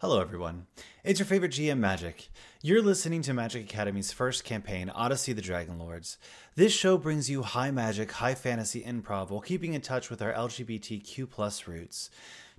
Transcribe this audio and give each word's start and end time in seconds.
Hello, 0.00 0.20
everyone. 0.20 0.68
It's 1.02 1.18
your 1.18 1.26
favorite 1.26 1.50
GM 1.50 1.78
Magic. 1.78 2.28
You're 2.62 2.82
listening 2.82 3.20
to 3.22 3.34
Magic 3.34 3.64
Academy's 3.64 4.12
first 4.12 4.44
campaign, 4.44 4.90
Odyssey 4.90 5.32
the 5.32 5.42
Dragon 5.42 5.76
Lords. 5.76 6.18
This 6.54 6.72
show 6.72 6.96
brings 6.96 7.28
you 7.28 7.42
high 7.42 7.72
magic, 7.72 8.12
high 8.12 8.36
fantasy 8.36 8.84
improv 8.84 9.30
while 9.30 9.40
keeping 9.40 9.74
in 9.74 9.80
touch 9.80 10.08
with 10.08 10.22
our 10.22 10.32
LGBTQ 10.32 11.28
plus 11.28 11.66
roots, 11.66 12.10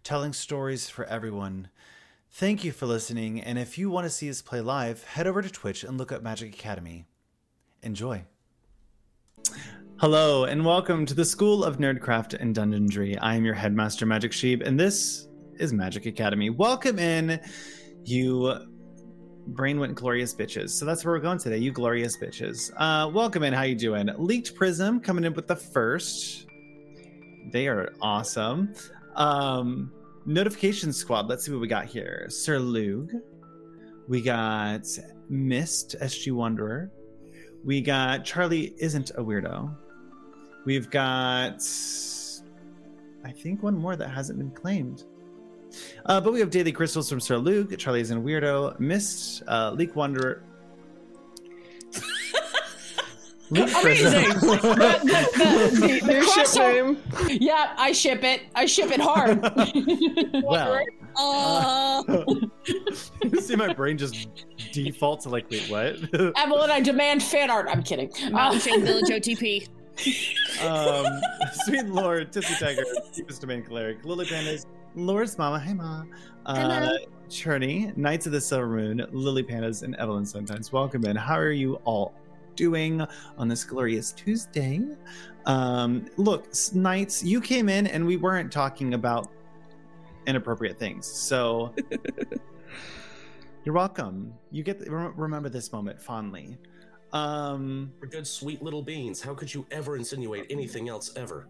telling 0.04 0.34
stories 0.34 0.90
for 0.90 1.06
everyone. 1.06 1.70
Thank 2.30 2.66
you 2.66 2.74
for 2.74 2.88
listening, 2.88 3.40
and 3.40 3.58
if 3.58 3.78
you 3.78 3.90
want 3.90 4.04
to 4.04 4.10
see 4.10 4.30
us 4.30 4.42
play 4.42 4.60
live, 4.60 5.06
head 5.06 5.26
over 5.26 5.42
to 5.42 5.50
Twitch 5.50 5.86
and 5.86 5.98
look 5.98 6.12
up 6.12 6.22
Magic 6.22 6.54
Academy. 6.54 7.06
Enjoy. 7.82 8.26
Hello, 10.02 10.44
and 10.44 10.66
welcome 10.66 11.06
to 11.06 11.14
the 11.14 11.24
School 11.24 11.64
of 11.64 11.78
Nerdcraft 11.78 12.34
and 12.34 12.54
Dungeonry. 12.54 13.18
I 13.22 13.36
am 13.36 13.46
your 13.46 13.54
headmaster, 13.54 14.06
Magic 14.06 14.34
Sheep, 14.34 14.62
and 14.62 14.78
this 14.78 15.29
is 15.60 15.74
Magic 15.74 16.06
Academy. 16.06 16.50
Welcome 16.50 16.98
in, 17.00 17.40
you 18.06 18.54
brain 19.48 19.80
went 19.80 19.96
glorious 19.96 20.34
bitches. 20.34 20.70
So 20.72 20.86
that's 20.86 21.04
where 21.04 21.14
we're 21.14 21.20
going 21.20 21.40
today, 21.40 21.58
you 21.58 21.72
glorious 21.72 22.18
bitches. 22.18 22.72
Uh, 22.78 23.10
welcome 23.10 23.44
in. 23.44 23.54
How 23.54 23.64
you 23.64 23.76
doing? 23.76 24.10
Leaked 24.18 24.56
Prism 24.56 25.00
coming 25.00 25.24
in 25.26 25.34
with 25.34 25.48
the 25.48 25.56
first. 25.56 26.48
They 27.52 27.68
are 27.68 27.94
awesome. 28.02 28.74
Um, 29.16 29.92
Notification 30.26 30.94
Squad. 30.94 31.28
Let's 31.28 31.46
see 31.46 31.52
what 31.52 31.62
we 31.62 31.68
got 31.68 31.86
here. 31.86 32.28
Sir 32.30 32.60
Lug. 32.60 33.12
We 34.08 34.22
got 34.22 34.88
Mist, 35.30 35.96
SG 36.02 36.32
Wanderer. 36.32 36.92
We 37.66 37.82
got 37.82 38.24
Charlie 38.24 38.74
isn't 38.78 39.12
a 39.12 39.24
weirdo. 39.24 39.76
We've 40.66 40.90
got, 40.90 41.64
I 43.26 43.32
think, 43.32 43.64
one 43.64 43.78
more 43.78 43.96
that 43.96 44.10
hasn't 44.10 44.40
been 44.40 44.52
claimed. 44.52 45.04
Uh, 46.10 46.20
but 46.20 46.34
we 46.34 46.40
have 46.40 46.50
Daily 46.50 46.72
Crystals 46.72 47.08
from 47.08 47.20
Sir 47.20 47.38
Luke, 47.38 47.78
Charlie 47.78 48.02
isn't 48.02 48.24
weirdo, 48.26 48.80
Mist, 48.80 49.44
uh, 49.48 49.70
Leak 49.76 49.96
Wanderer. 49.96 50.42
Luke 53.52 53.70
Amazing. 53.80 53.82
Prism. 53.82 54.12
The- 54.42 55.00
the- 55.04 55.30
the- 55.34 56.00
the- 56.02 56.06
the 56.06 56.22
ship 56.24 56.46
crossover- 56.48 57.28
name. 57.28 57.40
Yeah, 57.42 57.74
I 57.78 57.92
ship 57.92 58.24
it. 58.24 58.42
I 58.56 58.66
ship 58.66 58.90
it 58.92 59.00
hard. 59.00 59.40
well, 60.44 60.84
uh, 61.16 62.04
you 63.24 63.42
see 63.42 63.56
my 63.56 63.72
brain 63.74 63.98
just 63.98 64.28
default 64.72 65.22
to 65.22 65.30
like, 65.30 65.50
wait, 65.52 65.70
what? 65.70 65.96
Evelyn, 66.38 66.72
I 66.72 66.80
demand 66.82 67.22
fan 67.22 67.52
art. 67.52 67.68
I'm 67.70 67.84
kidding. 67.84 68.10
Mountain 68.32 68.58
Uh, 68.58 68.60
Shade 68.60 68.84
Village 68.84 69.10
OTP. 69.10 69.68
um, 70.66 71.22
Sweet 71.66 71.86
Lord, 71.88 72.32
Tipsy 72.32 72.56
Tiger, 72.56 72.84
Deepest 73.14 73.42
Domain 73.42 73.64
Cleric, 73.64 74.06
Lily 74.06 74.26
Pandas, 74.28 74.66
Lord's 74.96 75.38
Mama, 75.38 75.60
hey 75.60 75.74
Ma, 75.74 76.04
uh, 76.46 76.56
Hello. 76.56 76.98
Churney, 77.30 77.94
Knights 77.96 78.26
of 78.26 78.32
the 78.32 78.42
Silver 78.42 78.68
Moon, 78.68 79.06
Lily 79.12 79.44
Pandas, 79.44 79.84
and 79.84 79.96
Evelyn 79.96 80.26
Sometimes. 80.26 80.72
Welcome 80.72 81.06
in. 81.06 81.16
How 81.16 81.38
are 81.38 81.52
you 81.52 81.76
all 81.86 82.14
doing 82.56 83.06
on 83.38 83.48
this 83.48 83.64
glorious 83.64 84.12
Tuesday? 84.12 84.82
Um, 85.46 86.08
look, 86.18 86.48
Knights, 86.74 87.24
you 87.24 87.40
came 87.40 87.70
in 87.70 87.88
and 87.88 88.06
we 88.06 88.18
weren't 88.18 88.52
talking 88.52 88.96
about 88.96 89.30
inappropriate 90.26 90.78
things, 90.78 91.06
so 91.06 91.74
you're 93.64 93.76
welcome. 93.76 94.34
You 94.52 94.64
get 94.64 94.90
rem- 94.90 95.14
remember 95.16 95.50
this 95.50 95.72
moment 95.72 96.02
fondly. 96.02 96.58
Um, 97.14 97.92
We're 98.02 98.08
good, 98.08 98.28
sweet 98.28 98.62
little 98.62 98.82
beans. 98.84 99.22
How 99.22 99.34
could 99.34 99.54
you 99.54 99.66
ever 99.72 99.96
insinuate 99.96 100.46
anything 100.50 100.90
else 100.90 101.12
ever? 101.16 101.48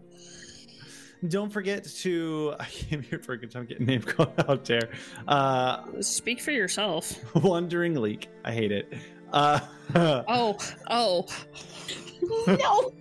Don't 1.28 1.50
forget 1.50 1.84
to. 1.84 2.54
I 2.60 2.64
came 2.66 3.02
here 3.02 3.18
for 3.18 3.32
a 3.32 3.36
good 3.36 3.50
time 3.50 3.66
getting 3.66 3.86
name 3.86 4.02
called 4.02 4.32
out 4.48 4.64
there. 4.64 4.90
Uh, 5.28 6.00
Speak 6.00 6.40
for 6.40 6.50
yourself. 6.50 7.12
Wandering 7.42 8.00
Leak. 8.00 8.28
I 8.44 8.52
hate 8.52 8.72
it. 8.72 8.92
Uh, 9.32 9.60
Oh, 10.28 10.56
oh. 10.88 11.26
no. 12.46 12.92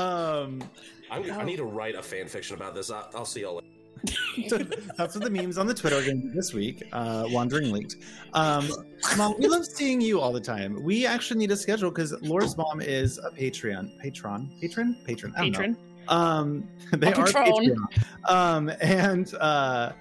um, 0.00 0.62
I'm, 1.10 1.30
I 1.30 1.44
need 1.44 1.56
to 1.56 1.64
write 1.64 1.94
a 1.94 2.02
fan 2.02 2.26
fiction 2.26 2.56
about 2.56 2.74
this. 2.74 2.90
I, 2.90 3.04
I'll 3.14 3.24
see 3.24 3.42
y'all 3.42 3.56
later. 3.56 4.64
that's 4.96 5.14
what 5.14 5.22
the 5.22 5.30
memes 5.30 5.58
on 5.58 5.66
the 5.68 5.74
Twitter 5.74 5.96
are 5.96 6.02
going 6.02 6.22
to 6.22 6.28
be 6.28 6.34
this 6.34 6.52
week. 6.52 6.82
Uh, 6.92 7.24
Wandering 7.28 7.70
Leaked. 7.72 7.96
Um, 8.34 8.68
Mom, 9.16 9.34
we 9.38 9.46
love 9.46 9.64
seeing 9.64 10.00
you 10.00 10.20
all 10.20 10.32
the 10.32 10.40
time. 10.40 10.82
We 10.82 11.06
actually 11.06 11.38
need 11.38 11.52
a 11.52 11.56
schedule 11.56 11.90
because 11.90 12.12
Laura's 12.20 12.56
mom 12.56 12.80
is 12.80 13.18
a 13.18 13.30
Patreon. 13.30 13.96
Patron? 14.00 14.50
Patron? 14.60 14.96
Patron. 15.06 15.32
I 15.36 15.42
don't 15.42 15.52
know. 15.52 15.58
Patron. 15.58 15.76
Um, 16.08 16.68
they 16.92 17.12
are. 17.12 17.26
Patreon. 17.26 18.04
Um, 18.28 18.70
and 18.80 19.34
uh, 19.36 19.92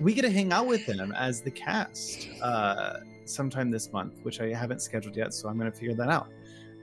we 0.00 0.14
get 0.14 0.22
to 0.22 0.30
hang 0.30 0.52
out 0.52 0.66
with 0.66 0.86
them 0.86 1.12
as 1.12 1.40
the 1.40 1.50
cast 1.50 2.28
uh, 2.42 2.98
sometime 3.24 3.70
this 3.70 3.92
month, 3.92 4.14
which 4.22 4.40
I 4.40 4.52
haven't 4.52 4.82
scheduled 4.82 5.16
yet, 5.16 5.32
so 5.32 5.48
I'm 5.48 5.58
going 5.58 5.70
to 5.70 5.76
figure 5.76 5.94
that 5.94 6.08
out. 6.08 6.28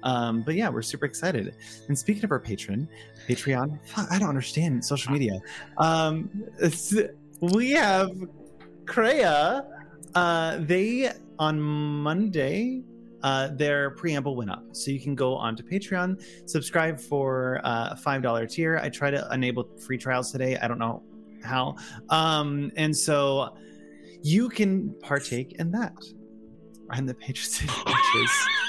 Um, 0.04 0.42
but 0.42 0.56
yeah, 0.56 0.70
we're 0.70 0.82
super 0.82 1.06
excited. 1.06 1.56
And 1.88 1.98
speaking 1.98 2.24
of 2.24 2.32
our 2.32 2.40
patron, 2.40 2.88
Patreon, 3.28 3.80
fuck, 3.86 4.08
I 4.10 4.20
don't 4.20 4.30
understand 4.30 4.84
social 4.84 5.12
media. 5.12 5.42
Um, 5.78 6.30
we 7.42 7.72
have 7.72 8.12
Kreia. 8.86 9.66
Uh, 10.16 10.58
they 10.62 11.12
on 11.38 11.60
Monday 11.60 12.84
uh, 13.24 13.50
their 13.50 13.92
preamble 13.92 14.36
went 14.36 14.50
up. 14.50 14.64
So 14.72 14.92
you 14.92 15.00
can 15.00 15.16
go 15.16 15.36
onto 15.36 15.64
Patreon, 15.64 16.22
subscribe 16.50 17.00
for 17.00 17.62
uh, 17.64 17.90
a 17.92 17.96
$5 17.96 18.52
tier. 18.52 18.80
I 18.82 18.90
try 18.90 19.12
to 19.12 19.28
enable 19.32 19.70
free 19.78 19.98
trials 19.98 20.32
today. 20.32 20.58
I 20.58 20.68
don't 20.68 20.80
know 20.80 21.04
how. 21.44 21.76
Um, 22.10 22.72
and 22.76 22.96
so 22.96 23.56
you 24.22 24.50
can 24.50 24.94
partake 25.02 25.54
in 25.60 25.72
that. 25.72 25.96
And 26.92 27.08
the 27.08 27.14
patrons 27.14 27.62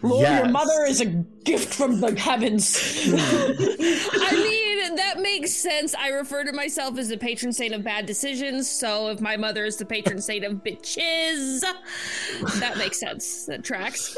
pages. 0.00 0.10
Lord, 0.10 0.28
your 0.28 0.48
mother 0.48 0.84
is 0.86 1.00
a 1.00 1.06
gift 1.06 1.74
from 1.74 2.00
the 2.00 2.18
heavens. 2.18 2.76
I 3.12 4.32
mean, 4.32 4.96
that 4.96 5.20
makes 5.20 5.52
sense. 5.52 5.94
I 5.94 6.08
refer 6.08 6.44
to 6.44 6.52
myself 6.52 6.98
as 6.98 7.08
the 7.08 7.16
patron 7.16 7.52
saint 7.52 7.74
of 7.74 7.84
bad 7.84 8.06
decisions, 8.06 8.70
so 8.70 9.08
if 9.08 9.20
my 9.20 9.36
mother 9.36 9.64
is 9.64 9.76
the 9.76 9.84
patron 9.84 10.20
saint 10.20 10.44
of 10.44 10.64
bitches, 10.64 11.60
that 12.60 12.76
makes 12.76 13.00
sense. 13.00 13.46
That 13.46 13.64
tracks. 13.64 14.16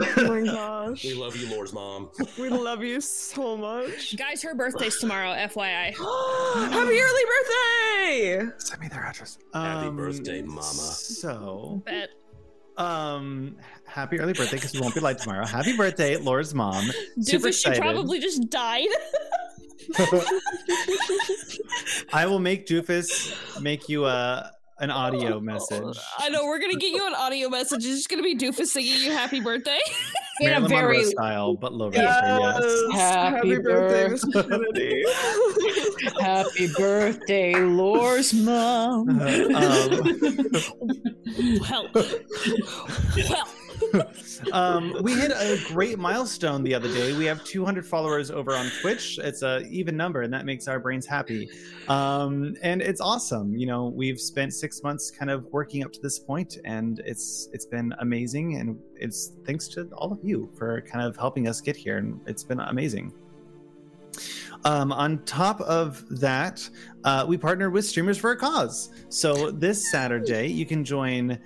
Oh 0.00 0.28
my 0.28 0.42
gosh. 0.42 1.04
We 1.04 1.14
love 1.14 1.36
you, 1.36 1.50
Laura's 1.50 1.72
mom. 1.72 2.10
We 2.38 2.48
love 2.48 2.84
you 2.84 3.00
so 3.00 3.56
much. 3.56 4.16
Guys, 4.16 4.42
her 4.42 4.54
birthday's 4.54 4.98
tomorrow, 4.98 5.30
FYI. 5.32 5.94
Happy 6.70 7.00
early 7.00 7.22
birthday! 7.24 8.48
Send 8.58 8.80
me 8.80 8.88
their 8.88 9.04
address. 9.04 9.38
Happy 9.52 9.88
um, 9.88 9.96
birthday, 9.96 10.42
mama. 10.42 10.62
So, 10.62 11.82
Bet. 11.84 12.10
Um, 12.78 13.56
happy 13.86 14.18
early 14.18 14.32
birthday 14.32 14.56
because 14.56 14.72
we 14.72 14.80
won't 14.80 14.94
be 14.94 15.00
live 15.00 15.18
tomorrow. 15.18 15.44
Happy 15.46 15.76
birthday, 15.76 16.16
Laura's 16.16 16.54
mom. 16.54 16.84
Super 17.20 17.48
Doofus, 17.48 17.74
she 17.74 17.78
probably 17.78 18.20
just 18.20 18.48
died. 18.48 18.88
I 22.12 22.26
will 22.26 22.38
make 22.38 22.66
Doofus 22.66 23.60
make 23.60 23.88
you 23.88 24.06
a 24.06 24.52
an 24.80 24.90
audio 24.90 25.40
message. 25.52 25.98
I 26.18 26.28
know, 26.28 26.44
we're 26.46 26.58
gonna 26.58 26.74
get 26.76 26.92
you 26.92 27.06
an 27.06 27.14
audio 27.14 27.48
message. 27.48 27.84
It's 27.84 27.96
just 27.96 28.08
gonna 28.08 28.22
be 28.22 28.36
Doofus 28.36 28.66
singing 28.66 29.00
you 29.02 29.12
happy 29.12 29.40
birthday. 29.40 29.78
In 30.40 30.52
a 30.52 30.68
very 30.68 30.98
Monroe 30.98 31.10
style, 31.10 31.54
but 31.56 31.72
low 31.74 31.90
register, 31.90 32.38
yes. 32.38 32.82
Happy 32.92 33.58
birthday, 33.58 34.08
birth- 34.08 34.32
Kennedy. 34.48 35.04
happy 36.20 36.68
birthday, 36.78 37.54
Laura's 37.56 38.32
mom. 38.32 39.08
um, 39.08 39.18
well, 41.60 41.88
well. 41.92 43.48
um, 44.52 44.96
we 45.02 45.14
hit 45.14 45.30
a 45.30 45.58
great 45.68 45.98
milestone 45.98 46.62
the 46.62 46.74
other 46.74 46.88
day. 46.88 47.16
We 47.16 47.24
have 47.26 47.44
200 47.44 47.86
followers 47.86 48.30
over 48.30 48.54
on 48.54 48.70
Twitch. 48.80 49.18
It's 49.22 49.42
a 49.42 49.60
even 49.68 49.96
number, 49.96 50.22
and 50.22 50.32
that 50.32 50.44
makes 50.44 50.68
our 50.68 50.78
brains 50.78 51.06
happy. 51.06 51.50
Um, 51.88 52.56
and 52.62 52.82
it's 52.82 53.00
awesome. 53.00 53.54
You 53.56 53.66
know, 53.66 53.86
we've 53.86 54.20
spent 54.20 54.54
six 54.54 54.82
months 54.82 55.10
kind 55.10 55.30
of 55.30 55.44
working 55.52 55.84
up 55.84 55.92
to 55.92 56.00
this 56.00 56.18
point, 56.18 56.58
and 56.64 57.00
it's 57.04 57.48
it's 57.52 57.66
been 57.66 57.94
amazing. 58.00 58.56
And 58.56 58.78
it's 58.94 59.32
thanks 59.44 59.68
to 59.68 59.88
all 59.96 60.12
of 60.12 60.20
you 60.22 60.50
for 60.56 60.80
kind 60.82 61.06
of 61.06 61.16
helping 61.16 61.48
us 61.48 61.60
get 61.60 61.76
here, 61.76 61.98
and 61.98 62.20
it's 62.26 62.44
been 62.44 62.60
amazing. 62.60 63.12
Um, 64.64 64.92
on 64.92 65.24
top 65.24 65.60
of 65.60 66.04
that, 66.20 66.68
uh, 67.04 67.24
we 67.28 67.36
partnered 67.36 67.72
with 67.72 67.84
Streamers 67.84 68.18
for 68.18 68.32
a 68.32 68.36
Cause. 68.36 68.90
So 69.08 69.50
this 69.50 69.90
Saturday, 69.90 70.48
you 70.48 70.66
can 70.66 70.84
join 70.84 71.38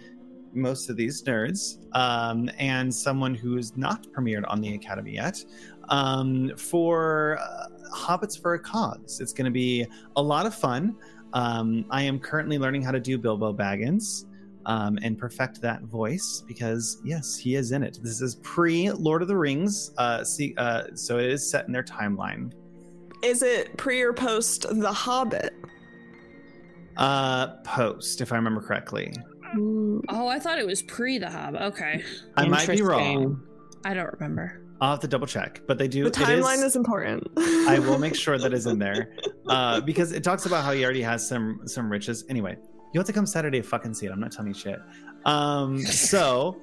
most 0.54 0.90
of 0.90 0.96
these 0.96 1.22
nerds 1.22 1.78
um, 1.94 2.50
and 2.58 2.92
someone 2.94 3.34
who 3.34 3.56
is 3.56 3.76
not 3.76 4.06
premiered 4.08 4.44
on 4.48 4.60
the 4.60 4.74
Academy 4.74 5.14
yet 5.14 5.42
um, 5.88 6.52
for 6.56 7.38
uh, 7.40 7.66
Hobbits 7.94 8.40
for 8.40 8.54
a 8.54 8.58
Cause. 8.58 9.20
It's 9.20 9.32
going 9.32 9.46
to 9.46 9.50
be 9.50 9.86
a 10.16 10.22
lot 10.22 10.46
of 10.46 10.54
fun. 10.54 10.96
Um, 11.32 11.84
I 11.90 12.02
am 12.02 12.18
currently 12.18 12.58
learning 12.58 12.82
how 12.82 12.92
to 12.92 13.00
do 13.00 13.18
Bilbo 13.18 13.52
Baggins. 13.52 14.26
Um, 14.64 14.96
and 15.02 15.18
perfect 15.18 15.60
that 15.62 15.82
voice 15.82 16.44
because 16.46 17.02
yes, 17.04 17.36
he 17.36 17.56
is 17.56 17.72
in 17.72 17.82
it. 17.82 17.98
This 18.00 18.20
is 18.20 18.36
pre 18.44 18.92
Lord 18.92 19.20
of 19.20 19.26
the 19.26 19.36
Rings, 19.36 19.90
uh, 19.98 20.22
see, 20.22 20.54
uh, 20.56 20.84
so 20.94 21.18
it 21.18 21.32
is 21.32 21.50
set 21.50 21.66
in 21.66 21.72
their 21.72 21.82
timeline. 21.82 22.52
Is 23.24 23.42
it 23.42 23.76
pre 23.76 24.00
or 24.02 24.12
post 24.12 24.66
The 24.70 24.92
Hobbit? 24.92 25.52
Uh, 26.96 27.56
post, 27.64 28.20
if 28.20 28.32
I 28.32 28.36
remember 28.36 28.60
correctly. 28.60 29.12
Oh, 29.54 30.28
I 30.28 30.38
thought 30.38 30.58
it 30.58 30.66
was 30.66 30.82
pre 30.82 31.18
the 31.18 31.30
hub. 31.30 31.54
Okay. 31.54 32.02
I 32.36 32.46
might 32.46 32.68
be 32.68 32.82
wrong. 32.82 33.42
I 33.84 33.94
don't 33.94 34.12
remember. 34.12 34.62
I'll 34.80 34.90
have 34.90 35.00
to 35.00 35.08
double 35.08 35.28
check, 35.28 35.60
but 35.68 35.78
they 35.78 35.86
do. 35.86 36.04
The 36.04 36.08
it 36.08 36.14
timeline 36.14 36.64
is, 36.64 36.74
important. 36.74 37.28
I 37.36 37.78
will 37.78 37.98
make 37.98 38.16
sure 38.16 38.36
that 38.36 38.52
is 38.52 38.66
in 38.66 38.80
there, 38.80 39.14
uh, 39.48 39.80
because 39.80 40.10
it 40.10 40.24
talks 40.24 40.46
about 40.46 40.64
how 40.64 40.72
he 40.72 40.84
already 40.84 41.02
has 41.02 41.26
some 41.26 41.60
some 41.66 41.90
riches. 41.90 42.24
Anyway, 42.28 42.56
you 42.92 42.98
have 42.98 43.06
to 43.06 43.12
come 43.12 43.24
Saturday 43.24 43.60
to 43.60 43.66
fucking 43.66 43.94
see 43.94 44.06
it. 44.06 44.12
I'm 44.12 44.18
not 44.18 44.32
telling 44.32 44.48
you 44.48 44.58
shit. 44.58 44.80
Um, 45.24 45.78
so 45.80 46.60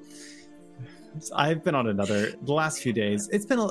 I've 1.35 1.63
been 1.63 1.75
on 1.75 1.87
another 1.87 2.33
the 2.41 2.53
last 2.53 2.81
few 2.81 2.91
days. 2.91 3.29
It's 3.31 3.45
been 3.45 3.59
a 3.59 3.69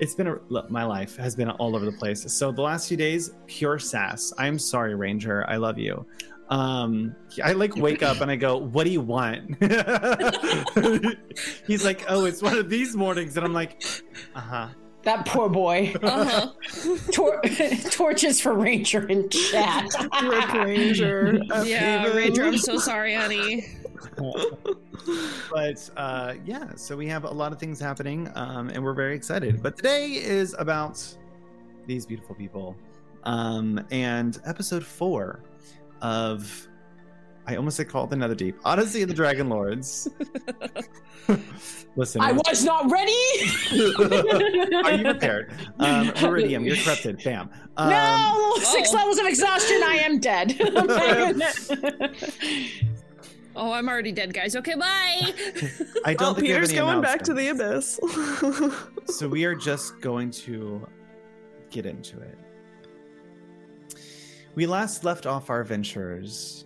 it's 0.00 0.14
been 0.14 0.28
a 0.28 0.36
look, 0.48 0.70
my 0.70 0.84
life 0.84 1.16
has 1.16 1.34
been 1.34 1.50
all 1.50 1.74
over 1.74 1.84
the 1.84 1.92
place. 1.92 2.30
So 2.32 2.52
the 2.52 2.62
last 2.62 2.88
few 2.88 2.96
days, 2.96 3.32
pure 3.46 3.80
sass. 3.80 4.32
I'm 4.38 4.58
sorry, 4.60 4.94
Ranger. 4.94 5.44
I 5.48 5.56
love 5.56 5.76
you. 5.76 6.06
Um, 6.50 7.14
I 7.44 7.52
like 7.52 7.76
wake 7.76 8.02
up 8.02 8.20
and 8.20 8.30
I 8.30 8.36
go, 8.36 8.56
"What 8.56 8.84
do 8.84 8.90
you 8.90 9.02
want?" 9.02 9.56
He's 11.66 11.84
like, 11.84 12.04
"Oh, 12.08 12.24
it's 12.24 12.40
one 12.42 12.56
of 12.56 12.70
these 12.70 12.96
mornings," 12.96 13.36
and 13.36 13.44
I'm 13.44 13.52
like, 13.52 13.82
"Uh 14.34 14.40
huh." 14.40 14.68
That 15.02 15.26
poor 15.26 15.48
boy. 15.48 15.94
Uh-huh. 16.02 16.52
Tor- 17.12 17.40
torches 17.90 18.40
for 18.40 18.54
Ranger 18.54 19.06
in 19.08 19.28
chat. 19.28 19.86
Rip 20.22 20.52
Ranger. 20.54 21.38
Yeah, 21.64 22.02
Haven. 22.02 22.16
Ranger, 22.16 22.44
I'm 22.44 22.58
so 22.58 22.78
sorry, 22.78 23.14
honey. 23.14 23.68
but 25.50 25.90
uh, 25.96 26.34
yeah, 26.44 26.74
so 26.74 26.96
we 26.96 27.06
have 27.06 27.24
a 27.24 27.30
lot 27.30 27.52
of 27.52 27.60
things 27.60 27.78
happening, 27.78 28.30
um, 28.34 28.70
and 28.70 28.82
we're 28.82 28.94
very 28.94 29.14
excited. 29.14 29.62
But 29.62 29.76
today 29.76 30.14
is 30.14 30.54
about 30.58 31.02
these 31.86 32.04
beautiful 32.04 32.34
people, 32.34 32.76
um, 33.24 33.80
and 33.90 34.38
episode 34.46 34.84
four 34.84 35.40
of 36.02 36.68
I 37.46 37.56
almost 37.56 37.78
said 37.78 37.88
called 37.88 38.08
it 38.08 38.10
the 38.10 38.16
Nether 38.16 38.34
Deep 38.34 38.56
Odyssey 38.64 39.02
of 39.02 39.08
the 39.08 39.14
Dragon 39.14 39.48
Lords. 39.48 40.08
Listen, 41.96 42.20
I 42.20 42.32
was 42.32 42.64
not 42.64 42.90
ready. 42.90 43.12
are 44.84 44.92
you 44.92 45.02
prepared? 45.04 45.52
Um, 45.78 46.08
Viridium, 46.12 46.66
you're 46.66 46.76
corrupted. 46.76 47.22
Bam. 47.24 47.50
Um, 47.76 47.90
no, 47.90 48.54
six 48.60 48.90
Oh. 48.92 48.96
levels 48.96 49.18
of 49.18 49.26
exhaustion. 49.26 49.80
I 49.84 49.98
am 50.02 50.18
dead. 50.20 50.58
Oh, 53.60 53.72
I'm 53.72 53.88
already 53.88 54.12
dead, 54.12 54.32
guys. 54.32 54.54
Okay, 54.54 54.76
bye. 54.76 55.32
I 56.04 56.14
don't 56.14 56.20
Well, 56.20 56.34
think 56.34 56.46
Peter's 56.46 56.70
going 56.70 57.00
back 57.00 57.22
to 57.22 57.34
the 57.34 57.48
abyss. 57.48 57.98
So 59.06 59.26
we 59.26 59.44
are 59.46 59.56
just 59.56 60.00
going 60.00 60.30
to 60.46 60.86
get 61.68 61.84
into 61.84 62.20
it. 62.20 62.38
We 64.54 64.66
last 64.66 65.04
left 65.04 65.26
off 65.26 65.50
our 65.50 65.60
adventurers 65.60 66.64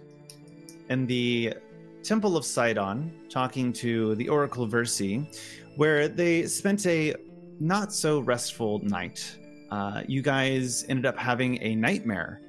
in 0.88 1.06
the 1.06 1.54
Temple 2.02 2.36
of 2.36 2.44
Sidon, 2.44 3.12
talking 3.28 3.72
to 3.74 4.14
the 4.16 4.28
Oracle 4.28 4.66
Versi, 4.66 5.36
where 5.76 6.08
they 6.08 6.46
spent 6.46 6.86
a 6.86 7.14
not 7.60 7.92
so 7.92 8.20
restful 8.20 8.80
night. 8.80 9.38
Uh, 9.70 10.02
you 10.06 10.22
guys 10.22 10.84
ended 10.88 11.06
up 11.06 11.16
having 11.16 11.62
a 11.62 11.74
nightmare, 11.74 12.40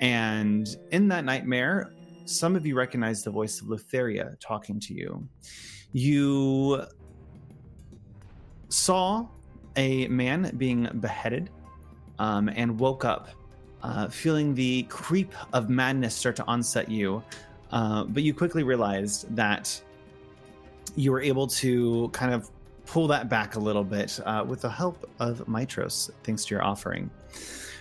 and 0.00 0.76
in 0.92 1.08
that 1.08 1.24
nightmare, 1.24 1.92
some 2.24 2.54
of 2.56 2.66
you 2.66 2.76
recognize 2.76 3.22
the 3.22 3.30
voice 3.30 3.60
of 3.60 3.68
Lutheria 3.68 4.36
talking 4.40 4.78
to 4.80 4.94
you. 4.94 5.28
You 5.92 6.84
saw 8.68 9.26
a 9.76 10.06
man 10.08 10.52
being 10.56 10.88
beheaded 11.00 11.50
um, 12.18 12.48
and 12.54 12.78
woke 12.78 13.04
up 13.04 13.28
uh, 13.82 14.08
feeling 14.08 14.54
the 14.54 14.82
creep 14.84 15.34
of 15.52 15.68
madness 15.68 16.14
start 16.14 16.36
to 16.36 16.44
onset 16.46 16.90
you. 16.90 17.22
Uh, 17.72 18.04
but 18.04 18.22
you 18.22 18.34
quickly 18.34 18.62
realized 18.62 19.34
that 19.34 19.80
you 20.96 21.12
were 21.12 21.20
able 21.20 21.46
to 21.46 22.08
kind 22.08 22.34
of 22.34 22.50
pull 22.86 23.06
that 23.06 23.28
back 23.28 23.54
a 23.54 23.58
little 23.58 23.84
bit 23.84 24.18
uh, 24.26 24.44
with 24.46 24.62
the 24.62 24.70
help 24.70 25.08
of 25.20 25.38
Mitros, 25.46 26.10
thanks 26.24 26.44
to 26.46 26.54
your 26.54 26.64
offering. 26.64 27.08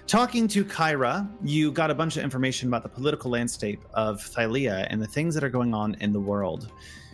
Talking 0.06 0.48
to 0.50 0.66
Kyra, 0.66 1.28
you 1.44 1.72
got 1.72 1.92
a 1.92 1.96
bunch 1.96 2.18
of 2.18 2.24
information 2.24 2.68
about 2.68 2.84
the 2.84 2.90
political 2.90 3.32
landscape 3.32 3.80
of 3.94 4.22
Thylea 4.22 4.88
and 4.90 5.02
the 5.02 5.08
things 5.08 5.34
that 5.36 5.44
are 5.44 5.50
going 5.50 5.74
on 5.74 5.96
in 6.02 6.14
the 6.14 6.20
world. 6.20 6.72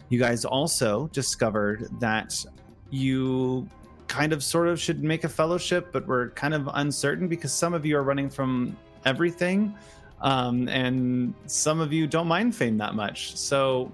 You 0.09 0.19
guys 0.19 0.45
also 0.45 1.07
discovered 1.07 1.87
that 1.99 2.45
you 2.91 3.67
kind 4.07 4.33
of 4.33 4.43
sort 4.43 4.67
of 4.67 4.79
should 4.79 5.03
make 5.03 5.23
a 5.23 5.29
fellowship, 5.29 5.91
but 5.91 6.07
we're 6.07 6.29
kind 6.31 6.53
of 6.53 6.69
uncertain 6.73 7.27
because 7.27 7.51
some 7.51 7.73
of 7.73 7.85
you 7.85 7.97
are 7.97 8.03
running 8.03 8.29
from 8.29 8.77
everything, 9.05 9.75
um, 10.21 10.67
and 10.67 11.33
some 11.47 11.79
of 11.79 11.91
you 11.91 12.07
don't 12.07 12.27
mind 12.27 12.55
fame 12.55 12.77
that 12.77 12.95
much. 12.95 13.35
So, 13.35 13.91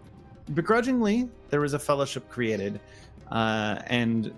begrudgingly, 0.53 1.29
there 1.49 1.61
was 1.61 1.73
a 1.73 1.79
fellowship 1.79 2.29
created, 2.29 2.79
uh, 3.31 3.79
and 3.87 4.33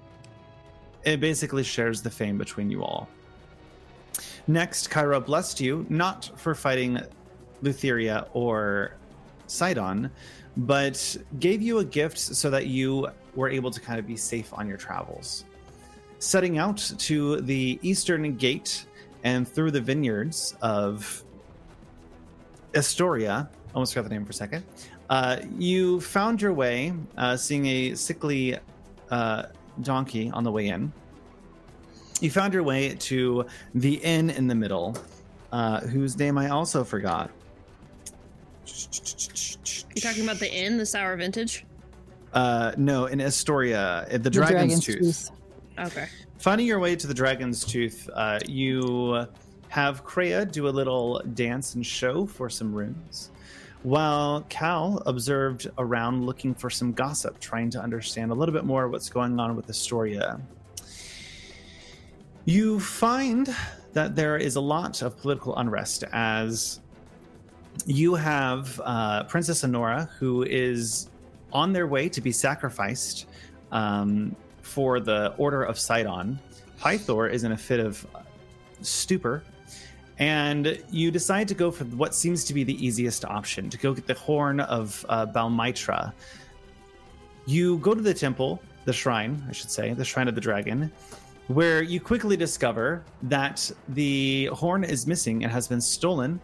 it 1.04 1.20
basically 1.20 1.64
shares 1.64 2.02
the 2.02 2.10
fame 2.10 2.38
between 2.38 2.70
you 2.70 2.84
all. 2.84 3.08
Next, 4.48 4.90
Kyra 4.90 5.26
blessed 5.26 5.60
you 5.62 5.86
not 5.90 6.30
for 6.36 6.54
fighting 6.54 7.00
Lutheria 7.62 8.28
or 8.34 8.96
Sidon, 9.48 10.12
but 10.58 11.18
gave 11.40 11.62
you 11.62 11.80
a 11.80 11.86
gift 11.86 12.18
so 12.20 12.50
that 12.50 12.68
you 12.68 13.08
were 13.36 13.50
able 13.50 13.72
to 13.72 13.80
kind 13.80 14.00
of 14.00 14.06
be 14.06 14.16
safe 14.16 14.54
on 14.54 14.68
your 14.68 14.78
travels. 14.78 15.46
Setting 16.24 16.58
out 16.58 16.78
to 17.00 17.42
the 17.42 17.78
eastern 17.82 18.38
gate 18.38 18.86
and 19.26 19.46
through 19.46 19.72
the 19.72 19.82
vineyards 19.82 20.56
of 20.62 21.22
Astoria, 22.74 23.50
almost 23.76 23.94
forgot 23.94 24.08
the 24.08 24.16
name 24.16 24.24
for 24.24 24.32
a 24.32 24.34
second, 24.34 24.64
uh, 25.10 25.40
you 25.60 26.00
found 26.00 26.42
your 26.42 26.54
way 26.54 26.94
uh, 27.18 27.36
seeing 27.36 27.66
a 27.66 27.96
sickly 27.96 28.58
uh, 29.12 29.48
donkey 29.82 30.32
on 30.32 30.46
the 30.46 30.52
way 30.52 30.70
in. 30.70 30.94
You 32.22 32.32
found 32.32 32.54
your 32.54 32.64
way 32.64 32.96
to 33.00 33.46
the 33.76 33.96
inn 33.96 34.30
in 34.30 34.48
the 34.48 34.56
middle, 34.56 34.96
uh, 35.52 35.82
whose 35.82 36.18
name 36.18 36.38
I 36.38 36.48
also 36.48 36.86
forgot. 36.86 37.32
You're 38.66 40.02
talking 40.02 40.24
about 40.24 40.40
the 40.40 40.50
inn, 40.50 40.78
the 40.78 40.86
sour 40.86 41.18
vintage? 41.18 41.66
Uh, 42.32 42.72
no, 42.78 43.08
in 43.08 43.20
Astoria, 43.20 44.08
uh, 44.10 44.18
the, 44.18 44.30
Dragon's, 44.30 44.86
Tooth. 44.86 45.30
Okay. 45.80 46.08
Finding 46.38 46.68
your 46.68 46.80
way 46.80 46.96
to 46.96 47.08
the 47.08 47.14
Dragon's 47.14 47.66
Tooth, 47.66 48.10
uh, 48.14 48.40
you 48.48 49.26
have 49.70 50.06
Kreia 50.06 50.50
do 50.50 50.68
a 50.68 50.70
little 50.70 51.22
dance 51.34 51.76
and 51.76 51.86
show 51.86 52.26
for 52.26 52.50
some 52.50 52.74
runes, 52.74 53.32
while 53.82 54.46
Cal 54.50 55.02
observed 55.06 55.70
around 55.78 56.26
looking 56.26 56.54
for 56.54 56.70
some 56.70 56.94
gossip, 56.94 57.40
trying 57.40 57.70
to 57.72 57.80
understand 57.82 58.32
a 58.32 58.36
little 58.36 58.54
bit 58.54 58.66
more 58.66 58.88
what's 58.88 59.10
going 59.10 59.40
on 59.40 59.56
with 59.56 59.70
Astoria. 59.70 60.40
You 62.46 62.80
find 62.80 63.54
that 63.94 64.16
there 64.16 64.38
is 64.38 64.58
a 64.58 64.62
lot 64.62 65.02
of 65.02 65.18
political 65.18 65.56
unrest 65.56 66.04
as 66.12 66.82
you 67.86 68.16
have 68.16 68.80
uh, 68.84 69.24
Princess 69.24 69.64
Honora, 69.64 70.10
who 70.20 70.44
is 70.44 71.10
on 71.52 71.74
their 71.74 71.88
way 71.88 72.10
to 72.10 72.22
be 72.22 72.32
sacrificed 72.32 73.28
um, 73.72 74.36
for 74.64 75.00
the 75.00 75.36
Order 75.38 75.64
of 75.64 75.78
Sidon. 75.78 76.40
Pythor 76.80 77.30
is 77.30 77.44
in 77.44 77.52
a 77.52 77.58
fit 77.58 77.80
of 77.80 78.06
stupor, 78.82 79.44
and 80.18 80.82
you 80.90 81.12
decide 81.12 81.48
to 81.50 81.54
go 81.54 81.70
for 81.70 81.84
what 81.86 82.16
seems 82.16 82.44
to 82.46 82.54
be 82.54 82.64
the 82.64 82.86
easiest 82.86 83.24
option 83.26 83.70
to 83.70 83.78
go 83.78 83.94
get 83.94 84.08
the 84.08 84.16
horn 84.16 84.60
of 84.62 85.06
uh, 85.10 85.28
Balmitra. 85.28 86.14
You 87.46 87.78
go 87.80 87.94
to 87.94 88.02
the 88.02 88.14
temple, 88.14 88.62
the 88.86 88.94
shrine, 88.94 89.44
I 89.48 89.52
should 89.52 89.70
say, 89.70 89.94
the 89.94 90.06
shrine 90.06 90.28
of 90.28 90.36
the 90.36 90.42
dragon, 90.42 90.92
where 91.48 91.82
you 91.82 92.00
quickly 92.00 92.38
discover 92.38 93.04
that 93.24 93.70
the 93.90 94.46
horn 94.48 94.84
is 94.84 95.06
missing 95.06 95.44
and 95.44 95.52
has 95.52 95.68
been 95.68 95.82
stolen 95.82 96.40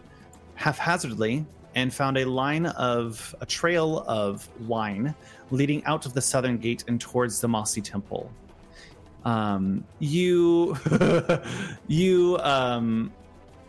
haphazardly 0.56 1.46
and 1.76 1.94
found 1.94 2.18
a 2.18 2.26
line 2.26 2.66
of 2.66 3.36
a 3.42 3.46
trail 3.46 4.04
of 4.08 4.48
wine 4.68 5.14
leading 5.52 5.84
out 5.86 6.06
of 6.06 6.14
the 6.14 6.22
southern 6.22 6.58
gate 6.58 6.84
and 6.88 7.00
towards 7.00 7.42
the 7.42 7.48
mossy 7.48 7.82
temple. 7.82 8.32
Um, 9.26 9.84
you 10.00 10.78
you 11.88 12.38
um, 12.42 13.12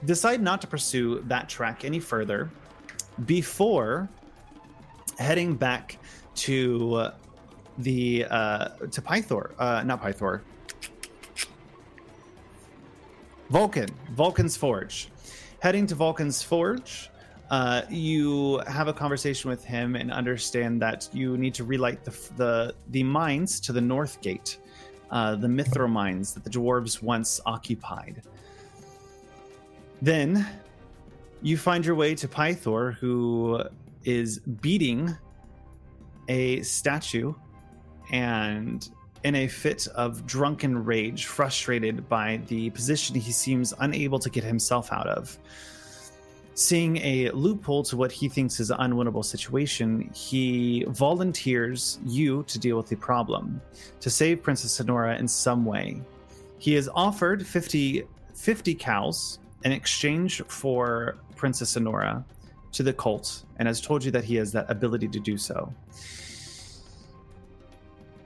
decide 0.04 0.40
not 0.40 0.60
to 0.62 0.66
pursue 0.66 1.22
that 1.26 1.48
track 1.48 1.84
any 1.84 2.00
further 2.00 2.50
before 3.26 4.08
heading 5.18 5.54
back 5.54 5.98
to 6.34 7.08
the 7.78 8.24
uh, 8.30 8.68
to 8.90 9.02
Pythor, 9.02 9.52
uh, 9.58 9.82
not 9.84 10.02
Pythor, 10.02 10.42
Vulcan, 13.50 13.88
Vulcan's 14.12 14.56
Forge. 14.56 15.08
Heading 15.60 15.86
to 15.88 15.94
Vulcan's 15.94 16.42
Forge, 16.42 17.09
uh, 17.50 17.82
you 17.90 18.58
have 18.68 18.86
a 18.86 18.92
conversation 18.92 19.50
with 19.50 19.64
him 19.64 19.96
and 19.96 20.12
understand 20.12 20.80
that 20.80 21.08
you 21.12 21.36
need 21.36 21.54
to 21.54 21.64
relight 21.64 22.04
the 22.04 22.12
the, 22.36 22.74
the 22.90 23.02
mines 23.02 23.58
to 23.60 23.72
the 23.72 23.80
north 23.80 24.20
gate, 24.20 24.58
uh, 25.10 25.34
the 25.34 25.48
Mithril 25.48 25.90
mines 25.90 26.32
that 26.34 26.44
the 26.44 26.50
dwarves 26.50 27.02
once 27.02 27.40
occupied. 27.46 28.22
Then 30.00 30.46
you 31.42 31.56
find 31.56 31.84
your 31.84 31.96
way 31.96 32.14
to 32.14 32.28
Pythor, 32.28 32.94
who 32.94 33.62
is 34.04 34.38
beating 34.38 35.16
a 36.28 36.62
statue 36.62 37.34
and 38.12 38.88
in 39.24 39.34
a 39.34 39.48
fit 39.48 39.86
of 39.88 40.24
drunken 40.26 40.84
rage, 40.84 41.26
frustrated 41.26 42.08
by 42.08 42.40
the 42.46 42.70
position 42.70 43.14
he 43.16 43.32
seems 43.32 43.74
unable 43.80 44.18
to 44.18 44.30
get 44.30 44.44
himself 44.44 44.92
out 44.92 45.06
of. 45.06 45.36
Seeing 46.54 46.98
a 46.98 47.30
loophole 47.30 47.82
to 47.84 47.96
what 47.96 48.12
he 48.12 48.28
thinks 48.28 48.60
is 48.60 48.70
an 48.70 48.78
unwinnable 48.78 49.24
situation, 49.24 50.10
he 50.12 50.84
volunteers 50.88 51.98
you 52.04 52.42
to 52.48 52.58
deal 52.58 52.76
with 52.76 52.88
the 52.88 52.96
problem, 52.96 53.60
to 54.00 54.10
save 54.10 54.42
Princess 54.42 54.72
Sonora 54.72 55.16
in 55.16 55.28
some 55.28 55.64
way. 55.64 56.00
He 56.58 56.74
is 56.74 56.90
offered 56.94 57.46
50, 57.46 58.04
50 58.34 58.74
cows 58.74 59.38
in 59.64 59.72
exchange 59.72 60.42
for 60.48 61.16
Princess 61.36 61.70
Sonora 61.70 62.24
to 62.72 62.82
the 62.82 62.92
cult, 62.92 63.44
and 63.56 63.66
has 63.66 63.80
told 63.80 64.04
you 64.04 64.10
that 64.10 64.24
he 64.24 64.34
has 64.36 64.52
that 64.52 64.70
ability 64.70 65.08
to 65.08 65.20
do 65.20 65.38
so. 65.38 65.72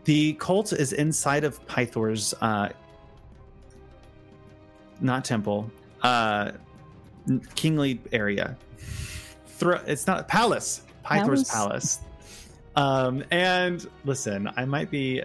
The 0.04 0.34
cult 0.34 0.72
is 0.72 0.92
inside 0.92 1.44
of 1.44 1.64
Pythor's, 1.66 2.34
uh, 2.40 2.68
not 5.00 5.24
temple, 5.24 5.70
uh, 6.02 6.52
kingly 7.54 8.00
area. 8.12 8.56
Thro- 9.46 9.82
it's 9.86 10.06
not 10.06 10.28
palace. 10.28 10.82
Pythor's 11.04 11.48
palace. 11.50 12.00
Um, 12.76 13.22
and 13.30 13.86
listen, 14.04 14.50
I 14.56 14.64
might 14.64 14.90
be 14.90 15.22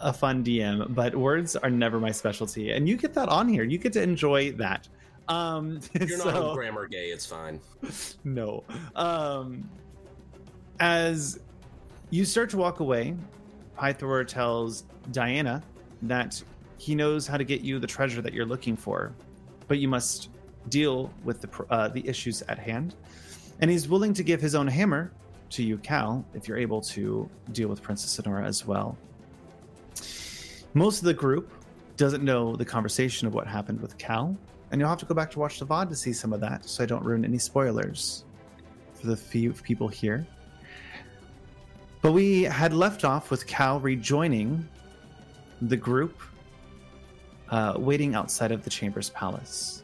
a 0.00 0.12
fun 0.12 0.42
DM, 0.42 0.94
but 0.94 1.14
words 1.14 1.56
are 1.56 1.70
never 1.70 2.00
my 2.00 2.10
specialty, 2.10 2.72
and 2.72 2.88
you 2.88 2.96
get 2.96 3.14
that 3.14 3.28
on 3.28 3.48
here. 3.48 3.64
You 3.64 3.78
get 3.78 3.92
to 3.94 4.02
enjoy 4.02 4.52
that. 4.52 4.88
Um, 5.28 5.80
You're 5.98 6.18
so- 6.18 6.30
not 6.30 6.54
grammar 6.54 6.88
gay. 6.88 7.06
It's 7.06 7.26
fine. 7.26 7.60
no. 8.24 8.64
Um, 8.96 9.68
as 10.80 11.40
you 12.10 12.24
start 12.24 12.50
to 12.50 12.56
walk 12.56 12.80
away, 12.80 13.14
Pythor 13.78 14.26
tells 14.26 14.84
Diana 15.12 15.62
that 16.02 16.42
he 16.78 16.94
knows 16.94 17.26
how 17.26 17.36
to 17.36 17.44
get 17.44 17.60
you 17.60 17.78
the 17.78 17.86
treasure 17.86 18.20
that 18.22 18.32
you're 18.32 18.46
looking 18.46 18.76
for, 18.76 19.12
but 19.68 19.78
you 19.78 19.86
must 19.86 20.28
deal 20.68 21.10
with 21.24 21.40
the 21.40 21.64
uh, 21.70 21.88
the 21.88 22.06
issues 22.06 22.42
at 22.42 22.58
hand. 22.58 22.94
And 23.60 23.70
he's 23.70 23.88
willing 23.88 24.14
to 24.14 24.22
give 24.22 24.40
his 24.40 24.54
own 24.54 24.66
hammer 24.66 25.12
to 25.50 25.62
you, 25.62 25.78
Cal, 25.78 26.24
if 26.34 26.48
you're 26.48 26.58
able 26.58 26.80
to 26.80 27.28
deal 27.52 27.68
with 27.68 27.82
Princess 27.82 28.10
Sonora 28.10 28.44
as 28.44 28.66
well. 28.66 28.96
Most 30.74 30.98
of 30.98 31.04
the 31.04 31.14
group 31.14 31.52
doesn't 31.96 32.24
know 32.24 32.56
the 32.56 32.64
conversation 32.64 33.28
of 33.28 33.34
what 33.34 33.46
happened 33.46 33.80
with 33.80 33.98
Cal, 33.98 34.36
and 34.70 34.80
you'll 34.80 34.88
have 34.88 34.98
to 34.98 35.06
go 35.06 35.14
back 35.14 35.30
to 35.32 35.38
watch 35.38 35.58
the 35.58 35.66
VOD 35.66 35.90
to 35.90 35.94
see 35.94 36.12
some 36.12 36.32
of 36.32 36.40
that, 36.40 36.64
so 36.64 36.82
I 36.82 36.86
don't 36.86 37.04
ruin 37.04 37.24
any 37.24 37.38
spoilers 37.38 38.24
for 38.94 39.06
the 39.06 39.16
few 39.16 39.52
people 39.52 39.88
here. 39.88 40.26
But 42.00 42.12
we 42.12 42.42
had 42.42 42.72
left 42.72 43.04
off 43.04 43.30
with 43.30 43.46
Cal 43.46 43.78
rejoining 43.78 44.66
the 45.60 45.76
group, 45.76 46.20
uh, 47.50 47.74
waiting 47.76 48.14
outside 48.14 48.50
of 48.50 48.64
the 48.64 48.70
Chambers 48.70 49.10
Palace. 49.10 49.81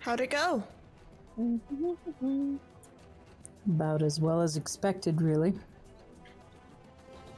How'd 0.00 0.20
it 0.20 0.30
go? 0.30 0.62
About 3.66 4.02
as 4.02 4.18
well 4.18 4.40
as 4.40 4.56
expected, 4.56 5.20
really. 5.20 5.54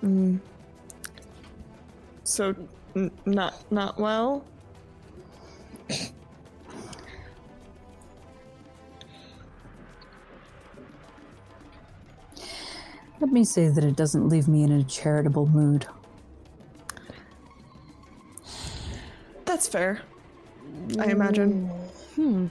Mm. 0.03 0.39
So, 2.25 2.55
n- 2.97 3.11
not 3.27 3.55
not 3.71 3.99
well. 3.99 4.45
Let 13.21 13.31
me 13.31 13.45
say 13.45 13.69
that 13.69 13.85
it 13.85 13.97
doesn't 13.97 14.29
leave 14.29 14.49
me 14.49 14.65
in 14.65 14.73
a 14.73 14.83
charitable 14.83 15.47
mood. 15.47 15.87
That's 19.45 19.69
fair. 19.69 20.03
I 20.99 21.07
imagine. 21.07 21.71
Hmm. 22.15 22.47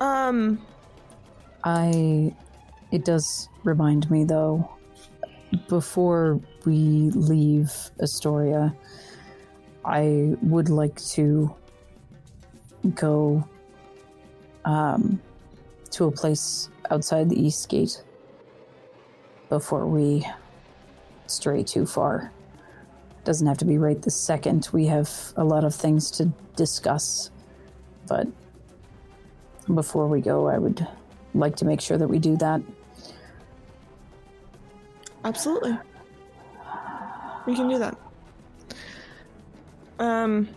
Um. 0.00 0.66
I. 1.64 2.34
It 2.90 3.04
does 3.04 3.48
remind 3.62 4.10
me, 4.10 4.24
though, 4.24 4.68
before 5.68 6.40
we 6.64 7.10
leave 7.14 7.72
Astoria, 8.00 8.74
I 9.84 10.36
would 10.42 10.68
like 10.68 11.00
to 11.12 11.54
go 12.94 13.46
um, 14.64 15.20
to 15.90 16.06
a 16.06 16.10
place 16.10 16.68
outside 16.90 17.28
the 17.30 17.40
East 17.40 17.68
Gate 17.68 18.02
before 19.48 19.86
we 19.86 20.26
stray 21.26 21.62
too 21.62 21.86
far. 21.86 22.32
Doesn't 23.24 23.46
have 23.46 23.58
to 23.58 23.64
be 23.64 23.78
right 23.78 24.00
this 24.00 24.16
second. 24.16 24.68
We 24.72 24.86
have 24.86 25.10
a 25.36 25.44
lot 25.44 25.64
of 25.64 25.74
things 25.74 26.10
to 26.12 26.32
discuss, 26.56 27.30
but 28.10 28.26
before 29.72 30.08
we 30.08 30.20
go, 30.20 30.48
I 30.48 30.58
would 30.58 30.84
like 31.32 31.54
to 31.56 31.64
make 31.64 31.80
sure 31.80 31.96
that 31.96 32.08
we 32.08 32.18
do 32.18 32.36
that. 32.38 32.60
Absolutely. 35.24 35.78
We 37.46 37.54
can 37.54 37.68
do 37.68 37.78
that. 37.78 37.96
Um, 40.00 40.48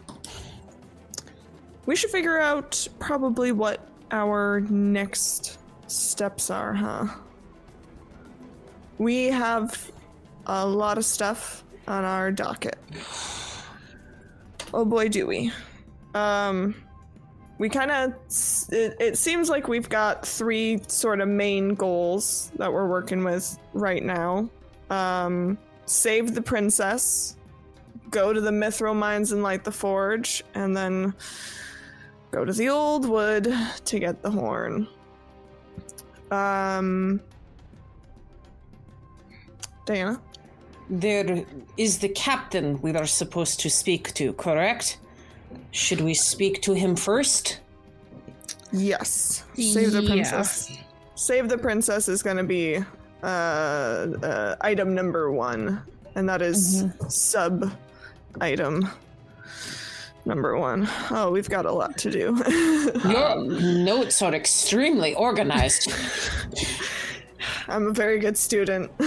we 1.86 1.96
should 1.96 2.10
figure 2.10 2.40
out 2.40 2.88
probably 2.98 3.52
what 3.52 3.88
our 4.10 4.62
next 4.62 5.60
steps 5.86 6.50
are, 6.50 6.74
huh? 6.74 7.06
We 8.98 9.26
have 9.26 9.92
a 10.48 10.66
lot 10.66 10.98
of 10.98 11.06
stuff 11.06 11.64
on 11.88 12.04
our 12.04 12.32
docket. 12.32 12.80
Oh 14.74 14.86
boy, 14.86 15.08
do 15.10 15.28
we. 15.28 15.52
Um, 16.16 16.74
we 17.58 17.70
kind 17.70 17.92
of 17.92 18.14
it, 18.72 18.96
it 19.00 19.18
seems 19.18 19.50
like 19.50 19.68
we've 19.68 19.90
got 19.90 20.26
three 20.26 20.82
sort 20.88 21.22
of 21.22 21.28
main 21.28 21.76
goals 21.76 22.52
that 22.58 22.72
we're 22.72 22.88
working 22.88 23.24
with 23.24 23.58
right 23.74 24.04
now. 24.04 24.50
Um 24.90 25.58
save 25.86 26.34
the 26.34 26.42
princess 26.42 27.36
go 28.10 28.32
to 28.32 28.40
the 28.40 28.52
mithril 28.52 28.96
mines 28.96 29.32
and 29.32 29.44
light 29.44 29.64
the 29.64 29.72
forge 29.72 30.44
and 30.54 30.78
then 30.78 31.14
go 32.32 32.46
to 32.46 32.54
the 32.54 32.70
old 32.70 33.10
wood 33.10 33.54
to 33.86 34.00
get 34.00 34.22
the 34.22 34.32
horn. 34.32 34.88
Um 36.32 37.20
diana? 39.86 40.22
There 40.90 41.46
is 41.78 42.00
the 42.00 42.10
captain 42.10 42.80
we 42.82 42.94
are 42.96 43.06
supposed 43.06 43.60
to 43.62 43.70
speak 43.70 44.14
to, 44.16 44.34
correct? 44.34 45.00
Should 45.74 46.00
we 46.02 46.14
speak 46.14 46.62
to 46.62 46.74
him 46.74 46.96
first? 46.96 47.60
yes 48.76 49.44
save 49.54 49.92
the 49.92 50.02
Yeah. 50.02 50.10
princess 50.10 50.72
save 51.14 51.48
the 51.48 51.58
princess 51.60 52.08
is 52.08 52.24
going 52.24 52.38
to 52.38 52.44
be 52.44 52.84
uh, 53.22 53.26
uh 53.28 54.56
item 54.62 54.96
number 54.96 55.32
one 55.32 55.80
and 56.16 56.28
that 56.28 56.42
is 56.42 56.86
sub 57.08 57.72
item 58.42 58.90
number 60.26 60.58
one. 60.58 60.88
Oh, 61.12 61.32
we've 61.32 61.50
got 61.50 61.66
a 61.66 61.72
lot 61.72 61.98
to 61.98 62.10
do. 62.10 62.42
Your 63.10 63.44
notes 63.84 64.22
are 64.22 64.34
extremely 64.34 65.14
organized. 65.16 65.92
I'm 67.68 67.88
a 67.88 67.92
very 67.92 68.20
good 68.20 68.38
student. 68.38 68.90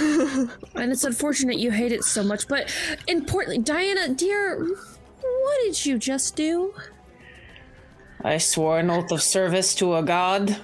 And 0.74 0.92
it's 0.92 1.04
unfortunate 1.04 1.56
you 1.56 1.70
hate 1.70 1.90
it 1.92 2.04
so 2.04 2.22
much, 2.22 2.48
but 2.48 2.70
importantly, 3.08 3.58
Diana, 3.58 4.10
dear, 4.14 4.68
what 5.20 5.58
did 5.64 5.86
you 5.86 5.98
just 5.98 6.36
do? 6.36 6.74
I 8.22 8.38
swore 8.38 8.80
an 8.80 8.90
oath 8.90 9.12
of 9.12 9.22
service 9.22 9.74
to 9.76 9.94
a 9.96 10.02
god. 10.02 10.56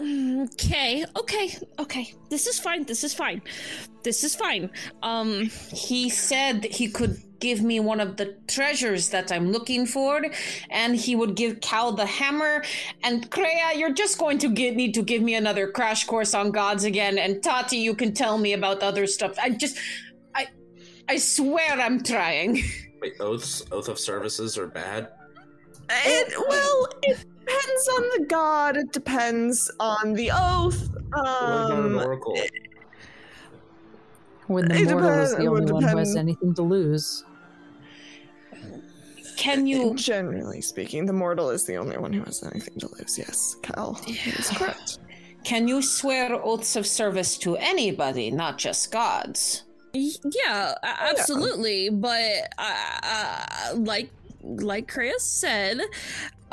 Okay, 0.00 1.04
okay, 1.16 1.56
okay. 1.78 2.14
This 2.30 2.46
is 2.46 2.60
fine. 2.60 2.84
This 2.84 3.02
is 3.02 3.12
fine. 3.12 3.42
This 4.04 4.22
is 4.22 4.36
fine. 4.36 4.70
Um, 5.02 5.50
He 5.72 6.08
said 6.08 6.64
he 6.64 6.88
could 6.88 7.20
give 7.40 7.62
me 7.62 7.80
one 7.80 8.00
of 8.00 8.16
the 8.16 8.36
treasures 8.46 9.10
that 9.10 9.30
I'm 9.32 9.50
looking 9.50 9.86
for, 9.86 10.24
and 10.70 10.96
he 10.96 11.16
would 11.16 11.34
give 11.34 11.60
Cal 11.60 11.92
the 11.92 12.06
hammer. 12.06 12.64
And 13.02 13.28
Kreia, 13.30 13.76
you're 13.76 13.92
just 13.92 14.18
going 14.18 14.38
to 14.38 14.48
get, 14.48 14.76
need 14.76 14.94
to 14.94 15.02
give 15.02 15.22
me 15.22 15.34
another 15.34 15.68
crash 15.70 16.04
course 16.04 16.32
on 16.34 16.52
gods 16.52 16.84
again. 16.84 17.18
And 17.18 17.42
Tati, 17.42 17.76
you 17.76 17.94
can 17.94 18.12
tell 18.14 18.38
me 18.38 18.52
about 18.52 18.82
other 18.82 19.06
stuff. 19.06 19.36
I 19.42 19.50
just, 19.50 19.78
I, 21.08 21.14
I 21.14 21.16
swear 21.18 21.72
I'm 21.72 22.02
trying. 22.02 22.62
Wait, 23.00 23.14
oaths, 23.20 23.64
oath 23.72 23.88
of 23.88 23.98
services 23.98 24.58
are 24.58 24.66
bad. 24.66 25.08
it 25.90 26.34
well, 26.48 26.88
it 27.02 27.18
depends 27.40 27.88
on 27.96 28.02
the 28.18 28.26
god. 28.28 28.76
It 28.76 28.92
depends 28.92 29.70
on 29.80 30.12
the 30.14 30.30
oath. 30.32 30.88
what 31.10 31.70
an 31.70 31.86
Um, 31.86 31.98
oracle? 31.98 32.36
when 34.48 34.66
the 34.68 34.74
It 34.76 34.90
mortal 34.90 35.08
is 35.10 35.30
depend- 35.30 35.46
the 35.46 35.50
only 35.50 35.60
would 35.64 35.70
one 35.72 35.82
who 35.84 35.96
has 35.96 36.16
anything 36.16 36.54
to 36.54 36.62
lose. 36.62 37.24
Can 39.36 39.66
you 39.66 39.94
Generally 40.10 40.62
speaking, 40.62 41.06
the 41.06 41.12
mortal 41.12 41.50
is 41.50 41.64
the 41.64 41.76
only 41.76 41.96
one 41.98 42.12
who 42.12 42.22
has 42.24 42.42
anything 42.42 42.74
to 42.80 42.88
lose. 42.98 43.16
Yes, 43.18 43.56
Cal 43.62 44.00
is 44.06 44.48
correct. 44.50 44.98
can 45.44 45.68
you 45.68 45.80
swear 45.82 46.34
oaths 46.34 46.74
of 46.76 46.86
service 46.86 47.38
to 47.38 47.56
anybody, 47.56 48.30
not 48.32 48.58
just 48.58 48.90
gods? 48.90 49.62
Yeah, 49.92 50.74
absolutely. 50.82 51.90
But 51.90 52.52
uh, 52.58 52.98
uh, 53.02 53.74
like 53.76 54.10
like 54.42 54.88
Chris 54.88 55.22
said, 55.22 55.80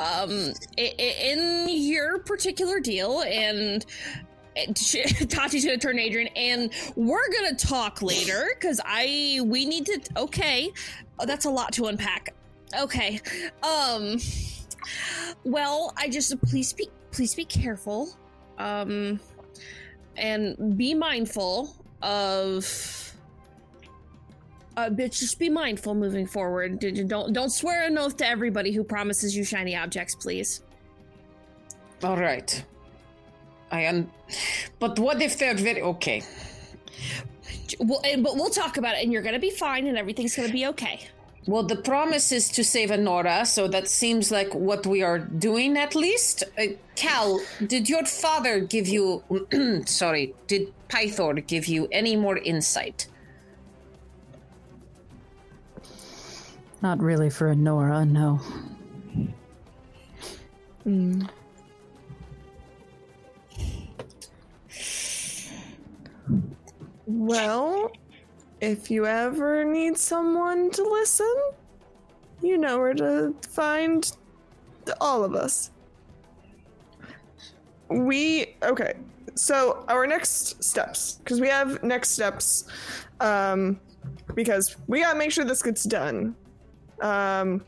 um, 0.00 0.52
in 0.76 1.66
your 1.68 2.18
particular 2.20 2.80
deal, 2.80 3.22
and 3.22 3.84
and 4.56 4.74
Tati's 4.76 5.64
gonna 5.64 5.78
turn 5.78 5.98
Adrian, 5.98 6.28
and 6.36 6.72
we're 6.96 7.30
gonna 7.32 7.54
talk 7.54 8.02
later 8.02 8.46
because 8.54 8.80
I 8.84 9.40
we 9.44 9.64
need 9.66 9.86
to. 9.86 10.00
Okay, 10.16 10.72
oh, 11.18 11.26
that's 11.26 11.44
a 11.44 11.50
lot 11.50 11.72
to 11.74 11.86
unpack. 11.86 12.34
Okay, 12.78 13.20
um, 13.62 14.18
well, 15.44 15.92
I 15.96 16.08
just 16.08 16.40
please 16.42 16.72
be 16.72 16.88
please 17.12 17.34
be 17.34 17.44
careful, 17.44 18.08
um, 18.58 19.20
and 20.16 20.76
be 20.76 20.94
mindful 20.94 21.74
of 22.02 23.05
uh, 24.76 24.90
but 24.90 25.12
just 25.12 25.38
be 25.38 25.48
mindful 25.48 25.94
moving 25.94 26.26
forward. 26.26 26.78
Don't 26.78 27.32
don't 27.32 27.50
swear 27.50 27.86
an 27.86 27.96
oath 27.98 28.16
to 28.18 28.26
everybody 28.26 28.72
who 28.72 28.84
promises 28.84 29.36
you 29.36 29.44
shiny 29.44 29.76
objects, 29.76 30.14
please. 30.14 30.62
All 32.02 32.16
right. 32.16 32.64
I 33.70 33.82
am. 33.82 34.10
But 34.78 34.98
what 34.98 35.20
if 35.22 35.38
they're 35.38 35.54
very 35.54 35.82
okay? 35.82 36.22
Well, 37.80 38.00
and, 38.04 38.22
but 38.22 38.36
we'll 38.36 38.50
talk 38.50 38.76
about 38.76 38.96
it, 38.96 39.02
and 39.02 39.12
you're 39.12 39.22
gonna 39.22 39.38
be 39.38 39.50
fine, 39.50 39.86
and 39.86 39.98
everything's 39.98 40.36
gonna 40.36 40.52
be 40.52 40.66
okay. 40.66 41.08
Well, 41.46 41.62
the 41.62 41.76
promise 41.76 42.32
is 42.32 42.48
to 42.50 42.64
save 42.64 42.90
Anora, 42.90 43.46
so 43.46 43.68
that 43.68 43.88
seems 43.88 44.30
like 44.30 44.52
what 44.54 44.86
we 44.86 45.02
are 45.02 45.18
doing 45.18 45.76
at 45.76 45.94
least. 45.94 46.44
Uh, 46.58 46.74
Cal, 46.96 47.40
did 47.66 47.88
your 47.88 48.04
father 48.04 48.60
give 48.60 48.88
you. 48.88 49.22
sorry, 49.86 50.34
did 50.46 50.72
Pythor 50.88 51.34
give 51.46 51.66
you 51.66 51.88
any 51.92 52.14
more 52.16 52.38
insight? 52.38 53.06
Not 56.82 57.00
really 57.00 57.30
for 57.30 57.48
a 57.48 57.56
Nora, 57.56 58.04
no. 58.04 58.40
Well, 67.06 67.90
if 68.60 68.90
you 68.90 69.06
ever 69.06 69.64
need 69.64 69.98
someone 69.98 70.70
to 70.72 70.82
listen, 70.82 71.34
you 72.42 72.58
know 72.58 72.78
where 72.78 72.94
to 72.94 73.34
find 73.48 74.10
all 75.00 75.24
of 75.24 75.34
us. 75.34 75.70
We 77.88 78.56
okay. 78.62 78.94
So 79.34 79.84
our 79.88 80.06
next 80.06 80.62
steps, 80.62 81.14
because 81.14 81.40
we 81.40 81.48
have 81.48 81.82
next 81.82 82.10
steps, 82.10 82.68
um, 83.20 83.80
because 84.34 84.76
we 84.86 85.02
gotta 85.02 85.18
make 85.18 85.30
sure 85.30 85.44
this 85.44 85.62
gets 85.62 85.84
done, 85.84 86.34
um, 87.00 87.62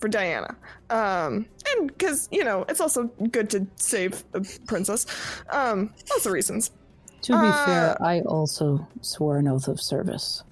for 0.00 0.08
Diana, 0.08 0.54
um, 0.90 1.46
and 1.68 1.88
because 1.88 2.28
you 2.30 2.44
know 2.44 2.64
it's 2.68 2.80
also 2.80 3.04
good 3.30 3.50
to 3.50 3.66
save 3.76 4.24
a 4.34 4.40
princess, 4.66 5.06
um, 5.50 5.92
lots 6.10 6.26
of 6.26 6.32
reasons. 6.32 6.70
To 7.22 7.32
be 7.32 7.48
Uh, 7.48 7.66
fair, 7.66 8.02
I 8.02 8.20
also 8.20 8.86
swore 9.00 9.38
an 9.38 9.48
oath 9.48 9.66
of 9.68 9.80
service. 9.80 10.44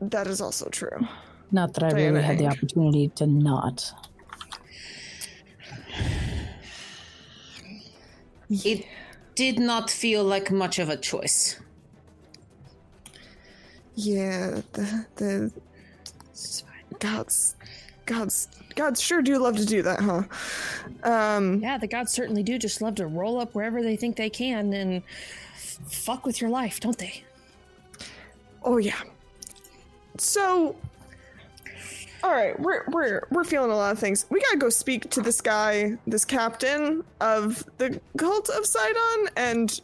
That 0.00 0.26
is 0.28 0.40
also 0.40 0.68
true. 0.68 1.06
Not 1.50 1.74
that 1.74 1.82
I 1.84 1.90
Diana 1.90 2.12
really 2.12 2.22
had 2.22 2.38
the 2.38 2.46
opportunity 2.46 3.08
to 3.16 3.26
not. 3.26 3.92
It 8.48 8.86
did 9.34 9.58
not 9.58 9.90
feel 9.90 10.22
like 10.24 10.50
much 10.52 10.78
of 10.78 10.88
a 10.88 10.96
choice. 10.96 11.58
Yeah, 13.94 14.60
the 14.72 15.06
the 15.16 15.52
gods, 16.98 17.56
gods, 18.06 18.48
gods 18.74 19.00
sure 19.00 19.22
do 19.22 19.38
love 19.38 19.56
to 19.56 19.64
do 19.66 19.82
that, 19.82 20.00
huh? 20.00 20.22
Um, 21.02 21.60
Yeah, 21.60 21.78
the 21.78 21.86
gods 21.86 22.12
certainly 22.12 22.42
do 22.42 22.58
just 22.58 22.80
love 22.82 22.94
to 22.96 23.06
roll 23.06 23.40
up 23.40 23.54
wherever 23.54 23.82
they 23.82 23.96
think 23.96 24.16
they 24.16 24.30
can 24.30 24.72
and 24.72 25.02
fuck 25.86 26.24
with 26.26 26.40
your 26.40 26.50
life, 26.50 26.80
don't 26.80 26.98
they? 26.98 27.22
oh 28.64 28.78
yeah. 28.78 29.00
So, 30.18 30.74
all 32.24 32.30
right, 32.32 32.58
we're 32.58 32.84
we're 32.88 33.22
we're 33.30 33.44
feeling 33.44 33.70
a 33.70 33.76
lot 33.76 33.92
of 33.92 33.98
things. 33.98 34.26
We 34.30 34.40
gotta 34.40 34.56
go 34.56 34.70
speak 34.70 35.10
to 35.10 35.20
this 35.20 35.40
guy, 35.40 35.96
this 36.06 36.24
captain 36.24 37.04
of 37.20 37.64
the 37.78 38.00
cult 38.16 38.48
of 38.48 38.66
Sidon, 38.66 39.28
and 39.36 39.80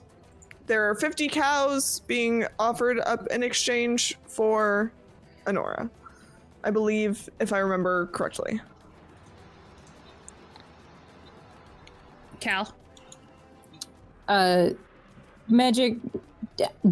there 0.66 0.88
are 0.90 0.94
fifty 0.96 1.29
cows 1.29 2.01
being 2.07 2.46
offered 2.59 2.98
up 3.01 3.27
in 3.29 3.42
exchange 3.42 4.16
for 4.27 4.90
Honora. 5.46 5.88
I 6.64 6.70
believe, 6.70 7.29
if 7.40 7.53
I 7.53 7.59
remember 7.59 8.07
correctly. 8.07 8.61
Cal. 12.40 12.75
Uh, 14.29 14.70
Magic, 15.48 15.98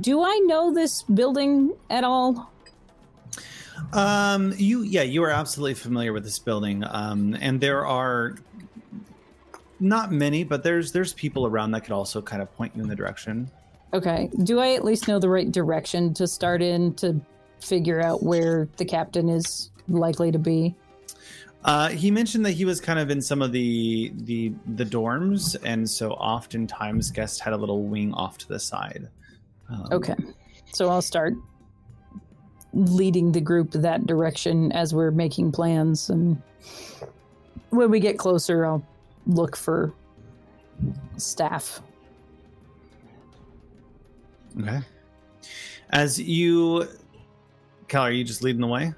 do 0.00 0.22
I 0.22 0.42
know 0.46 0.72
this 0.72 1.02
building 1.02 1.72
at 1.88 2.04
all? 2.04 2.50
Um, 3.92 4.54
you, 4.56 4.82
yeah, 4.82 5.02
you 5.02 5.22
are 5.24 5.30
absolutely 5.30 5.74
familiar 5.74 6.12
with 6.12 6.24
this 6.24 6.38
building. 6.38 6.84
Um, 6.86 7.36
and 7.40 7.60
there 7.60 7.86
are 7.86 8.36
not 9.80 10.12
many, 10.12 10.44
but 10.44 10.62
there's 10.62 10.92
there's 10.92 11.14
people 11.14 11.46
around 11.46 11.72
that 11.72 11.82
could 11.82 11.92
also 11.92 12.20
kind 12.20 12.42
of 12.42 12.54
point 12.54 12.76
you 12.76 12.82
in 12.82 12.88
the 12.88 12.94
direction. 12.94 13.50
Okay. 13.92 14.30
Do 14.44 14.60
I 14.60 14.74
at 14.74 14.84
least 14.84 15.08
know 15.08 15.18
the 15.18 15.28
right 15.28 15.50
direction 15.50 16.14
to 16.14 16.28
start 16.28 16.62
in 16.62 16.94
to 16.94 17.20
figure 17.60 18.00
out 18.00 18.22
where 18.22 18.68
the 18.76 18.84
captain 18.84 19.28
is 19.28 19.70
likely 19.88 20.32
to 20.32 20.38
be? 20.38 20.74
Uh, 21.64 21.88
he 21.90 22.10
mentioned 22.10 22.46
that 22.46 22.52
he 22.52 22.64
was 22.64 22.80
kind 22.80 22.98
of 22.98 23.10
in 23.10 23.20
some 23.20 23.42
of 23.42 23.52
the 23.52 24.12
the 24.24 24.52
the 24.74 24.84
dorms, 24.84 25.56
and 25.62 25.88
so 25.88 26.12
oftentimes 26.12 27.10
guests 27.10 27.38
had 27.38 27.52
a 27.52 27.56
little 27.56 27.82
wing 27.82 28.14
off 28.14 28.38
to 28.38 28.48
the 28.48 28.58
side. 28.58 29.08
Um, 29.68 29.86
Okay. 29.92 30.14
So 30.72 30.88
I'll 30.88 31.02
start 31.02 31.34
leading 32.72 33.32
the 33.32 33.40
group 33.40 33.72
that 33.72 34.06
direction 34.06 34.70
as 34.72 34.94
we're 34.94 35.10
making 35.10 35.50
plans 35.50 36.08
and 36.08 36.40
when 37.70 37.90
we 37.90 37.98
get 37.98 38.16
closer 38.16 38.64
I'll 38.64 38.86
look 39.26 39.56
for 39.56 39.92
staff. 41.16 41.82
Okay. 44.60 44.80
As 45.90 46.20
you, 46.20 46.86
Cal, 47.90 48.04
are 48.04 48.12
you 48.12 48.22
just 48.22 48.44
leading 48.44 48.60
the 48.60 48.68
way? 48.68 48.94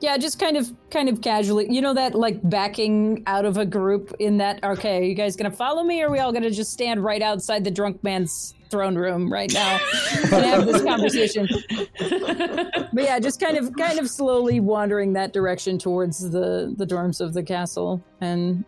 Yeah, 0.00 0.18
just 0.18 0.38
kind 0.38 0.58
of 0.58 0.70
kind 0.90 1.08
of 1.08 1.22
casually. 1.22 1.72
You 1.72 1.80
know 1.80 1.94
that 1.94 2.14
like 2.14 2.38
backing 2.48 3.22
out 3.26 3.46
of 3.46 3.56
a 3.56 3.64
group 3.64 4.14
in 4.18 4.36
that 4.36 4.62
okay, 4.62 4.98
are 4.98 5.02
you 5.02 5.14
guys 5.14 5.36
gonna 5.36 5.50
follow 5.50 5.82
me 5.82 6.02
or 6.02 6.08
are 6.08 6.10
we 6.10 6.18
all 6.18 6.30
gonna 6.30 6.50
just 6.50 6.70
stand 6.70 7.02
right 7.02 7.22
outside 7.22 7.64
the 7.64 7.70
drunk 7.70 8.04
man's 8.04 8.54
throne 8.68 8.94
room 8.94 9.32
right 9.32 9.50
now 9.54 9.80
and 10.12 10.44
have 10.44 10.66
this 10.66 10.82
conversation? 10.82 11.48
but 12.92 13.04
yeah, 13.04 13.18
just 13.18 13.40
kind 13.40 13.56
of 13.56 13.74
kind 13.76 13.98
of 13.98 14.10
slowly 14.10 14.60
wandering 14.60 15.14
that 15.14 15.32
direction 15.32 15.78
towards 15.78 16.30
the 16.30 16.74
the 16.76 16.86
dorms 16.86 17.22
of 17.22 17.32
the 17.32 17.42
castle 17.42 18.04
and 18.20 18.66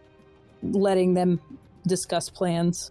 letting 0.62 1.12
them 1.12 1.38
discuss 1.86 2.30
plans. 2.30 2.90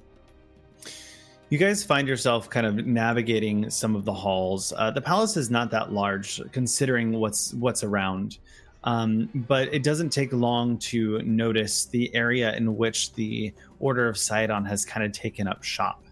You 1.51 1.57
guys 1.57 1.83
find 1.83 2.07
yourself 2.07 2.47
kind 2.47 2.67
of 2.67 2.85
navigating 2.85 3.71
some 3.71 3.95
of 3.95 4.05
the 4.05 4.13
halls. 4.13 4.71
Uh, 4.77 4.91
the 4.91 5.01
palace 5.01 5.35
is 5.35 5.49
not 5.49 5.71
that 5.71 5.91
large, 5.91 6.39
considering 6.51 7.13
what's 7.13 7.55
what's 7.55 7.83
around, 7.83 8.37
um, 8.83 9.29
but 9.33 9.73
it 9.73 9.81
doesn't 9.81 10.11
take 10.11 10.31
long 10.31 10.77
to 10.77 11.23
notice 11.23 11.85
the 11.85 12.13
area 12.13 12.55
in 12.55 12.77
which 12.77 13.13
the 13.13 13.51
Order 13.79 14.07
of 14.07 14.15
Sidon 14.15 14.63
has 14.65 14.85
kind 14.85 15.03
of 15.03 15.11
taken 15.11 15.47
up 15.47 15.63
shop. 15.63 16.03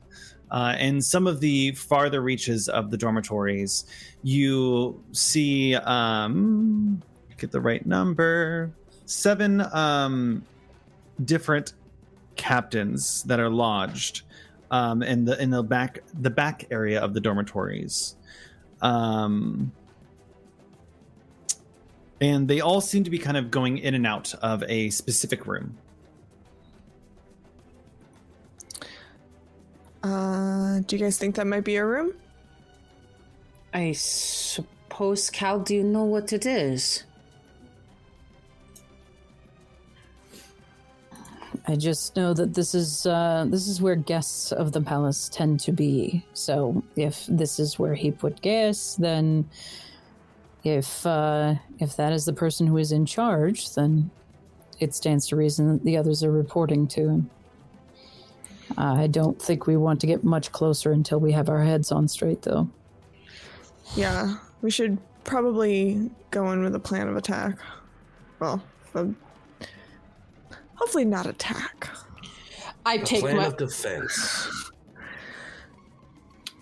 Uh, 0.50 0.74
and 0.80 1.06
some 1.06 1.28
of 1.28 1.40
the 1.40 1.72
farther 1.74 2.22
reaches 2.22 2.68
of 2.68 2.90
the 2.90 2.98
dormitories, 2.98 3.86
you 4.24 5.00
see, 5.12 5.76
um, 5.76 7.00
get 7.38 7.52
the 7.52 7.62
right 7.62 7.86
number, 7.86 8.72
seven 9.06 9.62
um, 9.72 10.44
different 11.24 11.74
captains 12.38 13.22
that 13.24 13.40
are 13.40 13.52
lodged 13.52 14.24
um, 14.72 15.04
in 15.04 15.26
the 15.26 15.42
in 15.42 15.50
the 15.50 15.64
back 15.64 16.00
the 16.20 16.30
back 16.30 16.66
area 16.72 17.00
of 17.02 17.14
the 17.14 17.20
dormitories. 17.20 18.16
Um, 18.82 19.72
and 22.20 22.48
they 22.48 22.62
all 22.62 22.82
seem 22.82 23.04
to 23.04 23.10
be 23.10 23.20
kind 23.20 23.38
of 23.38 23.52
going 23.52 23.78
in 23.78 23.94
and 23.94 24.06
out 24.08 24.34
of 24.36 24.64
a 24.68 24.90
specific 24.90 25.46
room. 25.46 25.78
Uh, 30.04 30.80
do 30.86 30.96
you 30.96 31.04
guys 31.04 31.18
think 31.18 31.36
that 31.36 31.46
might 31.46 31.64
be 31.64 31.76
a 31.76 31.86
room? 31.86 32.14
I 33.74 33.92
suppose, 33.92 35.30
Cal, 35.30 35.60
do 35.60 35.76
you 35.76 35.84
know 35.84 36.04
what 36.04 36.32
it 36.34 36.46
is? 36.46 37.04
I 41.70 41.76
just 41.76 42.16
know 42.16 42.34
that 42.34 42.54
this 42.54 42.74
is 42.74 43.06
uh, 43.06 43.46
this 43.50 43.68
is 43.68 43.82
where 43.82 43.96
guests 43.96 44.54
of 44.54 44.72
the 44.72 44.82
palace 44.82 45.28
tend 45.28 45.60
to 45.62 45.74
be. 45.74 46.26
So 46.34 46.82
if 46.96 47.26
this 47.28 47.60
is 47.60 47.78
where 47.78 47.94
he 47.94 48.10
put 48.10 48.42
gas, 48.42 48.96
then 48.96 49.50
if 50.64 51.06
uh, 51.06 51.56
if 51.80 51.98
that 51.98 52.14
is 52.14 52.24
the 52.24 52.34
person 52.34 52.68
who 52.68 52.78
is 52.78 52.94
in 52.94 53.06
charge, 53.06 53.74
then 53.76 54.10
it 54.80 54.96
stands 54.96 55.28
to 55.28 55.36
reason 55.36 55.74
that 55.74 55.84
the 55.84 55.98
others 55.98 56.24
are 56.24 56.32
reporting 56.32 56.88
to 56.88 57.10
him. 57.10 57.30
I 58.78 59.08
don't 59.08 59.42
think 59.42 59.66
we 59.66 59.76
want 59.76 60.00
to 60.02 60.08
get 60.08 60.24
much 60.24 60.52
closer 60.52 60.92
until 60.92 61.20
we 61.20 61.32
have 61.32 61.50
our 61.50 61.64
heads 61.64 61.92
on 61.92 62.08
straight, 62.08 62.44
though. 62.44 62.70
Yeah, 63.96 64.36
we 64.62 64.70
should 64.70 64.98
probably 65.24 66.12
go 66.32 66.52
in 66.52 66.64
with 66.64 66.76
a 66.76 66.80
plan 66.80 67.08
of 67.08 67.18
attack. 67.18 67.58
Well, 68.40 68.62
um, 68.94 69.18
hopefully 70.78 71.06
not 71.06 71.26
attack. 71.26 71.90
I 72.86 72.96
A 72.96 73.04
take 73.04 73.22
plan 73.22 73.38
my. 73.38 73.46
of 73.46 73.58
defense. 73.58 74.72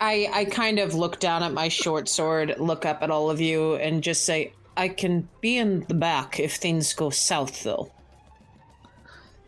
I 0.00 0.28
I 0.32 0.44
kind 0.46 0.78
of 0.78 0.94
look 0.94 1.20
down 1.20 1.42
at 1.42 1.52
my 1.52 1.68
short 1.68 2.08
sword, 2.08 2.54
look 2.58 2.84
up 2.84 3.02
at 3.02 3.10
all 3.10 3.30
of 3.30 3.40
you, 3.40 3.76
and 3.76 4.02
just 4.02 4.24
say, 4.24 4.52
"I 4.76 4.88
can 4.88 5.28
be 5.40 5.56
in 5.56 5.86
the 5.88 5.94
back 5.94 6.40
if 6.40 6.56
things 6.56 6.92
go 6.92 7.10
south, 7.10 7.62
though." 7.62 7.92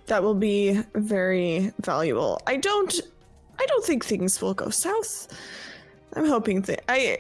That 0.07 0.22
will 0.22 0.35
be 0.35 0.81
very 0.94 1.72
valuable. 1.81 2.40
I 2.46 2.57
don't 2.57 2.94
I 3.59 3.66
don't 3.66 3.85
think 3.85 4.04
things 4.04 4.40
will 4.40 4.54
go 4.54 4.70
south. 4.70 5.28
I'm 6.14 6.26
hoping 6.26 6.62
that 6.62 6.83
I 6.88 7.18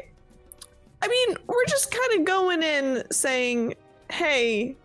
I 1.02 1.08
mean, 1.08 1.36
we're 1.46 1.66
just 1.66 1.90
kind 1.90 2.20
of 2.20 2.26
going 2.26 2.62
in 2.62 3.04
saying, 3.12 3.74
"Hey, 4.10 4.76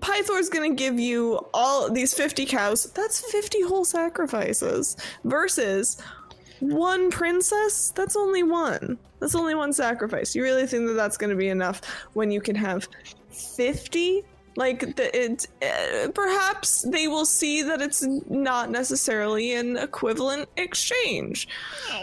Pythor's 0.00 0.48
to 0.70 0.76
give 0.76 0.98
you 0.98 1.40
all 1.54 1.90
these 1.90 2.14
50 2.14 2.46
cows. 2.46 2.84
That's 2.92 3.20
50 3.30 3.62
whole 3.62 3.84
sacrifices 3.84 4.96
versus 5.24 6.00
one 6.60 7.10
princess. 7.10 7.90
That's 7.90 8.16
only 8.16 8.42
one. 8.42 8.98
That's 9.20 9.34
only 9.34 9.54
one 9.54 9.72
sacrifice. 9.72 10.34
You 10.34 10.42
really 10.42 10.66
think 10.66 10.86
that 10.86 10.94
that's 10.94 11.16
to 11.30 11.36
be 11.36 11.48
enough 11.48 11.82
when 12.14 12.30
you 12.30 12.40
can 12.40 12.56
have 12.56 12.88
50 13.30 14.24
like 14.58 14.96
the, 14.96 15.16
it 15.16 15.46
uh, 15.62 16.08
perhaps 16.10 16.82
they 16.82 17.06
will 17.06 17.24
see 17.24 17.62
that 17.62 17.80
it's 17.80 18.02
not 18.28 18.70
necessarily 18.70 19.54
an 19.54 19.76
equivalent 19.76 20.48
exchange. 20.56 21.46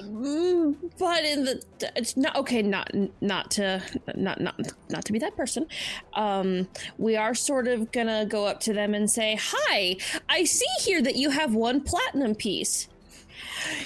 Mm, 0.02 0.76
but 0.98 1.26
in 1.26 1.44
the 1.44 1.62
it's 1.98 2.16
not 2.16 2.34
okay 2.38 2.62
not 2.62 2.90
not 3.20 3.52
to 3.52 3.84
not 4.16 4.40
not 4.40 4.56
not 4.90 5.04
to 5.04 5.12
be 5.12 5.20
that 5.20 5.36
person. 5.36 5.68
Um 6.14 6.70
we 6.98 7.18
are 7.18 7.36
sort 7.36 7.68
of 7.68 7.92
gonna 7.92 8.26
go 8.26 8.46
up 8.46 8.62
to 8.62 8.74
them 8.74 8.94
and 8.94 9.12
say 9.12 9.38
hi 9.40 9.98
i 10.30 10.46
see 10.46 10.74
here 10.80 11.02
that 11.02 11.18
you 11.18 11.32
have 11.32 11.54
one 11.54 11.82
platinum 11.82 12.36
piece. 12.36 12.88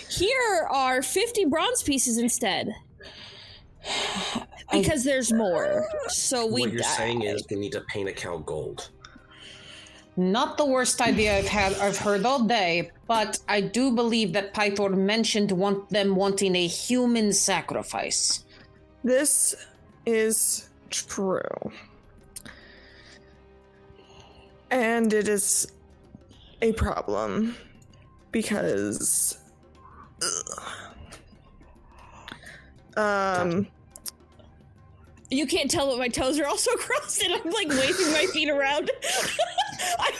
Here 0.09 0.67
are 0.69 1.01
50 1.01 1.45
bronze 1.45 1.81
pieces 1.81 2.19
instead 2.19 2.75
because 4.71 5.03
there's 5.03 5.31
more 5.33 5.87
so 6.07 6.45
we 6.45 6.61
what 6.61 6.71
you're 6.73 6.83
I- 6.83 6.97
saying 6.97 7.21
is 7.23 7.43
we 7.49 7.55
need 7.57 7.71
to 7.73 7.81
paint 7.93 8.07
a 8.09 8.13
cow 8.13 8.37
gold. 8.37 8.89
Not 10.17 10.57
the 10.57 10.65
worst 10.65 10.99
idea 11.01 11.37
I've 11.37 11.47
had 11.47 11.73
I've 11.79 11.97
heard 11.97 12.25
all 12.25 12.43
day, 12.43 12.91
but 13.07 13.39
I 13.47 13.61
do 13.61 13.91
believe 13.91 14.33
that 14.33 14.53
Pythor 14.53 14.89
mentioned 14.95 15.51
want 15.51 15.89
them 15.89 16.15
wanting 16.15 16.55
a 16.55 16.67
human 16.67 17.31
sacrifice. 17.33 18.43
this 19.03 19.55
is 20.05 20.69
true 20.89 21.71
and 24.71 25.13
it 25.13 25.27
is 25.27 25.71
a 26.61 26.71
problem 26.73 27.55
because 28.31 29.37
ugh. 30.21 30.61
um 32.97 33.67
you 35.31 35.45
can't 35.45 35.69
tell 35.69 35.87
but 35.87 35.97
my 35.97 36.07
toes 36.07 36.39
are 36.39 36.47
also 36.47 36.71
crossed 36.77 37.21
and 37.23 37.33
i'm 37.33 37.51
like 37.51 37.69
waving 37.69 38.11
my 38.11 38.25
feet 38.33 38.49
around. 38.49 38.89
I'm 39.99 40.13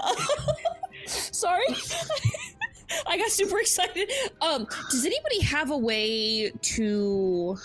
ah! 0.00 0.26
sorry. 1.06 1.64
I 3.06 3.18
got 3.18 3.30
super 3.30 3.58
excited. 3.60 4.10
Um 4.40 4.66
does 4.90 5.04
anybody 5.04 5.40
have 5.42 5.70
a 5.70 5.76
way 5.76 6.50
to 6.50 7.56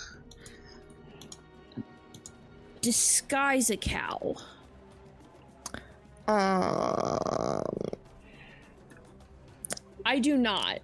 disguise 2.81 3.69
a 3.69 3.77
cow? 3.77 4.35
Um. 6.27 7.63
I 10.05 10.19
do 10.19 10.37
not 10.37 10.79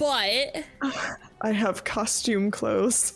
but 0.00 0.64
I 1.42 1.52
have 1.52 1.84
costume 1.84 2.50
clothes. 2.50 3.14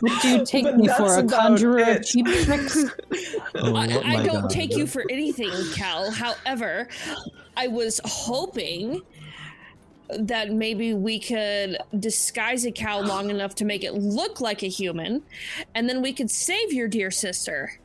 What 0.00 0.22
do 0.22 0.28
you 0.28 0.44
take 0.46 0.64
But 0.64 0.76
me 0.78 0.88
for? 0.88 1.16
A 1.16 1.20
about 1.20 1.30
conjurer 1.40 1.82
of 1.82 2.04
cheap 2.04 2.26
tricks? 2.26 2.84
Oh, 3.56 3.76
I, 3.76 3.84
I 3.84 4.22
don't 4.24 4.42
God. 4.42 4.50
take 4.50 4.76
you 4.76 4.84
for 4.84 5.04
anything, 5.08 5.52
Cal. 5.74 6.10
However, 6.10 6.88
I 7.56 7.68
was 7.68 8.00
hoping 8.04 9.00
that 10.18 10.50
maybe 10.50 10.92
we 10.92 11.20
could 11.20 11.78
disguise 12.00 12.66
a 12.66 12.72
cow 12.72 13.00
long 13.00 13.30
enough 13.30 13.54
to 13.56 13.64
make 13.64 13.84
it 13.84 13.94
look 13.94 14.40
like 14.40 14.64
a 14.64 14.68
human, 14.68 15.22
and 15.76 15.88
then 15.88 16.02
we 16.02 16.12
could 16.12 16.28
save 16.32 16.72
your 16.72 16.88
dear 16.88 17.12
sister. 17.12 17.78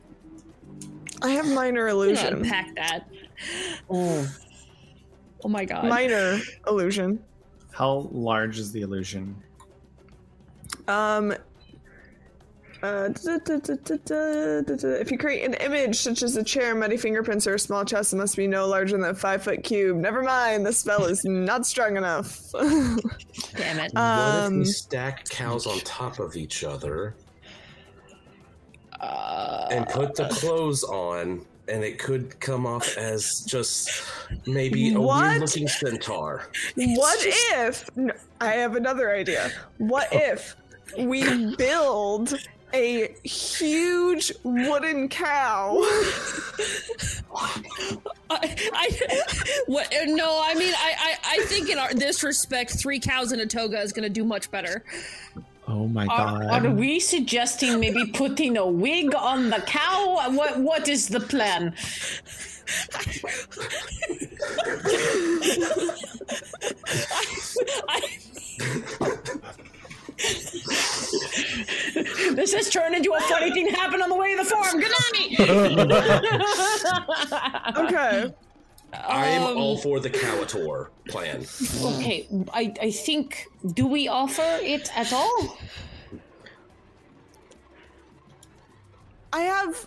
I 1.22 1.30
have 1.30 1.46
minor 1.46 1.88
I'm 1.88 1.94
gonna 1.94 2.04
illusion. 2.04 2.34
unpack 2.38 2.74
that. 2.74 3.08
Oh, 3.88 4.28
Oh 5.44 5.48
my 5.48 5.64
god. 5.64 5.84
Minor 5.86 6.40
illusion. 6.66 7.22
How 7.80 8.10
large 8.12 8.58
is 8.58 8.72
the 8.72 8.82
illusion? 8.82 9.34
Um. 10.86 11.32
Uh, 12.82 13.08
da- 13.08 13.38
da- 13.38 13.56
da- 13.58 13.74
da- 13.82 13.96
da- 14.04 14.60
da- 14.60 14.76
da. 14.76 14.88
if 14.88 15.10
you 15.10 15.16
create 15.16 15.44
an 15.46 15.54
image 15.54 15.96
such 15.96 16.22
as 16.22 16.36
a 16.36 16.44
chair, 16.44 16.74
muddy 16.74 16.98
fingerprints, 16.98 17.46
or 17.46 17.54
a 17.54 17.58
small 17.58 17.82
chest, 17.82 18.12
it 18.12 18.16
must 18.16 18.36
be 18.36 18.46
no 18.46 18.66
larger 18.66 18.98
than 18.98 19.08
a 19.08 19.14
five 19.14 19.42
foot 19.42 19.62
cube. 19.64 19.96
Never 19.96 20.22
mind, 20.22 20.66
the 20.66 20.74
spell 20.74 21.06
is 21.06 21.24
not 21.24 21.64
strong 21.64 21.96
enough. 21.96 22.38
Damn 22.52 22.98
it. 22.98 23.56
what 23.56 23.80
if 23.94 23.96
um, 23.96 24.58
we 24.58 24.64
stack 24.66 25.26
cows 25.30 25.66
on 25.66 25.78
top 25.80 26.18
of 26.18 26.36
each 26.36 26.64
other 26.64 27.14
and 29.00 29.86
put 29.88 30.14
the 30.14 30.28
clothes 30.28 30.84
on, 30.84 31.46
and 31.70 31.84
it 31.84 31.98
could 31.98 32.38
come 32.40 32.66
off 32.66 32.96
as 32.98 33.40
just 33.46 34.02
maybe 34.46 34.92
a 34.92 35.00
What? 35.00 35.28
weird 35.28 35.40
looking 35.42 35.68
centaur? 35.68 36.48
what 36.74 37.18
if? 37.22 37.88
No, 37.96 38.12
I 38.40 38.52
have 38.52 38.76
another 38.76 39.14
idea. 39.14 39.50
What 39.78 40.08
if 40.12 40.56
we 40.98 41.54
build 41.56 42.34
a 42.74 43.14
huge 43.24 44.32
wooden 44.42 45.08
cow? 45.08 45.78
I, 48.32 48.56
I, 48.72 49.22
what? 49.66 49.92
uh, 49.94 50.04
No, 50.06 50.40
I 50.44 50.54
mean, 50.54 50.72
I, 50.76 50.94
I, 50.98 51.16
I 51.36 51.38
think 51.46 51.68
in 51.70 51.78
our, 51.78 51.92
this 51.94 52.22
respect, 52.22 52.72
three 52.72 53.00
cows 53.00 53.32
in 53.32 53.40
a 53.40 53.46
toga 53.46 53.80
is 53.80 53.92
going 53.92 54.04
to 54.04 54.08
do 54.10 54.24
much 54.24 54.50
better. 54.50 54.84
Oh 55.70 55.86
my 55.86 56.04
are, 56.06 56.40
god. 56.40 56.66
are 56.66 56.70
we 56.70 56.98
suggesting 56.98 57.78
maybe 57.78 58.04
putting 58.06 58.56
a 58.56 58.66
wig 58.66 59.14
on 59.14 59.50
the 59.50 59.62
cow? 59.66 60.28
What 60.30 60.58
what 60.58 60.88
is 60.88 61.08
the 61.08 61.20
plan? 61.20 61.74
I, 67.88 68.00
This 72.34 72.52
has 72.54 72.68
turned 72.68 72.94
into 72.94 73.12
a 73.12 73.20
funny 73.22 73.52
thing 73.52 73.68
happened 73.68 74.02
on 74.02 74.08
the 74.08 74.16
way 74.16 74.36
to 74.36 74.42
the 74.42 74.48
farm. 74.48 74.80
Good 74.80 74.92
night. 75.12 75.30
Okay. 77.76 78.34
I'm 78.92 79.42
Um, 79.42 79.56
all 79.56 79.76
for 79.78 80.00
the 80.00 80.10
cowator 80.10 80.90
plan. 81.08 81.44
okay, 81.84 82.26
I 82.52 82.72
I 82.82 82.90
think 82.90 83.46
do 83.74 83.86
we 83.86 84.08
offer 84.08 84.58
it 84.62 84.90
at 84.96 85.12
all? 85.12 85.56
I 89.32 89.42
have. 89.42 89.86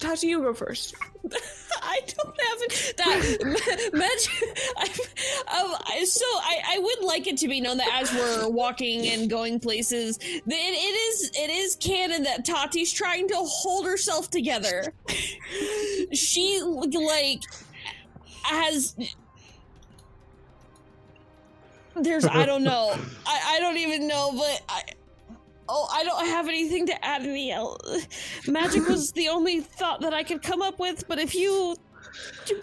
Tati, 0.00 0.26
you 0.26 0.40
go 0.42 0.52
first. 0.54 0.94
I 1.82 2.00
don't 2.06 2.26
have 2.26 2.62
it. 2.62 2.94
That 2.96 4.28
I, 4.76 5.60
um, 5.60 5.76
I- 5.86 6.04
so 6.04 6.24
I, 6.24 6.76
I 6.76 6.78
would 6.78 7.04
like 7.06 7.26
it 7.26 7.36
to 7.38 7.48
be 7.48 7.60
known 7.60 7.76
that 7.78 7.88
as 8.02 8.12
we're 8.12 8.48
walking 8.48 9.06
and 9.08 9.28
going 9.30 9.60
places, 9.60 10.18
that 10.18 10.28
it, 10.46 10.50
it 10.50 10.52
is 10.94 11.30
it 11.34 11.50
is 11.50 11.76
canon 11.76 12.22
that 12.24 12.44
Tati's 12.44 12.92
trying 12.92 13.28
to 13.28 13.36
hold 13.36 13.86
herself 13.86 14.30
together. 14.30 14.92
she 16.12 16.60
like 16.62 17.42
has 18.42 18.94
there's 21.96 22.24
I 22.26 22.44
don't 22.44 22.64
know. 22.64 22.96
I, 23.26 23.56
I 23.56 23.60
don't 23.60 23.76
even 23.78 24.08
know, 24.08 24.32
but 24.36 24.62
I 24.68 24.82
oh 25.68 25.88
I 25.92 26.04
don't 26.04 26.26
have 26.26 26.48
anything 26.48 26.86
to 26.86 27.04
add 27.04 27.22
any 27.22 27.52
else. 27.52 28.06
Magic 28.46 28.88
was 28.88 29.12
the 29.12 29.28
only 29.28 29.60
thought 29.60 30.00
that 30.00 30.14
I 30.14 30.22
could 30.22 30.42
come 30.42 30.62
up 30.62 30.78
with, 30.78 31.06
but 31.08 31.18
if 31.18 31.34
you 31.34 31.76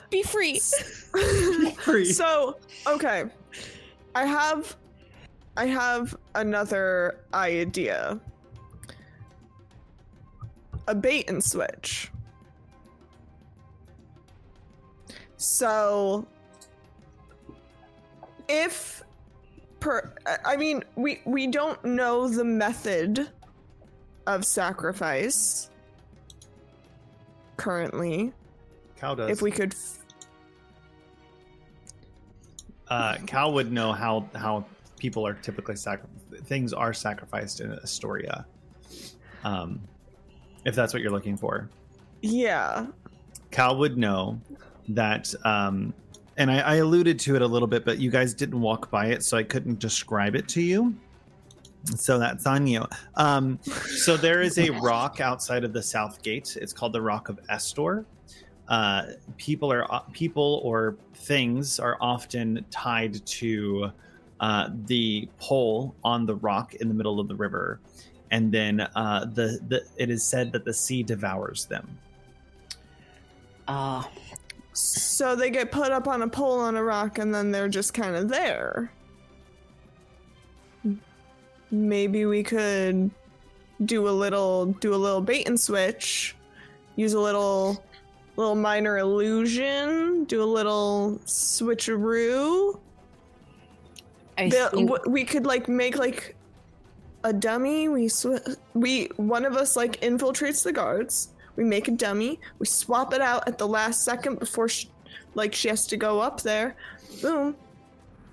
be 0.10 0.24
free. 0.24 0.60
Free. 1.84 2.06
So, 2.06 2.58
okay. 2.88 3.26
I 4.16 4.26
have 4.26 4.78
I 5.58 5.66
have 5.66 6.16
another 6.36 7.20
idea. 7.34 8.20
A 10.88 10.96
bait 10.96 11.30
and 11.30 11.44
switch. 11.44 12.12
So 15.38 16.26
if 18.48 19.04
per 19.82 20.14
I- 20.46 20.56
mean, 20.56 20.84
we 20.96 21.20
we 21.26 21.48
don't 21.48 21.84
know 21.84 22.30
the 22.30 22.46
method 22.46 23.30
of 24.26 24.46
sacrifice 24.46 25.70
currently. 27.58 28.32
Cal 28.96 29.16
does. 29.18 29.30
If 29.30 29.42
we 29.42 29.52
could 29.52 29.74
f- 29.74 29.98
uh, 32.88 33.18
Cal 33.26 33.54
would 33.54 33.72
know 33.74 33.92
how 33.92 34.30
how 34.36 34.64
people 34.98 35.26
are 35.28 35.34
typically 35.34 35.76
sacri- 35.76 36.08
things 36.46 36.72
are 36.72 36.94
sacrificed 36.94 37.60
in 37.60 37.72
Astoria. 37.74 38.46
Um, 39.44 39.82
if 40.64 40.76
that's 40.76 40.94
what 40.94 41.02
you're 41.02 41.12
looking 41.12 41.36
for, 41.38 41.68
yeah. 42.22 42.86
Cal 43.50 43.76
would 43.78 43.98
know 43.98 44.40
that. 44.90 45.34
Um, 45.44 45.94
and 46.38 46.52
I, 46.52 46.60
I 46.60 46.76
alluded 46.76 47.20
to 47.20 47.36
it 47.36 47.42
a 47.42 47.48
little 47.48 47.68
bit, 47.68 47.86
but 47.86 48.00
you 48.00 48.10
guys 48.10 48.34
didn't 48.34 48.60
walk 48.60 48.90
by 48.90 49.08
it, 49.08 49.24
so 49.24 49.38
I 49.38 49.44
couldn't 49.44 49.80
describe 49.80 50.36
it 50.36 50.48
to 50.50 50.62
you. 50.62 50.96
So 51.96 52.20
that's 52.20 52.46
on 52.46 52.68
you. 52.68 52.86
Um, 53.16 53.60
so 53.64 54.16
there 54.16 54.42
is 54.42 54.58
a 54.60 54.70
rock 54.82 55.20
outside 55.20 55.64
of 55.64 55.74
the 55.74 55.82
south 55.82 56.22
gate. 56.22 56.58
It's 56.60 56.74
called 56.74 56.94
the 56.94 57.02
Rock 57.02 57.30
of 57.30 57.40
Estor. 57.50 58.06
Uh, 58.68 59.08
people 59.38 59.72
are 59.72 60.04
people 60.14 60.62
or 60.64 60.96
things 61.16 61.80
are 61.80 61.98
often 62.00 62.64
tied 62.70 63.26
to 63.26 63.92
uh, 64.40 64.70
the 64.86 65.28
pole 65.40 65.94
on 66.04 66.26
the 66.26 66.36
rock 66.36 66.76
in 66.76 66.88
the 66.88 66.94
middle 66.94 67.20
of 67.20 67.28
the 67.28 67.36
river, 67.36 67.80
and 68.30 68.52
then 68.52 68.80
uh, 68.80 69.26
the, 69.26 69.60
the 69.68 69.84
it 69.98 70.10
is 70.10 70.24
said 70.24 70.52
that 70.54 70.64
the 70.64 70.74
sea 70.74 71.04
devours 71.04 71.66
them. 71.66 71.98
Ah, 73.68 74.10
So 74.74 75.36
they 75.36 75.50
get 75.50 75.72
put 75.72 75.92
up 75.92 76.08
on 76.08 76.22
a 76.22 76.28
pole 76.28 76.60
on 76.60 76.76
a 76.78 76.84
rock 76.84 77.18
and 77.18 77.34
then 77.34 77.52
they're 77.52 77.70
just 77.70 77.94
kind 77.94 78.16
of 78.16 78.30
there. 78.30 78.92
Maybe 81.70 82.26
we 82.26 82.44
could 82.44 83.12
do 83.86 84.08
a 84.08 84.12
little 84.12 84.68
do 84.68 84.94
a 84.94 84.98
little 84.98 85.22
bait 85.22 85.48
and 85.48 85.60
switch, 85.60 86.36
use 86.96 87.14
a 87.14 87.20
little 87.20 87.84
little 88.36 88.56
minor 88.56 88.98
illusion, 88.98 90.26
do 90.26 90.44
a 90.44 90.46
little 90.46 91.20
switcheroo. 91.26 92.80
I 94.38 94.50
The- 94.50 94.70
think 94.74 94.90
w- 94.90 95.12
we 95.12 95.24
could 95.24 95.46
like 95.46 95.70
make 95.70 95.98
like 95.98 96.36
a 97.24 97.32
dummy. 97.32 97.88
We 97.88 98.08
sw- 98.10 98.58
we 98.74 99.06
one 99.18 99.46
of 99.46 99.56
us 99.56 99.76
like 99.78 100.00
infiltrates 100.02 100.64
the 100.64 100.74
guards. 100.74 101.30
We 101.62 101.68
make 101.68 101.88
a 101.88 101.92
dummy. 101.92 102.40
We 102.58 102.66
swap 102.66 103.14
it 103.14 103.22
out 103.22 103.48
at 103.48 103.60
the 103.60 103.68
last 103.68 104.04
second 104.04 104.40
before 104.40 104.68
she, 104.68 104.90
like 105.36 105.54
she 105.54 105.68
has 105.68 105.86
to 105.88 105.96
go 105.96 106.20
up 106.20 106.42
there. 106.42 106.76
Boom. 107.22 107.56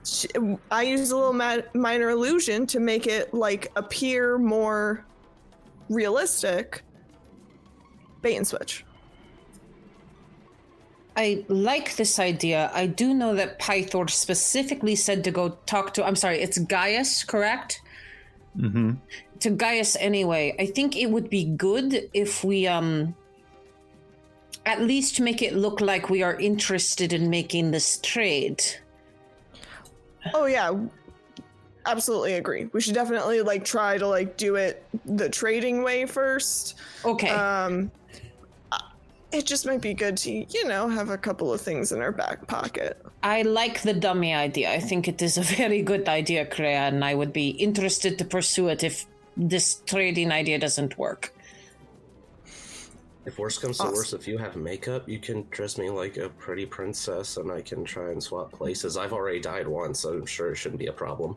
She, 0.03 0.29
I 0.71 0.85
use 0.85 1.11
a 1.11 1.17
little 1.17 1.35
ma- 1.35 1.59
minor 1.75 2.09
illusion 2.09 2.67
to 2.69 2.81
make 2.81 3.07
it 3.07 3.35
like 3.35 3.71
appear 3.77 4.39
more 4.39 5.05
realistic. 5.91 6.83
Bait 8.23 8.37
and 8.37 8.47
switch. 8.47 8.87
I 11.15 11.45
like 11.49 11.97
this 11.97 12.19
idea. 12.19 12.71
I 12.73 12.87
do 12.87 13.13
know 13.13 13.35
that 13.35 13.59
Pythor 13.59 14.09
specifically 14.09 14.97
said 14.97 15.23
to 15.25 15.31
go 15.31 15.51
talk 15.67 15.93
to. 15.95 16.07
I'm 16.07 16.17
sorry, 16.17 16.41
it's 16.41 16.57
Gaius, 16.57 17.25
correct? 17.25 17.83
Mm-hmm. 18.57 18.93
To 19.41 19.51
Gaius 19.51 19.97
anyway. 19.97 20.55
I 20.59 20.67
think 20.67 20.97
it 20.97 21.11
would 21.11 21.31
be 21.31 21.45
good 21.45 22.11
if 22.13 22.43
we 22.45 22.67
um 22.67 23.15
at 24.67 24.83
least 24.83 25.21
make 25.21 25.41
it 25.43 25.55
look 25.55 25.81
like 25.81 26.11
we 26.11 26.23
are 26.23 26.35
interested 26.35 27.13
in 27.13 27.31
making 27.31 27.71
this 27.71 27.99
trade. 28.03 28.63
Oh 30.35 30.47
yeah, 30.47 30.73
absolutely 31.87 32.35
agree. 32.35 32.69
We 32.73 32.81
should 32.81 32.95
definitely 32.95 33.41
like 33.41 33.65
try 33.65 33.99
to 33.99 34.07
like 34.07 34.37
do 34.37 34.57
it 34.57 34.85
the 35.07 35.29
trading 35.29 35.83
way 35.83 36.07
first. 36.07 36.77
Okay. 37.05 37.31
Um, 37.31 37.91
it 39.33 39.45
just 39.45 39.67
might 39.67 39.81
be 39.81 39.93
good 39.95 40.17
to, 40.19 40.31
you 40.31 40.67
know, 40.67 40.89
have 40.89 41.11
a 41.11 41.19
couple 41.19 41.53
of 41.53 41.61
things 41.61 41.93
in 41.93 42.01
our 42.01 42.13
back 42.13 42.47
pocket. 42.47 43.05
I 43.23 43.43
like 43.43 43.83
the 43.83 43.93
dummy 43.93 44.33
idea. 44.33 44.73
I 44.73 44.81
think 44.81 45.09
it 45.09 45.21
is 45.21 45.37
a 45.37 45.43
very 45.57 45.83
good 45.83 46.09
idea, 46.09 46.47
Kreia, 46.47 46.89
and 46.89 47.05
I 47.05 47.15
would 47.15 47.33
be 47.33 47.51
interested 47.51 48.19
to 48.19 48.25
pursue 48.25 48.69
it 48.69 48.85
if 48.85 49.07
this 49.39 49.83
trading 49.87 50.33
idea 50.33 50.59
doesn't 50.59 50.99
work. 50.99 51.33
If 53.25 53.39
worse 53.39 53.59
comes 53.59 53.77
to 53.79 53.85
Awesome. 53.85 53.95
worse, 53.95 54.13
if 54.15 54.27
you 54.27 54.39
have 54.39 54.57
makeup, 54.57 55.09
you 55.09 55.19
can 55.19 55.47
dress 55.51 55.79
me 55.79 55.91
like 55.91 56.17
a 56.17 56.29
pretty 56.31 56.67
princess 56.67 57.37
and 57.37 57.53
I 57.53 57.61
can 57.61 57.85
try 57.85 58.11
and 58.11 58.23
swap 58.23 58.51
places. 58.53 58.97
I've 58.97 59.13
already 59.13 59.39
died 59.41 59.69
once, 59.69 60.01
so 60.01 60.15
I'm 60.15 60.27
sure 60.27 60.51
it 60.53 60.57
shouldn't 60.57 60.79
be 60.79 60.87
a 60.87 60.93
problem. 60.93 61.37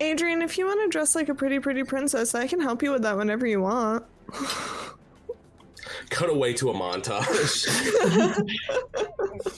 Adrian, 0.00 0.40
if 0.40 0.56
you 0.56 0.66
want 0.66 0.80
to 0.82 0.88
dress 0.88 1.16
like 1.16 1.28
a 1.28 1.34
pretty, 1.34 1.58
pretty 1.58 1.82
princess, 1.82 2.34
I 2.34 2.46
can 2.46 2.60
help 2.60 2.82
you 2.82 2.92
with 2.92 3.02
that 3.02 3.16
whenever 3.16 3.46
you 3.46 3.60
want. 3.60 4.04
Cut 6.10 6.30
away 6.30 6.52
to 6.54 6.70
a 6.70 6.74
montage. 6.74 7.66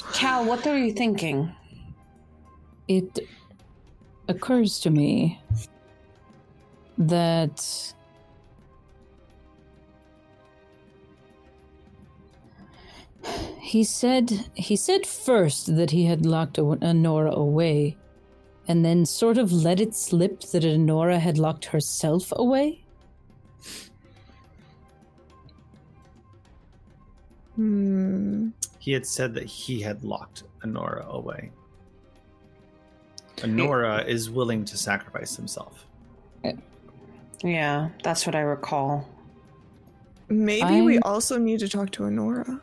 Cal, 0.14 0.44
what 0.46 0.66
are 0.66 0.78
you 0.78 0.92
thinking? 0.92 1.52
It 2.88 3.20
occurs 4.28 4.80
to 4.80 4.90
me 4.90 5.38
that 7.00 7.94
he 13.58 13.82
said 13.82 14.50
he 14.54 14.76
said 14.76 15.06
first 15.06 15.74
that 15.76 15.90
he 15.90 16.04
had 16.04 16.26
locked 16.26 16.58
a- 16.58 16.78
Honora 16.82 17.32
away 17.32 17.96
and 18.68 18.84
then 18.84 19.06
sort 19.06 19.38
of 19.38 19.50
let 19.50 19.80
it 19.80 19.94
slip 19.94 20.40
that 20.52 20.64
Honora 20.64 21.18
had 21.18 21.38
locked 21.38 21.64
herself 21.64 22.32
away. 22.36 22.84
Hmm. 27.56 28.50
He 28.78 28.92
had 28.92 29.06
said 29.06 29.34
that 29.34 29.44
he 29.44 29.80
had 29.80 30.04
locked 30.04 30.44
Honora 30.62 31.06
away. 31.08 31.50
Honora 33.42 34.04
is 34.06 34.30
willing 34.30 34.64
to 34.66 34.76
sacrifice 34.76 35.34
himself. 35.34 35.86
Yeah, 37.42 37.88
that's 38.03 38.26
what 38.26 38.35
I 38.35 38.40
recall. 38.40 39.09
Maybe 40.29 40.81
we 40.83 40.94
I'm- 40.94 41.03
also 41.05 41.38
need 41.38 41.61
to 41.61 41.68
talk 41.68 41.90
to 41.92 42.05
Honora. 42.05 42.61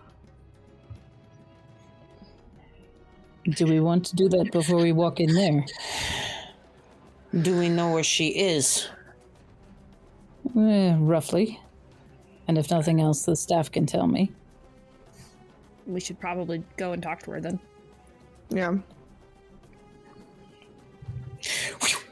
Do 3.44 3.66
we 3.66 3.80
want 3.80 4.06
to 4.08 4.16
do 4.16 4.28
that 4.30 4.52
before 4.52 4.78
we 4.82 4.92
walk 4.92 5.20
in 5.20 5.34
there? 5.34 5.66
Do 7.42 7.58
we 7.58 7.70
know 7.70 7.92
where 7.94 8.04
she 8.04 8.28
is? 8.28 8.88
Eh, 10.58 10.96
roughly. 11.00 11.60
And 12.48 12.58
if 12.58 12.70
nothing 12.72 13.02
else, 13.02 13.26
the 13.26 13.36
staff 13.36 13.72
can 13.72 13.86
tell 13.86 14.08
me. 14.08 14.32
We 15.86 16.00
should 16.02 16.20
probably 16.20 16.64
go 16.76 16.92
and 16.92 17.02
talk 17.02 17.24
to 17.24 17.32
her 17.32 17.42
then. 17.42 17.60
Yeah. 18.50 18.78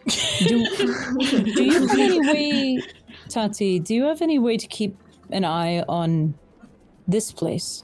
Do, 0.08 0.66
do 1.44 1.64
you 1.64 1.88
have 1.88 1.92
any 1.92 2.20
way, 2.28 2.82
Tati? 3.30 3.80
Do 3.80 3.96
you 3.96 4.04
have 4.06 4.22
any 4.22 4.40
way 4.40 4.58
to 4.58 4.68
keep 4.68 4.98
an 5.32 5.44
eye 5.44 5.82
on 5.82 6.36
this 7.08 7.32
place? 7.32 7.84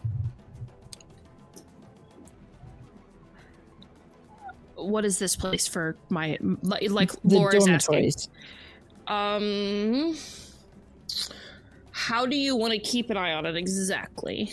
What 4.76 5.06
is 5.06 5.20
this 5.20 5.36
place 5.36 5.68
for 5.68 5.96
my 6.10 6.38
like, 6.42 6.90
like 6.90 7.12
The 7.24 7.36
Laura's 7.36 7.68
asking? 7.68 8.12
Um, 9.08 10.16
how 11.92 12.26
do 12.26 12.36
you 12.36 12.56
want 12.56 12.74
to 12.74 12.80
keep 12.80 13.10
an 13.10 13.18
eye 13.18 13.34
on 13.34 13.46
it 13.46 13.56
exactly? 13.56 14.52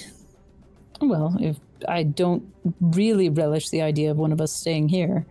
Well, 1.00 1.37
if 1.40 1.57
I 1.87 2.02
don't 2.02 2.52
really 2.81 3.28
relish 3.28 3.68
the 3.68 3.83
idea 3.83 4.11
of 4.11 4.16
one 4.16 4.33
of 4.33 4.40
us 4.40 4.52
staying 4.52 4.88
here, 4.88 5.26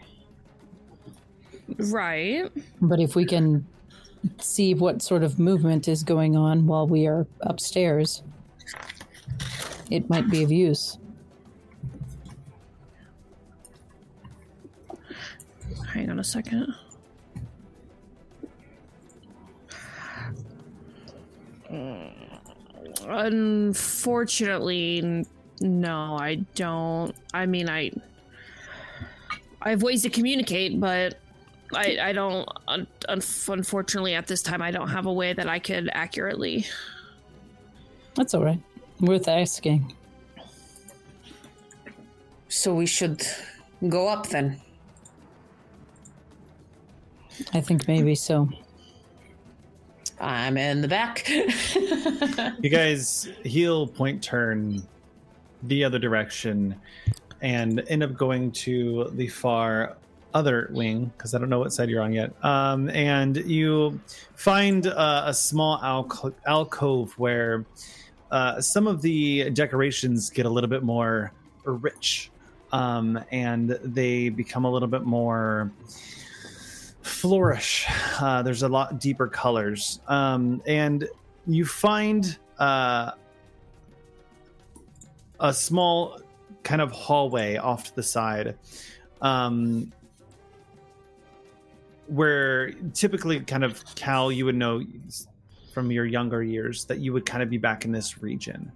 Right. 1.75 2.51
but 2.81 2.99
if 2.99 3.15
we 3.15 3.25
can 3.25 3.67
see 4.39 4.73
what 4.73 5.01
sort 5.01 5.23
of 5.23 5.39
movement 5.39 5.87
is 5.87 6.03
going 6.03 6.35
on 6.35 6.65
while 6.65 6.87
we 6.87 7.07
are 7.07 7.27
upstairs, 7.41 8.23
it 9.89 10.09
might 10.09 10.29
be 10.29 10.43
of 10.43 10.51
use. 10.51 10.97
Hang 15.93 16.09
on 16.09 16.19
a 16.19 16.23
second. 16.23 16.73
Unfortunately, 23.07 25.25
no, 25.61 26.17
I 26.19 26.35
don't. 26.55 27.15
I 27.33 27.45
mean, 27.45 27.69
I 27.69 27.91
I 29.61 29.69
have 29.71 29.81
ways 29.81 30.03
to 30.03 30.09
communicate, 30.09 30.79
but 30.79 31.19
I 31.73 31.97
I 32.01 32.13
don't. 32.13 32.47
Un- 32.67 32.87
un- 33.09 33.21
unfortunately, 33.49 34.13
at 34.15 34.27
this 34.27 34.41
time, 34.41 34.61
I 34.61 34.71
don't 34.71 34.89
have 34.89 35.05
a 35.05 35.13
way 35.13 35.33
that 35.33 35.47
I 35.47 35.59
could 35.59 35.89
accurately. 35.93 36.65
That's 38.15 38.33
all 38.33 38.43
right. 38.43 38.59
Worth 38.99 39.27
asking. 39.27 39.93
So 42.49 42.73
we 42.73 42.85
should 42.85 43.21
go 43.89 44.07
up 44.07 44.27
then. 44.27 44.59
I 47.53 47.61
think 47.61 47.87
maybe 47.87 48.15
so. 48.15 48.49
I'm 50.19 50.57
in 50.57 50.81
the 50.81 50.87
back. 50.87 51.29
You 52.59 52.69
guys 52.71 53.29
heel 53.43 53.85
point 53.85 54.23
turn 54.23 54.81
the 55.63 55.83
other 55.83 55.99
direction 55.99 56.75
and 57.41 57.83
end 57.87 58.01
up 58.01 58.15
going 58.15 58.51
to 58.51 59.11
the 59.13 59.27
far 59.27 59.97
other 60.33 60.69
wing 60.71 61.11
because 61.17 61.33
I 61.33 61.39
don't 61.39 61.49
know 61.49 61.59
what 61.59 61.73
side 61.73 61.89
you're 61.89 62.01
on 62.01 62.13
yet. 62.13 62.33
Um, 62.43 62.89
and 62.89 63.37
you 63.37 63.99
find 64.35 64.85
uh, 64.87 65.23
a 65.25 65.33
small 65.33 65.79
alco- 65.79 66.33
alcove 66.45 67.17
where 67.17 67.65
uh, 68.31 68.61
some 68.61 68.87
of 68.87 69.01
the 69.01 69.49
decorations 69.51 70.29
get 70.29 70.45
a 70.45 70.49
little 70.49 70.69
bit 70.69 70.83
more 70.83 71.31
rich 71.63 72.29
um, 72.71 73.19
and 73.31 73.69
they 73.83 74.29
become 74.29 74.65
a 74.65 74.71
little 74.71 74.87
bit 74.87 75.03
more 75.03 75.71
flourish. 77.01 77.85
Uh, 78.19 78.41
there's 78.43 78.63
a 78.63 78.67
lot 78.67 78.99
deeper 78.99 79.27
colors. 79.27 79.99
Um, 80.07 80.61
and 80.65 81.07
you 81.45 81.65
find 81.65 82.37
uh, 82.59 83.11
a 85.39 85.53
small 85.53 86.19
kind 86.63 86.81
of 86.81 86.91
hallway 86.91 87.55
off 87.55 87.85
to 87.85 87.95
the 87.95 88.03
side 88.03 88.57
um, 89.21 89.91
where 92.07 92.71
typically 92.93 93.39
kind 93.41 93.63
of 93.63 93.83
cal 93.95 94.31
you 94.31 94.45
would 94.45 94.55
know 94.55 94.81
from 95.73 95.91
your 95.91 96.05
younger 96.05 96.41
years 96.41 96.85
that 96.85 96.99
you 96.99 97.13
would 97.13 97.25
kind 97.25 97.43
of 97.43 97.49
be 97.49 97.57
back 97.57 97.85
in 97.85 97.91
this 97.91 98.21
region 98.21 98.71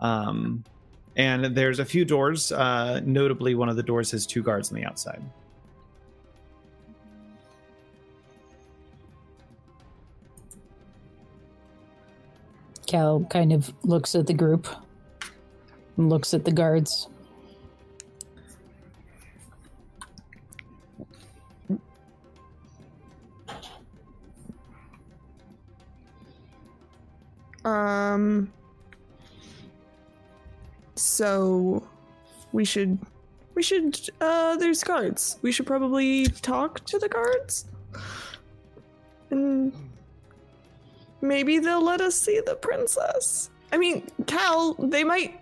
um, 0.00 0.62
and 1.16 1.44
there's 1.56 1.78
a 1.78 1.84
few 1.84 2.04
doors 2.04 2.52
uh, 2.52 3.00
notably 3.04 3.54
one 3.54 3.68
of 3.68 3.76
the 3.76 3.82
doors 3.82 4.10
has 4.10 4.26
two 4.26 4.42
guards 4.42 4.70
on 4.70 4.78
the 4.78 4.84
outside 4.84 5.22
Cal 12.86 13.24
kind 13.30 13.52
of 13.52 13.72
looks 13.82 14.14
at 14.14 14.26
the 14.26 14.34
group, 14.34 14.68
and 15.96 16.08
looks 16.08 16.32
at 16.32 16.44
the 16.44 16.52
guards. 16.52 17.08
Um. 27.66 28.52
So, 30.98 31.86
we 32.52 32.64
should, 32.64 32.98
we 33.54 33.62
should. 33.62 34.00
Uh, 34.18 34.56
there's 34.56 34.82
guards. 34.82 35.36
We 35.42 35.52
should 35.52 35.66
probably 35.66 36.24
talk 36.24 36.82
to 36.86 36.98
the 36.98 37.06
guards, 37.06 37.66
and 39.30 39.74
maybe 41.20 41.58
they'll 41.58 41.84
let 41.84 42.00
us 42.00 42.14
see 42.18 42.40
the 42.40 42.54
princess. 42.54 43.50
I 43.72 43.76
mean, 43.76 44.06
Cal, 44.26 44.72
they 44.74 45.04
might 45.04 45.38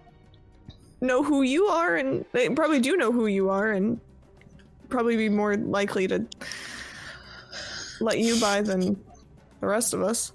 know 1.00 1.22
who 1.22 1.42
you 1.42 1.66
are, 1.66 1.94
and 1.94 2.24
they 2.32 2.48
probably 2.48 2.80
do 2.80 2.96
know 2.96 3.12
who 3.12 3.26
you 3.26 3.48
are, 3.50 3.70
and 3.70 4.00
probably 4.88 5.16
be 5.16 5.28
more 5.28 5.56
likely 5.56 6.08
to 6.08 6.26
let 8.00 8.18
you 8.18 8.40
by 8.40 8.60
than 8.60 9.00
the 9.60 9.66
rest 9.68 9.94
of 9.94 10.02
us. 10.02 10.32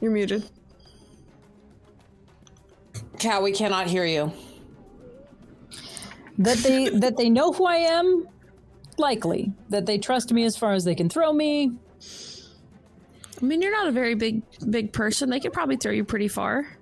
You're 0.00 0.12
muted. 0.12 0.48
Cal, 3.18 3.42
we 3.42 3.52
cannot 3.52 3.88
hear 3.88 4.04
you. 4.04 4.32
That 6.38 6.58
they 6.58 6.88
that 6.88 7.16
they 7.16 7.28
know 7.28 7.52
who 7.52 7.66
I 7.66 7.76
am, 7.76 8.28
likely. 8.96 9.52
That 9.70 9.86
they 9.86 9.98
trust 9.98 10.32
me 10.32 10.44
as 10.44 10.56
far 10.56 10.72
as 10.72 10.84
they 10.84 10.94
can 10.94 11.08
throw 11.08 11.32
me. 11.32 11.72
I 13.40 13.44
mean, 13.44 13.60
you're 13.60 13.72
not 13.72 13.88
a 13.88 13.92
very 13.92 14.14
big 14.14 14.42
big 14.70 14.92
person. 14.92 15.30
They 15.30 15.40
could 15.40 15.52
probably 15.52 15.76
throw 15.76 15.92
you 15.92 16.04
pretty 16.04 16.28
far. 16.28 16.78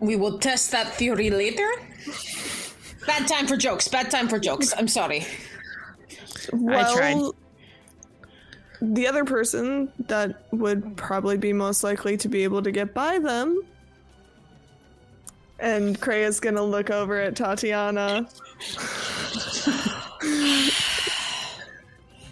We 0.00 0.16
will 0.16 0.40
test 0.40 0.72
that 0.72 0.88
theory 0.94 1.30
later. 1.30 1.70
Bad 3.06 3.28
time 3.28 3.46
for 3.46 3.56
jokes. 3.56 3.86
Bad 3.86 4.10
time 4.10 4.28
for 4.28 4.40
jokes. 4.40 4.74
I'm 4.76 4.88
sorry. 4.88 5.24
Well, 6.52 6.94
tried. 6.96 7.16
The 8.82 9.06
other 9.06 9.24
person 9.24 9.92
that 10.08 10.42
would 10.50 10.96
probably 10.96 11.36
be 11.36 11.52
most 11.52 11.84
likely 11.84 12.16
to 12.16 12.28
be 12.28 12.42
able 12.42 12.62
to 12.62 12.72
get 12.72 12.92
by 12.92 13.20
them. 13.20 13.62
And 15.60 16.00
Kreia's 16.00 16.40
gonna 16.40 16.64
look 16.64 16.90
over 16.90 17.20
at 17.20 17.36
Tatiana. 17.36 18.28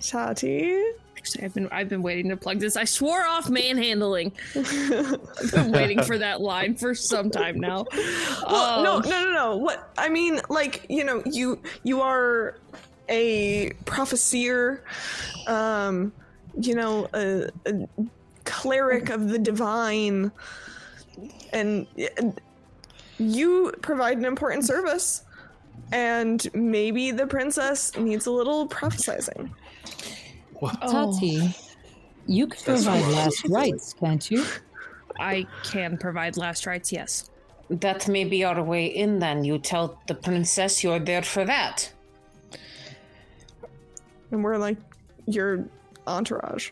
Tati? 0.03 0.83
Actually, 1.17 1.45
I've 1.45 1.55
been 1.55 1.69
I've 1.71 1.89
been 1.89 2.03
waiting 2.03 2.31
to 2.31 2.37
plug 2.37 2.59
this. 2.59 2.77
I 2.77 2.85
swore 2.85 3.25
off 3.27 3.49
manhandling. 3.49 4.33
I've 4.57 5.53
been 5.53 5.71
waiting 5.71 6.03
for 6.03 6.19
that 6.19 6.41
line 6.41 6.75
for 6.75 6.95
some 6.97 7.31
time 7.31 7.61
now. 7.61 7.87
Well, 8.49 8.83
no, 8.83 8.97
Um, 8.97 9.03
no, 9.09 9.25
no, 9.25 9.33
no. 9.33 9.57
What 9.57 9.93
I 9.99 10.09
mean, 10.09 10.41
like 10.49 10.87
you 10.89 11.05
know, 11.05 11.23
you 11.27 11.61
you 11.85 12.01
are 12.01 12.57
a 13.09 13.71
prophesier, 13.85 14.83
um, 15.47 16.13
you 16.59 16.75
know, 16.75 17.09
a, 17.15 17.49
a 17.67 17.89
cleric 18.45 19.11
of 19.11 19.29
the 19.29 19.39
divine, 19.39 20.33
and 21.53 21.87
and 22.19 22.41
you 23.19 23.73
provide 23.83 24.19
an 24.19 24.25
important 24.25 24.65
service. 24.65 25.25
And 25.93 26.49
maybe 26.55 27.11
the 27.11 27.27
princess 27.27 27.97
needs 27.97 28.27
a 28.27 28.31
little 28.31 28.69
prophesizing. 28.69 29.51
oh, 30.63 31.13
Tati, 31.13 31.53
you 32.27 32.47
can 32.47 32.63
That's 32.65 32.85
provide 32.85 33.03
what 33.03 33.13
last 33.13 33.49
rites, 33.49 33.95
can't 33.95 34.31
you? 34.31 34.45
I 35.19 35.47
can 35.65 35.99
provide 35.99 36.37
last 36.37 36.65
rites. 36.67 36.93
Yes. 36.93 37.31
That 37.71 38.09
may 38.09 38.25
be 38.25 38.45
our 38.45 38.63
way 38.63 38.87
in 38.87 39.19
then. 39.19 39.45
You 39.45 39.59
tell 39.59 40.01
the 40.07 40.15
princess 40.15 40.85
you're 40.85 41.01
there 41.01 41.23
for 41.23 41.45
that. 41.45 41.93
And 44.31 44.45
we're 44.45 44.59
like 44.59 44.79
your 45.27 45.65
entourage. 46.11 46.71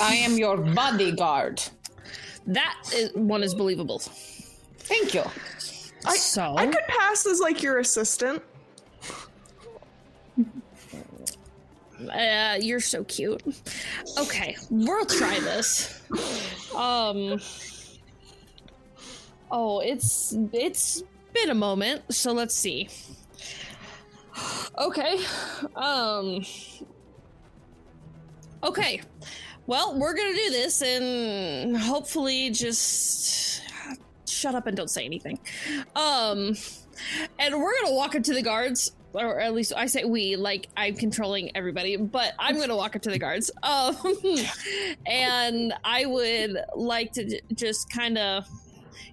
I 0.00 0.14
am 0.16 0.36
your 0.36 0.56
bodyguard. 0.58 1.62
That 2.46 2.76
is, 2.92 3.12
one 3.14 3.42
is 3.42 3.54
believable. 3.54 4.00
Thank 4.78 5.14
you. 5.14 5.22
I, 6.06 6.16
so 6.16 6.56
I 6.56 6.66
could 6.66 6.84
pass 6.86 7.26
as 7.26 7.40
like 7.40 7.62
your 7.62 7.78
assistant. 7.78 8.42
Uh, 12.12 12.58
you're 12.60 12.80
so 12.80 13.04
cute. 13.04 13.42
Okay, 14.18 14.56
we'll 14.68 15.06
try 15.06 15.40
this. 15.40 16.02
Um. 16.76 17.40
Oh, 19.50 19.80
it's 19.80 20.36
it's 20.52 21.02
been 21.32 21.50
a 21.50 21.54
moment, 21.54 22.02
so 22.12 22.32
let's 22.32 22.54
see. 22.54 22.88
Okay. 24.78 25.18
Um. 25.76 26.44
Okay. 28.64 29.00
Well, 29.66 29.98
we're 29.98 30.14
gonna 30.14 30.34
do 30.34 30.50
this, 30.50 30.82
and 30.82 31.76
hopefully, 31.76 32.50
just 32.50 33.62
shut 34.26 34.54
up 34.54 34.66
and 34.66 34.76
don't 34.76 34.90
say 34.90 35.04
anything. 35.04 35.38
Um. 35.94 36.56
And 37.38 37.56
we're 37.60 37.72
gonna 37.82 37.94
walk 37.94 38.14
up 38.14 38.22
to 38.22 38.34
the 38.34 38.40
guards, 38.42 38.92
or 39.12 39.40
at 39.40 39.52
least 39.52 39.72
I 39.76 39.86
say 39.86 40.04
we, 40.04 40.36
like 40.36 40.68
I'm 40.76 40.94
controlling 40.94 41.54
everybody, 41.56 41.96
but 41.96 42.32
I'm 42.38 42.58
gonna 42.58 42.76
walk 42.76 42.94
up 42.94 43.02
to 43.02 43.10
the 43.10 43.18
guards. 43.18 43.50
Um, 43.64 43.96
and 45.06 45.74
I 45.84 46.06
would 46.06 46.56
like 46.76 47.12
to 47.14 47.24
j- 47.28 47.40
just 47.54 47.90
kind 47.90 48.16
of, 48.16 48.46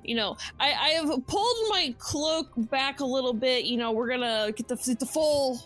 you 0.04 0.16
know, 0.16 0.38
I, 0.60 0.68
I 0.74 0.90
have 0.90 1.10
pulled 1.26 1.58
my 1.70 1.94
cloak 1.98 2.50
back 2.70 3.00
a 3.00 3.06
little 3.06 3.34
bit. 3.34 3.66
You 3.66 3.78
know, 3.78 3.92
we're 3.92 4.10
gonna 4.10 4.52
get 4.56 4.68
the 4.68 4.76
the 5.00 5.06
full, 5.06 5.60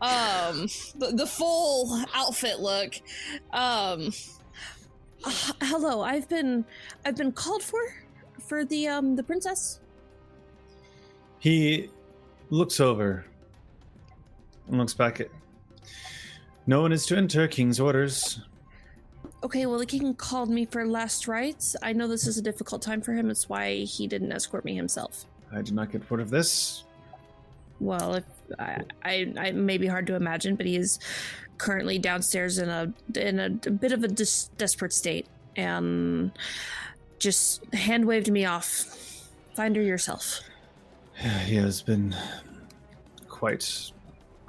um, 0.00 0.66
the, 0.98 1.12
the 1.14 1.26
full 1.26 2.02
outfit 2.14 2.60
look. 2.60 2.94
Um, 3.52 4.12
h- 5.26 5.52
hello, 5.62 6.02
I've 6.02 6.28
been 6.28 6.64
I've 7.04 7.16
been 7.16 7.32
called 7.32 7.62
for 7.62 7.80
for 8.40 8.64
the 8.64 8.88
um 8.88 9.16
the 9.16 9.22
princess. 9.22 9.80
He 11.38 11.90
looks 12.50 12.80
over 12.80 13.24
and 14.68 14.78
looks 14.78 14.94
back 14.94 15.20
at. 15.20 15.28
No 16.66 16.82
one 16.82 16.92
is 16.92 17.06
to 17.06 17.16
enter. 17.16 17.48
King's 17.48 17.80
orders. 17.80 18.40
Okay, 19.42 19.64
well, 19.64 19.78
the 19.78 19.86
king 19.86 20.14
called 20.14 20.50
me 20.50 20.66
for 20.66 20.86
last 20.86 21.26
rites. 21.26 21.74
I 21.82 21.94
know 21.94 22.06
this 22.06 22.26
is 22.26 22.36
a 22.36 22.42
difficult 22.42 22.82
time 22.82 23.00
for 23.00 23.14
him. 23.14 23.30
it's 23.30 23.48
why 23.48 23.76
he 23.84 24.06
didn't 24.06 24.30
escort 24.32 24.64
me 24.66 24.74
himself. 24.74 25.24
I 25.50 25.62
did 25.62 25.72
not 25.74 25.90
get 25.90 26.08
word 26.10 26.20
of 26.20 26.28
this. 26.28 26.84
Well, 27.80 28.14
if 28.14 28.24
I, 28.58 28.82
I, 29.04 29.32
I 29.38 29.50
may 29.52 29.78
be 29.78 29.86
hard 29.86 30.06
to 30.08 30.14
imagine, 30.14 30.56
but 30.56 30.66
he 30.66 30.76
is 30.76 30.98
currently 31.58 31.98
downstairs 31.98 32.58
in 32.58 32.68
a 32.68 32.92
in 33.14 33.38
a, 33.38 33.46
a 33.46 33.70
bit 33.70 33.92
of 33.92 34.02
a 34.02 34.08
dis- 34.08 34.50
desperate 34.56 34.92
state, 34.92 35.26
and 35.56 36.32
just 37.18 37.64
hand 37.74 38.06
waved 38.06 38.30
me 38.30 38.44
off. 38.44 38.96
Find 39.54 39.76
her 39.76 39.82
yourself. 39.82 40.40
He 41.44 41.56
has 41.56 41.82
been 41.82 42.16
quite. 43.28 43.92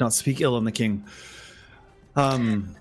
not 0.00 0.12
speak 0.12 0.40
ill 0.40 0.56
on 0.56 0.64
the 0.64 0.72
king. 0.72 1.04
Um, 2.16 2.76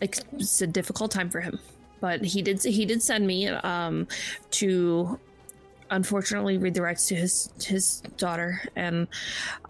It's 0.00 0.20
it's 0.34 0.60
a 0.60 0.66
difficult 0.66 1.10
time 1.10 1.30
for 1.30 1.40
him, 1.40 1.58
but 2.00 2.22
he 2.24 2.42
did 2.42 2.62
he 2.62 2.84
did 2.84 3.02
send 3.02 3.26
me 3.26 3.48
um 3.48 4.06
to 4.52 5.18
unfortunately 5.90 6.58
read 6.58 6.74
the 6.74 6.82
rights 6.82 7.08
to 7.08 7.14
his 7.14 7.50
his 7.62 8.02
daughter. 8.16 8.60
And 8.74 9.08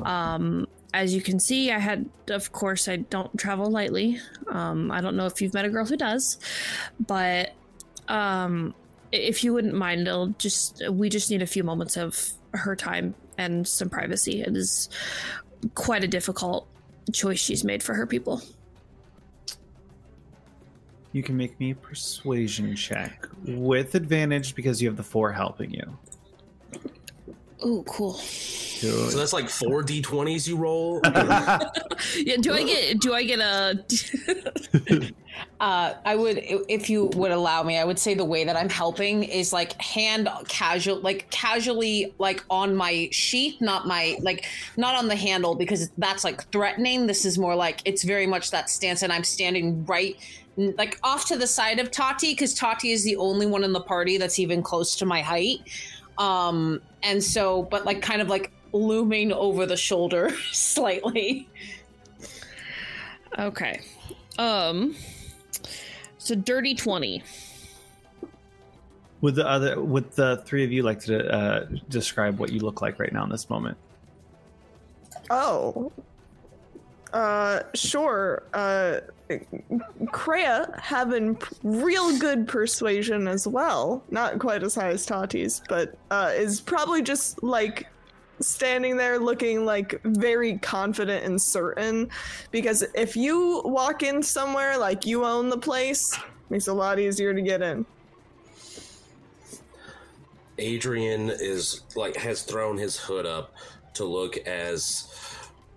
um 0.01 0.67
as 0.95 1.14
you 1.14 1.21
can 1.21 1.39
see 1.39 1.71
i 1.71 1.79
had 1.79 2.09
of 2.29 2.53
course 2.53 2.89
i 2.89 2.97
don't 2.97 3.37
travel 3.39 3.71
lightly. 3.71 4.21
Um 4.49 4.91
i 4.91 5.01
don't 5.01 5.17
know 5.17 5.27
if 5.27 5.43
you've 5.43 5.55
met 5.55 5.64
a 5.64 5.69
girl 5.69 5.85
who 5.85 5.97
does 5.97 6.39
but 7.07 7.53
um 8.09 8.75
if 9.12 9.45
you 9.45 9.53
wouldn't 9.53 9.75
mind 9.75 10.09
i'll 10.09 10.29
just 10.39 10.83
we 10.91 11.09
just 11.09 11.31
need 11.31 11.43
a 11.43 11.47
few 11.47 11.64
moments 11.64 11.97
of 11.97 12.33
her 12.55 12.75
time 12.75 13.14
and 13.39 13.67
some 13.67 13.91
privacy. 13.91 14.43
It 14.43 14.57
is 14.57 14.89
quite 15.75 16.05
a 16.05 16.09
difficult 16.09 16.67
choice 17.12 17.39
she's 17.39 17.64
made 17.64 17.83
for 17.83 17.95
her 17.95 18.07
people 18.07 18.43
you 21.17 21.23
can 21.23 21.37
make 21.37 21.59
me 21.59 21.71
a 21.71 21.75
persuasion 21.75 22.77
check 22.77 23.27
with 23.47 23.95
advantage 23.95 24.55
because 24.55 24.83
you 24.83 24.89
have 24.89 24.97
the 24.99 25.03
four 25.03 25.33
helping 25.33 25.71
you. 25.73 25.99
oh 27.62 27.83
cool 27.87 28.12
So- 28.12 29.09
So 29.09 29.17
that's 29.17 29.33
like 29.33 29.49
four 29.49 29.83
d20s 29.83 30.47
you 30.47 30.57
roll. 30.57 31.01
Yeah, 32.14 32.37
do 32.39 32.53
I 32.53 32.62
get 32.64 33.01
do 33.01 33.14
I 33.14 33.23
get 33.25 33.41
a 33.41 33.83
Uh, 35.61 35.95
I 36.05 36.17
would, 36.17 36.41
if 36.69 36.89
you 36.89 37.07
would 37.14 37.31
allow 37.31 37.62
me, 37.62 37.77
I 37.77 37.85
would 37.85 37.99
say 37.99 38.14
the 38.14 38.25
way 38.25 38.45
that 38.45 38.57
I'm 38.57 38.71
helping 38.71 39.23
is 39.23 39.53
like 39.53 39.79
hand 39.81 40.31
casual, 40.49 41.01
like 41.01 41.29
casually, 41.31 42.14
like 42.19 42.43
on 42.49 42.75
my 42.75 43.09
sheet, 43.12 43.61
not 43.61 43.87
my 43.87 44.17
like, 44.23 44.47
not 44.79 44.95
on 44.95 45.09
the 45.09 45.17
handle 45.17 45.55
because 45.55 45.91
that's 45.99 46.25
like 46.25 46.51
threatening. 46.53 47.07
This 47.07 47.27
is 47.27 47.37
more 47.37 47.55
like 47.55 47.81
it's 47.85 48.03
very 48.03 48.27
much 48.27 48.51
that 48.51 48.71
stance, 48.71 49.03
and 49.03 49.12
I'm 49.12 49.25
standing 49.25 49.85
right, 49.85 50.17
n- 50.17 50.46
like 50.57 50.99
off 51.03 51.27
to 51.27 51.37
the 51.37 51.47
side 51.47 51.79
of 51.79 51.91
Tati 51.91 52.33
because 52.33 52.55
Tati 52.55 52.93
is 52.93 53.05
the 53.05 53.17
only 53.17 53.47
one 53.47 53.63
in 53.63 53.73
the 53.73 53.81
party 53.81 54.17
that's 54.19 54.39
even 54.39 54.63
close 54.63 54.97
to 54.97 55.07
my 55.07 55.21
height. 55.21 55.61
Um, 56.19 56.81
and 57.03 57.23
so, 57.23 57.65
but 57.65 57.85
like 57.85 58.01
kind 58.03 58.23
of 58.23 58.29
like 58.29 58.53
looming 58.73 59.33
over 59.33 59.67
the 59.67 59.77
shoulder 59.77 60.31
slightly. 60.53 61.49
Okay. 63.39 63.81
Um 64.39 64.97
so 66.19 66.35
dirty 66.35 66.75
20. 66.75 67.23
Would 69.21 69.37
the 69.37 69.49
other, 69.49 69.81
would 69.81 70.11
the 70.13 70.43
three 70.45 70.65
of 70.65 70.73
you 70.73 70.83
like 70.83 71.01
to 71.03 71.33
uh, 71.33 71.67
describe 71.89 72.39
what 72.39 72.51
you 72.51 72.61
look 72.61 72.83
like 72.83 72.99
right 72.99 73.13
now 73.13 73.23
in 73.23 73.31
this 73.31 73.49
moment? 73.49 73.77
Oh. 75.31 75.93
Uh, 77.13 77.61
sure. 77.75 78.43
Uh, 78.53 79.01
Kreia 79.29 80.79
having 80.81 81.39
real 81.62 82.18
good 82.18 82.47
persuasion 82.47 83.27
as 83.27 83.47
well. 83.47 84.03
Not 84.11 84.39
quite 84.39 84.62
as 84.62 84.74
high 84.74 84.91
as 84.91 85.07
Tati's, 85.07 85.62
but 85.68 85.97
uh, 86.11 86.33
is 86.35 86.61
probably 86.61 87.03
just 87.03 87.43
like 87.43 87.87
standing 88.41 88.97
there 88.97 89.18
looking 89.18 89.64
like 89.64 90.01
very 90.05 90.59
confident 90.59 91.24
and 91.24 91.41
certain. 91.41 92.09
Because 92.51 92.85
if 92.95 93.16
you 93.16 93.62
walk 93.64 94.03
in 94.03 94.22
somewhere 94.22 94.79
like 94.79 95.07
you 95.07 95.24
own 95.24 95.49
the 95.49 95.59
place, 95.59 96.16
makes 96.51 96.68
it 96.68 96.70
a 96.70 96.74
lot 96.74 96.99
easier 96.99 97.35
to 97.35 97.43
get 97.43 97.62
in. 97.62 97.85
Adrian 100.59 101.31
is 101.31 101.83
like 101.95 102.16
has 102.16 102.43
thrown 102.43 102.79
his 102.79 102.97
hood 102.97 103.27
up 103.27 103.55
to 103.95 104.05
look 104.05 104.37
as 104.47 105.12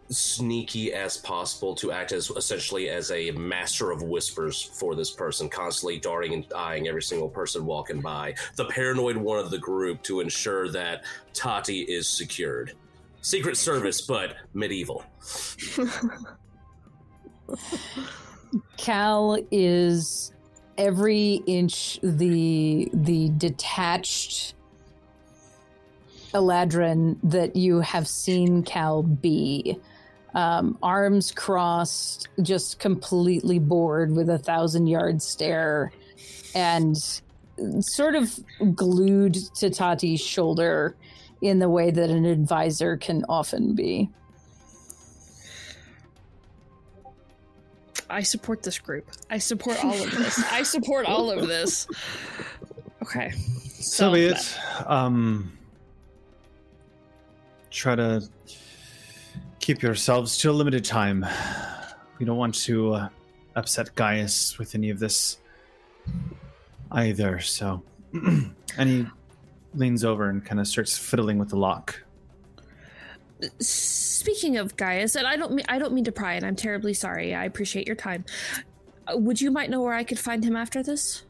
sneaky 0.10 0.94
as 0.94 1.18
possible 1.18 1.76
to 1.76 1.92
act 1.92 2.12
as 2.12 2.30
essentially 2.32 2.90
as 2.90 3.12
a 3.12 3.32
master 3.32 3.92
of 3.92 4.02
whispers 4.02 4.62
for 4.62 4.96
this 4.96 5.12
person 5.12 5.48
constantly 5.50 6.00
darting 6.00 6.34
and 6.34 6.52
eyeing 6.54 6.88
every 6.88 7.04
single 7.04 7.30
person 7.30 7.66
walking 7.66 8.02
by. 8.02 8.34
The 8.56 8.66
paranoid 8.66 9.18
one 9.18 9.40
of 9.40 9.52
the 9.52 9.58
group 9.58 10.02
to 10.04 10.20
ensure 10.20 10.70
that 10.70 11.04
tati 11.34 11.82
is 11.82 12.08
secured. 12.08 12.74
Secret 13.22 13.58
service 13.58 14.02
but 14.02 14.36
medieval. 14.54 15.04
Cal 18.78 19.38
is 19.52 20.34
every 20.78 21.42
inch 21.46 22.00
the 22.02 22.90
the 22.94 23.30
detached 23.38 24.56
Eladrin 26.34 27.18
that 27.24 27.56
you 27.56 27.80
have 27.80 28.08
seen 28.08 28.64
Cal 28.64 29.04
be. 29.04 29.78
Um, 30.36 30.78
arms 30.84 31.32
crossed, 31.32 32.28
just 32.42 32.80
completely 32.80 33.58
bored 33.58 34.16
with 34.16 34.30
a 34.30 34.38
thousand 34.38 34.88
yard 34.88 35.22
stare, 35.22 35.92
and 36.54 36.96
sort 37.82 38.16
of 38.16 38.40
glued 38.76 39.36
to 39.56 39.70
Tati's 39.70 40.22
shoulder 40.22 40.96
in 41.42 41.60
the 41.60 41.70
way 41.70 41.90
that 41.92 42.10
an 42.10 42.26
advisor 42.26 42.98
can 42.98 43.26
often 43.28 43.74
be. 43.74 44.10
I 48.10 48.24
support 48.24 48.64
this 48.64 48.80
group. 48.80 49.08
I 49.30 49.38
support 49.38 49.84
all 49.84 49.94
of 49.94 50.12
this. 50.12 50.44
I 50.52 50.64
support 50.64 51.06
all 51.06 51.32
of 51.32 51.48
this. 51.48 51.88
Okay. 53.04 53.32
So 53.80 54.14
be 54.14 54.26
it. 54.26 54.58
Um, 54.88 55.58
try 57.70 57.96
to 57.96 58.28
keep 59.70 59.84
yourselves 59.84 60.36
to 60.36 60.50
a 60.50 60.52
limited 60.52 60.84
time. 60.84 61.24
We 62.18 62.26
don't 62.26 62.38
want 62.38 62.56
to 62.56 62.94
uh, 62.94 63.10
upset 63.56 63.94
Gaius 63.94 64.58
with 64.58 64.74
any 64.74 64.90
of 64.90 64.98
this 64.98 65.38
either. 66.92 67.40
So, 67.40 67.84
and 68.14 68.56
he 68.80 69.06
leans 69.76 70.04
over 70.04 70.28
and 70.28 70.44
kind 70.44 70.60
of 70.60 70.68
starts 70.68 70.98
fiddling 70.98 71.38
with 71.38 71.50
the 71.50 71.56
lock. 71.56 72.02
Speaking 73.60 74.58
of 74.58 74.76
Gaius, 74.76 75.14
and 75.14 75.28
I 75.28 75.36
don't 75.38 75.54
mean 75.54 75.66
I 75.70 75.78
don't 75.78 75.94
mean 75.94 76.06
to 76.06 76.12
pry, 76.12 76.34
and 76.34 76.48
I'm 76.48 76.56
terribly 76.56 76.96
sorry. 76.96 77.36
I 77.36 77.46
appreciate 77.46 77.86
your 77.86 77.96
time. 77.96 78.26
Uh, 79.06 79.18
would 79.18 79.40
you 79.40 79.52
might 79.52 79.70
know 79.70 79.84
where 79.84 79.94
I 79.94 80.04
could 80.04 80.18
find 80.18 80.44
him 80.44 80.56
after 80.56 80.82
this? 80.82 81.26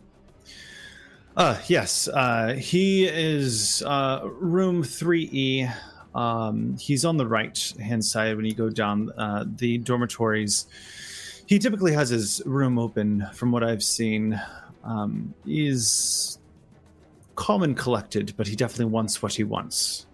Uh, 1.36 1.60
yes. 1.68 2.08
Uh, 2.08 2.54
he 2.54 3.06
is 3.06 3.84
uh, 3.86 4.22
room 4.24 4.82
3E. 4.82 5.74
Um, 6.16 6.78
he's 6.78 7.06
on 7.06 7.18
the 7.18 7.28
right 7.28 7.74
hand 7.80 8.04
side 8.04 8.36
when 8.36 8.46
you 8.46 8.54
go 8.54 8.70
down 8.70 9.12
uh, 9.18 9.46
the 9.58 9.78
dormitories. 9.78 10.66
He 11.46 11.60
typically 11.60 11.94
has 11.94 12.10
his 12.10 12.42
room 12.46 12.78
open, 12.78 13.28
from 13.34 13.52
what 13.52 13.64
I've 13.64 13.84
seen. 13.84 14.40
Um, 14.84 15.34
he's 15.46 16.40
calm 17.36 17.64
and 17.64 17.78
collected, 17.78 18.34
but 18.38 18.48
he 18.48 18.56
definitely 18.56 18.86
wants 18.86 19.22
what 19.22 19.34
he 19.34 19.44
wants. 19.44 20.06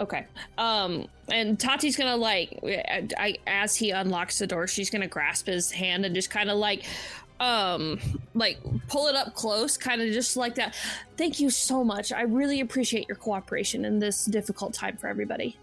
Okay. 0.00 0.26
Um, 0.56 1.06
and 1.30 1.58
Tati's 1.58 1.96
gonna 1.96 2.16
like, 2.16 2.58
I, 2.64 3.36
as 3.46 3.76
he 3.76 3.90
unlocks 3.90 4.38
the 4.38 4.46
door, 4.46 4.66
she's 4.66 4.88
gonna 4.88 5.06
grasp 5.06 5.46
his 5.46 5.70
hand 5.70 6.06
and 6.06 6.14
just 6.14 6.30
kind 6.30 6.50
of 6.50 6.56
like, 6.56 6.84
um, 7.40 7.98
like 8.34 8.58
pull 8.88 9.08
it 9.08 9.16
up 9.16 9.34
close, 9.34 9.76
kind 9.76 10.00
of 10.00 10.12
just 10.12 10.36
like 10.36 10.54
that. 10.56 10.76
Thank 11.16 11.40
you 11.40 11.50
so 11.50 11.82
much. 11.82 12.12
I 12.12 12.22
really 12.22 12.60
appreciate 12.60 13.08
your 13.08 13.16
cooperation 13.16 13.84
in 13.84 13.98
this 13.98 14.26
difficult 14.26 14.74
time 14.74 14.96
for 14.96 15.08
everybody. 15.08 15.56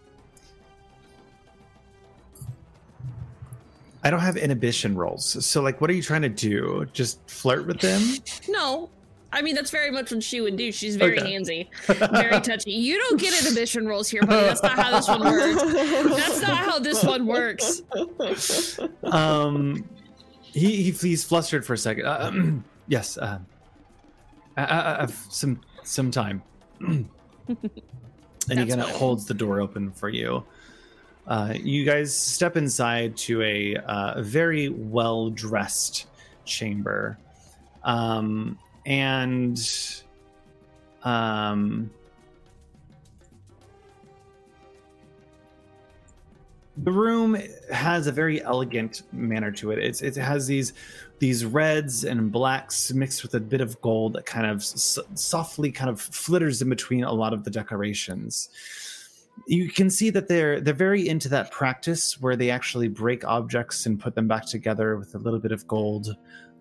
I 4.03 4.09
don't 4.09 4.19
have 4.19 4.37
inhibition 4.37 4.95
rolls. 4.95 5.45
So, 5.45 5.61
like, 5.61 5.81
what 5.81 5.89
are 5.89 5.93
you 5.93 6.01
trying 6.01 6.21
to 6.21 6.29
do? 6.29 6.87
Just 6.93 7.19
flirt 7.29 7.65
with 7.67 7.79
them? 7.79 8.01
No. 8.49 8.89
I 9.29 9.41
mean, 9.41 9.55
that's 9.55 9.71
very 9.71 9.91
much 9.91 10.11
what 10.11 10.23
she 10.23 10.39
would 10.39 10.55
do. 10.55 10.71
She's 10.71 10.95
very 10.95 11.19
Okay. 11.19 11.33
handsy, 11.35 11.67
very 11.85 12.39
touchy. 12.39 12.71
You 12.71 12.97
don't 12.97 13.19
get 13.19 13.37
inhibition 13.43 13.85
rolls 13.85 14.07
here, 14.07 14.23
buddy. 14.23 14.47
That's 14.47 14.63
not 14.63 14.79
how 14.79 14.95
this 14.95 15.07
one 15.09 15.19
works. 15.19 16.15
That's 16.15 16.41
not 16.41 16.57
how 16.57 16.79
this 16.79 17.03
one 17.03 17.27
works. 17.27 17.81
um, 19.03 19.83
he, 20.57 20.83
he 20.83 20.91
he's 20.91 21.23
flustered 21.23 21.65
for 21.65 21.73
a 21.73 21.77
second. 21.77 22.05
Uh, 22.05 22.31
yes, 22.87 23.17
uh, 23.17 23.39
I, 24.55 24.63
I, 24.63 24.97
I 24.97 25.01
have 25.01 25.15
some 25.29 25.61
some 25.83 26.11
time. 26.11 26.41
and 26.79 27.09
he 28.49 28.65
kind 28.65 28.81
of 28.81 28.89
holds 28.89 29.25
the 29.25 29.33
door 29.33 29.59
open 29.61 29.91
for 29.91 30.09
you. 30.09 30.43
Uh, 31.27 31.53
you 31.55 31.83
guys 31.83 32.17
step 32.17 32.55
inside 32.55 33.17
to 33.17 33.41
a 33.41 33.75
uh, 33.75 34.21
very 34.21 34.69
well 34.69 35.29
dressed 35.29 36.07
chamber, 36.45 37.17
um, 37.83 38.57
and 38.85 39.59
um, 41.03 41.91
the 46.83 46.91
room 46.91 47.37
has 47.71 48.07
a 48.07 48.11
very 48.11 48.41
elegant 48.43 49.01
manner 49.11 49.51
to 49.51 49.71
it. 49.71 49.79
It's, 49.79 50.01
it 50.01 50.15
has 50.15 50.47
these 50.47 50.73
these 51.19 51.45
reds 51.45 52.03
and 52.03 52.31
blacks 52.31 52.93
mixed 52.93 53.23
with 53.23 53.33
a 53.33 53.39
bit 53.39 53.59
of 53.59 53.81
gold 53.81 54.13
that 54.13 54.27
kind 54.27 54.45
of 54.45 54.63
softly 54.63 55.71
kind 55.71 55.89
of 55.89 55.99
flitters 55.99 56.61
in 56.61 56.69
between 56.69 57.03
a 57.03 57.11
lot 57.11 57.33
of 57.33 57.43
the 57.43 57.49
decorations. 57.49 58.49
You 59.47 59.69
can 59.69 59.89
see 59.89 60.11
that 60.11 60.27
they're 60.27 60.61
they're 60.61 60.73
very 60.73 61.07
into 61.07 61.29
that 61.29 61.51
practice 61.51 62.21
where 62.21 62.35
they 62.35 62.51
actually 62.51 62.87
break 62.87 63.25
objects 63.25 63.85
and 63.87 63.99
put 63.99 64.13
them 64.13 64.27
back 64.27 64.45
together 64.45 64.97
with 64.97 65.15
a 65.15 65.17
little 65.17 65.39
bit 65.39 65.51
of 65.51 65.67
gold. 65.67 66.15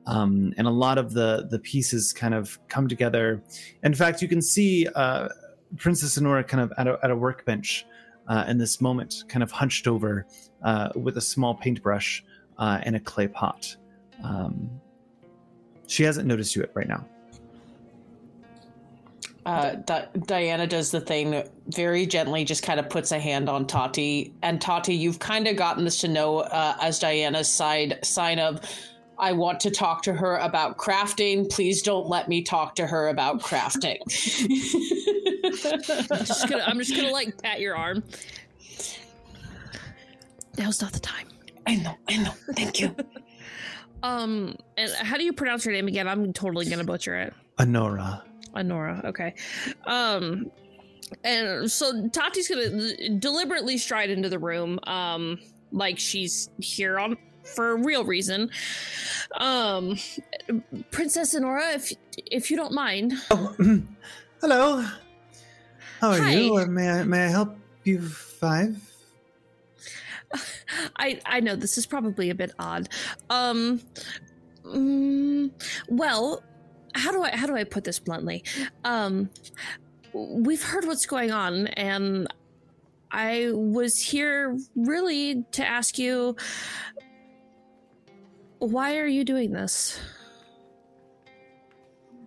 Um, 0.07 0.55
and 0.57 0.67
a 0.67 0.71
lot 0.71 0.97
of 0.97 1.13
the 1.13 1.47
the 1.51 1.59
pieces 1.59 2.13
kind 2.13 2.33
of 2.33 2.59
come 2.69 2.89
together. 2.89 3.43
In 3.83 3.93
fact, 3.93 4.23
you 4.23 4.29
can 4.29 4.41
see 4.41 4.87
uh, 4.95 5.29
Princess 5.77 6.17
Honora 6.17 6.45
kind 6.45 6.63
of 6.63 6.73
at 6.79 6.87
a, 6.87 6.99
at 7.03 7.11
a 7.11 7.17
workbench 7.17 7.85
uh, 8.29 8.45
in 8.49 8.59
this 8.59 8.81
moment, 8.81 9.25
kind 9.29 9.43
of 9.43 9.51
hunched 9.51 9.87
over 9.87 10.27
uh, 10.63 10.91
with 10.95 11.17
a 11.17 11.21
small 11.21 11.55
paintbrush 11.55 12.25
uh, 12.59 12.81
and 12.83 12.97
a 12.97 13.01
clay 13.01 13.29
pot. 13.29 13.77
Um, 14.23 14.71
she 15.87 16.03
hasn't 16.03 16.27
noticed 16.27 16.57
you 16.57 16.63
yet 16.63 16.71
right 16.75 16.89
now. 16.89 17.07
Uh, 19.47 19.77
Di- 19.77 20.09
Diana 20.27 20.67
does 20.67 20.91
the 20.91 21.01
thing 21.01 21.45
very 21.69 22.05
gently, 22.05 22.45
just 22.45 22.65
kind 22.65 22.81
of 22.81 22.91
puts 22.91 23.13
a 23.13 23.19
hand 23.21 23.49
on 23.49 23.65
Tati. 23.65 24.35
And 24.43 24.61
Tati, 24.61 24.93
you've 24.93 25.21
kind 25.21 25.47
of 25.47 25.57
gotten 25.57 25.85
this 25.85 26.01
to 26.01 26.09
know 26.09 26.41
uh, 26.41 26.77
as 26.81 26.99
Diana's 26.99 27.49
side 27.49 28.01
sign 28.05 28.41
of, 28.41 28.61
I 29.19 29.33
want 29.33 29.61
to 29.61 29.71
talk 29.71 30.03
to 30.03 30.13
her 30.13 30.37
about 30.39 30.79
crafting. 30.79 31.49
Please 31.49 31.81
don't 31.81 32.09
let 32.09 32.29
me 32.29 32.43
talk 32.43 32.75
to 32.75 32.89
her 32.89 33.07
about 33.07 33.41
crafting. 33.41 33.99
I'm 35.65 36.25
just 36.25 36.49
gonna, 36.49 36.65
I'm 36.67 36.79
just 36.79 36.95
gonna 36.95 37.13
like 37.13 37.41
pat 37.43 37.61
your 37.61 37.77
arm. 37.77 38.03
Now's 40.59 40.81
not 40.81 40.93
the 40.93 41.01
time. 41.01 41.29
I 41.67 41.77
know, 41.77 41.95
I 42.09 42.17
know. 42.19 42.33
Thank 42.55 42.81
you. 42.81 42.95
Um, 44.03 44.57
and 44.77 44.93
how 44.93 45.17
do 45.17 45.25
you 45.25 45.33
pronounce 45.33 45.65
your 45.65 45.75
name 45.75 45.89
again? 45.89 46.07
I'm 46.07 46.33
totally 46.33 46.67
gonna 46.67 46.85
butcher 46.85 47.17
it. 47.17 47.35
Anora. 47.59 48.23
Anora. 48.55 49.05
Okay. 49.05 49.35
Um, 49.85 50.51
and 51.25 51.71
so 51.71 52.09
Tati's 52.09 52.47
gonna 52.49 53.19
deliberately 53.19 53.79
stride 53.79 54.11
into 54.11 54.29
the 54.29 54.39
room, 54.39 54.79
um, 54.85 55.39
like 55.73 55.99
she's 55.99 56.51
here 56.59 56.99
on 56.99 57.17
for 57.43 57.73
a 57.73 57.77
real 57.77 58.05
reason. 58.05 58.51
Um, 59.39 59.97
Princess 60.91 61.35
Honora, 61.35 61.73
if 61.73 61.93
if 62.17 62.51
you 62.51 62.57
don't 62.57 62.73
mind. 62.73 63.15
Oh, 63.31 63.57
hello. 64.41 64.87
How 66.01 66.11
are 66.11 66.21
Hi. 66.21 66.33
you? 66.33 66.57
Uh, 66.57 66.67
May 66.67 66.91
I 66.91 67.05
may 67.05 67.25
I 67.25 67.29
help 67.29 67.57
you 67.85 68.01
five? 68.03 68.77
I 70.97 71.21
I 71.25 71.41
know 71.41 71.57
this 71.57 71.79
is 71.79 71.87
probably 71.87 72.31
a 72.31 72.35
bit 72.35 72.53
odd. 72.59 72.89
Um, 73.31 73.81
mm, 74.65 75.51
well, 75.89 76.43
how 76.95 77.13
do 77.13 77.23
I 77.23 77.31
how 77.35 77.47
do 77.47 77.57
I 77.57 77.65
put 77.65 77.85
this 77.85 77.99
bluntly? 77.99 78.45
Um, 78.85 79.31
we've 80.13 80.63
heard 80.63 80.85
what's 80.85 81.07
going 81.07 81.31
on, 81.31 81.69
and 81.69 82.29
I 83.11 83.51
was 83.53 83.99
here 83.99 84.59
really 84.75 85.45
to 85.53 85.67
ask 85.67 85.99
you, 85.99 86.37
why 88.59 88.99
are 88.99 89.07
you 89.07 89.25
doing 89.25 89.53
this? 89.53 89.99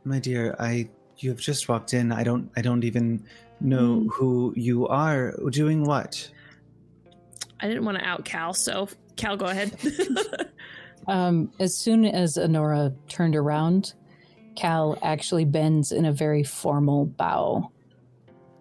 My 0.06 0.18
dear, 0.18 0.56
I 0.60 0.90
you 1.18 1.30
have 1.30 1.40
just 1.40 1.70
walked 1.70 1.94
in. 1.94 2.12
I 2.12 2.24
don't 2.24 2.50
I 2.56 2.62
don't 2.62 2.84
even 2.84 3.24
know 3.60 4.08
who 4.12 4.54
you 4.56 4.88
are. 4.88 5.34
Doing 5.50 5.84
what? 5.84 6.30
I 7.60 7.68
didn't 7.68 7.86
want 7.86 7.98
to 7.98 8.06
out 8.06 8.26
Cal, 8.26 8.54
so 8.54 8.88
Cal, 9.16 9.36
go 9.38 9.46
ahead. 9.46 9.78
Um, 11.10 11.52
as 11.60 11.76
soon 11.76 12.06
as 12.06 12.38
Honora 12.38 12.94
turned 13.08 13.36
around, 13.36 13.94
Cal 14.56 14.96
actually 15.02 15.44
bends 15.44 15.92
in 15.92 16.06
a 16.06 16.12
very 16.12 16.44
formal 16.44 17.08
bow 17.08 17.72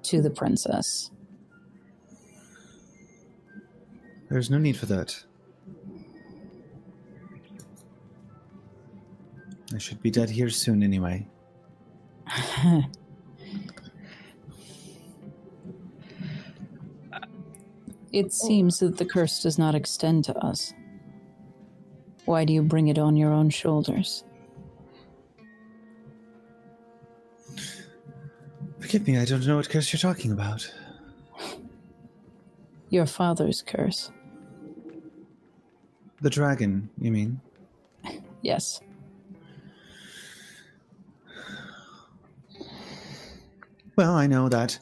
to 0.05 0.23
the 0.23 0.31
princess. 0.31 1.11
There's 4.31 4.51
no 4.51 4.57
need 4.57 4.79
for 4.79 4.87
that. 4.87 5.23
I 9.75 9.79
should 9.79 10.01
be 10.01 10.11
dead 10.11 10.31
here 10.31 10.49
soon 10.49 10.83
anyway. 10.83 11.27
It 18.13 18.33
seems 18.33 18.79
that 18.81 18.97
the 18.97 19.05
curse 19.05 19.43
does 19.43 19.59
not 19.59 19.75
extend 19.75 20.25
to 20.25 20.37
us. 20.39 20.73
Why 22.25 22.45
do 22.45 22.53
you 22.53 22.63
bring 22.63 22.89
it 22.89 22.99
on 22.99 23.17
your 23.17 23.33
own 23.33 23.51
shoulders? 23.51 24.25
Forgive 28.81 29.07
me, 29.07 29.19
I 29.19 29.25
don't 29.25 29.47
know 29.47 29.57
what 29.57 29.69
curse 29.69 29.93
you're 29.93 30.01
talking 30.01 30.33
about. 30.33 30.73
Your 32.91 33.05
father's 33.05 33.61
curse. 33.61 34.11
The 36.23 36.31
dragon, 36.31 36.89
you 36.99 37.13
mean? 37.13 37.41
Yes. 38.41 38.81
Well, 43.97 44.15
I 44.15 44.29
know 44.29 44.49
that 44.49 44.79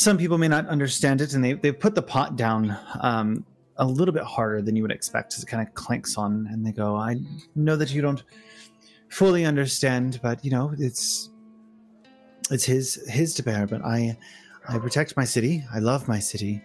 some 0.00 0.16
people 0.16 0.38
may 0.38 0.48
not 0.48 0.66
understand 0.68 1.20
it, 1.20 1.34
and 1.34 1.44
they 1.44 1.52
they 1.52 1.72
put 1.72 1.94
the 1.94 2.02
pot 2.02 2.36
down 2.36 2.76
um, 3.00 3.44
a 3.76 3.84
little 3.84 4.14
bit 4.14 4.22
harder 4.22 4.62
than 4.62 4.74
you 4.74 4.82
would 4.82 4.90
expect 4.90 5.34
as 5.34 5.42
it 5.42 5.46
kind 5.46 5.66
of 5.66 5.74
clanks 5.74 6.16
on, 6.16 6.48
and 6.50 6.66
they 6.66 6.72
go, 6.72 6.96
"I 6.96 7.16
know 7.54 7.76
that 7.76 7.92
you 7.92 8.00
don't 8.00 8.22
fully 9.10 9.44
understand, 9.44 10.18
but 10.22 10.42
you 10.44 10.50
know 10.50 10.72
it's 10.78 11.30
it's 12.50 12.64
his 12.64 13.06
his 13.08 13.34
to 13.34 13.42
bear. 13.42 13.66
But 13.66 13.84
I 13.84 14.16
I 14.66 14.78
protect 14.78 15.16
my 15.18 15.24
city. 15.24 15.64
I 15.72 15.80
love 15.80 16.08
my 16.08 16.18
city, 16.18 16.62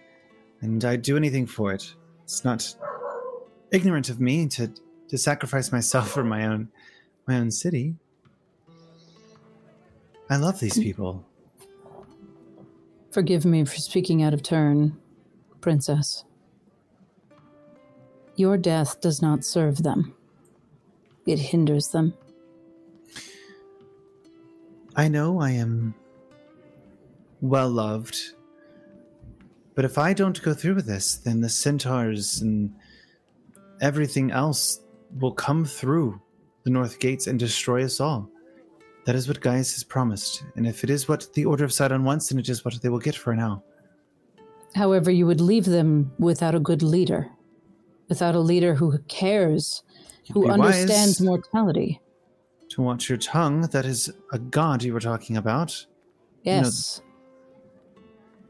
and 0.62 0.84
I'd 0.86 1.02
do 1.02 1.18
anything 1.18 1.46
for 1.46 1.74
it. 1.74 1.94
It's 2.24 2.46
not 2.46 2.74
ignorant 3.72 4.10
of 4.10 4.22
me 4.22 4.48
to 4.48 4.72
to 5.10 5.18
sacrifice 5.18 5.74
myself 5.74 6.10
for 6.16 6.24
my 6.24 6.46
own 6.46 6.70
my 7.28 7.36
own 7.36 7.52
city. 7.52 7.96
I 10.30 10.38
love 10.38 10.62
these 10.62 10.80
people." 10.80 11.26
Forgive 13.16 13.46
me 13.46 13.64
for 13.64 13.78
speaking 13.78 14.24
out 14.24 14.34
of 14.34 14.44
turn, 14.44 14.98
Princess. 15.62 16.26
Your 18.36 18.58
death 18.58 19.00
does 19.00 19.22
not 19.22 19.46
serve 19.46 19.82
them, 19.84 20.14
it 21.26 21.40
hinders 21.40 21.88
them. 21.88 22.14
I 24.98 25.08
know 25.08 25.40
I 25.40 25.52
am 25.52 25.96
well 27.40 27.70
loved, 27.70 28.18
but 29.76 29.86
if 29.86 29.98
I 29.98 30.12
don't 30.12 30.42
go 30.42 30.54
through 30.54 30.76
with 30.76 30.86
this, 30.86 31.16
then 31.16 31.40
the 31.40 31.48
centaurs 31.48 32.42
and 32.42 32.76
everything 33.80 34.30
else 34.32 34.82
will 35.22 35.32
come 35.32 35.64
through 35.64 36.22
the 36.66 36.70
north 36.70 37.00
gates 37.00 37.28
and 37.28 37.40
destroy 37.40 37.86
us 37.86 38.02
all. 38.02 38.30
That 39.06 39.16
is 39.16 39.28
what 39.28 39.40
Gaius 39.42 39.74
has 39.76 39.84
promised, 39.84 40.44
and 40.56 40.66
if 40.66 40.84
it 40.84 40.90
is 40.90 41.08
what 41.08 41.32
the 41.34 41.46
Order 41.46 41.64
of 41.64 41.72
Sydon 41.72 42.04
wants, 42.04 42.30
then 42.30 42.40
it 42.40 42.50
is 42.50 42.66
what 42.66 42.82
they 42.82 42.90
will 42.90 43.00
get 43.00 43.16
for 43.16 43.36
now. 43.36 43.64
However, 44.74 45.12
you 45.12 45.26
would 45.28 45.40
leave 45.42 45.66
them 45.66 46.12
without 46.18 46.56
a 46.56 46.60
good 46.60 46.82
leader, 46.82 47.30
without 48.10 48.36
a 48.36 48.40
leader 48.40 48.74
who 48.74 48.98
cares, 49.08 49.84
who 50.34 50.50
understands 50.50 51.22
mortality. 51.22 52.02
To 52.70 52.82
watch 52.82 53.08
your 53.08 53.20
tongue, 53.20 53.62
that 53.62 53.86
is 53.86 54.12
a 54.34 54.40
god 54.40 54.84
you 54.84 54.92
were 54.92 55.00
talking 55.00 55.38
about. 55.38 55.86
know- 56.44 56.52
Yes. 56.52 57.02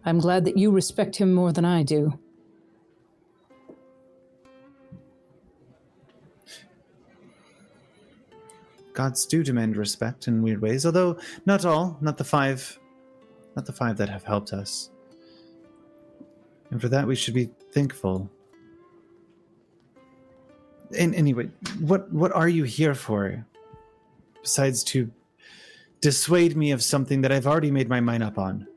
I'm 0.06 0.20
glad 0.20 0.46
that 0.46 0.58
you 0.58 0.72
respect 0.72 1.16
him 1.18 1.34
more 1.34 1.52
than 1.52 1.66
I 1.66 1.84
do. 1.84 2.18
gods 8.96 9.26
do 9.26 9.44
demand 9.44 9.78
respect 9.78 10.28
in 10.28 10.42
weird 10.42 10.62
ways, 10.62 10.86
although 10.86 11.18
not 11.46 11.66
all, 11.66 11.98
not 12.02 12.18
the 12.18 12.24
five, 12.24 12.80
not 13.56 13.66
the 13.66 13.74
five 13.74 13.98
that 13.98 14.10
have 14.10 14.24
helped 14.24 14.54
us. 14.54 14.90
And 16.72 16.82
for 16.82 16.90
that, 16.90 17.06
we 17.06 17.16
should 17.16 17.36
be 17.36 17.50
thankful. 17.72 18.30
And 20.98 21.14
anyway, 21.14 21.50
what 21.80 22.12
what 22.12 22.32
are 22.32 22.50
you 22.50 22.64
here 22.64 22.96
for? 22.96 23.46
Besides 24.42 24.84
to 24.86 25.12
dissuade 26.02 26.56
me 26.56 26.72
of 26.72 26.84
something 26.84 27.22
that 27.22 27.32
I've 27.32 27.48
already 27.48 27.72
made 27.72 27.90
my 27.90 28.00
mind 28.00 28.24
up 28.24 28.38
on. 28.38 28.68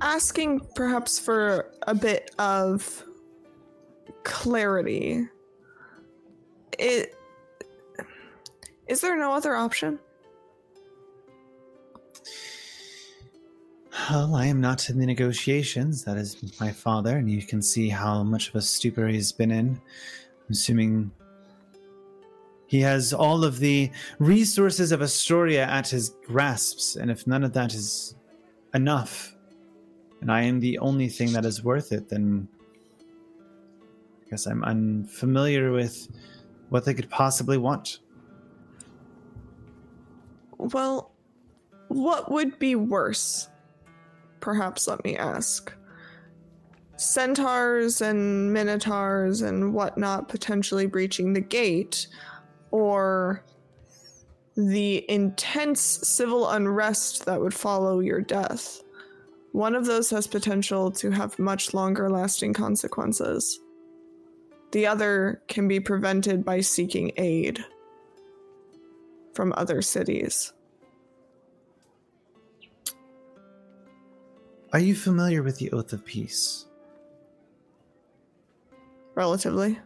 Asking 0.00 0.60
perhaps 0.74 1.18
for 1.18 1.72
a 1.86 1.94
bit 1.94 2.30
of 2.38 3.04
clarity. 4.24 5.28
It 6.78 7.14
is 8.86 9.00
there 9.00 9.16
no 9.18 9.32
other 9.32 9.54
option? 9.54 9.98
Well, 14.08 14.34
I 14.34 14.46
am 14.46 14.60
not 14.60 14.88
in 14.88 14.98
the 14.98 15.04
negotiations. 15.04 16.04
That 16.04 16.16
is 16.16 16.58
my 16.58 16.72
father, 16.72 17.18
and 17.18 17.30
you 17.30 17.42
can 17.42 17.60
see 17.60 17.90
how 17.90 18.22
much 18.22 18.48
of 18.48 18.54
a 18.54 18.62
stupor 18.62 19.06
he's 19.06 19.32
been 19.32 19.50
in. 19.50 19.68
I'm 19.68 20.52
assuming 20.52 21.10
he 22.66 22.80
has 22.80 23.12
all 23.12 23.44
of 23.44 23.58
the 23.58 23.90
resources 24.18 24.92
of 24.92 25.02
Estoria 25.02 25.66
at 25.66 25.88
his 25.88 26.14
grasps, 26.26 26.96
and 26.96 27.10
if 27.10 27.26
none 27.26 27.44
of 27.44 27.52
that 27.52 27.74
is 27.74 28.14
enough, 28.72 29.34
and 30.20 30.32
I 30.32 30.42
am 30.42 30.60
the 30.60 30.78
only 30.78 31.08
thing 31.08 31.32
that 31.32 31.44
is 31.44 31.62
worth 31.62 31.92
it, 31.92 32.08
then 32.08 32.48
I 34.28 34.30
guess 34.30 34.46
I'm 34.46 34.62
unfamiliar 34.62 35.72
with 35.72 36.06
what 36.68 36.84
they 36.84 36.92
could 36.92 37.08
possibly 37.08 37.56
want. 37.56 38.00
Well, 40.58 41.12
what 41.88 42.30
would 42.30 42.58
be 42.58 42.74
worse? 42.74 43.48
Perhaps 44.40 44.86
let 44.86 45.02
me 45.02 45.16
ask. 45.16 45.72
Centaurs 46.96 48.02
and 48.02 48.52
minotaurs 48.52 49.40
and 49.40 49.72
whatnot 49.72 50.28
potentially 50.28 50.84
breaching 50.84 51.32
the 51.32 51.40
gate, 51.40 52.08
or 52.70 53.42
the 54.56 55.10
intense 55.10 55.80
civil 55.80 56.50
unrest 56.50 57.24
that 57.24 57.40
would 57.40 57.54
follow 57.54 58.00
your 58.00 58.20
death. 58.20 58.82
One 59.52 59.74
of 59.74 59.86
those 59.86 60.10
has 60.10 60.26
potential 60.26 60.90
to 60.90 61.10
have 61.12 61.38
much 61.38 61.72
longer 61.72 62.10
lasting 62.10 62.52
consequences. 62.52 63.60
The 64.70 64.86
other 64.86 65.42
can 65.48 65.66
be 65.66 65.80
prevented 65.80 66.44
by 66.44 66.60
seeking 66.60 67.12
aid 67.16 67.64
from 69.32 69.54
other 69.56 69.80
cities. 69.80 70.52
Are 74.72 74.78
you 74.78 74.94
familiar 74.94 75.42
with 75.42 75.58
the 75.58 75.70
Oath 75.72 75.92
of 75.94 76.04
Peace? 76.04 76.66
Relatively. 79.14 79.78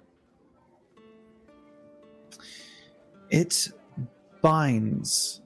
It 3.31 3.71
binds 4.43 5.41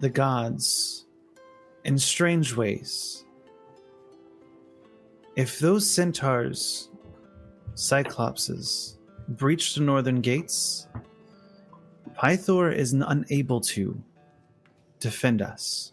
the 0.00 0.10
gods 0.10 1.06
in 1.84 1.98
strange 1.98 2.54
ways. 2.54 3.25
If 5.36 5.58
those 5.58 5.88
centaurs, 5.88 6.88
cyclopses, 7.74 8.96
breach 9.28 9.74
the 9.74 9.82
northern 9.82 10.22
gates, 10.22 10.88
Pythor 12.14 12.74
is 12.74 12.94
unable 12.94 13.60
to 13.60 14.02
defend 14.98 15.42
us. 15.42 15.92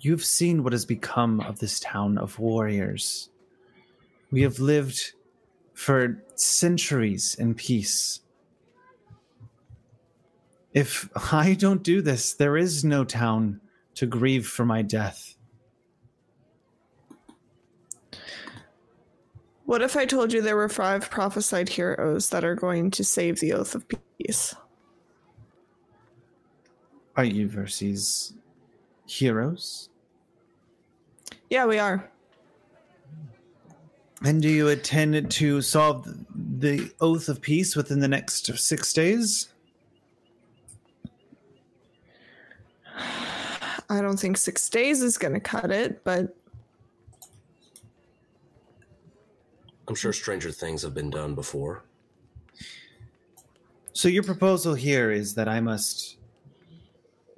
You've 0.00 0.24
seen 0.24 0.62
what 0.62 0.72
has 0.72 0.86
become 0.86 1.40
of 1.40 1.58
this 1.58 1.78
town 1.78 2.16
of 2.16 2.38
warriors. 2.38 3.28
We 4.30 4.40
have 4.42 4.58
lived 4.58 5.12
for 5.74 6.22
centuries 6.36 7.34
in 7.34 7.54
peace. 7.54 8.20
If 10.72 11.08
I 11.32 11.52
don't 11.52 11.82
do 11.82 12.00
this, 12.00 12.32
there 12.32 12.56
is 12.56 12.82
no 12.82 13.04
town 13.04 13.60
to 13.96 14.06
grieve 14.06 14.46
for 14.46 14.64
my 14.64 14.80
death. 14.80 15.33
What 19.66 19.80
if 19.80 19.96
I 19.96 20.04
told 20.04 20.32
you 20.32 20.42
there 20.42 20.56
were 20.56 20.68
five 20.68 21.10
prophesied 21.10 21.70
heroes 21.70 22.28
that 22.30 22.44
are 22.44 22.54
going 22.54 22.90
to 22.92 23.04
save 23.04 23.40
the 23.40 23.54
Oath 23.54 23.74
of 23.74 23.86
Peace? 24.18 24.54
Are 27.16 27.24
you 27.24 27.48
versus 27.48 28.34
heroes? 29.06 29.88
Yeah, 31.48 31.64
we 31.64 31.78
are. 31.78 32.10
And 34.22 34.42
do 34.42 34.48
you 34.48 34.68
intend 34.68 35.30
to 35.30 35.62
solve 35.62 36.08
the 36.34 36.90
oath 37.00 37.28
of 37.28 37.40
peace 37.40 37.76
within 37.76 38.00
the 38.00 38.08
next 38.08 38.46
six 38.58 38.92
days? 38.92 39.48
I 43.90 44.00
don't 44.00 44.18
think 44.18 44.36
six 44.36 44.68
days 44.68 45.02
is 45.02 45.18
going 45.18 45.34
to 45.34 45.40
cut 45.40 45.70
it, 45.70 46.02
but 46.04 46.36
I'm 49.88 49.94
sure 49.94 50.12
stranger 50.12 50.50
things 50.50 50.82
have 50.82 50.94
been 50.94 51.10
done 51.10 51.34
before. 51.34 51.84
So 53.92 54.08
your 54.08 54.22
proposal 54.22 54.74
here 54.74 55.10
is 55.10 55.34
that 55.34 55.48
I 55.48 55.60
must 55.60 56.18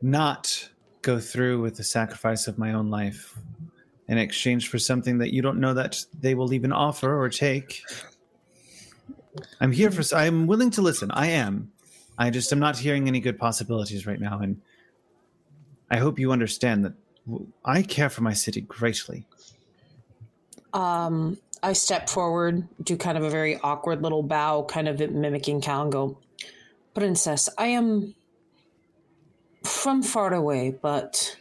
not 0.00 0.68
go 1.02 1.18
through 1.18 1.60
with 1.60 1.76
the 1.76 1.84
sacrifice 1.84 2.46
of 2.46 2.58
my 2.58 2.72
own 2.72 2.90
life 2.90 3.36
in 4.08 4.18
exchange 4.18 4.68
for 4.68 4.78
something 4.78 5.18
that 5.18 5.32
you 5.32 5.42
don't 5.42 5.58
know 5.58 5.74
that 5.74 6.04
they 6.20 6.34
will 6.34 6.52
even 6.52 6.72
offer 6.72 7.20
or 7.20 7.28
take. 7.28 7.82
I'm 9.60 9.72
here 9.72 9.90
for 9.90 10.02
I'm 10.16 10.46
willing 10.46 10.70
to 10.72 10.82
listen. 10.82 11.10
I 11.10 11.26
am. 11.28 11.70
I 12.16 12.30
just 12.30 12.52
am 12.52 12.58
not 12.58 12.78
hearing 12.78 13.08
any 13.08 13.20
good 13.20 13.38
possibilities 13.38 14.06
right 14.06 14.20
now 14.20 14.38
and 14.38 14.60
I 15.90 15.98
hope 15.98 16.18
you 16.18 16.32
understand 16.32 16.84
that 16.84 16.94
I 17.64 17.82
care 17.82 18.08
for 18.10 18.22
my 18.22 18.32
city 18.32 18.62
greatly. 18.62 19.26
Um, 20.72 21.38
I 21.62 21.72
step 21.72 22.08
forward, 22.08 22.68
do 22.82 22.96
kind 22.96 23.16
of 23.18 23.24
a 23.24 23.30
very 23.30 23.58
awkward 23.60 24.02
little 24.02 24.22
bow, 24.22 24.64
kind 24.64 24.88
of 24.88 24.98
mimicking 25.10 25.60
Cal, 25.60 25.82
and 25.82 25.92
go, 25.92 26.18
Princess, 26.94 27.48
I 27.58 27.68
am 27.68 28.14
from 29.64 30.02
far 30.02 30.32
away, 30.32 30.76
but 30.80 31.36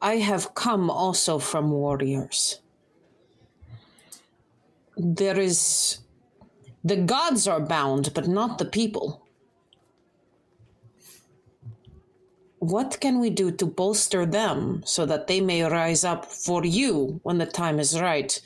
I 0.00 0.16
have 0.16 0.54
come 0.54 0.90
also 0.90 1.38
from 1.38 1.70
warriors. 1.70 2.60
There 4.96 5.38
is. 5.38 5.98
The 6.84 6.96
gods 6.96 7.46
are 7.46 7.60
bound, 7.60 8.12
but 8.12 8.26
not 8.26 8.58
the 8.58 8.64
people. 8.64 9.21
What 12.62 13.00
can 13.00 13.18
we 13.18 13.28
do 13.28 13.50
to 13.50 13.66
bolster 13.66 14.24
them 14.24 14.84
so 14.86 15.04
that 15.06 15.26
they 15.26 15.40
may 15.40 15.64
rise 15.64 16.04
up 16.04 16.26
for 16.26 16.64
you 16.64 17.18
when 17.24 17.38
the 17.38 17.44
time 17.44 17.80
is 17.80 18.00
right? 18.00 18.40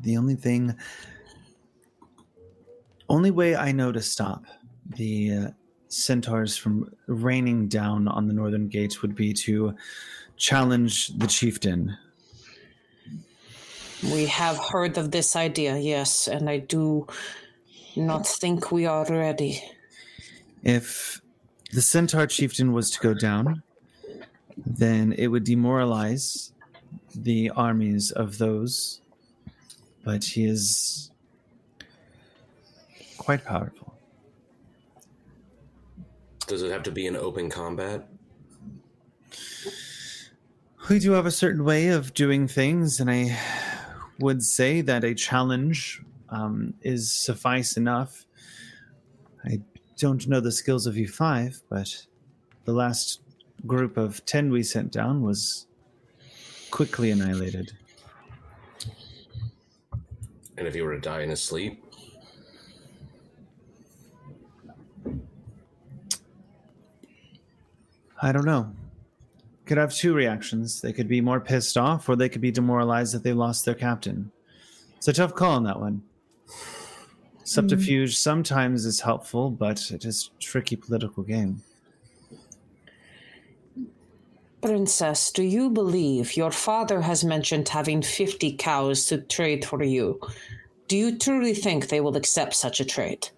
The 0.00 0.16
only 0.16 0.34
thing, 0.34 0.74
only 3.10 3.30
way 3.30 3.54
I 3.54 3.70
know 3.70 3.92
to 3.92 4.00
stop 4.00 4.44
the 4.88 5.30
uh, 5.30 5.48
centaurs 5.88 6.56
from 6.56 6.90
raining 7.06 7.68
down 7.68 8.08
on 8.08 8.28
the 8.28 8.32
northern 8.32 8.68
gates 8.68 9.02
would 9.02 9.14
be 9.14 9.34
to 9.44 9.76
challenge 10.38 11.08
the 11.18 11.26
chieftain. 11.26 11.98
We 14.04 14.24
have 14.24 14.56
heard 14.56 14.96
of 14.96 15.10
this 15.10 15.36
idea, 15.36 15.76
yes, 15.76 16.28
and 16.28 16.48
I 16.48 16.60
do 16.60 17.08
not 17.94 18.26
think 18.26 18.72
we 18.72 18.86
are 18.86 19.04
ready. 19.04 19.62
If 20.62 21.20
the 21.72 21.82
centaur 21.82 22.26
chieftain 22.26 22.72
was 22.72 22.90
to 22.92 23.00
go 23.00 23.14
down, 23.14 23.62
then 24.56 25.12
it 25.12 25.28
would 25.28 25.44
demoralize 25.44 26.52
the 27.14 27.50
armies 27.50 28.10
of 28.10 28.38
those, 28.38 29.00
but 30.04 30.24
he 30.24 30.44
is 30.44 31.10
quite 33.18 33.44
powerful. 33.44 33.94
Does 36.46 36.62
it 36.62 36.70
have 36.70 36.84
to 36.84 36.92
be 36.92 37.06
an 37.06 37.16
open 37.16 37.50
combat? 37.50 38.08
We 40.88 41.00
do 41.00 41.12
have 41.12 41.26
a 41.26 41.32
certain 41.32 41.64
way 41.64 41.88
of 41.88 42.14
doing 42.14 42.46
things, 42.46 43.00
and 43.00 43.10
I 43.10 43.36
would 44.20 44.44
say 44.44 44.80
that 44.82 45.02
a 45.02 45.14
challenge 45.14 46.00
um, 46.28 46.74
is 46.82 47.12
suffice 47.12 47.76
enough. 47.76 48.24
I 49.44 49.60
don't 49.98 50.26
know 50.28 50.40
the 50.40 50.52
skills 50.52 50.86
of 50.86 50.96
you 50.96 51.08
five, 51.08 51.62
but 51.68 52.06
the 52.64 52.72
last 52.72 53.20
group 53.66 53.96
of 53.96 54.24
10 54.26 54.50
we 54.50 54.62
sent 54.62 54.92
down 54.92 55.22
was 55.22 55.66
quickly 56.70 57.10
annihilated. 57.10 57.72
And 60.58 60.66
if 60.66 60.74
he 60.74 60.82
were 60.82 60.94
to 60.94 61.00
die 61.00 61.22
in 61.22 61.30
his 61.30 61.42
sleep? 61.42 61.82
I 68.20 68.32
don't 68.32 68.44
know. 68.44 68.72
Could 69.66 69.78
have 69.78 69.92
two 69.92 70.14
reactions. 70.14 70.80
They 70.80 70.92
could 70.92 71.08
be 71.08 71.20
more 71.20 71.40
pissed 71.40 71.76
off, 71.76 72.08
or 72.08 72.16
they 72.16 72.28
could 72.28 72.40
be 72.40 72.50
demoralized 72.50 73.14
that 73.14 73.22
they 73.22 73.32
lost 73.32 73.64
their 73.64 73.74
captain. 73.74 74.30
It's 74.96 75.08
a 75.08 75.12
tough 75.12 75.34
call 75.34 75.52
on 75.52 75.64
that 75.64 75.78
one. 75.78 76.02
Hmm. 77.46 77.50
Subterfuge 77.50 78.16
sometimes 78.16 78.84
is 78.84 79.00
helpful, 79.00 79.50
but 79.50 79.90
it 79.92 80.04
is 80.04 80.30
a 80.36 80.42
tricky 80.42 80.74
political 80.74 81.22
game. 81.22 81.62
Princess, 84.60 85.30
do 85.30 85.44
you 85.44 85.70
believe 85.70 86.36
your 86.36 86.50
father 86.50 87.00
has 87.00 87.22
mentioned 87.22 87.68
having 87.68 88.02
50 88.02 88.56
cows 88.56 89.06
to 89.06 89.18
trade 89.18 89.64
for 89.64 89.80
you? 89.84 90.20
Do 90.88 90.96
you 90.96 91.16
truly 91.16 91.54
think 91.54 91.86
they 91.86 92.00
will 92.00 92.16
accept 92.16 92.54
such 92.54 92.80
a 92.80 92.84
trade? 92.84 93.28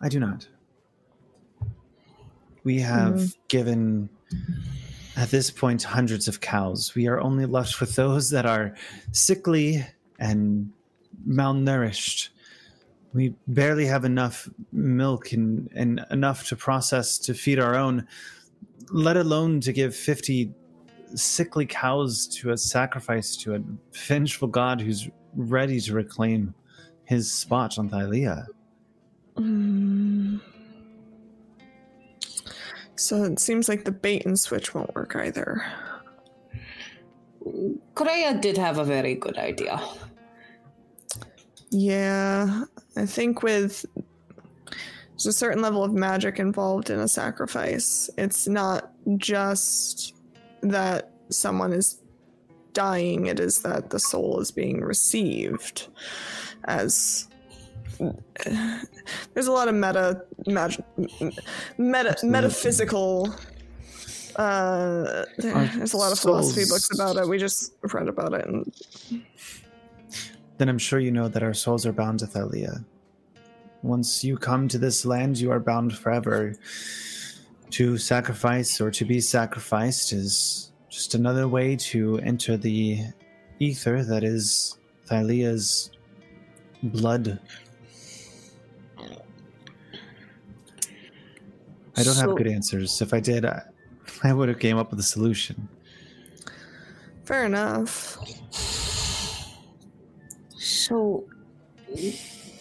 I 0.00 0.08
do 0.08 0.18
not. 0.18 0.48
We 2.62 2.80
have 2.80 3.18
hmm. 3.20 3.26
given, 3.48 4.08
at 5.16 5.30
this 5.30 5.50
point, 5.50 5.82
hundreds 5.82 6.28
of 6.28 6.40
cows. 6.40 6.94
We 6.94 7.08
are 7.08 7.20
only 7.20 7.44
left 7.44 7.78
with 7.78 7.94
those 7.94 8.30
that 8.30 8.46
are 8.46 8.74
sickly 9.12 9.84
and 10.18 10.72
malnourished. 11.28 12.28
We 13.12 13.34
barely 13.46 13.86
have 13.86 14.04
enough 14.04 14.48
milk 14.72 15.32
and, 15.32 15.68
and 15.74 16.04
enough 16.10 16.48
to 16.48 16.56
process 16.56 17.18
to 17.18 17.34
feed 17.34 17.58
our 17.58 17.76
own, 17.76 18.06
let 18.90 19.16
alone 19.16 19.60
to 19.60 19.72
give 19.72 19.94
50 19.94 20.52
sickly 21.14 21.64
cows 21.66 22.26
to 22.26 22.50
a 22.50 22.56
sacrifice 22.56 23.36
to 23.36 23.54
a 23.54 23.60
vengeful 23.92 24.48
god 24.48 24.80
who's 24.80 25.08
ready 25.36 25.80
to 25.80 25.94
reclaim 25.94 26.54
his 27.04 27.30
spot 27.30 27.78
on 27.78 27.88
Thylea. 27.88 28.46
Mm. 29.36 30.40
So 32.96 33.24
it 33.24 33.38
seems 33.38 33.68
like 33.68 33.84
the 33.84 33.92
bait 33.92 34.24
and 34.24 34.38
switch 34.38 34.74
won't 34.74 34.94
work 34.94 35.16
either. 35.16 35.64
Kreia 37.94 38.40
did 38.40 38.56
have 38.56 38.78
a 38.78 38.84
very 38.84 39.14
good 39.14 39.36
idea. 39.36 39.80
Yeah, 41.76 42.66
I 42.96 43.04
think 43.04 43.42
with 43.42 43.84
there's 45.10 45.26
a 45.26 45.32
certain 45.32 45.60
level 45.60 45.82
of 45.82 45.92
magic 45.92 46.38
involved 46.38 46.88
in 46.88 47.00
a 47.00 47.08
sacrifice. 47.08 48.08
It's 48.16 48.46
not 48.46 48.92
just 49.16 50.14
that 50.62 51.10
someone 51.30 51.72
is 51.72 51.98
dying, 52.74 53.26
it 53.26 53.40
is 53.40 53.62
that 53.62 53.90
the 53.90 53.98
soul 53.98 54.38
is 54.38 54.52
being 54.52 54.82
received 54.82 55.88
as 56.66 57.26
there's 59.34 59.48
a 59.48 59.52
lot 59.52 59.66
of 59.66 59.74
meta 59.74 60.22
mag- 60.46 60.84
meta 61.76 62.16
metaphysical 62.22 63.34
uh 64.36 65.24
there's 65.38 65.92
a 65.92 65.96
lot 65.96 66.10
of 66.10 66.18
philosophy 66.18 66.64
books 66.68 66.90
about 66.92 67.16
it 67.16 67.28
we 67.28 67.38
just 67.38 67.74
read 67.92 68.08
about 68.08 68.34
it 68.34 68.44
and 68.46 68.72
then 70.58 70.68
I'm 70.68 70.78
sure 70.78 70.98
you 70.98 71.10
know 71.10 71.28
that 71.28 71.42
our 71.42 71.54
souls 71.54 71.86
are 71.86 71.92
bound 71.92 72.20
to 72.20 72.26
Thylea. 72.26 72.84
Once 73.82 74.24
you 74.24 74.36
come 74.36 74.68
to 74.68 74.78
this 74.78 75.04
land, 75.04 75.38
you 75.38 75.50
are 75.50 75.60
bound 75.60 75.96
forever. 75.96 76.54
To 77.70 77.98
sacrifice 77.98 78.80
or 78.80 78.90
to 78.92 79.04
be 79.04 79.20
sacrificed 79.20 80.12
is 80.12 80.72
just 80.88 81.14
another 81.14 81.48
way 81.48 81.74
to 81.76 82.18
enter 82.20 82.56
the 82.56 83.00
ether 83.58 84.04
that 84.04 84.22
is 84.22 84.78
Thylea's 85.08 85.90
blood. 86.82 87.40
I 91.96 92.02
don't 92.02 92.16
have 92.16 92.36
good 92.36 92.46
answers. 92.46 93.00
If 93.02 93.12
I 93.12 93.20
did, 93.20 93.44
I, 93.44 93.62
I 94.22 94.32
would 94.32 94.48
have 94.48 94.58
came 94.58 94.78
up 94.78 94.90
with 94.90 95.00
a 95.00 95.04
solution. 95.04 95.68
fair 97.24 97.44
enough 97.44 98.18
So, 100.64 101.24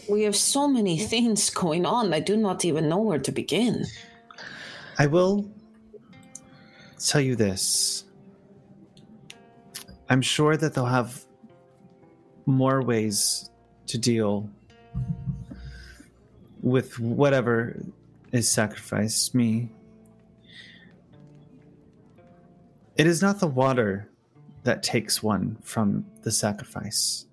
we 0.10 0.24
have 0.24 0.36
so 0.36 0.68
many 0.68 0.98
things 1.14 1.50
going 1.50 1.86
on, 1.86 2.14
I 2.14 2.20
do 2.20 2.36
not 2.36 2.66
even 2.66 2.90
know 2.90 2.98
where 2.98 3.20
to 3.20 3.32
begin. 3.32 3.86
I 5.00 5.08
will 5.08 5.50
tell 7.00 7.22
you 7.22 7.36
this. 7.36 8.04
I'm 10.10 10.22
sure 10.22 10.58
that 10.58 10.74
they'll 10.74 10.86
have 10.86 11.26
more 12.46 12.82
ways 12.82 13.50
to 13.88 13.98
deal 13.98 14.50
with 16.62 17.00
whatever 17.00 17.78
is 18.34 18.50
sacrificed. 18.50 19.34
Me. 19.34 19.70
It 22.98 23.08
is 23.08 23.22
not 23.22 23.40
the 23.40 23.48
water 23.48 24.10
that 24.64 24.84
takes 24.84 25.24
one 25.24 25.58
from 25.64 26.06
the 26.22 26.32
sacrifice. 26.32 27.26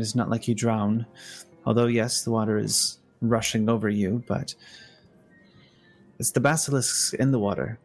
It 0.00 0.04
is 0.04 0.16
not 0.16 0.30
like 0.30 0.48
you 0.48 0.54
drown, 0.54 1.04
although, 1.66 1.84
yes, 1.84 2.22
the 2.22 2.30
water 2.30 2.56
is 2.56 3.00
rushing 3.20 3.68
over 3.68 3.90
you, 3.90 4.24
but 4.26 4.54
it's 6.18 6.30
the 6.30 6.40
basilisks 6.40 7.12
in 7.12 7.32
the 7.32 7.38
water. 7.38 7.78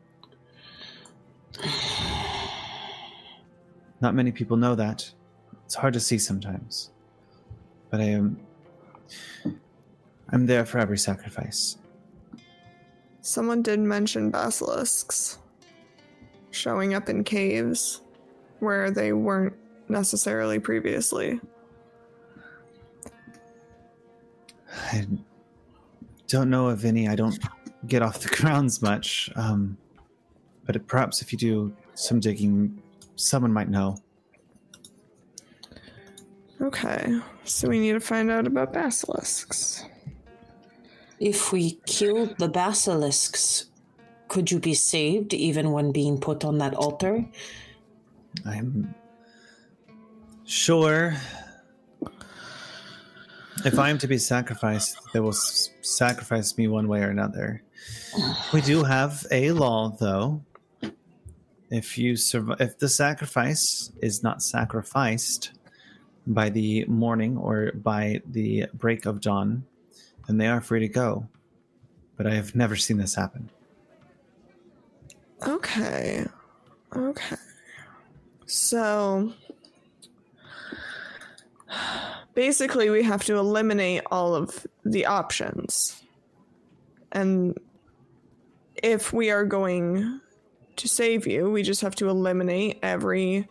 Not 3.99 4.15
many 4.15 4.31
people 4.31 4.55
know 4.55 4.75
that. 4.75 5.11
It's 5.65 5.75
hard 5.75 5.93
to 5.95 5.99
see 5.99 6.17
sometimes. 6.17 6.91
But 7.89 7.99
I 7.99 8.05
am 8.05 8.39
I'm 10.29 10.45
there 10.45 10.65
for 10.65 10.79
every 10.79 10.97
sacrifice. 10.97 11.77
someone 13.19 13.61
did 13.61 13.81
mention 13.81 14.31
basilisks 14.31 15.39
showing 16.51 16.93
up 16.93 17.09
in 17.09 17.25
caves 17.25 17.99
where 18.59 18.89
they 18.89 19.11
weren't 19.11 19.57
necessarily 19.89 20.59
previously 20.59 21.41
I 24.75 25.07
don't 26.27 26.49
know 26.49 26.67
of 26.67 26.85
any. 26.85 27.07
I 27.07 27.15
don't 27.15 27.37
get 27.87 28.01
off 28.01 28.19
the 28.19 28.29
grounds 28.35 28.81
much. 28.81 29.29
Um, 29.35 29.77
but 30.65 30.85
perhaps 30.87 31.21
if 31.21 31.31
you 31.31 31.37
do 31.37 31.75
some 31.93 32.19
digging, 32.19 32.81
someone 33.15 33.53
might 33.53 33.69
know. 33.69 33.97
Okay, 36.61 37.19
so 37.43 37.67
we 37.67 37.79
need 37.79 37.93
to 37.93 37.99
find 37.99 38.31
out 38.31 38.47
about 38.47 38.71
basilisks. 38.73 39.83
If 41.19 41.51
we 41.51 41.79
killed 41.85 42.37
the 42.37 42.47
basilisks, 42.47 43.65
could 44.29 44.49
you 44.51 44.59
be 44.59 44.73
saved 44.73 45.33
even 45.33 45.71
when 45.71 45.91
being 45.91 46.17
put 46.17 46.45
on 46.45 46.57
that 46.59 46.73
altar? 46.73 47.25
I'm 48.45 48.95
sure 50.45 51.15
if 53.63 53.79
I 53.79 53.89
am 53.89 53.97
to 53.99 54.07
be 54.07 54.17
sacrificed, 54.17 54.97
they 55.13 55.19
will 55.19 55.29
s- 55.29 55.69
sacrifice 55.81 56.57
me 56.57 56.67
one 56.67 56.87
way 56.87 57.01
or 57.01 57.09
another. 57.09 57.63
We 58.53 58.61
do 58.61 58.83
have 58.83 59.25
a 59.31 59.51
law, 59.51 59.95
though. 59.99 60.43
If 61.69 61.97
you 61.97 62.15
survive, 62.15 62.61
if 62.61 62.77
the 62.77 62.89
sacrifice 62.89 63.91
is 64.01 64.23
not 64.23 64.41
sacrificed 64.41 65.51
by 66.27 66.49
the 66.49 66.85
morning 66.85 67.37
or 67.37 67.71
by 67.73 68.21
the 68.25 68.67
break 68.73 69.05
of 69.05 69.21
dawn, 69.21 69.65
then 70.27 70.37
they 70.37 70.47
are 70.47 70.61
free 70.61 70.79
to 70.81 70.87
go. 70.87 71.27
But 72.17 72.27
I 72.27 72.33
have 72.35 72.55
never 72.55 72.75
seen 72.75 72.97
this 72.97 73.15
happen. 73.15 73.49
Okay, 75.45 76.25
okay. 76.95 77.35
So 78.45 79.33
basically, 82.35 82.89
we 82.89 83.03
have 83.03 83.23
to 83.25 83.37
eliminate 83.37 84.03
all 84.11 84.35
of 84.35 84.67
the 84.83 85.05
options. 85.05 86.01
And 87.11 87.57
if 88.83 89.13
we 89.13 89.31
are 89.31 89.45
going 89.45 90.19
to 90.75 90.87
save 90.87 91.25
you, 91.25 91.49
we 91.49 91.63
just 91.63 91.81
have 91.81 91.95
to 91.95 92.09
eliminate 92.09 92.79
every 92.83 93.47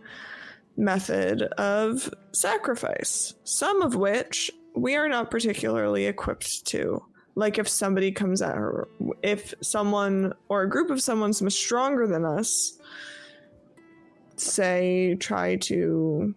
method 0.76 1.42
of 1.42 2.12
sacrifice, 2.32 3.34
some 3.44 3.82
of 3.82 3.94
which 3.94 4.50
we 4.74 4.96
are 4.96 5.08
not 5.08 5.30
particularly 5.30 6.06
equipped 6.06 6.66
to. 6.66 7.02
Like 7.36 7.58
if 7.58 7.68
somebody 7.68 8.12
comes 8.12 8.42
at 8.42 8.54
her, 8.54 8.86
if 9.22 9.54
someone 9.60 10.34
or 10.48 10.62
a 10.62 10.70
group 10.70 10.90
of 10.90 11.02
someone's 11.02 11.42
much 11.42 11.54
stronger 11.54 12.06
than 12.06 12.24
us, 12.24 12.78
say, 14.36 15.16
try 15.18 15.56
to. 15.56 16.34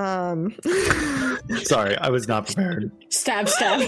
Um, 0.00 0.54
Sorry, 1.64 1.96
I 1.98 2.08
was 2.08 2.26
not 2.26 2.46
prepared. 2.46 2.90
Stab, 3.10 3.48
stab. 3.48 3.80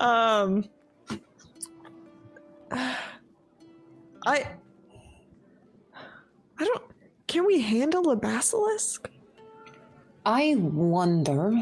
um, 0.00 0.64
I, 2.72 4.46
I 6.58 6.64
don't. 6.64 6.82
Can 7.26 7.46
we 7.46 7.60
handle 7.60 8.10
a 8.10 8.16
basilisk? 8.16 9.08
I 10.26 10.56
wonder 10.58 11.52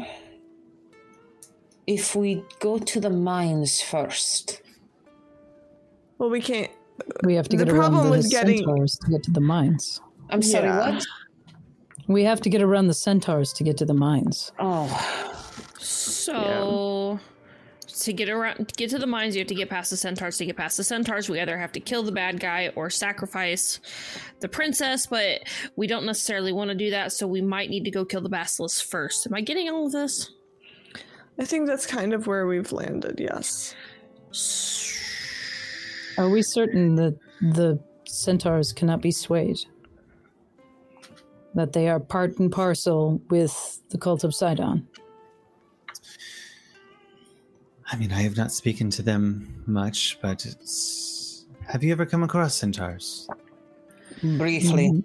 if 1.87 2.15
we 2.15 2.43
go 2.59 2.77
to 2.79 2.99
the 2.99 3.09
mines 3.09 3.81
first. 3.81 4.61
Well, 6.17 6.29
we 6.29 6.41
can't. 6.41 6.71
We 7.23 7.35
have 7.35 7.47
to 7.49 7.57
The 7.57 7.65
get 7.65 7.73
around 7.73 8.03
the 8.05 8.09
with 8.11 8.29
getting- 8.29 8.57
centaurs 8.59 8.97
to 8.99 9.11
get 9.11 9.23
to 9.23 9.31
the 9.31 9.39
mines. 9.41 10.01
I'm 10.29 10.41
sorry, 10.41 10.65
Yeah. 10.67 10.91
what? 10.95 11.05
We 12.09 12.23
have 12.25 12.41
to 12.41 12.49
get 12.49 12.61
around 12.61 12.87
the 12.87 12.93
centaurs 12.93 13.53
to 13.53 13.63
get 13.63 13.77
to 13.77 13.85
the 13.85 13.93
mines. 13.93 14.51
Oh, 14.59 14.87
So, 15.77 17.19
to 17.87 18.13
get 18.13 18.29
around 18.29 18.67
to 18.67 18.75
get 18.75 18.89
to 18.89 18.97
the 18.97 19.07
mines 19.07 19.35
you 19.35 19.39
have 19.39 19.47
to 19.47 19.55
get 19.55 19.69
past 19.69 19.89
the 19.89 19.97
centaurs 19.97 20.37
to 20.37 20.45
get 20.45 20.55
past 20.55 20.77
the 20.77 20.83
centaurs 20.83 21.27
we 21.27 21.39
either 21.39 21.57
have 21.57 21.71
to 21.71 21.81
kill 21.81 22.01
the 22.01 22.11
bad 22.13 22.39
guy 22.39 22.71
or 22.75 22.89
sacrifice 22.89 23.81
the 24.39 24.47
princess 24.47 25.05
but 25.05 25.41
we 25.75 25.85
don't 25.85 26.05
necessarily 26.05 26.53
want 26.53 26.69
to 26.69 26.75
do 26.75 26.91
that 26.91 27.11
so 27.11 27.27
we 27.27 27.41
might 27.41 27.69
need 27.69 27.83
to 27.83 27.91
go 27.91 28.05
kill 28.05 28.21
the 28.21 28.29
basilisk 28.29 28.85
first 28.85 29.27
am 29.27 29.33
i 29.33 29.41
getting 29.41 29.69
all 29.69 29.87
of 29.87 29.91
this 29.91 30.31
I 31.39 31.45
think 31.45 31.67
that's 31.67 31.85
kind 31.85 32.13
of 32.13 32.27
where 32.27 32.47
we've 32.47 32.71
landed, 32.73 33.17
yes. 33.17 33.73
Are 36.17 36.29
we 36.29 36.41
certain 36.41 36.95
that 36.95 37.17
the 37.39 37.79
centaurs 38.05 38.73
cannot 38.73 39.01
be 39.01 39.11
swayed? 39.11 39.59
That 41.55 41.73
they 41.73 41.89
are 41.89 41.99
part 41.99 42.37
and 42.37 42.51
parcel 42.51 43.21
with 43.29 43.81
the 43.89 43.97
cult 43.97 44.23
of 44.23 44.35
Sydon? 44.35 44.87
I 47.91 47.95
mean, 47.95 48.11
I 48.11 48.21
have 48.21 48.37
not 48.37 48.51
spoken 48.51 48.89
to 48.91 49.01
them 49.01 49.63
much, 49.65 50.19
but 50.21 50.45
it's. 50.45 51.45
Have 51.67 51.83
you 51.83 51.91
ever 51.91 52.05
come 52.05 52.23
across 52.23 52.55
centaurs? 52.55 53.27
Briefly. 54.21 55.03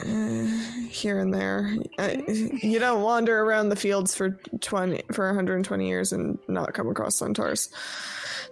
Uh, 0.00 0.46
here 0.88 1.18
and 1.20 1.32
there. 1.34 1.74
Uh, 1.98 2.16
you 2.28 2.78
don't 2.78 3.02
wander 3.02 3.40
around 3.40 3.68
the 3.68 3.76
fields 3.76 4.14
for 4.14 4.30
20 4.60 5.02
for 5.12 5.26
120 5.26 5.88
years 5.88 6.12
and 6.12 6.38
not 6.48 6.72
come 6.72 6.88
across 6.88 7.16
centaurs. 7.16 7.70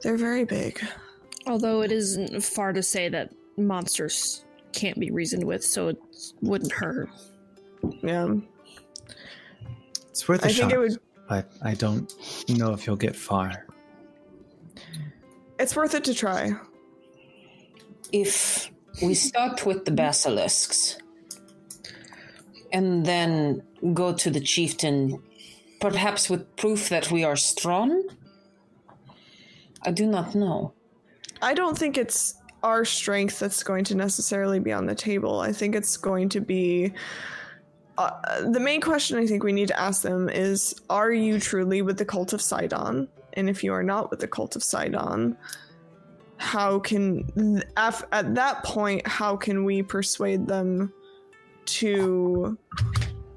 They're 0.02 0.16
very 0.16 0.44
big. 0.44 0.80
although 1.46 1.82
it 1.82 1.92
isn't 1.92 2.42
far 2.42 2.72
to 2.72 2.82
say 2.82 3.08
that 3.08 3.32
monsters 3.56 4.44
can't 4.80 4.98
be 5.00 5.10
reasoned 5.10 5.44
with 5.50 5.64
so 5.64 5.88
it 5.88 5.98
wouldn't 6.42 6.72
hurt 6.72 7.08
Yeah. 8.02 8.34
It's 10.10 10.28
worth 10.28 10.42
a 10.44 10.46
I 10.46 10.52
shot, 10.52 10.60
think 10.60 10.72
it 10.72 10.78
would 10.78 10.98
but 11.28 11.50
I 11.62 11.74
don't 11.74 12.08
know 12.48 12.72
if 12.72 12.86
you'll 12.86 13.02
get 13.08 13.16
far. 13.16 13.66
it's 15.58 15.74
worth 15.74 15.94
it 15.94 16.04
to 16.04 16.14
try. 16.14 16.52
If 18.12 18.70
we 19.02 19.14
start 19.14 19.66
with 19.66 19.84
the 19.84 19.90
basilisks 19.90 20.98
and 22.72 23.04
then 23.04 23.62
go 23.94 24.12
to 24.22 24.30
the 24.30 24.40
chieftain, 24.40 25.20
perhaps 25.80 26.30
with 26.30 26.42
proof 26.56 26.88
that 26.90 27.10
we 27.10 27.24
are 27.24 27.36
strong? 27.36 27.90
I 29.82 29.90
do 29.90 30.06
not 30.06 30.34
know. 30.34 30.72
I 31.42 31.52
don't 31.54 31.76
think 31.76 31.98
it's 31.98 32.34
our 32.66 32.84
strength 32.84 33.38
that's 33.38 33.62
going 33.62 33.84
to 33.84 33.94
necessarily 33.94 34.58
be 34.58 34.72
on 34.72 34.86
the 34.86 34.94
table. 34.94 35.38
I 35.38 35.52
think 35.52 35.76
it's 35.76 35.96
going 35.96 36.28
to 36.30 36.40
be. 36.40 36.92
Uh, 37.96 38.10
the 38.50 38.58
main 38.58 38.80
question 38.80 39.18
I 39.18 39.26
think 39.26 39.44
we 39.44 39.52
need 39.52 39.68
to 39.68 39.80
ask 39.80 40.02
them 40.02 40.28
is 40.28 40.74
Are 40.90 41.12
you 41.12 41.38
truly 41.38 41.80
with 41.80 41.96
the 41.96 42.04
cult 42.04 42.32
of 42.32 42.42
Sydon? 42.42 43.08
And 43.34 43.48
if 43.48 43.62
you 43.62 43.72
are 43.72 43.84
not 43.84 44.10
with 44.10 44.18
the 44.18 44.26
cult 44.26 44.56
of 44.56 44.64
Sydon, 44.64 45.36
how 46.38 46.80
can. 46.80 47.62
At 47.76 48.34
that 48.34 48.64
point, 48.64 49.06
how 49.06 49.36
can 49.36 49.64
we 49.64 49.82
persuade 49.82 50.48
them 50.48 50.92
to 51.66 52.58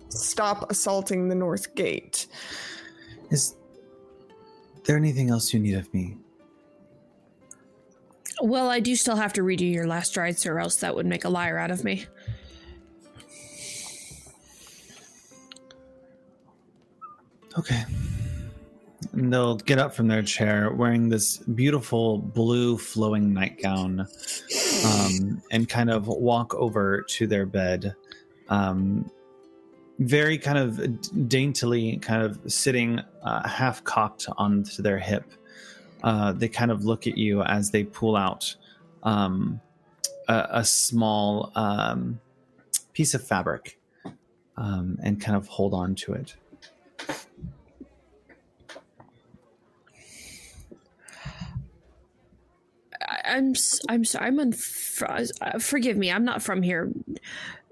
stop 0.10 0.72
assaulting 0.72 1.30
the 1.30 1.36
North 1.36 1.76
Gate? 1.76 2.26
Is 3.30 3.56
there 4.86 4.98
anything 4.98 5.30
else 5.30 5.54
you 5.54 5.60
need 5.60 5.76
of 5.76 5.94
me? 5.94 6.18
Well 8.42 8.70
i 8.70 8.80
do 8.80 8.96
still 8.96 9.16
have 9.16 9.34
to 9.34 9.42
redo 9.42 9.72
your 9.72 9.88
last 9.88 10.16
rites 10.18 10.46
or 10.46 10.60
else 10.60 10.78
that 10.78 10.96
would 10.96 11.06
make 11.06 11.24
a 11.26 11.30
liar 11.30 11.58
out 11.58 11.72
of 11.72 11.84
me 11.84 12.06
Okay. 17.60 17.84
And 19.12 19.34
they'll 19.34 19.58
get 19.58 19.80
up 19.80 19.94
from 19.94 20.08
their 20.08 20.22
chair 20.22 20.72
wearing 20.72 21.10
this 21.10 21.38
beautiful 21.38 22.20
blue 22.20 22.78
flowing 22.78 23.34
nightgown 23.34 24.08
um, 24.86 25.42
and 25.52 25.68
kind 25.68 25.90
of 25.90 26.08
walk 26.08 26.54
over 26.56 27.02
to 27.10 27.28
their 27.28 27.46
bed. 27.46 27.96
Um, 28.50 29.10
very 30.00 30.38
kind 30.38 30.58
of 30.58 31.28
daintily, 31.28 31.98
kind 31.98 32.24
of 32.24 32.40
sitting 32.48 33.02
uh, 33.24 33.48
half 33.48 33.84
cocked 33.84 34.28
onto 34.38 34.82
their 34.82 34.98
hip. 34.98 35.26
Uh, 36.04 36.32
they 36.32 36.48
kind 36.48 36.72
of 36.72 36.86
look 36.86 37.08
at 37.08 37.18
you 37.18 37.42
as 37.44 37.72
they 37.72 37.84
pull 37.84 38.16
out 38.16 38.56
um, 39.04 39.60
a, 40.28 40.48
a 40.52 40.66
small 40.66 41.52
um, 41.56 42.20
piece 42.94 43.14
of 43.14 43.26
fabric 43.26 43.78
um, 44.58 44.98
and 45.04 45.20
kind 45.22 45.36
of 45.36 45.48
hold 45.48 45.74
on 45.74 45.96
to 45.96 46.14
it. 46.14 46.36
I'm 53.26 53.54
i'm 53.88 54.04
sorry 54.06 54.28
i'm 54.28 54.38
unf- 54.38 55.32
uh, 55.42 55.60
forgive 55.60 55.96
me 55.98 56.12
i'm 56.12 56.26
not 56.26 56.42
from 56.42 56.62
here 56.62 56.92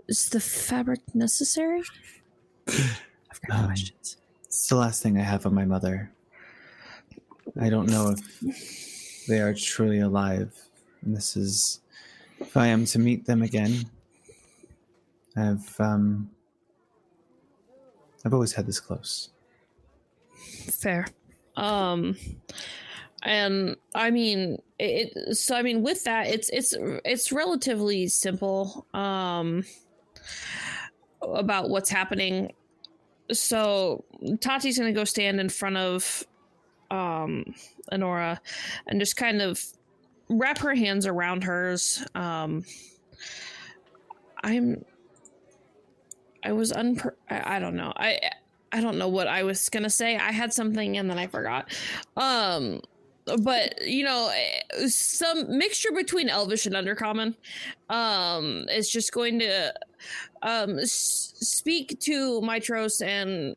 is 0.07 0.29
the 0.29 0.39
fabric 0.39 1.01
necessary 1.13 1.81
i've 2.67 3.41
got 3.47 3.59
Um, 3.59 3.65
questions 3.65 4.17
It's 4.45 4.67
the 4.69 4.75
last 4.77 5.03
thing 5.03 5.17
I 5.17 5.23
have 5.23 5.45
of 5.45 5.53
my 5.53 5.65
mother. 5.65 6.11
I 7.59 7.69
don't 7.69 7.89
know 7.89 8.15
if 8.41 9.25
they 9.27 9.39
are 9.39 9.53
truly 9.53 9.99
alive. 9.99 10.53
And 11.01 11.15
this 11.15 11.35
is 11.37 11.81
if 12.39 12.55
I 12.55 12.67
am 12.67 12.85
to 12.85 12.99
meet 12.99 13.25
them 13.25 13.41
again. 13.41 13.85
I've 15.35 15.79
um 15.79 16.29
I've 18.25 18.33
always 18.33 18.53
had 18.53 18.65
this 18.65 18.79
close. 18.79 19.29
fair 20.71 21.05
um 21.55 22.15
and 23.23 23.75
i 23.95 24.11
mean 24.11 24.61
it 24.79 25.35
so 25.35 25.55
i 25.55 25.61
mean 25.61 25.81
with 25.81 26.03
that 26.03 26.27
it's 26.27 26.49
it's 26.49 26.73
it's 27.03 27.31
relatively 27.31 28.07
simple 28.07 28.85
um 28.93 29.63
about 31.21 31.69
what's 31.69 31.89
happening 31.89 32.51
so 33.31 34.03
tati's 34.39 34.77
gonna 34.77 34.93
go 34.93 35.03
stand 35.03 35.39
in 35.39 35.49
front 35.49 35.77
of 35.77 36.23
um 36.91 37.43
Honora 37.91 38.41
and 38.87 38.99
just 38.99 39.15
kind 39.15 39.41
of 39.41 39.61
wrap 40.29 40.57
her 40.59 40.75
hands 40.75 41.05
around 41.05 41.43
hers 41.43 42.05
um 42.15 42.63
i'm 44.43 44.83
i 46.43 46.51
was 46.51 46.71
unper 46.73 47.11
I, 47.29 47.55
I 47.55 47.59
don't 47.59 47.75
know 47.75 47.93
i 47.95 48.19
I 48.69 48.81
don't 48.81 48.97
know 48.97 49.07
what 49.07 49.27
I 49.27 49.43
was 49.43 49.69
gonna 49.69 49.89
say. 49.89 50.17
I 50.17 50.33
had 50.33 50.53
something 50.53 50.97
and 50.97 51.09
then 51.09 51.17
I 51.17 51.27
forgot. 51.27 51.71
Um, 52.17 52.81
but 53.41 53.81
you 53.87 54.03
know, 54.03 54.29
some 54.87 55.57
mixture 55.57 55.91
between 55.93 56.29
Elvish 56.29 56.65
and 56.65 56.75
Undercommon. 56.75 57.35
Um, 57.89 58.65
is 58.69 58.89
just 58.89 59.13
going 59.13 59.39
to 59.39 59.73
um 60.41 60.79
s- 60.79 61.33
speak 61.39 61.97
to 62.01 62.41
Mytros 62.41 63.01
and 63.01 63.55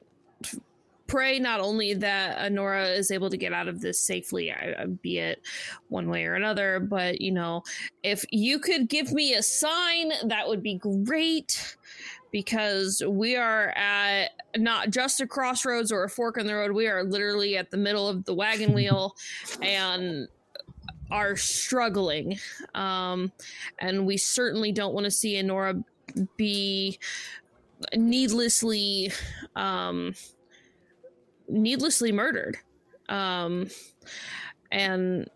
pray 1.11 1.41
not 1.41 1.59
only 1.59 1.93
that 1.93 2.39
Honora 2.39 2.87
is 2.87 3.11
able 3.11 3.31
to 3.31 3.37
get 3.37 3.53
out 3.53 3.67
of 3.67 3.81
this 3.81 4.01
safely, 4.01 4.55
be 5.03 5.19
it 5.19 5.43
one 5.89 6.09
way 6.09 6.25
or 6.25 6.35
another, 6.35 6.79
but 6.79 7.21
you 7.21 7.33
know, 7.33 7.65
if 8.05 8.25
you 8.31 8.61
could 8.61 8.89
give 8.89 9.13
me 9.13 9.35
a 9.35 9.43
sign, 9.43 10.13
that 10.25 10.47
would 10.47 10.63
be 10.63 10.77
great 10.77 11.77
because 12.31 13.03
we 13.05 13.35
are 13.35 13.71
at 13.71 14.31
not 14.57 14.91
just 14.91 15.21
a 15.21 15.27
crossroads 15.27 15.91
or 15.91 16.05
a 16.05 16.09
fork 16.09 16.39
in 16.39 16.47
the 16.47 16.55
road. 16.55 16.71
We 16.71 16.87
are 16.87 17.03
literally 17.03 17.57
at 17.57 17.73
the 17.73 17.77
middle 17.77 18.07
of 18.07 18.25
the 18.25 18.35
wagon 18.35 18.73
wheel 18.75 19.17
and 19.61 20.29
are 21.11 21.37
struggling. 21.37 22.39
Um, 22.77 23.33
and 23.81 24.07
we 24.07 24.17
certainly 24.17 24.71
don't 24.71 24.95
want 24.95 25.07
to 25.07 25.11
see 25.11 25.41
Honora 25.41 25.83
be 26.37 27.01
needlessly 27.97 29.11
um, 29.57 30.15
needlessly 31.51 32.13
murdered. 32.13 32.57
Um, 33.09 33.69
and 34.71 35.29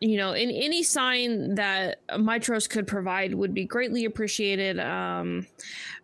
you 0.00 0.16
know, 0.16 0.32
in 0.32 0.50
any 0.50 0.82
sign 0.82 1.56
that 1.56 2.06
Mytros 2.08 2.68
could 2.68 2.86
provide 2.86 3.34
would 3.34 3.52
be 3.52 3.66
greatly 3.66 4.06
appreciated. 4.06 4.80
Um, 4.80 5.46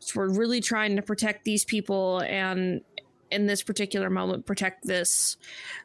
so 0.01 0.21
we're 0.21 0.29
really 0.39 0.61
trying 0.61 0.97
to 0.97 1.03
protect 1.03 1.45
these 1.45 1.65
people 1.65 2.19
and 2.21 2.83
in 3.31 3.47
this 3.47 3.63
particular 3.63 4.09
moment 4.09 4.47
protect 4.47 4.87
this 4.87 5.37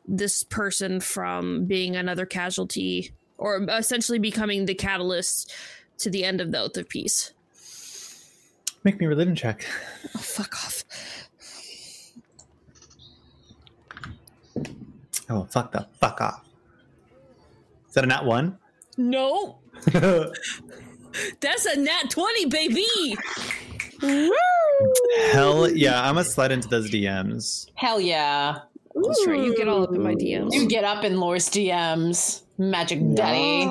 this 0.07 0.43
person 0.43 0.99
from 0.99 1.65
being 1.65 1.95
another 1.95 2.25
casualty 2.25 3.11
or 3.37 3.65
essentially 3.69 4.19
becoming 4.19 4.65
the 4.65 4.75
catalyst 4.75 5.51
to 5.97 6.09
the 6.11 6.23
end 6.23 6.39
of 6.39 6.51
the 6.51 6.59
oath 6.59 6.77
of 6.77 6.87
peace 6.87 7.33
Make 8.83 8.99
me 8.99 9.05
a 9.05 9.09
religion 9.09 9.35
check. 9.35 9.65
oh 10.15 10.19
fuck 10.19 10.53
off 10.53 10.83
Oh 15.31 15.47
fuck 15.49 15.71
the 15.71 15.87
fuck 15.99 16.21
off. 16.21 16.45
Is 17.87 17.95
that 17.95 18.03
a 18.03 18.07
nat 18.07 18.25
one? 18.25 18.57
no 18.97 19.57
that's 21.39 21.65
a 21.65 21.79
nat 21.79 22.09
20 22.09 22.45
baby 22.47 22.85
Hell 25.31 25.69
yeah, 25.69 26.01
I'm 26.01 26.15
gonna 26.15 26.23
slide 26.23 26.51
into 26.51 26.67
those 26.67 26.89
DMs. 26.89 27.69
Hell 27.75 28.01
yeah. 28.01 28.59
That's 28.95 29.27
right. 29.27 29.39
You 29.39 29.55
get 29.55 29.67
all 29.67 29.83
up 29.83 29.93
in 29.93 30.01
my 30.01 30.15
DMs. 30.15 30.53
You 30.53 30.67
get 30.67 30.83
up 30.83 31.03
in 31.03 31.19
Lore's 31.19 31.49
DMs, 31.49 32.41
Magic 32.57 32.99
Daddy. 33.13 33.65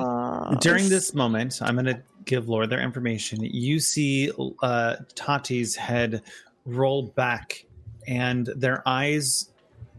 During 0.61 0.89
this 0.89 1.15
moment, 1.15 1.61
I'm 1.61 1.75
going 1.75 1.87
to 1.87 2.01
give 2.25 2.49
Laura 2.49 2.67
their 2.67 2.81
information. 2.81 3.41
You 3.43 3.81
see 3.81 4.31
uh, 4.63 4.97
Tati's 5.15 5.77
head 5.77 6.23
roll 6.65 7.09
back, 7.09 7.67
and 8.07 8.47
their 8.47 8.83
eyes 8.87 9.51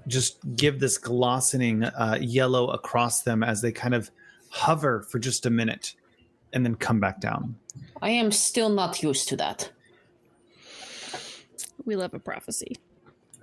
just 0.07 0.39
give 0.55 0.79
this 0.79 0.97
glossening 0.97 1.83
uh, 1.83 2.17
yellow 2.19 2.69
across 2.69 3.21
them 3.21 3.43
as 3.43 3.61
they 3.61 3.71
kind 3.71 3.93
of 3.93 4.11
hover 4.49 5.03
for 5.03 5.19
just 5.19 5.45
a 5.45 5.49
minute 5.49 5.95
and 6.53 6.65
then 6.65 6.75
come 6.75 6.99
back 6.99 7.19
down. 7.21 7.55
I 8.01 8.11
am 8.11 8.31
still 8.31 8.69
not 8.69 9.01
used 9.01 9.29
to 9.29 9.37
that. 9.37 9.71
We 11.85 11.95
love 11.95 12.13
a 12.13 12.19
prophecy. 12.19 12.75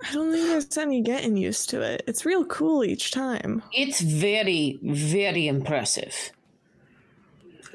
I 0.01 0.13
don't 0.13 0.31
think 0.31 0.47
there's 0.47 0.77
any 0.77 1.01
getting 1.01 1.35
used 1.35 1.69
to 1.71 1.81
it. 1.81 2.03
It's 2.07 2.25
real 2.25 2.45
cool 2.45 2.83
each 2.83 3.11
time. 3.11 3.61
It's 3.73 3.99
very, 3.99 4.79
very 4.81 5.47
impressive. 5.47 6.31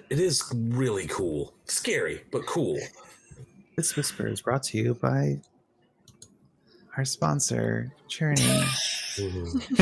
It 0.09 0.21
is 0.21 0.43
really 0.55 1.07
cool. 1.07 1.53
Scary, 1.67 2.23
but 2.31 2.47
cool. 2.47 2.79
This 3.77 3.97
whisper 3.97 4.27
is 4.27 4.41
brought 4.41 4.63
to 4.65 4.79
you 4.79 4.95
by 4.95 5.41
our 6.97 7.05
sponsor, 7.05 7.91
Journey. 8.09 8.65
Mm-hmm. 9.17 9.75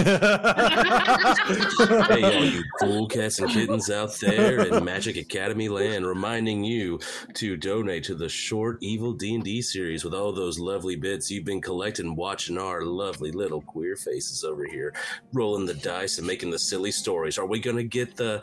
hey, 2.13 2.23
all 2.23 2.45
you 2.45 2.63
cool 2.81 3.09
cats 3.09 3.39
and 3.39 3.51
kittens 3.51 3.91
out 3.91 4.15
there 4.21 4.67
in 4.67 4.85
Magic 4.85 5.17
Academy 5.17 5.69
land, 5.69 6.07
reminding 6.07 6.65
you 6.65 7.01
to 7.35 7.57
donate 7.57 8.05
to 8.05 8.15
the 8.15 8.29
short 8.29 8.79
Evil 8.83 9.13
D 9.13 9.35
and 9.35 9.45
D 9.45 9.63
series 9.63 10.05
with 10.05 10.15
all 10.15 10.33
those 10.33 10.59
lovely 10.59 10.97
bits 10.97 11.31
you've 11.31 11.45
been 11.45 11.63
collecting, 11.63 12.15
watching 12.15 12.59
our 12.59 12.83
lovely 12.83 13.33
little 13.33 13.63
queer 13.63 13.97
faces 13.97 14.45
over 14.45 14.65
here, 14.65 14.93
rolling 15.33 15.67
the 15.67 15.75
dice 15.75 16.19
and 16.19 16.27
making 16.27 16.51
the 16.51 16.59
silly 16.59 16.93
stories. 16.93 17.39
Are 17.39 17.47
we 17.47 17.59
gonna 17.59 17.85
get 17.85 18.17
the 18.17 18.43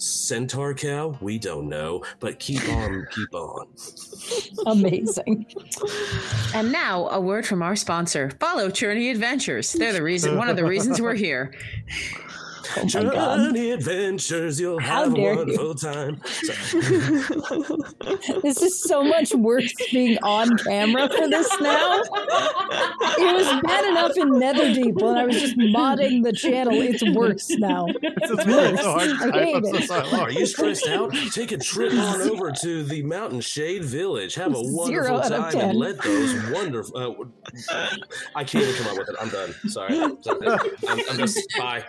centaur 0.00 0.74
cow? 0.74 1.16
We 1.20 1.38
don't 1.38 1.68
know, 1.68 2.02
but 2.18 2.38
keep 2.38 2.66
on, 2.68 3.06
keep 3.12 3.34
on. 3.34 3.66
Amazing. 4.66 5.46
And 6.54 6.72
now, 6.72 7.08
a 7.08 7.20
word 7.20 7.46
from 7.46 7.62
our 7.62 7.76
sponsor. 7.76 8.30
Follow 8.40 8.70
Journey 8.70 9.10
Adventures. 9.10 9.72
They're 9.72 9.92
the 9.92 10.02
reason, 10.02 10.36
one 10.36 10.48
of 10.48 10.56
the 10.56 10.64
reasons 10.64 11.00
we're 11.00 11.14
here. 11.14 11.52
Oh 12.76 12.84
my 12.84 13.02
god. 13.04 13.36
Journey 13.38 13.70
adventures, 13.72 14.60
you'll 14.60 14.78
How 14.80 15.04
have 15.04 15.12
a 15.12 15.16
dare 15.16 15.32
you. 15.32 15.38
wonderful 15.38 15.74
time. 15.74 16.20
This 18.42 18.62
is 18.62 18.82
so 18.82 19.02
much 19.04 19.32
worse 19.34 19.72
being 19.92 20.18
on 20.22 20.56
camera 20.58 21.08
for 21.08 21.28
this 21.28 21.48
now. 21.60 22.00
It 22.02 23.34
was 23.34 23.62
bad 23.62 23.84
enough 23.86 24.16
in 24.16 24.30
Netherdeep 24.30 24.94
when 25.00 25.16
I 25.16 25.24
was 25.26 25.40
just 25.40 25.56
modding 25.56 26.22
the 26.22 26.32
channel. 26.32 26.72
It's 26.74 27.02
worse 27.14 27.50
now. 27.50 27.86
This 28.02 28.30
is 28.30 28.46
really 28.46 28.76
so 28.76 28.92
hard. 28.92 29.34
I 29.34 29.44
hate 29.44 29.56
I'm 29.56 29.64
so 29.64 29.76
it. 29.76 29.84
sorry. 29.86 30.20
Are 30.20 30.30
you 30.30 30.46
stressed 30.46 30.88
out? 30.88 31.12
Take 31.34 31.52
a 31.52 31.58
trip 31.58 31.92
on 31.92 32.20
over 32.22 32.50
to 32.52 32.82
the 32.84 33.02
Mountain 33.02 33.40
Shade 33.40 33.84
Village. 33.84 34.34
Have 34.34 34.54
a 34.54 34.60
wonderful 34.60 34.86
Zero 34.86 35.18
out 35.18 35.32
of 35.32 35.52
time 35.52 35.70
and 35.70 35.78
let 35.78 36.00
those 36.02 36.34
wonderful. 36.50 37.26
Uh, 37.70 37.88
I 38.34 38.44
can't 38.44 38.64
even 38.64 38.82
come 38.82 38.92
up 38.92 38.98
with 38.98 39.08
it. 39.08 39.16
I'm 39.20 39.28
done. 39.28 39.54
Sorry. 39.68 39.98
I'm, 40.00 40.16
I'm 41.10 41.18
just 41.18 41.40
bye. 41.58 41.84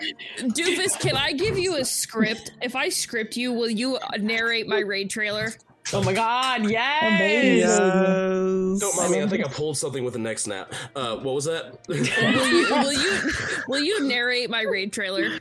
Doofus, 0.72 1.00
can 1.00 1.16
I 1.16 1.34
give 1.34 1.58
you 1.58 1.76
a 1.78 1.86
script? 1.86 2.52
If 2.62 2.76
I 2.76 2.90
script 2.90 3.36
you, 3.36 3.52
will 3.52 3.70
you 3.70 4.00
narrate 4.20 4.68
my 4.68 4.80
raid 4.80 5.10
trailer? 5.10 5.52
Oh 5.94 6.04
my 6.04 6.14
god, 6.14 6.70
yes! 6.70 7.04
Amazing. 7.04 8.80
Don't 8.80 8.96
mind 8.96 9.12
me. 9.12 9.22
I 9.22 9.28
think 9.28 9.46
I 9.46 9.50
pulled 9.50 9.78
something 9.78 10.04
with 10.04 10.14
the 10.14 10.20
next 10.20 10.44
snap. 10.44 10.74
Uh, 10.96 11.18
what 11.18 11.36
was 11.36 11.46
that? 11.46 11.86
Will 11.88 11.98
you, 11.98 12.68
will 12.70 12.94
you 12.94 13.32
will 13.68 13.80
you 13.80 14.08
narrate 14.08 14.50
my 14.50 14.62
raid 14.62 14.94
trailer? 14.94 15.40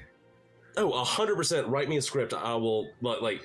Oh, 0.77 0.91
100% 0.91 1.71
Write 1.71 1.89
me 1.89 1.99
a 1.99 2.03
script. 2.03 2.33
I 2.33 2.55
will. 2.55 2.91
But 3.03 3.23
like, 3.23 3.43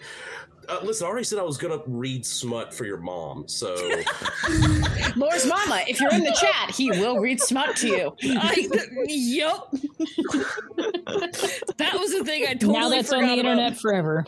uh, 0.70 0.80
listen. 0.84 1.05
I 1.05 1.09
already 1.09 1.24
said 1.26 1.39
I 1.39 1.43
was 1.43 1.57
gonna 1.57 1.80
read 1.88 2.26
smut 2.26 2.74
for 2.74 2.86
your 2.86 2.97
mom. 2.97 3.47
So 3.47 3.74
Lore's 5.16 5.45
mama, 5.45 5.84
if 5.88 5.99
you're 5.99 6.13
in 6.13 6.24
the 6.24 6.36
chat, 6.39 6.72
he 6.76 6.91
will 6.91 7.20
read 7.20 7.39
smut 7.41 7.76
to 7.78 7.88
you. 7.88 8.16
I, 8.24 8.68
yup. 9.07 9.72
that 11.78 11.93
was 11.93 12.11
the 12.11 12.24
thing 12.26 12.43
I 12.47 12.53
totally 12.53 12.74
now 12.74 12.89
that's 12.89 13.11
on 13.13 13.22
forgot 13.22 13.36
the 13.36 13.41
about. 13.41 13.51
internet 13.51 13.78
forever. 13.78 14.26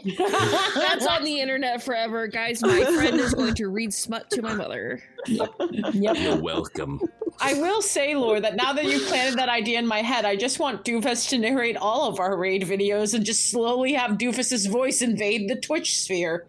That's 0.76 1.06
on 1.06 1.24
the 1.24 1.40
internet 1.40 1.84
forever, 1.84 2.28
guys. 2.28 2.62
My 2.62 2.84
friend 2.86 3.20
is 3.20 3.34
going 3.34 3.56
to 3.56 3.68
read 3.68 3.94
smut 3.94 4.30
to 4.32 4.42
my 4.42 4.54
mother. 4.54 5.02
Yep. 5.94 6.16
you're 6.18 6.38
welcome. 6.42 7.02
I 7.40 7.54
will 7.56 7.82
say, 7.82 8.16
Lore, 8.16 8.40
that 8.40 8.56
now 8.56 8.74
that 8.74 8.86
you've 8.86 9.06
planted 9.08 9.38
that 9.38 9.50
idea 9.50 9.78
in 9.80 9.86
my 9.88 10.02
head, 10.02 10.26
I 10.26 10.36
just 10.36 10.60
want 10.60 10.84
Doofus 10.86 11.30
to 11.30 11.38
narrate 11.38 11.78
all 11.78 12.08
of 12.08 12.20
our 12.20 12.36
raid 12.38 12.64
videos 12.64 13.14
and 13.14 13.24
just 13.26 13.52
slowly 13.52 13.94
have 13.94 14.12
Doofus's 14.18 14.66
voice 14.66 15.02
invade 15.02 15.50
the 15.50 15.56
Twitch 15.56 16.00
sphere. 16.02 16.46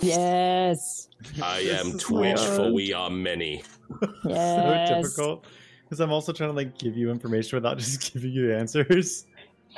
Yes. 0.00 1.08
I 1.42 1.60
am 1.60 1.98
Twitch, 1.98 2.40
for 2.40 2.72
we 2.72 2.92
are 2.92 3.10
many. 3.10 3.62
Yes. 4.24 4.56
so 4.56 4.94
difficult 5.02 5.44
because 5.84 6.00
I'm 6.00 6.10
also 6.12 6.32
trying 6.32 6.48
to 6.50 6.56
like 6.56 6.78
give 6.78 6.96
you 6.96 7.10
information 7.10 7.56
without 7.56 7.76
just 7.78 8.12
giving 8.12 8.32
you 8.32 8.54
answers. 8.54 9.26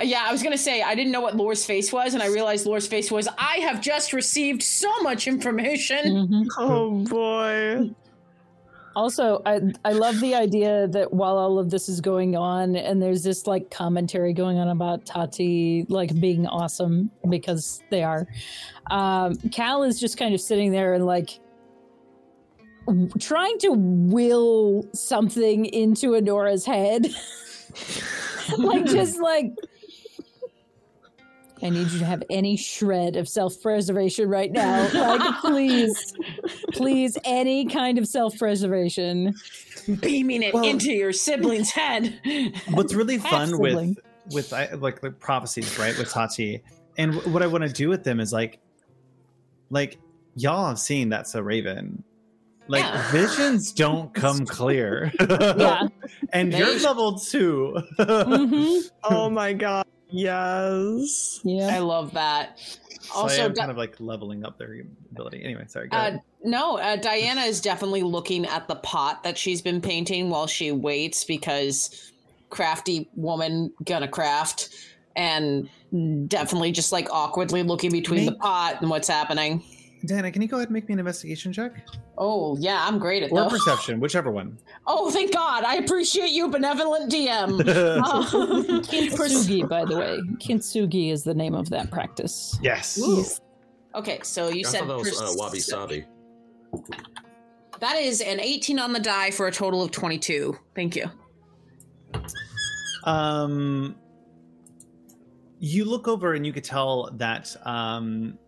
Yeah, 0.01 0.25
I 0.27 0.33
was 0.33 0.43
gonna 0.43 0.57
say 0.59 0.83
I 0.83 0.95
didn't 0.95 1.11
know 1.13 1.21
what 1.21 1.37
Lore's 1.37 1.65
face 1.67 1.93
was, 1.93 2.15
and 2.15 2.23
I 2.23 2.27
realized 2.27 2.65
Lore's 2.67 2.87
face 2.87 3.11
was 3.11 3.29
I 3.39 3.57
have 3.59 3.81
just 3.81 4.13
received 4.13 4.63
so 4.63 4.91
much 5.03 5.27
information. 5.27 6.05
Mhm. 6.29 6.47
Oh 6.59 6.91
boy. 7.05 7.91
Also, 8.97 9.43
I 9.45 9.61
I 9.85 9.93
love 9.93 10.21
the 10.21 10.35
idea 10.35 10.87
that 10.89 11.13
while 11.13 11.37
all 11.37 11.59
of 11.59 11.71
this 11.71 11.89
is 11.89 12.01
going 12.01 12.37
on, 12.37 12.77
and 12.77 13.03
there's 13.03 13.23
this 13.25 13.47
like 13.47 13.71
commentary 13.71 14.33
going 14.33 14.59
on 14.59 14.69
about 14.69 15.05
Tati 15.05 15.87
like 15.89 16.19
being 16.21 16.47
awesome 16.47 17.11
because 17.29 17.83
they 17.91 18.03
are. 18.03 18.27
Um, 18.91 19.37
Cal 19.51 19.83
is 19.83 19.99
just 19.99 20.17
kind 20.17 20.35
of 20.35 20.41
sitting 20.41 20.71
there 20.71 20.95
and 20.95 21.07
like 21.07 21.41
trying 23.19 23.59
to 23.59 23.73
will 23.73 24.87
something 24.93 25.65
into 25.67 26.15
Adora's 26.15 26.65
head, 26.65 27.07
like 28.59 28.87
just 28.87 29.21
like. 29.21 29.53
I 31.65 31.71
need 31.71 31.91
you 31.91 31.99
to 32.01 32.05
have 32.05 32.23
any 32.29 32.57
shred 32.59 33.17
of 33.17 33.27
self 33.29 33.61
preservation 33.63 34.29
right 34.29 34.53
now. 34.53 34.87
Like, 34.93 35.35
please, 35.41 36.15
please, 36.73 37.17
any 37.25 37.65
kind 37.67 37.97
of 37.99 38.07
self 38.07 38.37
preservation. 38.39 39.35
Beaming 40.01 40.43
it 40.43 40.53
Well- 40.55 40.65
into 40.65 40.93
your 40.93 41.13
sibling's 41.13 41.71
head. 41.71 42.21
What's 42.73 42.93
really 42.95 43.19
fun 43.19 43.59
with 43.59 43.97
with 44.33 44.53
I, 44.53 44.73
like 44.75 45.01
the 45.01 45.11
prophecies, 45.11 45.79
right? 45.79 45.97
With 45.99 46.11
Tati, 46.11 46.63
and 46.99 47.13
w- 47.15 47.33
what 47.33 47.43
I 47.43 47.47
want 47.47 47.65
to 47.65 47.71
do 47.73 47.89
with 47.89 48.05
them 48.05 48.21
is 48.21 48.33
like, 48.33 48.59
like 49.71 49.99
y'all 50.37 50.67
have 50.69 50.79
seen 50.79 51.09
that's 51.09 51.35
a 51.35 51.43
Raven. 51.43 52.05
Like 52.69 52.83
Yeah. 52.85 53.11
visions 53.11 53.73
don't 53.73 54.13
come 54.15 54.47
clear. 54.47 55.13
Yeah. 55.21 55.89
and 56.33 56.53
They- 56.53 56.59
you're 56.59 56.79
level 56.81 57.19
two. 57.19 57.79
hmm 57.99 58.79
Oh 59.03 59.29
my 59.31 59.53
god. 59.55 59.87
Yes. 60.15 61.41
I 61.45 61.79
love 61.81 62.13
that. 62.15 62.59
so 62.59 62.79
I 63.15 63.23
Also, 63.23 63.43
am 63.47 63.55
kind 63.55 63.71
of 63.71 63.77
like 63.77 63.97
leveling 63.99 64.45
up 64.45 64.59
their 64.59 64.83
ability. 65.11 65.43
Anyway, 65.45 65.65
sorry. 65.67 65.89
Go 65.89 65.97
Uh, 65.97 66.01
ahead. 66.01 66.21
no, 66.45 66.79
uh, 66.79 66.97
Diana 66.97 67.43
is 67.43 67.61
definitely 67.61 68.03
looking 68.03 68.47
at 68.47 68.69
the 68.69 68.77
pot 68.77 69.25
that 69.25 69.37
she's 69.37 69.61
been 69.61 69.81
painting 69.81 70.31
while 70.31 70.47
she 70.47 70.71
waits 70.73 71.25
because 71.25 72.13
crafty 72.51 73.09
woman 73.17 73.73
gonna 73.85 74.07
craft 74.09 74.69
and 75.17 75.69
definitely 76.29 76.71
just 76.71 76.93
like 76.93 77.09
awkwardly 77.11 77.63
looking 77.65 77.91
between 77.91 78.27
the 78.27 78.33
pot 78.37 78.81
and 78.81 78.91
what's 78.91 79.09
happening. 79.09 79.63
Diana, 80.07 80.31
can 80.31 80.43
you 80.43 80.49
go 80.49 80.57
ahead 80.59 80.69
and 80.69 80.75
make 80.75 80.89
me 80.89 80.93
an 80.93 80.99
investigation 81.01 81.53
check 81.53 81.87
Oh 82.17 82.57
yeah, 82.59 82.85
I'm 82.87 82.99
great 82.99 83.23
at 83.23 83.33
or 83.33 83.41
those. 83.41 83.53
perception, 83.53 84.01
whichever 84.01 84.31
one. 84.31 84.59
Oh, 84.87 85.11
thank 85.11 85.33
God! 85.33 85.65
I 85.65 85.77
appreciate 85.77 86.31
you, 86.31 86.49
benevolent 86.49 87.11
DM. 87.11 87.59
Um, 88.05 88.83
Kintsugi, 88.83 89.67
by 89.77 89.85
the 89.85 89.97
way. 89.97 90.21
Kintsugi 90.37 91.11
is 91.11 91.25
the 91.25 91.35
name 91.35 91.55
of 91.55 91.71
that 91.71 91.91
practice. 91.91 92.59
yes. 92.63 93.41
okay, 93.95 94.21
so 94.23 94.49
you 94.49 94.67
I 94.67 94.71
said 94.71 94.89
that 94.89 94.97
was 94.97 95.21
uh, 95.21 95.33
wabi 95.37 95.59
sabi. 95.61 96.05
That 97.81 97.97
is 97.97 98.21
an 98.21 98.41
18 98.41 98.79
on 98.79 98.93
the 98.93 99.01
die 99.01 99.31
for 99.31 99.47
a 99.47 99.53
total 99.53 99.83
of 99.83 99.91
22. 99.91 100.57
Thank 100.75 100.97
you. 100.97 101.11
Um, 103.05 103.97
you 105.59 105.85
look 105.85 106.09
over 106.09 106.35
and 106.35 106.47
you 106.47 106.53
could 106.53 106.65
tell 106.65 107.11
that 107.15 107.55
um, 107.67 108.39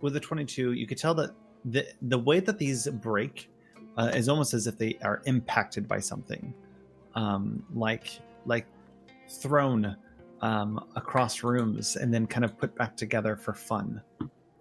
with 0.00 0.14
the 0.14 0.20
22, 0.20 0.72
you 0.72 0.86
could 0.86 0.98
tell 0.98 1.14
that 1.14 1.30
the 1.70 1.86
the 2.02 2.18
way 2.18 2.40
that 2.40 2.58
these 2.58 2.86
break 2.88 3.50
uh, 3.96 4.10
is 4.14 4.28
almost 4.28 4.54
as 4.54 4.66
if 4.66 4.78
they 4.78 4.98
are 5.02 5.22
impacted 5.26 5.88
by 5.88 6.00
something, 6.00 6.54
um, 7.14 7.64
like 7.74 8.20
like 8.46 8.66
thrown 9.28 9.96
um, 10.40 10.84
across 10.96 11.42
rooms 11.42 11.96
and 11.96 12.12
then 12.12 12.26
kind 12.26 12.44
of 12.44 12.56
put 12.58 12.74
back 12.76 12.96
together 12.96 13.36
for 13.36 13.52
fun. 13.52 14.00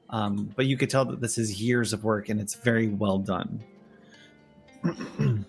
Um, 0.09 0.51
but 0.55 0.65
you 0.65 0.77
could 0.77 0.89
tell 0.89 1.05
that 1.05 1.21
this 1.21 1.37
is 1.37 1.61
years 1.61 1.93
of 1.93 2.03
work 2.03 2.29
and 2.29 2.39
it's 2.39 2.55
very 2.55 2.87
well 2.87 3.19
done. 3.19 3.63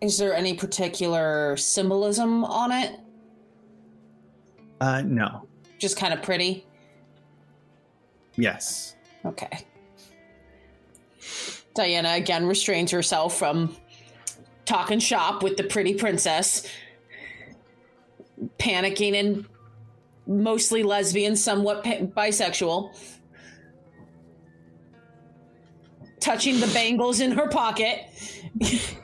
Is 0.00 0.18
there 0.18 0.34
any 0.34 0.54
particular 0.54 1.56
symbolism 1.56 2.44
on 2.44 2.72
it? 2.72 2.98
Uh, 4.80 5.02
no. 5.02 5.46
Just 5.78 5.96
kind 5.96 6.14
of 6.14 6.22
pretty. 6.22 6.64
Yes. 8.36 8.96
Okay. 9.24 9.66
Diana 11.74 12.14
again 12.14 12.46
restrains 12.46 12.90
herself 12.90 13.38
from 13.38 13.76
talking 14.64 14.98
shop 14.98 15.42
with 15.42 15.56
the 15.56 15.64
pretty 15.64 15.94
princess, 15.94 16.66
panicking 18.58 19.14
and 19.14 19.46
mostly 20.26 20.82
lesbian, 20.82 21.34
somewhat 21.34 21.82
pa- 21.82 21.98
bisexual, 22.00 22.94
touching 26.20 26.60
the 26.60 26.66
bangles 26.68 27.20
in 27.20 27.32
her 27.32 27.48
pocket. 27.48 28.06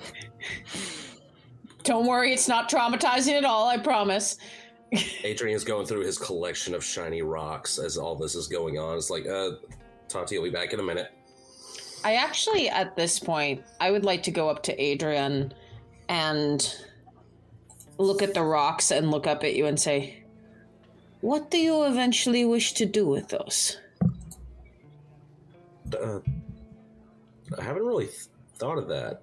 Don't 1.85 2.07
worry, 2.07 2.33
it's 2.33 2.49
not 2.49 2.71
traumatizing 2.71 3.35
at 3.35 3.45
all, 3.45 3.69
I 3.69 3.79
promise. 3.79 4.37
Adrian's 5.25 5.65
going 5.65 5.87
through 5.87 6.01
his 6.01 6.19
collection 6.19 6.75
of 6.75 6.83
shiny 6.85 7.23
rocks 7.23 7.79
as 7.79 7.97
all 7.99 8.15
this 8.17 8.35
is 8.35 8.49
going 8.49 8.79
on. 8.79 8.97
It's 8.97 9.11
like, 9.11 9.27
uh, 9.27 9.53
Tati 10.09 10.39
will 10.39 10.45
be 10.45 10.51
back 10.51 10.73
in 10.73 10.81
a 10.81 10.83
minute. 10.83 11.13
I 12.05 12.17
actually, 12.17 12.69
at 12.69 12.97
this 12.97 13.19
point, 13.19 13.65
I 13.81 13.91
would 13.91 14.05
like 14.05 14.23
to 14.25 14.31
go 14.31 14.51
up 14.51 14.63
to 14.65 14.81
Adrian 14.81 15.55
and 16.11 16.77
look 17.97 18.21
at 18.21 18.35
the 18.35 18.43
rocks 18.43 18.91
and 18.91 19.11
look 19.11 19.27
up 19.27 19.43
at 19.43 19.55
you 19.55 19.67
and 19.67 19.81
say, 19.81 20.23
What 21.23 21.51
do 21.51 21.57
you 21.57 21.85
eventually 21.85 22.45
wish 22.45 22.75
to 22.75 22.85
do 22.85 23.07
with 23.07 23.29
those? 23.29 23.79
Uh, 25.99 26.21
I 27.59 27.63
haven't 27.63 27.85
really 27.85 28.07
th- 28.07 28.27
thought 28.57 28.77
of 28.77 28.89
that. 28.89 29.23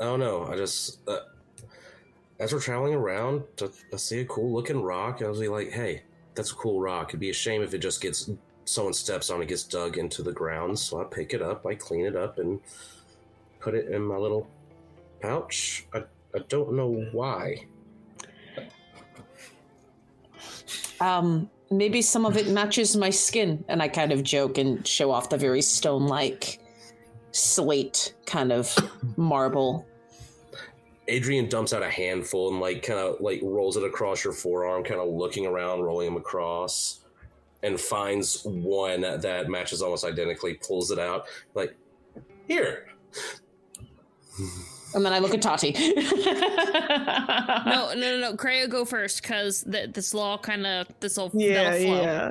I 0.00 0.04
don't 0.04 0.20
know. 0.20 0.46
I 0.46 0.56
just, 0.56 0.98
uh, 1.06 1.20
as 2.40 2.52
we're 2.52 2.60
traveling 2.60 2.94
around, 2.94 3.44
I 3.92 3.96
see 3.96 4.20
a 4.20 4.24
cool 4.24 4.52
looking 4.52 4.82
rock, 4.82 5.22
I 5.22 5.28
was 5.28 5.40
like, 5.40 5.70
hey, 5.70 6.02
that's 6.34 6.52
a 6.52 6.54
cool 6.54 6.80
rock. 6.80 7.10
It'd 7.10 7.20
be 7.20 7.30
a 7.30 7.34
shame 7.34 7.62
if 7.62 7.74
it 7.74 7.78
just 7.78 8.00
gets, 8.00 8.30
someone 8.70 8.94
steps 8.94 9.30
on 9.30 9.42
it, 9.42 9.48
gets 9.48 9.64
dug 9.64 9.98
into 9.98 10.22
the 10.22 10.32
ground. 10.32 10.78
So 10.78 11.00
I 11.00 11.04
pick 11.04 11.34
it 11.34 11.42
up, 11.42 11.66
I 11.66 11.74
clean 11.74 12.06
it 12.06 12.16
up, 12.16 12.38
and 12.38 12.60
put 13.58 13.74
it 13.74 13.88
in 13.88 14.02
my 14.02 14.16
little 14.16 14.46
pouch. 15.20 15.86
I, 15.92 16.04
I 16.34 16.38
don't 16.48 16.74
know 16.74 17.06
why. 17.12 17.66
Um, 21.00 21.50
maybe 21.70 22.02
some 22.02 22.24
of 22.24 22.36
it 22.36 22.48
matches 22.48 22.96
my 22.96 23.10
skin. 23.10 23.64
And 23.68 23.82
I 23.82 23.88
kind 23.88 24.12
of 24.12 24.22
joke 24.22 24.58
and 24.58 24.86
show 24.86 25.10
off 25.10 25.30
the 25.30 25.38
very 25.38 25.62
stone 25.62 26.06
like 26.06 26.60
slate 27.32 28.14
kind 28.26 28.52
of 28.52 28.74
marble. 29.16 29.86
Adrian 31.08 31.48
dumps 31.48 31.72
out 31.72 31.82
a 31.82 31.90
handful 31.90 32.50
and 32.50 32.60
like 32.60 32.84
kind 32.84 33.00
of 33.00 33.20
like 33.20 33.40
rolls 33.42 33.76
it 33.76 33.82
across 33.82 34.22
your 34.22 34.32
forearm, 34.32 34.84
kind 34.84 35.00
of 35.00 35.08
looking 35.08 35.44
around, 35.44 35.80
rolling 35.80 36.06
them 36.06 36.16
across, 36.16 36.99
and 37.62 37.80
finds 37.80 38.42
one 38.44 39.02
that 39.02 39.48
matches 39.48 39.82
almost 39.82 40.04
identically. 40.04 40.54
Pulls 40.54 40.90
it 40.90 40.98
out, 40.98 41.26
like 41.54 41.76
here. 42.48 42.88
And 44.94 45.04
then 45.04 45.12
I 45.12 45.18
look 45.20 45.34
at 45.34 45.42
Tati. 45.42 45.72
No, 45.72 45.94
no, 47.66 47.94
no, 47.94 48.18
no. 48.18 48.34
Kreia, 48.36 48.68
go 48.68 48.84
first, 48.84 49.22
because 49.22 49.64
th- 49.70 49.92
this 49.92 50.12
will 50.12 50.22
all 50.22 50.38
kind 50.38 50.66
of 50.66 50.88
this 51.00 51.16
will 51.16 51.30
Yeah, 51.34 51.72
flow. 51.72 52.02
yeah. 52.02 52.30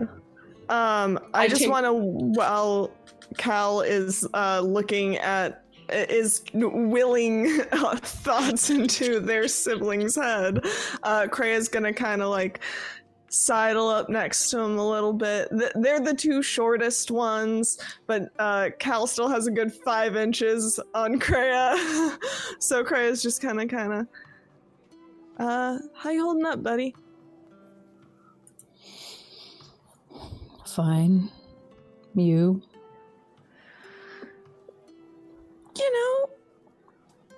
Um, 0.69 1.19
I, 1.33 1.43
I 1.43 1.47
just 1.47 1.61
take- 1.61 1.71
want 1.71 1.85
to 1.85 1.93
while 1.93 2.91
Cal 3.37 3.81
is 3.81 4.27
uh 4.33 4.61
looking 4.61 5.17
at 5.17 5.63
is 5.91 6.43
willing 6.53 7.61
uh, 7.71 7.95
thoughts 7.97 8.69
into 8.69 9.19
their 9.19 9.47
sibling's 9.47 10.15
head. 10.15 10.59
Uh, 11.03 11.27
Kreia's 11.27 11.67
gonna 11.69 11.93
kind 11.93 12.21
of 12.21 12.29
like 12.29 12.59
sidle 13.29 13.87
up 13.87 14.09
next 14.09 14.49
to 14.51 14.59
him 14.59 14.77
a 14.77 14.89
little 14.89 15.13
bit. 15.13 15.49
They're 15.75 15.99
the 15.99 16.13
two 16.13 16.41
shortest 16.41 17.11
ones, 17.11 17.79
but 18.07 18.31
uh, 18.39 18.69
Cal 18.79 19.07
still 19.07 19.29
has 19.29 19.47
a 19.47 19.51
good 19.51 19.73
five 19.73 20.15
inches 20.15 20.79
on 20.93 21.19
Kreia. 21.19 22.17
so 22.59 22.83
Kreia's 22.83 23.21
just 23.21 23.41
kind 23.41 23.61
of, 23.61 23.69
kind 23.69 23.93
of, 23.93 24.07
uh, 25.37 25.77
how 25.95 26.09
you 26.09 26.23
holding 26.23 26.45
up, 26.45 26.61
buddy? 26.63 26.95
Fine. 30.65 31.29
You? 32.15 32.61
you 35.79 35.93
know, 35.93 36.29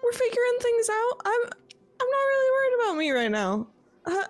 we're 0.03 0.11
figuring 0.11 0.57
things 0.59 0.89
out. 0.89 1.21
I'm 1.25 1.41
I'm 1.43 2.09
not 2.09 2.17
really 2.17 2.51
worried 2.51 2.83
about 2.83 2.97
me 2.97 3.11
right 3.11 3.31
now. 3.31 3.67
Uh, 4.05 4.25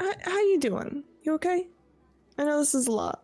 how, 0.00 0.12
how 0.24 0.40
you 0.40 0.58
doing? 0.58 1.04
You 1.22 1.34
okay? 1.34 1.68
I 2.38 2.44
know 2.44 2.58
this 2.58 2.74
is 2.74 2.86
a 2.86 2.92
lot. 2.92 3.22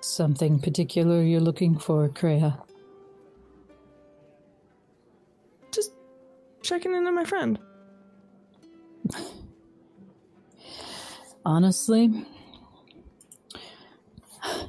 Something 0.00 0.58
particular 0.58 1.22
you're 1.22 1.40
looking 1.40 1.78
for, 1.78 2.08
Kreia? 2.10 2.62
Just 5.72 5.92
checking 6.62 6.94
in 6.94 7.06
on 7.06 7.14
my 7.14 7.24
friend. 7.24 7.58
Honestly, 11.46 12.26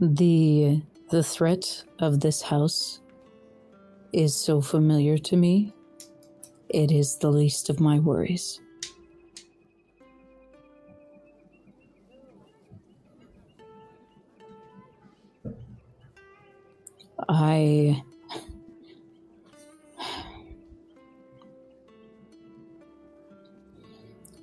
the 0.00 0.82
the 1.10 1.22
threat 1.22 1.84
of 1.98 2.20
this 2.20 2.42
house 2.42 3.00
is 4.12 4.34
so 4.34 4.60
familiar 4.60 5.18
to 5.18 5.36
me. 5.36 5.72
It 6.74 6.90
is 6.90 7.18
the 7.18 7.30
least 7.30 7.70
of 7.70 7.78
my 7.78 8.00
worries. 8.00 8.60
I 17.28 18.02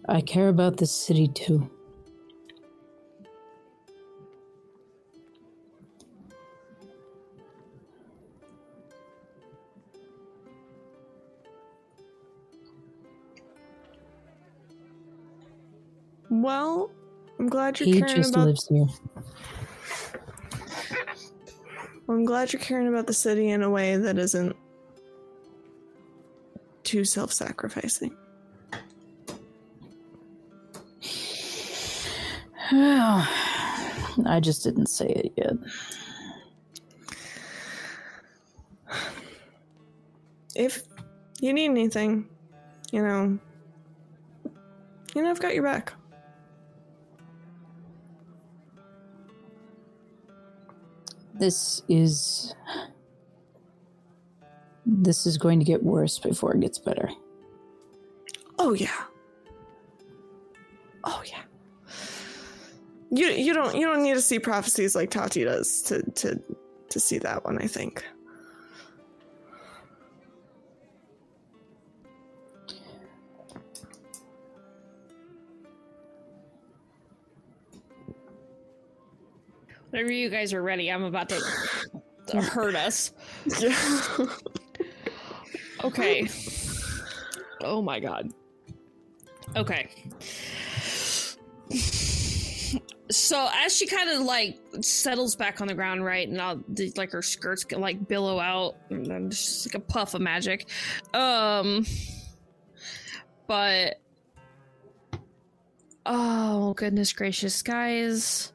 I 0.07 0.21
care 0.21 0.47
about 0.47 0.77
this 0.77 0.93
city 0.93 1.27
too. 1.27 1.69
Well, 16.31 16.89
I'm 17.39 17.49
glad 17.49 17.77
you're 17.77 17.87
He 17.87 17.99
caring 17.99 18.15
just 18.15 18.33
about. 18.33 18.45
lives 18.47 18.65
here. 18.69 18.87
I'm 22.07 22.23
glad 22.23 22.53
you're 22.53 22.61
caring 22.61 22.87
about 22.87 23.05
the 23.05 23.13
city 23.13 23.49
in 23.49 23.61
a 23.63 23.69
way 23.69 23.97
that 23.97 24.17
isn't 24.17 24.55
too 26.83 27.03
self-sacrificing. 27.03 28.15
I 32.71 34.39
just 34.41 34.63
didn't 34.63 34.87
say 34.87 35.07
it 35.07 35.33
yet. 35.35 35.53
If 40.55 40.83
you 41.41 41.51
need 41.51 41.71
anything, 41.71 42.25
you 42.93 43.01
know, 43.03 43.37
you 45.13 45.21
know 45.21 45.29
I've 45.29 45.41
got 45.41 45.53
your 45.53 45.63
back. 45.63 45.91
This 51.41 51.81
is. 51.89 52.53
This 54.85 55.25
is 55.25 55.39
going 55.39 55.57
to 55.57 55.65
get 55.65 55.81
worse 55.81 56.19
before 56.19 56.53
it 56.53 56.59
gets 56.59 56.77
better. 56.77 57.09
Oh 58.59 58.73
yeah. 58.73 59.05
Oh 61.03 61.23
yeah. 61.25 61.41
You 63.09 63.25
you 63.25 63.55
don't 63.55 63.73
you 63.75 63.87
don't 63.87 64.03
need 64.03 64.13
to 64.13 64.21
see 64.21 64.37
prophecies 64.37 64.95
like 64.95 65.09
Tati 65.09 65.43
does 65.43 65.81
to 65.83 66.03
to 66.11 66.39
to 66.89 66.99
see 66.99 67.17
that 67.17 67.43
one, 67.43 67.57
I 67.57 67.65
think. 67.65 68.05
Whenever 79.91 80.11
you 80.11 80.29
guys 80.29 80.53
are 80.53 80.63
ready, 80.63 80.91
I'm 80.91 81.03
about 81.03 81.29
to, 81.29 81.41
to 82.27 82.41
hurt 82.41 82.75
us. 82.75 83.11
Okay. 85.83 86.27
Oh 87.63 87.81
my 87.81 87.99
god. 87.99 88.31
Okay. 89.55 89.89
So 93.09 93.49
as 93.53 93.75
she 93.75 93.87
kind 93.87 94.09
of 94.09 94.21
like 94.21 94.59
settles 94.81 95.35
back 95.35 95.59
on 95.59 95.67
the 95.67 95.73
ground, 95.73 96.05
right, 96.05 96.27
and 96.27 96.41
I'll 96.41 96.63
like 96.95 97.11
her 97.11 97.21
skirts 97.21 97.63
get, 97.63 97.79
like 97.79 98.07
billow 98.07 98.39
out, 98.39 98.75
and 98.89 99.05
then 99.05 99.29
just 99.29 99.67
like 99.67 99.75
a 99.75 99.85
puff 99.85 100.13
of 100.13 100.21
magic. 100.21 100.69
Um, 101.13 101.85
but 103.47 103.99
oh 106.05 106.73
goodness 106.75 107.11
gracious, 107.11 107.61
guys. 107.61 108.53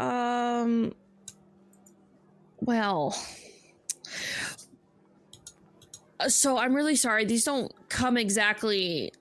Um. 0.00 0.94
Well. 2.60 3.16
uh, 6.18 6.28
So 6.28 6.56
I'm 6.58 6.74
really 6.74 6.96
sorry. 6.96 7.24
These 7.24 7.44
don't 7.44 7.72
come 7.88 8.16
exactly 8.16 9.12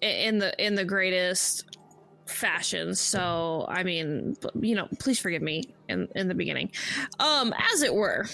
in 0.00 0.38
the 0.38 0.64
in 0.64 0.74
the 0.74 0.84
greatest 0.84 1.78
fashion. 2.26 2.94
So 2.94 3.66
I 3.68 3.82
mean, 3.82 4.36
you 4.60 4.74
know, 4.74 4.88
please 4.98 5.18
forgive 5.18 5.42
me 5.42 5.64
in 5.88 6.08
in 6.14 6.28
the 6.28 6.34
beginning, 6.34 6.70
um, 7.18 7.54
as 7.72 7.82
it 7.82 7.94
were. 7.94 8.26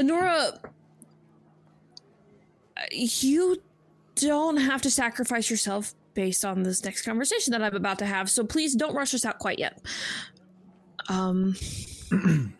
Nora, 0.00 0.58
you 2.92 3.60
don't 4.14 4.56
have 4.56 4.82
to 4.82 4.90
sacrifice 4.90 5.50
yourself 5.50 5.94
based 6.14 6.44
on 6.44 6.62
this 6.62 6.84
next 6.84 7.02
conversation 7.02 7.52
that 7.52 7.62
I'm 7.62 7.74
about 7.74 7.98
to 8.00 8.06
have. 8.06 8.30
So 8.30 8.44
please 8.44 8.74
don't 8.74 8.94
rush 8.94 9.14
us 9.14 9.24
out 9.24 9.38
quite 9.38 9.58
yet. 9.58 9.80
Um. 11.08 11.56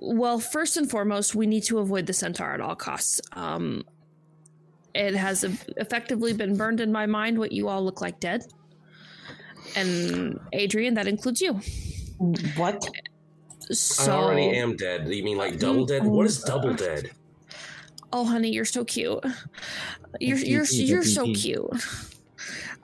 well, 0.00 0.38
first 0.40 0.76
and 0.76 0.90
foremost, 0.90 1.34
we 1.34 1.46
need 1.46 1.64
to 1.64 1.78
avoid 1.78 2.06
the 2.06 2.12
centaur 2.12 2.52
at 2.52 2.60
all 2.60 2.74
costs. 2.74 3.20
Um, 3.32 3.84
it 4.94 5.14
has 5.14 5.44
effectively 5.76 6.32
been 6.32 6.56
burned 6.56 6.80
in 6.80 6.90
my 6.90 7.06
mind 7.06 7.38
what 7.38 7.52
you 7.52 7.68
all 7.68 7.84
look 7.84 8.00
like 8.00 8.18
dead. 8.18 8.44
And 9.76 10.40
Adrian, 10.52 10.94
that 10.94 11.06
includes 11.06 11.40
you. 11.40 11.60
What? 12.56 12.88
So, 13.70 14.12
I 14.12 14.16
already 14.16 14.56
am 14.56 14.74
dead. 14.76 15.08
You 15.08 15.22
mean 15.22 15.38
like 15.38 15.58
double 15.58 15.86
dead? 15.86 16.04
What 16.04 16.26
is 16.26 16.42
double 16.42 16.74
dead? 16.86 17.10
Oh, 18.12 18.24
honey, 18.24 18.50
you're 18.50 18.64
so 18.64 18.84
cute. 18.84 19.24
You're 20.18 20.38
you're 20.38 20.64
you're 20.64 21.04
so 21.04 21.32
cute. 21.32 21.70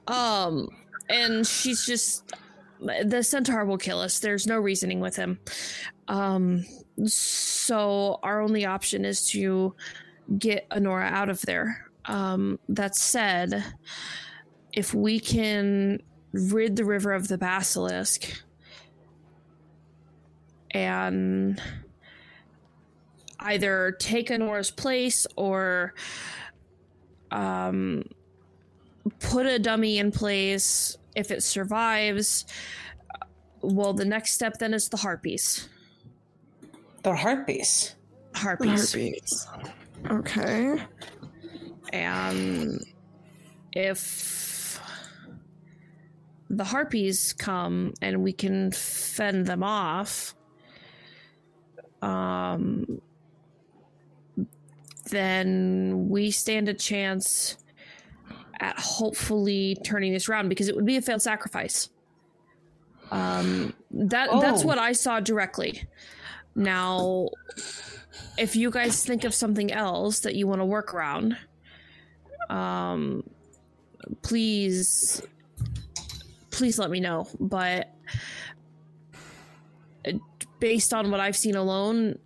Um, 0.06 0.68
and 1.08 1.46
she's 1.46 1.84
just 1.84 2.32
the 2.80 3.22
centaur 3.22 3.64
will 3.64 3.78
kill 3.78 4.00
us. 4.00 4.18
There's 4.18 4.46
no 4.46 4.58
reasoning 4.58 5.00
with 5.00 5.16
him. 5.16 5.38
Um, 6.08 6.64
so 7.06 8.20
our 8.22 8.40
only 8.40 8.64
option 8.64 9.04
is 9.04 9.28
to 9.30 9.74
get 10.38 10.66
Honora 10.70 11.06
out 11.06 11.28
of 11.28 11.40
there. 11.42 11.86
Um, 12.04 12.58
that 12.68 12.94
said, 12.94 13.64
if 14.72 14.94
we 14.94 15.18
can 15.18 16.00
rid 16.32 16.76
the 16.76 16.84
river 16.84 17.12
of 17.12 17.28
the 17.28 17.38
basilisk 17.38 18.30
and 20.70 21.60
either 23.46 23.96
take 23.98 24.30
Honora's 24.30 24.70
place 24.70 25.26
or 25.36 25.94
um, 27.30 28.04
put 29.20 29.46
a 29.46 29.58
dummy 29.58 29.98
in 29.98 30.10
place 30.10 30.96
if 31.14 31.30
it 31.30 31.42
survives. 31.42 32.44
Well, 33.62 33.92
the 33.92 34.04
next 34.04 34.32
step 34.32 34.58
then 34.58 34.74
is 34.74 34.88
the 34.88 34.98
harpies. 34.98 35.68
They're 37.02 37.14
harpies. 37.14 37.94
Harpies. 38.34 39.46
Okay. 40.10 40.78
And 41.92 42.84
if 43.72 44.80
the 46.50 46.64
harpies 46.64 47.32
come 47.32 47.94
and 48.02 48.22
we 48.22 48.32
can 48.32 48.72
fend 48.72 49.46
them 49.46 49.62
off, 49.62 50.34
um, 52.02 53.00
then 55.10 56.08
we 56.08 56.30
stand 56.30 56.68
a 56.68 56.74
chance 56.74 57.56
at 58.60 58.78
hopefully 58.78 59.76
turning 59.84 60.12
this 60.12 60.28
around 60.28 60.48
because 60.48 60.68
it 60.68 60.74
would 60.74 60.86
be 60.86 60.96
a 60.96 61.02
failed 61.02 61.22
sacrifice. 61.22 61.90
Um, 63.10 63.74
that 63.90 64.30
that's 64.40 64.62
Oh. 64.62 64.66
what 64.66 64.78
I 64.78 64.92
saw 64.92 65.20
directly. 65.20 65.84
Now, 66.54 67.28
if 68.38 68.56
you 68.56 68.70
guys 68.70 69.04
think 69.04 69.24
of 69.24 69.34
something 69.34 69.70
else 69.72 70.20
that 70.20 70.34
you 70.34 70.46
want 70.46 70.60
to 70.60 70.64
work 70.64 70.94
around, 70.94 71.36
um, 72.48 73.22
please, 74.22 75.22
please 76.50 76.78
let 76.78 76.90
me 76.90 76.98
know. 76.98 77.28
But 77.38 77.92
uh, 80.06 80.12
based 80.58 80.94
on 80.94 81.10
what 81.10 81.20
I've 81.20 81.36
seen 81.36 81.56
alone, 81.56 82.18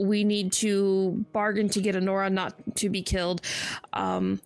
we 0.00 0.24
need 0.24 0.52
to 0.52 1.24
bargain 1.32 1.68
to 1.70 1.80
get 1.80 1.94
Honora 1.94 2.30
not 2.30 2.54
to 2.76 2.88
be 2.88 3.02
killed. 3.02 3.42
Um, 3.92 4.40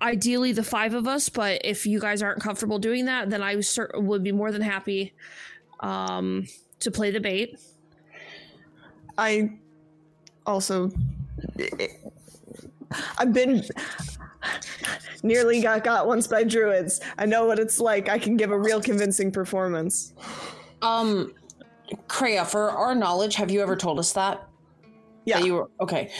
ideally, 0.00 0.52
the 0.52 0.62
five 0.62 0.94
of 0.94 1.06
us, 1.06 1.28
but 1.28 1.62
if 1.64 1.86
you 1.86 1.98
guys 2.00 2.22
aren't 2.22 2.40
comfortable 2.40 2.78
doing 2.78 3.06
that, 3.06 3.30
then 3.30 3.42
I 3.42 3.60
cer- 3.60 3.90
would 3.94 4.22
be 4.22 4.32
more 4.32 4.52
than 4.52 4.62
happy 4.62 5.14
um, 5.80 6.46
to 6.80 6.90
play 6.90 7.10
the 7.10 7.20
bait. 7.20 7.58
I 9.16 9.52
also. 10.44 10.90
I've 13.18 13.32
been 13.32 13.64
nearly 15.22 15.60
got 15.60 15.82
got 15.82 16.06
once 16.06 16.26
by 16.26 16.44
druids. 16.44 17.00
I 17.18 17.26
know 17.26 17.46
what 17.46 17.58
it's 17.58 17.80
like. 17.80 18.08
I 18.08 18.18
can 18.18 18.36
give 18.36 18.50
a 18.50 18.58
real 18.58 18.80
convincing 18.80 19.30
performance. 19.32 20.12
Um, 20.82 21.34
Kreia, 22.08 22.46
for 22.46 22.70
our 22.70 22.94
knowledge, 22.94 23.34
have 23.36 23.50
you 23.50 23.62
ever 23.62 23.76
told 23.76 23.98
us 23.98 24.12
that? 24.14 24.48
Yeah. 25.24 25.38
That 25.38 25.46
you 25.46 25.54
were 25.54 25.70
okay. 25.80 26.10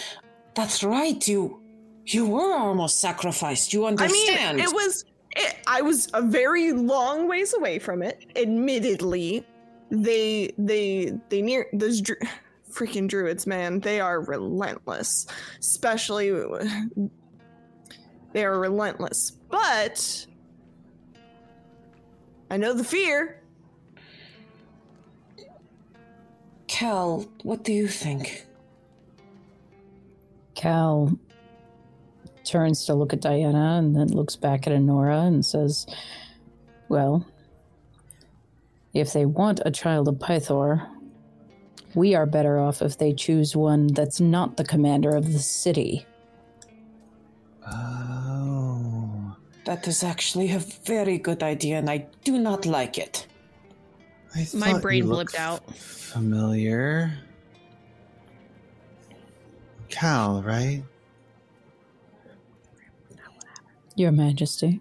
That's 0.54 0.82
right. 0.82 1.26
You 1.26 1.60
you 2.06 2.26
were 2.26 2.54
almost 2.54 3.00
sacrificed. 3.00 3.72
You 3.72 3.86
understand? 3.86 4.38
I 4.40 4.52
mean, 4.52 4.64
it 4.64 4.72
was. 4.72 5.04
It, 5.36 5.56
I 5.66 5.82
was 5.82 6.08
a 6.14 6.22
very 6.22 6.72
long 6.72 7.28
ways 7.28 7.52
away 7.54 7.78
from 7.78 8.02
it. 8.02 8.24
Admittedly, 8.36 9.44
they 9.90 10.52
they 10.56 11.12
they 11.28 11.42
near 11.42 11.66
those 11.72 12.00
dru- 12.00 12.16
freaking 12.70 13.08
druids, 13.08 13.46
man. 13.46 13.80
They 13.80 14.00
are 14.00 14.20
relentless. 14.20 15.26
Especially, 15.58 16.30
they 18.32 18.44
are 18.44 18.58
relentless. 18.58 19.32
But 19.50 20.26
I 22.50 22.56
know 22.56 22.72
the 22.72 22.84
fear. 22.84 23.42
Cal, 26.76 27.24
what 27.42 27.64
do 27.64 27.72
you 27.72 27.88
think? 27.88 28.44
Cal 30.54 31.18
turns 32.44 32.84
to 32.84 32.92
look 32.92 33.14
at 33.14 33.22
Diana 33.22 33.78
and 33.78 33.96
then 33.96 34.08
looks 34.08 34.36
back 34.36 34.66
at 34.66 34.74
Honora 34.74 35.20
and 35.20 35.42
says, 35.42 35.86
Well, 36.90 37.26
if 38.92 39.14
they 39.14 39.24
want 39.24 39.62
a 39.64 39.70
child 39.70 40.06
of 40.06 40.16
Pythor, 40.16 40.86
we 41.94 42.14
are 42.14 42.26
better 42.26 42.58
off 42.58 42.82
if 42.82 42.98
they 42.98 43.14
choose 43.14 43.56
one 43.56 43.86
that's 43.86 44.20
not 44.20 44.58
the 44.58 44.64
commander 44.64 45.16
of 45.16 45.32
the 45.32 45.38
city. 45.38 46.04
Oh. 47.72 49.34
That 49.64 49.88
is 49.88 50.04
actually 50.04 50.52
a 50.52 50.58
very 50.58 51.16
good 51.16 51.42
idea, 51.42 51.78
and 51.78 51.88
I 51.88 52.04
do 52.22 52.36
not 52.36 52.66
like 52.66 52.98
it. 52.98 53.26
My 54.52 54.78
brain 54.78 55.04
you 55.04 55.08
looked 55.08 55.32
blipped 55.32 55.38
out. 55.38 55.62
Familiar. 56.16 57.12
Cal, 59.90 60.40
right? 60.42 60.82
Your 63.96 64.12
Majesty. 64.12 64.80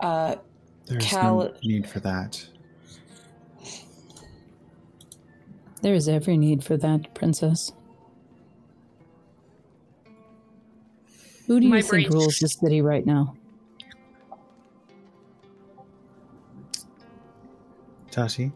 Uh, 0.00 0.36
There's 0.84 1.02
Cal- 1.02 1.38
no 1.44 1.54
need 1.62 1.88
for 1.88 2.00
that. 2.00 2.46
There 5.80 5.94
is 5.94 6.10
every 6.10 6.36
need 6.36 6.62
for 6.62 6.76
that, 6.76 7.14
Princess. 7.14 7.72
Who 11.46 11.58
do 11.58 11.64
you 11.64 11.72
My 11.72 11.80
think 11.80 12.08
brain- 12.08 12.10
rules 12.10 12.38
the 12.38 12.50
city 12.50 12.82
right 12.82 13.06
now? 13.06 13.34
Tashi? 18.10 18.52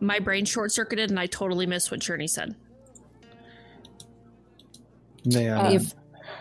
My 0.00 0.18
brain 0.18 0.44
short 0.44 0.72
circuited 0.72 1.10
and 1.10 1.18
I 1.18 1.26
totally 1.26 1.66
missed 1.66 1.90
what 1.90 2.00
Journey 2.00 2.26
said. 2.28 2.54
Yeah. 5.24 5.60
uh, 5.60 5.72
If 5.72 5.94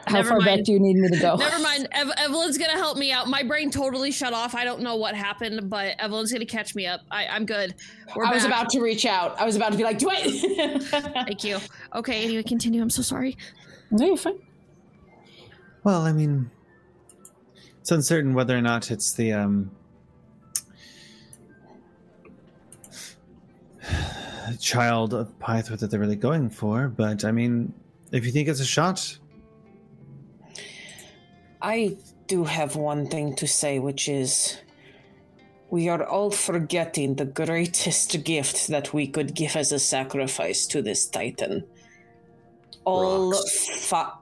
how 0.06 0.24
far 0.24 0.38
mind. 0.40 0.46
back 0.46 0.64
do 0.64 0.72
you 0.72 0.80
need 0.80 0.96
me 0.98 1.10
to 1.10 1.18
go? 1.20 1.36
Never 1.36 1.60
mind. 1.64 1.88
Ev- 1.92 2.12
Evelyn's 2.18 2.58
gonna 2.58 2.74
help 2.78 2.98
me 2.98 3.12
out. 3.12 3.28
My 3.28 3.44
brain 3.44 3.70
totally 3.72 4.12
shut 4.12 4.34
off. 4.34 4.56
I 4.56 4.64
don't 4.64 4.82
know 4.82 4.96
what 4.96 5.16
happened, 5.16 5.70
but 5.70 5.96
Evelyn's 6.00 6.32
gonna 6.32 6.46
catch 6.46 6.76
me 6.76 6.86
up. 6.86 7.02
I- 7.12 7.28
I'm 7.28 7.46
good. 7.46 7.76
We're 8.16 8.26
I 8.26 8.34
was 8.34 8.46
about 8.46 8.70
to 8.70 8.80
reach 8.82 9.06
out. 9.06 9.38
I 9.40 9.46
was 9.46 9.56
about 9.56 9.72
to 9.74 9.78
be 9.78 9.84
like, 9.84 9.98
do 9.98 10.10
I? 10.10 10.80
Thank 11.26 11.44
you. 11.44 11.58
Okay. 11.96 12.24
Anyway, 12.24 12.44
continue. 12.44 12.82
I'm 12.82 12.90
so 12.90 13.02
sorry. 13.02 13.36
No, 13.92 14.06
you're 14.06 14.18
fine. 14.18 14.40
well, 15.84 16.02
I 16.02 16.12
mean, 16.14 16.50
it's 17.82 17.92
uncertain 17.92 18.34
whether 18.34 18.56
or 18.58 18.62
not 18.62 18.92
it's 18.92 19.14
the 19.14 19.34
um 19.34 19.72
child 24.56 25.14
of 25.14 25.38
Pythor 25.40 25.78
that 25.80 25.90
they're 25.91 25.99
really 25.99 26.15
going 26.15 26.49
for, 26.49 26.88
but 26.88 27.26
I 27.26 27.32
mean, 27.32 27.74
if 28.11 28.26
you 28.26 28.32
think 28.32 28.48
it's 28.48 28.60
a 28.61 28.65
shot, 28.65 29.18
I 31.61 31.98
do 32.28 32.44
have 32.44 32.76
one 32.76 33.07
thing 33.07 33.36
to 33.38 33.48
say, 33.48 33.80
which 33.80 34.07
is 34.07 34.57
we 35.69 35.90
are 35.90 36.03
all 36.06 36.32
forgetting 36.32 37.15
the 37.15 37.26
greatest 37.26 38.24
gift 38.24 38.68
that 38.68 38.94
we 38.94 39.07
could 39.07 39.34
give 39.36 39.56
as 39.56 39.72
a 39.72 39.80
sacrifice 39.80 40.65
to 40.68 40.82
this 40.82 41.07
Titan. 41.07 41.65
All 42.86 43.32
Rocks. 43.32 43.88
fi- 43.90 44.14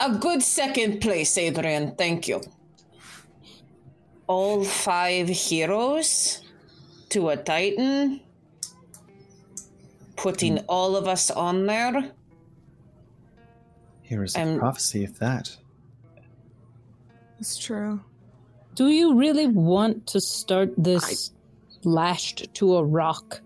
A 0.00 0.10
good 0.16 0.42
second 0.42 1.00
place, 1.00 1.36
Adrian. 1.36 1.94
Thank 1.96 2.28
you. 2.28 2.40
All 4.26 4.64
five 4.64 5.28
heroes 5.28 6.42
to 7.10 7.30
a 7.30 7.36
Titan. 7.36 8.20
Putting 10.18 10.58
all 10.68 10.96
of 10.96 11.06
us 11.08 11.30
on 11.30 11.66
there. 11.66 12.12
here 14.02 14.24
is 14.24 14.34
a 14.36 14.40
Um, 14.40 14.58
prophecy 14.58 15.04
of 15.04 15.18
that. 15.18 15.56
It's 17.38 17.56
true. 17.58 18.00
Do 18.74 18.88
you 18.88 19.14
really 19.14 19.46
want 19.46 20.06
to 20.08 20.20
start 20.20 20.72
this 20.78 21.30
lashed 21.84 22.48
to 22.54 22.76
a 22.76 22.84
rock? 22.84 23.42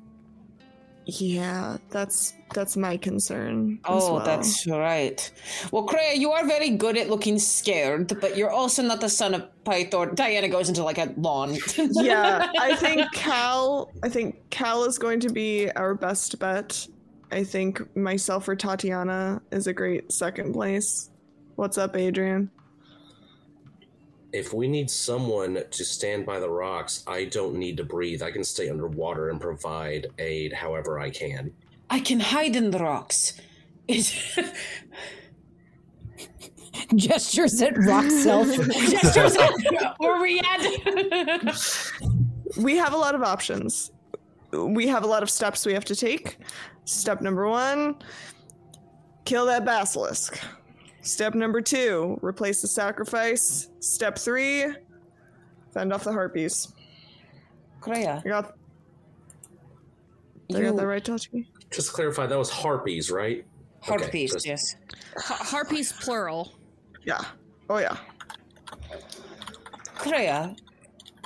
Yeah, 1.05 1.78
that's 1.90 2.35
that's 2.53 2.77
my 2.77 2.97
concern. 2.97 3.79
Oh, 3.85 4.15
well. 4.15 4.24
that's 4.24 4.66
right. 4.66 5.31
Well, 5.70 5.87
Kreia, 5.87 6.16
you 6.16 6.33
are 6.33 6.47
very 6.47 6.70
good 6.70 6.97
at 6.97 7.09
looking 7.09 7.39
scared, 7.39 8.20
but 8.20 8.37
you're 8.37 8.51
also 8.51 8.83
not 8.83 9.01
the 9.01 9.09
son 9.09 9.35
of 9.35 9.49
Pythor. 9.65 10.15
Diana 10.15 10.49
goes 10.49 10.69
into 10.69 10.83
like 10.83 10.99
a 10.99 11.12
lawn. 11.16 11.57
yeah. 11.79 12.51
I 12.59 12.77
think 12.77 13.12
Cal. 13.12 13.91
I 14.03 14.09
think 14.09 14.51
Cal 14.51 14.85
is 14.85 14.99
going 14.99 15.20
to 15.20 15.31
be 15.31 15.70
our 15.73 15.95
best 15.95 16.39
bet. 16.39 16.87
I 17.31 17.45
think 17.45 17.97
myself 17.97 18.47
or 18.49 18.55
Tatiana 18.55 19.41
is 19.51 19.66
a 19.66 19.73
great 19.73 20.12
second 20.12 20.53
place. 20.53 21.11
What's 21.57 21.79
up, 21.79 21.97
Adrian? 21.97 22.51
If 24.33 24.55
we 24.55 24.66
need 24.66 24.91
someone 24.91 25.62
to 25.70 25.85
stand 25.85 26.24
by 26.24 26.41
the 26.41 26.49
rocks, 26.49 27.05
I 27.07 27.27
don't 27.27 27.57
need 27.57 27.77
to 27.77 27.85
breathe. 27.85 28.23
I 28.23 28.31
can 28.31 28.45
stay 28.45 28.70
underwater 28.70 29.29
and 29.29 29.41
provide 29.41 30.07
aid 30.19 30.53
however 30.53 30.99
I 30.99 31.11
can. 31.11 31.53
I 31.93 32.01
can 32.01 32.20
hide 32.20 32.56
in 32.56 32.70
the 32.70 32.78
rocks. 32.78 33.35
It- 33.86 34.14
Gestures 36.97 37.60
at 37.60 37.77
rock 37.85 38.10
self. 38.10 38.48
Gestures 38.73 39.36
at- 39.36 39.94
Where 39.98 40.20
we 40.23 40.40
at? 40.40 41.52
we 42.59 42.77
have 42.78 42.94
a 42.94 42.97
lot 42.97 43.14
of 43.14 43.23
options. 43.23 43.93
We 44.52 44.86
have 44.89 45.05
a 45.05 45.06
lot 45.06 45.23
of 45.23 45.28
steps 45.31 45.66
we 45.66 45.74
have 45.74 45.85
to 45.85 45.94
take. 45.94 46.39
Step 46.86 47.20
number 47.20 47.47
one 47.48 47.97
kill 49.27 49.47
that 49.47 49.64
basilisk. 49.64 50.40
Step 51.02 51.35
number 51.35 51.60
two 51.60 52.19
replace 52.23 52.62
the 52.62 52.69
sacrifice. 52.69 53.69
Step 53.81 54.19
three 54.19 54.66
fend 55.74 55.93
off 55.93 56.05
the 56.05 56.12
harpies. 56.12 56.73
Kreia, 57.81 58.23
I 58.24 58.28
got, 58.28 58.55
did 60.48 60.56
I 60.56 60.60
you 60.60 60.66
got 60.70 60.77
that 60.77 60.86
right, 60.86 61.05
Tachi? 61.05 61.47
Just 61.73 61.89
to 61.89 61.93
clarify, 61.94 62.27
that 62.27 62.39
was 62.39 62.51
harpies, 62.51 63.11
right? 63.11 63.44
Okay, 63.89 63.99
harpies, 64.03 64.32
just- 64.32 64.47
yes. 64.47 64.77
Harpies 65.16 65.93
plural. 65.93 66.53
Yeah. 67.05 67.20
Oh, 67.69 67.78
yeah. 67.78 67.97
Kreia, 69.97 70.57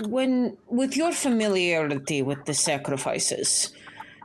when 0.09 0.56
with 0.68 0.97
your 0.97 1.12
familiarity 1.12 2.23
with 2.23 2.44
the 2.44 2.55
sacrifices, 2.55 3.73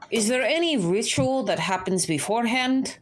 is 0.09 0.27
there 0.27 0.43
any 0.43 0.77
ritual 0.77 1.43
that 1.43 1.59
happens 1.59 2.05
beforehand? 2.05 2.97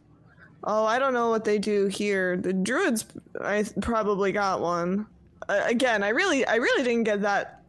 Oh, 0.64 0.84
I 0.84 0.98
don't 0.98 1.14
know 1.14 1.30
what 1.30 1.44
they 1.44 1.58
do 1.58 1.86
here. 1.86 2.36
The 2.36 2.52
druids, 2.52 3.06
I 3.40 3.64
probably 3.80 4.30
got 4.32 4.60
one. 4.60 5.06
Uh, 5.48 5.62
again, 5.64 6.02
I 6.02 6.10
really, 6.10 6.46
I 6.46 6.56
really 6.56 6.84
didn't 6.84 7.04
get 7.04 7.22
that, 7.22 7.62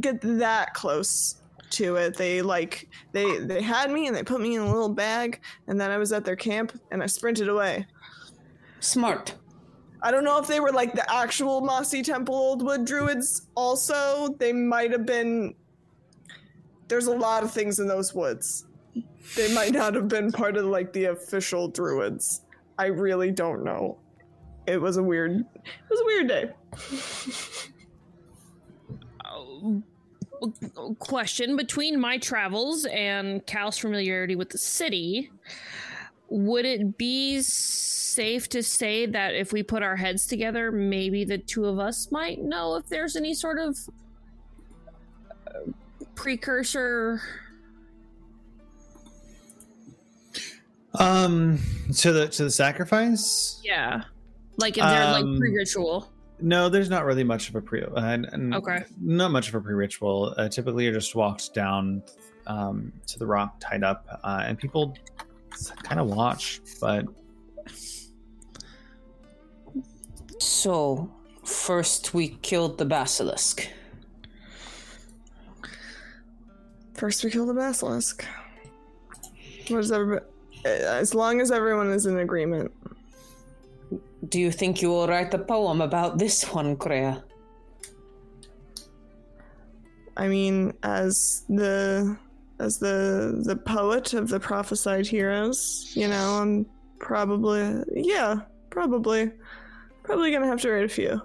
get 0.00 0.20
that 0.22 0.74
close 0.74 1.36
to 1.70 1.96
it. 1.96 2.16
They 2.16 2.42
like, 2.42 2.88
they, 3.12 3.38
they 3.38 3.62
had 3.62 3.90
me 3.90 4.06
and 4.06 4.16
they 4.16 4.22
put 4.22 4.40
me 4.40 4.56
in 4.56 4.62
a 4.62 4.66
little 4.66 4.88
bag, 4.88 5.40
and 5.66 5.80
then 5.80 5.90
I 5.90 5.98
was 5.98 6.12
at 6.12 6.24
their 6.24 6.36
camp 6.36 6.78
and 6.90 7.02
I 7.02 7.06
sprinted 7.06 7.48
away. 7.48 7.86
Smart. 8.80 9.34
I 10.02 10.10
don't 10.10 10.24
know 10.24 10.38
if 10.38 10.46
they 10.46 10.60
were 10.60 10.72
like 10.72 10.94
the 10.94 11.12
actual 11.12 11.60
Mossy 11.60 12.02
Temple 12.02 12.34
Old 12.34 12.62
Wood 12.62 12.84
druids. 12.86 13.48
Also, 13.54 14.34
they 14.38 14.52
might 14.52 14.90
have 14.92 15.04
been. 15.04 15.54
There's 16.88 17.06
a 17.06 17.14
lot 17.14 17.42
of 17.42 17.52
things 17.52 17.78
in 17.78 17.86
those 17.86 18.14
woods. 18.14 18.66
They 19.36 19.54
might 19.54 19.72
not 19.72 19.94
have 19.94 20.08
been 20.08 20.32
part 20.32 20.56
of 20.56 20.64
like 20.64 20.92
the 20.92 21.04
official 21.06 21.68
druids. 21.68 22.42
I 22.78 22.86
really 22.86 23.30
don't 23.30 23.62
know. 23.62 23.98
It 24.66 24.80
was 24.80 24.96
a 24.96 25.02
weird. 25.02 25.32
It 25.54 25.90
was 25.90 26.00
a 26.00 26.04
weird 26.04 26.28
day. 26.28 26.50
Oh, 29.26 29.82
Question 30.98 31.56
between 31.56 32.00
my 32.00 32.18
travels 32.18 32.86
and 32.86 33.44
Cal's 33.46 33.78
familiarity 33.78 34.36
with 34.36 34.50
the 34.50 34.58
city, 34.58 35.30
would 36.28 36.64
it 36.64 36.96
be 36.96 37.42
safe 37.42 38.48
to 38.48 38.62
say 38.62 39.06
that 39.06 39.34
if 39.34 39.52
we 39.52 39.62
put 39.62 39.82
our 39.82 39.96
heads 39.96 40.26
together, 40.26 40.72
maybe 40.72 41.24
the 41.24 41.38
two 41.38 41.66
of 41.66 41.78
us 41.78 42.10
might 42.10 42.40
know 42.40 42.76
if 42.76 42.86
there's 42.88 43.16
any 43.16 43.34
sort 43.34 43.58
of 43.58 43.76
uh, 45.46 45.70
precursor? 46.14 47.20
Um, 50.94 51.58
to 51.98 52.12
the 52.12 52.28
to 52.28 52.44
the 52.44 52.50
sacrifice. 52.50 53.60
Yeah. 53.64 54.02
Like 54.56 54.76
if 54.76 54.84
they're 54.84 55.12
like 55.12 55.24
Um, 55.24 55.38
pre 55.38 55.54
ritual. 55.54 56.12
No, 56.42 56.68
there's 56.68 56.88
not 56.90 57.04
really 57.04 57.24
much 57.24 57.48
of 57.48 57.54
a 57.56 57.60
pre. 57.60 57.82
Uh, 57.82 58.00
n- 58.02 58.52
Okay. 58.54 58.84
Not 59.00 59.30
much 59.30 59.48
of 59.48 59.54
a 59.54 59.60
pre-ritual. 59.60 60.34
Uh, 60.36 60.48
typically, 60.48 60.84
you're 60.84 60.92
just 60.92 61.14
walked 61.14 61.52
down 61.54 62.02
um, 62.46 62.92
to 63.06 63.18
the 63.18 63.26
rock, 63.26 63.56
tied 63.60 63.82
up, 63.84 64.06
uh, 64.24 64.42
and 64.46 64.58
people 64.58 64.96
kind 65.82 66.00
of 66.00 66.08
watch. 66.08 66.60
But 66.80 67.06
So, 70.38 71.10
first 71.44 72.14
we 72.14 72.28
killed 72.42 72.78
the 72.78 72.84
basilisk. 72.86 73.68
First, 76.94 77.24
we 77.24 77.30
kill 77.30 77.46
the 77.46 77.54
basilisk. 77.54 78.24
What 79.68 79.78
is 79.80 79.92
everybody? 79.92 80.24
As 80.64 81.14
long 81.14 81.40
as 81.40 81.50
everyone 81.50 81.90
is 81.90 82.06
in 82.06 82.18
agreement. 82.18 82.70
Do 84.28 84.38
you 84.40 84.50
think 84.52 84.82
you 84.82 84.90
will 84.90 85.06
write 85.08 85.32
a 85.34 85.38
poem 85.38 85.80
about 85.80 86.18
this 86.18 86.44
one, 86.52 86.76
Kreia? 86.76 87.22
I 90.16 90.28
mean, 90.28 90.72
as 90.82 91.44
the 91.48 92.16
as 92.58 92.78
the 92.78 93.40
the 93.44 93.56
poet 93.56 94.12
of 94.12 94.28
the 94.28 94.38
prophesied 94.38 95.06
heroes, 95.06 95.90
you 95.94 96.08
know, 96.08 96.38
I'm 96.42 96.66
probably 96.98 97.82
yeah, 97.94 98.40
probably 98.70 99.30
probably 100.02 100.30
gonna 100.30 100.46
have 100.46 100.60
to 100.62 100.70
write 100.70 100.84
a 100.84 100.88
few. 100.88 101.20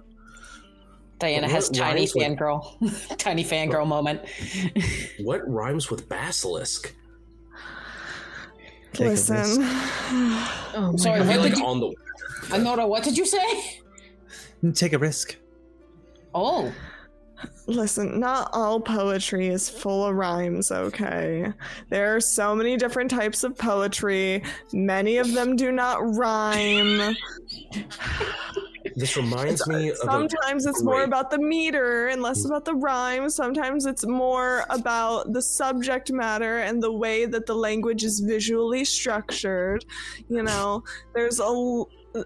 Diana 1.20 1.44
What 1.48 1.52
has 1.52 1.70
tiny 1.70 2.02
rhymes 2.02 2.16
with- 2.16 2.24
fangirl, 2.26 3.18
tiny 3.18 3.44
fangirl 3.44 3.88
moment. 3.88 4.22
What 5.20 5.48
rhymes 5.50 5.90
with 5.90 6.08
basilisk? 6.10 6.94
Take. 8.94 9.08
Listen, 9.08 9.64
Oh 10.78 10.92
my 10.94 10.96
Sorry, 10.98 11.20
I 11.20 11.26
what 11.26 11.34
feel 11.34 11.44
did 11.44 11.52
like 11.54 11.58
you? 11.60 11.66
on 11.66 11.80
the 11.82 11.94
Anora, 12.50 12.88
what 12.88 13.04
did 13.04 13.18
you 13.18 13.26
say? 13.26 13.82
take 14.74 14.94
a 14.94 14.98
risk. 14.98 15.36
Oh, 16.34 16.74
listen. 17.68 18.20
Not 18.20 18.50
all 18.54 18.80
poetry 18.80 19.48
is 19.48 19.70
full 19.70 20.06
of 20.06 20.16
rhymes. 20.16 20.72
Okay, 20.72 21.52
there 21.90 22.16
are 22.16 22.20
so 22.20 22.56
many 22.56 22.78
different 22.78 23.10
types 23.10 23.44
of 23.44 23.58
poetry. 23.58 24.44
Many 24.74 25.18
of 25.18 25.34
them 25.34 25.56
do 25.56 25.72
not 25.72 26.00
rhyme. 26.16 27.16
this 28.96 29.16
reminds 29.18 29.68
me 29.68 29.90
of 29.90 29.96
a, 29.96 30.06
Sometimes 30.06 30.66
it's 30.66 30.84
more 30.84 31.04
about 31.04 31.32
the 31.32 31.40
meter 31.40 32.08
and 32.08 32.22
less 32.22 32.46
about 32.46 32.66
the 32.66 32.76
rhyme. 32.76 33.30
Sometimes 33.30 33.86
it's 33.86 34.06
more 34.06 34.66
about 34.70 35.34
the 35.34 35.42
subject 35.42 36.12
matter 36.12 36.60
and 36.60 36.82
the 36.82 36.92
way 36.92 37.26
that 37.26 37.46
the 37.46 37.56
language 37.56 38.04
is 38.04 38.20
visually 38.20 38.86
structured. 38.86 39.86
You 40.30 40.44
know, 40.44 40.84
there's 41.14 41.40
a. 41.40 41.84
l- 42.16 42.26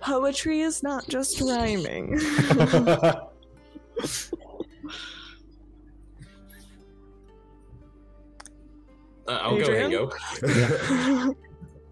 Poetry 0.00 0.60
is 0.60 0.82
not 0.82 1.06
just 1.08 1.40
rhyming. 1.40 2.18
Uh, 9.28 9.32
I'll 9.42 9.58
Adrian? 9.60 9.90
go 9.90 10.04
ahead 10.42 10.42
and 10.42 11.26
go. 11.26 11.36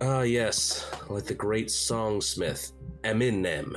Ah, 0.01 0.23
yes, 0.23 0.89
like 1.09 1.25
the 1.25 1.35
great 1.35 1.67
songsmith 1.67 2.73
Eminem. 3.03 3.75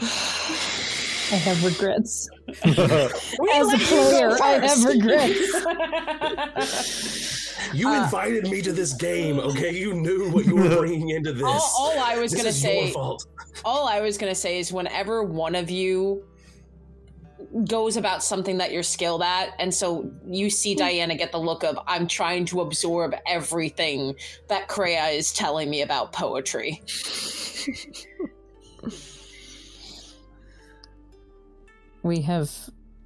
I 0.00 1.34
have 1.36 1.64
regrets. 1.64 2.28
We 2.46 2.52
As 2.64 2.78
a 2.78 2.86
let 2.86 3.80
you 3.80 3.86
go 3.88 4.10
player, 4.10 4.36
I 4.42 4.66
have 4.66 4.84
regrets. 4.84 5.48
You 7.74 7.88
uh, 7.88 8.04
invited 8.04 8.48
me 8.50 8.60
to 8.62 8.72
this 8.72 8.92
game, 8.94 9.38
okay? 9.38 9.70
You 9.72 9.94
knew 9.94 10.30
what 10.30 10.44
you 10.46 10.56
were 10.56 10.68
bringing 10.76 11.10
into 11.10 11.32
this. 11.32 11.44
all, 11.44 11.70
all 11.78 11.98
I 12.00 12.16
was 12.18 12.32
this 12.32 12.40
gonna 12.40 12.50
is 12.50 12.60
say, 12.60 12.84
your 12.86 12.92
fault. 12.92 13.26
all 13.64 13.86
I 13.88 14.00
was 14.00 14.18
gonna 14.18 14.34
say 14.34 14.58
is 14.58 14.72
whenever 14.72 15.22
one 15.22 15.54
of 15.54 15.70
you 15.70 16.24
goes 17.64 17.96
about 17.96 18.22
something 18.22 18.58
that 18.58 18.72
you're 18.72 18.82
skilled 18.82 19.22
at, 19.22 19.50
and 19.58 19.72
so 19.72 20.10
you 20.26 20.50
see 20.50 20.74
Diana 20.74 21.14
get 21.14 21.32
the 21.32 21.38
look 21.38 21.62
of 21.64 21.78
I'm 21.86 22.06
trying 22.06 22.44
to 22.46 22.60
absorb 22.60 23.14
everything 23.26 24.16
that 24.48 24.68
Kreia 24.68 25.14
is 25.14 25.32
telling 25.32 25.70
me 25.70 25.82
about 25.82 26.12
poetry. 26.12 26.82
We 32.02 32.22
have 32.22 32.50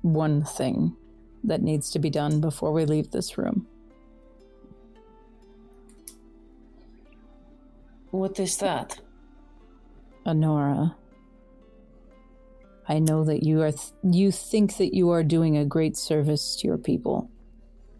one 0.02 0.44
thing 0.44 0.97
that 1.44 1.62
needs 1.62 1.90
to 1.90 1.98
be 1.98 2.10
done 2.10 2.40
before 2.40 2.73
we 2.73 2.85
leave 2.85 3.10
this 3.10 3.36
room. 3.39 3.66
What 8.10 8.40
is 8.40 8.56
that? 8.59 9.01
Honora, 10.24 10.97
I 12.89 12.98
know 12.98 13.24
that 13.24 13.43
you 13.43 13.62
are 13.62 13.73
th- 13.73 13.93
you 14.02 14.31
think 14.31 14.77
that 14.78 14.94
you 14.94 15.10
are 15.10 15.23
doing 15.23 15.56
a 15.56 15.64
great 15.64 15.97
service 15.97 16.56
to 16.56 16.68
your 16.68 16.78
people 16.78 17.31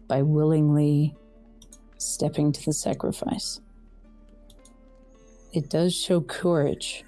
by 0.07 0.23
willingly 0.23 1.15
stepping 1.97 2.51
to 2.51 2.65
the 2.65 2.73
sacrifice. 2.73 3.59
It 5.53 5.69
does 5.69 5.93
show 5.93 6.21
courage, 6.21 7.03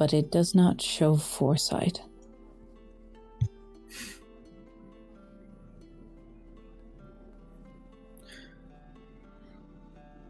but 0.00 0.14
it 0.14 0.32
does 0.32 0.54
not 0.54 0.80
show 0.80 1.14
foresight. 1.14 2.00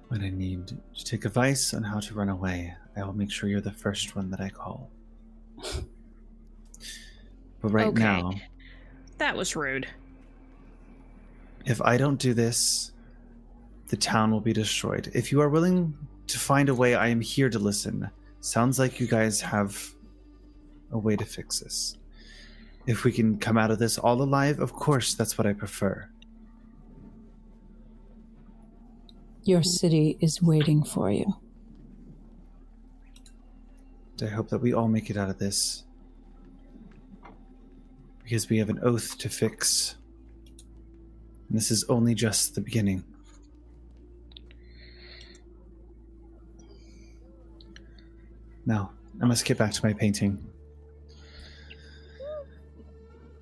When 0.08 0.24
I 0.24 0.30
need 0.30 0.66
to 0.66 1.04
take 1.04 1.24
advice 1.24 1.72
on 1.72 1.84
how 1.84 2.00
to 2.00 2.14
run 2.14 2.28
away, 2.28 2.74
I 2.96 3.04
will 3.04 3.12
make 3.12 3.30
sure 3.30 3.48
you're 3.48 3.60
the 3.60 3.70
first 3.70 4.16
one 4.16 4.28
that 4.32 4.40
I 4.40 4.48
call. 4.48 4.90
But 7.62 7.68
right 7.68 7.86
Okay. 7.88 8.02
now, 8.02 8.32
That 9.18 9.36
was 9.36 9.54
rude. 9.54 9.86
if 11.64 11.80
I 11.82 11.96
don't 11.96 12.18
do 12.18 12.34
this, 12.34 12.90
the 13.86 13.96
town 13.96 14.32
will 14.32 14.40
be 14.40 14.52
destroyed. 14.52 15.12
If 15.14 15.30
you 15.30 15.40
are 15.42 15.48
willing 15.48 15.96
to 16.26 16.38
find 16.38 16.68
a 16.68 16.74
way, 16.74 16.94
I 16.96 17.08
am 17.08 17.20
here 17.20 17.48
to 17.50 17.58
listen. 17.58 18.10
Sounds 18.40 18.78
like 18.78 18.98
you 18.98 19.06
guys 19.06 19.40
have 19.40 19.94
a 20.92 20.98
way 20.98 21.14
to 21.16 21.24
fix 21.24 21.60
this. 21.60 21.96
If 22.86 23.04
we 23.04 23.12
can 23.12 23.38
come 23.38 23.58
out 23.58 23.70
of 23.70 23.78
this 23.78 23.98
all 23.98 24.22
alive, 24.22 24.60
of 24.60 24.72
course, 24.72 25.14
that's 25.14 25.36
what 25.36 25.46
I 25.46 25.52
prefer. 25.52 26.08
Your 29.44 29.62
city 29.62 30.16
is 30.20 30.42
waiting 30.42 30.82
for 30.82 31.10
you. 31.10 31.34
I 34.22 34.26
hope 34.26 34.50
that 34.50 34.58
we 34.58 34.74
all 34.74 34.88
make 34.88 35.08
it 35.08 35.16
out 35.16 35.30
of 35.30 35.38
this. 35.38 35.84
Because 38.22 38.48
we 38.48 38.58
have 38.58 38.68
an 38.68 38.78
oath 38.82 39.16
to 39.18 39.28
fix. 39.28 39.96
And 41.48 41.56
this 41.56 41.70
is 41.70 41.84
only 41.88 42.14
just 42.14 42.54
the 42.54 42.60
beginning. 42.60 43.02
Now, 48.66 48.92
I 49.20 49.26
must 49.26 49.44
get 49.44 49.58
back 49.58 49.72
to 49.72 49.84
my 49.84 49.92
painting. 49.92 50.38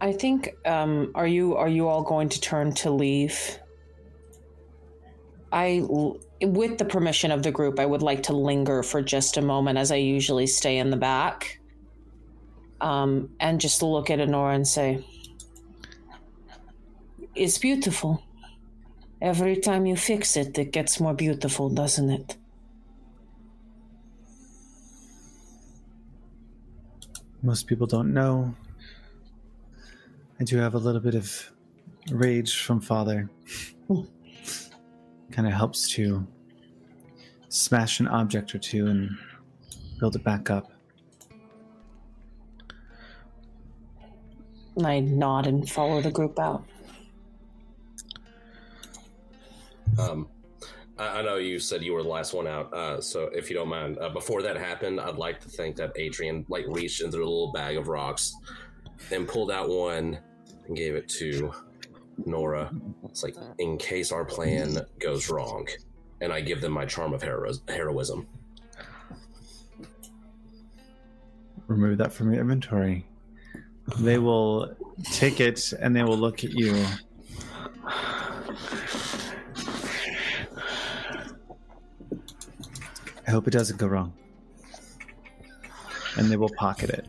I 0.00 0.12
think 0.12 0.54
um 0.64 1.10
are 1.14 1.26
you 1.26 1.56
are 1.56 1.68
you 1.68 1.88
all 1.88 2.02
going 2.02 2.28
to 2.30 2.40
turn 2.40 2.72
to 2.74 2.90
leave? 2.90 3.58
I 5.50 5.82
with 6.40 6.78
the 6.78 6.84
permission 6.84 7.32
of 7.32 7.42
the 7.42 7.50
group 7.50 7.80
I 7.80 7.86
would 7.86 8.02
like 8.02 8.22
to 8.24 8.32
linger 8.32 8.82
for 8.82 9.02
just 9.02 9.36
a 9.36 9.42
moment 9.42 9.78
as 9.78 9.90
I 9.90 9.96
usually 9.96 10.46
stay 10.46 10.78
in 10.78 10.90
the 10.90 10.96
back. 10.96 11.60
Um 12.80 13.30
and 13.40 13.60
just 13.60 13.82
look 13.82 14.08
at 14.10 14.20
Honora 14.20 14.54
and 14.54 14.68
say 14.68 15.04
It's 17.34 17.58
beautiful. 17.58 18.22
Every 19.20 19.56
time 19.56 19.84
you 19.84 19.96
fix 19.96 20.36
it 20.36 20.56
it 20.58 20.70
gets 20.72 21.00
more 21.00 21.14
beautiful, 21.14 21.70
doesn't 21.70 22.10
it? 22.10 22.37
Most 27.42 27.66
people 27.66 27.86
don't 27.86 28.12
know. 28.12 28.54
I 30.40 30.44
do 30.44 30.56
have 30.58 30.74
a 30.74 30.78
little 30.78 31.00
bit 31.00 31.14
of 31.14 31.50
rage 32.10 32.62
from 32.62 32.80
father. 32.80 33.30
kind 35.30 35.46
of 35.46 35.52
helps 35.52 35.88
to 35.90 36.26
smash 37.48 38.00
an 38.00 38.08
object 38.08 38.54
or 38.54 38.58
two 38.58 38.86
and 38.86 39.10
build 40.00 40.16
it 40.16 40.24
back 40.24 40.50
up. 40.50 40.72
And 44.76 44.86
I 44.86 45.00
nod 45.00 45.46
and 45.46 45.68
follow 45.68 46.00
the 46.00 46.10
group 46.10 46.38
out. 46.38 46.64
Um, 49.98 50.28
I, 50.98 51.18
I 51.18 51.22
know 51.22 51.36
you 51.36 51.58
said 51.58 51.82
you 51.82 51.92
were 51.92 52.02
the 52.02 52.08
last 52.08 52.32
one 52.34 52.46
out, 52.46 52.72
uh, 52.74 53.00
so 53.00 53.24
if 53.32 53.48
you 53.48 53.56
don't 53.56 53.68
mind, 53.68 53.98
uh, 53.98 54.08
before 54.08 54.42
that 54.42 54.56
happened, 54.56 55.00
I'd 55.00 55.16
like 55.16 55.40
to 55.40 55.48
think 55.48 55.76
that 55.76 55.92
Adrian 55.96 56.44
like 56.48 56.64
reached 56.68 57.02
into 57.02 57.18
a 57.18 57.20
little 57.20 57.52
bag 57.52 57.76
of 57.76 57.88
rocks 57.88 58.34
and 59.10 59.26
pulled 59.26 59.50
out 59.50 59.68
one 59.68 60.18
and 60.66 60.76
gave 60.76 60.94
it 60.94 61.08
to 61.08 61.52
Nora. 62.26 62.70
It's 63.04 63.22
like 63.22 63.36
in 63.58 63.78
case 63.78 64.12
our 64.12 64.24
plan 64.24 64.78
goes 64.98 65.30
wrong, 65.30 65.66
and 66.20 66.32
I 66.32 66.40
give 66.40 66.60
them 66.60 66.72
my 66.72 66.84
charm 66.84 67.14
of 67.14 67.22
hero- 67.22 67.52
heroism. 67.68 68.26
Remove 71.68 71.98
that 71.98 72.12
from 72.12 72.32
your 72.32 72.40
inventory. 72.40 73.06
They 73.98 74.18
will 74.18 74.74
take 75.12 75.40
it 75.40 75.72
and 75.72 75.94
they 75.94 76.02
will 76.02 76.16
look 76.16 76.44
at 76.44 76.50
you. 76.50 76.84
I 83.28 83.30
hope 83.30 83.46
it 83.46 83.50
doesn't 83.50 83.76
go 83.76 83.86
wrong. 83.86 84.14
And 86.16 86.30
they 86.30 86.38
will 86.38 86.48
pocket 86.56 86.88
it. 86.88 87.06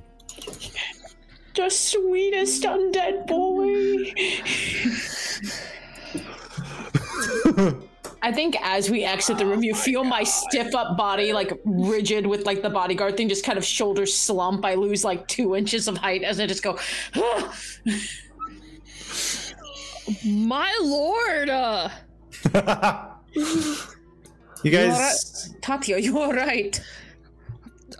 The 1.56 1.70
sweetest 1.70 2.64
undead 2.64 3.26
boy. 3.26 4.12
I 8.22 8.34
think 8.34 8.58
as 8.62 8.90
we 8.90 9.06
exit 9.06 9.38
the 9.38 9.46
room, 9.46 9.64
you 9.64 9.74
feel 9.74 10.04
my 10.04 10.24
stiff 10.24 10.76
up 10.76 10.98
body 10.98 11.32
like 11.32 11.58
rigid 11.64 12.28
with 12.28 12.46
like 12.46 12.62
the 12.62 12.70
bodyguard 12.70 13.16
thing, 13.16 13.30
just 13.30 13.46
kind 13.46 13.58
of 13.58 13.64
shoulders 13.64 14.14
slump. 14.14 14.66
I 14.66 14.74
lose 14.74 15.06
like 15.06 15.26
two 15.30 15.56
inches 15.56 15.88
of 15.88 15.96
height 15.96 16.24
as 16.24 16.38
I 16.42 16.48
just 16.48 16.64
go. 16.64 16.78
My 20.26 20.78
lord! 20.82 21.50
Uh, 21.50 21.90
you 24.64 24.72
guys 24.72 25.54
Tatio, 25.62 26.02
you 26.02 26.20
all 26.20 26.34
right? 26.34 26.80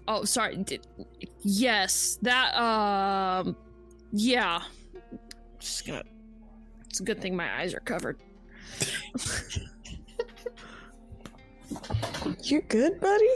oh, 0.08 0.24
sorry. 0.26 0.58
D- 0.58 0.82
yes, 1.42 2.18
that. 2.22 2.56
Um, 2.56 3.56
yeah. 4.12 4.62
Just 5.60 5.86
gonna. 5.86 6.04
It's 6.90 7.00
a 7.00 7.04
good 7.04 7.22
thing 7.22 7.36
my 7.36 7.60
eyes 7.60 7.74
are 7.74 7.80
covered. 7.80 8.20
You 12.44 12.62
good, 12.62 13.00
buddy? 13.00 13.30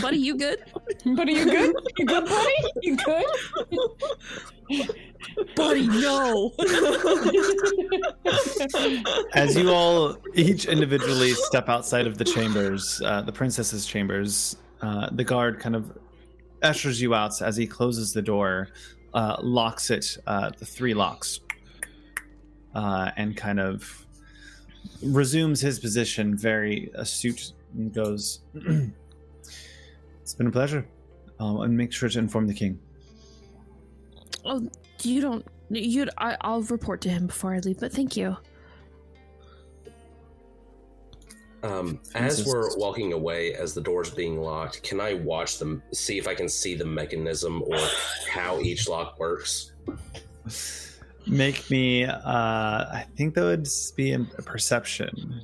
Buddy, 0.00 0.18
you 0.18 0.36
good? 0.36 0.58
Buddy, 1.04 1.32
you 1.32 1.44
good? 1.44 1.74
You 1.98 2.06
good, 2.06 2.24
buddy? 2.24 2.54
You 2.82 2.96
good? 2.96 3.26
Buddy, 5.54 5.86
no. 5.86 6.52
as 9.34 9.56
you 9.56 9.70
all 9.70 10.16
each 10.34 10.66
individually 10.66 11.32
step 11.32 11.68
outside 11.68 12.06
of 12.06 12.18
the 12.18 12.24
chambers, 12.24 13.00
uh, 13.04 13.22
the 13.22 13.32
princess's 13.32 13.86
chambers, 13.86 14.56
uh, 14.82 15.08
the 15.12 15.24
guard 15.24 15.60
kind 15.60 15.76
of 15.76 15.96
ushers 16.62 17.00
you 17.00 17.14
out 17.14 17.40
as 17.40 17.56
he 17.56 17.66
closes 17.66 18.12
the 18.12 18.22
door, 18.22 18.68
uh, 19.14 19.36
locks 19.42 19.90
it, 19.90 20.18
uh, 20.26 20.50
the 20.58 20.66
three 20.66 20.94
locks, 20.94 21.40
uh, 22.74 23.10
and 23.16 23.36
kind 23.36 23.60
of 23.60 24.06
resumes 25.02 25.60
his 25.60 25.78
position, 25.78 26.36
very 26.36 26.90
astute, 26.94 27.52
and 27.74 27.92
goes, 27.92 28.40
"It's 30.22 30.34
been 30.34 30.46
a 30.46 30.50
pleasure, 30.50 30.86
um, 31.40 31.60
and 31.60 31.76
make 31.76 31.92
sure 31.92 32.08
to 32.08 32.18
inform 32.18 32.46
the 32.46 32.54
king." 32.54 32.78
oh, 34.48 34.68
you 35.02 35.20
don't. 35.20 35.46
You. 35.70 36.06
I, 36.16 36.36
I'll 36.40 36.62
report 36.62 37.00
to 37.02 37.08
him 37.08 37.26
before 37.26 37.54
I 37.54 37.58
leave. 37.58 37.80
But 37.80 37.92
thank 37.92 38.16
you. 38.16 38.36
Um, 41.62 42.00
as 42.14 42.46
we're 42.46 42.76
walking 42.76 43.12
away, 43.12 43.54
as 43.54 43.74
the 43.74 43.80
door's 43.80 44.10
being 44.10 44.40
locked, 44.40 44.82
can 44.84 45.00
I 45.00 45.14
watch 45.14 45.58
them, 45.58 45.82
see 45.92 46.16
if 46.16 46.28
I 46.28 46.34
can 46.34 46.48
see 46.48 46.76
the 46.76 46.84
mechanism 46.84 47.64
or 47.66 47.78
how 48.30 48.60
each 48.60 48.88
lock 48.88 49.18
works? 49.18 49.72
Make 51.26 51.70
me. 51.70 52.04
Uh, 52.04 52.20
I 52.24 53.06
think 53.16 53.34
that 53.34 53.44
would 53.44 53.68
be 53.96 54.12
a 54.12 54.18
perception. 54.18 55.42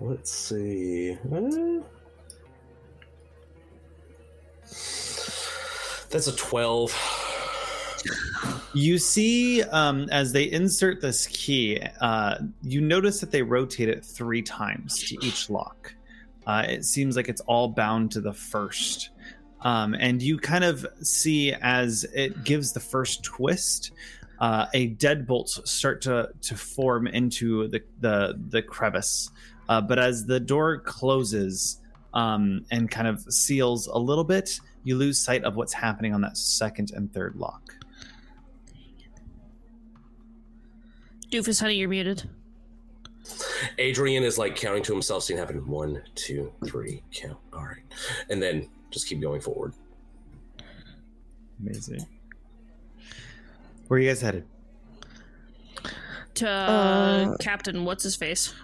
Let's 0.00 0.30
see. 0.30 1.16
Uh, 1.32 1.82
That's 6.10 6.26
a 6.26 6.36
12. 6.36 6.94
You 8.74 8.98
see, 8.98 9.62
um, 9.62 10.08
as 10.10 10.32
they 10.32 10.44
insert 10.50 11.00
this 11.00 11.26
key, 11.26 11.82
uh, 12.00 12.36
you 12.62 12.80
notice 12.80 13.20
that 13.20 13.30
they 13.30 13.42
rotate 13.42 13.88
it 13.88 14.04
three 14.04 14.42
times 14.42 15.02
to 15.08 15.26
each 15.26 15.50
lock. 15.50 15.94
Uh, 16.46 16.64
it 16.66 16.84
seems 16.84 17.16
like 17.16 17.28
it's 17.28 17.42
all 17.42 17.68
bound 17.68 18.12
to 18.12 18.20
the 18.20 18.32
first. 18.32 19.10
Um, 19.62 19.94
and 19.94 20.22
you 20.22 20.38
kind 20.38 20.64
of 20.64 20.86
see 21.02 21.52
as 21.52 22.04
it 22.14 22.44
gives 22.44 22.72
the 22.72 22.80
first 22.80 23.24
twist, 23.24 23.92
uh, 24.40 24.66
a 24.72 24.94
deadbolt 24.94 25.66
start 25.66 26.02
to, 26.02 26.30
to 26.42 26.54
form 26.54 27.06
into 27.06 27.68
the, 27.68 27.82
the, 28.00 28.38
the 28.50 28.62
crevice. 28.62 29.30
Uh, 29.68 29.80
but 29.80 29.98
as 29.98 30.24
the 30.24 30.40
door 30.40 30.78
closes 30.78 31.80
um, 32.14 32.64
and 32.70 32.90
kind 32.90 33.08
of 33.08 33.20
seals 33.32 33.86
a 33.88 33.98
little 33.98 34.24
bit, 34.24 34.60
you 34.84 34.96
lose 34.96 35.18
sight 35.18 35.44
of 35.44 35.56
what's 35.56 35.72
happening 35.72 36.14
on 36.14 36.20
that 36.20 36.36
second 36.36 36.92
and 36.94 37.12
third 37.12 37.36
lock. 37.36 37.74
Doofus, 41.30 41.60
honey, 41.60 41.74
you're 41.74 41.88
muted. 41.88 42.28
Adrian 43.76 44.24
is 44.24 44.38
like 44.38 44.56
counting 44.56 44.82
to 44.84 44.92
himself, 44.92 45.24
seeing 45.24 45.38
happen 45.38 45.66
one, 45.66 46.02
two, 46.14 46.50
three, 46.64 47.02
count. 47.12 47.36
All 47.52 47.64
right. 47.64 47.82
And 48.30 48.42
then 48.42 48.70
just 48.90 49.06
keep 49.08 49.20
going 49.20 49.40
forward. 49.40 49.74
Amazing. 51.60 52.06
Where 53.88 53.98
are 53.98 54.00
you 54.02 54.08
guys 54.08 54.20
headed? 54.20 54.44
To 56.34 56.48
Uh, 56.48 57.36
Captain, 57.38 57.84
what's 57.84 58.02
his 58.04 58.14
face? 58.16 58.54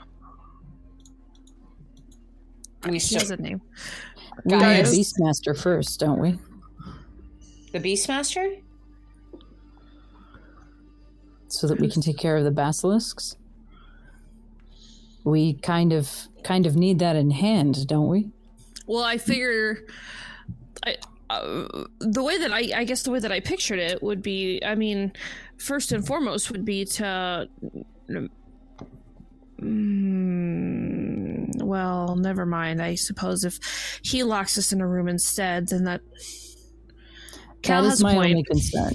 We 2.87 2.99
He 2.99 3.15
has 3.17 3.31
a 3.31 3.37
name. 3.37 3.61
We 4.45 4.53
need 4.57 4.61
Guys. 4.61 4.93
a 4.93 4.97
Beastmaster 5.01 5.59
first, 5.59 5.99
don't 6.01 6.21
we? 6.21 6.39
the 7.73 7.81
Beastmaster? 7.81 8.61
So 11.49 11.67
that 11.67 11.81
we 11.81 11.91
can 11.91 12.03
take 12.03 12.19
care 12.19 12.37
of 12.37 12.45
the 12.45 12.51
basilisks. 12.53 13.37
We 15.25 15.55
kind 15.55 15.93
of 15.93 16.29
kind 16.45 16.67
of 16.67 16.77
need 16.77 16.99
that 17.01 17.17
in 17.17 17.31
hand, 17.33 17.87
don't 17.89 18.09
we? 18.09 18.31
Well, 18.87 19.03
I 19.03 19.19
figure, 19.19 19.87
I 20.85 20.97
uh, 21.31 21.85
the 22.01 22.23
way 22.23 22.39
that 22.39 22.53
I, 22.53 22.71
I 22.75 22.85
guess 22.85 23.03
the 23.03 23.11
way 23.11 23.19
that 23.19 23.33
I 23.33 23.41
pictured 23.41 23.79
it 23.79 24.03
would 24.03 24.23
be, 24.23 24.61
I 24.65 24.75
mean, 24.75 25.13
first 25.57 25.93
and 25.93 26.07
foremost 26.07 26.51
would 26.51 26.65
be 26.65 26.85
to. 26.85 27.49
Mm, 29.61 31.63
well, 31.63 32.17
never 32.17 32.45
mind. 32.45 32.83
I 32.83 32.97
suppose 32.97 33.45
if 33.45 33.59
he 34.03 34.23
locks 34.23 34.59
us 34.59 34.73
in 34.73 34.81
a 34.81 34.87
room 34.87 35.09
instead, 35.09 35.69
then 35.69 35.85
that. 35.85 36.01
Cal 37.65 37.83
that 37.83 37.89
has 37.89 37.95
is 37.99 38.01
a 38.01 38.05
my 38.05 38.15
point. 38.15 38.31
only 38.31 38.43
concern. 38.45 38.93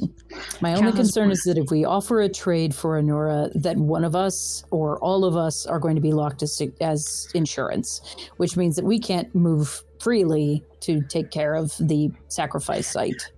My 0.62 0.70
Cal 0.72 0.80
only 0.80 0.92
concern 0.94 1.24
point. 1.26 1.34
is 1.34 1.44
that 1.44 1.58
if 1.58 1.70
we 1.72 1.86
offer 1.86 2.22
a 2.22 2.30
trade 2.30 2.74
for 2.74 2.98
Honora, 2.98 3.50
that 3.56 3.78
one 3.78 4.04
of 4.04 4.16
us 4.16 4.64
or 4.72 4.98
all 5.00 5.26
of 5.26 5.36
us 5.36 5.66
are 5.66 5.80
going 5.80 5.96
to 5.96 6.02
be 6.02 6.12
locked 6.14 6.44
as, 6.44 6.62
as 6.82 7.28
insurance, 7.34 8.02
which 8.38 8.56
means 8.56 8.76
that 8.76 8.86
we 8.86 9.00
can't 9.00 9.34
move 9.36 9.84
freely 10.00 10.64
to 10.82 11.02
take 11.02 11.32
care 11.32 11.56
of 11.56 11.74
the 11.80 12.12
sacrifice 12.30 12.88
site. 12.88 13.32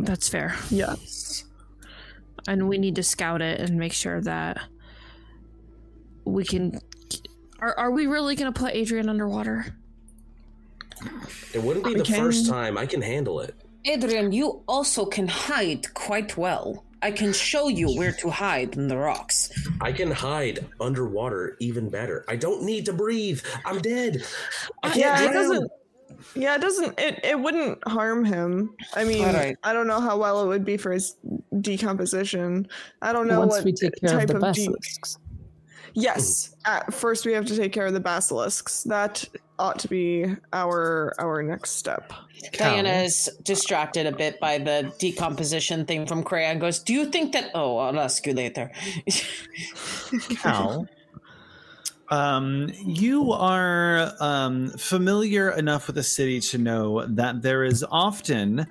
That's 0.00 0.28
fair. 0.28 0.54
Yes. 0.70 1.44
and 2.48 2.68
we 2.68 2.78
need 2.78 2.96
to 2.96 3.02
scout 3.02 3.40
it 3.42 3.60
and 3.60 3.78
make 3.78 3.92
sure 3.92 4.20
that 4.22 4.58
we 6.24 6.44
can 6.44 6.80
are, 7.60 7.78
are 7.78 7.90
we 7.90 8.06
really 8.06 8.34
going 8.34 8.52
to 8.52 8.58
put 8.58 8.74
adrian 8.74 9.08
underwater 9.08 9.66
It 11.54 11.62
wouldn't 11.62 11.84
be 11.86 11.94
I 11.94 11.98
the 11.98 12.04
can- 12.04 12.16
first 12.20 12.48
time. 12.48 12.76
I 12.78 12.86
can 12.86 13.00
handle 13.02 13.40
it. 13.40 13.54
Adrian, 13.84 14.32
you 14.32 14.62
also 14.66 15.04
can 15.04 15.28
hide 15.28 15.92
quite 15.94 16.36
well. 16.36 16.84
I 17.02 17.10
can 17.10 17.34
show 17.34 17.68
you 17.68 17.94
where 17.96 18.12
to 18.12 18.30
hide 18.30 18.76
in 18.76 18.88
the 18.88 18.96
rocks. 18.96 19.50
I 19.82 19.92
can 19.92 20.10
hide 20.10 20.64
underwater 20.80 21.56
even 21.60 21.90
better. 21.90 22.24
I 22.28 22.36
don't 22.36 22.62
need 22.62 22.86
to 22.86 22.94
breathe. 22.94 23.42
I'm 23.66 23.78
dead. 23.78 24.24
I 24.82 24.88
can't 24.88 24.98
Yeah, 24.98 25.30
it 25.30 25.32
doesn't. 25.34 25.70
Yeah, 26.34 26.54
it 26.54 26.62
doesn't. 26.62 26.98
It, 26.98 27.20
it 27.22 27.38
wouldn't 27.38 27.86
harm 27.86 28.24
him. 28.24 28.74
I 28.94 29.04
mean, 29.04 29.26
Alright. 29.26 29.58
I 29.62 29.74
don't 29.74 29.86
know 29.86 30.00
how 30.00 30.16
well 30.16 30.42
it 30.42 30.46
would 30.46 30.64
be 30.64 30.78
for 30.78 30.92
his 30.92 31.16
decomposition. 31.60 32.68
I 33.02 33.12
don't 33.12 33.28
know 33.28 33.40
Once 33.40 33.52
what 33.52 33.64
we 33.64 33.72
take 33.72 34.00
care 34.00 34.14
of 34.14 34.20
type 34.20 34.28
the 34.28 34.36
of, 34.36 34.40
de- 34.40 34.46
basilisks. 34.48 35.18
Yes, 35.94 36.54
at 36.64 36.92
first 36.92 37.24
we 37.24 37.32
have 37.32 37.46
to 37.46 37.56
take 37.56 37.72
care 37.72 37.86
of 37.86 37.92
the 37.92 38.00
basilisks. 38.00 38.82
That 38.82 39.24
ought 39.58 39.78
to 39.78 39.88
be 39.88 40.26
our 40.52 41.14
our 41.18 41.42
next 41.42 41.70
step. 41.70 42.12
Diana 42.52 42.90
is 43.04 43.30
distracted 43.44 44.06
a 44.06 44.12
bit 44.12 44.40
by 44.40 44.58
the 44.58 44.92
decomposition 44.98 45.86
thing 45.86 46.06
from 46.06 46.24
Kreia 46.24 46.50
and 46.50 46.60
goes, 46.60 46.80
Do 46.80 46.92
you 46.92 47.06
think 47.10 47.32
that. 47.32 47.50
Oh, 47.54 47.78
I'll 47.78 47.98
ask 47.98 48.26
you 48.26 48.34
later. 48.34 48.72
Cal, 50.30 50.88
um, 52.10 52.70
you 52.84 53.32
are 53.32 54.12
um, 54.20 54.70
familiar 54.70 55.50
enough 55.50 55.86
with 55.86 55.96
the 55.96 56.02
city 56.02 56.40
to 56.40 56.58
know 56.58 57.06
that 57.06 57.42
there 57.42 57.62
is 57.62 57.84
often 57.88 58.66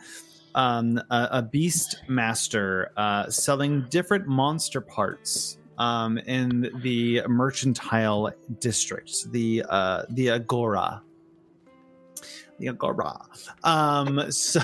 um, 0.55 1.01
a, 1.09 1.27
a 1.31 1.41
beast 1.41 1.95
master 2.07 2.91
uh, 2.97 3.29
selling 3.29 3.85
different 3.89 4.27
monster 4.27 4.81
parts 4.81 5.57
um, 5.77 6.17
in 6.19 6.71
the 6.81 7.21
mercantile 7.27 8.31
district, 8.59 9.31
the 9.31 9.63
uh, 9.69 10.03
the 10.09 10.31
agora. 10.31 11.01
The 12.59 12.69
agora. 12.69 13.19
Um, 13.63 14.25
so, 14.31 14.61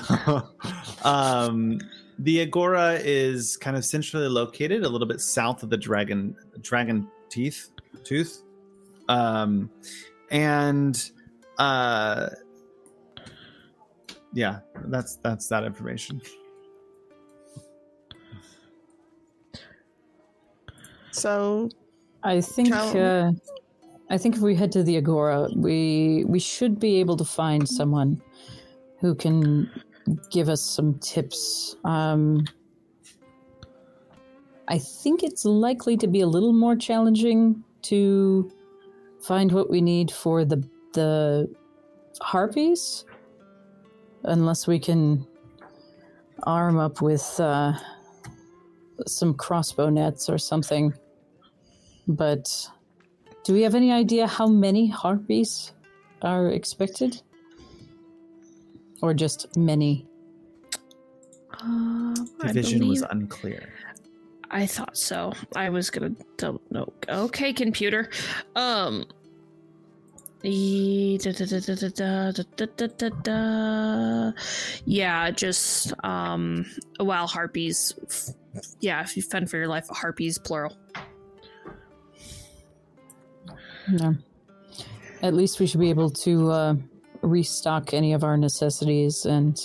um, 1.03 1.79
the 2.19 2.41
agora 2.41 2.99
is 3.01 3.57
kind 3.57 3.75
of 3.77 3.85
centrally 3.85 4.27
located, 4.27 4.83
a 4.83 4.89
little 4.89 5.07
bit 5.07 5.21
south 5.21 5.63
of 5.63 5.69
the 5.69 5.77
dragon 5.77 6.35
dragon 6.61 7.07
teeth 7.29 7.69
tooth, 8.03 8.43
um, 9.07 9.69
and 10.31 11.11
uh, 11.57 12.29
yeah, 14.33 14.59
that's 14.85 15.15
that's 15.17 15.47
that 15.47 15.63
information. 15.63 16.21
So 21.11 21.69
I 22.23 22.41
think 22.41 22.73
uh, 22.73 23.31
I 24.09 24.17
think 24.17 24.35
if 24.35 24.41
we 24.41 24.55
head 24.55 24.71
to 24.73 24.83
the 24.83 24.97
Agora, 24.97 25.49
we 25.55 26.23
we 26.27 26.39
should 26.39 26.79
be 26.79 26.99
able 26.99 27.17
to 27.17 27.25
find 27.25 27.67
someone 27.67 28.21
who 28.99 29.15
can 29.15 29.69
give 30.31 30.49
us 30.49 30.61
some 30.61 30.97
tips. 30.99 31.75
Um, 31.83 32.45
I 34.67 34.77
think 34.77 35.23
it's 35.23 35.45
likely 35.45 35.97
to 35.97 36.07
be 36.07 36.21
a 36.21 36.27
little 36.27 36.53
more 36.53 36.75
challenging 36.75 37.63
to 37.83 38.51
find 39.21 39.51
what 39.51 39.69
we 39.69 39.81
need 39.81 40.11
for 40.11 40.45
the 40.45 40.67
the 40.93 41.49
harpies, 42.21 43.05
unless 44.23 44.67
we 44.67 44.79
can 44.79 45.25
arm 46.43 46.77
up 46.77 47.01
with 47.01 47.39
uh, 47.39 47.73
some 49.07 49.33
crossbow 49.33 49.89
nets 49.89 50.29
or 50.29 50.37
something. 50.37 50.93
But 52.07 52.69
do 53.43 53.53
we 53.53 53.61
have 53.61 53.75
any 53.75 53.91
idea 53.91 54.27
how 54.27 54.47
many 54.47 54.87
harpies 54.87 55.73
are 56.21 56.49
expected? 56.49 57.21
Or 59.01 59.13
just 59.13 59.55
many? 59.55 60.07
Uh, 61.51 62.15
Division 62.45 62.79
believe... 62.79 63.01
was 63.01 63.05
unclear. 63.11 63.69
I 64.51 64.65
thought 64.65 64.97
so. 64.97 65.33
I 65.55 65.69
was 65.69 65.89
gonna 65.89 66.11
double 66.37 66.61
no. 66.71 66.91
Okay, 67.07 67.53
computer. 67.53 68.09
Um. 68.55 69.05
Yeah, 74.85 75.31
just 75.31 75.93
um. 76.03 76.65
While 76.99 77.27
harpies 77.27 77.93
F- 78.55 78.63
Yeah, 78.79 79.01
if 79.01 79.15
you 79.15 79.23
fend 79.23 79.49
for 79.49 79.57
your 79.57 79.67
life, 79.67 79.87
harpies 79.89 80.37
plural. 80.37 80.77
No. 83.89 84.15
At 85.21 85.33
least 85.33 85.59
we 85.59 85.67
should 85.67 85.79
be 85.79 85.89
able 85.89 86.09
to 86.11 86.51
uh, 86.51 86.75
restock 87.21 87.93
any 87.93 88.13
of 88.13 88.23
our 88.23 88.37
necessities 88.37 89.25
and 89.25 89.59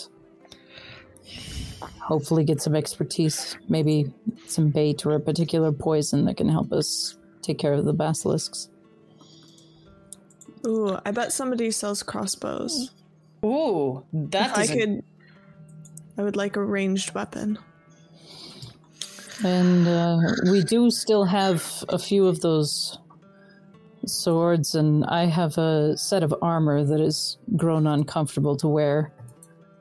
hopefully 2.01 2.45
get 2.45 2.61
some 2.61 2.75
expertise. 2.75 3.57
Maybe 3.69 4.13
some 4.47 4.71
bait 4.71 5.05
or 5.07 5.13
a 5.13 5.21
particular 5.21 5.73
poison 5.73 6.25
that 6.25 6.37
can 6.37 6.49
help 6.49 6.73
us 6.73 7.17
take 7.43 7.59
care 7.59 7.75
of 7.75 7.85
the 7.85 7.93
basilisks. 7.93 8.69
Ooh, 10.67 10.99
I 11.05 11.11
bet 11.11 11.33
somebody 11.33 11.71
sells 11.71 12.03
crossbows. 12.03 12.91
Ooh, 13.45 14.03
If 14.15 14.31
that 14.31 14.57
I 14.57 14.67
could, 14.67 15.05
I 16.17 16.23
would 16.23 16.37
like 16.37 16.57
a 16.57 16.65
ranged 16.65 17.15
weapon. 17.15 17.59
And 19.43 19.89
uh, 19.89 20.19
we 20.51 20.63
do 20.63 20.91
still 20.91 21.25
have 21.25 21.85
a 21.89 21.99
few 21.99 22.27
of 22.27 22.41
those 22.41 22.99
swords, 24.07 24.75
and 24.75 25.05
I 25.07 25.25
have 25.27 25.59
a 25.59 25.97
set 25.97 26.23
of 26.23 26.35
armor 26.43 26.85
that 26.85 27.01
has 27.01 27.39
grown 27.57 27.87
uncomfortable 27.87 28.57
to 28.59 28.69
wear 28.69 29.13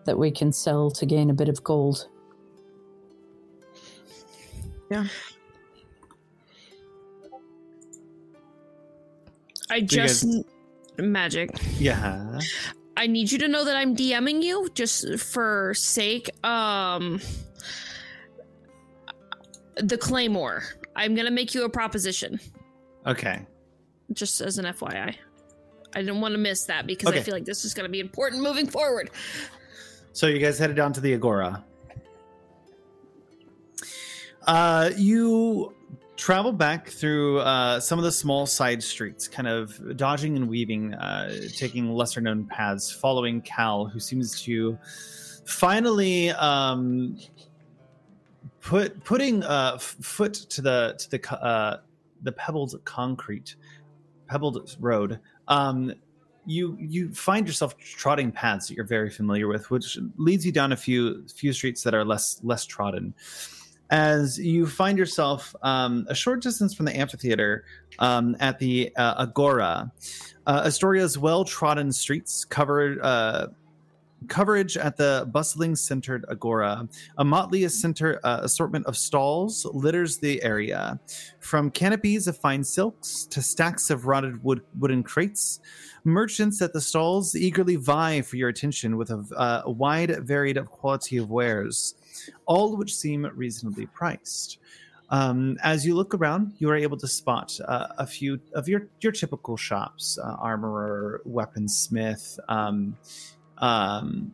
that 0.06 0.18
we 0.18 0.32
can 0.32 0.52
sell 0.52 0.90
to 0.92 1.06
gain 1.06 1.30
a 1.30 1.34
bit 1.34 1.50
of 1.50 1.64
gold. 1.64 2.08
Yeah. 4.92 5.06
I 9.70 9.78
you 9.78 9.88
guys- 9.88 10.22
just 10.22 10.28
magic. 10.98 11.52
Yeah. 11.80 12.40
I 12.96 13.08
need 13.08 13.32
you 13.32 13.40
to 13.40 13.48
know 13.48 13.64
that 13.66 13.76
I'm 13.76 13.96
DMing 13.96 14.44
you 14.44 14.70
just 14.76 15.20
for 15.20 15.74
sake. 15.74 16.30
Um, 16.46 17.20
the 19.78 19.98
claymore. 19.98 20.64
I'm 20.96 21.16
gonna 21.16 21.32
make 21.32 21.54
you 21.56 21.64
a 21.66 21.70
proposition, 21.70 22.40
Okay. 23.06 23.46
just 24.12 24.42
as 24.42 24.58
an 24.58 24.66
FYI. 24.66 25.16
I 25.96 26.00
didn't 26.00 26.22
want 26.22 26.34
to 26.34 26.38
miss 26.40 26.66
that 26.66 26.88
because 26.88 27.12
I 27.14 27.22
feel 27.22 27.34
like 27.34 27.46
this 27.46 27.66
is 27.66 27.74
gonna 27.74 27.90
be 27.90 28.00
important 28.00 28.42
moving 28.42 28.68
forward. 28.68 29.12
So 30.12 30.28
you 30.28 30.40
guys 30.40 30.58
headed 30.60 30.76
down 30.76 30.94
to 30.94 31.02
the 31.02 31.14
Agora. 31.14 31.64
Uh, 34.46 34.92
you 34.98 35.74
travel 36.18 36.52
back 36.52 36.88
through 36.90 37.40
uh, 37.40 37.80
some 37.80 37.98
of 37.98 38.06
the 38.06 38.12
small 38.12 38.46
side 38.46 38.84
streets, 38.84 39.28
kind 39.28 39.48
of 39.48 39.98
dodging 39.98 40.36
and 40.36 40.48
weaving, 40.50 40.94
uh, 40.96 41.34
taking 41.56 41.92
lesser 41.92 42.22
known 42.22 42.46
paths, 42.46 42.92
following 42.92 43.42
Cal, 43.42 43.86
who 43.86 44.00
seems 44.00 44.42
to 44.44 44.78
finally 45.46 46.30
um, 46.32 47.18
put 48.64 49.04
putting 49.04 49.44
uh, 49.44 49.78
foot 49.78 50.34
to 50.34 50.62
the 50.62 50.96
to 50.98 51.12
the 51.12 51.44
uh, 51.44 51.78
the 52.24 52.32
pebbled 52.32 52.80
concrete, 52.86 53.56
pebbled 54.28 54.76
road. 54.80 55.20
Um, 55.48 55.94
you 56.46 56.76
you 56.80 57.14
find 57.14 57.46
yourself 57.46 57.78
trotting 57.78 58.32
paths 58.32 58.68
that 58.68 58.76
you're 58.76 58.86
very 58.86 59.10
familiar 59.10 59.48
with, 59.48 59.70
which 59.70 59.98
leads 60.18 60.46
you 60.46 60.52
down 60.52 60.72
a 60.72 60.78
few 60.78 61.28
few 61.28 61.54
streets 61.54 61.84
that 61.84 61.94
are 61.94 62.04
less 62.04 62.40
less 62.44 62.66
trodden. 62.66 63.14
As 63.90 64.40
you 64.40 64.66
find 64.66 64.98
yourself 64.98 65.54
um, 65.62 66.08
a 66.10 66.16
short 66.16 66.42
distance 66.42 66.74
from 66.74 66.86
the 66.86 66.98
amphitheater 66.98 67.66
um, 68.00 68.36
at 68.40 68.58
the 68.58 68.92
uh, 68.96 69.16
Agora, 69.20 69.92
uh, 70.48 70.64
Estoria's 70.64 71.18
well 71.18 71.46
trodden 71.46 71.92
streets 71.92 72.44
covered. 72.46 73.00
Coverage 74.28 74.78
at 74.78 74.98
the 74.98 75.28
bustling 75.32 75.76
centered 75.76 76.26
agora. 76.30 76.88
A 77.18 77.24
motley 77.24 77.68
center, 77.70 78.20
uh, 78.24 78.40
assortment 78.44 78.86
of 78.86 78.98
stalls 78.98 79.66
litters 79.74 80.18
the 80.18 80.42
area. 80.44 81.00
From 81.40 81.72
canopies 81.72 82.28
of 82.28 82.38
fine 82.38 82.64
silks 82.64 83.26
to 83.32 83.42
stacks 83.42 83.90
of 83.90 84.06
rotted 84.06 84.44
wood, 84.44 84.62
wooden 84.80 85.04
crates, 85.04 85.60
merchants 86.04 86.62
at 86.62 86.74
the 86.74 86.82
stalls 86.82 87.36
eagerly 87.36 87.76
vie 87.76 88.22
for 88.22 88.38
your 88.38 88.50
attention 88.50 88.98
with 88.98 89.10
a, 89.10 89.26
uh, 89.36 89.62
a 89.66 89.72
wide 89.72 90.26
varied 90.26 90.64
quality 90.66 91.18
of 91.18 91.30
wares, 91.30 91.96
all 92.46 92.76
which 92.76 92.96
seem 92.96 93.30
reasonably 93.36 93.86
priced. 93.88 94.60
Um, 95.10 95.58
as 95.62 95.86
you 95.86 95.96
look 95.96 96.16
around, 96.16 96.54
you 96.58 96.70
are 96.72 96.76
able 96.76 96.98
to 96.98 97.08
spot 97.08 97.60
uh, 97.68 97.88
a 98.00 98.08
few 98.08 98.40
of 98.54 98.68
your 98.68 98.88
your 99.02 99.12
typical 99.12 99.56
shops: 99.56 100.18
uh, 100.18 100.38
armorer, 100.40 101.22
weaponsmith, 101.28 102.40
um, 102.48 102.98
um, 103.64 104.34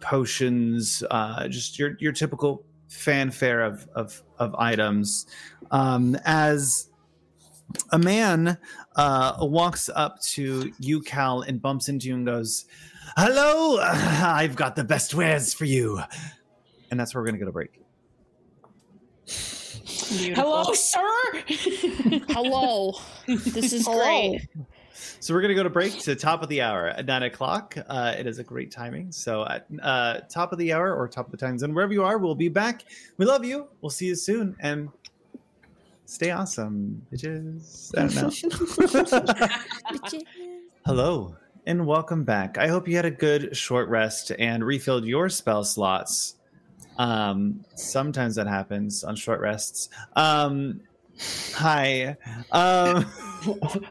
potions, 0.00 1.02
uh, 1.10 1.48
just 1.48 1.78
your 1.78 1.96
your 1.98 2.12
typical 2.12 2.64
fanfare 2.88 3.62
of 3.62 3.86
of, 3.94 4.22
of 4.38 4.54
items. 4.54 5.26
Um, 5.72 6.16
as 6.24 6.88
a 7.90 7.98
man 7.98 8.58
uh, 8.94 9.36
walks 9.40 9.90
up 9.92 10.20
to 10.20 10.72
you, 10.78 11.00
Cal, 11.00 11.40
and 11.42 11.60
bumps 11.60 11.88
into 11.88 12.06
you 12.06 12.14
and 12.14 12.24
goes, 12.24 12.66
"Hello, 13.16 13.80
I've 13.82 14.54
got 14.54 14.76
the 14.76 14.84
best 14.84 15.12
wares 15.14 15.52
for 15.52 15.64
you." 15.64 16.00
And 16.90 17.00
that's 17.00 17.12
where 17.12 17.22
we're 17.22 17.26
gonna 17.26 17.38
go 17.38 17.46
to 17.46 17.52
break. 17.52 17.80
Hello, 19.26 20.72
sir. 20.74 21.42
Hello. 22.28 22.94
this 23.26 23.72
is 23.72 23.84
Hello. 23.84 23.98
great. 23.98 24.48
So 25.20 25.34
we're 25.34 25.40
gonna 25.40 25.54
go 25.54 25.62
to 25.62 25.70
break 25.70 25.98
to 26.00 26.14
top 26.14 26.42
of 26.42 26.48
the 26.48 26.62
hour 26.62 26.88
at 26.88 27.06
nine 27.06 27.22
o'clock. 27.24 27.76
Uh, 27.88 28.14
it 28.18 28.26
is 28.26 28.38
a 28.38 28.44
great 28.44 28.70
timing. 28.70 29.12
So 29.12 29.46
at 29.46 29.66
uh, 29.82 30.20
top 30.28 30.52
of 30.52 30.58
the 30.58 30.72
hour 30.72 30.94
or 30.94 31.08
top 31.08 31.26
of 31.26 31.32
the 31.32 31.38
time 31.38 31.58
zone, 31.58 31.74
wherever 31.74 31.92
you 31.92 32.04
are, 32.04 32.18
we'll 32.18 32.34
be 32.34 32.48
back. 32.48 32.84
We 33.16 33.26
love 33.26 33.44
you. 33.44 33.68
We'll 33.80 33.90
see 33.90 34.06
you 34.06 34.14
soon, 34.14 34.56
and 34.60 34.88
stay 36.06 36.30
awesome, 36.30 37.06
bitches. 37.12 37.92
I 37.96 38.06
don't 38.08 39.32
know. 40.12 40.18
Hello 40.86 41.36
and 41.66 41.86
welcome 41.86 42.24
back. 42.24 42.58
I 42.58 42.68
hope 42.68 42.86
you 42.88 42.96
had 42.96 43.04
a 43.04 43.10
good 43.10 43.56
short 43.56 43.88
rest 43.88 44.32
and 44.38 44.64
refilled 44.64 45.06
your 45.06 45.28
spell 45.28 45.64
slots. 45.64 46.36
Um, 46.98 47.64
sometimes 47.74 48.36
that 48.36 48.46
happens 48.46 49.02
on 49.02 49.16
short 49.16 49.40
rests. 49.40 49.88
Um, 50.14 50.80
hi. 51.54 52.16
Um, 52.52 53.06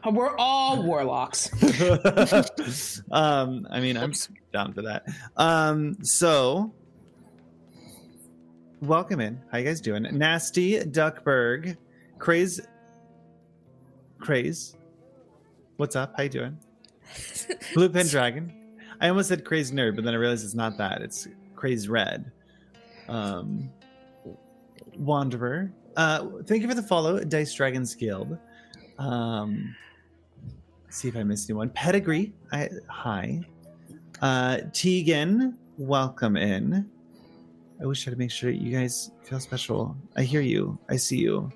We're 0.12 0.36
all 0.36 0.82
warlocks. 0.82 1.50
um, 3.10 3.66
I 3.70 3.80
mean, 3.80 3.96
I'm 3.96 4.12
down 4.52 4.72
for 4.72 4.82
that. 4.82 5.04
Um, 5.36 6.02
so 6.02 6.72
welcome 8.80 9.20
in. 9.20 9.40
How 9.50 9.58
you 9.58 9.64
guys 9.64 9.80
doing? 9.80 10.06
Nasty 10.12 10.80
Duckberg, 10.84 11.76
Craze, 12.18 12.60
Craze. 14.18 14.76
What's 15.76 15.96
up? 15.96 16.14
How 16.16 16.24
you 16.24 16.28
doing? 16.28 16.58
Blue 17.74 17.88
Pen 17.88 18.06
Dragon. 18.06 18.52
I 19.00 19.08
almost 19.08 19.28
said 19.28 19.44
Crazy 19.44 19.74
Nerd, 19.74 19.96
but 19.96 20.04
then 20.04 20.14
I 20.14 20.16
realized 20.16 20.44
it's 20.44 20.54
not 20.54 20.78
that. 20.78 21.02
It's 21.02 21.28
Craze 21.54 21.88
Red. 21.88 22.30
Um, 23.08 23.70
Wanderer. 24.96 25.72
Uh, 25.96 26.28
thank 26.46 26.62
you 26.62 26.68
for 26.68 26.74
the 26.74 26.82
follow, 26.82 27.20
Dice 27.20 27.54
Dragons 27.54 27.94
Guild. 27.94 28.36
Um, 28.98 29.74
see 30.90 31.08
if 31.08 31.16
I 31.16 31.22
missed 31.22 31.48
anyone. 31.48 31.70
Pedigree. 31.70 32.32
I, 32.52 32.68
hi. 32.88 33.40
Uh, 34.20 34.58
Tegan, 34.72 35.58
welcome 35.78 36.36
in. 36.36 36.88
I 37.80 37.86
wish 37.86 38.06
I 38.06 38.10
could 38.10 38.18
make 38.18 38.30
sure 38.30 38.50
you 38.50 38.76
guys 38.76 39.10
feel 39.22 39.40
special. 39.40 39.96
I 40.16 40.22
hear 40.22 40.40
you. 40.40 40.78
I 40.88 40.96
see 40.96 41.18
you. 41.18 41.52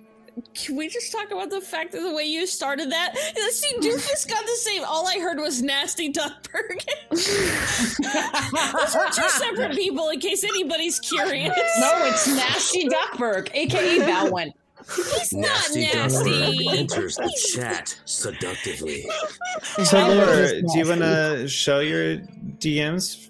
Can 0.55 0.77
we 0.77 0.89
just 0.89 1.13
talk 1.13 1.31
about 1.31 1.51
the 1.51 1.61
fact 1.61 1.93
that 1.93 2.01
the 2.01 2.13
way 2.15 2.25
you 2.25 2.47
started 2.47 2.91
that? 2.93 3.17
See, 3.17 3.77
Doofus 3.79 4.29
got 4.29 4.45
the 4.45 4.57
same. 4.57 4.85
All 4.85 5.07
I 5.07 5.19
heard 5.19 5.39
was 5.39 5.63
nasty 5.63 6.11
Duckberg. 6.11 6.85
Those 7.11 8.97
are 8.97 9.11
two 9.11 9.29
separate 9.29 9.73
people, 9.73 10.09
in 10.11 10.21
case 10.21 10.45
anybody's 10.45 11.01
curious. 11.01 11.57
no, 11.81 11.91
it's 12.07 12.27
Nasty 12.29 12.89
Duckberg, 12.89 13.51
aka 13.55 13.99
Valwyn. 14.01 14.53
He's 14.97 15.33
not 15.33 15.49
Nasty 15.49 15.81
nasty. 15.83 16.69
Enters 16.79 17.17
the 17.17 17.31
chat 17.55 17.99
seductively. 18.05 19.07
So, 19.85 19.99
Laura, 19.99 20.63
do 20.63 20.79
you 20.79 20.89
want 20.89 21.01
to 21.03 21.47
show 21.49 21.81
your 21.81 22.19
DMs? 22.59 23.29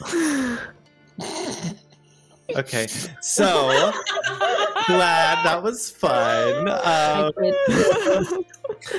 Okay, 2.56 2.86
so 3.20 3.92
glad 4.86 5.44
that 5.44 5.62
was 5.62 5.90
fun. 5.90 6.68
Um, 6.68 7.32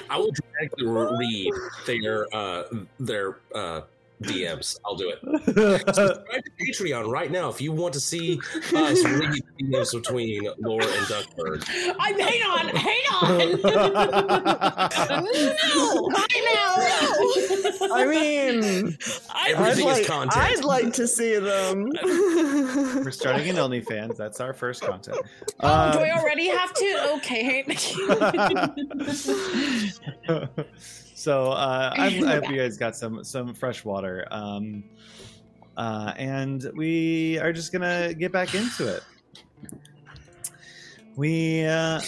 I 0.09 0.17
will 0.17 0.31
directly 0.31 0.85
read 0.85 1.53
their 1.87 2.27
uh, 2.33 2.63
their 2.99 3.37
uh, 3.55 3.81
DMs. 4.23 4.77
I'll 4.85 4.95
do 4.95 5.09
it. 5.09 5.19
Subscribe 5.95 6.43
to 6.43 6.51
Patreon 6.59 7.09
right 7.09 7.31
now 7.31 7.49
if 7.49 7.61
you 7.61 7.71
want 7.71 7.93
to 7.93 7.99
see 7.99 8.39
us 8.73 9.03
read 9.05 9.41
DMs 9.61 9.93
between 9.93 10.47
Laura 10.59 10.85
and 10.85 11.05
Duckbird. 11.07 11.63
I 11.99 12.11
hang 12.19 12.41
on, 12.43 12.67
hang 12.75 13.03
on. 13.21 13.37
no, 15.23 16.09
I'm 16.15 16.45
out. 16.57 16.79
I 17.91 18.05
mean, 18.05 18.95
I, 19.29 19.33
I'd 19.33 19.55
Everything 19.55 19.87
is 19.87 19.97
like, 19.99 20.05
content. 20.05 20.37
I'd 20.37 20.63
like 20.63 20.93
to 20.93 21.07
see 21.07 21.37
them. 21.37 21.89
We're 22.03 23.09
starting 23.11 23.49
an 23.49 23.55
OnlyFans. 23.55 24.15
That's 24.17 24.39
our 24.39 24.53
first 24.53 24.81
content. 24.81 25.17
Oh, 25.61 25.91
do 25.93 25.99
I 25.99 26.09
Um, 26.11 26.19
already 26.19 26.47
have 26.49 26.73
to? 26.73 27.11
Okay. 27.17 27.63
so 31.19 31.51
uh, 31.51 31.93
I'm, 31.97 32.25
I 32.25 32.35
hope 32.35 32.49
you 32.49 32.55
guys 32.55 32.77
got 32.77 32.95
some 32.95 33.25
some 33.25 33.53
fresh 33.53 33.83
water. 33.83 34.25
Um, 34.31 34.85
uh, 35.75 36.13
and 36.15 36.71
we 36.75 37.37
are 37.39 37.51
just 37.51 37.73
gonna 37.73 38.13
get 38.13 38.31
back 38.31 38.55
into 38.55 38.87
it. 38.87 39.03
We 41.17 41.65
uh, 41.65 41.99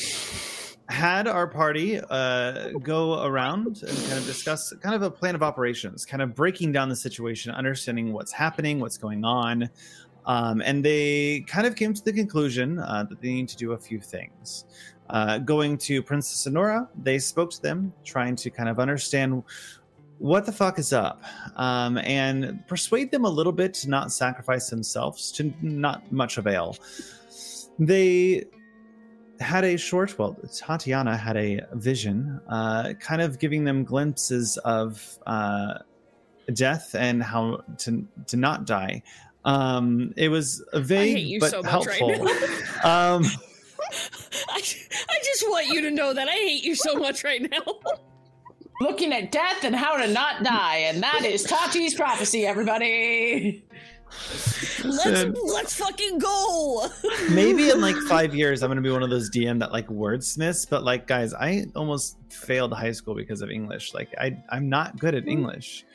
had 0.88 1.28
our 1.28 1.46
party 1.46 2.00
uh, 2.10 2.70
go 2.84 3.26
around 3.26 3.68
and 3.68 3.98
kind 3.98 4.14
of 4.14 4.26
discuss 4.26 4.72
kind 4.82 4.96
of 4.96 5.02
a 5.02 5.12
plan 5.12 5.36
of 5.36 5.44
operations, 5.44 6.06
kind 6.06 6.22
of 6.22 6.34
breaking 6.34 6.72
down 6.72 6.88
the 6.88 6.96
situation, 6.96 7.52
understanding 7.52 8.14
what's 8.14 8.32
happening, 8.32 8.80
what's 8.80 8.98
going 8.98 9.26
on. 9.26 9.70
Um, 10.26 10.62
and 10.62 10.86
they 10.86 11.42
kind 11.48 11.68
of 11.68 11.76
came 11.76 11.94
to 11.94 12.02
the 12.02 12.14
conclusion 12.14 12.80
uh, 12.80 13.06
that 13.10 13.22
they 13.22 13.34
need 13.34 13.50
to 13.50 13.58
do 13.58 13.74
a 13.74 13.78
few 13.78 14.00
things. 14.00 14.66
Uh, 15.12 15.38
going 15.40 15.78
to 15.78 16.02
Princess 16.02 16.48
Honora, 16.48 16.88
they 17.04 17.20
spoke 17.20 17.52
to 17.52 17.62
them, 17.62 17.94
trying 18.04 18.36
to 18.38 18.50
kind 18.50 18.70
of 18.70 18.80
understand 18.80 19.44
what 20.20 20.46
the 20.46 20.52
fuck 20.52 20.80
is 20.80 20.94
up 20.94 21.22
um, 21.58 21.98
and 21.98 22.66
persuade 22.68 23.12
them 23.12 23.26
a 23.26 23.30
little 23.30 23.52
bit 23.52 23.74
to 23.74 23.90
not 23.90 24.12
sacrifice 24.12 24.70
themselves 24.70 25.32
to 25.34 25.54
not 25.62 26.10
much 26.12 26.38
avail. 26.38 26.78
They 27.78 28.46
had 29.42 29.66
a 29.66 29.76
short, 29.78 30.18
well, 30.18 30.38
Tatiana 30.54 31.18
had 31.18 31.36
a 31.36 31.62
vision, 31.74 32.40
uh, 32.48 32.94
kind 33.00 33.22
of 33.22 33.38
giving 33.38 33.66
them 33.66 33.84
glimpses 33.84 34.58
of 34.60 35.20
uh, 35.28 35.80
death 36.54 36.96
and 36.96 37.22
how 37.22 37.64
to 37.80 38.08
to 38.28 38.38
not 38.38 38.66
die. 38.66 39.04
Um, 39.44 40.14
it 40.16 40.30
was 40.30 40.64
vague 40.74 41.40
but 41.40 41.50
so 41.50 41.64
much 41.64 41.88
right 41.88 41.98
helpful. 41.98 42.30
um, 42.90 43.26
I, 44.50 44.58
I 44.58 45.20
just 45.24 45.44
want 45.50 45.68
you 45.68 45.82
to 45.82 45.92
know 45.92 46.14
that 46.14 46.28
I 46.28 46.34
hate 46.34 46.64
you 46.64 46.76
so 46.76 46.96
much 46.96 47.24
right 47.24 47.42
now. 47.50 47.64
Looking 48.82 49.14
at 49.14 49.32
death 49.32 49.64
and 49.64 49.76
how 49.76 49.96
to 49.98 50.12
not 50.12 50.44
die, 50.44 50.78
and 50.78 51.04
that 51.04 51.24
is 51.24 51.44
Tati's 51.44 51.94
prophecy, 51.94 52.48
everybody. 52.48 53.64
Let's 54.84 55.04
Sid. 55.04 55.38
let's 55.44 55.76
fucking 55.76 56.18
go. 56.18 56.90
maybe 57.32 57.70
in 57.70 57.80
like 57.80 57.96
five 58.08 58.34
years, 58.34 58.64
I'm 58.64 58.70
gonna 58.70 58.82
be 58.82 58.90
one 58.90 59.04
of 59.04 59.10
those 59.10 59.30
DM 59.30 59.60
that 59.60 59.72
like 59.72 59.88
wordsmiths. 59.88 60.68
But 60.68 60.84
like, 60.84 61.06
guys, 61.08 61.34
I 61.34 61.66
almost 61.76 62.18
failed 62.30 62.74
high 62.74 62.92
school 62.92 63.14
because 63.14 63.42
of 63.42 63.52
English. 63.52 63.94
Like, 63.94 64.10
I 64.18 64.36
I'm 64.50 64.68
not 64.68 64.98
good 64.98 65.16
at 65.16 65.28
English. 65.28 65.86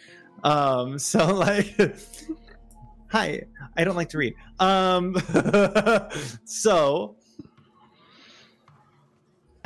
Um, 0.44 0.98
so 0.98 1.34
like, 1.34 1.76
hi, 3.08 3.42
I 3.76 3.84
don't 3.84 3.96
like 3.96 4.10
to 4.10 4.18
read. 4.18 4.34
Um, 4.60 5.16
so 6.44 7.16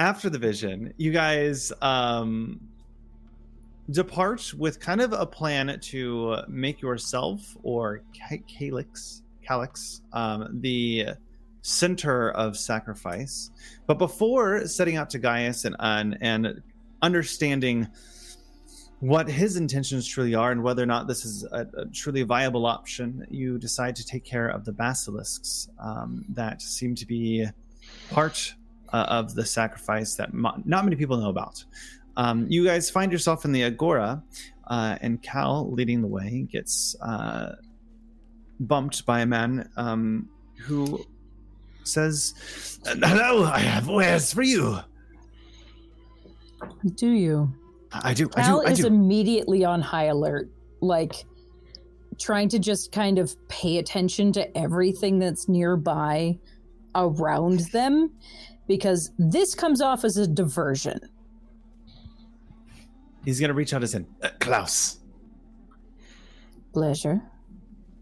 after 0.01 0.31
the 0.31 0.39
vision, 0.39 0.95
you 0.97 1.13
guys 1.13 1.73
um 1.83 2.59
depart 3.91 4.55
with 4.55 4.81
kind 4.81 5.01
of 5.01 5.13
a 5.13 5.27
plan 5.27 5.79
to 5.81 6.37
make 6.49 6.81
yourself 6.81 7.57
or 7.63 8.03
Ca- 8.17 8.45
Calix, 8.47 9.23
Calix, 9.47 10.01
um, 10.13 10.61
the 10.61 11.07
center 11.63 12.31
of 12.31 12.57
sacrifice. 12.57 13.51
But 13.87 13.99
before 13.99 14.67
setting 14.67 14.97
out 14.97 15.11
to 15.11 15.19
Gaius 15.19 15.67
and 15.67 15.77
and, 15.79 16.17
and 16.23 16.63
understanding 17.03 17.87
what 19.01 19.29
his 19.29 19.57
intentions 19.57 20.07
truly 20.07 20.35
are 20.35 20.51
and 20.51 20.63
whether 20.63 20.83
or 20.83 20.87
not 20.87 21.09
this 21.09 21.25
is 21.27 21.45
a, 21.53 21.67
a 21.77 21.87
truly 21.93 22.23
viable 22.23 22.65
option, 22.65 23.27
you 23.31 23.59
decide 23.59 23.97
to 23.97 24.05
take 24.05 24.25
care 24.25 24.49
of 24.49 24.65
the 24.65 24.73
basilisks 24.73 25.69
um, 25.79 26.25
that 26.31 26.63
seem 26.63 26.95
to 26.95 27.07
be 27.07 27.47
part 28.11 28.55
uh, 28.93 29.07
of 29.09 29.35
the 29.35 29.45
sacrifice 29.45 30.15
that 30.17 30.33
mo- 30.33 30.61
not 30.65 30.85
many 30.85 30.97
people 30.97 31.17
know 31.17 31.31
about. 31.31 31.65
Um, 32.17 32.47
you 32.49 32.65
guys 32.65 32.91
find 32.91 33.13
yourself 33.13 33.45
in 33.45 33.53
the 33.53 33.65
agora, 33.65 34.23
uh, 34.67 34.99
and 35.01 35.23
Cal, 35.23 35.71
leading 35.73 36.03
the 36.03 36.09
way, 36.09 36.47
gets 36.51 36.97
uh, 37.01 37.57
bumped 38.61 39.07
by 39.07 39.21
a 39.21 39.27
man 39.27 39.69
um, 39.77 40.29
who 40.59 41.05
says, 41.85 42.81
"Hello, 42.85 43.45
I 43.45 43.61
have 43.61 43.89
wares 43.89 44.33
for 44.33 44.43
you." 44.43 44.79
Do 46.95 47.09
you? 47.11 47.53
I 47.93 48.15
do. 48.15 48.29
I 48.37 48.43
Cal 48.43 48.61
do. 48.61 48.67
I 48.67 48.71
is 48.73 48.79
do. 48.81 48.87
immediately 48.87 49.65
on 49.65 49.81
high 49.81 50.05
alert, 50.07 50.51
like 50.81 51.25
trying 52.19 52.49
to 52.51 52.59
just 52.59 52.93
kind 52.93 53.19
of 53.19 53.35
pay 53.49 53.79
attention 53.79 54.31
to 54.33 54.59
everything 54.59 55.19
that's 55.19 55.49
nearby 55.49 56.39
around 56.95 57.61
them 57.73 58.13
because 58.71 59.11
this 59.19 59.53
comes 59.57 59.81
off 59.81 60.05
as 60.05 60.17
a 60.17 60.29
diversion. 60.29 61.01
He's 63.25 63.41
gonna 63.41 63.53
reach 63.53 63.75
out 63.75 63.83
his 63.83 63.95
hand. 63.95 64.07
Uh, 64.23 64.29
Klaus, 64.39 65.01
Pleasure. 66.73 67.21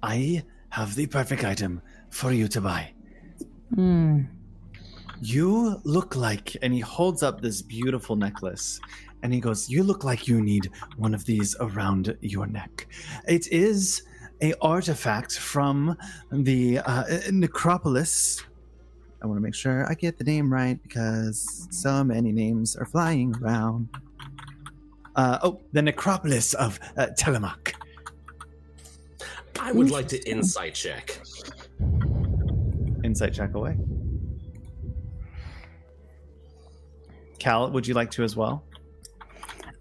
I 0.03 0.45
have 0.69 0.95
the 0.95 1.07
perfect 1.07 1.43
item 1.43 1.81
for 2.11 2.33
you 2.33 2.49
to 2.49 2.61
buy. 2.61 2.93
Hmm. 3.75 4.25
You 5.23 5.81
look 5.85 6.17
like, 6.17 6.55
and 6.61 6.75
he 6.75 6.81
holds 6.81 7.23
up 7.23 7.41
this 7.41 7.63
beautiful 7.63 8.15
necklace, 8.15 8.79
and 9.23 9.33
he 9.33 9.41
goes, 9.41 9.71
"You 9.71 9.83
look 9.83 10.05
like 10.05 10.29
you 10.29 10.43
need 10.43 10.69
one 10.99 11.15
of 11.15 11.25
these 11.25 11.57
around 11.61 12.15
your 12.21 12.47
neck. 12.47 12.89
It 13.27 13.51
is 13.51 14.03
a 14.43 14.53
artifact 14.61 15.39
from 15.39 15.97
the 16.31 16.81
uh, 16.81 17.05
necropolis. 17.33 18.45
I 19.21 19.27
want 19.27 19.39
to 19.39 19.43
make 19.43 19.55
sure 19.55 19.89
I 19.91 19.95
get 19.95 20.17
the 20.19 20.25
name 20.25 20.53
right 20.53 20.81
because 20.83 21.67
so 21.71 22.05
many 22.05 22.33
names 22.33 22.77
are 22.77 22.85
flying 22.85 23.35
around. 23.43 23.89
Uh, 25.17 25.39
oh, 25.43 25.61
the 25.73 25.83
necropolis 25.83 26.55
of 26.55 26.79
uh, 26.97 27.09
Telemac. 27.19 27.75
I 29.59 29.73
would 29.73 29.91
like 29.91 30.07
to 30.09 30.31
insight 30.31 30.75
check. 30.75 31.21
Insight 33.03 33.35
check 33.35 33.55
away. 33.55 33.77
Cal, 37.41 37.71
would 37.71 37.87
you 37.87 37.95
like 37.95 38.11
to 38.13 38.23
as 38.23 38.37
well? 38.37 38.65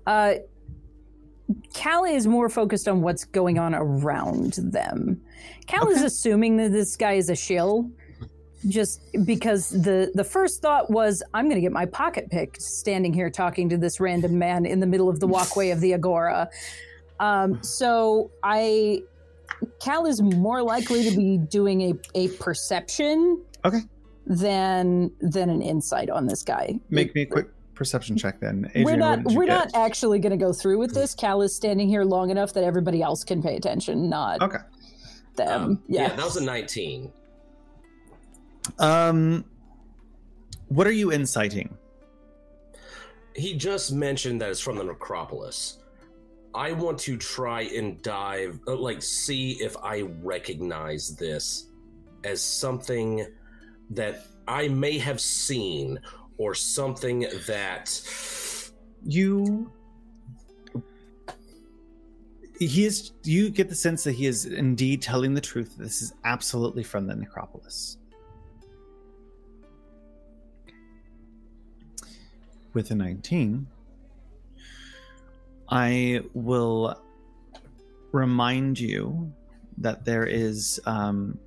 Uh, 0.07 0.35
Cal 1.73 2.05
is 2.05 2.27
more 2.27 2.49
focused 2.49 2.87
on 2.87 3.01
what's 3.01 3.23
going 3.23 3.59
on 3.59 3.75
around 3.75 4.53
them. 4.53 5.21
Cal 5.67 5.89
is 5.89 6.01
assuming 6.01 6.57
that 6.57 6.71
this 6.71 6.95
guy 6.95 7.13
is 7.13 7.29
a 7.29 7.35
shill, 7.35 7.89
just 8.67 9.01
because 9.25 9.69
the 9.69 10.11
the 10.13 10.23
first 10.23 10.61
thought 10.61 10.89
was, 10.89 11.23
I'm 11.33 11.45
going 11.45 11.55
to 11.55 11.61
get 11.61 11.71
my 11.71 11.85
pocket 11.85 12.29
picked 12.29 12.61
standing 12.61 13.13
here 13.13 13.29
talking 13.29 13.69
to 13.69 13.77
this 13.77 13.99
random 13.99 14.37
man 14.37 14.65
in 14.65 14.79
the 14.79 14.87
middle 14.87 15.09
of 15.09 15.19
the 15.19 15.27
walkway 15.27 15.69
of 15.71 15.79
the 15.81 15.93
agora. 15.93 16.49
Um, 17.19 17.61
so 17.63 18.29
I, 18.43 19.01
Cal 19.79 20.05
is 20.05 20.21
more 20.21 20.61
likely 20.61 21.09
to 21.09 21.15
be 21.15 21.37
doing 21.37 21.81
a 21.81 21.93
a 22.15 22.27
perception, 22.37 23.41
Okay. 23.65 23.79
than 24.25 25.11
than 25.21 25.49
an 25.49 25.61
insight 25.61 26.09
on 26.09 26.27
this 26.27 26.43
guy. 26.43 26.79
Make 26.89 27.15
me 27.15 27.21
a 27.23 27.25
quick 27.25 27.47
perception 27.73 28.17
check 28.17 28.39
then. 28.39 28.65
Adrian, 28.75 28.85
we're 28.85 28.95
not 28.97 29.23
we're 29.33 29.45
get? 29.45 29.53
not 29.53 29.69
actually 29.75 30.19
going 30.19 30.37
to 30.37 30.43
go 30.43 30.51
through 30.53 30.79
with 30.79 30.93
this. 30.93 31.15
Cal 31.15 31.41
is 31.41 31.55
standing 31.55 31.87
here 31.87 32.03
long 32.03 32.29
enough 32.29 32.53
that 32.53 32.63
everybody 32.63 33.01
else 33.01 33.23
can 33.23 33.41
pay 33.41 33.55
attention, 33.55 34.09
not 34.09 34.41
Okay. 34.41 34.57
them. 35.35 35.61
Um, 35.63 35.83
yeah. 35.87 36.09
that 36.09 36.25
was 36.25 36.37
a 36.37 36.43
19. 36.43 37.11
Um, 38.79 39.45
what 40.67 40.87
are 40.87 40.91
you 40.91 41.11
inciting? 41.11 41.77
He 43.35 43.55
just 43.55 43.91
mentioned 43.91 44.41
that 44.41 44.49
it's 44.49 44.59
from 44.59 44.77
the 44.77 44.83
necropolis. 44.83 45.77
I 46.55 46.71
want 46.71 46.97
to 46.99 47.17
try 47.17 47.61
and 47.61 48.01
dive, 48.01 48.59
uh, 48.67 48.75
like, 48.75 49.01
see 49.01 49.51
if 49.61 49.77
I 49.77 50.01
recognize 50.23 51.15
this 51.15 51.69
as 52.23 52.41
something 52.41 53.27
that 53.91 54.25
I 54.47 54.67
may 54.67 54.97
have 54.97 55.21
seen 55.21 55.99
or 56.37 56.55
something 56.55 57.27
that. 57.45 58.01
You. 59.03 59.71
He 62.59 62.85
is. 62.85 63.11
You 63.23 63.51
get 63.51 63.69
the 63.69 63.75
sense 63.75 64.03
that 64.05 64.13
he 64.13 64.25
is 64.25 64.45
indeed 64.45 65.01
telling 65.03 65.35
the 65.35 65.41
truth. 65.41 65.75
This 65.77 66.01
is 66.01 66.13
absolutely 66.23 66.83
from 66.83 67.05
the 67.05 67.15
necropolis. 67.15 67.96
With 72.77 72.91
a 72.91 72.95
19, 72.95 73.65
I 75.67 76.21
will 76.35 77.01
remind 78.11 78.79
you 78.79 79.33
that 79.79 80.05
there 80.05 80.25
is 80.27 80.79
um, 80.85 81.39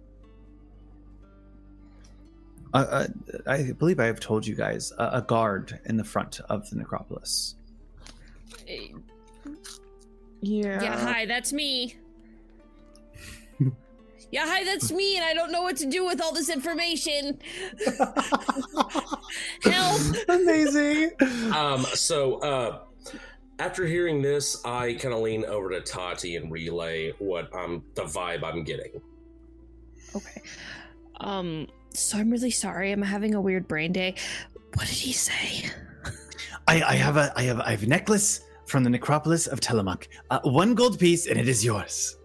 a, 2.74 2.80
a, 2.80 3.08
I 3.46 3.70
believe 3.78 4.00
I 4.00 4.06
have 4.06 4.18
told 4.18 4.44
you 4.44 4.56
guys 4.56 4.92
a, 4.98 5.10
a 5.18 5.22
guard 5.22 5.78
in 5.84 5.96
the 5.96 6.02
front 6.02 6.40
of 6.48 6.68
the 6.68 6.74
necropolis. 6.74 7.54
Yeah. 10.40 10.82
Yeah, 10.82 10.98
hi, 10.98 11.26
that's 11.26 11.52
me. 11.52 11.94
Yeah, 14.30 14.46
hi, 14.46 14.64
that's 14.64 14.92
me, 14.92 15.16
and 15.16 15.24
I 15.24 15.34
don't 15.34 15.50
know 15.50 15.62
what 15.62 15.76
to 15.78 15.86
do 15.86 16.04
with 16.06 16.20
all 16.20 16.32
this 16.32 16.48
information. 16.48 17.38
Help! 19.62 20.00
Amazing. 20.28 21.10
Um, 21.54 21.84
so, 21.94 22.36
uh, 22.40 22.80
after 23.58 23.86
hearing 23.86 24.22
this, 24.22 24.64
I 24.64 24.94
kind 24.94 25.14
of 25.14 25.20
lean 25.20 25.44
over 25.44 25.70
to 25.70 25.80
Tati 25.80 26.36
and 26.36 26.50
relay 26.50 27.12
what 27.18 27.54
um 27.54 27.84
the 27.94 28.02
vibe 28.02 28.42
I'm 28.42 28.64
getting. 28.64 29.00
Okay. 30.14 30.42
Um, 31.20 31.66
so 31.92 32.18
I'm 32.18 32.30
really 32.30 32.50
sorry. 32.50 32.92
I'm 32.92 33.02
having 33.02 33.34
a 33.34 33.40
weird 33.40 33.68
brain 33.68 33.92
day. 33.92 34.14
What 34.74 34.86
did 34.86 34.96
he 34.96 35.12
say? 35.12 35.70
I, 36.68 36.82
I 36.82 36.94
have 36.94 37.16
a 37.16 37.32
I 37.36 37.42
have 37.42 37.60
I 37.60 37.70
have 37.72 37.82
a 37.82 37.86
necklace 37.86 38.40
from 38.66 38.84
the 38.84 38.90
necropolis 38.90 39.46
of 39.46 39.60
Telemach. 39.60 40.06
Uh, 40.30 40.40
one 40.44 40.74
gold 40.74 40.98
piece, 40.98 41.26
and 41.26 41.38
it 41.38 41.48
is 41.48 41.64
yours. 41.64 42.16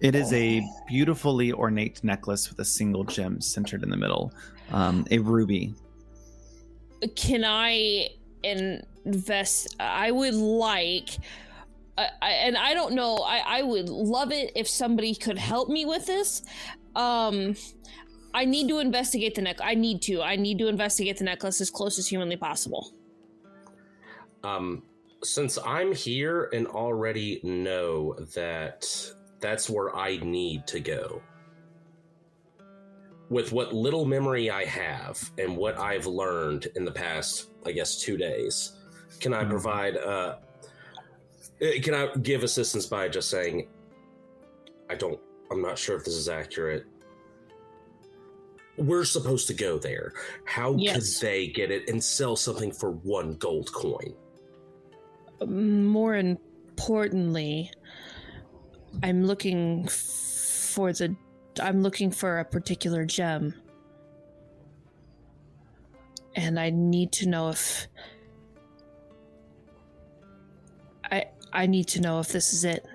It 0.00 0.14
is 0.14 0.32
a 0.32 0.62
beautifully 0.86 1.52
ornate 1.52 2.04
necklace 2.04 2.48
with 2.48 2.58
a 2.60 2.64
single 2.64 3.04
gem 3.04 3.40
centered 3.40 3.82
in 3.82 3.90
the 3.90 3.96
middle, 3.96 4.32
um, 4.70 5.04
a 5.10 5.18
ruby. 5.18 5.74
Can 7.16 7.44
I 7.44 8.10
invest? 8.44 9.74
I 9.80 10.12
would 10.12 10.34
like. 10.34 11.10
I, 11.96 12.08
I, 12.22 12.30
and 12.30 12.56
I 12.56 12.74
don't 12.74 12.94
know. 12.94 13.16
I, 13.16 13.42
I 13.44 13.62
would 13.62 13.88
love 13.88 14.30
it 14.30 14.52
if 14.54 14.68
somebody 14.68 15.16
could 15.16 15.38
help 15.38 15.68
me 15.68 15.84
with 15.84 16.06
this. 16.06 16.42
Um, 16.94 17.56
I 18.34 18.44
need 18.44 18.68
to 18.68 18.78
investigate 18.78 19.34
the 19.34 19.42
neck. 19.42 19.58
I 19.60 19.74
need 19.74 20.02
to. 20.02 20.22
I 20.22 20.36
need 20.36 20.58
to 20.58 20.68
investigate 20.68 21.18
the 21.18 21.24
necklace 21.24 21.60
as 21.60 21.70
close 21.70 21.98
as 21.98 22.06
humanly 22.06 22.36
possible. 22.36 22.92
Um, 24.44 24.84
since 25.24 25.58
I'm 25.66 25.92
here 25.92 26.50
and 26.52 26.68
already 26.68 27.40
know 27.42 28.14
that 28.36 28.86
that's 29.40 29.68
where 29.70 29.94
I 29.94 30.16
need 30.18 30.66
to 30.68 30.80
go. 30.80 31.22
With 33.30 33.52
what 33.52 33.74
little 33.74 34.04
memory 34.06 34.50
I 34.50 34.64
have 34.64 35.18
and 35.38 35.56
what 35.56 35.78
I've 35.78 36.06
learned 36.06 36.68
in 36.76 36.84
the 36.84 36.90
past, 36.90 37.48
I 37.66 37.72
guess, 37.72 38.00
two 38.00 38.16
days, 38.16 38.72
can 39.20 39.34
I 39.34 39.44
provide, 39.44 39.96
uh, 39.98 40.36
eh, 41.60 41.80
can 41.80 41.94
I 41.94 42.08
give 42.22 42.42
assistance 42.42 42.86
by 42.86 43.08
just 43.08 43.28
saying, 43.28 43.68
I 44.88 44.94
don't, 44.94 45.20
I'm 45.50 45.60
not 45.60 45.78
sure 45.78 45.96
if 45.96 46.04
this 46.04 46.14
is 46.14 46.28
accurate. 46.28 46.86
We're 48.78 49.04
supposed 49.04 49.46
to 49.48 49.54
go 49.54 49.78
there. 49.78 50.12
How 50.44 50.74
Yes. 50.76 50.94
could 50.94 51.26
they 51.26 51.48
get 51.48 51.70
it 51.70 51.88
and 51.90 52.02
sell 52.02 52.36
something 52.36 52.72
for 52.72 52.92
one 52.92 53.34
gold 53.34 53.72
coin? 53.72 54.14
More 55.46 56.14
importantly, 56.14 57.70
I'm 59.02 59.24
looking 59.24 59.86
for 59.88 60.92
the. 60.92 61.14
I'm 61.60 61.82
looking 61.82 62.10
for 62.10 62.38
a 62.38 62.44
particular 62.44 63.04
gem. 63.04 63.54
And 66.34 66.58
I 66.58 66.70
need 66.70 67.12
to 67.12 67.28
know 67.28 67.48
if. 67.48 67.86
I 71.10 71.26
I 71.52 71.66
need 71.66 71.88
to 71.88 72.00
know 72.00 72.20
if 72.20 72.28
this 72.28 72.52
is 72.52 72.64
it. 72.64 72.86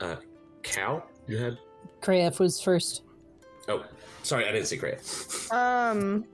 Uh, 0.00 0.16
Cal, 0.62 1.06
you 1.26 1.38
had. 1.38 1.58
Krayef 2.00 2.38
was 2.38 2.60
first. 2.60 3.02
Oh, 3.68 3.84
sorry, 4.22 4.48
I 4.48 4.52
didn't 4.52 4.66
see 4.66 4.78
Cray. 4.78 4.98
Um. 5.50 6.24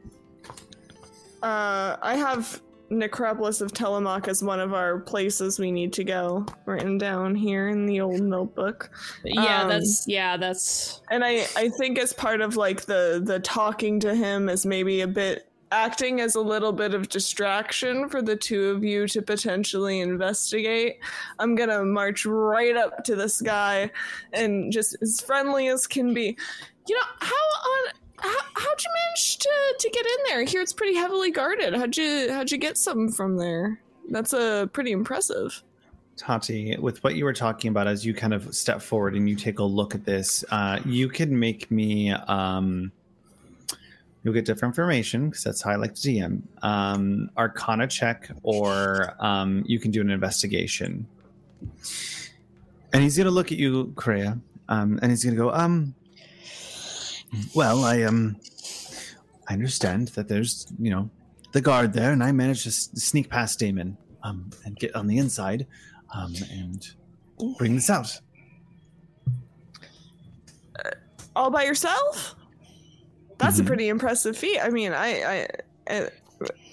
Uh, 1.43 1.97
I 2.03 2.17
have 2.17 2.63
Necropolis 2.91 3.61
of 3.61 3.73
Tillamook 3.73 4.29
as 4.29 4.43
one 4.43 4.61
of 4.61 4.73
our 4.73 4.99
places 4.99 5.59
we 5.59 5.73
need 5.73 5.93
to 5.95 6.05
go, 6.05 6.47
written 6.65 6.99
down 6.99 7.35
here 7.35 7.69
in 7.69 7.87
the 7.87 8.01
old 8.01 8.21
notebook. 8.21 8.91
Yeah, 9.25 9.63
Um, 9.63 9.69
that's 9.69 10.05
yeah, 10.07 10.37
that's 10.37 11.01
And 11.11 11.25
I, 11.25 11.47
I 11.57 11.69
think 11.79 11.99
as 11.99 12.13
part 12.13 12.41
of 12.41 12.57
like 12.57 12.83
the 12.83 13.21
the 13.25 13.41
talking 13.41 14.01
to 14.01 14.15
him 14.15 14.49
is 14.49 14.65
maybe 14.65 15.01
a 15.01 15.09
bit 15.09 15.51
acting 15.73 16.21
as 16.21 16.37
a 16.37 16.41
little 16.41 16.73
bit 16.73 16.95
of 16.95 17.09
distraction 17.09 18.09
for 18.09 18.23
the 18.23 18.37
two 18.37 18.71
of 18.71 18.85
you 18.85 19.07
to 19.09 19.23
potentially 19.23 20.01
investigate. 20.01 20.99
I'm 21.39 21.55
gonna 21.55 21.85
march 21.85 22.25
right 22.25 22.77
up 22.77 23.05
to 23.05 23.17
this 23.17 23.41
guy 23.41 23.91
and 24.33 24.73
just 24.73 24.97
as 25.03 25.21
friendly 25.21 25.69
as 25.69 25.87
can 25.87 26.15
be. 26.15 26.37
You 26.89 26.95
know 26.95 27.03
how 27.19 27.35
on 27.35 27.93
how, 28.19 28.39
how'd 28.55 28.83
you 28.83 28.91
manage 28.95 29.39
to 29.39 29.75
to 29.79 29.91
get 29.91 30.07
in 30.07 30.17
there? 30.29 30.45
Here 30.45 30.63
it's 30.63 30.73
pretty 30.73 30.95
heavily 30.95 31.31
guarded. 31.31 31.75
How'd 31.75 31.97
you 31.97 32.33
how'd 32.33 32.51
you 32.51 32.59
get 32.59 32.79
something 32.79 33.13
from 33.13 33.37
there? 33.37 33.81
That's 34.09 34.33
uh, 34.33 34.67
pretty 34.67 34.93
impressive. 34.93 35.63
Tati, 36.17 36.77
with 36.79 37.05
what 37.05 37.15
you 37.17 37.25
were 37.25 37.35
talking 37.35 37.69
about, 37.69 37.87
as 37.87 38.07
you 38.07 38.15
kind 38.15 38.33
of 38.33 38.55
step 38.55 38.81
forward 38.81 39.15
and 39.15 39.29
you 39.29 39.37
take 39.37 39.59
a 39.59 39.65
look 39.65 39.95
at 39.95 40.05
this, 40.05 40.45
uh, 40.51 40.81
you 40.85 41.09
can 41.09 41.39
make 41.39 41.71
me. 41.71 42.11
Um, 42.13 42.93
you'll 44.23 44.35
get 44.35 44.45
different 44.45 44.73
information 44.73 45.29
because 45.29 45.45
that's 45.45 45.63
how 45.63 45.71
I 45.71 45.77
like 45.77 45.95
to 45.95 46.01
DM. 46.01 46.43
Um, 46.63 47.31
Arcana 47.37 47.87
check, 47.87 48.29
or 48.43 49.15
um, 49.21 49.63
you 49.67 49.79
can 49.79 49.91
do 49.91 50.01
an 50.01 50.11
investigation. 50.11 51.07
And 52.93 53.03
he's 53.03 53.17
gonna 53.17 53.31
look 53.31 53.53
at 53.53 53.59
you, 53.59 53.93
Kreia, 53.95 54.41
um, 54.69 54.99
and 55.03 55.13
he's 55.13 55.23
gonna 55.23 55.37
go, 55.37 55.53
um, 55.53 55.95
well, 57.55 57.85
I 57.85 58.03
um, 58.03 58.37
I 59.49 59.53
understand 59.55 60.09
that 60.09 60.29
there's 60.29 60.67
you 60.79 60.91
know 60.91 61.11
the 61.53 61.61
guard 61.61 61.93
there, 61.93 62.13
and 62.13 62.23
I 62.23 62.33
managed 62.33 62.65
to 62.65 62.69
s- 62.71 62.91
sneak 62.95 63.29
past 63.31 63.59
Damon 63.59 63.97
um, 64.23 64.51
and 64.65 64.77
get 64.77 64.95
on 64.97 65.07
the 65.07 65.19
inside 65.19 65.67
um, 66.15 66.35
and 66.51 66.87
bring 67.59 67.75
this 67.75 67.91
out. 67.91 68.21
all 71.35 71.51
by 71.51 71.65
yourself 71.65 72.35
that's 73.39 73.59
Mhm. 73.59 73.65
a 73.65 73.65
pretty 73.67 73.89
impressive 73.89 74.37
feat 74.39 74.59
i 74.61 74.71
mean 74.71 74.93
i 74.93 75.09
i 75.43 75.47
I, 75.89 76.09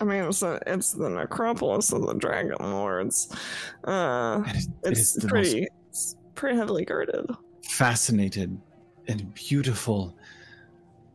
I 0.01 0.03
mean, 0.03 0.23
it's, 0.23 0.41
a, 0.41 0.59
it's 0.67 0.91
the 0.93 1.07
necropolis 1.09 1.93
of 1.93 2.01
the 2.05 2.15
dragon 2.15 2.55
lords. 2.59 3.33
Uh, 3.85 4.43
It 4.47 4.55
is, 4.57 4.65
it 4.67 4.73
it's 4.91 4.99
is 4.99 5.13
the 5.13 5.27
pretty, 5.29 5.67
it's 5.89 6.15
pretty 6.35 6.57
heavily 6.57 6.83
guarded. 6.83 7.27
fascinated 7.69 8.59
and 9.07 9.33
beautiful 9.35 10.17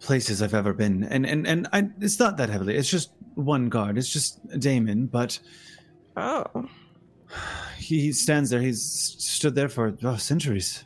places 0.09 0.41
I've 0.43 0.55
ever 0.63 0.73
been, 0.73 1.05
and 1.05 1.27
and 1.27 1.47
and 1.47 1.69
I, 1.77 1.81
it's 2.01 2.19
not 2.19 2.37
that 2.39 2.49
heavily. 2.49 2.75
It's 2.81 2.91
just 2.91 3.11
one 3.35 3.69
guard. 3.69 3.99
It's 3.99 4.13
just 4.13 4.41
Damon, 4.59 5.07
but 5.07 5.39
Oh, 6.19 6.45
he 7.79 8.11
stands 8.13 8.51
there. 8.51 8.61
He's 8.61 8.83
stood 8.83 9.55
there 9.55 9.69
for 9.69 9.97
oh, 10.03 10.17
centuries. 10.17 10.85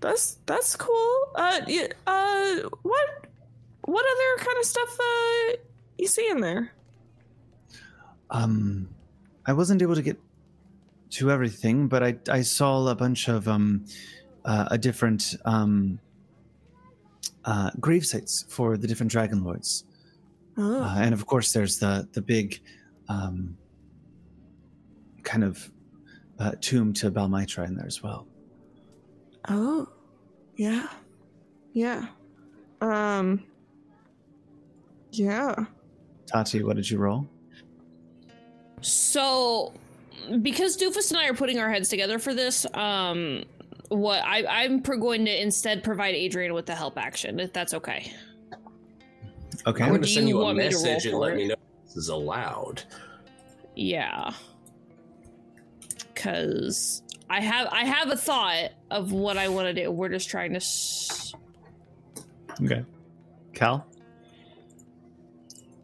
that's 0.00 0.38
that's 0.46 0.76
cool. 0.76 1.12
Uh, 1.34 1.60
y 1.68 1.88
uh, 2.06 2.68
what 2.82 3.06
what 3.84 4.04
other 4.12 4.44
kind 4.46 4.58
of 4.58 4.64
stuff 4.64 4.92
uh 4.98 5.56
you 5.98 6.08
see 6.08 6.26
in 6.30 6.40
there? 6.40 6.72
Um, 8.30 8.88
I 9.44 9.52
wasn't 9.52 9.82
able 9.82 9.96
to 9.96 10.02
get 10.02 10.18
to 11.18 11.30
everything, 11.30 11.88
but 11.88 12.02
I 12.02 12.16
I 12.30 12.42
saw 12.42 12.86
a 12.88 12.94
bunch 12.94 13.28
of 13.28 13.48
um, 13.48 13.84
uh, 14.44 14.68
a 14.70 14.78
different 14.78 15.36
um, 15.44 15.98
uh, 17.44 17.70
grave 17.80 18.04
sites 18.06 18.44
for 18.48 18.76
the 18.76 18.86
different 18.86 19.10
dragon 19.12 19.42
lords, 19.44 19.84
Oh, 20.56 20.82
uh, 20.82 20.96
and 20.98 21.14
of 21.14 21.24
course 21.26 21.52
there's 21.52 21.78
the 21.78 22.08
the 22.12 22.20
big 22.20 22.60
um, 23.08 23.56
kind 25.22 25.44
of 25.44 25.70
uh, 26.38 26.52
tomb 26.60 26.92
to 26.94 27.10
Balmitra 27.10 27.66
in 27.66 27.74
there 27.76 27.86
as 27.86 28.02
well. 28.02 28.26
oh, 29.48 29.86
yeah, 30.56 30.88
yeah. 31.72 32.06
Um, 32.80 33.44
yeah. 35.12 35.54
Tati, 36.26 36.62
what 36.62 36.76
did 36.76 36.88
you 36.90 36.98
roll? 36.98 37.26
So, 38.82 39.72
because 40.42 40.76
Doofus 40.76 41.10
and 41.10 41.18
I 41.20 41.28
are 41.28 41.34
putting 41.34 41.58
our 41.58 41.70
heads 41.70 41.88
together 41.88 42.18
for 42.18 42.34
this, 42.34 42.64
um, 42.74 43.44
what 43.90 44.22
I, 44.24 44.44
I'm 44.64 44.80
pro- 44.80 44.98
going 44.98 45.24
to 45.26 45.42
instead 45.42 45.84
provide 45.84 46.14
Adrian 46.14 46.54
with 46.54 46.64
the 46.66 46.74
help 46.74 46.96
action, 46.96 47.38
if 47.38 47.52
that's 47.52 47.74
okay. 47.74 48.12
Okay, 49.66 49.82
I'm 49.84 49.90
going 49.90 50.00
to 50.00 50.06
do 50.08 50.14
send 50.14 50.28
you 50.28 50.36
you 50.36 50.40
a 50.40 50.44
want 50.44 50.56
me 50.58 50.68
to 50.68 50.74
roll 50.74 50.84
message 50.84 51.04
and 51.06 51.12
for 51.12 51.18
let 51.20 51.32
it? 51.32 51.36
me 51.36 51.48
know 51.48 51.54
this 51.84 51.96
is 51.96 52.08
allowed. 52.08 52.82
Yeah, 53.76 54.32
because 56.14 57.02
I 57.28 57.40
have 57.40 57.68
I 57.70 57.84
have 57.84 58.10
a 58.10 58.16
thought 58.16 58.70
of 58.90 59.12
what 59.12 59.36
I 59.36 59.48
want 59.48 59.66
to 59.66 59.74
do. 59.84 59.90
We're 59.90 60.08
just 60.08 60.28
trying 60.30 60.50
to. 60.52 60.56
S- 60.56 61.32
okay. 62.64 62.84
Cal, 63.52 63.84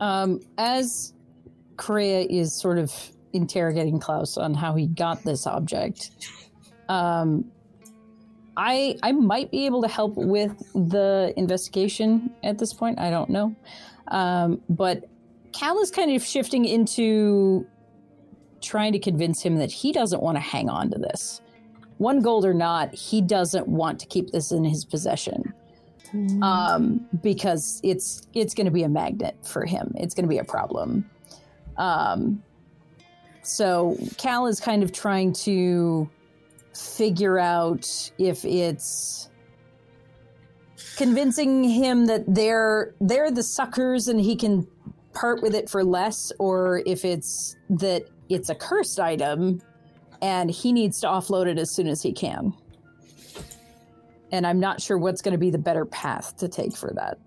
Um, 0.00 0.40
as 0.56 1.12
Kreia 1.76 2.26
is 2.30 2.54
sort 2.58 2.78
of 2.78 2.92
interrogating 3.32 3.98
Klaus 3.98 4.38
on 4.38 4.54
how 4.54 4.74
he 4.74 4.86
got 4.86 5.22
this 5.24 5.46
object, 5.46 6.10
um, 6.88 7.44
I 8.56 8.96
I 9.02 9.12
might 9.12 9.50
be 9.50 9.66
able 9.66 9.82
to 9.82 9.88
help 9.88 10.14
with 10.16 10.56
the 10.74 11.32
investigation 11.36 12.30
at 12.42 12.58
this 12.58 12.72
point. 12.72 12.98
I 12.98 13.10
don't 13.10 13.30
know, 13.30 13.54
um, 14.08 14.60
but 14.68 15.08
Cal 15.52 15.78
is 15.80 15.90
kind 15.90 16.14
of 16.14 16.24
shifting 16.24 16.64
into 16.64 17.66
trying 18.60 18.92
to 18.92 18.98
convince 18.98 19.42
him 19.42 19.56
that 19.58 19.70
he 19.70 19.92
doesn't 19.92 20.22
want 20.22 20.36
to 20.36 20.40
hang 20.40 20.68
on 20.68 20.90
to 20.90 20.98
this. 20.98 21.40
One 21.98 22.20
gold 22.20 22.44
or 22.44 22.54
not, 22.54 22.94
he 22.94 23.22
doesn't 23.22 23.68
want 23.68 24.00
to 24.00 24.06
keep 24.06 24.30
this 24.30 24.52
in 24.52 24.64
his 24.64 24.84
possession 24.84 25.54
um, 26.42 27.06
because 27.22 27.80
it's 27.82 28.26
it's 28.34 28.54
going 28.54 28.66
to 28.66 28.70
be 28.70 28.82
a 28.82 28.88
magnet 28.88 29.36
for 29.44 29.64
him. 29.64 29.92
It's 29.96 30.14
going 30.14 30.24
to 30.24 30.28
be 30.28 30.38
a 30.38 30.44
problem. 30.44 31.08
Um, 31.76 32.42
so 33.42 33.96
Cal 34.18 34.46
is 34.46 34.60
kind 34.60 34.82
of 34.82 34.92
trying 34.92 35.32
to 35.34 36.08
figure 36.76 37.38
out 37.38 38.10
if 38.18 38.44
it's 38.44 39.28
convincing 40.96 41.64
him 41.64 42.06
that 42.06 42.24
they're 42.26 42.94
they're 43.00 43.30
the 43.30 43.42
suckers 43.42 44.08
and 44.08 44.20
he 44.20 44.36
can 44.36 44.66
part 45.12 45.42
with 45.42 45.54
it 45.54 45.68
for 45.68 45.82
less, 45.82 46.30
or 46.38 46.82
if 46.86 47.04
it's 47.04 47.56
that 47.70 48.04
it's 48.28 48.50
a 48.50 48.54
cursed 48.54 49.00
item 49.00 49.60
and 50.22 50.50
he 50.50 50.72
needs 50.72 51.00
to 51.00 51.06
offload 51.06 51.46
it 51.46 51.58
as 51.58 51.70
soon 51.70 51.86
as 51.86 52.02
he 52.02 52.12
can. 52.12 52.52
And 54.32 54.46
I'm 54.46 54.60
not 54.60 54.80
sure 54.80 54.98
what's 54.98 55.22
going 55.22 55.32
to 55.32 55.38
be 55.38 55.50
the 55.50 55.58
better 55.58 55.84
path 55.84 56.36
to 56.38 56.48
take 56.48 56.76
for 56.76 56.92
that. 56.94 57.18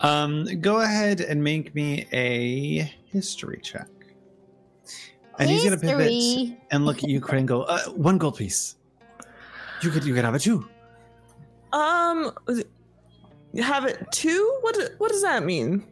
Um, 0.00 0.44
go 0.60 0.80
ahead 0.80 1.20
and 1.20 1.44
make 1.44 1.74
me 1.74 2.06
a 2.12 2.90
history 3.06 3.60
check. 3.62 3.88
And 5.40 5.50
he's 5.50 5.64
gonna 5.64 5.78
pivot 5.78 6.58
and 6.70 6.84
look 6.84 7.02
at 7.02 7.08
you, 7.08 7.20
Kreia. 7.20 7.38
and 7.38 7.48
Go 7.48 7.62
uh, 7.62 7.80
one 7.90 8.18
gold 8.18 8.36
piece. 8.36 8.76
You 9.82 9.90
could 9.90 10.04
you 10.04 10.14
could 10.14 10.24
have 10.24 10.34
it 10.34 10.40
too. 10.40 10.68
Um, 11.72 12.32
have 13.58 13.86
it 13.86 14.06
two? 14.12 14.58
What 14.60 14.76
what 14.98 15.10
does 15.10 15.22
that 15.22 15.44
mean? 15.44 15.86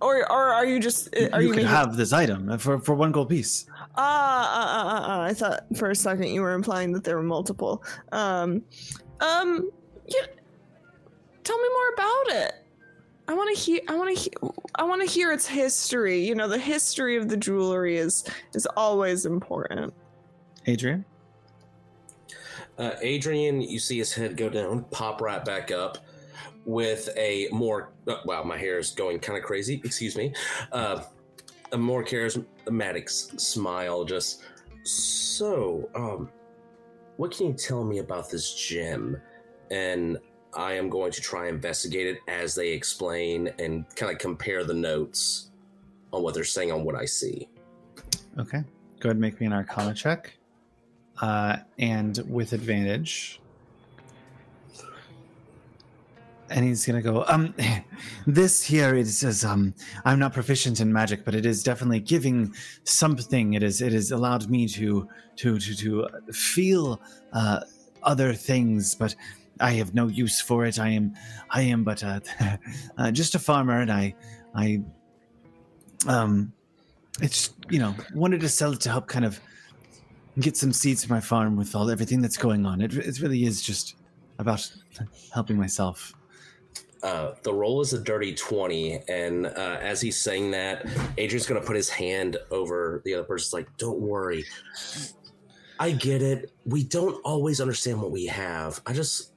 Or 0.00 0.20
or 0.32 0.54
are 0.54 0.64
you 0.64 0.80
just 0.80 1.14
are 1.14 1.42
you, 1.42 1.48
you, 1.48 1.52
could 1.52 1.56
making- 1.56 1.66
have 1.66 1.96
this 1.96 2.12
item 2.12 2.58
for 2.58 2.80
for 2.80 2.94
one 2.94 3.12
gold 3.12 3.28
piece. 3.28 3.66
Ah, 3.96 4.00
uh, 4.00 4.64
uh, 4.64 4.94
uh, 4.94 5.18
uh, 5.18 5.20
I 5.24 5.34
thought 5.34 5.66
for 5.76 5.90
a 5.90 5.94
second 5.94 6.28
you 6.28 6.40
were 6.40 6.52
implying 6.54 6.92
that 6.92 7.04
there 7.04 7.16
were 7.16 7.22
multiple. 7.22 7.84
Um, 8.12 8.62
um, 9.20 9.70
yeah. 10.06 10.26
Tell 11.44 11.58
me 11.58 11.68
more 11.68 11.88
about 11.94 12.44
it. 12.44 12.59
I 13.30 13.34
want 13.34 13.56
to 13.56 13.62
hear. 13.62 13.80
I 13.86 13.94
want 13.94 14.16
to. 14.16 14.20
He- 14.20 14.32
I 14.74 14.82
want 14.82 15.02
to 15.02 15.06
hear 15.06 15.30
its 15.30 15.46
history. 15.46 16.26
You 16.26 16.34
know, 16.34 16.48
the 16.48 16.58
history 16.58 17.16
of 17.16 17.28
the 17.28 17.36
jewelry 17.36 17.96
is 17.96 18.24
is 18.54 18.66
always 18.76 19.24
important. 19.24 19.94
Adrian. 20.66 21.04
Uh, 22.76 22.92
Adrian, 23.02 23.60
you 23.60 23.78
see 23.78 23.98
his 23.98 24.12
head 24.12 24.36
go 24.36 24.48
down, 24.48 24.82
pop 24.90 25.20
right 25.20 25.44
back 25.44 25.70
up 25.70 25.98
with 26.64 27.08
a 27.16 27.46
more. 27.52 27.92
Uh, 28.08 28.16
wow, 28.24 28.42
my 28.42 28.58
hair 28.58 28.78
is 28.78 28.90
going 28.90 29.20
kind 29.20 29.38
of 29.38 29.44
crazy. 29.44 29.80
Excuse 29.84 30.16
me. 30.16 30.32
Uh, 30.72 31.02
a 31.70 31.78
more 31.78 32.02
charismatic 32.02 33.04
s- 33.04 33.32
smile. 33.36 34.04
Just 34.04 34.42
so. 34.82 35.88
Um, 35.94 36.30
what 37.16 37.30
can 37.30 37.46
you 37.46 37.52
tell 37.52 37.84
me 37.84 37.98
about 37.98 38.28
this 38.28 38.54
gem? 38.54 39.20
And 39.70 40.18
I 40.54 40.72
am 40.72 40.88
going 40.88 41.12
to 41.12 41.20
try 41.20 41.48
investigate 41.48 42.06
it 42.06 42.18
as 42.28 42.54
they 42.54 42.70
explain 42.70 43.52
and 43.58 43.84
kind 43.96 44.12
of 44.12 44.18
compare 44.18 44.64
the 44.64 44.74
notes 44.74 45.50
on 46.12 46.22
what 46.22 46.34
they're 46.34 46.44
saying 46.44 46.72
on 46.72 46.84
what 46.84 46.94
I 46.94 47.04
see. 47.04 47.48
Okay. 48.38 48.62
Go 49.00 49.08
ahead 49.08 49.16
and 49.16 49.20
make 49.20 49.40
me 49.40 49.46
an 49.46 49.52
Arcana 49.52 49.94
check. 49.94 50.36
Uh, 51.20 51.58
and 51.78 52.18
with 52.28 52.52
advantage. 52.52 53.40
And 56.48 56.64
he's 56.64 56.84
gonna 56.84 57.02
go. 57.02 57.24
Um, 57.28 57.54
this 58.26 58.64
here 58.64 58.96
it 58.96 59.06
says. 59.06 59.44
Um, 59.44 59.72
I'm 60.04 60.18
not 60.18 60.32
proficient 60.32 60.80
in 60.80 60.92
magic, 60.92 61.24
but 61.24 61.34
it 61.34 61.46
is 61.46 61.62
definitely 61.62 62.00
giving 62.00 62.52
something. 62.82 63.54
It 63.54 63.62
is. 63.62 63.80
It 63.80 63.92
has 63.92 64.10
allowed 64.10 64.50
me 64.50 64.66
to 64.68 65.08
to 65.36 65.58
to 65.60 65.74
to 65.76 66.08
feel 66.32 67.00
uh, 67.32 67.60
other 68.02 68.34
things, 68.34 68.96
but 68.96 69.14
I 69.60 69.72
have 69.72 69.94
no 69.94 70.08
use 70.08 70.40
for 70.40 70.64
it. 70.64 70.78
I 70.78 70.88
am. 70.88 71.14
I 71.50 71.62
am 71.62 71.84
but 71.84 72.02
uh, 72.02 72.20
uh, 72.98 73.10
just 73.10 73.34
a 73.34 73.38
farmer, 73.38 73.80
and 73.80 73.92
I. 73.92 74.14
I. 74.54 74.82
Um, 76.06 76.52
it's 77.20 77.52
you 77.68 77.78
know 77.78 77.94
wanted 78.14 78.40
to 78.40 78.48
sell 78.48 78.72
it 78.72 78.80
to 78.80 78.90
help 78.90 79.06
kind 79.06 79.24
of 79.24 79.38
get 80.38 80.56
some 80.56 80.72
seeds 80.72 81.04
for 81.04 81.12
my 81.12 81.20
farm 81.20 81.56
with 81.56 81.74
all 81.74 81.90
everything 81.90 82.22
that's 82.22 82.36
going 82.36 82.64
on. 82.64 82.80
It 82.80 82.94
it 82.94 83.20
really 83.20 83.44
is 83.44 83.62
just 83.62 83.96
about 84.38 84.70
helping 85.32 85.56
myself. 85.56 86.14
Uh, 87.02 87.34
the 87.42 87.52
roll 87.52 87.80
is 87.80 87.94
a 87.94 87.98
dirty 87.98 88.34
20 88.34 89.00
and 89.08 89.46
uh, 89.46 89.78
as 89.80 90.02
he's 90.02 90.20
saying 90.20 90.50
that 90.50 90.84
adrian's 91.16 91.46
going 91.46 91.58
to 91.58 91.66
put 91.66 91.74
his 91.74 91.88
hand 91.88 92.36
over 92.50 93.00
the 93.06 93.14
other 93.14 93.24
person's 93.24 93.54
like 93.54 93.66
don't 93.78 93.98
worry 93.98 94.44
i 95.78 95.90
get 95.90 96.20
it 96.20 96.52
we 96.66 96.84
don't 96.84 97.18
always 97.24 97.58
understand 97.58 97.98
what 97.98 98.10
we 98.10 98.26
have 98.26 98.82
i 98.84 98.92
just 98.92 99.29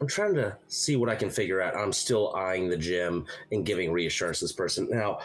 i'm 0.00 0.06
trying 0.06 0.34
to 0.34 0.56
see 0.68 0.96
what 0.96 1.08
i 1.08 1.14
can 1.14 1.30
figure 1.30 1.60
out 1.60 1.76
i'm 1.76 1.92
still 1.92 2.34
eyeing 2.34 2.68
the 2.68 2.76
gem 2.76 3.24
and 3.52 3.64
giving 3.66 3.92
reassurance 3.92 4.38
to 4.38 4.44
this 4.44 4.52
person 4.52 4.88
now 4.90 5.18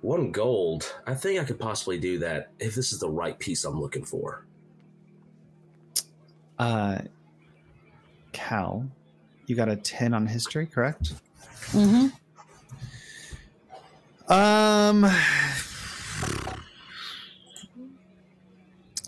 one 0.00 0.32
gold 0.32 0.94
i 1.06 1.14
think 1.14 1.40
i 1.40 1.44
could 1.44 1.58
possibly 1.58 1.98
do 1.98 2.18
that 2.18 2.50
if 2.58 2.74
this 2.74 2.92
is 2.92 3.00
the 3.00 3.08
right 3.08 3.38
piece 3.38 3.64
i'm 3.64 3.80
looking 3.80 4.04
for 4.04 4.44
Uh, 6.58 6.98
Cal, 8.32 8.86
you 9.46 9.56
got 9.56 9.70
a 9.70 9.76
ten 9.76 10.12
on 10.12 10.26
history, 10.26 10.66
correct? 10.66 11.14
Mm-hmm. 11.72 12.08
Um, 14.30 15.10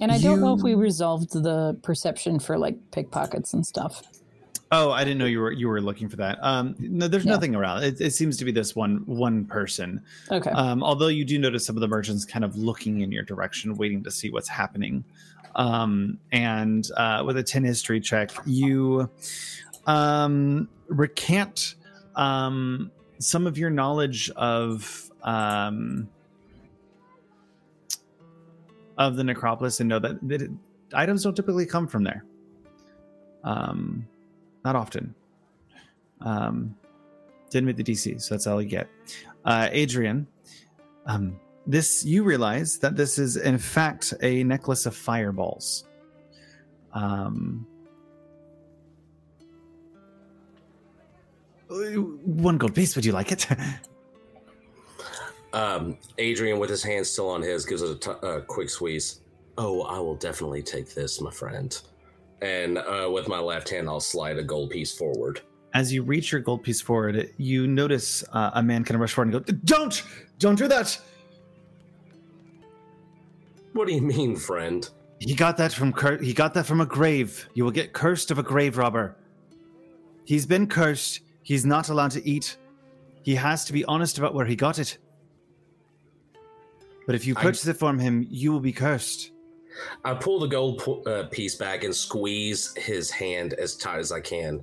And 0.00 0.10
I 0.10 0.18
don't 0.18 0.40
know 0.40 0.52
if 0.52 0.62
we 0.62 0.74
resolved 0.74 1.32
the 1.32 1.78
perception 1.84 2.40
for 2.40 2.58
like 2.58 2.76
pickpockets 2.90 3.52
and 3.52 3.64
stuff. 3.64 4.02
Oh, 4.74 4.90
I 4.90 5.04
didn't 5.04 5.18
know 5.18 5.26
you 5.26 5.38
were 5.38 5.52
you 5.52 5.68
were 5.68 5.82
looking 5.82 6.08
for 6.08 6.16
that. 6.16 6.38
Um, 6.40 6.74
no, 6.78 7.06
there's 7.06 7.26
Yeah. 7.26 7.32
nothing 7.32 7.54
around. 7.54 7.82
It, 7.84 8.00
it 8.00 8.12
seems 8.14 8.38
to 8.38 8.44
be 8.46 8.52
this 8.52 8.74
one 8.74 9.02
one 9.04 9.44
person. 9.44 10.00
Okay. 10.30 10.50
Um, 10.50 10.82
although 10.82 11.08
you 11.08 11.26
do 11.26 11.38
notice 11.38 11.66
some 11.66 11.76
of 11.76 11.82
the 11.82 11.88
merchants 11.88 12.24
kind 12.24 12.42
of 12.42 12.56
looking 12.56 13.02
in 13.02 13.12
your 13.12 13.22
direction, 13.22 13.74
waiting 13.76 14.02
to 14.02 14.10
see 14.10 14.30
what's 14.30 14.48
happening. 14.48 15.04
Um, 15.56 16.18
and 16.32 16.88
uh, 16.96 17.22
with 17.26 17.36
a 17.36 17.42
10 17.42 17.62
history 17.62 18.00
check, 18.00 18.30
you 18.46 19.10
um, 19.86 20.66
recant 20.88 21.74
um, 22.16 22.90
some 23.18 23.46
of 23.46 23.58
your 23.58 23.68
knowledge 23.68 24.30
of 24.30 25.10
um, 25.22 26.08
of 28.96 29.16
the 29.16 29.24
necropolis 29.24 29.80
and 29.80 29.90
know 29.90 29.98
that, 29.98 30.26
that 30.26 30.40
it, 30.40 30.50
items 30.94 31.24
don't 31.24 31.36
typically 31.36 31.66
come 31.66 31.86
from 31.86 32.04
there. 32.04 32.24
Um, 33.44 34.06
not 34.64 34.76
often. 34.76 35.14
Um, 36.20 36.76
didn't 37.50 37.66
meet 37.66 37.76
the 37.76 37.84
DC, 37.84 38.20
so 38.20 38.34
that's 38.34 38.46
all 38.46 38.62
you 38.62 38.68
get. 38.68 38.88
Uh, 39.44 39.68
Adrian, 39.72 40.26
um, 41.06 41.38
this 41.66 42.04
you 42.04 42.22
realize 42.22 42.78
that 42.78 42.96
this 42.96 43.18
is 43.18 43.36
in 43.36 43.58
fact 43.58 44.14
a 44.22 44.44
necklace 44.44 44.86
of 44.86 44.96
fireballs. 44.96 45.84
Um, 46.92 47.66
one 51.68 52.58
gold 52.58 52.74
piece. 52.74 52.94
Would 52.96 53.04
you 53.04 53.12
like 53.12 53.32
it? 53.32 53.46
Um, 55.54 55.98
Adrian, 56.16 56.58
with 56.58 56.70
his 56.70 56.82
hand 56.82 57.06
still 57.06 57.28
on 57.28 57.42
his, 57.42 57.66
gives 57.66 57.82
it 57.82 57.90
a 57.90 57.94
t- 57.94 58.26
a 58.26 58.40
quick 58.40 58.70
squeeze. 58.70 59.20
Oh, 59.58 59.82
I 59.82 59.98
will 59.98 60.14
definitely 60.14 60.62
take 60.62 60.94
this, 60.94 61.20
my 61.20 61.30
friend. 61.30 61.78
And 62.42 62.78
uh, 62.78 63.08
with 63.12 63.28
my 63.28 63.38
left 63.38 63.70
hand, 63.70 63.88
I'll 63.88 64.00
slide 64.00 64.36
a 64.36 64.42
gold 64.42 64.70
piece 64.70 64.92
forward. 64.92 65.40
As 65.74 65.92
you 65.92 66.02
reach 66.02 66.32
your 66.32 66.40
gold 66.40 66.62
piece 66.64 66.80
forward, 66.80 67.30
you 67.38 67.66
notice 67.66 68.24
uh, 68.32 68.50
a 68.54 68.62
man 68.62 68.84
kind 68.84 68.96
of 68.96 69.00
rush 69.00 69.12
forward 69.14 69.32
and 69.32 69.46
go, 69.46 69.52
"Don't, 69.64 70.02
don't 70.38 70.56
do 70.58 70.68
that." 70.68 71.00
What 73.72 73.88
do 73.88 73.94
you 73.94 74.02
mean, 74.02 74.36
friend? 74.36 74.86
He 75.18 75.34
got 75.34 75.56
that 75.56 75.72
from 75.72 75.92
cur- 75.92 76.18
he 76.20 76.34
got 76.34 76.52
that 76.54 76.66
from 76.66 76.80
a 76.80 76.86
grave. 76.86 77.48
You 77.54 77.64
will 77.64 77.70
get 77.70 77.92
cursed 77.92 78.30
of 78.30 78.38
a 78.38 78.42
grave 78.42 78.76
robber. 78.76 79.16
He's 80.24 80.44
been 80.46 80.66
cursed. 80.66 81.20
He's 81.42 81.64
not 81.64 81.88
allowed 81.88 82.10
to 82.12 82.28
eat. 82.28 82.56
He 83.22 83.34
has 83.36 83.64
to 83.66 83.72
be 83.72 83.84
honest 83.84 84.18
about 84.18 84.34
where 84.34 84.46
he 84.46 84.56
got 84.56 84.78
it. 84.78 84.98
But 87.06 87.14
if 87.14 87.26
you 87.26 87.34
I- 87.36 87.42
purchase 87.42 87.66
it 87.66 87.78
from 87.78 87.98
him, 87.98 88.26
you 88.28 88.52
will 88.52 88.60
be 88.60 88.72
cursed. 88.72 89.31
I 90.04 90.14
pull 90.14 90.40
the 90.40 90.46
gold 90.46 90.78
pu- 90.78 91.02
uh, 91.02 91.28
piece 91.28 91.54
back 91.54 91.84
and 91.84 91.94
squeeze 91.94 92.74
his 92.76 93.10
hand 93.10 93.54
as 93.54 93.76
tight 93.76 93.98
as 93.98 94.12
I 94.12 94.20
can. 94.20 94.62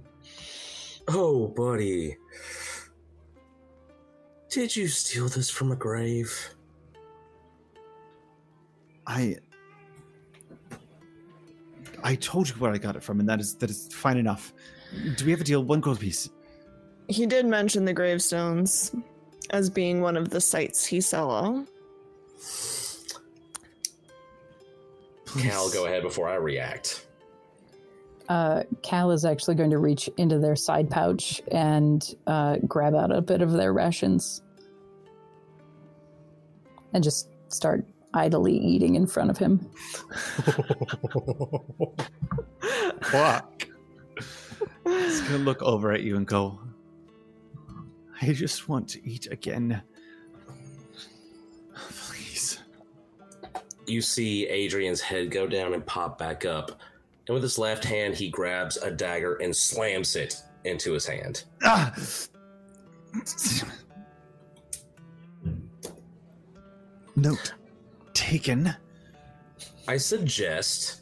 Oh, 1.07 1.47
buddy. 1.47 2.17
Did 4.49 4.75
you 4.75 4.87
steal 4.87 5.27
this 5.27 5.49
from 5.49 5.71
a 5.71 5.75
grave? 5.75 6.55
I 9.05 9.37
I 12.03 12.15
told 12.15 12.49
you 12.49 12.55
where 12.55 12.71
I 12.71 12.77
got 12.77 12.95
it 12.95 13.03
from, 13.03 13.19
and 13.19 13.27
that 13.29 13.39
is 13.39 13.55
that 13.55 13.69
is 13.69 13.87
fine 13.91 14.17
enough. 14.17 14.53
Do 15.17 15.25
we 15.25 15.31
have 15.31 15.41
a 15.41 15.43
deal? 15.43 15.63
One 15.63 15.81
gold 15.81 15.99
piece. 15.99 16.29
He 17.07 17.25
did 17.25 17.45
mention 17.45 17.85
the 17.85 17.93
gravestones 17.93 18.93
as 19.49 19.69
being 19.69 20.01
one 20.01 20.15
of 20.15 20.29
the 20.29 20.41
sites 20.41 20.85
he 20.85 21.01
saw. 21.01 21.63
Please. 25.29 25.43
Cal, 25.43 25.69
go 25.69 25.85
ahead 25.85 26.01
before 26.03 26.27
I 26.27 26.35
react. 26.35 27.05
Uh, 28.27 28.63
Cal 28.83 29.11
is 29.11 29.25
actually 29.25 29.55
going 29.55 29.69
to 29.71 29.77
reach 29.77 30.09
into 30.17 30.39
their 30.39 30.55
side 30.55 30.89
pouch 30.89 31.41
and 31.51 32.15
uh, 32.27 32.57
grab 32.67 32.95
out 32.95 33.11
a 33.11 33.21
bit 33.21 33.41
of 33.41 33.51
their 33.51 33.73
rations 33.73 34.41
and 36.93 37.03
just 37.03 37.29
start 37.49 37.85
idly 38.13 38.57
eating 38.57 38.95
in 38.95 39.05
front 39.05 39.29
of 39.29 39.37
him. 39.37 39.59
Fuck. 43.03 43.67
He's 44.83 45.21
gonna 45.21 45.37
look 45.37 45.61
over 45.61 45.91
at 45.91 46.01
you 46.01 46.17
and 46.17 46.25
go, 46.25 46.59
I 48.21 48.33
just 48.33 48.67
want 48.67 48.89
to 48.89 49.07
eat 49.07 49.27
again. 49.31 49.83
You 53.89 54.01
see 54.01 54.47
Adrian's 54.47 55.01
head 55.01 55.31
go 55.31 55.47
down 55.47 55.73
and 55.73 55.85
pop 55.85 56.17
back 56.17 56.45
up. 56.45 56.79
And 57.27 57.33
with 57.33 57.43
his 57.43 57.57
left 57.57 57.83
hand, 57.83 58.15
he 58.15 58.29
grabs 58.29 58.77
a 58.77 58.91
dagger 58.91 59.35
and 59.35 59.55
slams 59.55 60.15
it 60.15 60.41
into 60.63 60.93
his 60.93 61.05
hand. 61.05 61.43
Ah! 61.63 61.93
Note 67.15 67.53
taken. 68.13 68.75
I 69.87 69.97
suggest 69.97 71.01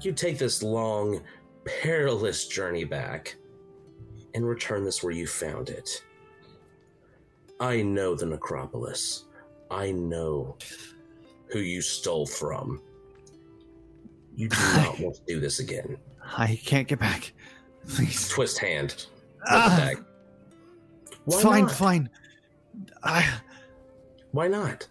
you 0.00 0.12
take 0.12 0.38
this 0.38 0.62
long, 0.62 1.20
perilous 1.64 2.48
journey 2.48 2.84
back 2.84 3.36
and 4.34 4.46
return 4.46 4.84
this 4.84 5.02
where 5.02 5.12
you 5.12 5.26
found 5.26 5.68
it. 5.68 6.02
I 7.60 7.82
know 7.82 8.14
the 8.14 8.26
necropolis. 8.26 9.26
I 9.70 9.92
know 9.92 10.56
who 11.52 11.58
you 11.60 11.82
stole 11.82 12.26
from. 12.26 12.80
You 14.34 14.48
do 14.48 14.56
not 14.76 14.98
want 14.98 15.16
to 15.16 15.22
do 15.26 15.38
this 15.40 15.60
again. 15.60 15.98
I 16.36 16.58
can't 16.64 16.88
get 16.88 16.98
back. 16.98 17.32
Please. 17.86 18.28
Twist 18.28 18.58
hand. 18.58 19.06
Ah, 19.46 19.90
fine, 21.40 21.62
not? 21.64 21.72
fine. 21.72 22.10
I, 23.02 23.38
Why 24.30 24.48
not? 24.48 24.86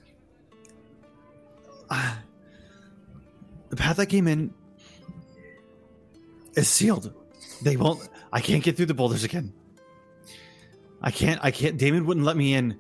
I- 1.90 2.18
the 3.70 3.78
path 3.78 4.00
I 4.00 4.06
came 4.06 4.28
in 4.28 4.54
is 6.56 6.68
sealed. 6.68 7.14
They 7.64 7.78
won't. 7.78 8.08
I 8.34 8.42
can't 8.42 8.62
get 8.64 8.76
through 8.76 8.88
the 8.88 8.94
boulders 8.94 9.24
again. 9.24 9.54
I 11.02 11.10
can't. 11.10 11.40
I 11.42 11.52
can't. 11.52 11.78
Damon 11.78 12.06
wouldn't 12.06 12.26
let 12.26 12.36
me 12.36 12.54
in. 12.54 12.78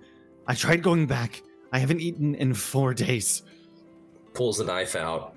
I 0.47 0.53
tried 0.53 0.83
going 0.83 1.07
back. 1.07 1.41
I 1.71 1.79
haven't 1.79 2.01
eaten 2.01 2.35
in 2.35 2.53
four 2.53 2.93
days. 2.93 3.43
Pulls 4.33 4.57
the 4.57 4.63
knife 4.63 4.95
out. 4.95 5.35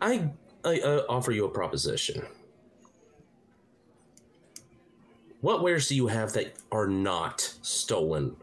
I, 0.00 0.28
I 0.64 0.80
offer 1.08 1.32
you 1.32 1.46
a 1.46 1.48
proposition. 1.48 2.26
What 5.40 5.62
wares 5.62 5.88
do 5.88 5.96
you 5.96 6.06
have 6.06 6.32
that 6.34 6.54
are 6.72 6.86
not 6.86 7.40
stolen 7.62 8.36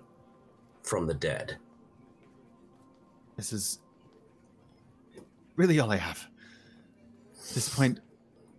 from 0.83 1.07
the 1.07 1.13
dead? 1.13 1.57
This 3.37 3.53
is 3.53 3.79
really 5.55 5.79
all 5.79 5.91
I 5.91 5.97
have. 5.97 6.27
At 7.33 7.55
this 7.55 7.73
point, 7.73 7.99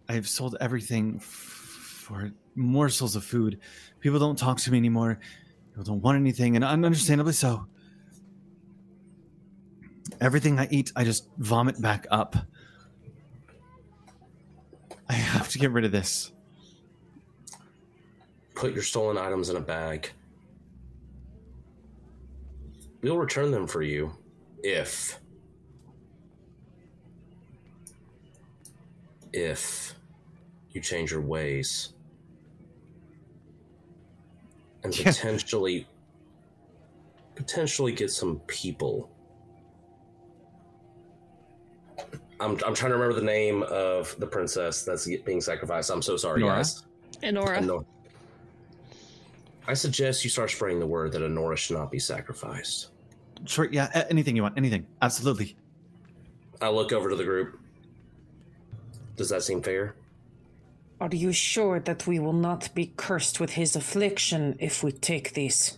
I've 0.09 0.29
sold 0.29 0.57
everything 0.61 1.17
f- 1.17 1.25
for 1.25 2.33
morsels 2.55 3.17
of 3.17 3.25
food. 3.25 3.59
People 4.01 4.19
don't 4.19 4.39
talk 4.39 4.59
to 4.61 4.71
me 4.71 4.79
anymore. 4.79 5.19
People 5.71 5.85
don't 5.85 6.03
want 6.03 6.17
anything, 6.17 6.57
and 6.57 6.65
understandably 6.65 7.33
so. 7.33 7.67
Everything 10.21 10.59
I 10.59 10.69
eat, 10.71 10.93
I 10.95 11.05
just 11.05 11.29
vomit 11.39 11.81
back 11.81 12.07
up. 12.11 12.37
I 15.09 15.15
have 15.15 15.49
to 15.51 15.59
get 15.59 15.73
rid 15.73 15.85
of 15.85 15.93
this. 15.93 16.33
Put 18.55 18.73
your 18.73 18.83
stolen 18.83 19.19
items 19.19 19.49
in 19.49 19.57
a 19.57 19.61
bag. 19.61 20.11
We'll 23.01 23.19
return 23.19 23.51
them 23.51 23.67
for 23.67 23.83
you 23.83 24.13
if. 24.63 25.19
If 29.33 29.95
you 30.71 30.81
change 30.81 31.11
your 31.11 31.23
ways. 31.23 31.95
And 34.85 34.97
Yeah. 34.99 35.05
potentially. 35.07 35.87
Potentially 37.35 37.93
get 37.93 38.11
some 38.11 38.41
people. 38.47 39.11
I'm, 42.41 42.59
I'm 42.67 42.75
trying 42.75 42.91
to 42.91 42.97
remember 42.97 43.15
the 43.15 43.25
name 43.25 43.63
of 43.65 44.15
the 44.19 44.27
princess 44.27 44.83
that's 44.83 45.07
being 45.25 45.41
sacrificed. 45.41 45.91
I'm 45.91 46.03
so 46.03 46.17
sorry, 46.17 46.41
Nora? 46.41 46.57
guys. 46.57 46.83
Enora. 47.23 47.59
Honor. 47.59 47.85
I 49.69 49.75
suggest 49.75 50.25
you 50.25 50.31
start 50.31 50.51
spreading 50.51 50.81
the 50.81 50.87
word 50.87 51.13
that 51.13 51.23
Honora 51.23 51.57
should 51.57 51.77
not 51.77 51.91
be 51.93 52.01
sacrificed. 52.01 52.89
Sure, 53.47 53.69
yeah, 53.71 54.07
anything 54.11 54.35
you 54.35 54.43
want, 54.43 54.59
anything. 54.59 54.87
Absolutely. 55.01 55.57
I 56.61 56.69
look 56.69 56.93
over 56.93 57.09
to 57.11 57.17
the 57.17 57.25
group. 57.25 57.61
Does 59.17 59.29
that 59.29 59.43
seem 59.45 59.63
fair? 59.63 59.95
Are 61.03 61.09
you 61.13 61.33
sure 61.33 61.81
that 61.81 62.07
we 62.07 62.21
will 62.21 62.33
not 62.33 62.73
be 62.77 62.93
cursed 62.97 63.41
with 63.41 63.51
his 63.51 63.75
affliction 63.75 64.55
if 64.61 64.85
we 64.85 64.93
take 64.93 65.35
these? 65.35 65.77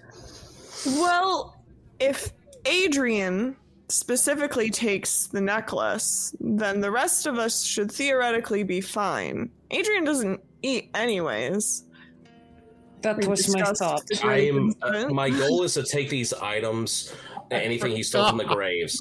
Well, 0.84 1.56
if 1.98 2.30
Adrian 2.66 3.56
specifically 3.88 4.68
takes 4.68 5.28
the 5.28 5.40
necklace, 5.40 6.36
then 6.40 6.82
the 6.82 6.90
rest 6.90 7.26
of 7.26 7.38
us 7.38 7.64
should 7.64 7.90
theoretically 7.90 8.64
be 8.64 8.82
fine. 8.82 9.48
Adrian 9.70 10.04
doesn't 10.04 10.42
eat 10.60 10.90
anyways. 10.94 11.84
That 13.00 13.16
We 13.16 13.26
was 13.26 13.48
my 13.56 13.62
thought. 13.62 14.02
I 14.24 14.40
am. 14.48 14.74
Uh, 14.82 15.08
my 15.08 15.30
goal 15.30 15.62
is 15.62 15.72
to 15.74 15.84
take 15.84 16.10
these 16.10 16.34
items, 16.34 17.14
anything 17.50 17.92
he 17.96 18.02
stole 18.02 18.28
from 18.28 18.36
the 18.36 18.44
graves. 18.56 19.00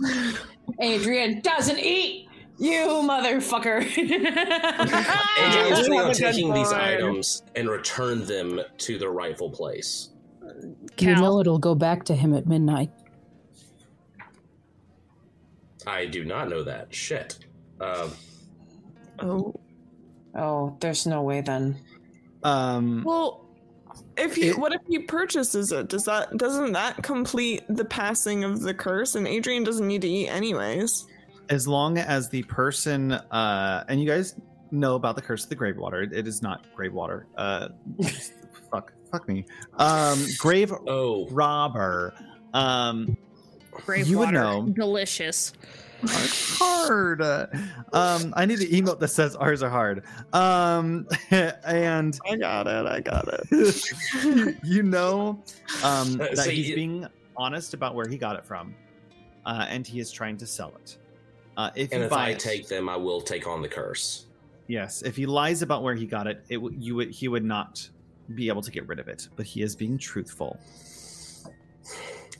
Adrian 0.80 1.42
doesn't 1.42 1.80
eat! 1.80 2.23
You 2.64 2.80
motherfucker! 3.04 3.82
Adrian's 3.82 5.88
planning 5.88 6.00
on 6.00 6.06
Have 6.06 6.06
a 6.06 6.08
good 6.08 6.14
taking 6.16 6.54
these 6.54 6.72
items 6.72 7.44
and 7.56 7.70
return 7.70 8.24
them 8.26 8.62
to 8.78 8.98
their 8.98 9.10
rightful 9.10 9.50
place. 9.50 10.12
You 10.42 10.76
Cal. 10.96 11.22
know 11.22 11.40
it'll 11.42 11.60
go 11.60 11.76
back 11.76 12.06
to 12.06 12.16
him 12.16 12.34
at 12.34 12.48
midnight. 12.48 12.90
I 15.86 16.06
do 16.06 16.24
not 16.24 16.48
know 16.50 16.64
that. 16.64 16.94
Shit. 16.96 17.38
Um, 17.82 18.12
Oh. 19.20 19.54
oh, 20.36 20.78
there's 20.80 21.06
no 21.06 21.22
way 21.22 21.42
then. 21.42 21.78
Um, 22.44 23.04
Well, 23.04 23.46
if 24.18 24.36
he, 24.36 24.48
It- 24.50 24.58
what 24.58 24.74
if 24.74 24.82
he 24.88 25.00
purchases 25.00 25.72
it? 25.74 25.90
Does 25.90 26.06
that 26.06 26.38
doesn't 26.38 26.72
that 26.72 27.04
complete 27.04 27.64
the 27.68 27.84
passing 27.86 28.46
of 28.46 28.62
the 28.62 28.74
curse? 28.74 29.16
And 29.16 29.28
Adrian 29.28 29.64
doesn't 29.66 29.86
need 29.88 30.02
to 30.04 30.10
eat 30.10 30.30
anyways. 30.30 31.08
As 31.50 31.68
long 31.68 31.98
as 31.98 32.30
the 32.30 32.44
person 32.44 33.12
uh 33.14 33.84
and 33.88 34.02
you 34.02 34.08
guys 34.08 34.36
know 34.72 34.96
about 34.96 35.16
the 35.16 35.22
curse 35.22 35.44
of 35.44 35.50
the 35.50 35.56
grave 35.56 35.78
water 35.78 36.02
it, 36.02 36.14
it 36.14 36.28
is 36.28 36.42
not 36.42 36.66
grave 36.76 36.94
water 36.94 37.28
uh 37.38 37.68
fuck 38.72 38.92
fuck 39.12 39.28
me 39.28 39.46
um 39.78 40.26
grave 40.40 40.74
oh, 40.88 41.28
robber 41.30 42.14
um 42.54 43.16
Grave 43.72 44.08
You 44.08 44.20
would 44.20 44.26
water. 44.26 44.38
know. 44.40 44.68
Delicious. 44.72 45.52
hard 46.06 47.22
um 47.94 48.34
i 48.36 48.46
need 48.46 48.60
an 48.60 48.68
emote 48.68 49.00
that 49.00 49.08
says 49.08 49.36
ours 49.38 49.64
are 49.64 49.70
hard 49.70 50.04
um 50.34 51.08
and 51.32 52.20
I 52.30 52.36
got 52.36 52.68
it. 52.68 52.86
I 52.86 53.00
got 53.00 53.26
it. 53.52 54.58
you 54.64 54.84
know 54.84 55.44
um 55.84 56.18
that 56.18 56.38
so 56.38 56.50
he's 56.50 56.70
you- 56.70 56.76
being 56.76 57.08
honest 57.38 57.74
about 57.74 57.96
where 57.96 58.08
he 58.08 58.18
got 58.18 58.36
it 58.36 58.46
from 58.46 58.76
uh 59.46 59.66
and 59.70 59.88
he 59.88 60.00
is 60.00 60.12
trying 60.12 60.38
to 60.38 60.46
sell 60.46 60.74
it 60.84 60.98
uh 61.58 61.70
if 61.76 61.92
and 61.92 62.00
you 62.02 62.06
if 62.06 62.10
buy 62.10 62.28
I 62.28 62.30
it- 62.32 62.40
take 62.40 62.68
them, 62.68 62.90
I 62.90 62.96
will 62.98 63.22
take 63.22 63.48
on 63.48 63.62
the 63.62 63.70
curse. 63.70 64.26
Yes, 64.68 65.02
if 65.02 65.16
he 65.16 65.26
lies 65.26 65.62
about 65.62 65.84
where 65.84 65.94
he 65.96 66.06
got 66.06 66.26
it, 66.28 66.44
it 66.50 66.60
you 66.78 66.96
would 66.96 67.12
he 67.12 67.28
would 67.28 67.44
not 67.44 67.88
be 68.36 68.48
able 68.48 68.62
to 68.62 68.72
get 68.72 68.88
rid 68.88 69.00
of 69.00 69.08
it. 69.08 69.28
But 69.36 69.46
he 69.46 69.62
is 69.62 69.76
being 69.76 69.98
truthful. 69.98 70.58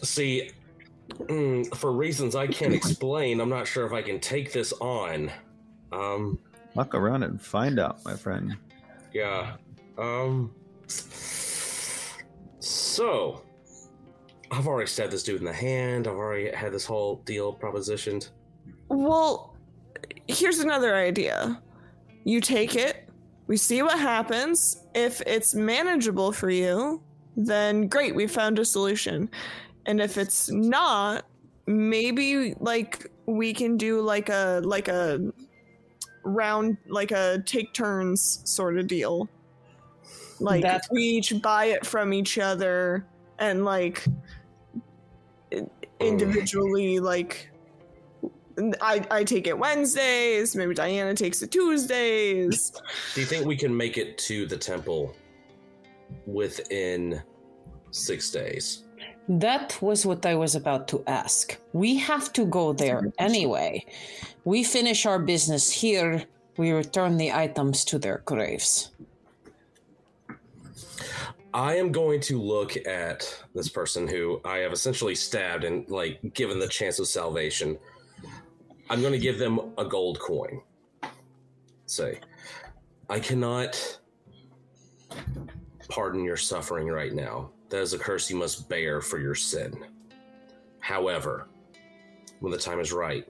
See, 0.02 0.52
mm, 1.10 1.76
for 1.76 1.92
reasons 1.92 2.36
I 2.36 2.48
can't 2.48 2.74
explain, 2.74 3.40
I'm 3.42 3.50
not 3.50 3.68
sure 3.68 3.86
if 3.86 3.92
I 3.94 4.02
can 4.02 4.20
take 4.20 4.52
this 4.54 4.74
on. 4.80 5.32
Um, 5.92 6.40
Walk 6.76 6.96
around 6.96 7.24
and 7.24 7.40
find 7.42 7.78
out, 7.80 8.04
my 8.06 8.16
friend. 8.16 8.58
yeah. 9.14 9.56
Um, 9.98 10.54
so, 12.60 13.44
I've 14.52 14.68
already 14.68 14.88
stabbed 14.90 15.12
this 15.14 15.24
dude 15.24 15.40
in 15.40 15.46
the 15.46 15.54
hand. 15.54 16.08
I've 16.08 16.16
already 16.16 16.50
had 16.52 16.72
this 16.74 16.86
whole 16.86 17.18
deal 17.26 17.54
propositioned. 17.54 18.30
Well, 18.94 19.56
here's 20.28 20.60
another 20.60 20.96
idea. 20.96 21.60
You 22.26 22.40
take 22.40 22.76
it, 22.76 23.10
we 23.48 23.58
see 23.58 23.82
what 23.82 24.00
happens. 24.00 24.86
If 24.94 25.20
it's 25.22 25.56
manageable 25.56 26.32
for 26.32 26.50
you, 26.50 27.02
then 27.36 27.88
great, 27.88 28.14
we 28.14 28.28
found 28.28 28.60
a 28.60 28.66
solution. 28.66 29.30
And 29.88 30.00
if 30.00 30.18
it's 30.18 30.50
not, 30.52 31.26
maybe 31.66 32.54
like 32.60 33.12
we 33.26 33.54
can 33.54 33.78
do 33.78 34.02
like 34.02 34.30
a 34.30 34.62
like 34.64 34.88
a 34.88 35.32
round 36.24 36.78
like 36.88 37.12
a 37.12 37.42
take 37.46 37.74
turns 37.74 38.42
sort 38.46 38.78
of 38.78 38.88
deal. 38.88 39.28
Like 40.40 40.62
That- 40.62 40.88
we 40.92 41.02
each 41.02 41.42
buy 41.42 41.66
it 41.66 41.86
from 41.86 42.14
each 42.14 42.38
other 42.38 43.08
and 43.40 43.66
like 43.66 44.06
oh. 45.56 45.70
individually 46.00 47.00
like 47.00 47.50
I, 48.82 49.06
I 49.10 49.24
take 49.24 49.48
it 49.48 49.58
Wednesdays, 49.58 50.56
maybe 50.56 50.74
Diana 50.74 51.14
takes 51.16 51.42
it 51.42 51.52
Tuesdays. 51.52 52.72
Do 53.16 53.22
you 53.22 53.28
think 53.28 53.46
we 53.46 53.56
can 53.56 53.76
make 53.76 53.98
it 53.98 54.18
to 54.20 54.46
the 54.46 54.58
temple 54.58 55.16
within 56.26 57.22
six 57.92 58.30
days? 58.30 58.84
That 59.28 59.78
was 59.82 60.06
what 60.06 60.26
I 60.26 60.36
was 60.36 60.56
about 60.56 60.88
to 60.90 61.04
ask. 61.08 61.58
We 61.72 61.98
have 61.98 62.34
to 62.34 62.46
go 62.46 62.74
there 62.74 63.12
anyway. 63.18 63.86
We 64.44 64.64
finish 64.64 65.06
our 65.06 65.20
business 65.20 65.72
here, 65.72 66.24
we 66.58 66.72
return 66.72 67.18
the 67.18 67.32
items 67.32 67.86
to 67.86 67.98
their 67.98 68.22
graves. 68.26 68.92
I 71.54 71.76
am 71.76 71.92
going 71.92 72.20
to 72.22 72.42
look 72.42 72.76
at 72.88 73.44
this 73.54 73.70
person 73.70 74.08
who 74.08 74.42
I 74.44 74.58
have 74.58 74.74
essentially 74.74 75.14
stabbed 75.14 75.64
and 75.64 75.88
like 75.90 76.20
given 76.34 76.60
the 76.60 76.68
chance 76.68 76.98
of 77.00 77.08
salvation. 77.08 77.78
I'm 78.94 79.02
going 79.02 79.14
to 79.14 79.18
give 79.18 79.40
them 79.40 79.60
a 79.80 79.84
gold 79.84 80.20
coin. 80.20 80.62
Say, 81.88 82.20
I 83.10 83.20
cannot 83.20 83.98
pardon 85.90 86.24
your 86.24 86.38
suffering 86.38 86.88
right 86.90 87.12
now. 87.12 87.50
That 87.70 87.82
is 87.82 87.94
a 87.94 87.98
curse 87.98 88.30
you 88.30 88.36
must 88.36 88.70
bear 88.70 89.02
for 89.02 89.18
your 89.18 89.34
sin. 89.34 89.84
However, 90.78 91.48
when 92.40 92.52
the 92.52 92.58
time 92.60 92.80
is 92.80 92.94
right, 92.94 93.28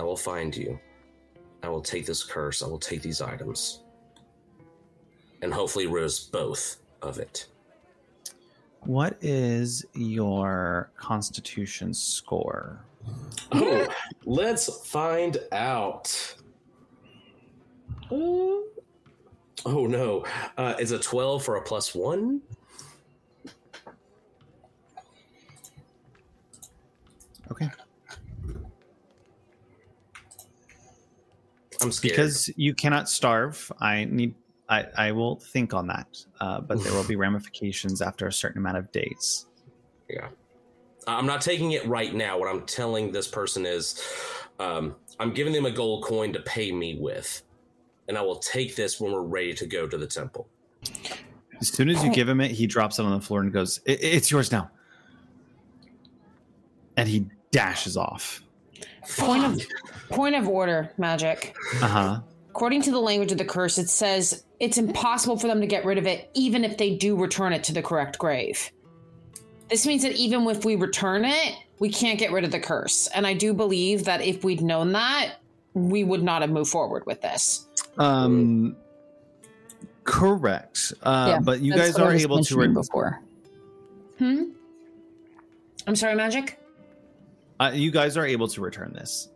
I 0.00 0.02
will 0.02 0.16
find 0.16 0.56
you. 0.56 0.80
I 1.62 1.68
will 1.68 1.80
take 1.80 2.04
this 2.04 2.24
curse. 2.24 2.60
I 2.60 2.66
will 2.66 2.80
take 2.80 3.02
these 3.02 3.20
items. 3.20 3.84
And 5.42 5.54
hopefully 5.54 5.86
rid 5.86 6.02
us 6.02 6.18
both 6.18 6.78
of 7.02 7.20
it. 7.20 7.46
What 8.80 9.16
is 9.20 9.86
your 9.94 10.90
constitution 10.96 11.94
score? 11.94 12.84
Oh, 13.52 13.86
let's 14.24 14.88
find 14.88 15.38
out. 15.52 16.34
Oh 18.10 19.86
no. 19.86 20.24
Uh, 20.56 20.74
it's 20.78 20.90
a 20.90 20.98
12 20.98 21.44
for 21.44 21.56
a 21.56 21.62
plus 21.62 21.94
one? 21.94 22.40
Okay. 27.50 27.70
I'm 31.80 31.92
scared. 31.92 32.12
Because 32.12 32.50
you 32.56 32.74
cannot 32.74 33.08
starve, 33.08 33.70
I 33.80 34.04
need 34.04 34.34
I, 34.68 34.86
I 34.96 35.12
will 35.12 35.36
think 35.36 35.74
on 35.74 35.86
that. 35.88 36.24
Uh, 36.40 36.60
but 36.60 36.82
there 36.82 36.94
will 36.94 37.04
be 37.04 37.16
ramifications 37.16 38.00
after 38.00 38.26
a 38.26 38.32
certain 38.32 38.58
amount 38.58 38.78
of 38.78 38.90
days. 38.90 39.46
Yeah. 40.08 40.28
I'm 41.06 41.26
not 41.26 41.40
taking 41.40 41.72
it 41.72 41.86
right 41.86 42.14
now. 42.14 42.38
What 42.38 42.48
I'm 42.48 42.62
telling 42.66 43.12
this 43.12 43.28
person 43.28 43.66
is 43.66 44.02
um, 44.58 44.94
I'm 45.18 45.32
giving 45.32 45.52
them 45.52 45.66
a 45.66 45.70
gold 45.70 46.04
coin 46.04 46.32
to 46.32 46.40
pay 46.40 46.72
me 46.72 46.96
with. 47.00 47.42
And 48.08 48.18
I 48.18 48.22
will 48.22 48.36
take 48.36 48.76
this 48.76 49.00
when 49.00 49.12
we're 49.12 49.22
ready 49.22 49.54
to 49.54 49.66
go 49.66 49.86
to 49.86 49.96
the 49.96 50.06
temple. 50.06 50.48
As 51.60 51.68
soon 51.68 51.88
as 51.88 52.02
you 52.02 52.12
give 52.12 52.28
him 52.28 52.40
it, 52.40 52.50
he 52.50 52.66
drops 52.66 52.98
it 52.98 53.04
on 53.04 53.12
the 53.12 53.20
floor 53.24 53.40
and 53.40 53.52
goes, 53.52 53.80
"I- 53.86 53.92
"It's 53.92 54.30
yours 54.30 54.50
now." 54.50 54.70
And 56.96 57.08
he 57.08 57.26
dashes 57.52 57.96
off. 57.96 58.42
Point 59.18 59.44
of 59.44 59.60
point 60.10 60.34
of 60.34 60.48
order, 60.48 60.92
magic. 60.98 61.56
Uh 61.80 61.86
huh. 61.86 62.20
According 62.50 62.82
to 62.82 62.90
the 62.90 62.98
language 63.00 63.32
of 63.32 63.38
the 63.38 63.44
curse, 63.44 63.78
it 63.78 63.88
says 63.88 64.44
it's 64.60 64.76
impossible 64.76 65.38
for 65.38 65.46
them 65.46 65.60
to 65.60 65.66
get 65.66 65.84
rid 65.84 65.98
of 65.98 66.06
it, 66.06 66.30
even 66.34 66.64
if 66.64 66.76
they 66.76 66.96
do 66.96 67.16
return 67.16 67.52
it 67.52 67.64
to 67.64 67.72
the 67.72 67.82
correct 67.82 68.18
grave. 68.18 68.70
This 69.72 69.86
means 69.86 70.02
that 70.02 70.12
even 70.16 70.46
if 70.48 70.66
we 70.66 70.76
return 70.76 71.24
it, 71.24 71.54
we 71.78 71.88
can't 71.88 72.18
get 72.18 72.30
rid 72.30 72.44
of 72.44 72.50
the 72.50 72.60
curse. 72.60 73.06
And 73.14 73.26
I 73.26 73.32
do 73.32 73.54
believe 73.54 74.04
that 74.04 74.20
if 74.20 74.44
we'd 74.44 74.60
known 74.60 74.92
that, 74.92 75.36
we 75.72 76.04
would 76.04 76.22
not 76.22 76.42
have 76.42 76.50
moved 76.50 76.70
forward 76.70 77.06
with 77.06 77.22
this. 77.22 77.66
Um, 77.96 78.76
correct. 80.04 80.92
Uh, 81.02 81.26
Yeah, 81.30 81.38
but 81.40 81.60
you 81.60 81.72
guys 81.74 81.96
are 81.96 82.12
able 82.12 82.36
to. 82.44 82.54
mentioning 82.56 82.68
Re- 82.68 82.74
before. 82.74 83.22
Hmm? 84.18 84.42
I'm 85.86 85.96
sorry, 85.96 86.16
magic? 86.16 86.58
uh, 87.58 87.70
you 87.72 87.90
guys 87.90 88.18
are 88.18 88.26
able 88.26 88.48
to 88.48 88.60
return 88.60 88.92
this. 88.92 89.30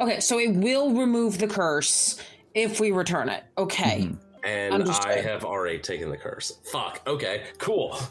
Okay, 0.00 0.18
so 0.18 0.40
it 0.40 0.52
will 0.56 0.94
remove 0.94 1.38
the 1.38 1.46
curse 1.46 2.20
if 2.54 2.80
we 2.80 2.90
return 2.90 3.28
it. 3.28 3.44
Okay. 3.56 4.00
Mhm. 4.08 4.18
And 4.42 4.74
Understood. 4.74 5.06
I 5.12 5.20
have 5.20 5.44
already 5.44 5.78
taken 5.78 6.10
the 6.10 6.16
curse. 6.16 6.58
Fuck. 6.72 7.02
Okay, 7.06 7.44
cool. 7.58 7.96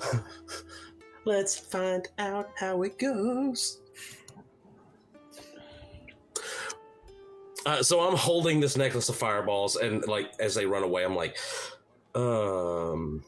Let's 1.26 1.58
find 1.58 2.08
out 2.20 2.52
how 2.56 2.84
it 2.84 3.00
goes. 3.00 3.80
Uh, 7.66 7.82
so 7.82 8.00
I'm 8.02 8.16
holding 8.16 8.60
this 8.60 8.78
necklace 8.78 9.10
of 9.10 9.16
fireballs, 9.16 9.76
and 9.76 10.06
like 10.08 10.32
as 10.40 10.54
they 10.54 10.68
run 10.68 10.84
away, 10.84 11.04
I'm 11.04 11.16
like, 11.16 11.38
um, 12.14 13.24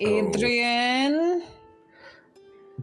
Adrian? 0.00 1.42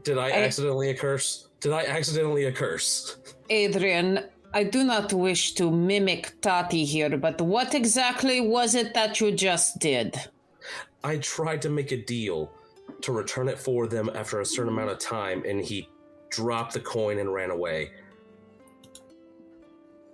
did 0.04 0.20
I 0.20 0.28
I- 0.28 0.44
accidentally 0.44 0.92
a 0.92 0.96
curse? 0.96 1.50
Did 1.60 1.72
I 1.72 1.86
accidentally 1.86 2.46
a 2.46 2.52
curse? 2.52 3.18
Adrian, 3.50 4.20
I 4.54 4.64
do 4.66 4.84
not 4.84 5.14
wish 5.14 5.54
to 5.54 5.72
mimic 5.72 6.40
Tati 6.42 6.86
here, 6.86 7.18
but 7.18 7.42
what 7.42 7.74
exactly 7.74 8.40
was 8.42 8.76
it 8.76 8.94
that 8.94 9.20
you 9.20 9.32
just 9.32 9.80
did? 9.80 10.16
I 11.04 11.18
tried 11.18 11.62
to 11.64 11.70
make 11.70 11.92
a 11.92 11.98
deal 11.98 12.52
to 13.02 13.12
return 13.12 13.50
it 13.50 13.60
for 13.60 13.88
them 13.88 14.10
after 14.16 14.42
a 14.42 14.46
certain 14.46 14.72
amount 14.72 14.90
of 14.90 15.00
time, 15.00 15.44
and 15.46 15.62
he 15.62 15.90
dropped 16.30 16.74
the 16.74 16.80
coin 16.80 17.20
and 17.20 17.34
ran 17.34 17.52
away. 17.52 17.92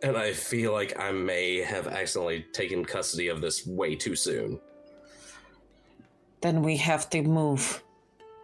And 0.02 0.18
I 0.18 0.34
feel 0.34 0.72
like 0.72 0.98
I 1.00 1.12
may 1.12 1.58
have 1.58 1.88
accidentally 1.88 2.46
taken 2.54 2.86
custody 2.86 3.28
of 3.28 3.42
this 3.42 3.68
way 3.68 3.96
too 3.96 4.16
soon. 4.16 4.60
Then 6.42 6.64
we 6.64 6.78
have 6.78 7.10
to 7.10 7.22
move. 7.22 7.84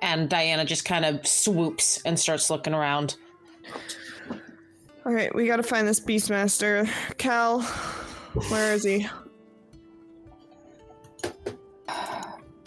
And 0.02 0.30
Diana 0.30 0.65
just 0.65 0.85
kind 0.85 1.06
of 1.06 1.26
swoops 1.26 2.02
and 2.06 2.19
starts 2.19 2.49
looking 2.49 2.73
around. 2.73 3.15
All 5.06 5.14
right, 5.14 5.34
we 5.34 5.47
got 5.47 5.57
to 5.57 5.64
find 5.64 5.88
this 5.88 5.99
Beastmaster. 5.99 6.89
Cal, 7.18 7.61
where 8.49 8.73
is 8.73 8.84
he? 8.84 9.07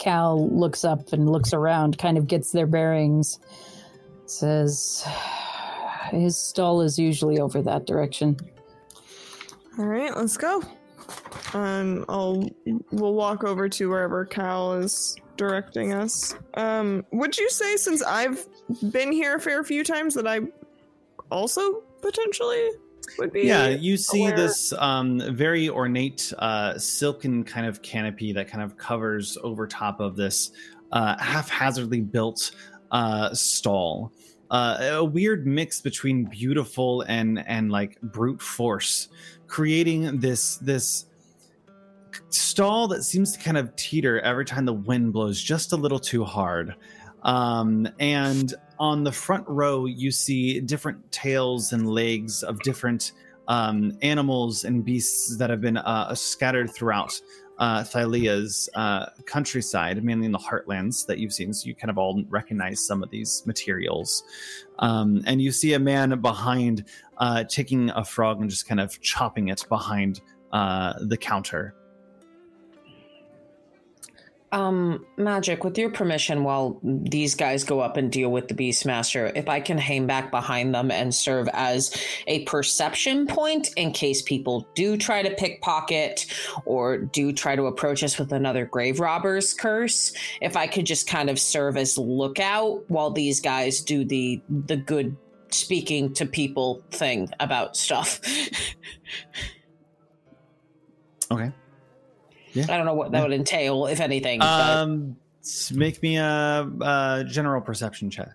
Cal 0.08 0.48
looks 0.48 0.86
up 0.86 1.12
and 1.12 1.30
looks 1.30 1.52
around, 1.52 1.98
kind 1.98 2.16
of 2.16 2.26
gets 2.26 2.50
their 2.50 2.66
bearings. 2.66 3.38
Says, 4.24 5.06
his 6.10 6.34
stall 6.38 6.80
is 6.80 6.98
usually 6.98 7.38
over 7.38 7.60
that 7.60 7.84
direction. 7.84 8.38
All 9.78 9.84
right, 9.84 10.16
let's 10.16 10.38
go. 10.38 10.62
And 11.52 12.06
I'll 12.08 12.48
we'll 12.90 13.12
walk 13.12 13.44
over 13.44 13.68
to 13.68 13.90
wherever 13.90 14.24
Cal 14.24 14.72
is 14.78 15.14
directing 15.36 15.92
us. 15.92 16.34
Um, 16.54 17.04
would 17.12 17.36
you 17.36 17.50
say 17.50 17.76
since 17.76 18.02
I've 18.02 18.46
been 18.90 19.12
here 19.12 19.36
a 19.36 19.40
fair 19.40 19.62
few 19.62 19.84
times 19.84 20.14
that 20.14 20.26
I 20.26 20.40
also 21.30 21.82
potentially 22.00 22.70
would 23.18 23.32
be? 23.32 23.42
Yeah, 23.42 23.68
you 23.68 23.96
see 23.96 24.26
aware- 24.26 24.36
this 24.36 24.72
um, 24.74 25.22
very 25.34 25.68
ornate 25.68 26.32
uh, 26.38 26.78
silken 26.78 27.44
kind 27.44 27.66
of 27.66 27.82
canopy 27.82 28.32
that 28.32 28.48
kind 28.48 28.62
of 28.62 28.76
covers 28.76 29.38
over 29.42 29.66
top 29.66 30.00
of 30.00 30.16
this 30.16 30.52
uh, 30.92 31.16
haphazardly 31.18 32.00
built 32.00 32.52
uh, 32.90 33.32
stall. 33.34 34.12
Uh, 34.50 34.92
a 34.92 35.04
weird 35.04 35.46
mix 35.46 35.80
between 35.80 36.24
beautiful 36.24 37.02
and 37.02 37.46
and 37.46 37.70
like 37.70 38.00
brute 38.00 38.40
force, 38.40 39.08
creating 39.46 40.20
this 40.20 40.56
this 40.56 41.06
stall 42.30 42.88
that 42.88 43.02
seems 43.02 43.32
to 43.32 43.38
kind 43.38 43.58
of 43.58 43.74
teeter 43.76 44.20
every 44.20 44.44
time 44.44 44.64
the 44.64 44.72
wind 44.72 45.12
blows 45.12 45.40
just 45.40 45.72
a 45.72 45.76
little 45.76 45.98
too 45.98 46.24
hard. 46.24 46.74
Um, 47.22 47.88
and 47.98 48.54
on 48.78 49.04
the 49.04 49.12
front 49.12 49.44
row, 49.48 49.86
you 49.86 50.10
see 50.10 50.60
different 50.60 51.10
tails 51.12 51.72
and 51.72 51.88
legs 51.88 52.42
of 52.42 52.60
different 52.60 53.12
um, 53.48 53.96
animals 54.02 54.64
and 54.64 54.84
beasts 54.84 55.36
that 55.38 55.50
have 55.50 55.60
been 55.60 55.78
uh, 55.78 56.14
scattered 56.14 56.70
throughout 56.70 57.20
uh, 57.58 57.82
Thylea's 57.82 58.68
uh, 58.74 59.06
countryside, 59.26 60.02
mainly 60.04 60.26
in 60.26 60.32
the 60.32 60.38
heartlands 60.38 61.06
that 61.06 61.18
you've 61.18 61.32
seen. 61.32 61.52
So 61.52 61.66
you 61.66 61.74
kind 61.74 61.90
of 61.90 61.98
all 61.98 62.22
recognize 62.28 62.84
some 62.86 63.02
of 63.02 63.10
these 63.10 63.42
materials. 63.46 64.22
Um, 64.78 65.22
and 65.26 65.42
you 65.42 65.50
see 65.50 65.72
a 65.72 65.78
man 65.78 66.20
behind 66.20 66.84
uh, 67.16 67.44
taking 67.44 67.90
a 67.90 68.04
frog 68.04 68.40
and 68.40 68.48
just 68.48 68.68
kind 68.68 68.80
of 68.80 69.00
chopping 69.00 69.48
it 69.48 69.64
behind 69.68 70.20
uh, 70.52 70.94
the 71.00 71.16
counter. 71.16 71.74
Um, 74.50 75.04
Magic, 75.18 75.62
with 75.62 75.76
your 75.76 75.90
permission, 75.90 76.42
while 76.42 76.80
these 76.82 77.34
guys 77.34 77.64
go 77.64 77.80
up 77.80 77.98
and 77.98 78.10
deal 78.10 78.30
with 78.30 78.48
the 78.48 78.54
Beastmaster, 78.54 79.30
if 79.34 79.48
I 79.48 79.60
can 79.60 79.76
hang 79.76 80.06
back 80.06 80.30
behind 80.30 80.74
them 80.74 80.90
and 80.90 81.14
serve 81.14 81.48
as 81.52 81.94
a 82.26 82.44
perception 82.44 83.26
point 83.26 83.68
in 83.76 83.92
case 83.92 84.22
people 84.22 84.66
do 84.74 84.96
try 84.96 85.22
to 85.22 85.30
pickpocket 85.34 86.26
or 86.64 86.96
do 86.96 87.32
try 87.32 87.56
to 87.56 87.66
approach 87.66 88.02
us 88.02 88.18
with 88.18 88.32
another 88.32 88.64
grave 88.64 89.00
robber's 89.00 89.52
curse, 89.52 90.14
if 90.40 90.56
I 90.56 90.66
could 90.66 90.86
just 90.86 91.06
kind 91.06 91.28
of 91.28 91.38
serve 91.38 91.76
as 91.76 91.98
lookout 91.98 92.88
while 92.88 93.10
these 93.10 93.40
guys 93.40 93.82
do 93.82 94.04
the 94.04 94.40
the 94.48 94.76
good 94.76 95.14
speaking 95.50 96.12
to 96.14 96.24
people 96.26 96.82
thing 96.90 97.28
about 97.40 97.76
stuff. 97.76 98.20
Okay. 101.30 101.52
I 102.68 102.76
don't 102.76 102.86
know 102.86 102.94
what 102.94 103.12
that 103.12 103.22
would 103.22 103.32
entail, 103.32 103.86
if 103.86 104.00
anything. 104.00 104.40
Um, 104.42 105.16
s- 105.42 105.70
make 105.72 106.02
me 106.02 106.16
a, 106.16 106.68
a 106.80 107.24
general 107.28 107.60
perception 107.60 108.10
check. 108.10 108.30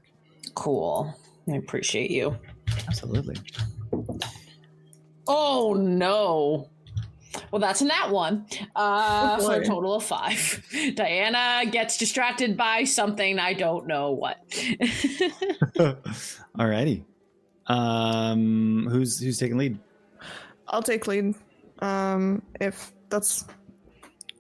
cool. 0.56 1.14
I 1.52 1.56
appreciate 1.58 2.10
you. 2.12 2.38
Absolutely. 2.88 3.36
Oh 5.28 5.74
no. 5.78 6.70
Well, 7.52 7.60
that's 7.60 7.82
in 7.82 7.88
that 7.88 8.10
one. 8.12 8.46
Uh, 8.76 9.38
Oh, 9.40 9.46
for 9.48 9.62
a 9.62 9.66
total 9.66 9.96
of 9.96 10.04
five. 10.04 10.64
Diana 10.96 11.70
gets 11.70 11.98
distracted 11.98 12.56
by 12.56 12.84
something 12.84 13.40
I 13.40 13.54
don't 13.54 13.88
know 13.88 14.12
what. 14.12 14.38
Alrighty. 16.58 17.04
Um, 17.68 18.88
who's 18.90 19.20
who's 19.20 19.38
taking 19.40 19.58
lead? 19.58 19.80
I'll 20.68 20.84
take 20.84 21.08
lead. 21.08 21.34
Um, 21.80 22.42
if 22.62 22.92
that's 23.10 23.46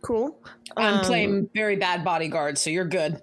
cool. 0.03 0.38
I'm 0.77 0.99
Um, 0.99 1.05
playing 1.05 1.49
very 1.55 1.75
bad 1.75 2.03
bodyguard, 2.03 2.57
so 2.57 2.69
you're 2.69 2.85
good. 2.85 3.21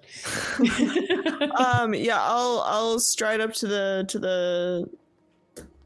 um 1.56 1.94
yeah 1.94 2.18
i'll 2.20 2.60
i'll 2.66 2.98
stride 2.98 3.40
up 3.40 3.52
to 3.54 3.66
the 3.66 4.04
to 4.08 4.18
the 4.18 4.90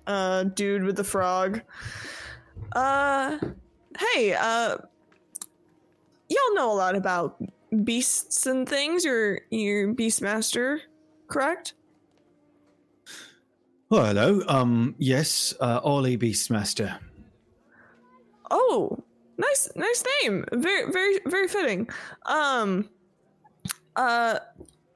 uh 0.07 0.43
dude 0.45 0.83
with 0.83 0.97
the 0.97 1.05
frog 1.05 1.61
uh 2.75 3.39
hey 3.99 4.35
uh 4.35 4.77
y'all 6.29 6.55
know 6.55 6.73
a 6.73 6.75
lot 6.75 6.97
about 6.97 7.37
beasts 7.85 8.47
and 8.47 8.69
things 8.69 9.05
you're 9.05 9.41
you're 9.51 9.95
beastmaster 9.95 10.81
correct 11.29 11.75
Oh, 13.91 14.03
hello. 14.03 14.41
Um, 14.49 14.97
yes, 14.99 15.55
uh, 15.61 15.79
Ollie 15.85 16.19
Beastmaster. 16.19 16.99
oh 18.51 18.99
nice 19.39 19.69
nice 19.77 20.05
name. 20.23 20.45
Very 20.53 20.91
very 20.91 21.21
very 21.27 21.49
fitting. 21.49 21.89
Um 22.27 22.89
uh 23.97 24.39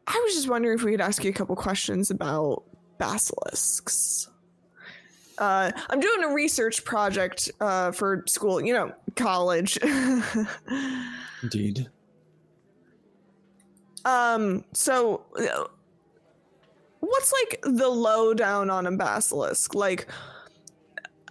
i 0.06 0.20
was 0.24 0.34
just 0.34 0.48
wondering 0.48 0.76
if 0.76 0.82
we 0.82 0.90
could 0.90 1.00
ask 1.00 1.22
you 1.22 1.30
a 1.30 1.32
couple 1.32 1.54
questions 1.54 2.10
about 2.10 2.64
basilisks. 2.98 4.28
Uh 5.38 5.70
i'm 5.90 6.00
doing 6.00 6.24
a 6.24 6.34
research 6.34 6.84
project 6.84 7.50
uh 7.60 7.92
for 7.92 8.24
school 8.26 8.60
you 8.60 8.72
know 8.72 8.92
college. 9.16 9.78
Indeed. 11.42 11.88
um 14.04 14.64
so 14.72 15.24
uh, 15.38 15.64
what's 17.00 17.32
like 17.32 17.60
the 17.62 17.88
lowdown 17.88 18.70
on 18.70 18.86
a 18.86 18.92
basilisk? 18.92 19.74
Like 19.74 20.08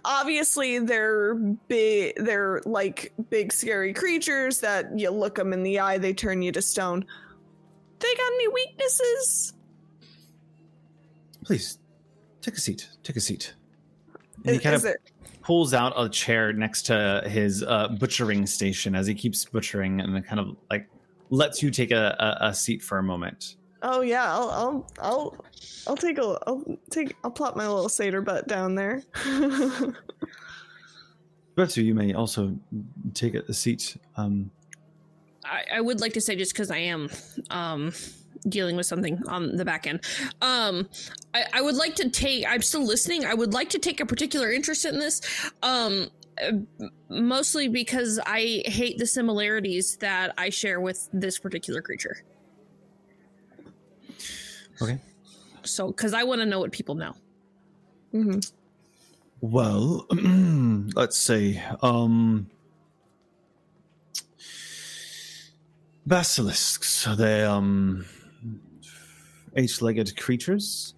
obviously 0.08 0.80
they're 0.80 1.34
big 1.34 2.16
they're 2.16 2.60
like 2.64 3.12
big 3.30 3.52
scary 3.52 3.92
creatures 3.92 4.58
that 4.58 4.98
you 4.98 5.10
look 5.10 5.36
them 5.36 5.52
in 5.52 5.62
the 5.62 5.78
eye 5.78 5.98
they 5.98 6.12
turn 6.12 6.42
you 6.42 6.50
to 6.50 6.60
stone 6.62 7.04
they 8.00 8.14
got 8.14 8.32
any 8.34 8.48
weaknesses 8.48 9.52
Please, 11.48 11.78
take 12.42 12.58
a 12.58 12.60
seat. 12.60 12.90
Take 13.02 13.16
a 13.16 13.20
seat. 13.20 13.54
And 14.44 14.54
he 14.54 14.58
kind 14.60 14.76
is 14.76 14.84
of 14.84 14.90
it- 14.90 15.12
pulls 15.40 15.72
out 15.72 15.94
a 15.96 16.06
chair 16.06 16.52
next 16.52 16.82
to 16.82 17.22
his 17.26 17.62
uh, 17.62 17.88
butchering 17.98 18.46
station 18.46 18.94
as 18.94 19.06
he 19.06 19.14
keeps 19.14 19.46
butchering, 19.46 20.00
and 20.02 20.26
kind 20.26 20.40
of 20.40 20.56
like 20.70 20.86
lets 21.30 21.62
you 21.62 21.70
take 21.70 21.90
a, 21.90 22.14
a, 22.20 22.48
a 22.48 22.54
seat 22.54 22.82
for 22.82 22.98
a 22.98 23.02
moment. 23.02 23.56
Oh 23.82 24.00
yeah 24.00 24.32
i'll 24.32 24.50
i'll 24.50 24.90
i'll 25.00 25.44
i'll 25.86 25.96
take 25.96 26.18
a 26.18 26.38
i'll 26.46 26.64
take 26.90 27.14
i'll 27.24 27.30
plop 27.30 27.56
my 27.56 27.66
little 27.66 27.88
satyr 27.88 28.20
butt 28.20 28.48
down 28.48 28.74
there 28.74 29.02
Bertu, 31.58 31.84
you 31.84 31.92
may 31.92 32.14
also 32.14 32.56
take 33.14 33.34
a 33.34 33.52
seat. 33.52 33.96
Um, 34.16 34.52
I, 35.44 35.64
I 35.74 35.80
would 35.80 36.00
like 36.00 36.12
to 36.12 36.20
say 36.20 36.36
just 36.36 36.52
because 36.52 36.70
I 36.70 36.78
am 36.78 37.10
um 37.50 37.92
dealing 38.48 38.76
with 38.76 38.86
something 38.86 39.20
on 39.26 39.56
the 39.56 39.64
back 39.64 39.86
end. 39.86 40.00
Um 40.40 40.88
I, 41.34 41.44
I 41.54 41.60
would 41.60 41.74
like 41.74 41.96
to 41.96 42.08
take 42.10 42.46
I'm 42.48 42.62
still 42.62 42.86
listening. 42.86 43.24
I 43.24 43.34
would 43.34 43.52
like 43.52 43.70
to 43.70 43.78
take 43.80 43.98
a 44.00 44.06
particular 44.06 44.52
interest 44.52 44.84
in 44.84 45.00
this. 45.00 45.20
Um 45.62 46.08
uh, 46.40 46.52
mostly 47.08 47.66
because 47.66 48.20
I 48.24 48.62
hate 48.66 48.98
the 48.98 49.06
similarities 49.06 49.96
that 49.96 50.34
I 50.38 50.50
share 50.50 50.80
with 50.80 51.08
this 51.12 51.40
particular 51.40 51.82
creature. 51.82 52.22
Okay. 54.80 54.98
So 55.64 55.92
cuz 55.92 56.14
I 56.14 56.22
want 56.24 56.40
to 56.40 56.46
know 56.46 56.60
what 56.60 56.72
people 56.72 56.94
know. 56.94 57.14
hmm 58.12 58.38
Well, 59.40 60.06
let's 60.94 61.18
see. 61.18 61.60
Um, 61.82 62.48
basilisks. 66.06 67.06
Are 67.06 67.16
they 67.16 67.44
um, 67.44 68.06
eight-legged 69.56 70.16
creatures. 70.16 70.94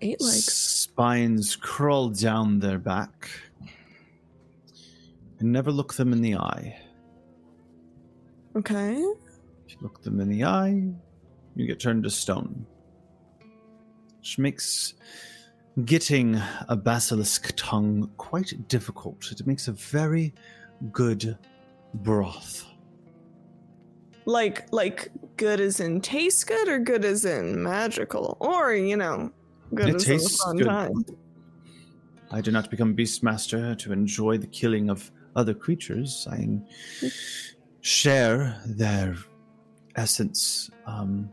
eight 0.00 0.20
legs 0.20 0.52
Spines 0.52 1.56
crawl 1.56 2.08
down 2.08 2.58
their 2.58 2.78
back. 2.78 3.30
And 5.38 5.52
never 5.52 5.70
look 5.70 5.94
them 5.94 6.12
in 6.12 6.20
the 6.20 6.34
eye. 6.36 6.76
okay 8.56 8.94
If 8.94 9.72
you 9.74 9.76
look 9.82 10.02
them 10.02 10.18
in 10.20 10.28
the 10.28 10.44
eye, 10.44 10.82
you 11.58 11.66
get 11.66 11.80
turned 11.80 12.04
to 12.04 12.10
stone. 12.10 12.64
Which 14.20 14.38
makes 14.38 14.94
getting 15.84 16.40
a 16.68 16.76
basilisk 16.76 17.52
tongue 17.56 18.10
quite 18.16 18.68
difficult. 18.68 19.30
It 19.30 19.46
makes 19.46 19.68
a 19.68 19.72
very 19.72 20.34
good 20.92 21.36
broth. 21.94 22.64
like 24.26 24.70
like 24.72 25.08
good 25.36 25.58
as 25.60 25.80
in 25.80 26.00
taste 26.00 26.46
good 26.46 26.68
or 26.68 26.78
good 26.78 27.04
as 27.04 27.24
in 27.24 27.62
magical 27.62 28.36
or 28.40 28.74
you 28.74 28.96
know 28.96 29.32
good 29.74 29.88
It 29.88 29.94
as 29.96 30.08
in 30.08 30.18
fun 30.20 30.56
good. 30.58 30.66
time 30.66 31.04
I 32.30 32.40
do 32.42 32.50
not 32.50 32.70
become 32.70 32.94
beastmaster 32.94 33.76
to 33.78 33.92
enjoy 33.92 34.36
the 34.36 34.46
killing 34.46 34.90
of 34.90 35.10
other 35.34 35.54
creatures. 35.54 36.26
I 36.30 36.60
share 37.80 38.60
their 38.66 39.16
essence 39.96 40.70
um, 40.86 41.32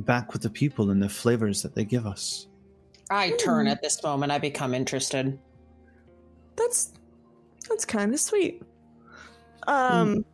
back 0.00 0.32
with 0.32 0.42
the 0.42 0.50
people 0.50 0.90
and 0.90 1.02
the 1.02 1.08
flavors 1.08 1.62
that 1.62 1.74
they 1.74 1.84
give 1.84 2.06
us. 2.06 2.48
I 3.10 3.30
turn 3.32 3.66
at 3.66 3.82
this 3.82 4.02
moment. 4.02 4.30
I 4.32 4.38
become 4.38 4.74
interested. 4.74 5.38
that's 6.56 6.92
that's 7.68 7.84
kind 7.84 8.12
of 8.12 8.20
sweet 8.20 8.62
um 9.66 10.24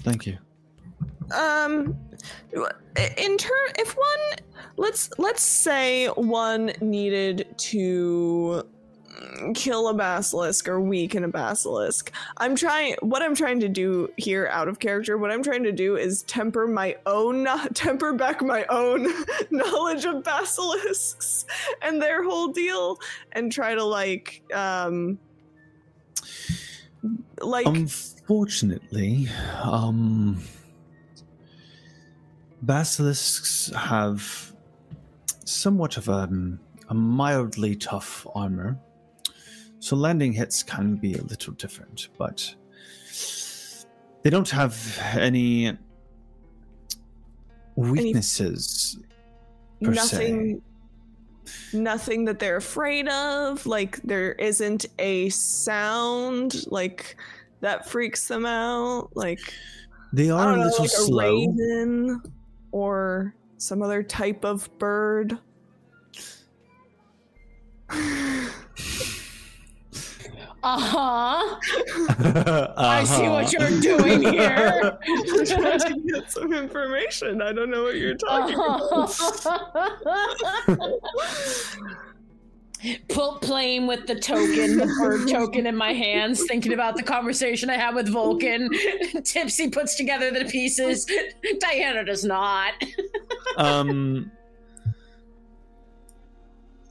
Thank 0.00 0.26
you. 0.26 0.38
um 1.34 1.94
in 2.96 3.36
turn 3.38 3.68
if 3.78 3.96
one 3.96 4.38
let's 4.76 5.10
let's 5.18 5.42
say 5.42 6.06
one 6.08 6.72
needed 6.80 7.46
to 7.58 8.62
kill 9.54 9.88
a 9.88 9.94
basilisk 9.94 10.68
or 10.68 10.80
weaken 10.80 11.24
a 11.24 11.28
basilisk. 11.28 12.12
I'm 12.36 12.54
trying 12.54 12.96
what 13.00 13.22
i'm 13.22 13.34
trying 13.34 13.60
to 13.60 13.68
do 13.68 14.10
here 14.16 14.48
out 14.48 14.68
of 14.68 14.78
character 14.78 15.18
what 15.18 15.30
i'm 15.30 15.42
trying 15.42 15.62
to 15.64 15.72
do 15.72 15.96
is 15.96 16.22
temper 16.24 16.66
my 16.66 16.96
own 17.06 17.46
temper 17.74 18.12
back 18.12 18.42
my 18.42 18.64
own 18.66 19.08
knowledge 19.50 20.04
of 20.04 20.22
basilisks 20.22 21.46
and 21.82 22.00
their 22.00 22.22
whole 22.22 22.48
deal 22.48 22.98
and 23.32 23.52
try 23.52 23.74
to 23.74 23.84
like 23.84 24.42
um 24.54 25.18
like 27.40 27.66
Unfortunately, 27.66 29.28
um, 29.62 30.40
basilisks 32.62 33.72
have 33.74 34.52
somewhat 35.44 35.96
of 35.96 36.08
a, 36.08 36.28
a 36.88 36.94
mildly 36.94 37.74
tough 37.74 38.26
armor, 38.34 38.78
so 39.80 39.96
landing 39.96 40.32
hits 40.32 40.62
can 40.62 40.96
be 40.96 41.14
a 41.14 41.22
little 41.22 41.54
different, 41.54 42.08
but 42.18 42.54
they 44.22 44.28
don't 44.30 44.50
have 44.50 44.98
any 45.14 45.76
weaknesses 47.76 48.98
per 49.82 49.94
se. 49.94 50.32
nothing 50.32 50.62
nothing 51.72 52.24
that 52.26 52.38
they're 52.38 52.58
afraid 52.58 53.08
of 53.08 53.64
like 53.64 53.96
there 54.02 54.32
isn't 54.32 54.84
a 54.98 55.30
sound 55.30 56.66
like 56.70 57.16
that 57.60 57.88
freaks 57.88 58.28
them 58.28 58.44
out 58.44 59.08
like 59.16 59.40
They 60.12 60.28
are 60.30 60.52
a 60.52 60.56
know, 60.56 60.64
little 60.64 60.80
like 60.84 60.92
a 60.92 60.94
slow. 60.94 61.46
raven 61.46 62.22
or 62.72 63.34
some 63.56 63.80
other 63.80 64.02
type 64.02 64.44
of 64.44 64.68
bird 64.78 65.38
Uh-huh. 70.62 71.58
I 72.76 73.04
see 73.04 73.28
what 73.28 73.52
you're 73.52 73.80
doing 73.80 74.22
here. 74.22 74.98
I'm 75.08 75.46
trying 75.46 75.78
to 75.80 76.00
get 76.06 76.30
some 76.30 76.52
information. 76.52 77.40
I 77.40 77.52
don't 77.52 77.70
know 77.70 77.82
what 77.84 77.96
you're 77.96 78.14
talking 78.16 78.54
about. 78.58 79.10
Pull, 83.08 83.38
playing 83.40 83.86
with 83.86 84.06
the 84.06 84.18
token, 84.18 84.78
the 84.78 84.86
bird 84.98 85.28
token 85.28 85.66
in 85.66 85.76
my 85.76 85.92
hands, 85.92 86.44
thinking 86.46 86.72
about 86.72 86.96
the 86.96 87.02
conversation 87.02 87.68
I 87.68 87.76
had 87.76 87.94
with 87.94 88.08
Vulcan. 88.08 88.70
Tipsy 89.22 89.68
puts 89.68 89.96
together 89.96 90.30
the 90.30 90.46
pieces. 90.46 91.06
Diana 91.58 92.04
does 92.04 92.24
not. 92.24 92.72
um. 93.56 94.30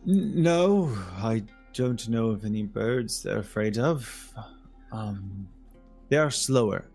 No, 0.06 0.96
I 1.18 1.44
don't 1.74 2.08
know 2.10 2.28
of 2.30 2.46
any 2.46 2.64
birds 2.64 3.24
they're 3.24 3.40
afraid 3.40 3.78
of. 3.78 4.34
Um, 4.92 5.48
they 6.10 6.18
are 6.18 6.32
slower, 6.32 6.86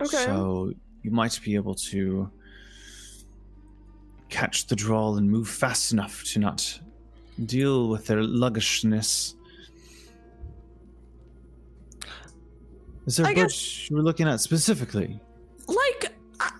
Okay. 0.00 0.24
so 0.24 0.72
you 1.02 1.10
might 1.10 1.38
be 1.44 1.54
able 1.54 1.74
to 1.76 2.30
catch 4.28 4.66
the 4.66 4.76
drawl 4.76 5.16
and 5.16 5.30
move 5.30 5.48
fast 5.48 5.92
enough 5.92 6.22
to 6.24 6.38
not 6.40 6.78
deal 7.46 7.88
with 7.88 8.06
their 8.06 8.22
luggishness. 8.22 9.34
Is 13.06 13.16
there 13.16 13.26
a 13.26 13.28
I 13.30 13.34
bird 13.34 13.48
guess- 13.48 13.88
you 13.90 13.96
were 13.96 14.02
looking 14.02 14.28
at 14.28 14.40
specifically? 14.40 15.20
like 15.68 16.12
uh, 16.40 16.50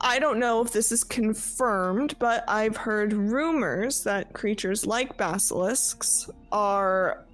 i 0.00 0.18
don't 0.18 0.38
know 0.38 0.60
if 0.60 0.72
this 0.72 0.92
is 0.92 1.04
confirmed 1.04 2.14
but 2.18 2.44
i've 2.48 2.76
heard 2.76 3.12
rumors 3.12 4.02
that 4.04 4.32
creatures 4.32 4.86
like 4.86 5.16
basilisks 5.16 6.28
are 6.52 7.24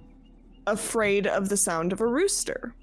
afraid 0.67 1.27
of 1.27 1.49
the 1.49 1.57
sound 1.57 1.91
of 1.91 2.01
a 2.01 2.07
rooster 2.07 2.73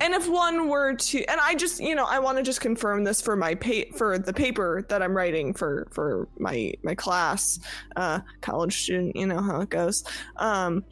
and 0.00 0.14
if 0.14 0.28
one 0.28 0.68
were 0.68 0.94
to 0.94 1.24
and 1.24 1.40
i 1.40 1.54
just 1.54 1.80
you 1.80 1.94
know 1.94 2.04
i 2.04 2.18
want 2.18 2.36
to 2.36 2.42
just 2.42 2.60
confirm 2.60 3.04
this 3.04 3.20
for 3.20 3.36
my 3.36 3.54
pa- 3.54 3.90
for 3.96 4.18
the 4.18 4.32
paper 4.32 4.84
that 4.88 5.02
i'm 5.02 5.16
writing 5.16 5.52
for 5.52 5.88
for 5.90 6.28
my 6.38 6.72
my 6.82 6.94
class 6.94 7.58
uh 7.96 8.20
college 8.40 8.82
student 8.82 9.14
you 9.16 9.26
know 9.26 9.40
how 9.40 9.60
it 9.60 9.70
goes 9.70 10.04
um 10.36 10.84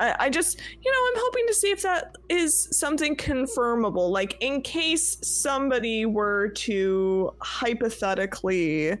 I, 0.00 0.16
I 0.18 0.28
just, 0.28 0.58
you 0.82 0.90
know, 0.90 0.98
I'm 1.08 1.22
hoping 1.24 1.44
to 1.46 1.54
see 1.54 1.70
if 1.70 1.82
that 1.82 2.16
is 2.28 2.68
something 2.72 3.14
confirmable. 3.14 4.10
Like, 4.10 4.36
in 4.40 4.60
case 4.60 5.18
somebody 5.22 6.04
were 6.04 6.48
to 6.48 7.32
hypothetically 7.40 8.96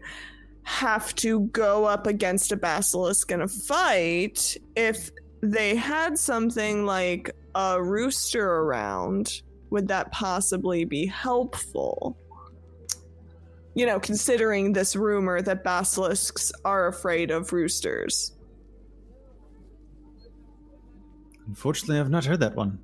have 0.62 1.14
to 1.16 1.40
go 1.40 1.84
up 1.84 2.06
against 2.06 2.52
a 2.52 2.56
basilisk 2.56 3.30
in 3.30 3.42
a 3.42 3.48
fight, 3.48 4.56
if 4.76 5.10
they 5.40 5.76
had 5.76 6.18
something 6.18 6.86
like 6.86 7.34
a 7.54 7.82
rooster 7.82 8.44
around, 8.44 9.42
would 9.70 9.88
that 9.88 10.12
possibly 10.12 10.84
be 10.84 11.06
helpful? 11.06 12.16
You 13.74 13.86
know, 13.86 13.98
considering 13.98 14.72
this 14.72 14.94
rumor 14.94 15.42
that 15.42 15.64
basilisks 15.64 16.52
are 16.64 16.86
afraid 16.86 17.30
of 17.30 17.52
roosters. 17.52 18.32
Unfortunately, 21.46 21.98
I've 21.98 22.10
not 22.10 22.24
heard 22.24 22.40
that 22.40 22.54
one. 22.54 22.78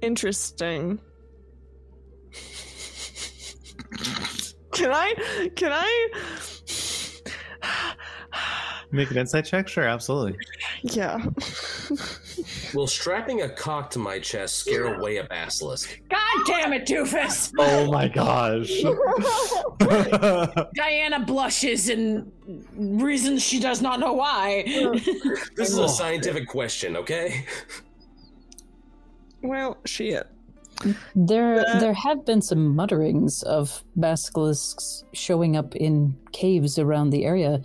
Interesting. 0.00 1.00
can 4.72 4.90
I? 4.92 5.50
Can 5.56 5.72
I? 5.72 6.08
Make 8.90 9.10
an 9.10 9.18
insight 9.18 9.44
check? 9.44 9.66
Sure, 9.68 9.84
absolutely. 9.84 10.38
Yeah. 10.82 11.24
Will 12.74 12.86
strapping 12.86 13.42
a 13.42 13.48
cock 13.48 13.90
to 13.90 13.98
my 13.98 14.18
chest 14.18 14.58
scare 14.58 14.94
away 14.94 15.16
a 15.18 15.24
basilisk? 15.24 16.00
God 16.10 16.46
damn 16.46 16.72
it, 16.72 16.86
doofus! 16.86 17.52
Oh 17.58 17.90
my 17.90 18.08
gosh. 18.08 18.70
Diana 20.74 21.24
blushes 21.24 21.88
and 21.88 22.30
reasons 22.76 23.42
she 23.42 23.58
does 23.60 23.80
not 23.82 24.00
know 24.00 24.12
why. 24.12 24.64
This 25.56 25.70
is 25.70 25.78
a 25.78 25.88
scientific 25.88 26.48
question, 26.48 26.96
okay? 26.96 27.44
Well, 29.42 29.78
shit. 29.84 30.26
There, 31.14 31.60
Uh, 31.66 31.78
there 31.78 31.94
have 31.94 32.24
been 32.26 32.42
some 32.42 32.74
mutterings 32.74 33.42
of 33.44 33.84
basilisks 33.96 35.04
showing 35.12 35.56
up 35.56 35.74
in 35.76 36.16
caves 36.32 36.78
around 36.78 37.10
the 37.10 37.24
area. 37.24 37.62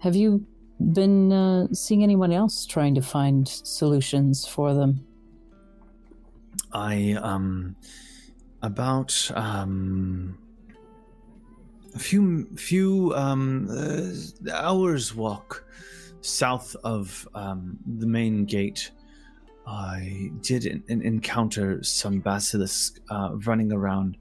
Have 0.00 0.16
you 0.16 0.44
been 0.80 1.32
uh, 1.32 1.68
seeing 1.72 2.02
anyone 2.02 2.32
else 2.32 2.66
trying 2.66 2.94
to 2.94 3.02
find 3.02 3.48
solutions 3.48 4.46
for 4.46 4.74
them? 4.74 5.04
I 6.72 7.16
um 7.22 7.76
about 8.62 9.30
um 9.34 10.38
a 11.94 11.98
few 11.98 12.46
few 12.56 13.14
um 13.14 13.68
uh, 13.70 14.52
hours 14.52 15.14
walk 15.14 15.64
south 16.20 16.76
of 16.84 17.26
um 17.34 17.78
the 17.98 18.06
main 18.06 18.44
gate. 18.44 18.90
I 19.66 20.30
did 20.40 20.66
en- 20.66 20.82
en- 20.88 21.02
encounter 21.02 21.82
some 21.82 22.20
basilisk 22.20 23.00
uh, 23.10 23.30
running 23.46 23.72
around. 23.72 24.16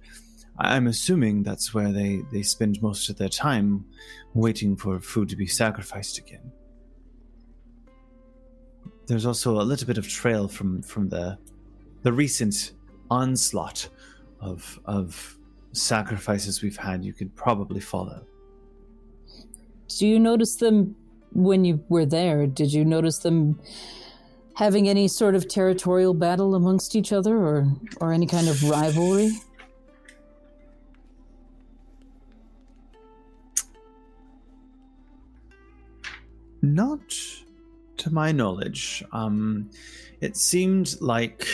I- 0.58 0.76
I'm 0.76 0.88
assuming 0.88 1.44
that's 1.44 1.74
where 1.74 1.92
they 1.92 2.22
they 2.32 2.44
spend 2.44 2.82
most 2.82 3.10
of 3.10 3.18
their 3.18 3.30
time, 3.30 3.86
waiting 4.38 4.76
for 4.76 5.00
food 5.00 5.30
to 5.30 5.36
be 5.36 5.48
sacrificed 5.48 6.18
again. 6.18 6.52
There's 9.08 9.26
also 9.26 9.60
a 9.60 9.64
little 9.64 9.88
bit 9.88 9.98
of 9.98 10.08
trail 10.08 10.48
from 10.48 10.82
from 10.82 11.10
the 11.10 11.38
the 12.04 12.14
recent 12.14 12.74
onslaught 13.10 13.90
of 14.40 14.80
of 14.86 15.38
sacrifices 15.72 16.62
we've 16.62 16.78
had 16.78 17.04
you 17.04 17.14
could 17.14 17.36
probably 17.36 17.80
follow 17.80 18.26
Do 19.98 20.08
you 20.08 20.20
notice 20.20 20.56
them 20.56 20.96
when 21.34 21.66
you 21.66 21.84
were 21.90 22.06
there? 22.06 22.48
Did 22.48 22.74
you 22.74 22.84
notice 22.84 23.20
them 23.20 23.60
having 24.56 24.90
any 24.90 25.08
sort 25.08 25.36
of 25.36 25.48
territorial 25.48 26.14
battle 26.14 26.56
amongst 26.56 26.96
each 26.96 27.14
other, 27.14 27.38
or 27.38 27.68
or 28.02 28.12
any 28.14 28.28
kind 28.28 28.48
of 28.48 28.64
rivalry? 28.64 29.32
Not 36.76 37.02
to 37.98 38.14
my 38.14 38.32
knowledge. 38.32 39.04
Um 39.12 39.70
it 40.22 40.36
seemed 40.36 40.96
like 41.02 41.48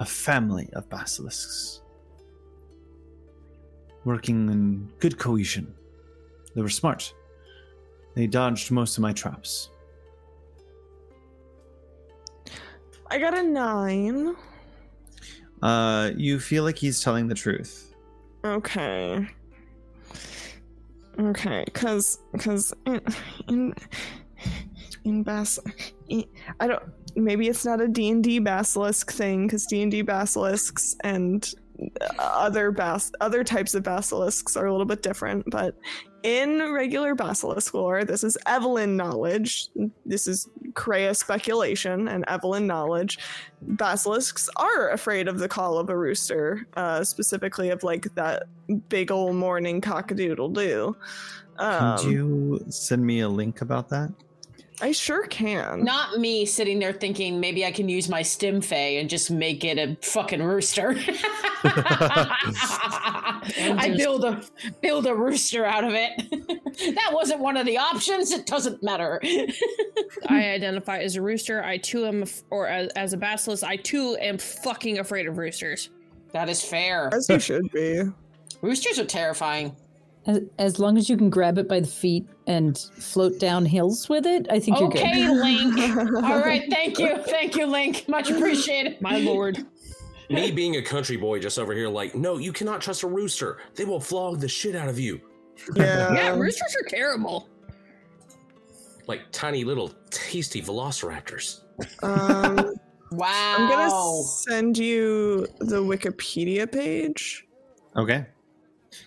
a 0.00 0.04
family 0.04 0.68
of 0.72 0.88
basilisks 0.88 1.82
working 4.04 4.50
in 4.50 4.90
good 4.98 5.18
cohesion. 5.18 5.72
They 6.54 6.62
were 6.62 6.68
smart. 6.68 7.12
They 8.14 8.26
dodged 8.26 8.70
most 8.70 8.96
of 8.96 9.02
my 9.02 9.12
traps. 9.12 9.70
I 13.10 13.18
got 13.18 13.36
a 13.36 13.42
nine. 13.42 14.36
uh 15.62 16.10
you 16.16 16.38
feel 16.40 16.64
like 16.64 16.76
he's 16.78 17.00
telling 17.00 17.28
the 17.28 17.34
truth. 17.34 17.94
Okay. 18.44 19.26
Okay, 21.18 21.64
cause, 21.72 22.18
cause 22.38 22.74
in, 22.86 23.00
in, 23.48 23.74
in 25.04 25.22
bas, 25.22 25.58
in, 26.08 26.24
I 26.60 26.66
don't. 26.66 26.82
Maybe 27.16 27.48
it's 27.48 27.64
not 27.64 27.80
a 27.80 27.86
D 27.86 28.10
and 28.10 28.24
D 28.24 28.40
basilisk 28.40 29.12
thing, 29.12 29.48
cause 29.48 29.66
D 29.66 29.82
and 29.82 29.90
D 29.90 30.02
basilisks 30.02 30.96
and 31.04 31.48
other 32.18 32.70
bas 32.70 33.12
other 33.20 33.44
types 33.44 33.74
of 33.74 33.82
basilisks 33.82 34.56
are 34.56 34.66
a 34.66 34.72
little 34.72 34.86
bit 34.86 35.02
different. 35.02 35.48
But 35.50 35.76
in 36.24 36.72
regular 36.72 37.14
basilisk 37.14 37.74
lore, 37.74 38.02
this 38.04 38.24
is 38.24 38.36
Evelyn 38.46 38.96
knowledge. 38.96 39.68
This 40.06 40.26
is 40.26 40.48
Kreia 40.72 41.14
speculation 41.14 42.08
and 42.08 42.24
Evelyn 42.26 42.66
knowledge. 42.66 43.18
Basilisks 43.62 44.48
are 44.56 44.88
afraid 44.90 45.28
of 45.28 45.38
the 45.38 45.48
call 45.48 45.78
of 45.78 45.90
a 45.90 45.96
rooster, 45.96 46.66
uh, 46.76 47.04
specifically 47.04 47.68
of 47.68 47.82
like 47.82 48.12
that 48.14 48.44
big 48.88 49.12
old 49.12 49.36
morning 49.36 49.82
cockadoodle 49.82 50.54
doo. 50.54 50.96
Um, 51.58 51.98
could 51.98 52.10
you 52.10 52.64
send 52.70 53.06
me 53.06 53.20
a 53.20 53.28
link 53.28 53.60
about 53.60 53.90
that 53.90 54.10
I 54.80 54.90
sure 54.92 55.26
can. 55.28 55.84
Not 55.84 56.18
me 56.18 56.44
sitting 56.44 56.78
there 56.80 56.92
thinking 56.92 57.38
maybe 57.38 57.64
I 57.64 57.70
can 57.70 57.88
use 57.88 58.08
my 58.08 58.22
stim 58.22 58.60
fay 58.60 58.98
and 58.98 59.08
just 59.08 59.30
make 59.30 59.64
it 59.64 59.78
a 59.78 59.96
fucking 60.04 60.42
rooster. 60.42 60.96
I 63.76 63.94
build 63.96 64.24
a 64.24 64.42
build 64.82 65.06
a 65.06 65.14
rooster 65.14 65.64
out 65.64 65.84
of 65.84 65.92
it. 65.94 66.28
that 66.94 67.10
wasn't 67.12 67.40
one 67.40 67.56
of 67.56 67.66
the 67.66 67.78
options. 67.78 68.32
It 68.32 68.46
doesn't 68.46 68.82
matter. 68.82 69.20
I 70.26 70.48
identify 70.54 70.98
as 70.98 71.16
a 71.16 71.22
rooster. 71.22 71.62
I 71.62 71.78
too 71.78 72.06
am, 72.06 72.22
f- 72.22 72.42
or 72.50 72.66
as, 72.66 72.88
as 72.96 73.12
a 73.12 73.16
basilisk, 73.16 73.62
I 73.64 73.76
too 73.76 74.16
am 74.20 74.38
fucking 74.38 74.98
afraid 74.98 75.26
of 75.28 75.38
roosters. 75.38 75.90
that 76.32 76.48
is 76.48 76.62
fair. 76.62 77.10
As 77.12 77.28
you 77.28 77.38
should 77.38 77.70
be. 77.70 78.02
Roosters 78.60 78.98
are 78.98 79.04
terrifying. 79.04 79.76
As, 80.26 80.40
as 80.58 80.78
long 80.78 80.96
as 80.96 81.08
you 81.10 81.16
can 81.16 81.28
grab 81.28 81.58
it 81.58 81.68
by 81.68 81.80
the 81.80 81.86
feet 81.86 82.26
and 82.46 82.78
float 82.98 83.38
down 83.38 83.66
hills 83.66 84.08
with 84.08 84.26
it, 84.26 84.46
I 84.50 84.58
think 84.58 84.78
you're 84.80 84.88
good. 84.88 85.02
Okay, 85.02 85.28
Link. 85.28 85.78
All 85.98 86.40
right, 86.40 86.64
thank 86.70 86.98
you, 86.98 87.18
thank 87.24 87.56
you, 87.56 87.66
Link. 87.66 88.08
Much 88.08 88.30
appreciated. 88.30 89.00
My 89.00 89.18
lord. 89.18 89.66
Me 90.30 90.50
being 90.50 90.76
a 90.76 90.82
country 90.82 91.18
boy 91.18 91.38
just 91.38 91.58
over 91.58 91.74
here, 91.74 91.88
like, 91.88 92.14
no, 92.14 92.38
you 92.38 92.52
cannot 92.52 92.80
trust 92.80 93.02
a 93.02 93.06
rooster. 93.06 93.58
They 93.74 93.84
will 93.84 94.00
flog 94.00 94.40
the 94.40 94.48
shit 94.48 94.74
out 94.74 94.88
of 94.88 94.98
you. 94.98 95.20
Yeah. 95.76 96.14
Yeah, 96.14 96.36
roosters 96.36 96.74
are 96.74 96.88
terrible. 96.88 97.48
Like 99.06 99.20
tiny 99.32 99.64
little 99.64 99.92
tasty 100.10 100.62
velociraptors. 100.62 101.60
Um, 102.02 102.74
Wow. 103.14 103.56
I'm 103.58 103.68
gonna 103.68 104.22
send 104.24 104.76
you 104.76 105.46
the 105.60 105.82
Wikipedia 105.82 106.70
page. 106.70 107.46
Okay. 107.96 108.26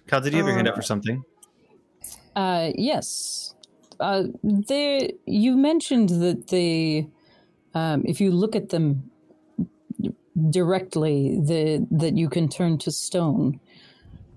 Cal, 0.07 0.21
did 0.21 0.33
you 0.33 0.39
have 0.39 0.47
your 0.47 0.55
hand 0.55 0.67
up 0.67 0.73
Uh, 0.73 0.77
for 0.77 0.81
something? 0.83 1.23
Uh, 2.35 2.71
yes. 2.75 3.55
Uh, 3.99 4.25
there, 4.43 5.09
you 5.25 5.57
mentioned 5.57 6.09
that 6.09 6.47
they, 6.47 7.07
um, 7.73 8.03
if 8.05 8.21
you 8.21 8.31
look 8.31 8.55
at 8.55 8.69
them 8.69 9.09
directly, 10.49 11.39
the, 11.41 11.85
that 11.89 12.15
you 12.15 12.29
can 12.29 12.47
turn 12.47 12.77
to 12.77 12.91
stone. 12.91 13.59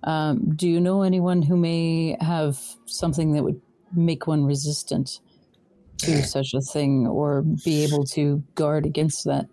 Um, 0.05 0.55
do 0.57 0.67
you 0.67 0.81
know 0.81 1.03
anyone 1.03 1.43
who 1.43 1.57
may 1.57 2.17
have 2.21 2.59
something 2.87 3.33
that 3.33 3.45
would 3.45 3.61
make 3.95 4.27
one 4.27 4.45
resistant 4.45 5.21
to 5.99 6.23
such 6.37 6.55
a 6.55 6.61
thing 6.63 7.07
or 7.07 7.43
be 7.43 7.85
able 7.85 8.05
to 8.05 8.43
guard 8.55 8.87
against 8.87 9.25
that? 9.27 9.47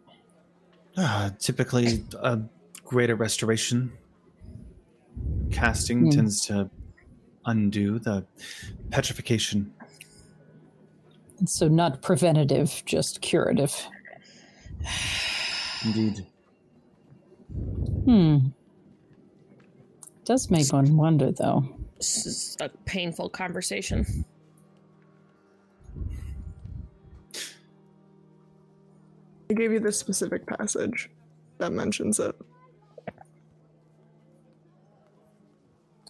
Uh, 0.96 1.32
typically, 1.38 2.06
a 2.24 2.40
greater 2.86 3.16
restoration. 3.16 3.92
Casting 5.52 6.06
Hmm. 6.06 6.10
tends 6.10 6.46
to 6.48 6.70
undo 7.46 8.00
the 8.00 8.26
petrification. 8.90 9.74
So, 11.46 11.68
not 11.68 12.02
preventative, 12.02 12.84
just 12.86 13.22
curative. 13.22 13.88
Indeed. 15.86 16.26
Hmm. 18.06 18.38
Does 20.26 20.50
make 20.50 20.72
one 20.74 20.98
wonder, 20.98 21.32
though. 21.32 21.64
This 21.98 22.26
is 22.26 22.58
a 22.60 22.70
painful 22.86 23.30
conversation. 23.30 24.26
I 29.50 29.54
gave 29.54 29.72
you 29.72 29.80
the 29.80 29.92
specific 29.92 30.46
passage 30.46 31.10
that 31.60 31.72
mentions 31.72 32.20
it. 32.20 32.36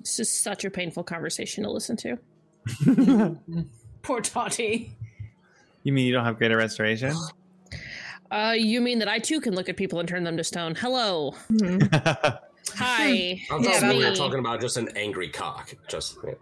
This 0.08 0.22
is 0.22 0.32
such 0.32 0.64
a 0.64 0.72
painful 0.72 1.04
conversation 1.04 1.66
to 1.66 1.70
listen 1.70 1.98
to. 1.98 2.18
Poor 4.04 4.22
Tati. 4.22 4.96
You 5.84 5.92
mean 5.92 6.08
you 6.08 6.14
don't 6.14 6.24
have 6.24 6.38
greater 6.38 6.58
restoration? 6.58 7.14
Uh, 8.30 8.54
you 8.58 8.82
mean 8.82 9.00
that 9.00 9.08
I 9.08 9.20
too 9.20 9.40
can 9.40 9.56
look 9.56 9.70
at 9.70 9.78
people 9.78 10.02
and 10.02 10.10
turn 10.10 10.26
them 10.26 10.36
to 10.36 10.44
stone? 10.44 10.76
Hello. 10.76 11.34
Hi. 12.76 13.42
I'm 13.50 13.64
yeah, 13.64 13.90
we 13.90 14.04
were 14.04 14.14
talking 14.14 14.40
about 14.40 14.60
just 14.60 14.76
an 14.76 14.90
angry 14.98 15.30
cock. 15.30 15.74
Just 15.88 16.18
yeah, 16.26 16.34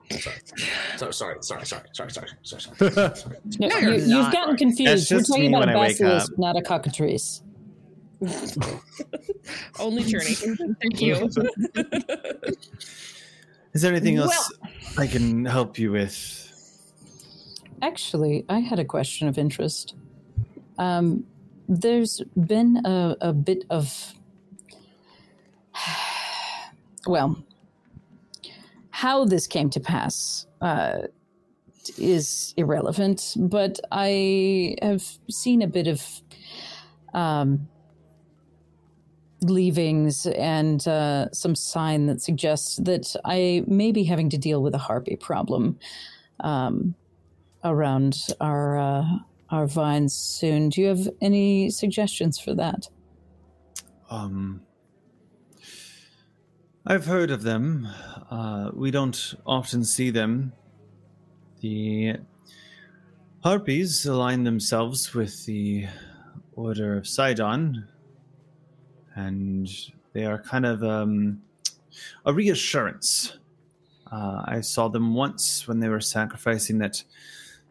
sorry. 0.95 1.13
sorry, 1.13 1.35
sorry, 1.41 1.63
sorry, 1.63 1.65
sorry, 1.65 2.09
sorry, 2.09 2.09
sorry, 2.09 2.29
sorry, 2.41 2.61
sorry. 2.91 3.15
sorry. 3.15 3.37
no, 3.59 3.67
no, 3.67 3.77
you, 3.77 3.91
you've 3.91 4.31
gotten 4.31 4.49
right. 4.49 4.57
confused. 4.57 5.11
We're 5.11 5.21
talking 5.21 5.53
about 5.53 5.69
a 5.69 5.73
basilisk, 5.73 6.35
not 6.39 6.57
a 6.57 6.63
cockatrice. 6.63 7.43
Only 9.79 10.05
journey. 10.05 10.33
Thank 10.33 11.01
you. 11.01 11.29
Is 13.75 13.81
there 13.81 13.91
anything 13.91 14.15
else 14.15 14.53
I 14.97 15.05
can 15.05 15.43
help 15.43 15.77
you 15.77 15.91
with? 15.91 16.41
Actually, 17.81 18.45
I 18.47 18.59
had 18.59 18.79
a 18.79 18.85
question 18.85 19.27
of 19.27 19.37
interest. 19.37 19.95
Um, 20.77 21.25
there's 21.67 22.21
been 22.37 22.81
a, 22.85 23.17
a 23.21 23.33
bit 23.33 23.65
of. 23.69 24.13
Well, 27.07 27.37
how 28.89 29.25
this 29.25 29.45
came 29.45 29.69
to 29.69 29.79
pass 29.79 30.47
uh, 30.59 31.01
is 31.99 32.55
irrelevant, 32.57 33.35
but 33.37 33.79
I 33.91 34.75
have 34.81 35.03
seen 35.29 35.61
a 35.61 35.67
bit 35.67 35.85
of 35.85 36.03
um, 37.13 37.67
leavings 39.49 40.25
and 40.25 40.87
uh, 40.87 41.31
some 41.31 41.55
sign 41.55 42.05
that 42.07 42.21
suggests 42.21 42.77
that 42.77 43.15
I 43.25 43.63
may 43.67 43.91
be 43.91 44.03
having 44.03 44.29
to 44.29 44.37
deal 44.37 44.61
with 44.61 44.75
a 44.75 44.79
harpy 44.79 45.15
problem. 45.15 45.79
Um, 46.41 46.95
around 47.65 48.27
our 48.39 48.77
uh, 48.77 49.03
our 49.49 49.67
vines 49.67 50.13
soon. 50.13 50.69
Do 50.69 50.81
you 50.81 50.87
have 50.87 51.09
any 51.21 51.69
suggestions 51.69 52.39
for 52.39 52.53
that? 52.55 52.87
Um, 54.09 54.61
I've 56.85 57.05
heard 57.05 57.31
of 57.31 57.43
them. 57.43 57.87
Uh, 58.29 58.71
we 58.73 58.91
don't 58.91 59.33
often 59.45 59.83
see 59.83 60.11
them. 60.11 60.53
The 61.61 62.17
harpies 63.43 64.05
align 64.05 64.43
themselves 64.43 65.13
with 65.13 65.45
the 65.45 65.87
Order 66.53 66.97
of 66.97 67.07
Sydon, 67.07 67.87
and 69.15 69.69
they 70.13 70.25
are 70.25 70.37
kind 70.37 70.65
of 70.65 70.83
um, 70.83 71.41
a 72.25 72.33
reassurance. 72.33 73.37
Uh, 74.11 74.43
I 74.45 74.61
saw 74.61 74.87
them 74.87 75.13
once 75.13 75.67
when 75.67 75.79
they 75.79 75.89
were 75.89 76.01
sacrificing 76.01 76.77
that, 76.79 77.03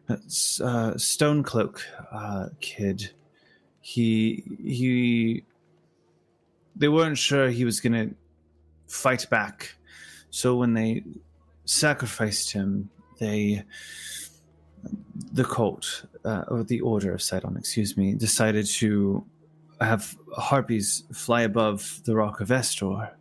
that 0.07 0.19
uh, 0.63 0.93
Stonecloak 0.97 1.79
uh, 2.11 2.49
kid. 2.59 3.11
He 3.81 4.43
he 4.63 5.43
they 6.75 6.89
weren't 6.89 7.17
sure 7.17 7.49
he 7.49 7.65
was 7.65 7.79
to 7.93 8.15
fight 8.87 9.29
back. 9.29 9.75
So 10.29 10.55
when 10.55 10.73
they 10.73 11.03
sacrificed 11.65 12.51
him, 12.51 12.89
they, 13.19 13.63
the 15.31 15.45
cult, 15.45 16.05
uh, 16.25 16.43
or 16.49 16.63
the 16.63 16.81
Order 16.81 17.13
of 17.13 17.21
Sydon, 17.21 17.55
excuse 17.57 17.95
me, 17.95 18.13
decided 18.13 18.65
to 18.65 19.25
have 19.81 20.15
harpies 20.35 21.03
fly 21.13 21.41
above 21.41 22.01
the 22.05 22.15
Rock 22.15 22.41
of 22.41 22.51
Estor. 22.51 23.11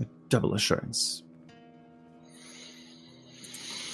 A 0.00 0.06
double 0.28 0.54
assurance. 0.54 1.22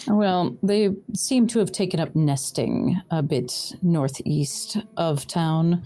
Well, 0.09 0.57
they 0.63 0.91
seem 1.15 1.49
to 1.49 1.59
have 1.59 1.73
taken 1.73 1.99
up 1.99 2.15
nesting 2.15 3.01
a 3.11 3.23
bit 3.23 3.75
northeast 3.83 4.79
of 4.97 5.27
town. 5.27 5.83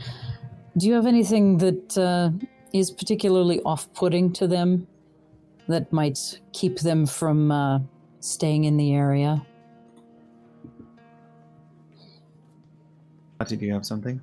Do 0.76 0.86
you 0.86 0.94
have 0.94 1.06
anything 1.06 1.56
that 1.58 1.96
uh, 1.96 2.30
is 2.74 2.90
particularly 2.90 3.60
off 3.62 3.92
putting 3.94 4.32
to 4.34 4.46
them 4.46 4.86
that 5.68 5.92
might 5.92 6.40
keep 6.52 6.80
them 6.80 7.06
from 7.06 7.50
uh, 7.50 7.78
staying 8.20 8.64
in 8.64 8.76
the 8.76 8.92
area? 8.92 9.44
Patty, 13.40 13.56
do 13.56 13.64
you 13.64 13.72
have 13.72 13.86
something? 13.86 14.20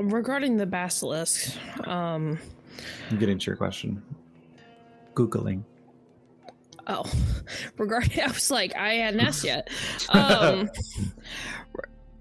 Regarding 0.00 0.56
the 0.56 0.66
basilisk, 0.66 1.56
um, 1.86 2.40
I'm 3.08 3.18
getting 3.20 3.38
to 3.38 3.46
your 3.46 3.54
question. 3.54 4.02
Googling. 5.14 5.62
oh, 6.88 7.04
regarding, 7.78 8.20
I 8.20 8.26
was 8.26 8.50
like, 8.50 8.74
I 8.74 8.94
hadn't 8.94 9.20
asked 9.20 9.44
yet. 9.44 9.68
Um, 10.08 10.68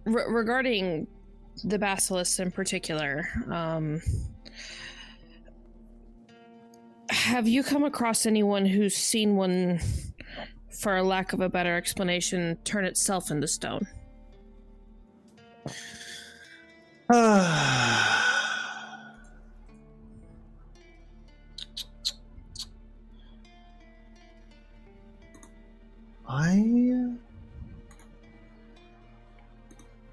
re- 0.06 0.26
regarding 0.28 1.08
the 1.64 1.80
basilisk 1.80 2.40
in 2.40 2.52
particular, 2.52 3.30
um, 3.50 4.00
have 7.10 7.48
you 7.48 7.64
come 7.64 7.84
across 7.84 8.28
anyone 8.28 8.68
who's 8.68 8.96
seen 8.96 9.36
one, 9.36 9.80
for 10.70 10.98
a 10.98 11.04
lack 11.04 11.34
of 11.34 11.40
a 11.40 11.50
better 11.50 11.76
explanation, 11.76 12.60
turn 12.64 12.86
itself 12.86 13.32
into 13.32 13.48
stone? 13.48 13.88
I 17.14 17.18
uh, 26.30 27.10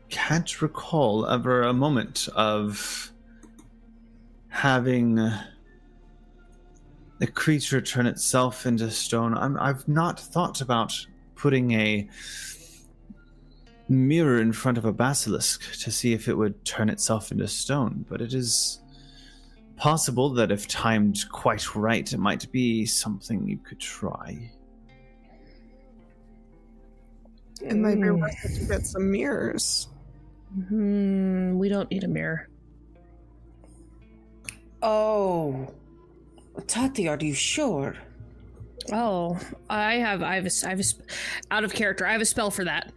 can't 0.09 0.61
recall 0.61 1.25
ever 1.29 1.63
a 1.63 1.73
moment 1.73 2.29
of 2.35 3.13
having 4.49 5.21
uh, 5.21 5.45
a 7.21 7.29
creature 7.29 7.81
turn 7.81 8.07
itself 8.09 8.67
into 8.67 8.91
stone. 8.91 9.35
I'm, 9.35 9.57
I've 9.61 9.87
not 9.87 10.19
thought 10.19 10.61
about 10.61 11.07
putting 11.37 11.71
a 11.75 12.09
mirror 13.89 14.41
in 14.41 14.53
front 14.53 14.79
of 14.79 14.85
a 14.85 14.93
basilisk 14.93 15.81
to 15.81 15.91
see 15.91 16.13
if 16.13 16.29
it 16.29 16.35
would 16.35 16.65
turn 16.65 16.89
itself 16.89 17.33
into 17.33 17.49
stone, 17.49 18.05
but 18.09 18.21
it 18.21 18.35
is 18.35 18.81
possible 19.77 20.31
that 20.31 20.51
if 20.51 20.69
timed 20.69 21.25
quite 21.31 21.75
right, 21.75 22.13
it 22.13 22.19
might 22.19 22.51
be 22.53 22.85
something 22.85 23.49
you 23.49 23.59
could 23.59 23.81
try. 23.81 24.51
It 27.61 27.77
might 27.77 28.01
be 28.01 28.11
worth 28.11 28.45
it 28.45 28.61
to 28.61 28.67
get 28.67 28.87
some 28.87 29.11
mirrors. 29.11 29.89
Hmm, 30.69 31.59
we 31.59 31.69
don't 31.69 31.91
need 31.91 32.05
a 32.05 32.09
mirror. 32.09 32.49
Oh. 34.83 35.73
Tati, 36.67 37.09
are 37.09 37.19
you 37.21 37.35
sure? 37.35 37.97
Oh, 38.93 39.39
I 39.69 39.95
have, 39.95 40.23
I 40.23 40.37
have, 40.37 40.47
a, 40.47 40.51
I 40.67 40.71
have 40.71 40.81
a, 40.81 40.83
sp- 40.85 41.05
out 41.51 41.65
of 41.65 41.73
character. 41.73 42.07
I 42.07 42.13
have 42.13 42.21
a 42.21 42.27
spell 42.27 42.51
for 42.51 42.65
that. 42.65 42.93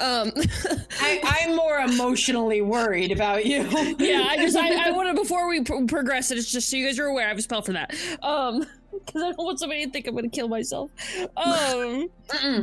Um, 0.00 0.32
I, 1.00 1.20
I'm 1.24 1.56
more 1.56 1.78
emotionally 1.78 2.62
worried 2.62 3.12
about 3.12 3.46
you. 3.46 3.62
yeah, 3.98 4.26
I 4.28 4.36
just, 4.38 4.56
I, 4.56 4.88
I 4.88 4.90
want 4.96 5.14
to 5.14 5.20
before 5.20 5.48
we 5.48 5.62
pro- 5.62 5.86
progress 5.86 6.30
it. 6.30 6.38
It's 6.38 6.50
just 6.50 6.68
so 6.68 6.76
you 6.76 6.86
guys 6.86 6.98
are 6.98 7.06
aware. 7.06 7.26
I 7.26 7.28
have 7.28 7.38
a 7.38 7.42
spell 7.42 7.62
for 7.62 7.72
that. 7.72 7.94
Um, 8.22 8.66
because 8.92 9.22
I 9.22 9.32
don't 9.32 9.44
want 9.44 9.58
somebody 9.58 9.84
to 9.84 9.90
think 9.90 10.06
I'm 10.06 10.14
gonna 10.14 10.28
kill 10.28 10.48
myself. 10.48 10.90
Um, 11.36 12.08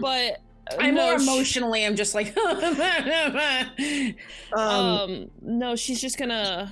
but 0.02 0.40
I'm 0.80 0.96
no, 0.96 1.12
more 1.12 1.16
emotionally. 1.16 1.86
I'm 1.86 1.96
just 1.96 2.16
like. 2.16 2.36
Um, 2.38 4.16
um 4.58 5.32
no 5.42 5.76
she's 5.76 6.00
just 6.00 6.18
gonna 6.18 6.72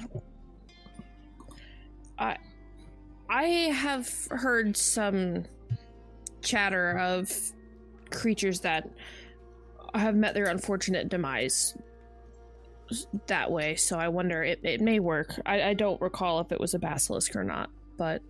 i 2.19 2.37
i 3.29 3.43
have 3.43 4.09
heard 4.29 4.77
some 4.77 5.43
chatter 6.41 6.97
of 6.97 7.31
creatures 8.09 8.59
that 8.61 8.89
have 9.93 10.15
met 10.15 10.33
their 10.33 10.45
unfortunate 10.45 11.09
demise 11.09 11.77
that 13.27 13.49
way. 13.49 13.75
So 13.75 13.97
i 13.97 14.07
wonder 14.09 14.43
it, 14.43 14.59
it 14.63 14.81
may 14.81 14.99
work. 14.99 15.39
I, 15.45 15.61
I 15.69 15.73
don't 15.73 16.01
recall 16.01 16.39
if 16.41 16.51
it 16.51 16.59
was 16.59 16.73
a 16.73 16.79
basilisk 16.79 17.35
or 17.35 17.43
not 17.43 17.69
but 18.01 18.23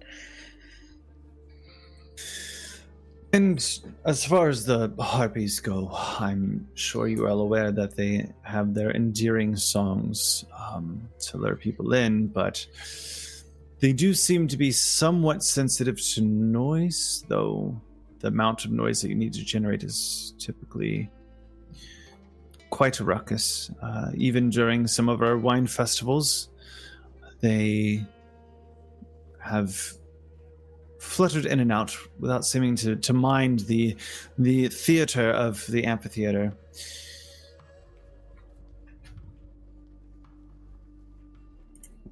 And 3.32 3.58
as 4.04 4.26
far 4.26 4.50
as 4.50 4.66
the 4.66 4.92
harpies 5.00 5.62
go, 5.62 5.90
I'm 6.20 6.68
sure 6.74 7.08
you 7.08 7.24
are 7.24 7.30
aware 7.30 7.72
that 7.72 7.96
they 7.96 8.30
have 8.42 8.74
their 8.74 8.92
endearing 8.92 9.56
songs 9.56 10.44
um, 10.60 11.08
to 11.28 11.38
lure 11.38 11.56
people 11.56 11.94
in, 11.94 12.28
but 12.28 12.68
they 13.80 13.94
do 13.94 14.14
seem 14.14 14.50
to 14.50 14.58
be 14.58 14.74
somewhat 14.74 15.42
sensitive 15.42 16.02
to 16.16 16.22
noise, 16.22 17.24
though 17.30 17.80
the 18.22 18.27
amount 18.27 18.65
of 18.65 18.72
noise 18.72 19.02
that 19.02 19.10
you 19.10 19.15
need 19.15 19.34
to 19.34 19.43
generate 19.43 19.84
is 19.84 20.34
typically 20.38 21.10
quite 22.69 22.99
a 22.99 23.03
ruckus. 23.03 23.72
Uh, 23.81 24.11
even 24.15 24.49
during 24.49 24.88
some 24.88 25.10
of 25.10 25.22
our 25.22 25.38
wine 25.38 25.68
festivals, 25.68 26.49
they 27.41 28.06
have 29.39 29.93
fluttered 30.99 31.45
in 31.48 31.60
and 31.60 31.72
out 31.72 31.98
without 32.19 32.45
seeming 32.45 32.76
to, 32.76 32.95
to 32.95 33.11
mind 33.11 33.61
the 33.61 33.95
the 34.38 34.68
theater 34.68 35.31
of 35.31 35.65
the 35.68 35.84
amphitheater. 35.84 36.53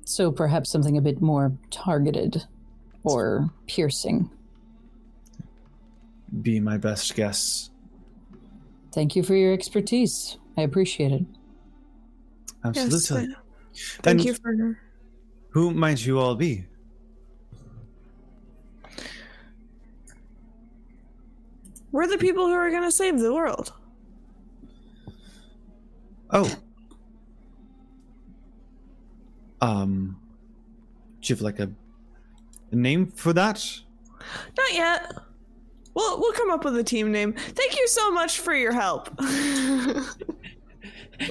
So 0.05 0.31
perhaps 0.31 0.71
something 0.71 0.97
a 0.97 1.01
bit 1.01 1.21
more 1.21 1.51
targeted 1.69 2.43
or 3.03 3.51
piercing. 3.67 4.31
Be 6.41 6.59
my 6.59 6.77
best 6.77 7.15
guess. 7.15 7.71
Thank 8.93 9.15
you 9.15 9.23
for 9.23 9.35
your 9.35 9.53
expertise. 9.53 10.37
I 10.57 10.61
appreciate 10.61 11.11
it. 11.11 11.25
Absolutely. 12.63 13.35
Yes, 13.73 13.97
thank 14.01 14.19
And 14.19 14.25
you 14.25 14.33
for. 14.33 14.77
Who 15.49 15.71
might 15.71 16.05
you 16.05 16.19
all 16.19 16.35
be? 16.35 16.65
We're 21.91 22.07
the 22.07 22.17
people 22.17 22.45
who 22.45 22.53
are 22.53 22.69
going 22.69 22.83
to 22.83 22.91
save 22.91 23.19
the 23.19 23.33
world. 23.33 23.73
Oh. 26.29 26.53
Um. 29.61 30.19
Do 31.21 31.33
you 31.33 31.35
have 31.35 31.41
like 31.41 31.59
a, 31.59 31.69
a 32.71 32.75
name 32.75 33.07
for 33.07 33.33
that? 33.33 33.65
Not 34.57 34.73
yet. 34.73 35.13
We'll 35.99 36.19
we'll 36.21 36.31
come 36.31 36.49
up 36.49 36.63
with 36.63 36.77
a 36.77 36.83
team 36.83 37.11
name. 37.11 37.33
Thank 37.33 37.77
you 37.77 37.85
so 37.89 38.09
much 38.09 38.39
for 38.39 38.55
your 38.55 38.71
help. 38.71 39.13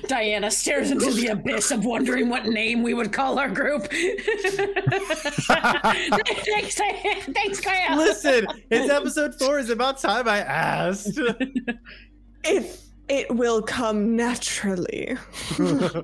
Diana 0.06 0.50
stares 0.50 0.90
into 0.90 1.10
the 1.10 1.28
abyss 1.28 1.70
of 1.70 1.86
wondering 1.86 2.28
what 2.28 2.44
name 2.44 2.82
we 2.82 2.92
would 2.92 3.10
call 3.10 3.38
our 3.38 3.48
group. 3.48 3.84
thanks, 3.90 4.26
thanks, 6.74 7.60
Kaya. 7.62 7.96
Listen, 7.96 8.46
it's 8.70 8.92
episode 8.92 9.34
four. 9.38 9.58
It's 9.58 9.70
about 9.70 9.96
time 9.96 10.28
I 10.28 10.40
asked. 10.40 11.18
it 12.44 12.78
it 13.08 13.34
will 13.34 13.62
come 13.62 14.16
naturally. 14.16 15.16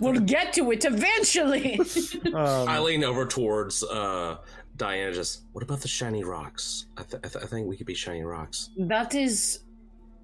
We'll 0.00 0.20
get 0.20 0.52
to 0.54 0.70
it 0.72 0.84
eventually. 0.84 1.80
Um, 2.26 2.68
I 2.68 2.78
lean 2.78 3.04
over 3.04 3.24
towards 3.24 3.82
uh, 3.82 4.36
Diana. 4.76 5.12
Just 5.12 5.42
what 5.52 5.62
about 5.62 5.80
the 5.80 5.88
shiny 5.88 6.24
rocks? 6.24 6.86
I, 6.96 7.02
th- 7.02 7.22
I, 7.24 7.28
th- 7.28 7.44
I 7.44 7.46
think 7.48 7.66
we 7.68 7.76
could 7.76 7.86
be 7.86 7.94
shiny 7.94 8.22
rocks. 8.22 8.70
that 8.78 9.14
is, 9.14 9.60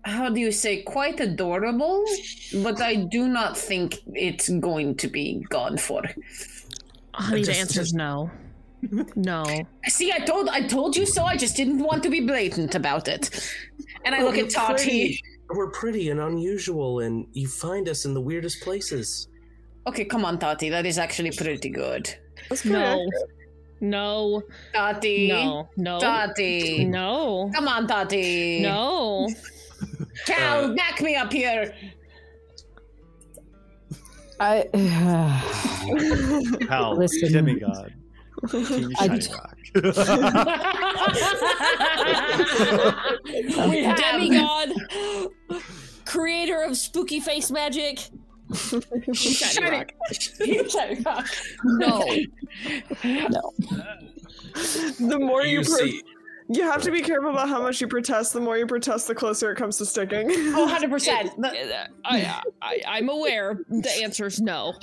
how 0.05 0.29
do 0.31 0.41
you 0.41 0.53
say, 0.53 0.83
quite 0.83 1.21
adorable, 1.21 2.05
but 2.63 2.81
I 2.81 2.97
do 2.97 3.29
not 3.29 3.57
think 3.57 3.99
it's 4.15 4.49
going 4.49 4.97
to 4.97 5.09
be 5.09 5.45
gone 5.49 5.79
for. 5.79 6.03
honey 7.15 7.41
the 7.41 7.47
Just- 7.47 7.61
answer 7.61 7.81
is 7.81 7.89
just- 7.89 7.95
no 7.95 8.31
no 9.15 9.45
See, 9.87 10.11
I 10.11 10.19
told, 10.19 10.49
I 10.49 10.67
told 10.67 10.97
you 10.97 11.07
so. 11.07 11.23
I 11.23 11.37
just 11.37 11.57
didn't 11.57 11.79
want 11.79 12.03
to 12.03 12.11
be 12.11 12.19
blatant 12.27 12.75
about 12.75 13.07
it. 13.07 13.31
And 14.05 14.13
I 14.13 14.19
Well, 14.19 14.33
look 14.33 14.39
at 14.39 14.51
Tati. 14.51 14.75
pretty- 14.75 15.23
We're 15.51 15.71
pretty 15.71 16.11
and 16.11 16.19
unusual, 16.19 16.99
and 16.99 17.27
you 17.33 17.47
find 17.47 17.89
us 17.89 18.05
in 18.07 18.13
the 18.13 18.21
weirdest 18.21 18.61
places. 18.61 19.29
Okay, 19.87 20.05
come 20.05 20.25
on, 20.25 20.37
Tati. 20.41 20.69
That 20.69 20.85
is 20.85 20.99
actually 20.99 21.31
pretty 21.31 21.69
good. 21.69 22.13
That's 22.49 22.63
pretty 22.63 22.77
no 22.77 22.83
accurate. 23.07 23.13
No 23.83 24.43
Tati. 24.73 25.29
no 25.29 25.69
no 25.77 25.99
Tati. 26.01 26.85
no 26.87 27.51
Come 27.55 27.69
on, 27.69 27.87
Tati. 27.87 28.61
no 28.63 29.29
Cal, 30.27 30.71
Uh, 30.71 30.75
back 30.75 31.01
me 31.03 31.15
up 31.17 31.31
here. 31.33 31.75
I 34.41 34.65
Pal, 36.69 36.97
Listen. 36.97 37.33
demigod. 37.33 37.93
King 38.51 38.93
I 38.99 39.07
Shiny 39.07 39.19
d- 39.19 39.29
Rock. 39.33 39.57
we 43.71 43.83
have 43.85 43.97
demigod 43.99 44.73
creator 46.05 46.63
of 46.63 46.77
spooky 46.77 47.21
face 47.21 47.51
magic 47.51 48.01
shiny 48.55 49.71
rock 49.71 49.93
Shiny 50.13 51.01
rock. 51.05 51.27
no 51.65 52.05
no. 53.05 53.53
The 55.01 55.19
more 55.19 55.45
you 55.45 55.61
You 55.61 55.65
pro- 55.65 55.77
see, 55.79 56.03
you 56.51 56.63
have 56.65 56.83
to 56.83 56.91
be 56.91 57.01
careful 57.01 57.31
about 57.31 57.49
how 57.49 57.63
much 57.63 57.81
you 57.81 57.89
protest. 57.89 58.35
The 58.35 58.41
more 58.41 58.59
you 58.59 58.67
protest, 58.67 59.07
the 59.09 59.15
closer 59.15 59.53
it 59.53 59.57
comes 59.57 59.79
to 59.79 59.87
sticking. 59.87 60.31
Oh, 60.55 60.69
100%. 60.71 61.37
The- 61.41 61.89
I, 62.05 62.43
I, 62.61 62.81
I'm 62.87 63.09
aware 63.09 63.61
the 63.71 63.91
answer 64.03 64.27
is 64.27 64.41
no. 64.41 64.75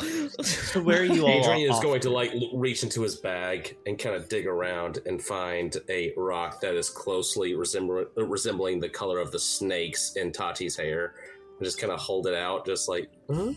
So 0.42 0.82
where 0.82 1.02
are 1.02 1.06
you 1.06 1.28
all? 1.28 1.30
Adrian 1.30 1.72
is 1.72 1.80
going 1.82 2.02
to 2.02 2.10
like 2.10 2.32
reach 2.54 2.82
into 2.84 3.02
his 3.02 3.18
bag 3.18 3.78
and 3.86 4.00
kind 4.00 4.16
of 4.16 4.28
dig 4.30 4.48
around 4.48 5.00
and 5.06 5.22
find 5.22 5.78
a 5.90 6.14
rock 6.18 6.60
that 6.62 6.74
is 6.74 6.90
closely 6.90 7.54
resembl- 7.54 8.08
resembling 8.16 8.80
the 8.80 8.90
color 8.90 9.20
of 9.20 9.32
the 9.32 9.40
snakes 9.40 10.16
in 10.16 10.32
Tati's 10.32 10.76
hair, 10.76 11.14
and 11.60 11.66
just 11.66 11.80
kind 11.80 11.92
of 11.92 12.00
hold 12.00 12.26
it 12.26 12.34
out, 12.34 12.66
just 12.66 12.88
like. 12.88 13.10
Huh? 13.30 13.52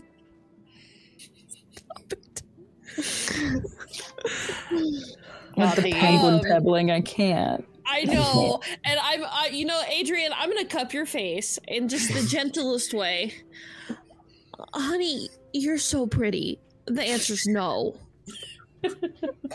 With 5.55 5.75
the 5.75 5.91
penguin 5.91 6.35
Um, 6.35 6.41
pebbling, 6.41 6.91
I 6.91 7.01
can't. 7.01 7.65
I 7.85 8.03
know, 8.05 8.59
and 8.85 8.99
I'm, 9.01 9.23
I, 9.23 9.49
you 9.51 9.65
know, 9.65 9.81
Adrian, 9.87 10.31
I'm 10.35 10.49
gonna 10.49 10.65
cup 10.65 10.93
your 10.93 11.05
face 11.05 11.59
in 11.67 11.89
just 11.89 12.11
the 12.13 12.21
gentlest 12.27 12.93
way. 12.93 13.33
Honey, 14.73 15.29
you're 15.53 15.77
so 15.77 16.07
pretty. 16.07 16.59
The 16.85 17.03
answer's 17.03 17.45
no. 17.45 17.95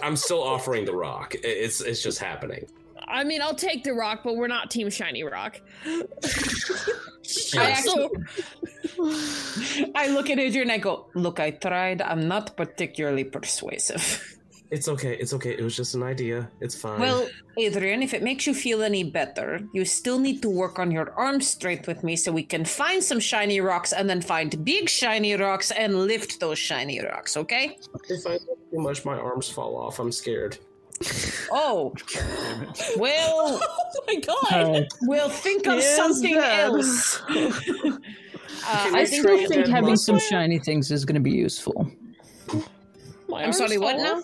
I'm 0.02 0.14
still 0.16 0.42
offering 0.42 0.84
the 0.84 0.94
rock. 0.94 1.34
It's 1.42 1.80
it's 1.80 2.02
just 2.02 2.18
happening. 2.18 2.66
I 3.06 3.24
mean, 3.24 3.40
I'll 3.42 3.54
take 3.54 3.82
the 3.84 3.94
rock, 3.94 4.20
but 4.22 4.36
we're 4.36 4.46
not 4.46 4.70
Team 4.70 4.90
Shiny 4.90 5.24
Rock. 5.24 5.60
I 7.56 7.72
Also, 7.72 8.10
I 9.94 10.08
look 10.08 10.30
at 10.30 10.38
Adrian 10.38 10.70
and 10.70 10.72
I 10.72 10.78
go, 10.78 11.06
Look, 11.14 11.40
I 11.40 11.50
tried. 11.50 12.02
I'm 12.02 12.28
not 12.28 12.56
particularly 12.56 13.24
persuasive. 13.24 14.38
It's 14.70 14.86
okay. 14.86 15.16
It's 15.16 15.32
okay. 15.32 15.52
It 15.56 15.62
was 15.62 15.74
just 15.74 15.94
an 15.94 16.02
idea. 16.02 16.50
It's 16.60 16.74
fine. 16.74 17.00
Well, 17.00 17.26
Adrian, 17.56 18.02
if 18.02 18.12
it 18.12 18.22
makes 18.22 18.46
you 18.46 18.52
feel 18.52 18.82
any 18.82 19.02
better, 19.02 19.60
you 19.72 19.84
still 19.84 20.18
need 20.18 20.42
to 20.42 20.50
work 20.50 20.78
on 20.78 20.90
your 20.90 21.12
arm 21.14 21.40
strength 21.40 21.86
with 21.86 22.04
me 22.04 22.16
so 22.16 22.30
we 22.32 22.42
can 22.42 22.64
find 22.66 23.02
some 23.02 23.18
shiny 23.18 23.60
rocks 23.60 23.92
and 23.92 24.10
then 24.10 24.20
find 24.20 24.62
big 24.64 24.88
shiny 24.90 25.34
rocks 25.34 25.70
and 25.70 26.04
lift 26.04 26.38
those 26.40 26.58
shiny 26.58 27.00
rocks, 27.00 27.36
okay? 27.36 27.78
if 28.10 28.26
I 28.26 28.36
too 28.70 28.80
much, 28.80 29.06
my 29.06 29.16
arms 29.16 29.48
fall 29.48 29.74
off. 29.74 29.98
I'm 29.98 30.12
scared. 30.12 30.58
Oh, 31.52 31.94
well, 32.96 33.60
Oh 33.96 34.02
my 34.06 34.16
god. 34.16 34.52
Uh, 34.52 34.84
we'll 35.02 35.28
think 35.28 35.66
of 35.66 35.82
something 35.82 36.34
dead. 36.34 36.60
else. 36.70 37.22
Uh, 38.70 38.90
I 38.92 39.00
I 39.00 39.04
still 39.04 39.24
think. 39.38 39.48
think 39.48 39.66
having 39.68 39.90
monster. 39.90 40.12
some 40.12 40.18
shiny 40.18 40.58
things 40.58 40.90
is 40.90 41.04
going 41.04 41.14
to 41.14 41.20
be 41.20 41.30
useful. 41.30 41.90
My 43.28 43.44
I'm 43.44 43.52
sorry. 43.52 43.78
What 43.78 43.96
now? 43.98 44.22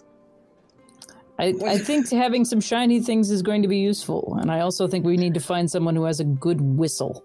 I, 1.39 1.55
I 1.65 1.79
think 1.79 2.11
having 2.25 2.45
some 2.45 2.61
shiny 2.61 3.01
things 3.01 3.31
is 3.31 3.43
going 3.43 3.63
to 3.63 3.69
be 3.69 3.79
useful, 3.79 4.37
and 4.41 4.51
I 4.51 4.61
also 4.61 4.89
think 4.89 5.05
we 5.07 5.17
need 5.17 5.35
to 5.35 5.41
find 5.41 5.71
someone 5.71 5.95
who 5.95 6.05
has 6.05 6.21
a 6.21 6.25
good 6.25 6.61
whistle 6.61 7.23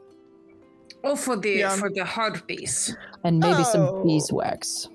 Oh, 1.03 1.15
for 1.15 1.35
the 1.35 1.49
Yeah. 1.49 1.75
for 1.77 1.89
the 1.89 2.05
hard 2.05 2.45
piece. 2.47 2.93
and 3.23 3.39
maybe 3.39 3.55
Oh. 3.65 3.71
some 3.71 4.03
beeswax. 4.03 4.87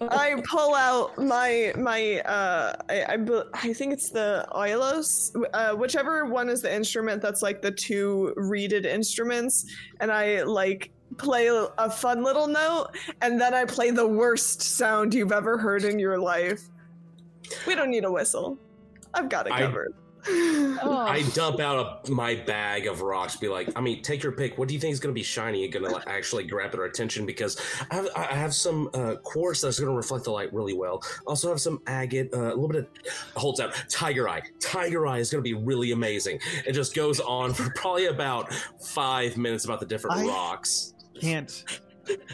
I 0.00 0.40
pull 0.44 0.74
out 0.74 1.16
my 1.18 1.72
my 1.76 2.20
uh 2.20 2.74
I 2.88 3.04
I, 3.08 3.16
be- 3.16 3.42
I 3.54 3.72
think 3.72 3.92
it's 3.92 4.10
the 4.10 4.46
aulos, 4.52 5.30
uh, 5.52 5.74
whichever 5.74 6.26
one 6.26 6.48
is 6.48 6.62
the 6.62 6.74
instrument 6.74 7.22
that's 7.22 7.42
like 7.42 7.62
the 7.62 7.70
two 7.70 8.32
reeded 8.36 8.86
instruments, 8.86 9.64
and 10.00 10.10
I 10.12 10.42
like 10.42 10.90
play 11.18 11.46
a, 11.48 11.68
a 11.78 11.90
fun 11.90 12.22
little 12.22 12.46
note, 12.46 12.88
and 13.22 13.40
then 13.40 13.54
I 13.54 13.64
play 13.64 13.90
the 13.90 14.06
worst 14.06 14.60
sound 14.62 15.14
you've 15.14 15.32
ever 15.32 15.56
heard 15.56 15.84
in 15.84 15.98
your 15.98 16.18
life. 16.18 16.60
We 17.66 17.74
don't 17.74 17.90
need 17.90 18.04
a 18.04 18.10
whistle. 18.10 18.58
I've 19.14 19.28
got 19.28 19.46
it 19.46 19.52
I- 19.52 19.60
covered. 19.60 19.94
Oh. 20.28 21.06
I 21.08 21.22
dump 21.34 21.60
out 21.60 22.00
a, 22.06 22.10
my 22.10 22.34
bag 22.34 22.86
of 22.86 23.00
rocks. 23.00 23.36
Be 23.36 23.48
like, 23.48 23.70
I 23.76 23.80
mean, 23.80 24.02
take 24.02 24.22
your 24.22 24.32
pick. 24.32 24.58
What 24.58 24.68
do 24.68 24.74
you 24.74 24.80
think 24.80 24.92
is 24.92 25.00
going 25.00 25.14
to 25.14 25.18
be 25.18 25.22
shiny 25.22 25.64
and 25.64 25.72
going 25.72 25.88
to 25.88 26.08
actually 26.08 26.44
grab 26.44 26.72
their 26.72 26.84
attention? 26.84 27.26
Because 27.26 27.60
I 27.90 27.94
have, 27.94 28.08
I 28.16 28.34
have 28.34 28.54
some 28.54 28.90
uh, 28.94 29.16
quartz 29.22 29.60
that's 29.60 29.78
going 29.78 29.90
to 29.90 29.96
reflect 29.96 30.24
the 30.24 30.32
light 30.32 30.52
really 30.52 30.74
well. 30.74 31.02
Also 31.26 31.48
have 31.48 31.60
some 31.60 31.80
agate, 31.86 32.30
uh, 32.34 32.42
a 32.42 32.54
little 32.54 32.68
bit 32.68 32.76
of 32.76 32.88
holds 33.34 33.60
out 33.60 33.74
tiger 33.88 34.28
eye. 34.28 34.42
Tiger 34.60 35.06
eye 35.06 35.18
is 35.18 35.30
going 35.30 35.42
to 35.42 35.48
be 35.48 35.54
really 35.54 35.92
amazing. 35.92 36.40
It 36.66 36.72
just 36.72 36.94
goes 36.94 37.20
on 37.20 37.54
for 37.54 37.70
probably 37.74 38.06
about 38.06 38.52
five 38.52 39.36
minutes 39.36 39.64
about 39.64 39.80
the 39.80 39.86
different 39.86 40.18
I- 40.18 40.26
rocks. 40.26 40.92
Can't 41.20 41.64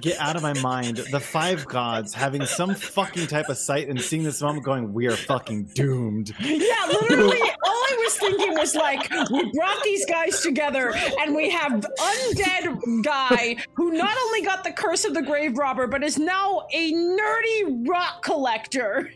get 0.00 0.18
out 0.18 0.36
of 0.36 0.42
my 0.42 0.54
mind 0.60 0.98
the 1.10 1.20
five 1.20 1.64
gods 1.66 2.14
having 2.14 2.44
some 2.44 2.74
fucking 2.74 3.26
type 3.26 3.48
of 3.48 3.56
sight 3.56 3.88
and 3.88 4.00
seeing 4.00 4.22
this 4.22 4.42
moment 4.42 4.64
going, 4.64 4.92
we 4.92 5.06
are 5.06 5.16
fucking 5.16 5.64
doomed. 5.74 6.34
Yeah, 6.40 6.86
literally, 6.88 7.40
all 7.40 7.84
I 7.90 7.96
was 7.98 8.16
thinking 8.16 8.54
was 8.54 8.74
like, 8.74 9.10
we 9.30 9.50
brought 9.52 9.82
these 9.84 10.04
guys 10.06 10.40
together, 10.40 10.92
and 11.20 11.34
we 11.34 11.50
have 11.50 11.84
undead 11.98 13.02
guy 13.02 13.56
who 13.74 13.92
not 13.92 14.16
only 14.26 14.42
got 14.42 14.64
the 14.64 14.72
curse 14.72 15.04
of 15.04 15.14
the 15.14 15.22
grave 15.22 15.56
robber, 15.56 15.86
but 15.86 16.02
is 16.02 16.18
now 16.18 16.66
a 16.72 16.92
nerdy 16.92 17.88
rock 17.88 18.22
collector. 18.22 19.10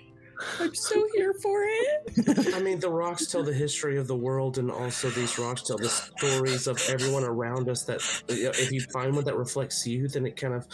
I'm 0.61 0.75
so 0.75 1.07
here 1.15 1.35
for 1.43 1.65
it. 1.65 2.55
I 2.55 2.61
mean, 2.61 2.81
the 2.81 2.91
rocks 2.91 3.27
tell 3.27 3.43
the 3.43 3.53
history 3.53 3.99
of 3.99 4.07
the 4.07 4.17
world, 4.17 4.59
and 4.59 4.71
also 4.71 5.11
these 5.11 5.39
rocks 5.39 5.63
tell 5.63 5.79
the 5.79 5.89
stories 5.89 6.67
of 6.67 6.81
everyone 6.89 7.25
around 7.25 7.69
us. 7.69 7.85
That 7.85 8.01
if 8.29 8.73
you 8.73 8.81
find 8.93 9.15
one 9.15 9.25
that 9.25 9.37
reflects 9.37 9.87
you, 9.87 10.09
then 10.09 10.27
it 10.27 10.37
kind 10.37 10.55
of 10.55 10.67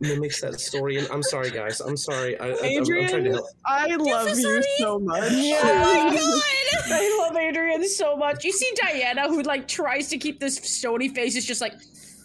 mimics 0.00 0.40
that 0.40 0.60
story. 0.60 0.98
And 0.98 1.08
I'm 1.10 1.22
sorry, 1.22 1.50
guys. 1.50 1.80
I'm 1.80 1.96
sorry. 1.96 2.38
I, 2.38 2.46
I, 2.46 2.50
I'm, 2.50 2.54
I'm 2.54 2.60
trying 2.60 2.84
to 2.84 3.04
Adrian, 3.04 3.32
help. 3.32 3.46
I 3.66 3.94
love 3.96 4.28
you 4.28 4.34
so 4.34 4.54
much. 4.54 4.66
Oh 4.80 4.98
my 4.98 5.20
god. 5.20 6.18
I 6.86 7.18
love 7.20 7.36
Adrian 7.36 7.88
so 7.88 8.16
much. 8.16 8.44
You 8.44 8.52
see 8.52 8.70
Diana, 8.76 9.28
who 9.28 9.42
like 9.42 9.68
tries 9.68 10.08
to 10.08 10.18
keep 10.18 10.40
this 10.40 10.56
stony 10.56 11.08
face, 11.08 11.36
is 11.36 11.46
just 11.46 11.60
like, 11.60 11.74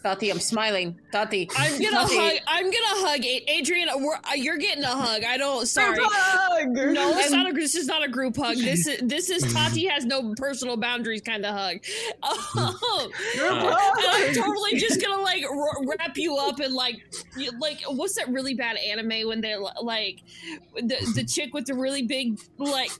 Tati, 0.01 0.29
I'm 0.29 0.39
smiling. 0.39 0.97
Tati, 1.11 1.49
I'm 1.57 1.71
gonna 1.73 1.91
Tati. 1.91 2.15
hug. 2.17 2.33
I'm 2.47 2.63
gonna 2.63 3.07
hug 3.07 3.19
Adrian. 3.25 3.89
We're, 4.01 4.15
uh, 4.15 4.33
you're 4.35 4.55
getting 4.57 4.83
a 4.83 4.87
hug. 4.87 5.23
I 5.25 5.37
don't. 5.37 5.67
Sorry. 5.67 5.97
Hug. 6.01 6.69
No, 6.69 7.17
it's 7.17 7.31
not 7.31 7.49
a. 7.49 7.53
This 7.53 7.75
is 7.75 7.87
not 7.87 8.03
a 8.03 8.07
group 8.07 8.37
hug. 8.37 8.55
This 8.57 8.87
is 8.87 9.01
this 9.03 9.29
is 9.29 9.43
Tati 9.53 9.85
has 9.87 10.05
no 10.05 10.33
personal 10.37 10.77
boundaries 10.77 11.21
kind 11.21 11.45
of 11.45 11.53
hug. 11.53 11.77
Oh, 12.55 13.09
Group 13.35 13.51
Uh, 13.51 13.75
hug. 13.75 14.27
I'm 14.29 14.33
totally 14.35 14.79
just 14.79 15.01
gonna 15.01 15.21
like 15.21 15.43
r- 15.43 15.83
wrap 15.85 16.17
you 16.17 16.37
up 16.37 16.59
and 16.61 16.73
like, 16.73 17.01
you- 17.35 17.51
like 17.59 17.81
what's 17.89 18.15
that 18.15 18.29
really 18.29 18.53
bad 18.53 18.77
anime 18.77 19.27
when 19.27 19.41
they're 19.41 19.59
like, 19.81 20.19
the 20.75 20.95
the 21.15 21.23
chick 21.27 21.53
with 21.53 21.65
the 21.65 21.73
really 21.73 22.03
big 22.03 22.39
like, 22.57 22.91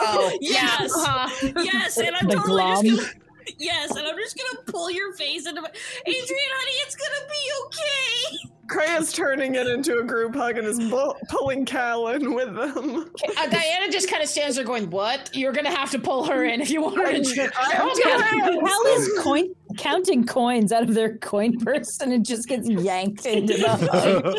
Oh, 0.00 0.36
yes, 0.40 0.90
Uh-huh. 0.94 1.52
yes, 1.62 1.98
and 1.98 2.16
I'm 2.16 2.26
The 2.28 2.36
totally 2.36 2.62
glom. 2.62 2.84
just 2.86 3.00
gonna. 3.14 3.24
Yes, 3.58 3.90
and 3.96 4.06
I'm 4.06 4.16
just 4.16 4.36
gonna 4.36 4.62
pull 4.66 4.90
your 4.90 5.12
face 5.14 5.46
into 5.46 5.60
my 5.62 5.68
Adrian, 6.06 6.26
honey, 6.28 6.72
it's 6.84 6.96
gonna 6.96 7.28
be 7.28 7.52
okay. 7.66 8.50
Kreia's 8.68 9.12
turning 9.14 9.54
it 9.54 9.66
into 9.66 9.98
a 9.98 10.04
group 10.04 10.34
hug 10.34 10.58
and 10.58 10.66
is 10.66 10.78
bu- 10.78 11.14
pulling 11.30 11.64
Callan 11.64 12.34
with 12.34 12.54
them. 12.54 13.10
Uh, 13.38 13.46
Diana 13.48 13.90
just 13.90 14.10
kind 14.10 14.22
of 14.22 14.28
stands 14.28 14.56
there 14.56 14.64
going, 14.64 14.90
What? 14.90 15.30
You're 15.32 15.52
going 15.52 15.64
to 15.64 15.70
have 15.70 15.90
to 15.92 15.98
pull 15.98 16.24
her 16.24 16.44
in 16.44 16.60
if 16.60 16.68
you 16.70 16.82
want 16.82 16.98
her 16.98 17.10
to. 17.10 17.22
Tr- 17.24 17.50
I 17.58 17.72
am 17.76 17.88
Okay. 17.88 18.46
doing 18.52 18.66
Hal 18.66 18.86
is 18.88 19.10
coin 19.20 19.54
counting 19.78 20.26
coins 20.26 20.72
out 20.72 20.82
of 20.82 20.94
their 20.94 21.16
coin 21.18 21.58
purse, 21.58 22.00
and 22.00 22.12
it 22.12 22.22
just 22.22 22.48
gets 22.48 22.68
yanked 22.68 23.24
into 23.24 23.54
the 23.54 23.68
hug. 23.68 24.36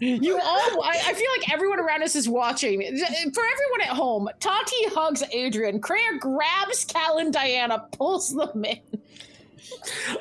You 0.00 0.34
all, 0.34 0.82
I, 0.84 1.00
I 1.06 1.12
feel 1.14 1.30
like 1.38 1.52
everyone 1.52 1.80
around 1.80 2.02
us 2.02 2.14
is 2.14 2.28
watching. 2.28 2.80
For 2.80 3.42
everyone 3.44 3.80
at 3.82 3.88
home, 3.88 4.28
Tati 4.38 4.88
hugs 4.90 5.22
Adrian. 5.32 5.80
Kreia 5.80 6.20
grabs 6.20 6.84
Cal 6.84 7.18
and 7.18 7.32
Diana, 7.32 7.86
pulls 7.92 8.32
them 8.32 8.64
in. 8.64 8.78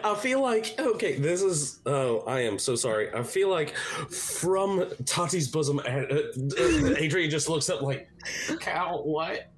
I 0.04 0.16
feel 0.16 0.42
like 0.42 0.76
okay. 0.78 1.18
This 1.18 1.42
is. 1.42 1.80
Oh, 1.86 2.20
I 2.28 2.42
am 2.42 2.60
so 2.60 2.76
sorry. 2.76 3.14
I 3.14 3.24
feel 3.24 3.50
like 3.50 3.76
from 3.78 4.86
Tati's 5.06 5.48
bosom, 5.48 5.80
uh, 5.80 5.82
uh, 5.82 6.96
Adrian 6.98 7.30
just 7.30 7.50
looks 7.50 7.70
up 7.70 7.82
like, 7.82 8.10
"Cal, 8.60 9.04
what?" 9.04 9.50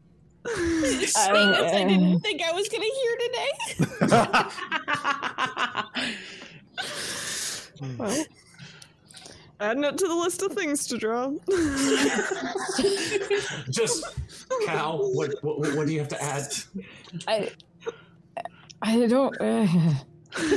Sweet, 0.56 1.16
Uh, 1.16 1.72
I 1.74 1.84
didn't 1.88 2.20
think 2.22 2.42
I 2.42 2.52
was 2.52 2.68
gonna 2.70 2.84
hear 2.84 3.18
today. 3.18 3.52
Well, 7.98 8.26
adding 9.62 9.84
it 9.84 9.98
to 9.98 10.08
the 10.08 10.16
list 10.16 10.42
of 10.42 10.54
things 10.54 10.88
to 10.88 10.98
draw. 10.98 11.32
Just 13.70 14.04
Cal. 14.66 15.12
What, 15.14 15.32
what? 15.42 15.60
What 15.76 15.88
do 15.88 15.94
you 15.94 16.00
have 16.00 16.08
to 16.10 16.22
add? 16.22 16.44
I, 17.28 17.52
I 18.82 19.06
don't. 19.08 19.40
Uh. 19.40 19.68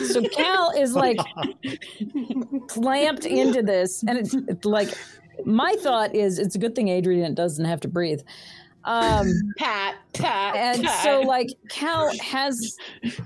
So 0.09 0.23
Cal 0.29 0.71
is 0.77 0.95
like 0.95 1.19
clamped 2.69 3.25
into 3.25 3.63
this, 3.63 4.03
and 4.03 4.19
it's, 4.19 4.35
it's 4.35 4.65
like 4.65 4.89
my 5.45 5.75
thought 5.81 6.15
is 6.15 6.39
it's 6.39 6.55
a 6.55 6.59
good 6.59 6.75
thing 6.75 6.89
Adrian 6.89 7.35
doesn't 7.35 7.65
have 7.65 7.81
to 7.81 7.89
breathe. 7.89 8.21
Um, 8.85 9.31
Pat, 9.59 9.97
Pat, 10.13 10.57
and 10.57 10.85
Pat. 10.85 11.05
so 11.05 11.21
like 11.21 11.49
Cal 11.69 12.11
has 12.19 12.77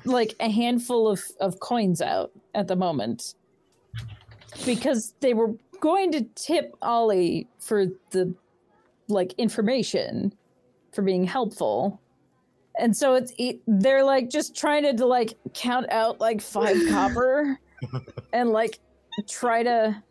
like 0.05 0.35
a 0.41 0.51
handful 0.51 1.09
of 1.09 1.23
of 1.41 1.61
coins 1.61 2.03
out 2.03 2.31
at 2.55 2.69
the 2.69 2.77
moment 2.77 3.35
because 4.65 5.15
they 5.21 5.35
were 5.35 5.55
going 5.81 6.13
to 6.13 6.23
tip 6.35 6.75
Ollie 6.83 7.49
for 7.59 7.87
the 8.11 8.35
like 9.09 9.35
information 9.39 10.33
for 10.93 11.03
being 11.03 11.25
helpful. 11.25 12.01
And 12.79 12.97
so 12.97 13.15
it's 13.15 13.33
it, 13.39 13.61
they're 13.67 14.05
like 14.05 14.29
just 14.29 14.55
trying 14.55 14.83
to, 14.83 14.95
to 14.95 15.07
like 15.07 15.35
count 15.55 15.91
out 15.91 16.21
like 16.21 16.41
five 16.41 16.77
copper 16.91 17.59
and 18.33 18.51
like 18.51 18.79
try 19.29 19.63
to 19.63 20.03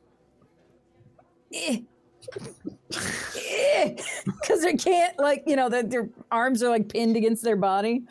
because 4.25 4.61
they 4.61 4.73
can't 4.73 5.17
like 5.19 5.43
you 5.45 5.55
know 5.55 5.69
that 5.69 5.89
their 5.89 6.09
arms 6.31 6.63
are 6.63 6.69
like 6.69 6.89
pinned 6.89 7.15
against 7.15 7.43
their 7.43 7.55
body. 7.55 8.03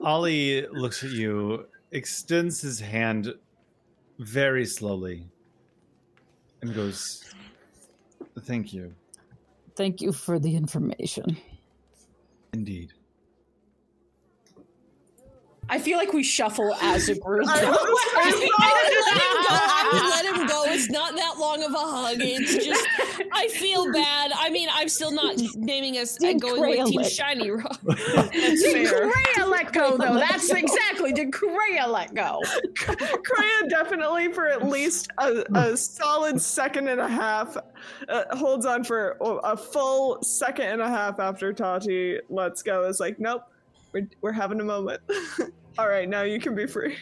Ollie 0.00 0.66
looks 0.68 1.02
at 1.02 1.10
you, 1.10 1.66
extends 1.90 2.60
his 2.60 2.78
hand 2.80 3.34
very 4.18 4.64
slowly, 4.64 5.26
and 6.62 6.74
goes, 6.74 7.24
Thank 8.40 8.72
you. 8.72 8.94
Thank 9.74 10.00
you 10.00 10.12
for 10.12 10.38
the 10.38 10.54
information. 10.54 11.36
Indeed. 12.52 12.92
I 15.68 15.78
feel 15.78 15.98
like 15.98 16.12
we 16.12 16.22
shuffle 16.22 16.74
as 16.80 17.08
a 17.08 17.18
group. 17.18 17.46
I 17.48 17.60
I 17.64 17.70
would 17.70 19.04
let 19.06 19.22
him 19.22 19.42
go. 19.42 19.48
I 19.50 19.90
would 19.92 20.10
let 20.10 20.24
him 20.40 20.46
go. 20.46 20.62
It's 20.76 20.90
not 20.90 21.16
that 21.16 21.38
long 21.38 21.62
of 21.62 21.72
a 21.72 21.78
hug. 21.78 22.16
It's 22.20 22.62
just 22.62 22.86
I 23.32 23.48
feel 23.48 23.90
bad. 23.92 24.30
I 24.36 24.50
mean, 24.50 24.68
I'm 24.70 24.90
still 24.90 25.10
not 25.10 25.36
naming 25.56 25.96
us 25.96 26.16
and 26.22 26.38
Did 26.38 26.42
going 26.42 26.60
with 26.60 26.88
Team 26.88 27.00
Crayolet. 27.00 27.16
Shiny 27.16 27.50
Rock. 27.50 27.80
Did 28.32 28.88
fair. 28.88 29.46
Let 29.46 29.72
go, 29.72 29.96
though? 29.96 30.14
That's 30.14 30.50
exactly. 30.50 31.12
Did 31.12 31.30
Kreia 31.30 31.86
let 31.86 32.14
go? 32.14 32.42
Kreia 32.74 33.70
definitely 33.70 34.32
for 34.32 34.48
at 34.48 34.68
least 34.68 35.08
a, 35.18 35.44
a 35.54 35.76
solid 35.76 36.42
second 36.42 36.88
and 36.88 37.00
a 37.00 37.08
half 37.08 37.56
uh, 38.08 38.36
holds 38.36 38.66
on 38.66 38.84
for 38.84 39.16
a 39.20 39.56
full 39.56 40.22
second 40.22 40.66
and 40.66 40.82
a 40.82 40.88
half 40.88 41.20
after 41.20 41.52
Tati 41.54 42.18
lets 42.28 42.62
go. 42.62 42.84
Is 42.84 43.00
like, 43.00 43.18
nope, 43.18 43.42
we're, 43.96 44.08
we're 44.20 44.32
having 44.32 44.60
a 44.60 44.64
moment. 44.64 45.00
All 45.78 45.88
right, 45.88 46.08
now 46.08 46.22
you 46.22 46.40
can 46.40 46.54
be 46.54 46.66
free. 46.66 46.96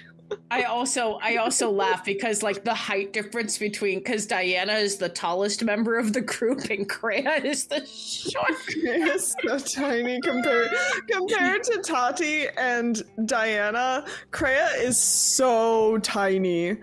I 0.51 0.63
also 0.63 1.19
I 1.23 1.37
also 1.37 1.71
laugh 1.71 2.05
because 2.05 2.43
like 2.43 2.65
the 2.65 2.75
height 2.75 3.13
difference 3.13 3.59
between 3.59 3.99
because 3.99 4.27
Diana 4.27 4.73
is 4.73 4.97
the 4.97 5.09
tallest 5.09 5.63
member 5.63 5.99
of 5.99 6.15
the 6.15 6.23
group 6.23 6.65
and 6.71 6.89
Kreia 6.89 7.45
is 7.45 7.67
the 7.67 7.85
short. 7.87 8.55
It's 8.77 9.37
so 9.47 9.59
tiny 9.59 10.21
compared 10.23 10.71
compared 11.11 11.63
to 11.65 11.83
Tati 11.83 12.49
and 12.57 13.03
Diana. 13.27 14.07
Kreia 14.31 14.83
is 14.83 14.99
so 14.99 15.99
tiny. 15.99 16.79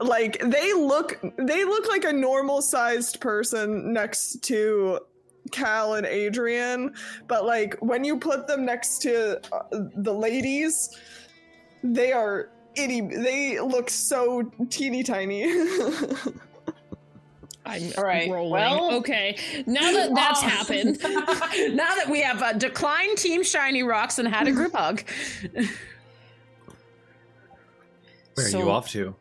Like 0.00 0.38
they 0.40 0.72
look 0.72 1.20
they 1.36 1.64
look 1.64 1.88
like 1.88 2.04
a 2.04 2.12
normal 2.12 2.62
sized 2.62 3.20
person 3.20 3.92
next 3.92 4.42
to 4.44 5.00
Cal 5.52 5.94
and 5.94 6.06
Adrian, 6.06 6.94
but 7.28 7.44
like 7.44 7.76
when 7.80 8.02
you 8.04 8.18
put 8.18 8.46
them 8.46 8.64
next 8.64 8.98
to 9.02 9.40
uh, 9.54 9.62
the 9.96 10.12
ladies, 10.12 10.90
they 11.82 12.12
are 12.12 12.50
itty 12.76 13.00
they 13.02 13.60
look 13.60 13.88
so 13.90 14.42
teeny 14.70 15.02
tiny. 15.02 15.44
I'm 17.66 17.82
All 17.96 18.04
right, 18.04 18.28
rolling. 18.30 18.50
well- 18.52 18.92
okay. 18.96 19.38
Now 19.66 19.90
that 19.92 20.14
that's 20.14 20.42
Oh. 20.42 20.48
happened, 20.48 20.98
now 21.74 21.94
that 21.94 22.06
we 22.10 22.20
have 22.20 22.42
uh, 22.42 22.52
declined 22.52 23.16
Team 23.16 23.42
Shiny 23.42 23.82
Rocks 23.82 24.18
and 24.18 24.28
had 24.28 24.46
a 24.48 24.52
group 24.52 24.74
hug. 24.74 25.02
Where 28.34 28.46
So- 28.48 28.58
are 28.58 28.62
you 28.64 28.70
off 28.70 28.88
to? 28.90 29.14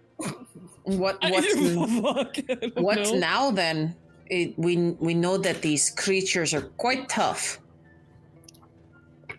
What 0.83 1.17
I 1.21 1.31
what's 1.31 1.53
don't 1.55 2.01
fuck, 2.03 2.37
I 2.49 2.55
don't 2.55 2.75
what 2.81 2.97
know. 2.97 3.13
now 3.17 3.51
then? 3.51 3.95
It, 4.27 4.57
we 4.57 4.91
we 4.99 5.13
know 5.13 5.37
that 5.37 5.61
these 5.61 5.89
creatures 5.89 6.53
are 6.53 6.61
quite 6.61 7.09
tough. 7.09 7.59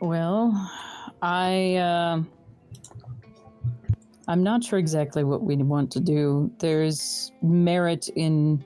Well, 0.00 0.52
I 1.22 1.76
uh, 1.76 2.22
I'm 4.28 4.42
not 4.42 4.62
sure 4.62 4.78
exactly 4.78 5.24
what 5.24 5.42
we 5.42 5.56
want 5.56 5.90
to 5.92 6.00
do. 6.00 6.50
There's 6.58 7.32
merit 7.42 8.08
in 8.14 8.64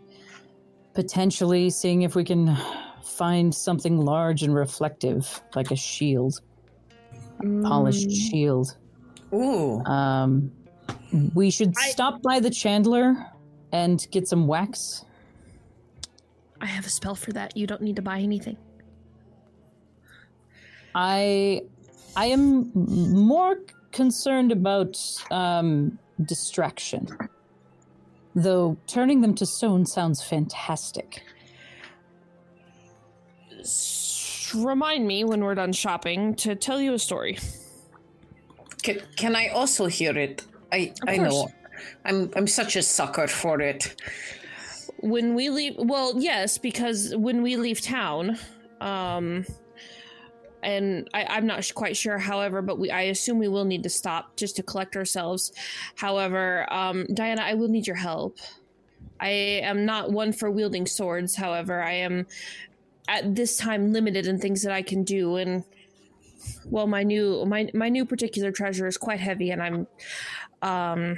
potentially 0.95 1.71
seeing 1.71 2.03
if 2.03 2.15
we 2.15 2.25
can 2.25 2.57
find 3.05 3.55
something 3.55 3.99
large 3.99 4.43
and 4.43 4.55
reflective, 4.55 5.41
like 5.55 5.71
a 5.71 5.77
shield, 5.77 6.41
polished 7.63 8.11
shield. 8.11 8.77
Ooh. 9.33 9.81
Um, 9.85 10.53
we 11.35 11.51
should 11.51 11.75
I- 11.79 11.91
stop 11.91 12.23
by 12.23 12.41
the 12.41 12.51
Chandler 12.51 13.17
and 13.73 14.07
get 14.11 14.29
some 14.29 14.47
wax. 14.47 15.05
I 16.61 16.67
have 16.67 16.87
a 16.87 16.91
spell 16.91 17.15
for 17.15 17.33
that. 17.33 17.57
You 17.57 17.67
don't 17.67 17.83
need 17.83 17.97
to 17.97 18.03
buy 18.03 18.19
anything. 18.20 18.57
I 20.95 21.62
I 22.17 22.27
am 22.27 22.70
more 22.75 23.59
concerned 23.93 24.51
about 24.53 24.99
um, 25.31 25.99
distraction. 26.25 27.07
Though 28.35 28.77
turning 28.87 29.20
them 29.20 29.35
to 29.37 29.47
stone 29.47 29.87
sounds 29.87 30.23
fantastic. 30.23 31.23
S- 33.61 34.53
Remind 34.57 35.07
me 35.07 35.25
when 35.25 35.45
we're 35.45 35.55
done 35.55 35.73
shopping 35.73 36.35
to 36.37 36.55
tell 36.55 36.81
you 36.81 36.95
a 36.95 36.99
story. 36.99 37.39
Can, 38.83 39.01
can 39.17 39.37
I 39.37 39.49
also 39.49 39.87
hear 39.87 40.17
it? 40.17 40.45
I 40.73 40.95
Of 41.03 41.09
I 41.09 41.17
course. 41.19 41.28
know. 41.31 41.49
I'm 42.05 42.31
I'm 42.35 42.47
such 42.47 42.75
a 42.77 42.83
sucker 42.83 43.27
for 43.28 43.61
it. 43.61 43.95
When 45.01 45.35
we 45.35 45.49
leave 45.49 45.75
well 45.78 46.15
yes 46.17 46.59
because 46.59 47.15
when 47.17 47.43
we 47.43 47.57
leave 47.57 47.81
town 47.81 48.36
um 48.81 49.44
and 50.62 51.09
I, 51.15 51.25
i'm 51.25 51.47
not 51.47 51.70
quite 51.75 51.97
sure 51.97 52.18
however 52.18 52.62
but 52.62 52.78
we 52.78 52.91
i 52.91 53.02
assume 53.02 53.39
we 53.39 53.49
will 53.49 53.65
need 53.65 53.85
to 53.85 53.89
stop 53.89 54.36
just 54.36 54.57
to 54.57 54.62
collect 54.62 54.97
ourselves. 54.97 55.52
However 55.94 56.70
um 56.73 57.07
diana 57.15 57.43
i 57.43 57.55
will 57.55 57.68
need 57.68 57.86
your 57.86 57.97
help. 57.97 58.39
I 59.20 59.28
am 59.28 59.85
not 59.85 60.12
one 60.12 60.33
for 60.33 60.51
wielding 60.51 60.86
swords 60.86 61.36
however 61.36 61.83
i 61.83 61.93
am 61.93 62.27
at 63.07 63.35
this 63.35 63.57
time 63.57 63.93
limited 63.93 64.27
in 64.27 64.39
things 64.39 64.62
that 64.62 64.73
i 64.73 64.83
can 64.83 65.05
do 65.05 65.36
and 65.36 65.65
well 66.67 66.86
my 66.86 67.02
new 67.02 67.44
my 67.47 67.70
my 67.73 67.89
new 67.89 68.05
particular 68.05 68.51
treasure 68.51 68.86
is 68.86 68.97
quite 68.97 69.20
heavy 69.20 69.51
and 69.51 69.62
i'm 69.62 69.86
um 70.62 71.17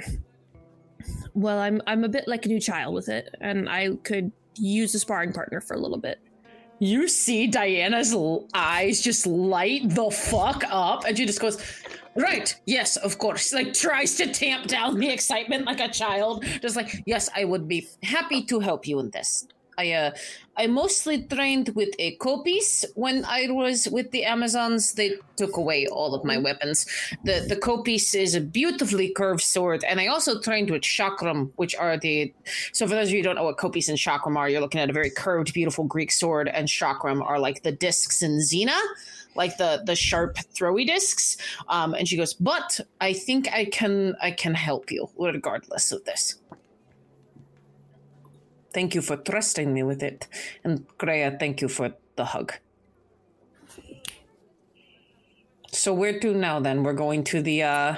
well 1.33 1.57
i'm 1.59 1.81
i'm 1.87 2.03
a 2.03 2.09
bit 2.09 2.27
like 2.27 2.45
a 2.45 2.49
new 2.49 2.59
child 2.59 2.93
with 2.93 3.09
it 3.09 3.33
and 3.41 3.69
i 3.69 3.89
could 4.03 4.31
use 4.55 4.93
a 4.95 4.99
sparring 4.99 5.31
partner 5.33 5.61
for 5.61 5.73
a 5.73 5.79
little 5.79 5.97
bit 5.97 6.19
You 6.79 7.07
see 7.07 7.45
Diana's 7.45 8.11
l- 8.11 8.47
eyes 8.55 9.01
just 9.01 9.27
light 9.27 9.83
the 9.85 10.09
fuck 10.09 10.63
up, 10.71 11.05
and 11.05 11.15
she 11.15 11.25
just 11.27 11.39
goes, 11.39 11.61
"Right, 12.15 12.49
yes, 12.65 12.97
of 12.97 13.19
course." 13.19 13.53
Like 13.53 13.73
tries 13.73 14.15
to 14.17 14.25
tamp 14.33 14.65
down 14.65 14.97
the 14.97 15.09
excitement 15.13 15.65
like 15.69 15.79
a 15.79 15.89
child, 15.93 16.43
just 16.59 16.75
like, 16.75 16.89
"Yes, 17.05 17.29
I 17.35 17.45
would 17.45 17.67
be 17.67 17.85
happy 18.01 18.41
to 18.49 18.59
help 18.59 18.87
you 18.89 18.97
in 18.99 19.11
this." 19.11 19.45
I 19.77 19.91
uh, 19.93 20.11
I 20.57 20.67
mostly 20.67 21.23
trained 21.23 21.69
with 21.69 21.89
a 21.97 22.17
kopis 22.17 22.85
when 22.95 23.23
I 23.25 23.47
was 23.49 23.87
with 23.87 24.11
the 24.11 24.25
Amazons. 24.25 24.93
They 24.93 25.15
took 25.37 25.57
away 25.57 25.87
all 25.87 26.13
of 26.13 26.23
my 26.25 26.37
weapons. 26.37 26.85
The 27.23 27.45
the 27.47 27.55
kopis 27.55 28.13
is 28.13 28.35
a 28.35 28.41
beautifully 28.41 29.09
curved 29.09 29.41
sword, 29.41 29.83
and 29.83 29.99
I 29.99 30.07
also 30.07 30.39
trained 30.39 30.69
with 30.69 30.81
chakram, 30.81 31.51
which 31.55 31.75
are 31.75 31.97
the 31.97 32.33
so 32.73 32.87
for 32.87 32.95
those 32.95 33.07
of 33.07 33.13
you 33.13 33.19
who 33.19 33.23
don't 33.23 33.35
know 33.35 33.45
what 33.45 33.57
kopis 33.57 33.89
and 33.89 33.97
chakram 33.97 34.37
are, 34.37 34.49
you're 34.49 34.61
looking 34.61 34.81
at 34.81 34.89
a 34.89 34.93
very 34.93 35.09
curved, 35.09 35.53
beautiful 35.53 35.85
Greek 35.85 36.11
sword, 36.11 36.49
and 36.49 36.67
chakram 36.67 37.23
are 37.23 37.39
like 37.39 37.63
the 37.63 37.71
discs 37.71 38.21
in 38.21 38.39
Xena, 38.39 38.79
like 39.35 39.57
the 39.57 39.83
the 39.85 39.95
sharp 39.95 40.35
throwy 40.53 40.85
discs. 40.85 41.37
Um, 41.69 41.93
and 41.93 42.07
she 42.07 42.17
goes, 42.17 42.33
"But 42.33 42.79
I 42.99 43.13
think 43.13 43.51
I 43.53 43.65
can 43.65 44.15
I 44.21 44.31
can 44.31 44.53
help 44.53 44.91
you 44.91 45.09
regardless 45.17 45.91
of 45.91 46.03
this." 46.03 46.40
Thank 48.73 48.95
you 48.95 49.01
for 49.01 49.17
trusting 49.17 49.73
me 49.73 49.83
with 49.83 50.01
it, 50.01 50.27
and 50.63 50.87
Kreia, 50.97 51.37
thank 51.39 51.61
you 51.61 51.67
for 51.67 51.93
the 52.15 52.25
hug. 52.25 52.53
So 55.71 55.93
where 55.93 56.19
to 56.19 56.33
now? 56.33 56.59
Then 56.59 56.83
we're 56.83 56.93
going 56.93 57.23
to 57.25 57.41
the. 57.41 57.63
uh 57.63 57.95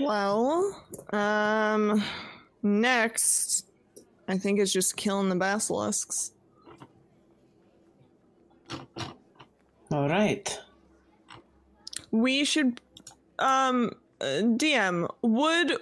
Well, 0.00 0.84
um, 1.10 2.04
next, 2.62 3.66
I 4.28 4.36
think 4.36 4.60
it's 4.60 4.72
just 4.72 4.96
killing 4.96 5.30
the 5.30 5.36
basilisks. 5.36 6.32
All 9.90 10.08
right. 10.08 10.58
We 12.10 12.44
should, 12.44 12.80
um, 13.38 13.92
uh, 14.20 14.42
DM 14.42 15.08
would, 15.22 15.78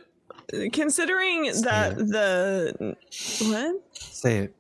considering 0.73 1.45
that 1.63 1.97
the 1.97 2.97
what 3.49 3.83
Say 3.95 4.39
it. 4.39 4.55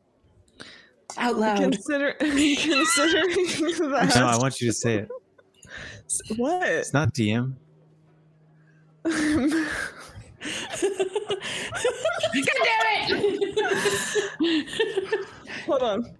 Out 1.16 1.36
loud. 1.36 1.58
consider 1.58 2.12
considering 2.18 3.34
that. 3.90 4.12
No, 4.16 4.26
I 4.26 4.36
want 4.38 4.60
you 4.60 4.68
to 4.68 4.72
say 4.72 4.96
it. 4.98 5.08
what 6.36 6.68
It's 6.68 6.92
not 6.92 7.12
DM. 7.14 7.54
God 9.04 9.12
damn 12.64 13.10
it! 13.10 15.18
Hold 15.66 15.82
on. 15.82 16.16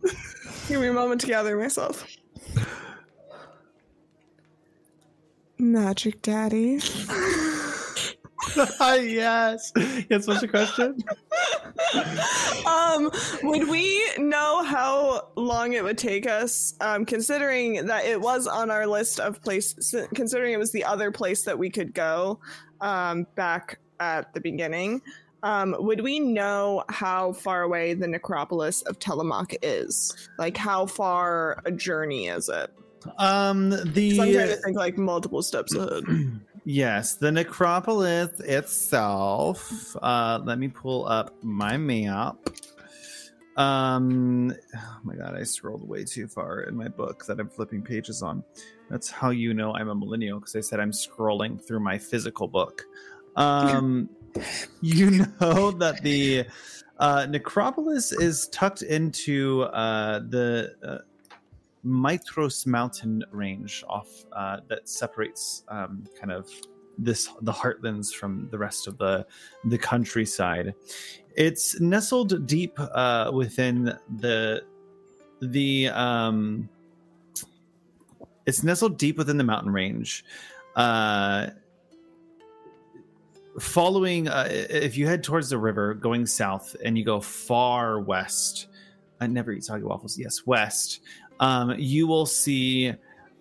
Give 0.69 0.81
me 0.81 0.87
a 0.89 0.93
moment 0.93 1.21
to 1.23 1.27
gather 1.27 1.57
myself. 1.57 2.07
Magic 5.59 6.21
Daddy. 6.23 6.79
yes. 8.81 9.73
Yes, 10.09 10.27
what's 10.27 10.41
the 10.41 10.49
question? 10.49 11.03
um, 12.67 13.11
would 13.43 13.69
we 13.69 14.03
know 14.19 14.63
how 14.63 15.29
long 15.37 15.73
it 15.73 15.83
would 15.85 15.99
take 15.99 16.27
us, 16.27 16.75
um, 16.81 17.05
considering 17.05 17.87
that 17.87 18.05
it 18.05 18.21
was 18.21 18.47
on 18.47 18.71
our 18.71 18.87
list 18.87 19.21
of 19.21 19.41
places, 19.43 19.95
considering 20.15 20.53
it 20.53 20.59
was 20.59 20.73
the 20.73 20.85
other 20.85 21.11
place 21.11 21.43
that 21.45 21.59
we 21.59 21.71
could 21.71 21.95
go 21.95 22.39
um, 22.81 23.27
back 23.35 23.79
at 24.01 24.33
the 24.35 24.41
beginning? 24.41 25.01
Um, 25.43 25.77
would 25.79 26.01
we 26.01 26.21
know 26.21 26.85
how 26.89 27.33
far 27.35 27.63
away 27.63 27.93
the 27.95 28.07
necropolis 28.07 28.81
of 28.83 28.99
Telemach 28.99 29.55
is? 29.63 30.29
Like, 30.39 30.57
how 30.57 30.87
far 30.87 31.61
a 31.67 31.71
journey 31.71 32.29
is 32.29 32.49
it? 32.49 32.73
Um, 33.19 33.71
'Cause 33.71 33.81
I'm 33.81 34.33
trying 34.33 34.49
to 34.49 34.57
think 34.65 34.77
like 34.79 34.97
multiple 34.97 35.43
steps 35.43 35.75
ahead. 35.75 36.05
yes, 36.65 37.15
the 37.15 37.31
necropolis 37.31 38.41
itself. 38.41 39.97
Uh, 40.03 40.41
let 40.45 40.59
me 40.59 40.69
pull 40.69 41.07
up 41.07 41.35
my 41.43 41.77
map. 41.77 42.37
Um, 43.57 44.53
oh 44.77 44.99
my 45.05 45.15
god, 45.15 45.37
I 45.37 45.45
scrolled 45.45 45.87
way 45.89 46.05
too 46.05 46.27
far 46.27 46.63
in 46.63 46.77
my 46.77 46.89
book 46.89 47.25
that 47.27 47.39
I'm 47.39 47.49
flipping 47.49 47.83
pages 47.83 48.23
on. 48.23 48.43
That's 48.91 49.09
how 49.09 49.31
you 49.31 49.55
know 49.55 49.75
I'm 49.75 49.89
a 49.89 49.95
millennial 49.95 50.41
because 50.41 50.57
I 50.57 50.61
said 50.61 50.81
I'm 50.81 50.91
scrolling 50.91 51.65
through 51.65 51.81
my 51.81 51.99
physical 51.99 52.49
book. 52.49 52.83
Um, 53.37 54.11
you 54.81 55.11
know 55.11 55.71
that 55.71 56.03
the 56.03 56.47
uh, 56.99 57.27
necropolis 57.29 58.13
is 58.13 58.49
tucked 58.49 58.83
into 58.83 59.63
uh, 59.63 60.21
the 60.21 60.75
uh, 60.83 60.99
Mytros 61.85 62.67
mountain 62.67 63.25
range 63.31 63.85
off 63.89 64.09
uh, 64.33 64.59
that 64.69 64.89
separates 64.89 65.65
um, 65.69 66.05
kind 66.19 66.33
of 66.33 66.51
this 66.97 67.29
the 67.43 67.53
heartlands 67.53 68.13
from 68.13 68.49
the 68.51 68.59
rest 68.59 68.87
of 68.87 68.99
the 68.99 69.27
the 69.65 69.79
countryside. 69.79 70.75
It's 71.37 71.81
nestled 71.81 72.47
deep 72.47 72.79
uh, 72.79 73.31
within 73.35 73.97
the 74.19 74.65
the 75.41 75.89
um, 75.89 76.69
it's 78.47 78.63
nestled 78.63 78.99
deep 78.99 79.19
within 79.19 79.37
the 79.37 79.45
mountain 79.45 79.73
range. 79.73 80.25
Uh, 80.77 81.49
following, 83.59 84.29
uh, 84.29 84.49
if 84.51 84.97
you 84.97 85.07
head 85.07 85.23
towards 85.23 85.49
the 85.49 85.59
river, 85.59 85.95
going 85.95 86.27
south, 86.27 86.75
and 86.85 86.99
you 86.99 87.05
go 87.05 87.21
far 87.21 88.01
west, 88.01 88.67
I 89.21 89.27
never 89.27 89.53
eat 89.53 89.65
soggy 89.65 89.85
waffles. 89.85 90.19
Yes, 90.19 90.45
west. 90.47 91.01
Um, 91.41 91.75
you 91.79 92.07
will 92.07 92.27
see. 92.27 92.95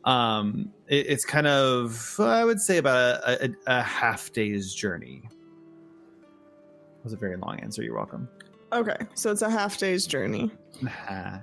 Um, 0.06 0.72
it, 0.88 1.08
it's 1.08 1.26
kind 1.26 1.48
of, 1.48 2.16
I 2.20 2.44
would 2.44 2.60
say, 2.60 2.78
about 2.78 3.22
a, 3.24 3.46
a, 3.46 3.50
a 3.68 3.82
half 3.82 4.34
day's 4.34 4.74
journey. 4.74 5.22
That 5.24 7.04
was 7.04 7.14
a 7.14 7.18
very 7.18 7.38
long 7.38 7.60
answer. 7.60 7.84
You're 7.84 7.96
welcome. 7.96 8.28
Okay, 8.72 8.98
so 9.14 9.32
it's 9.32 9.42
a 9.42 9.50
half 9.50 9.78
day's 9.78 10.06
journey. 10.08 10.52
Nah. 10.82 11.40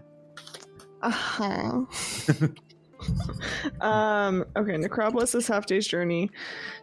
Uh 1.02 1.10
huh. 1.10 1.84
um. 3.80 4.44
Okay, 4.56 4.76
Necropolis 4.76 5.34
is 5.34 5.46
half 5.46 5.66
day's 5.66 5.86
journey. 5.86 6.30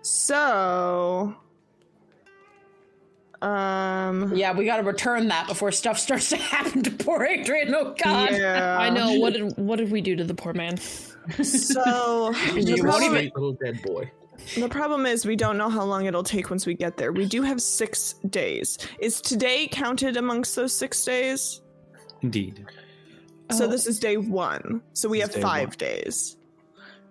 So. 0.02 1.36
Um. 3.42 4.36
Yeah, 4.36 4.54
we 4.54 4.66
got 4.66 4.78
to 4.78 4.84
return 4.84 5.28
that 5.28 5.48
before 5.48 5.72
stuff 5.72 6.00
starts 6.00 6.30
to 6.30 6.38
happen 6.54 6.82
to 6.84 6.92
poor 6.92 7.24
Adrian. 7.24 7.74
Oh 7.76 7.94
God. 8.04 8.32
Yeah. 8.32 8.78
I 8.80 8.90
know. 8.90 9.20
What 9.20 9.34
did 9.34 9.56
what 9.58 9.78
did 9.78 9.92
we 9.92 10.02
do 10.02 10.16
to 10.16 10.24
the 10.24 10.34
poor 10.34 10.54
man? 10.54 10.78
So 10.78 12.32
the 12.54 12.62
You 12.62 12.82
problem, 12.84 13.12
sweet 13.12 13.36
little 13.36 13.54
dead 13.54 13.82
boy. 13.84 14.10
the 14.56 14.70
problem 14.70 15.06
is 15.06 15.26
we 15.26 15.36
don't 15.36 15.58
know 15.58 15.70
how 15.70 15.84
long 15.84 16.06
it'll 16.06 16.24
take 16.24 16.50
once 16.50 16.66
we 16.66 16.74
get 16.74 16.98
there. 16.98 17.12
We 17.12 17.26
do 17.26 17.42
have 17.44 17.62
six 17.62 18.14
days. 18.30 18.78
Is 19.00 19.22
today 19.22 19.68
counted 19.68 20.18
amongst 20.18 20.56
those 20.56 20.74
six 20.74 21.04
days? 21.06 21.62
Indeed. 22.22 22.66
So 23.52 23.66
Oh. 23.66 23.68
this 23.68 23.86
is 23.88 24.00
day 24.00 24.18
one. 24.18 24.82
So 24.94 25.08
we 25.10 25.22
This 25.22 25.34
have 25.36 25.42
five 25.44 25.70
one. 25.70 25.78
days. 25.78 26.38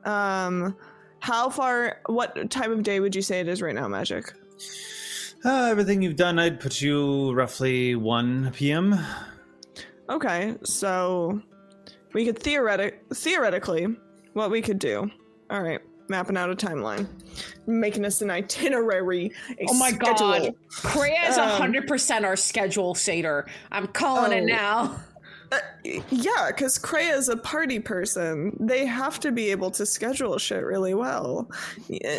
Um, 0.05 0.77
how 1.21 1.51
far? 1.51 2.01
What 2.07 2.51
time 2.51 2.73
of 2.73 2.83
day 2.83 3.01
would 3.01 3.15
you 3.15 3.23
say 3.23 3.41
it 3.41 3.49
is 3.49 3.63
right 3.63 3.75
now, 3.75 3.87
Magic? 3.89 4.33
Uh, 5.47 5.69
everything 5.71 6.03
you've 6.03 6.17
done, 6.17 6.39
I'd 6.41 6.59
put 6.59 6.81
you 6.81 7.33
roughly 7.33 7.95
1 7.95 8.51
p.m. 8.53 8.99
Okay, 10.11 10.57
so 10.65 11.41
we 12.15 12.25
could 12.25 12.39
theoretic 12.39 13.05
theoretically 13.15 13.87
what 14.33 14.51
we 14.51 14.61
could 14.61 14.81
do. 14.81 15.09
All 15.51 15.63
right, 15.63 15.81
mapping 16.09 16.37
out 16.37 16.51
a 16.51 16.57
timeline, 16.57 17.07
making 17.69 18.05
us 18.05 18.23
an 18.23 18.31
itinerary. 18.31 19.31
a 19.61 19.67
Oh 19.69 19.75
my 19.75 19.93
God. 19.93 20.17
schedule. 20.19 20.57
Kreia 20.73 21.29
is 21.29 21.39
Um, 21.39 21.49
hundred 21.51 21.87
percent 21.87 22.25
our 22.25 22.35
schedule 22.37 22.97
satyr. 22.97 23.47
I'm 23.71 23.87
calling 23.87 24.33
it 24.33 24.43
Oh. 24.43 24.47
now. 24.57 24.97
Uh, 25.53 25.59
yeah, 26.11 26.49
because 26.49 26.77
Kreia 26.77 27.17
is 27.17 27.29
a 27.29 27.37
party 27.37 27.79
person. 27.79 28.57
They 28.59 28.85
have 28.85 29.21
to 29.21 29.31
be 29.31 29.53
able 29.53 29.71
to 29.71 29.87
schedule 29.87 30.37
shit 30.39 30.65
really 30.65 30.93
well. 30.93 31.49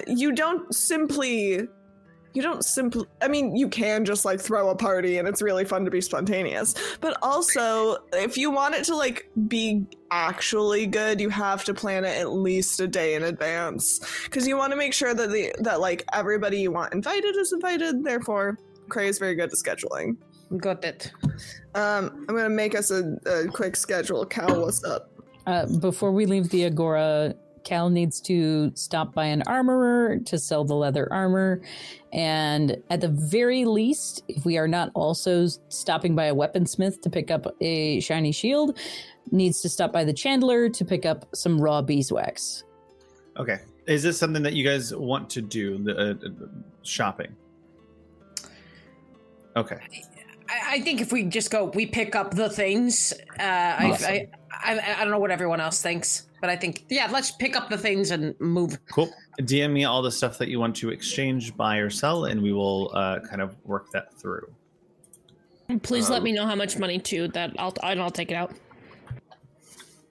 You 0.07 0.31
don't 0.31 0.73
simply. 0.73 1.67
You 2.33 2.41
don't 2.41 2.63
simply. 2.63 3.05
I 3.21 3.27
mean, 3.27 3.55
you 3.55 3.67
can 3.67 4.05
just 4.05 4.25
like 4.25 4.39
throw 4.39 4.69
a 4.69 4.75
party 4.75 5.17
and 5.17 5.27
it's 5.27 5.41
really 5.41 5.65
fun 5.65 5.85
to 5.85 5.91
be 5.91 6.01
spontaneous. 6.01 6.75
But 7.01 7.17
also, 7.21 7.97
if 8.13 8.37
you 8.37 8.51
want 8.51 8.75
it 8.75 8.83
to 8.85 8.95
like 8.95 9.29
be 9.47 9.85
actually 10.11 10.85
good, 10.85 11.19
you 11.19 11.29
have 11.29 11.63
to 11.65 11.73
plan 11.73 12.05
it 12.05 12.17
at 12.17 12.31
least 12.31 12.79
a 12.79 12.87
day 12.87 13.15
in 13.15 13.23
advance. 13.23 13.99
Because 14.25 14.47
you 14.47 14.55
want 14.55 14.71
to 14.71 14.77
make 14.77 14.93
sure 14.93 15.13
that 15.13 15.31
the 15.31 15.53
that 15.59 15.79
like 15.79 16.03
everybody 16.13 16.59
you 16.59 16.71
want 16.71 16.93
invited 16.93 17.35
is 17.35 17.53
invited. 17.53 18.03
Therefore, 18.03 18.57
Kreia 18.87 19.07
is 19.07 19.19
very 19.19 19.35
good 19.35 19.49
at 19.49 19.51
scheduling. 19.51 20.17
Got 20.57 20.83
it. 20.85 21.11
Um, 21.75 22.25
I'm 22.29 22.35
gonna 22.35 22.49
make 22.49 22.75
us 22.75 22.91
a, 22.91 23.17
a 23.25 23.47
quick 23.47 23.75
schedule. 23.75 24.25
Cal, 24.25 24.61
what's 24.61 24.83
up? 24.83 25.11
Uh, 25.45 25.65
before 25.79 26.11
we 26.11 26.25
leave 26.25 26.49
the 26.49 26.65
Agora, 26.65 27.33
Cal 27.67 27.89
needs 27.89 28.21
to 28.21 28.71
stop 28.75 29.13
by 29.13 29.25
an 29.25 29.43
armorer 29.45 30.19
to 30.19 30.39
sell 30.39 30.63
the 30.63 30.73
leather 30.73 31.11
armor. 31.11 31.61
And 32.13 32.77
at 32.89 33.01
the 33.01 33.09
very 33.09 33.65
least, 33.65 34.23
if 34.29 34.45
we 34.45 34.57
are 34.57 34.69
not 34.69 34.89
also 34.93 35.47
stopping 35.67 36.15
by 36.15 36.25
a 36.25 36.33
weaponsmith 36.33 37.01
to 37.01 37.09
pick 37.09 37.29
up 37.29 37.45
a 37.59 37.99
shiny 37.99 38.31
shield, 38.31 38.77
needs 39.31 39.61
to 39.63 39.69
stop 39.69 39.91
by 39.91 40.05
the 40.05 40.13
chandler 40.13 40.69
to 40.69 40.85
pick 40.85 41.05
up 41.05 41.27
some 41.35 41.59
raw 41.59 41.81
beeswax. 41.81 42.63
Okay. 43.35 43.59
Is 43.85 44.01
this 44.01 44.17
something 44.17 44.43
that 44.43 44.53
you 44.53 44.63
guys 44.63 44.95
want 44.95 45.29
to 45.31 45.41
do? 45.41 45.77
The 45.83 45.97
uh, 45.97 46.11
uh, 46.11 46.47
shopping. 46.83 47.35
Okay. 49.57 49.77
I, 50.49 50.75
I 50.75 50.81
think 50.81 51.01
if 51.01 51.11
we 51.11 51.23
just 51.23 51.51
go, 51.51 51.65
we 51.65 51.85
pick 51.85 52.15
up 52.15 52.33
the 52.33 52.49
things. 52.49 53.13
Uh, 53.39 53.43
I, 53.43 53.91
Awesome. 53.91 54.05
I, 54.11 54.27
I, 54.51 54.95
I 54.97 55.03
don't 55.03 55.11
know 55.11 55.19
what 55.19 55.31
everyone 55.31 55.59
else 55.59 55.81
thinks, 55.81 56.27
but 56.41 56.49
I 56.49 56.55
think 56.55 56.85
yeah, 56.89 57.07
let's 57.11 57.31
pick 57.31 57.55
up 57.55 57.69
the 57.69 57.77
things 57.77 58.11
and 58.11 58.39
move. 58.39 58.79
Cool. 58.91 59.09
DM 59.41 59.71
me 59.71 59.85
all 59.85 60.01
the 60.01 60.11
stuff 60.11 60.37
that 60.39 60.47
you 60.49 60.59
want 60.59 60.75
to 60.77 60.89
exchange, 60.89 61.55
buy, 61.55 61.77
or 61.77 61.89
sell, 61.89 62.25
and 62.25 62.41
we 62.41 62.51
will 62.53 62.91
uh, 62.93 63.19
kind 63.29 63.41
of 63.41 63.55
work 63.65 63.91
that 63.91 64.13
through. 64.15 64.49
Please 65.83 66.09
let 66.09 66.19
Um, 66.19 66.23
me 66.23 66.31
know 66.31 66.45
how 66.45 66.55
much 66.55 66.77
money 66.79 66.97
too. 66.97 67.27
That 67.29 67.53
I'll 67.59 67.73
and 67.83 68.01
I'll 68.01 68.09
take 68.09 68.31
it 68.31 68.35
out. 68.35 68.53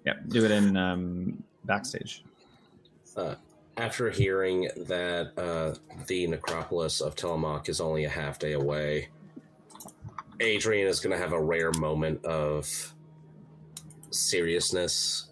Yeah. 0.05 0.15
Do 0.29 0.45
it 0.45 0.51
in 0.51 0.77
um, 0.77 1.43
backstage. 1.65 2.23
Uh, 3.17 3.35
after 3.79 4.11
hearing 4.11 4.69
that 4.77 5.33
uh, 5.39 5.75
the 6.07 6.27
necropolis 6.29 7.01
of 7.01 7.17
Tillamook 7.17 7.69
is 7.69 7.81
only 7.81 8.05
a 8.05 8.09
half 8.09 8.39
day 8.39 8.53
away, 8.53 9.09
Adrian 10.41 10.87
is 10.87 11.01
going 11.01 11.17
to 11.17 11.19
have 11.23 11.33
a 11.33 11.41
rare 11.41 11.73
moment 11.73 12.25
of 12.25 12.95
seriousness. 14.11 15.31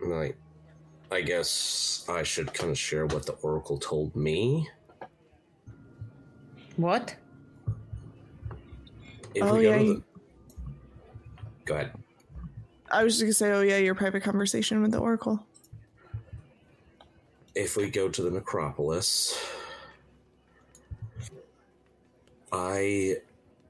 Like, 0.00 0.36
I 1.10 1.20
guess 1.20 2.04
I 2.08 2.22
should 2.22 2.52
kind 2.52 2.70
of 2.70 2.78
share 2.78 3.06
what 3.06 3.26
the 3.26 3.32
Oracle 3.42 3.78
told 3.78 4.14
me. 4.16 4.68
What? 6.76 7.16
If 9.34 9.42
Oh, 9.42 9.56
we 9.56 9.62
go 9.62 9.70
yeah, 9.70 9.78
to 9.78 9.84
the... 9.94 10.02
Go 11.64 11.74
ahead. 11.74 11.92
I 12.90 13.04
was 13.04 13.14
just 13.14 13.22
gonna 13.22 13.32
say, 13.34 13.52
oh 13.52 13.60
yeah, 13.62 13.78
your 13.78 13.94
private 13.94 14.22
conversation 14.22 14.80
with 14.82 14.92
the 14.92 14.98
Oracle. 14.98 15.44
if 17.54 17.76
we 17.76 17.90
go 17.90 18.08
to 18.08 18.22
the 18.22 18.30
necropolis, 18.30 19.36
I 22.52 23.16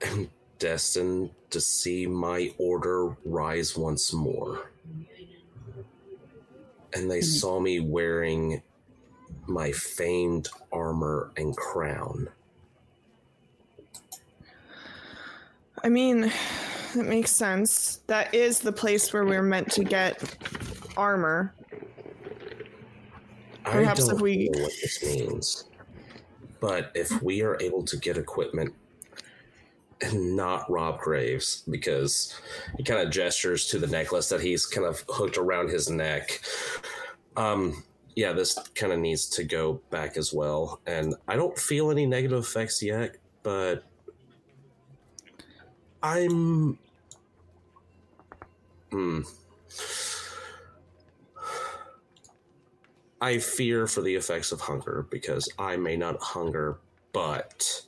am 0.03 0.29
destined 0.59 1.31
to 1.51 1.61
see 1.61 2.07
my 2.07 2.53
order 2.59 3.17
rise 3.25 3.77
once 3.77 4.13
more. 4.13 4.71
And 6.95 7.11
they 7.11 7.21
hmm. 7.21 7.25
saw 7.25 7.61
me 7.61 7.81
wearing 7.81 8.63
my 9.47 9.73
famed 9.73 10.49
armor 10.73 11.31
and 11.37 11.57
crown. 11.57 12.29
I 15.85 15.89
mean, 15.89 16.33
that 16.95 17.07
makes 17.07 17.31
sense. 17.31 18.01
That 18.07 18.35
is 18.35 18.61
the 18.61 18.73
place 18.73 19.13
where 19.13 19.25
we're 19.25 19.43
meant 19.43 19.71
to 19.73 19.85
get 19.85 20.37
armor. 20.97 21.55
Perhaps 23.65 24.01
I 24.01 24.05
if 24.05 24.09
don't 24.11 24.21
we- 24.21 24.49
know 24.49 24.63
what 24.63 24.73
this 24.83 25.03
means. 25.03 25.65
But 26.61 26.91
if 26.97 27.23
we 27.23 27.43
are 27.43 27.57
able 27.61 27.85
to 27.85 27.97
get 27.97 28.17
equipment 28.17 28.75
not 30.13 30.71
rob 30.71 31.01
Graves, 31.01 31.65
because 31.69 32.39
he 32.77 32.85
kind 32.85 33.01
of 33.01 33.11
gestures 33.13 33.67
to 33.69 33.79
the 33.79 33.87
necklace 33.87 34.29
that 34.29 34.41
he's 34.41 34.67
kind 34.67 34.87
of 34.87 35.05
hooked 35.09 35.39
around 35.39 35.71
his 35.71 35.91
neck. 35.91 36.41
Um, 37.37 37.85
yeah, 38.15 38.33
this 38.33 38.59
kind 38.75 38.93
of 38.93 38.99
needs 38.99 39.29
to 39.29 39.45
go 39.45 39.81
back 39.91 40.17
as 40.17 40.33
well. 40.33 40.81
And 40.87 41.15
I 41.29 41.37
don't 41.37 41.57
feel 41.57 41.91
any 41.91 42.07
negative 42.07 42.41
effects 42.41 42.83
yet, 42.83 43.17
but 43.43 43.85
I'm. 46.03 46.79
Hmm. 48.91 49.21
I 53.21 53.39
fear 53.39 53.87
for 53.87 54.01
the 54.01 54.15
effects 54.15 54.53
of 54.53 54.61
hunger 54.61 55.07
because 55.11 55.49
I 55.59 55.77
may 55.77 55.97
not 55.97 56.21
hunger, 56.23 56.79
but 57.13 57.83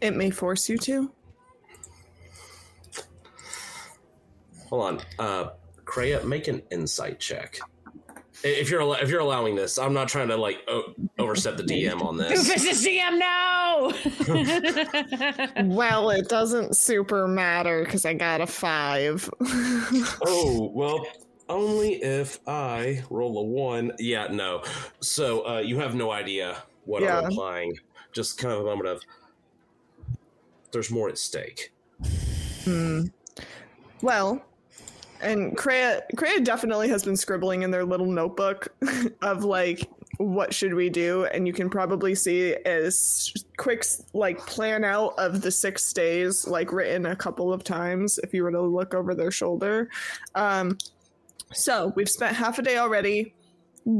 It 0.00 0.14
may 0.16 0.30
force 0.30 0.68
you 0.68 0.78
to. 0.78 1.10
hold 4.68 4.82
on. 4.82 5.00
Uh, 5.18 5.50
Kreia, 5.84 6.22
make 6.24 6.46
an 6.48 6.62
insight 6.70 7.18
check. 7.18 7.58
If 8.44 8.70
you're 8.70 8.82
al- 8.82 8.92
if 8.94 9.08
you're 9.08 9.20
allowing 9.20 9.56
this, 9.56 9.78
I'm 9.78 9.92
not 9.94 10.06
trying 10.08 10.28
to 10.28 10.36
like 10.36 10.58
o- 10.68 10.94
overstep 11.18 11.56
the 11.56 11.64
DM 11.64 12.02
on 12.04 12.16
this. 12.18 12.48
Doofus 12.48 12.70
is 12.70 12.86
GM 12.86 13.18
now. 13.18 13.92
Well, 15.64 16.10
it 16.10 16.28
doesn't 16.28 16.76
super 16.76 17.26
matter 17.26 17.84
because 17.84 18.04
I 18.04 18.14
got 18.14 18.40
a 18.40 18.46
five. 18.46 19.28
Oh 20.24 20.70
well, 20.74 21.04
only 21.48 21.94
if 22.02 22.38
I 22.46 23.02
roll 23.10 23.38
a 23.38 23.42
one. 23.42 23.92
Yeah, 23.98 24.28
no. 24.30 24.62
So 25.00 25.46
uh, 25.48 25.58
you 25.58 25.78
have 25.78 25.94
no 25.96 26.10
idea 26.12 26.62
what 26.84 27.02
Yeah. 27.02 27.18
I'm 27.18 27.24
implying. 27.26 27.72
Just 28.12 28.38
kind 28.38 28.52
of 28.54 28.60
a 28.60 28.64
moment 28.64 28.88
of 28.88 29.02
there's 30.78 30.92
more 30.92 31.08
at 31.08 31.18
stake. 31.18 31.72
Hmm. 32.62 33.06
Well, 34.00 34.40
and 35.20 35.58
Kreia, 35.58 36.02
Kreia 36.14 36.44
definitely 36.44 36.88
has 36.88 37.02
been 37.02 37.16
scribbling 37.16 37.62
in 37.62 37.72
their 37.72 37.84
little 37.84 38.06
notebook 38.06 38.68
of 39.22 39.42
like, 39.42 39.90
what 40.18 40.54
should 40.54 40.74
we 40.74 40.88
do? 40.88 41.24
And 41.24 41.48
you 41.48 41.52
can 41.52 41.68
probably 41.68 42.14
see 42.14 42.54
as 42.64 43.34
quick 43.56 43.84
like 44.12 44.38
plan 44.46 44.84
out 44.84 45.18
of 45.18 45.40
the 45.40 45.50
six 45.50 45.92
days, 45.92 46.46
like 46.46 46.70
written 46.70 47.06
a 47.06 47.16
couple 47.16 47.52
of 47.52 47.64
times 47.64 48.20
if 48.22 48.32
you 48.32 48.44
were 48.44 48.52
to 48.52 48.62
look 48.62 48.94
over 48.94 49.16
their 49.16 49.32
shoulder. 49.32 49.90
Um, 50.36 50.78
so 51.52 51.92
we've 51.96 52.08
spent 52.08 52.36
half 52.36 52.60
a 52.60 52.62
day 52.62 52.78
already 52.78 53.34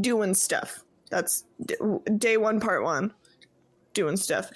doing 0.00 0.32
stuff. 0.32 0.84
That's 1.10 1.42
d- 1.66 1.74
day 2.18 2.36
one, 2.36 2.60
part 2.60 2.84
one, 2.84 3.12
doing 3.94 4.16
stuff. 4.16 4.52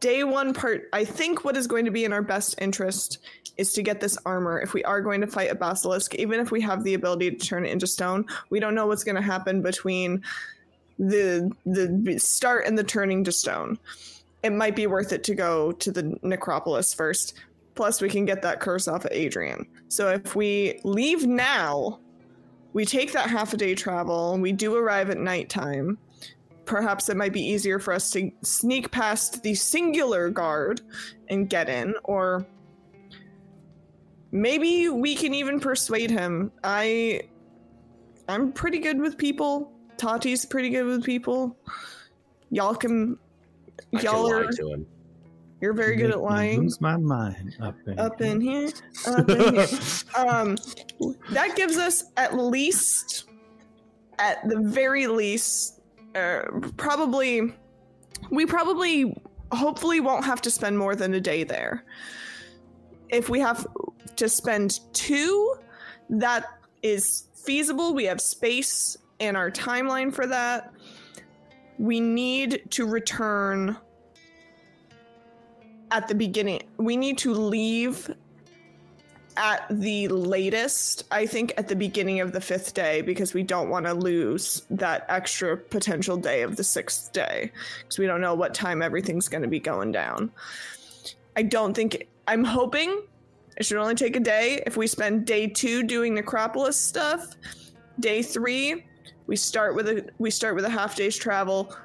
Day 0.00 0.22
one, 0.22 0.54
part. 0.54 0.88
I 0.92 1.04
think 1.04 1.44
what 1.44 1.56
is 1.56 1.66
going 1.66 1.84
to 1.84 1.90
be 1.90 2.04
in 2.04 2.12
our 2.12 2.22
best 2.22 2.54
interest 2.60 3.18
is 3.56 3.72
to 3.72 3.82
get 3.82 4.00
this 4.00 4.16
armor. 4.24 4.60
If 4.60 4.72
we 4.72 4.84
are 4.84 5.00
going 5.00 5.20
to 5.20 5.26
fight 5.26 5.50
a 5.50 5.54
basilisk, 5.54 6.14
even 6.14 6.38
if 6.38 6.52
we 6.52 6.60
have 6.60 6.84
the 6.84 6.94
ability 6.94 7.32
to 7.32 7.36
turn 7.36 7.66
it 7.66 7.72
into 7.72 7.86
stone, 7.86 8.24
we 8.50 8.60
don't 8.60 8.74
know 8.74 8.86
what's 8.86 9.02
going 9.04 9.16
to 9.16 9.22
happen 9.22 9.60
between 9.60 10.22
the 10.98 11.50
the 11.66 12.18
start 12.18 12.66
and 12.66 12.78
the 12.78 12.84
turning 12.84 13.24
to 13.24 13.32
stone. 13.32 13.78
It 14.42 14.50
might 14.50 14.76
be 14.76 14.86
worth 14.86 15.12
it 15.12 15.24
to 15.24 15.34
go 15.34 15.72
to 15.72 15.90
the 15.90 16.16
necropolis 16.22 16.94
first. 16.94 17.34
Plus, 17.74 18.00
we 18.00 18.08
can 18.08 18.24
get 18.24 18.42
that 18.42 18.60
curse 18.60 18.88
off 18.88 19.04
of 19.04 19.12
Adrian. 19.12 19.66
So 19.88 20.08
if 20.10 20.34
we 20.34 20.80
leave 20.84 21.26
now, 21.26 22.00
we 22.72 22.84
take 22.84 23.12
that 23.12 23.30
half 23.30 23.52
a 23.52 23.56
day 23.56 23.74
travel, 23.74 24.36
we 24.38 24.52
do 24.52 24.76
arrive 24.76 25.10
at 25.10 25.18
nighttime. 25.18 25.98
Perhaps 26.68 27.08
it 27.08 27.16
might 27.16 27.32
be 27.32 27.40
easier 27.40 27.78
for 27.78 27.94
us 27.94 28.10
to 28.10 28.30
sneak 28.42 28.90
past 28.90 29.42
the 29.42 29.54
singular 29.54 30.28
guard 30.28 30.82
and 31.28 31.48
get 31.48 31.70
in, 31.70 31.94
or 32.04 32.46
maybe 34.32 34.90
we 34.90 35.14
can 35.14 35.32
even 35.32 35.60
persuade 35.60 36.10
him. 36.10 36.52
I 36.62 37.22
I'm 38.28 38.52
pretty 38.52 38.78
good 38.80 39.00
with 39.00 39.16
people. 39.16 39.72
Tati's 39.96 40.44
pretty 40.44 40.68
good 40.68 40.84
with 40.84 41.04
people. 41.04 41.56
Y'all 42.50 42.74
can 42.74 43.16
I 43.96 44.02
y'all 44.02 44.26
can 44.28 44.34
are 44.34 44.44
lie 44.44 44.50
to 44.56 44.72
him. 44.72 44.86
you're 45.62 45.72
very 45.72 45.96
good 45.96 46.10
at 46.10 46.20
lying. 46.20 46.60
Lose 46.60 46.82
my 46.82 46.98
mind 46.98 47.56
up 47.62 47.76
in, 47.86 47.98
Up 47.98 48.20
in 48.20 48.42
here, 48.42 48.68
up 49.06 49.30
in 49.30 49.54
here. 49.54 49.66
Um, 50.18 50.58
that 51.30 51.56
gives 51.56 51.78
us 51.78 52.04
at 52.18 52.36
least, 52.36 53.24
at 54.18 54.46
the 54.48 54.58
very 54.60 55.06
least, 55.06 55.77
uh, 56.18 56.42
probably, 56.76 57.54
we 58.30 58.46
probably, 58.46 59.16
hopefully, 59.52 60.00
won't 60.00 60.24
have 60.24 60.40
to 60.42 60.50
spend 60.50 60.78
more 60.78 60.94
than 60.96 61.14
a 61.14 61.20
day 61.20 61.44
there. 61.44 61.84
If 63.08 63.28
we 63.28 63.40
have 63.40 63.66
to 64.16 64.28
spend 64.28 64.80
two, 64.92 65.54
that 66.10 66.44
is 66.82 67.24
feasible. 67.44 67.94
We 67.94 68.04
have 68.04 68.20
space 68.20 68.96
in 69.18 69.36
our 69.36 69.50
timeline 69.50 70.12
for 70.12 70.26
that. 70.26 70.72
We 71.78 72.00
need 72.00 72.62
to 72.70 72.86
return 72.86 73.76
at 75.90 76.08
the 76.08 76.14
beginning. 76.14 76.62
We 76.76 76.96
need 76.96 77.18
to 77.18 77.32
leave 77.32 78.10
at 79.38 79.64
the 79.70 80.08
latest, 80.08 81.04
I 81.10 81.24
think, 81.24 81.54
at 81.56 81.68
the 81.68 81.76
beginning 81.76 82.20
of 82.20 82.32
the 82.32 82.40
fifth 82.40 82.74
day 82.74 83.00
because 83.00 83.32
we 83.32 83.44
don't 83.44 83.70
want 83.70 83.86
to 83.86 83.94
lose 83.94 84.62
that 84.68 85.06
extra 85.08 85.56
potential 85.56 86.16
day 86.16 86.42
of 86.42 86.56
the 86.56 86.64
sixth 86.64 87.12
day 87.12 87.52
because 87.78 87.98
we 87.98 88.06
don't 88.06 88.20
know 88.20 88.34
what 88.34 88.52
time 88.52 88.82
everything's 88.82 89.28
going 89.28 89.42
to 89.42 89.48
be 89.48 89.60
going 89.60 89.92
down. 89.92 90.30
I 91.36 91.42
don't 91.42 91.72
think, 91.72 92.08
I'm 92.26 92.42
hoping 92.42 93.02
it 93.56 93.64
should 93.64 93.78
only 93.78 93.94
take 93.94 94.16
a 94.16 94.20
day. 94.20 94.60
If 94.66 94.76
we 94.76 94.88
spend 94.88 95.24
day 95.24 95.46
two 95.46 95.84
doing 95.84 96.14
necropolis 96.14 96.76
stuff, 96.76 97.36
day 98.00 98.22
three, 98.22 98.84
we 99.28 99.36
start 99.36 99.76
with 99.76 99.88
a 99.88 100.08
we 100.18 100.30
start 100.30 100.54
with 100.54 100.64
a 100.64 100.70
half 100.70 100.96
day's 100.96 101.16
travel. 101.16 101.76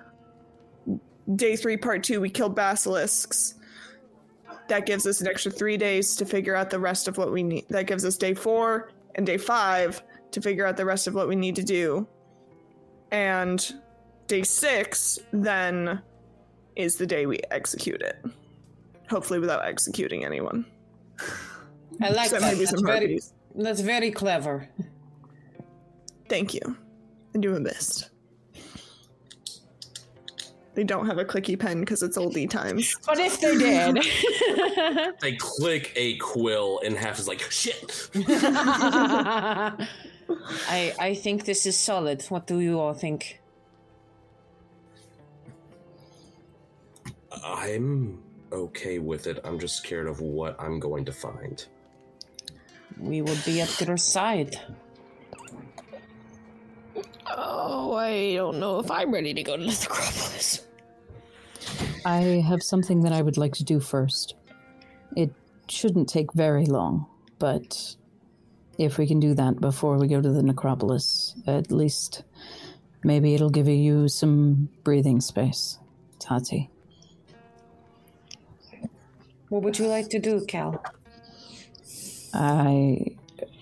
Day 1.35 1.55
three, 1.55 1.77
part 1.77 2.03
two, 2.03 2.21
we 2.21 2.29
kill 2.29 2.49
basilisks 2.49 3.55
that 4.67 4.85
gives 4.85 5.05
us 5.05 5.21
an 5.21 5.27
extra 5.27 5.51
three 5.51 5.77
days 5.77 6.15
to 6.15 6.25
figure 6.25 6.55
out 6.55 6.69
the 6.69 6.79
rest 6.79 7.07
of 7.07 7.17
what 7.17 7.31
we 7.31 7.43
need. 7.43 7.65
That 7.69 7.87
gives 7.87 8.05
us 8.05 8.17
day 8.17 8.33
four 8.33 8.91
and 9.15 9.25
day 9.25 9.37
five 9.37 10.01
to 10.31 10.41
figure 10.41 10.65
out 10.65 10.77
the 10.77 10.85
rest 10.85 11.07
of 11.07 11.13
what 11.13 11.27
we 11.27 11.35
need 11.35 11.55
to 11.55 11.63
do. 11.63 12.07
And 13.11 13.73
day 14.27 14.43
six 14.43 15.19
then 15.31 16.01
is 16.75 16.95
the 16.97 17.05
day 17.05 17.25
we 17.25 17.39
execute 17.51 18.01
it. 18.01 18.23
Hopefully, 19.09 19.39
without 19.39 19.65
executing 19.65 20.25
anyone. 20.25 20.65
I 22.01 22.09
like 22.09 22.31
Except 22.31 22.41
that. 22.41 22.57
That's 22.57 22.81
very, 22.81 23.19
that's 23.55 23.81
very 23.81 24.09
clever. 24.09 24.67
Thank 26.29 26.53
you. 26.53 26.77
I 27.35 27.39
do 27.39 27.51
my 27.51 27.59
best. 27.59 28.09
They 30.75 30.83
don't 30.83 31.05
have 31.05 31.19
a 31.19 31.25
clicky 31.25 31.59
pen 31.59 31.79
because 31.81 32.01
it's 32.01 32.17
oldie 32.17 32.49
times. 32.49 32.95
But 33.05 33.19
if 33.19 33.39
they 33.39 33.57
did, 33.57 34.03
They 35.21 35.33
click 35.33 35.93
a 35.95 36.17
quill 36.17 36.81
and 36.83 36.97
half 36.97 37.19
is 37.19 37.27
like 37.27 37.41
shit. 37.51 38.09
I 40.67 40.93
I 40.99 41.13
think 41.15 41.45
this 41.45 41.65
is 41.65 41.77
solid. 41.77 42.23
What 42.29 42.47
do 42.47 42.59
you 42.59 42.79
all 42.79 42.93
think? 42.93 43.39
I'm 47.43 48.23
okay 48.51 48.99
with 48.99 49.27
it. 49.27 49.39
I'm 49.43 49.59
just 49.59 49.75
scared 49.77 50.07
of 50.07 50.21
what 50.21 50.59
I'm 50.59 50.79
going 50.79 51.05
to 51.05 51.11
find. 51.11 51.63
We 52.99 53.21
will 53.21 53.37
be 53.45 53.61
at 53.61 53.81
your 53.81 53.97
side. 53.97 54.59
Oh, 57.27 57.93
I 57.93 58.35
don't 58.35 58.59
know 58.59 58.79
if 58.79 58.91
I'm 58.91 59.11
ready 59.11 59.33
to 59.33 59.43
go 59.43 59.57
to 59.57 59.63
the 59.63 59.69
necropolis. 59.69 60.65
I 62.05 62.19
have 62.45 62.61
something 62.61 63.01
that 63.01 63.13
I 63.13 63.21
would 63.21 63.37
like 63.37 63.53
to 63.53 63.63
do 63.63 63.79
first. 63.79 64.35
It 65.15 65.31
shouldn't 65.69 66.09
take 66.09 66.33
very 66.33 66.65
long, 66.65 67.05
but 67.39 67.95
if 68.77 68.97
we 68.97 69.07
can 69.07 69.19
do 69.19 69.33
that 69.35 69.61
before 69.61 69.97
we 69.97 70.07
go 70.07 70.21
to 70.21 70.29
the 70.29 70.43
necropolis, 70.43 71.35
at 71.47 71.71
least 71.71 72.23
maybe 73.03 73.33
it'll 73.33 73.49
give 73.49 73.67
you 73.67 74.07
some 74.07 74.69
breathing 74.83 75.21
space, 75.21 75.79
Tati. 76.19 76.69
What 79.49 79.61
would 79.61 79.77
you 79.77 79.87
like 79.87 80.09
to 80.09 80.19
do, 80.19 80.43
Cal? 80.45 80.83
I 82.33 83.05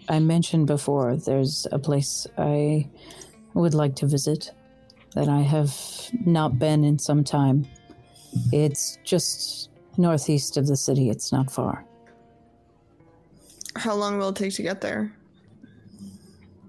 I 0.07 0.19
mentioned 0.19 0.67
before 0.67 1.15
there's 1.15 1.67
a 1.71 1.79
place 1.79 2.27
I 2.37 2.87
would 3.53 3.73
like 3.73 3.95
to 3.97 4.05
visit 4.05 4.51
that 5.15 5.27
I 5.27 5.41
have 5.41 5.75
not 6.25 6.57
been 6.57 6.83
in 6.83 6.97
some 6.99 7.23
time. 7.23 7.67
It's 8.53 8.97
just 9.03 9.69
northeast 9.97 10.55
of 10.57 10.67
the 10.67 10.77
city. 10.77 11.09
It's 11.09 11.31
not 11.31 11.51
far. 11.51 11.83
How 13.75 13.93
long 13.93 14.17
will 14.17 14.29
it 14.29 14.35
take 14.35 14.53
to 14.55 14.63
get 14.63 14.81
there? 14.81 15.11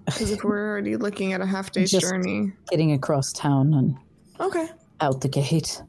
Because 0.05 0.31
if 0.31 0.43
we're 0.43 0.69
already 0.69 0.97
looking 0.97 1.31
at 1.31 1.39
a 1.39 1.45
half 1.45 1.71
day's 1.71 1.89
Just- 1.91 2.05
journey. 2.05 2.51
Getting 2.69 2.91
across 2.91 3.31
town 3.31 3.73
and 3.73 3.97
Okay, 4.37 4.67
out 4.99 5.21
the 5.21 5.29
gate. 5.29 5.81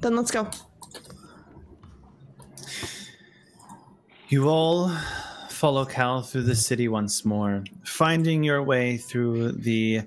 then 0.00 0.16
let's 0.16 0.30
go. 0.30 0.48
You 4.28 4.48
all 4.48 4.90
follow 5.56 5.86
Cal 5.86 6.20
through 6.20 6.42
the 6.42 6.54
city 6.54 6.86
once 6.86 7.24
more, 7.24 7.64
finding 7.82 8.44
your 8.44 8.62
way 8.62 8.98
through 8.98 9.52
the 9.52 10.02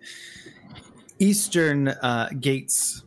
eastern 1.18 1.88
uh, 1.88 2.30
gates. 2.40 3.04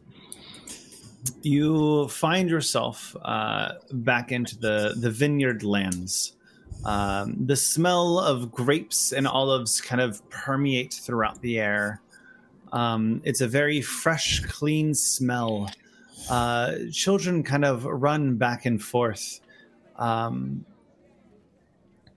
You 1.42 2.08
find 2.08 2.50
yourself 2.50 3.14
uh, 3.22 3.74
back 3.92 4.32
into 4.32 4.58
the, 4.58 4.94
the 4.96 5.08
vineyard 5.08 5.62
lands. 5.62 6.34
Um, 6.84 7.36
the 7.46 7.54
smell 7.54 8.18
of 8.18 8.50
grapes 8.50 9.12
and 9.12 9.28
olives 9.28 9.80
kind 9.80 10.00
of 10.00 10.28
permeate 10.28 10.94
throughout 10.94 11.40
the 11.42 11.60
air. 11.60 12.02
Um, 12.72 13.22
it's 13.24 13.40
a 13.40 13.46
very 13.46 13.80
fresh, 13.80 14.40
clean 14.40 14.94
smell. 14.94 15.70
Uh, 16.28 16.74
children 16.90 17.44
kind 17.44 17.64
of 17.64 17.84
run 17.84 18.36
back 18.36 18.66
and 18.66 18.82
forth. 18.82 19.40
Um, 19.94 20.64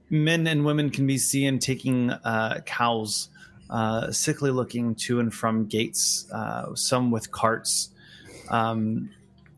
men 0.09 0.47
and 0.47 0.65
women 0.65 0.89
can 0.89 1.07
be 1.07 1.17
seen 1.17 1.59
taking 1.59 2.11
uh, 2.11 2.61
cows 2.65 3.29
uh, 3.69 4.11
sickly 4.11 4.51
looking 4.51 4.95
to 4.95 5.19
and 5.19 5.33
from 5.33 5.65
gates, 5.65 6.29
uh, 6.31 6.75
some 6.75 7.11
with 7.11 7.31
carts, 7.31 7.89
um, 8.49 9.09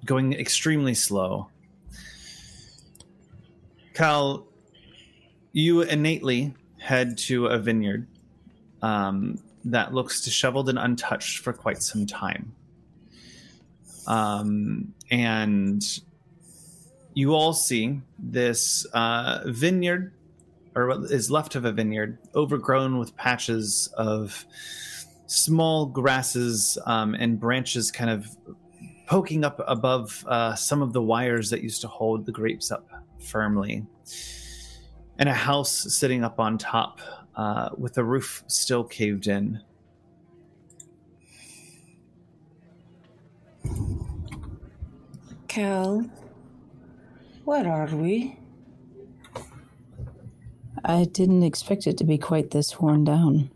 going 0.06 0.34
extremely 0.34 0.94
slow. 0.94 1.50
Cal, 3.94 4.48
you 5.52 5.82
innately 5.82 6.54
head 6.78 7.18
to 7.18 7.48
a 7.48 7.58
vineyard 7.58 8.08
um, 8.82 9.40
that 9.66 9.94
looks 9.94 10.22
disheveled 10.22 10.70
and 10.70 10.78
untouched 10.78 11.40
for 11.40 11.52
quite 11.52 11.82
some 11.82 12.06
time. 12.06 12.54
Um, 14.06 14.94
and 15.12 15.84
you 17.14 17.34
all 17.34 17.52
see 17.52 18.00
this 18.18 18.86
uh, 18.94 19.42
vineyard, 19.48 20.14
or 20.78 20.86
what 20.86 21.12
is 21.12 21.32
left 21.32 21.56
of 21.56 21.66
a 21.66 21.72
vineyard, 21.72 22.20
overgrown 22.36 23.00
with 23.00 23.16
patches 23.18 23.90
of 23.98 24.46
small 25.26 25.88
grasses 25.88 26.78
um, 26.86 27.16
and 27.16 27.40
branches 27.40 27.92
kind 27.92 28.12
of 28.12 28.38
poking 29.08 29.44
up 29.44 29.60
above 29.68 30.24
uh, 30.28 30.54
some 30.54 30.84
of 30.84 30.94
the 30.94 31.02
wires 31.02 31.50
that 31.50 31.64
used 31.64 31.82
to 31.82 31.88
hold 31.88 32.28
the 32.28 32.32
grapes 32.32 32.72
up 32.72 32.88
firmly. 33.20 33.88
And 35.18 35.28
a 35.28 35.34
house 35.34 35.72
sitting 35.72 36.24
up 36.24 36.40
on 36.40 36.60
top 36.60 37.02
uh, 37.36 37.70
with 37.76 37.96
the 37.96 38.04
roof 38.04 38.44
still 38.46 38.84
caved 38.84 39.26
in. 39.26 39.60
Cal, 45.48 46.08
where 47.46 47.68
are 47.68 47.96
we? 47.96 48.38
I 50.90 51.04
didn't 51.04 51.44
expect 51.44 51.86
it 51.86 51.98
to 51.98 52.06
be 52.06 52.18
quite 52.18 52.52
this 52.52 52.80
worn 52.80 53.04
down. 53.04 53.52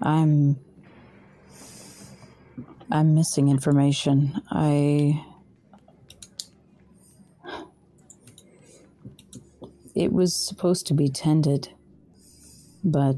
I'm. 0.00 0.56
I'm 2.92 3.16
missing 3.16 3.48
information. 3.48 4.40
I. 4.52 5.20
It 9.96 10.12
was 10.12 10.32
supposed 10.36 10.86
to 10.86 10.94
be 10.94 11.08
tended, 11.08 11.70
but 12.84 13.16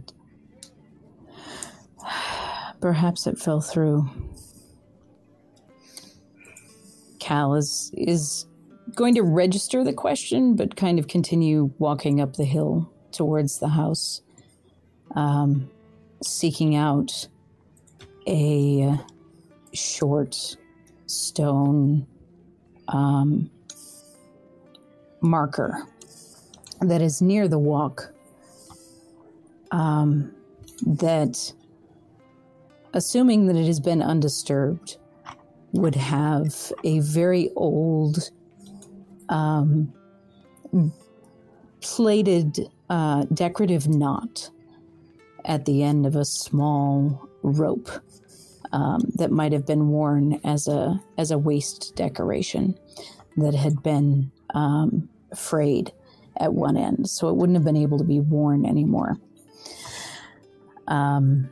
perhaps 2.81 3.27
it 3.27 3.39
fell 3.39 3.61
through. 3.61 4.09
Cal 7.19 7.55
is 7.55 7.93
is 7.95 8.47
going 9.01 9.15
to 9.15 9.23
register 9.23 9.83
the 9.83 9.95
question, 9.95 10.55
but 10.55 10.77
kind 10.77 10.99
of 10.99 11.09
continue 11.09 11.73
walking 11.79 12.21
up 12.21 12.35
the 12.37 12.45
hill 12.45 12.93
towards 13.13 13.59
the 13.59 13.69
house, 13.69 14.21
um, 15.15 15.71
seeking 16.23 16.77
out 16.77 17.27
a 18.29 18.95
short 19.73 20.59
stone 21.07 22.07
um, 22.89 23.51
marker 25.23 25.89
that 26.83 27.01
is 27.01 27.23
near 27.23 27.49
the 27.49 27.59
walk. 27.59 28.13
Um, 29.71 30.31
that, 30.85 31.55
assuming 32.93 33.47
that 33.47 33.57
it 33.57 33.67
has 33.67 33.81
been 33.81 34.03
undisturbed, 34.03 34.99
would 35.73 35.95
have 35.95 36.71
a 36.85 37.01
very 37.01 37.49
old 37.57 38.31
um, 39.31 39.93
plated 41.81 42.69
uh, 42.91 43.25
decorative 43.33 43.89
knot 43.89 44.51
at 45.47 45.65
the 45.65 45.83
end 45.83 46.05
of 46.05 46.17
a 46.17 46.25
small 46.25 47.27
rope 47.43 47.89
um, 48.73 49.01
that 49.15 49.31
might 49.31 49.53
have 49.53 49.67
been 49.67 49.89
worn 49.89 50.39
as 50.45 50.69
a 50.69 51.01
as 51.17 51.31
a 51.31 51.39
waist 51.39 51.95
decoration 51.97 52.79
that 53.37 53.55
had 53.55 53.83
been 53.83 54.31
um, 54.55 55.09
frayed 55.35 55.93
at 56.37 56.53
one 56.53 56.77
end, 56.77 57.09
so 57.09 57.29
it 57.29 57.37
wouldn't 57.37 57.57
have 57.57 57.65
been 57.65 57.77
able 57.77 57.99
to 57.99 58.05
be 58.05 58.21
worn 58.21 58.67
anymore. 58.67 59.17
Um, 60.89 61.49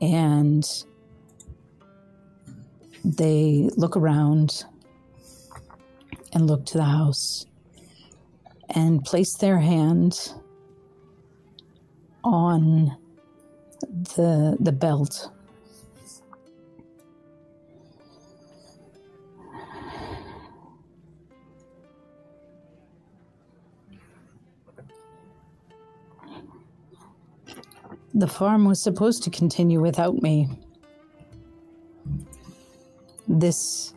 and 0.00 0.84
they 3.04 3.68
look 3.76 3.96
around 3.96 4.64
and 6.32 6.46
look 6.46 6.66
to 6.66 6.78
the 6.78 6.84
house 6.84 7.46
and 8.70 9.04
place 9.04 9.34
their 9.36 9.58
hand 9.58 10.32
on 12.24 12.96
the 14.16 14.56
the 14.60 14.72
belt. 14.72 15.30
The 28.14 28.26
farm 28.26 28.64
was 28.64 28.82
supposed 28.82 29.22
to 29.24 29.30
continue 29.30 29.78
without 29.78 30.22
me. 30.22 30.48
This 33.28 33.92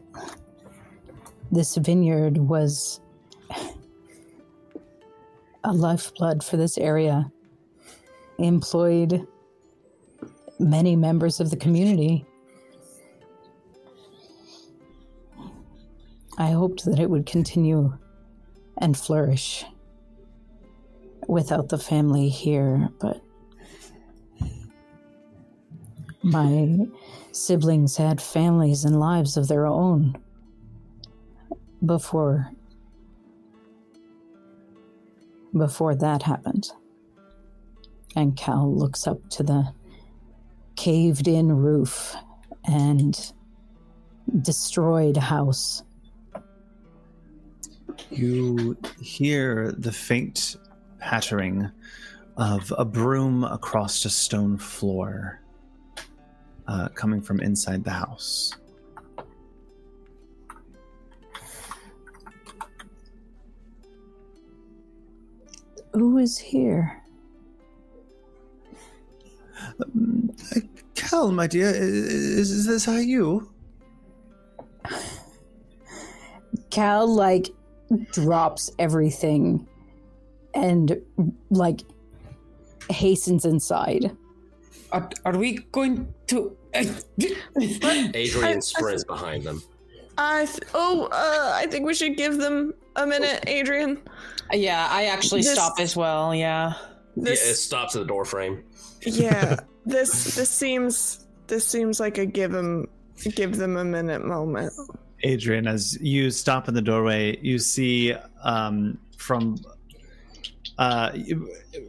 this 1.51 1.75
vineyard 1.75 2.37
was 2.37 2.99
a 5.63 5.73
lifeblood 5.73 6.43
for 6.43 6.57
this 6.57 6.77
area, 6.77 7.31
employed 8.37 9.27
many 10.59 10.95
members 10.95 11.39
of 11.39 11.49
the 11.49 11.57
community. 11.57 12.25
I 16.37 16.51
hoped 16.51 16.85
that 16.85 16.99
it 16.99 17.09
would 17.09 17.25
continue 17.25 17.97
and 18.77 18.95
flourish 18.95 19.65
without 21.27 21.69
the 21.69 21.77
family 21.77 22.29
here, 22.29 22.89
but 22.99 23.21
my 26.23 26.87
siblings 27.31 27.97
had 27.97 28.21
families 28.21 28.85
and 28.85 28.99
lives 28.99 29.35
of 29.35 29.47
their 29.47 29.65
own 29.65 30.15
before 31.85 32.51
before 35.58 35.95
that 35.95 36.22
happened. 36.24 36.72
And 38.16 38.35
Cal 38.35 38.72
looks 38.74 39.08
up 39.08 39.30
to 39.32 39.43
the 39.43 39.74
caved 40.75 41.27
in 41.27 41.51
roof 41.51 42.16
and 42.66 43.33
destroyed 44.41 45.17
house. 45.17 45.83
You 48.11 48.77
hear 49.01 49.72
the 49.77 49.91
faint 49.91 50.56
pattering 50.99 51.69
of 52.38 52.74
a 52.77 52.85
broom 52.85 53.43
across 53.43 54.06
a 54.06 54.09
stone 54.09 54.58
floor 54.58 55.41
uh, 56.67 56.90
coming 56.90 57.22
from 57.22 57.40
inside 57.41 57.83
the 57.83 57.91
house. 57.91 58.53
Who 65.99 66.17
is 66.17 66.37
here? 66.37 67.03
Um, 69.83 70.31
uh, 70.55 70.61
Cal, 70.95 71.29
my 71.29 71.45
dear, 71.45 71.71
is, 71.71 72.51
is 72.51 72.65
this 72.65 72.85
how 72.85 72.95
you? 72.95 73.51
Cal 76.69 77.05
like 77.05 77.49
drops 78.13 78.71
everything 78.79 79.67
and 80.53 81.01
like 81.49 81.81
hastens 82.89 83.43
inside. 83.43 84.15
Are, 84.93 85.09
are 85.25 85.37
we 85.37 85.57
going 85.73 86.13
to? 86.27 86.55
Adrian 86.73 88.61
sprints 88.61 89.03
behind 89.03 89.43
them. 89.43 89.61
I 90.17 90.45
th- 90.45 90.63
oh, 90.73 91.09
uh, 91.11 91.51
I 91.55 91.67
think 91.67 91.85
we 91.85 91.93
should 91.93 92.15
give 92.15 92.37
them 92.37 92.73
a 92.95 93.05
minute, 93.05 93.43
Adrian. 93.47 94.01
Yeah, 94.53 94.87
I 94.89 95.05
actually 95.05 95.41
This- 95.41 95.53
stop 95.53 95.79
as 95.79 95.95
well. 95.95 96.33
Yeah. 96.33 96.73
This, 97.15 97.43
yeah, 97.45 97.51
it 97.51 97.55
stops 97.55 97.95
at 97.95 97.99
the 97.99 98.07
door 98.07 98.23
frame. 98.23 98.63
yeah, 99.01 99.57
this 99.85 100.35
this 100.35 100.49
seems 100.49 101.27
this 101.47 101.67
seems 101.67 101.99
like 101.99 102.17
a 102.17 102.25
give 102.25 102.51
them 102.51 102.87
give 103.35 103.57
them 103.57 103.77
a 103.77 103.83
minute 103.83 104.23
moment. 104.23 104.71
Adrian, 105.23 105.67
as 105.67 105.97
you 105.99 106.31
stop 106.31 106.69
in 106.69 106.73
the 106.73 106.81
doorway, 106.81 107.37
you 107.41 107.57
see 107.59 108.13
um, 108.43 108.97
from 109.17 109.57
uh, 110.77 111.11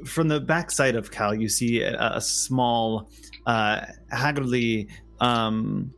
from 0.05 0.27
the 0.27 0.41
backside 0.41 0.97
of 0.97 1.13
Cal, 1.13 1.33
you 1.33 1.49
see 1.49 1.83
a, 1.83 1.97
a 2.17 2.21
small, 2.21 3.09
uh, 3.47 3.83
haggardly, 4.11 4.89
um, 5.21 5.93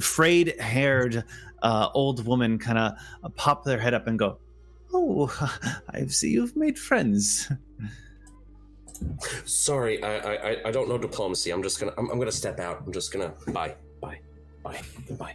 frayed-haired 0.00 1.24
uh, 1.62 1.88
old 1.92 2.24
woman 2.26 2.58
kind 2.58 2.78
of 2.78 3.36
pop 3.36 3.64
their 3.64 3.78
head 3.78 3.92
up 3.92 4.06
and 4.06 4.18
go, 4.18 4.38
Oh, 4.92 5.30
I 5.90 6.06
see 6.06 6.30
you've 6.30 6.56
made 6.56 6.78
friends. 6.78 7.50
Sorry, 9.44 10.02
I, 10.02 10.16
I 10.18 10.50
I- 10.50 10.68
I 10.68 10.70
don't 10.70 10.88
know 10.88 10.98
diplomacy. 10.98 11.50
I'm 11.52 11.62
just 11.62 11.80
gonna 11.80 11.92
I'm, 11.96 12.10
I'm 12.10 12.18
gonna 12.18 12.32
step 12.32 12.58
out. 12.60 12.82
I'm 12.86 12.92
just 12.92 13.12
gonna 13.12 13.32
bye 13.52 13.74
bye 14.00 14.20
bye 14.62 14.80
bye. 15.18 15.34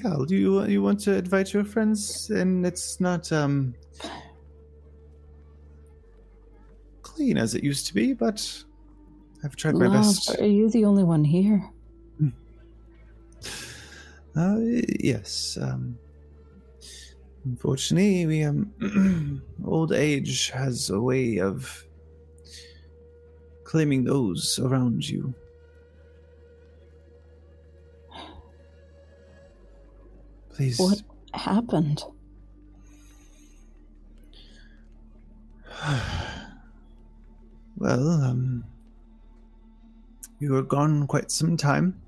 Cal, 0.00 0.24
do 0.26 0.36
you 0.36 0.64
you 0.66 0.82
want 0.82 1.00
to 1.00 1.16
invite 1.16 1.52
your 1.52 1.64
friends? 1.64 2.30
And 2.30 2.64
it's 2.64 3.00
not 3.00 3.32
um 3.32 3.74
clean 7.02 7.36
as 7.38 7.54
it 7.54 7.64
used 7.64 7.86
to 7.88 7.94
be, 7.94 8.12
but 8.12 8.64
I've 9.42 9.56
tried 9.56 9.74
my 9.74 9.86
Love, 9.86 10.04
best. 10.04 10.38
are 10.38 10.46
you 10.46 10.70
the 10.70 10.84
only 10.84 11.04
one 11.04 11.24
here? 11.24 11.68
Uh, 14.36 14.56
yes. 15.00 15.56
Um, 15.60 15.98
unfortunately, 17.44 18.26
we 18.26 18.42
um, 18.42 19.42
old 19.64 19.92
age 19.92 20.50
has 20.50 20.90
a 20.90 21.00
way 21.00 21.38
of 21.38 21.84
claiming 23.64 24.04
those 24.04 24.58
around 24.58 25.08
you. 25.08 25.34
Please. 30.50 30.78
What 30.78 31.02
happened? 31.32 32.02
Well, 37.76 38.08
um, 38.08 38.64
you 40.38 40.52
were 40.52 40.62
gone 40.62 41.08
quite 41.08 41.32
some 41.32 41.56
time. 41.56 42.00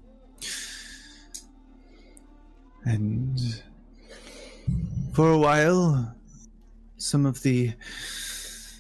And 2.87 3.63
for 5.13 5.33
a 5.33 5.39
while, 5.39 6.15
some 6.99 7.27
of 7.27 7.43
the 7.43 7.73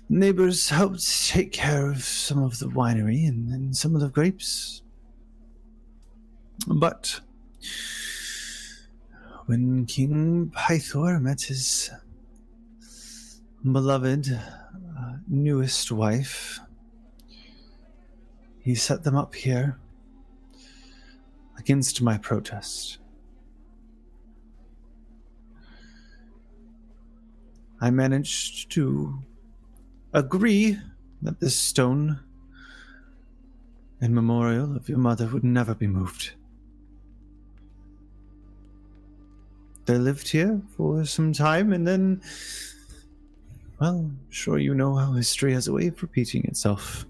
neighbors 0.09 0.69
helped 0.69 1.29
take 1.29 1.53
care 1.53 1.91
of 1.91 2.05
some 2.05 2.43
of 2.43 2.59
the 2.61 2.67
winery 2.67 3.27
and, 3.29 3.49
and 3.53 3.77
some 3.77 3.97
of 3.97 4.01
the 4.01 4.09
grapes. 4.09 4.83
But 6.69 7.21
when 9.47 9.87
King 9.87 10.53
Pythor 10.55 11.21
met 11.21 11.43
his 11.43 11.91
beloved 13.73 14.29
uh, 14.31 15.13
newest 15.27 15.91
wife, 15.91 16.61
he 18.61 18.77
set 18.77 19.03
them 19.03 19.17
up 19.17 19.35
here 19.35 19.79
against 21.59 22.03
my 22.03 22.19
protest. 22.19 22.99
I 27.81 27.91
managed 27.91 28.71
to 28.73 29.19
agree 30.13 30.79
that 31.23 31.41
this 31.41 31.59
stone 31.59 32.21
in 34.01 34.15
memorial 34.15 34.77
of 34.77 34.89
your 34.89 34.99
mother 34.99 35.27
would 35.29 35.45
never 35.45 35.75
be 35.75 35.87
moved. 35.87 36.33
They 39.87 39.99
lived 39.99 40.29
here 40.29 40.61
for 40.77 41.05
some 41.05 41.33
time 41.33 41.73
and 41.73 41.87
then, 41.87 42.21
well, 43.81 44.11
sure 44.31 44.59
you 44.59 44.75
know 44.75 44.97
how 44.97 45.13
history 45.13 45.53
has 45.53 45.69
a 45.69 45.73
way 45.73 45.87
of 45.89 46.03
repeating 46.03 46.45
itself. 46.45 47.07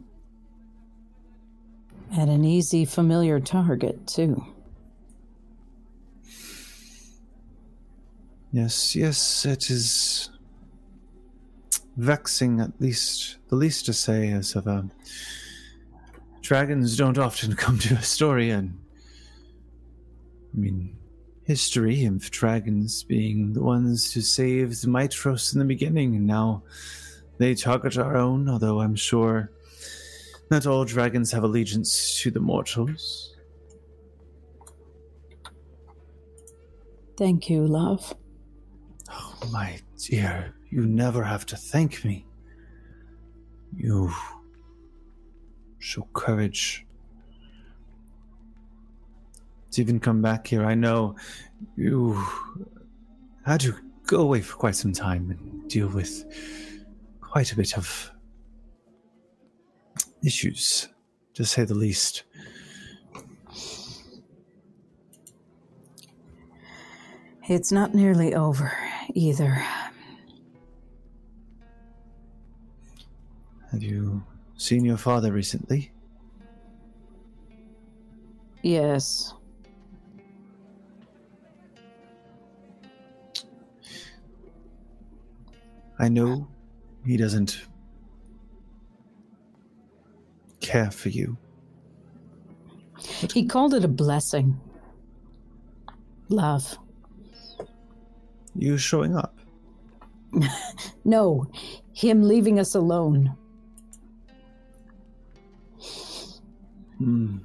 At 2.12 2.28
an 2.28 2.45
easy, 2.45 2.85
familiar 2.85 3.41
target, 3.41 4.07
too. 4.07 4.45
Yes, 8.53 8.95
yes, 8.95 9.45
it 9.45 9.70
is 9.70 10.31
vexing 11.97 12.60
at 12.60 12.78
least 12.81 13.39
the 13.49 13.57
least 13.57 13.86
to 13.86 13.92
say 13.92 14.31
as 14.31 14.55
of 14.55 14.66
a 14.66 14.89
dragons 16.42 16.97
don't 16.97 17.18
often 17.18 17.55
come 17.65 17.78
to 17.78 17.94
Estoria 17.94 18.58
and 18.58 18.78
I 20.55 20.58
mean 20.58 20.97
history 21.44 22.05
of 22.05 22.31
dragons 22.31 23.05
being 23.05 23.52
the 23.52 23.62
ones 23.62 24.12
who 24.12 24.20
saved 24.20 24.84
Mytros 24.84 25.55
in 25.55 25.60
the 25.60 25.65
beginning 25.65 26.16
and 26.16 26.26
now 26.26 26.65
they 27.39 27.55
target 27.55 27.99
our 27.99 28.16
own, 28.16 28.49
although 28.49 28.81
I'm 28.81 28.97
sure 28.97 29.52
not 30.50 30.66
all 30.66 30.84
dragons 30.84 31.31
have 31.33 31.44
allegiance 31.44 32.20
to 32.23 32.31
the 32.31 32.41
mortals. 32.41 33.34
Thank 37.16 37.49
you, 37.49 37.66
love. 37.66 38.15
Oh, 39.10 39.39
my 39.52 39.78
dear, 39.99 40.55
you 40.70 40.86
never 40.86 41.23
have 41.23 41.47
to 41.47 41.57
thank 41.57 42.05
me. 42.05 42.27
You 43.75 44.12
show 45.78 46.09
courage. 46.12 46.86
To 49.73 49.81
even 49.81 50.01
come 50.01 50.23
back 50.23 50.47
here, 50.47 50.65
I 50.65 50.75
know 50.75 51.17
you 51.77 52.23
had 53.45 53.61
to 53.61 53.75
go 54.07 54.20
away 54.23 54.41
for 54.41 54.57
quite 54.57 54.77
some 54.77 54.93
time 54.93 55.31
and 55.31 55.69
deal 55.69 55.89
with 55.89 56.25
quite 57.20 57.53
a 57.53 57.57
bit 57.57 57.77
of 57.77 58.11
issues, 60.25 60.89
to 61.35 61.45
say 61.45 61.65
the 61.65 61.75
least. 61.75 62.25
It's 67.49 67.70
not 67.70 67.95
nearly 67.95 68.35
over 68.35 68.73
either. 69.15 69.65
Have 73.73 73.83
you 73.83 74.23
seen 74.57 74.85
your 74.85 74.97
father 74.97 75.33
recently? 75.33 75.93
Yes. 78.62 79.35
I 85.99 86.09
know 86.09 86.49
he 87.05 87.17
doesn't 87.17 87.62
care 90.61 90.91
for 90.91 91.09
you. 91.09 91.36
He 93.33 93.47
called 93.47 93.75
it 93.75 93.85
a 93.85 93.89
blessing. 93.89 94.61
Love. 96.28 96.78
You 98.55 98.78
showing 98.78 99.17
up. 99.17 99.39
No, 101.05 101.47
him 101.93 102.25
leaving 102.25 102.59
us 102.59 102.75
alone. 102.75 103.36
Hmm. 106.98 107.39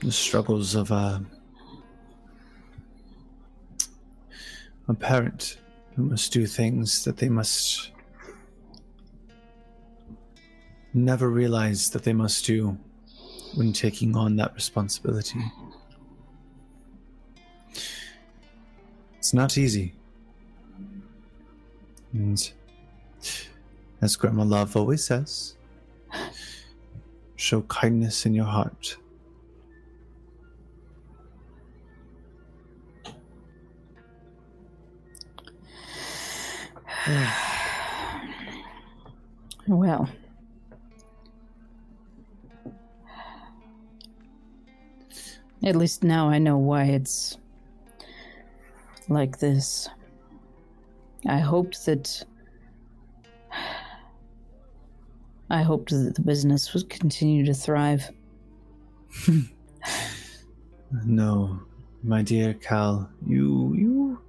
The 0.00 0.12
struggles 0.12 0.74
of 0.74 0.90
a, 0.90 1.24
a 4.88 4.94
parent 4.94 5.58
who 5.94 6.04
must 6.04 6.32
do 6.32 6.46
things 6.46 7.04
that 7.04 7.18
they 7.18 7.28
must 7.28 7.92
never 10.94 11.30
realize 11.30 11.90
that 11.90 12.02
they 12.02 12.12
must 12.12 12.44
do 12.44 12.76
when 13.54 13.72
taking 13.72 14.16
on 14.16 14.36
that 14.36 14.54
responsibility. 14.54 15.40
It's 19.18 19.34
not 19.34 19.56
easy. 19.56 19.94
And 22.12 22.52
as 24.02 24.16
Grandma 24.16 24.42
Love 24.42 24.76
always 24.76 25.04
says, 25.04 25.54
show 27.36 27.62
kindness 27.62 28.26
in 28.26 28.34
your 28.34 28.44
heart. 28.44 28.96
Well. 39.68 40.08
At 45.64 45.76
least 45.76 46.02
now 46.02 46.28
I 46.28 46.38
know 46.38 46.58
why 46.58 46.86
it's 46.86 47.38
like 49.08 49.38
this. 49.38 49.88
I 51.28 51.38
hoped 51.38 51.86
that. 51.86 52.24
I 55.52 55.60
hoped 55.62 55.90
that 55.90 56.14
the 56.14 56.22
business 56.22 56.72
would 56.74 56.88
continue 56.88 57.44
to 57.44 57.54
thrive. 57.54 58.10
No, 61.06 61.58
my 62.02 62.20
dear 62.22 62.52
Cal, 62.52 63.08
you 63.26 63.72
you 63.74 64.20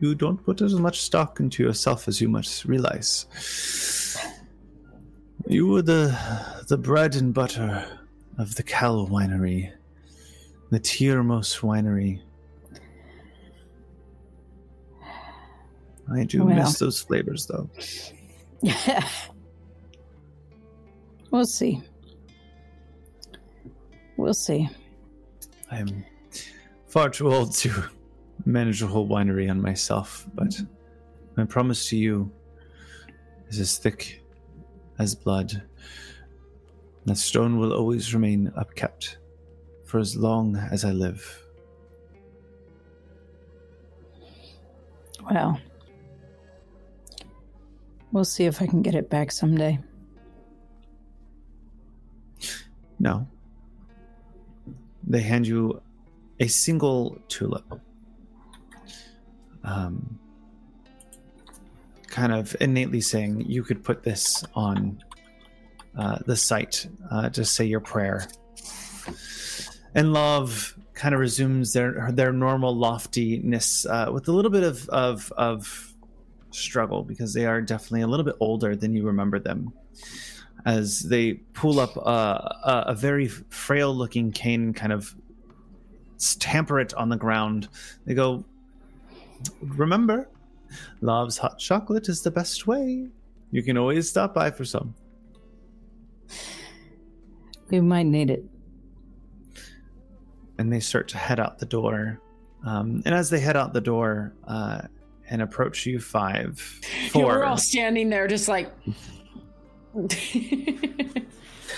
you 0.00 0.16
don't 0.16 0.44
put 0.44 0.60
as 0.62 0.74
much 0.74 1.00
stock 1.00 1.38
into 1.38 1.62
yourself 1.62 2.08
as 2.08 2.20
you 2.20 2.28
must 2.28 2.64
realize. 2.64 3.26
You 5.46 5.68
were 5.68 5.82
the 5.82 6.16
the 6.66 6.76
bread 6.76 7.14
and 7.14 7.32
butter 7.32 7.86
of 8.38 8.56
the 8.56 8.64
Cal 8.64 9.06
winery. 9.06 9.70
The 10.70 10.80
Tiermos 10.80 11.60
Winery. 11.60 12.20
I 16.12 16.24
do 16.24 16.44
Well. 16.44 16.56
miss 16.56 16.78
those 16.80 17.00
flavors, 17.00 17.46
though. 17.46 17.70
we'll 21.30 21.46
see. 21.46 21.82
We'll 24.16 24.34
see. 24.34 24.68
I'm 25.70 26.04
far 26.88 27.08
too 27.08 27.32
old 27.32 27.54
to 27.56 27.84
manage 28.44 28.82
a 28.82 28.86
whole 28.86 29.08
winery 29.08 29.50
on 29.50 29.60
myself, 29.60 30.26
but 30.34 30.60
my 31.36 31.44
promise 31.44 31.88
to 31.88 31.96
you 31.96 32.30
is 33.48 33.60
as 33.60 33.78
thick 33.78 34.22
as 34.98 35.14
blood. 35.14 35.62
That 37.06 37.16
stone 37.16 37.58
will 37.58 37.72
always 37.72 38.12
remain 38.12 38.52
upkept 38.58 39.16
for 39.84 39.98
as 39.98 40.16
long 40.16 40.56
as 40.56 40.84
I 40.84 40.92
live. 40.92 41.42
Well, 45.30 45.60
we'll 48.12 48.24
see 48.24 48.44
if 48.44 48.60
I 48.60 48.66
can 48.66 48.82
get 48.82 48.94
it 48.94 49.08
back 49.08 49.32
someday. 49.32 49.78
No. 53.00 53.26
They 55.06 55.22
hand 55.22 55.46
you 55.46 55.80
a 56.38 56.46
single 56.46 57.18
tulip. 57.28 57.80
Um, 59.64 60.18
kind 62.06 62.32
of 62.32 62.54
innately 62.60 63.00
saying 63.00 63.46
you 63.48 63.62
could 63.62 63.82
put 63.82 64.02
this 64.02 64.44
on 64.54 65.02
uh, 65.96 66.18
the 66.26 66.36
site 66.36 66.86
uh, 67.10 67.30
to 67.30 67.44
say 67.44 67.64
your 67.64 67.80
prayer. 67.80 68.28
And 69.94 70.12
love 70.12 70.76
kind 70.94 71.14
of 71.14 71.20
resumes 71.20 71.72
their 71.72 72.10
their 72.12 72.32
normal 72.32 72.76
loftiness 72.76 73.86
uh, 73.86 74.10
with 74.12 74.28
a 74.28 74.32
little 74.32 74.50
bit 74.50 74.62
of, 74.62 74.88
of 74.90 75.32
of 75.36 75.94
struggle 76.50 77.02
because 77.02 77.32
they 77.32 77.46
are 77.46 77.62
definitely 77.62 78.02
a 78.02 78.06
little 78.06 78.24
bit 78.24 78.36
older 78.40 78.76
than 78.76 78.94
you 78.94 79.04
remember 79.04 79.38
them 79.38 79.72
as 80.66 81.00
they 81.00 81.34
pull 81.54 81.80
up 81.80 81.96
a, 81.96 82.84
a 82.88 82.94
very 82.94 83.28
frail 83.28 83.94
looking 83.94 84.30
cane 84.32 84.72
kind 84.72 84.92
of 84.92 85.14
stamper 86.16 86.78
it 86.80 86.92
on 86.94 87.08
the 87.08 87.16
ground 87.16 87.68
they 88.04 88.14
go 88.14 88.44
remember 89.62 90.28
love's 91.00 91.38
hot 91.38 91.58
chocolate 91.58 92.08
is 92.08 92.20
the 92.22 92.30
best 92.30 92.66
way 92.66 93.08
you 93.50 93.62
can 93.62 93.78
always 93.78 94.08
stop 94.08 94.34
by 94.34 94.50
for 94.50 94.64
some 94.64 94.94
We 97.70 97.80
might 97.80 98.06
need 98.06 98.30
it. 98.30 98.44
and 100.58 100.72
they 100.72 100.80
start 100.80 101.08
to 101.08 101.18
head 101.18 101.40
out 101.40 101.58
the 101.58 101.66
door 101.66 102.20
um, 102.66 103.00
and 103.06 103.14
as 103.14 103.30
they 103.30 103.40
head 103.40 103.56
out 103.56 103.72
the 103.72 103.80
door 103.80 104.34
uh, 104.46 104.82
and 105.30 105.40
approach 105.40 105.86
you 105.86 105.98
five 105.98 106.80
Yeah, 106.82 107.08
four 107.08 107.24
we're 107.24 107.44
all 107.44 107.56
standing 107.56 108.10
there, 108.10 108.26
just 108.28 108.48
like. 108.48 108.70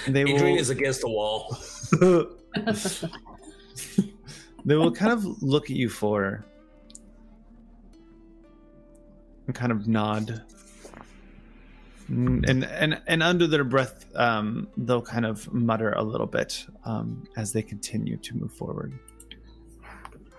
they 0.08 0.20
Adrian 0.20 0.42
will 0.42 0.58
is 0.58 0.70
against 0.70 1.00
the 1.00 1.08
wall. 1.08 1.56
they 4.64 4.76
will 4.76 4.92
kind 4.92 5.12
of 5.12 5.24
look 5.42 5.64
at 5.70 5.76
you 5.76 5.88
for 5.88 6.44
and 9.46 9.54
kind 9.54 9.72
of 9.72 9.88
nod 9.88 10.42
Mm, 12.12 12.48
and 12.48 12.64
and 12.64 13.00
and 13.06 13.22
under 13.22 13.46
their 13.46 13.64
breath 13.64 14.04
um, 14.16 14.68
they'll 14.76 15.00
kind 15.00 15.24
of 15.24 15.50
mutter 15.52 15.92
a 15.92 16.02
little 16.02 16.26
bit 16.26 16.66
um, 16.84 17.26
as 17.36 17.52
they 17.52 17.62
continue 17.62 18.18
to 18.18 18.36
move 18.36 18.52
forward 18.52 18.92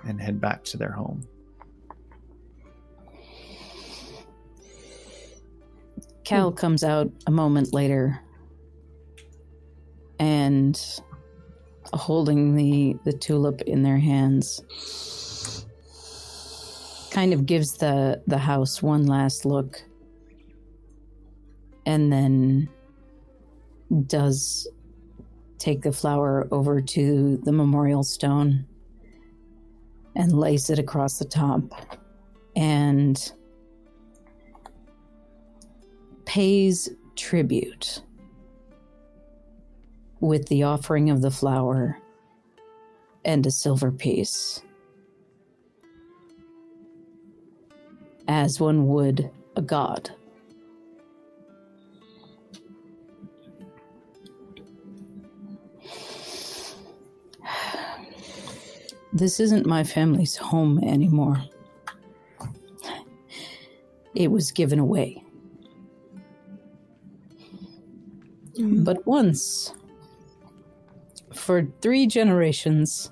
and 0.08 0.22
head 0.22 0.40
back 0.40 0.64
to 0.66 0.77
their 0.77 0.92
home 0.92 1.26
Cal 6.24 6.52
hmm. 6.52 6.56
comes 6.56 6.84
out 6.84 7.11
a 7.27 7.32
moment 7.32 7.74
later 7.74 8.19
and 10.19 11.02
holding 11.93 12.56
the 12.56 12.95
the 13.03 13.14
tulip 13.14 13.61
in 13.64 13.84
their 13.84 13.98
hands 13.98 14.61
kind 17.11 17.34
of 17.34 17.45
gives 17.45 17.74
the 17.77 18.22
the 18.26 18.38
house 18.38 18.82
one 18.82 19.06
last 19.06 19.45
look 19.45 19.84
and 21.85 22.11
then 22.11 22.69
does 24.08 24.68
take 25.60 25.82
the 25.82 25.92
flower 25.92 26.48
over 26.52 26.82
to 26.82 27.38
the 27.43 27.52
memorial 27.52 28.03
stone 28.03 28.66
and 30.16 30.34
lays 30.34 30.69
it 30.69 30.80
across 30.80 31.19
the 31.19 31.26
top. 31.26 31.64
And 32.56 33.32
pays 36.26 36.90
tribute 37.16 38.02
with 40.19 40.48
the 40.48 40.64
offering 40.64 41.10
of 41.10 41.22
the 41.22 41.32
flower 41.32 42.00
and 43.26 43.45
a 43.45 43.52
silver 43.52 43.92
piece. 43.92 44.61
As 48.27 48.60
one 48.60 48.88
would 48.88 49.30
a 49.56 49.61
god. 49.61 50.10
This 59.16 59.40
isn't 59.40 59.68
my 59.68 59.84
family's 59.84 60.35
home 60.35 60.80
anymore. 60.84 61.43
It 64.16 64.32
was 64.32 64.52
given 64.52 64.80
away. 64.80 65.23
Mm-hmm. 68.57 68.83
But 68.83 69.06
once, 69.07 69.73
for 71.33 71.67
three 71.82 72.06
generations, 72.06 73.11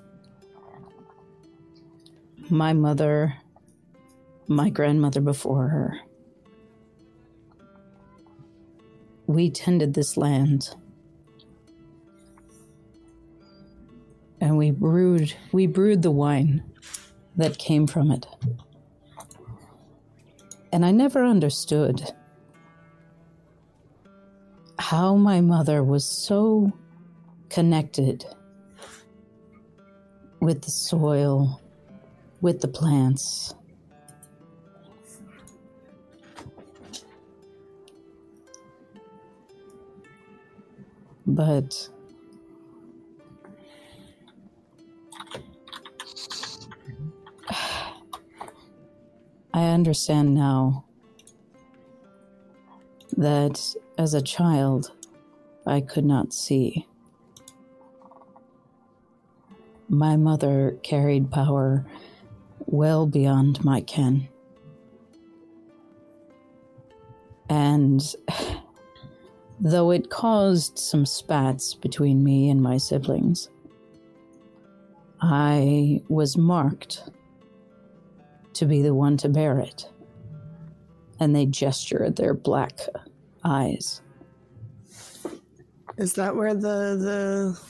my 2.48 2.72
mother, 2.72 3.34
my 4.46 4.70
grandmother 4.70 5.20
before 5.20 5.68
her, 5.68 6.00
we 9.26 9.50
tended 9.50 9.94
this 9.94 10.16
land. 10.16 10.74
And 14.40 14.56
we 14.58 14.70
brewed 14.72 15.32
we 15.52 15.66
brewed 15.66 16.02
the 16.02 16.10
wine 16.10 16.64
that 17.36 17.58
came 17.58 17.86
from 17.86 18.10
it. 18.10 18.26
And 20.72 20.84
I 20.84 20.90
never 20.90 21.24
understood 21.24 22.12
how 24.82 25.14
my 25.14 25.40
mother 25.40 25.84
was 25.84 26.04
so 26.04 26.72
connected 27.48 28.26
with 30.40 30.60
the 30.62 30.72
soil, 30.72 31.62
with 32.40 32.60
the 32.60 32.66
plants. 32.66 33.54
But 41.28 41.88
I 49.54 49.62
understand 49.62 50.34
now 50.34 50.86
that 53.16 53.74
as 53.98 54.14
a 54.14 54.22
child 54.22 54.92
I 55.66 55.80
could 55.80 56.04
not 56.04 56.32
see. 56.32 56.86
My 59.88 60.16
mother 60.16 60.78
carried 60.82 61.30
power 61.30 61.84
well 62.66 63.06
beyond 63.06 63.64
my 63.64 63.82
ken. 63.82 64.28
And 67.48 68.02
though 69.60 69.90
it 69.90 70.08
caused 70.08 70.78
some 70.78 71.04
spats 71.04 71.74
between 71.74 72.24
me 72.24 72.48
and 72.48 72.62
my 72.62 72.78
siblings, 72.78 73.50
I 75.20 76.00
was 76.08 76.36
marked 76.36 77.10
to 78.54 78.64
be 78.64 78.82
the 78.82 78.94
one 78.94 79.16
to 79.18 79.28
bear 79.28 79.58
it. 79.58 79.91
And 81.22 81.36
they 81.36 81.46
gesture 81.46 82.02
at 82.02 82.16
their 82.16 82.34
black 82.34 82.80
eyes. 83.44 84.02
Is 85.96 86.14
that 86.14 86.34
where 86.34 86.52
the 86.52 86.96
the 86.98 87.60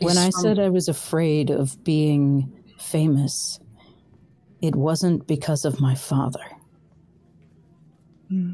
When 0.00 0.16
I 0.16 0.30
said 0.30 0.60
I 0.60 0.68
was 0.68 0.86
afraid 0.86 1.50
of 1.50 1.82
being 1.82 2.52
famous, 2.78 3.58
it 4.62 4.76
wasn't 4.76 5.26
because 5.26 5.64
of 5.64 5.80
my 5.80 5.96
father. 5.96 6.44
Hmm. 8.28 8.52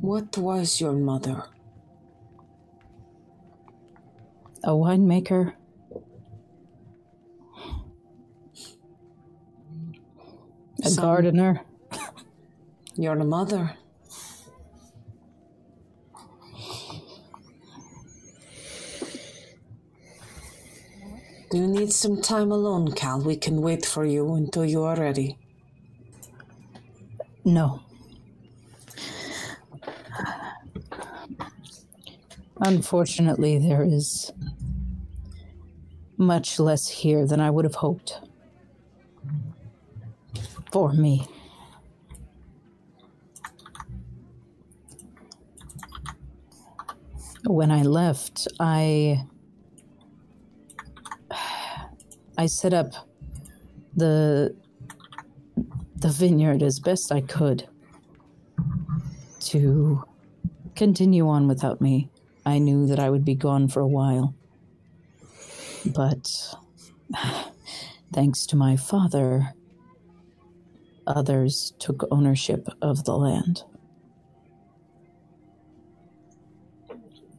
What 0.00 0.38
was 0.38 0.80
your 0.80 0.92
mother? 0.92 1.42
A 4.62 4.70
winemaker. 4.70 5.54
A 10.84 10.90
Some- 10.90 11.04
gardener. 11.04 11.62
Your 12.96 13.16
mother? 13.16 13.76
Do 21.50 21.58
you 21.58 21.66
need 21.66 21.92
some 21.92 22.20
time 22.20 22.50
alone, 22.50 22.92
Cal? 22.92 23.20
We 23.20 23.36
can 23.36 23.62
wait 23.62 23.86
for 23.86 24.04
you 24.04 24.34
until 24.34 24.64
you 24.64 24.82
are 24.82 24.96
ready. 24.96 25.38
No. 27.44 27.80
Unfortunately, 32.60 33.58
there 33.58 33.84
is 33.84 34.32
much 36.16 36.58
less 36.58 36.88
here 36.88 37.26
than 37.26 37.40
I 37.40 37.50
would 37.50 37.64
have 37.64 37.76
hoped. 37.76 38.20
For 40.74 40.92
me. 40.92 41.24
When 47.46 47.70
I 47.70 47.82
left, 47.82 48.48
I. 48.58 49.22
I 52.36 52.46
set 52.46 52.74
up 52.74 52.88
the 53.94 54.56
the 55.94 56.08
vineyard 56.08 56.60
as 56.60 56.80
best 56.80 57.12
I 57.12 57.20
could 57.20 57.68
to 59.42 60.02
continue 60.74 61.28
on 61.28 61.46
without 61.46 61.80
me. 61.80 62.10
I 62.44 62.58
knew 62.58 62.88
that 62.88 62.98
I 62.98 63.10
would 63.10 63.24
be 63.24 63.36
gone 63.36 63.68
for 63.68 63.78
a 63.78 63.86
while. 63.86 64.34
But 65.86 66.28
thanks 68.12 68.44
to 68.46 68.56
my 68.56 68.74
father, 68.76 69.54
others 71.06 71.74
took 71.78 72.06
ownership 72.10 72.68
of 72.82 73.04
the 73.04 73.16
land. 73.16 73.62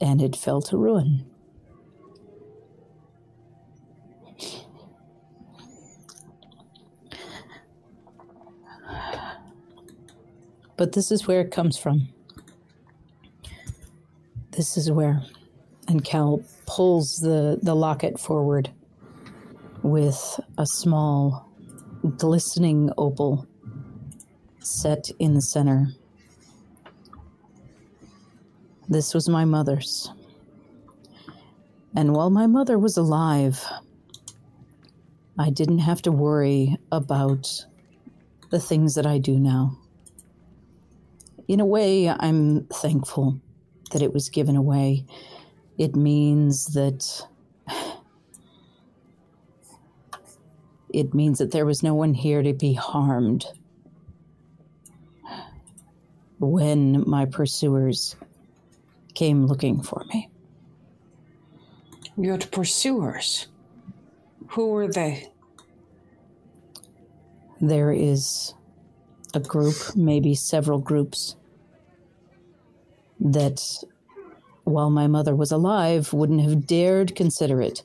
And 0.02 0.22
it 0.22 0.36
fell 0.36 0.62
to 0.64 0.78
ruin. 0.78 1.26
But 10.78 10.92
this 10.92 11.12
is 11.12 11.26
where 11.26 11.40
it 11.40 11.52
comes 11.52 11.78
from. 11.78 12.10
This 14.52 14.78
is 14.78 14.92
where. 14.92 15.24
And 15.88 16.04
Cal 16.04 16.42
pulls 16.66 17.20
the, 17.20 17.60
the 17.62 17.76
locket 17.76 18.20
forward 18.20 18.70
with 19.84 20.40
a 20.58 20.66
small, 20.66 21.50
glistening 22.18 22.92
opal 22.98 23.48
set 24.66 25.10
in 25.20 25.34
the 25.34 25.42
center. 25.42 25.88
This 28.88 29.14
was 29.14 29.30
my 29.30 29.46
mother's. 29.46 30.12
And 31.96 32.14
while 32.14 32.30
my 32.30 32.48
mother 32.48 32.78
was 32.78 32.98
alive, 32.98 33.64
I 35.40 35.50
didn't 35.50 35.80
have 35.80 36.02
to 36.04 36.12
worry 36.12 36.78
about 36.92 37.66
the 38.50 38.60
things 38.60 38.96
that 38.96 39.06
I 39.06 39.18
do 39.18 39.40
now 39.40 39.78
in 41.48 41.60
a 41.60 41.66
way, 41.66 42.10
I'm 42.10 42.66
thankful 42.66 43.40
that 43.92 44.02
it 44.02 44.14
was 44.14 44.30
given 44.30 44.56
away. 44.56 45.06
It 45.78 45.96
means 45.96 46.68
that. 46.74 47.28
It 50.94 51.14
means 51.14 51.40
that 51.40 51.52
there 51.52 51.66
was 51.66 51.84
no 51.84 51.94
one 51.94 52.14
here 52.14 52.42
to 52.42 52.54
be 52.54 52.72
harmed 52.72 53.46
when 56.40 57.08
my 57.08 57.26
pursuers 57.26 58.16
came 59.14 59.46
looking 59.46 59.82
for 59.82 60.04
me. 60.14 60.30
Your 62.18 62.38
pursuers? 62.38 63.48
Who 64.50 64.70
were 64.70 64.88
they? 64.88 65.30
There 67.60 67.92
is 67.92 68.54
a 69.34 69.40
group, 69.40 69.76
maybe 69.96 70.36
several 70.36 70.80
groups, 70.80 71.36
that 73.20 73.62
while 74.64 74.90
my 74.90 75.08
mother 75.08 75.36
was 75.36 75.52
alive 75.52 76.12
wouldn't 76.14 76.42
have 76.42 76.68
dared 76.68 77.16
consider 77.16 77.62
it. 77.62 77.84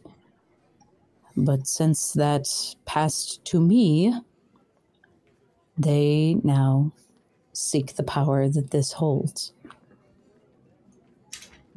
But 1.37 1.67
since 1.67 2.13
that 2.13 2.49
passed 2.85 3.45
to 3.47 3.61
me, 3.61 4.15
they 5.79 6.37
now 6.43 6.93
seek 7.61 7.97
the 7.97 8.03
power 8.03 8.49
that 8.49 8.71
this 8.71 8.93
holds. 8.93 9.53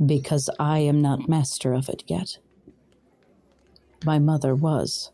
Because 0.04 0.50
I 0.60 0.80
am 0.80 1.02
not 1.02 1.30
master 1.30 1.74
of 1.74 1.90
it 1.90 2.04
yet. 2.08 2.38
My 4.06 4.20
mother 4.20 4.56
was. 4.56 5.12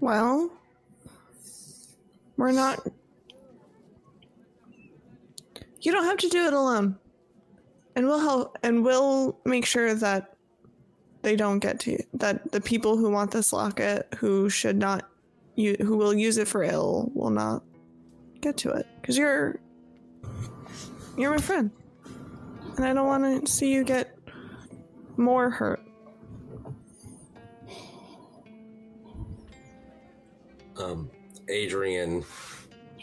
Well, 0.00 0.50
we're 2.36 2.52
not. 2.52 2.86
You 5.80 5.92
don't 5.92 6.04
have 6.04 6.18
to 6.18 6.28
do 6.28 6.46
it 6.46 6.52
alone. 6.52 6.96
And 7.96 8.06
we'll 8.06 8.20
help, 8.20 8.56
and 8.62 8.84
we'll 8.84 9.36
make 9.44 9.66
sure 9.66 9.94
that 9.94 10.36
they 11.22 11.34
don't 11.34 11.58
get 11.58 11.80
to 11.80 11.92
you. 11.92 11.98
That 12.14 12.52
the 12.52 12.60
people 12.60 12.96
who 12.96 13.10
want 13.10 13.32
this 13.32 13.52
locket, 13.52 14.06
who 14.16 14.48
should 14.48 14.76
not, 14.76 15.10
you, 15.56 15.76
who 15.80 15.96
will 15.96 16.14
use 16.14 16.38
it 16.38 16.46
for 16.46 16.62
ill, 16.62 17.10
will 17.14 17.30
not 17.30 17.64
get 18.40 18.56
to 18.58 18.70
it. 18.70 18.86
Because 19.00 19.16
you're, 19.16 19.60
you're 21.16 21.30
my 21.30 21.38
friend, 21.38 21.70
and 22.76 22.84
I 22.84 22.92
don't 22.92 23.06
want 23.06 23.46
to 23.46 23.50
see 23.50 23.72
you 23.72 23.84
get 23.84 24.16
more 25.16 25.50
hurt. 25.50 25.80
um, 30.78 31.10
Adrian 31.48 32.24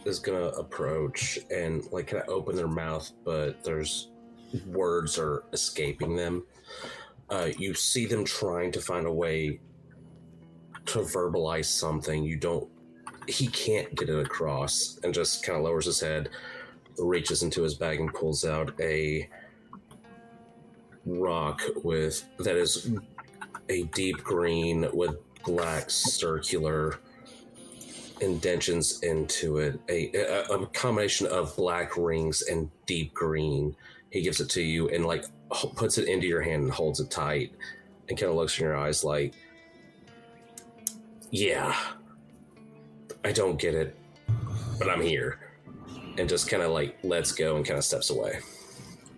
is 0.06 0.20
gonna 0.20 0.48
approach 0.50 1.40
and 1.52 1.84
like 1.92 2.08
kind 2.08 2.24
of 2.24 2.30
open 2.30 2.56
their 2.56 2.68
mouth, 2.68 3.12
but 3.24 3.64
there's 3.64 4.12
words 4.68 5.18
are 5.18 5.44
escaping 5.54 6.16
them. 6.16 6.46
Uh, 7.30 7.50
you 7.58 7.74
see 7.74 8.06
them 8.06 8.24
trying 8.24 8.72
to 8.72 8.80
find 8.80 9.08
a 9.08 9.12
way 9.12 9.60
to 10.86 11.00
verbalize 11.00 11.66
something. 11.66 12.24
You 12.24 12.38
don't. 12.38 12.70
He 13.28 13.48
can't 13.48 13.94
get 13.96 14.10
it 14.10 14.20
across, 14.20 15.00
and 15.04 15.14
just 15.14 15.44
kind 15.44 15.58
of 15.58 15.64
lowers 15.64 15.86
his 15.86 16.00
head, 16.00 16.30
reaches 16.98 17.44
into 17.44 17.62
his 17.64 17.76
bag, 17.76 18.00
and 18.00 18.14
pulls 18.14 18.46
out 18.46 18.74
a 18.80 19.30
rock 21.06 21.62
with 21.84 22.26
that 22.40 22.56
is 22.56 22.92
a 23.70 23.84
deep 23.84 24.24
green 24.24 24.88
with 24.94 25.16
black 25.44 25.90
circular 25.90 27.00
indentions 28.22 29.02
into 29.02 29.58
it, 29.58 29.80
a, 29.90 30.12
a, 30.16 30.44
a 30.54 30.66
combination 30.68 31.28
of 31.28 31.56
black 31.56 31.98
rings 31.98 32.44
and 32.44 32.70
deep 32.86 33.14
green. 33.14 33.76
He 34.12 34.22
gives 34.22 34.40
it 34.40 34.50
to 34.52 34.62
you 34.62 34.90
and 34.90 35.06
like 35.06 35.26
puts 35.50 35.98
it 35.98 36.08
into 36.08 36.26
your 36.28 36.42
hand 36.42 36.64
and 36.64 36.72
holds 36.72 37.00
it 37.00 37.12
tight, 37.12 37.54
and 38.08 38.18
kind 38.18 38.30
of 38.30 38.38
looks 38.38 38.58
in 38.58 38.66
your 38.66 38.78
eyes 38.78 39.04
like, 39.04 39.34
"Yeah, 41.32 41.76
I 43.26 43.32
don't 43.32 43.58
get 43.58 43.74
it, 43.74 43.98
but 44.78 44.88
I'm 44.88 45.02
here," 45.02 45.40
and 46.18 46.30
just 46.30 46.48
kind 46.48 46.62
of 46.62 46.72
like 46.72 46.98
lets 47.04 47.32
go 47.32 47.56
and 47.56 47.66
kind 47.66 47.78
of 47.78 47.84
steps 47.84 48.12
away. 48.12 48.40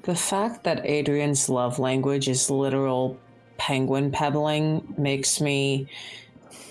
The 0.03 0.16
fact 0.16 0.64
that 0.64 0.86
Adrian's 0.86 1.50
love 1.50 1.77
language 1.77 2.30
is 2.30 2.50
literal 2.50 3.19
penguin 3.58 4.10
pebbling 4.11 4.95
makes 4.98 5.42
me 5.42 5.90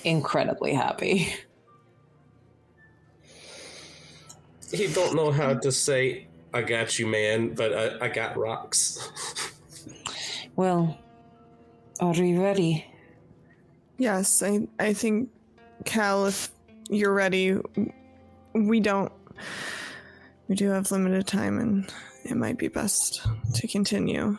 incredibly 0.04 0.72
happy. 0.72 1.34
He 4.72 4.86
don't 4.92 5.14
know 5.14 5.30
how 5.30 5.54
to 5.54 5.70
say 5.70 6.26
"I 6.54 6.62
got 6.62 6.98
you, 6.98 7.06
man," 7.06 7.54
but 7.54 7.72
I, 7.74 8.06
I 8.06 8.08
got 8.08 8.36
rocks. 8.36 9.10
Well, 10.56 10.96
are 12.00 12.14
you 12.14 12.42
ready? 12.42 12.86
Yes, 13.98 14.42
I 14.42 14.66
I 14.78 14.94
think 14.94 15.28
Cal, 15.84 16.24
if 16.24 16.50
you're 16.88 17.12
ready, 17.12 17.58
we 18.54 18.80
don't. 18.80 19.12
We 20.48 20.54
do 20.54 20.70
have 20.70 20.90
limited 20.90 21.26
time, 21.26 21.58
and 21.58 21.92
it 22.24 22.36
might 22.36 22.58
be 22.58 22.68
best 22.68 23.26
to 23.54 23.66
continue. 23.66 24.38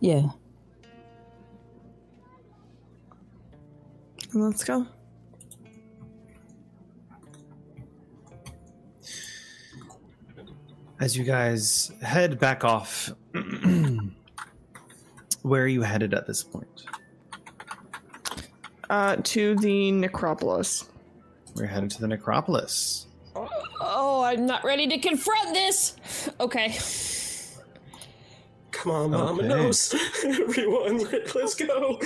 Yeah. 0.00 0.30
And 4.32 4.44
let's 4.44 4.64
go. 4.64 4.86
as 11.00 11.16
you 11.16 11.24
guys 11.24 11.92
head 12.02 12.38
back 12.38 12.64
off, 12.64 13.12
where 15.42 15.62
are 15.62 15.68
you 15.68 15.82
headed 15.82 16.14
at 16.14 16.26
this 16.26 16.42
point? 16.42 16.84
Uh, 18.90 19.16
to 19.22 19.54
the 19.56 19.92
necropolis. 19.92 20.88
We're 21.58 21.66
headed 21.66 21.90
to 21.92 22.00
the 22.00 22.08
necropolis. 22.08 23.06
Oh, 23.80 24.22
I'm 24.24 24.46
not 24.46 24.64
ready 24.64 24.86
to 24.88 24.98
confront 24.98 25.54
this. 25.54 25.96
Okay. 26.40 26.76
Come 28.70 28.92
on, 28.92 29.10
Mama 29.10 29.32
Okay. 29.32 29.48
knows. 29.48 29.94
Everyone, 30.24 30.98
let's 31.34 31.54
go. 31.54 32.00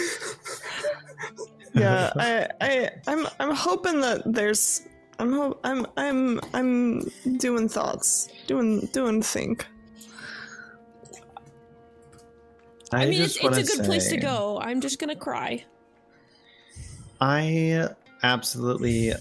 Yeah, 1.75 2.13
I, 2.17 2.49
I, 2.61 2.91
I'm, 3.07 3.27
I'm 3.41 3.55
hoping 3.55 4.01
that 4.01 4.23
there's, 4.27 4.83
I'm, 5.19 5.33
ho- 5.33 5.59
I'm, 5.65 5.87
I'm, 5.97 6.41
I'm 6.55 7.11
doing 7.39 7.69
thoughts, 7.69 8.29
doing, 8.47 8.89
doing 8.93 9.23
think. 9.23 9.67
I, 12.93 13.07
mean, 13.07 13.15
just 13.15 13.37
it's, 13.37 13.37
it's 13.37 13.43
a 13.45 13.47
wanna 13.47 13.63
good 13.63 13.85
place 13.87 14.05
to 14.05 14.11
say, 14.11 14.17
go. 14.19 14.59
I'm 14.61 14.81
just 14.83 14.99
gonna 14.99 15.17
cry. 15.17 15.65
I 17.21 17.89
absolutely 18.23 19.13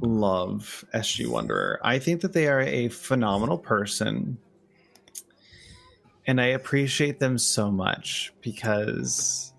love 0.00 0.84
SG 0.94 1.26
Wanderer. 1.26 1.80
I 1.82 1.98
think 1.98 2.20
that 2.22 2.32
they 2.32 2.48
are 2.48 2.60
a 2.60 2.88
phenomenal 2.88 3.58
person. 3.58 4.38
And 6.26 6.40
I 6.40 6.46
appreciate 6.46 7.20
them 7.20 7.38
so 7.38 7.70
much 7.70 8.32
because 8.40 9.52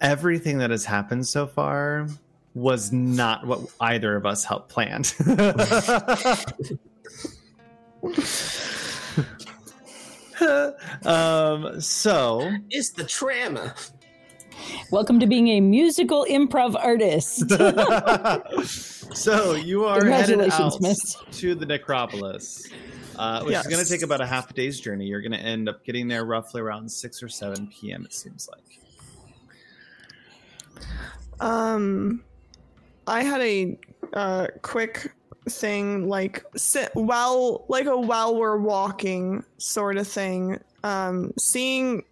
everything 0.00 0.58
that 0.58 0.70
has 0.70 0.84
happened 0.84 1.26
so 1.26 1.46
far 1.46 2.06
was 2.54 2.92
not 2.92 3.46
what 3.46 3.60
either 3.80 4.14
of 4.16 4.26
us 4.26 4.44
helped 4.44 4.68
plan. 4.68 5.02
um, 11.04 11.80
so 11.80 12.50
It's 12.70 12.90
the 12.90 13.04
trammer. 13.04 13.74
Welcome 14.90 15.20
to 15.20 15.26
being 15.26 15.48
a 15.48 15.60
musical 15.60 16.26
improv 16.28 16.74
artist. 16.74 17.50
so 19.16 19.54
you 19.54 19.84
are 19.84 20.04
headed 20.04 20.40
out 20.50 20.80
miss. 20.80 21.16
to 21.32 21.54
the 21.54 21.66
necropolis, 21.66 22.68
uh, 23.16 23.42
which 23.42 23.56
is 23.56 23.66
going 23.66 23.82
to 23.82 23.88
take 23.88 24.02
about 24.02 24.20
a 24.20 24.26
half 24.26 24.50
a 24.50 24.54
day's 24.54 24.80
journey. 24.80 25.06
You're 25.06 25.22
going 25.22 25.32
to 25.32 25.40
end 25.40 25.68
up 25.68 25.84
getting 25.84 26.08
there 26.08 26.24
roughly 26.24 26.60
around 26.60 26.90
six 26.90 27.22
or 27.22 27.28
seven 27.28 27.68
p.m. 27.68 28.04
It 28.04 28.12
seems 28.12 28.48
like. 28.50 28.62
Um, 31.40 32.22
I 33.06 33.22
had 33.22 33.40
a 33.40 33.78
uh, 34.12 34.46
quick 34.62 35.12
thing 35.48 36.08
like 36.08 36.44
sit 36.56 36.90
while 36.94 37.64
like 37.68 37.86
a 37.86 37.96
while 37.98 38.36
we're 38.36 38.58
walking 38.58 39.44
sort 39.58 39.96
of 39.96 40.06
thing. 40.06 40.60
Um, 40.84 41.32
seeing 41.38 42.04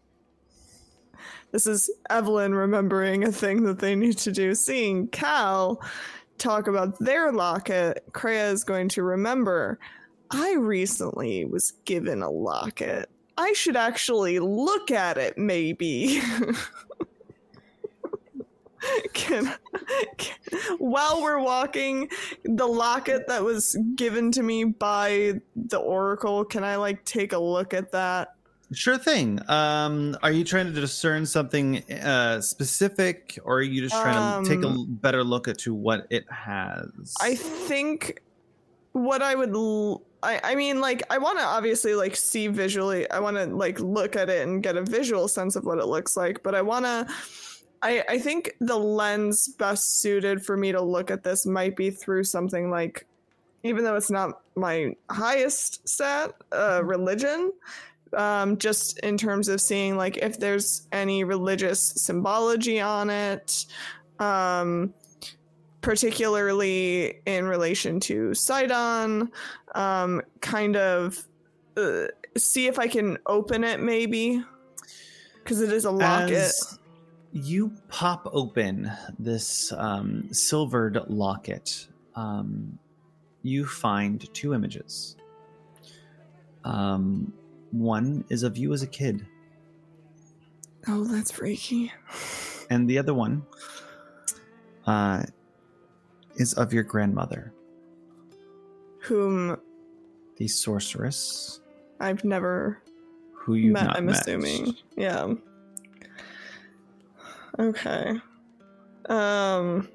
this 1.53 1.67
is 1.67 1.91
Evelyn 2.09 2.55
remembering 2.55 3.25
a 3.25 3.33
thing 3.33 3.65
that 3.65 3.79
they 3.79 3.95
need 3.95 4.19
to 4.19 4.33
do. 4.33 4.55
Seeing 4.55 5.09
Cal 5.09 5.81
talk 6.39 6.67
about 6.67 6.99
their 6.99 7.33
locket, 7.33 8.05
Kreia 8.13 8.49
uh, 8.49 8.53
is 8.53 8.65
going 8.65 8.89
to 8.91 9.03
remember. 9.03 9.79
I 10.31 10.55
recently 10.55 11.45
was 11.45 11.73
given 11.85 12.23
a 12.23 12.31
locket. 12.31 13.11
I 13.37 13.53
should 13.53 13.77
actually 13.77 14.39
look 14.39 14.91
at 14.91 15.19
it, 15.19 15.37
maybe. 15.39 16.21
can, 19.13 19.53
can 20.17 20.37
while 20.79 21.21
we're 21.21 21.41
walking 21.41 22.09
the 22.45 22.67
locket 22.67 23.27
that 23.29 23.43
was 23.43 23.77
given 23.95 24.33
to 24.33 24.43
me 24.43 24.65
by 24.65 25.35
the 25.55 25.77
oracle 25.77 26.45
can 26.45 26.65
i 26.65 26.77
like 26.77 27.05
take 27.05 27.33
a 27.33 27.39
look 27.39 27.75
at 27.75 27.93
that 27.93 28.37
Sure 28.73 28.97
thing. 28.97 29.41
Um, 29.51 30.17
are 30.23 30.31
you 30.31 30.45
trying 30.45 30.67
to 30.67 30.73
discern 30.81 31.27
something 31.27 31.79
uh, 31.91 32.41
specific, 32.41 33.37
or 33.45 33.59
are 33.59 33.63
you 33.63 33.83
just 33.83 34.01
trying 34.01 34.45
to 34.45 34.49
take 34.49 34.63
a 34.63 34.69
Um, 34.69 34.87
better 35.01 35.25
look 35.25 35.49
at 35.49 35.59
to 35.61 35.75
what 35.75 36.07
it 36.11 36.25
has? 36.31 37.15
i 37.21 37.35
think 37.35 38.23
what 38.93 39.23
i 39.23 39.35
would 39.35 39.55
l- 39.55 40.03
I, 40.23 40.41
I 40.45 40.55
mean 40.55 40.81
like 40.81 41.03
i 41.11 41.19
want 41.19 41.39
to 41.39 41.45
obviously 41.45 41.95
like 41.95 42.15
see 42.15 42.47
visually 42.49 43.11
i 43.11 43.19
want 43.19 43.37
to 43.39 43.47
like 43.47 43.81
look 43.81 44.17
at 44.17 44.29
it 44.29 44.47
and 44.47 44.63
get 44.63 44.77
a 44.77 44.83
visual 44.83 45.27
sense 45.29 45.57
of 45.57 45.65
what 45.65 45.79
it 45.79 45.87
looks 45.87 46.17
like 46.17 46.43
but 46.43 46.55
i 46.55 46.63
want 46.63 46.85
to 46.85 47.07
I, 47.83 48.05
I 48.09 48.19
think 48.19 48.53
the 48.61 48.77
lens 48.79 49.49
best 49.49 50.01
suited 50.01 50.45
for 50.45 50.57
me 50.57 50.71
to 50.73 50.83
look 50.83 51.11
at 51.11 51.25
this 51.25 51.47
might 51.47 51.77
be 51.77 51.91
through 51.91 52.25
something 52.25 52.71
like 52.71 53.07
even 53.63 53.85
though 53.85 53.97
it's 53.97 54.11
not 54.11 54.41
my 54.57 54.95
highest 55.11 55.89
stat 55.89 56.35
uh, 56.53 56.83
religion 56.85 57.53
um, 58.17 58.57
just 58.59 58.99
in 59.01 59.17
terms 59.17 59.49
of 59.49 59.61
seeing 59.61 59.97
like 59.97 60.17
if 60.19 60.39
there's 60.39 60.87
any 60.93 61.25
religious 61.25 61.81
symbology 61.81 62.81
on 62.81 63.11
it 63.11 63.67
um, 64.19 64.93
particularly 65.81 67.21
in 67.27 67.47
relation 67.47 68.01
to 68.01 68.35
Sydon 68.35 69.31
um, 69.75 70.23
kind 70.41 70.77
of 70.77 71.27
uh, 71.77 72.07
see 72.37 72.67
if 72.67 72.79
I 72.79 72.89
can 72.89 73.19
open 73.27 73.65
it 73.65 73.81
maybe 73.81 74.43
because 75.43 75.61
it 75.61 75.73
is 75.73 75.85
a 75.85 75.91
locket 75.91 76.33
As 76.33 76.79
you 77.33 77.73
pop 77.89 78.29
open 78.33 78.91
this 79.19 79.73
um, 79.73 80.33
silvered 80.33 80.99
locket, 81.09 81.87
um, 82.15 82.79
you 83.43 83.67
find 83.67 84.33
two 84.35 84.55
images. 84.55 85.17
Um, 86.65 87.33
one 87.73 88.25
is 88.29 88.43
of 88.43 88.57
you 88.57 88.73
as 88.73 88.83
a 88.83 88.87
kid, 88.87 89.27
oh 90.89 91.05
that's 91.05 91.31
freaky. 91.31 91.93
And 92.73 92.89
the 92.89 92.99
other 92.99 93.13
one 93.15 93.45
uh, 94.87 95.25
is 96.37 96.55
of 96.55 96.73
your 96.73 96.85
grandmother, 96.85 97.53
whom 99.01 99.57
the 100.37 100.47
sorceress, 100.47 101.61
I've 101.99 102.23
never 102.25 102.81
who 103.33 103.55
you've 103.55 103.73
met 103.73 103.97
I'm 103.97 104.07
met. 104.07 104.21
assuming. 104.21 104.77
Yeah. 104.97 105.35
Okay. 107.59 108.21
Um 109.09 109.89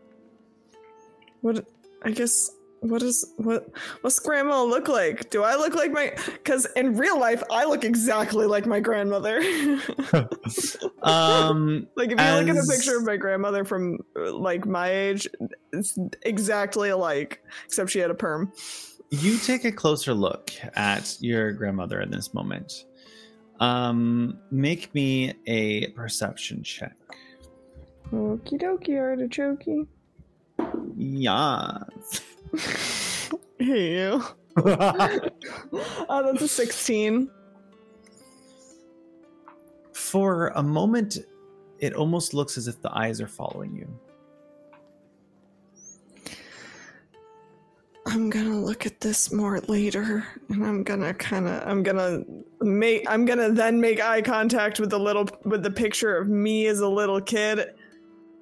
what 1.42 1.66
I 2.04 2.12
guess 2.12 2.52
what 2.86 3.02
is 3.02 3.34
what 3.38 3.70
what's 4.02 4.20
grandma 4.20 4.64
look 4.64 4.88
like 4.88 5.30
do 5.30 5.44
i 5.44 5.56
look 5.56 5.74
like 5.76 5.92
my 5.92 6.14
because 6.34 6.68
in 6.76 6.96
real 6.96 7.20
life 7.20 7.42
i 7.52 7.66
look 7.66 7.84
exactly 7.84 8.46
like 8.46 8.66
my 8.66 8.80
grandmother 8.80 9.42
Um, 11.02 11.88
like 11.96 12.12
if 12.12 12.20
you 12.20 12.26
look 12.26 12.50
at 12.50 12.58
a 12.58 12.68
picture 12.68 12.98
of 12.98 13.06
my 13.06 13.16
grandmother 13.16 13.64
from 13.64 14.00
like 14.16 14.66
my 14.66 14.90
age 14.90 15.28
it's 15.72 15.98
exactly 16.24 16.90
alike 16.90 17.44
except 17.66 17.92
she 17.92 18.00
had 18.00 18.10
a 18.10 18.16
perm 18.16 18.52
you 19.12 19.38
take 19.38 19.66
a 19.66 19.72
closer 19.72 20.14
look 20.14 20.52
at 20.76 21.18
your 21.22 21.52
grandmother 21.52 22.02
in 22.02 22.10
this 22.12 22.34
moment. 22.34 22.86
Um, 23.60 24.40
make 24.52 24.94
me 24.94 25.34
a 25.48 25.88
perception 25.92 26.64
check. 26.64 26.96
okie 28.12 28.60
dokie 28.60 29.00
artichoke 29.00 29.88
Yeah. 30.98 31.78
hey 33.59 33.93
you 33.93 34.24
oh 34.58 35.30
that's 36.09 36.42
a 36.42 36.48
16 36.48 37.30
For 39.93 40.50
a 40.50 40.64
moment, 40.64 41.17
it 41.80 41.93
almost 41.93 42.34
looks 42.34 42.58
as 42.58 42.67
if 42.67 42.82
the 42.82 42.95
eyes 42.98 43.19
are 43.19 43.27
following 43.27 43.75
you. 43.75 43.88
I'm 48.08 48.30
gonna 48.30 48.58
look 48.58 48.85
at 48.85 49.01
this 49.01 49.32
more 49.34 49.59
later, 49.61 50.25
and 50.50 50.66
I'm 50.66 50.84
gonna 50.84 51.14
kind 51.14 51.48
of, 51.48 51.67
I'm 51.67 51.84
gonna 51.84 52.24
make, 52.61 53.09
I'm 53.09 53.25
gonna 53.25 53.51
then 53.51 53.82
make 53.82 54.00
eye 54.00 54.22
contact 54.22 54.80
with 54.80 54.92
the 54.92 55.00
little, 55.00 55.27
with 55.43 55.64
the 55.64 55.72
picture 55.72 56.16
of 56.16 56.30
me 56.30 56.67
as 56.67 56.80
a 56.80 56.88
little 56.88 57.19
kid, 57.19 57.74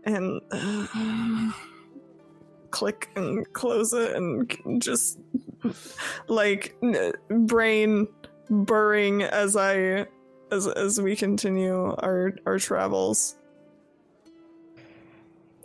and 0.03 0.41
uh, 0.51 1.51
click 2.73 3.09
and 3.15 3.45
close 3.53 3.93
it, 3.93 4.15
and 4.15 4.81
just 4.81 5.19
like 6.27 6.75
n- 6.83 7.13
brain 7.29 8.07
burring 8.49 9.21
as 9.23 9.55
I, 9.55 10.07
as 10.51 10.67
as 10.67 10.99
we 10.99 11.15
continue 11.15 11.95
our 11.99 12.33
our 12.45 12.59
travels. 12.59 13.37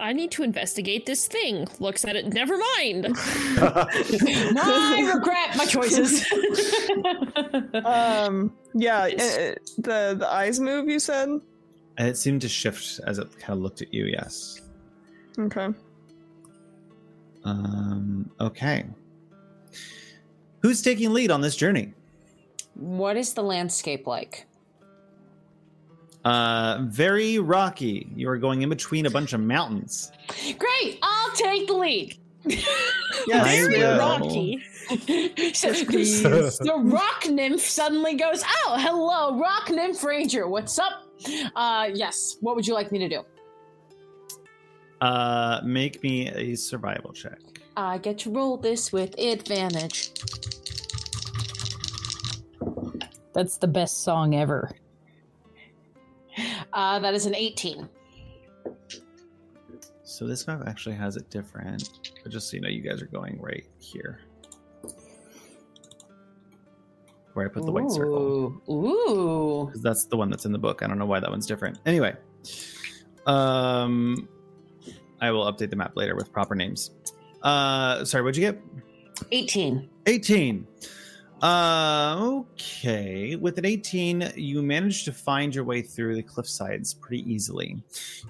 I 0.00 0.12
need 0.12 0.30
to 0.32 0.44
investigate 0.44 1.06
this 1.06 1.26
thing. 1.26 1.66
Looks 1.80 2.04
at 2.04 2.14
it. 2.14 2.32
Never 2.32 2.56
mind. 2.56 3.08
I 3.16 5.10
regret 5.12 5.56
my 5.56 5.64
choices. 5.64 6.24
Um, 7.84 8.52
yeah, 8.74 9.04
uh, 9.04 9.54
the 9.78 10.14
the 10.18 10.28
eyes 10.30 10.60
move. 10.60 10.88
You 10.88 11.00
said 11.00 11.28
And 11.28 12.08
it 12.08 12.16
seemed 12.16 12.42
to 12.42 12.48
shift 12.48 13.00
as 13.06 13.18
it 13.18 13.28
kind 13.38 13.56
of 13.56 13.62
looked 13.62 13.82
at 13.82 13.92
you, 13.92 14.04
yes. 14.04 14.60
okay. 15.38 15.68
Um, 17.48 18.30
okay. 18.40 18.84
Who's 20.60 20.82
taking 20.82 21.12
lead 21.12 21.30
on 21.30 21.40
this 21.40 21.56
journey? 21.56 21.94
What 22.74 23.16
is 23.16 23.34
the 23.34 23.42
landscape 23.42 24.06
like? 24.06 24.46
Uh, 26.24 26.78
very 26.82 27.38
rocky. 27.38 28.10
You 28.14 28.28
are 28.28 28.36
going 28.36 28.62
in 28.62 28.68
between 28.68 29.06
a 29.06 29.10
bunch 29.10 29.32
of 29.32 29.40
mountains. 29.40 30.12
Great, 30.58 30.98
I'll 31.02 31.32
take 31.32 31.66
the 31.66 31.74
lead. 31.74 32.18
Yes, 33.26 33.44
Very 33.44 33.82
rocky. 33.82 34.62
so, 35.52 35.84
please. 35.84 36.22
the 36.22 36.80
rock 36.82 37.26
nymph 37.28 37.60
suddenly 37.60 38.14
goes, 38.14 38.42
"Oh, 38.46 38.76
hello, 38.78 39.38
rock 39.38 39.68
nymph 39.68 40.02
ranger. 40.02 40.48
What's 40.48 40.78
up?" 40.78 41.04
Uh, 41.54 41.90
yes. 41.92 42.36
What 42.40 42.56
would 42.56 42.66
you 42.66 42.72
like 42.72 42.90
me 42.90 42.98
to 43.00 43.08
do? 43.08 43.22
Uh, 45.00 45.60
make 45.64 46.02
me 46.02 46.28
a 46.30 46.54
survival 46.56 47.12
check. 47.12 47.38
I 47.76 47.98
get 47.98 48.18
to 48.20 48.30
roll 48.30 48.56
this 48.56 48.92
with 48.92 49.16
advantage. 49.18 50.12
That's 53.32 53.56
the 53.56 53.68
best 53.68 54.02
song 54.02 54.34
ever. 54.34 54.70
Uh, 56.72 56.98
that 56.98 57.14
is 57.14 57.26
an 57.26 57.34
18. 57.34 57.88
So 60.02 60.26
this 60.26 60.46
map 60.48 60.62
actually 60.66 60.96
has 60.96 61.16
it 61.16 61.30
different. 61.30 62.10
But 62.22 62.32
just 62.32 62.50
so 62.50 62.56
you 62.56 62.60
know, 62.60 62.68
you 62.68 62.80
guys 62.80 63.00
are 63.00 63.06
going 63.06 63.40
right 63.40 63.64
here. 63.78 64.20
Where 67.34 67.46
I 67.46 67.48
put 67.48 67.64
the 67.64 67.70
white 67.70 67.90
circle. 67.90 68.60
Ooh. 68.68 68.72
Ooh. 68.72 69.66
Because 69.66 69.82
that's 69.82 70.06
the 70.06 70.16
one 70.16 70.30
that's 70.30 70.44
in 70.44 70.50
the 70.50 70.58
book. 70.58 70.82
I 70.82 70.88
don't 70.88 70.98
know 70.98 71.06
why 71.06 71.20
that 71.20 71.30
one's 71.30 71.46
different. 71.46 71.78
Anyway. 71.86 72.16
Um 73.26 74.28
I 75.20 75.30
will 75.30 75.50
update 75.50 75.70
the 75.70 75.76
map 75.76 75.96
later 75.96 76.14
with 76.16 76.32
proper 76.32 76.54
names. 76.54 76.90
Uh 77.42 78.04
sorry, 78.04 78.22
what'd 78.22 78.36
you 78.36 78.52
get? 78.52 78.62
18. 79.32 79.88
18. 80.06 80.66
Uh, 81.42 82.16
okay. 82.20 83.36
With 83.36 83.58
an 83.58 83.64
18, 83.64 84.32
you 84.36 84.62
managed 84.62 85.04
to 85.04 85.12
find 85.12 85.54
your 85.54 85.64
way 85.64 85.82
through 85.82 86.16
the 86.16 86.22
cliff 86.22 86.48
sides 86.48 86.94
pretty 86.94 87.30
easily. 87.30 87.82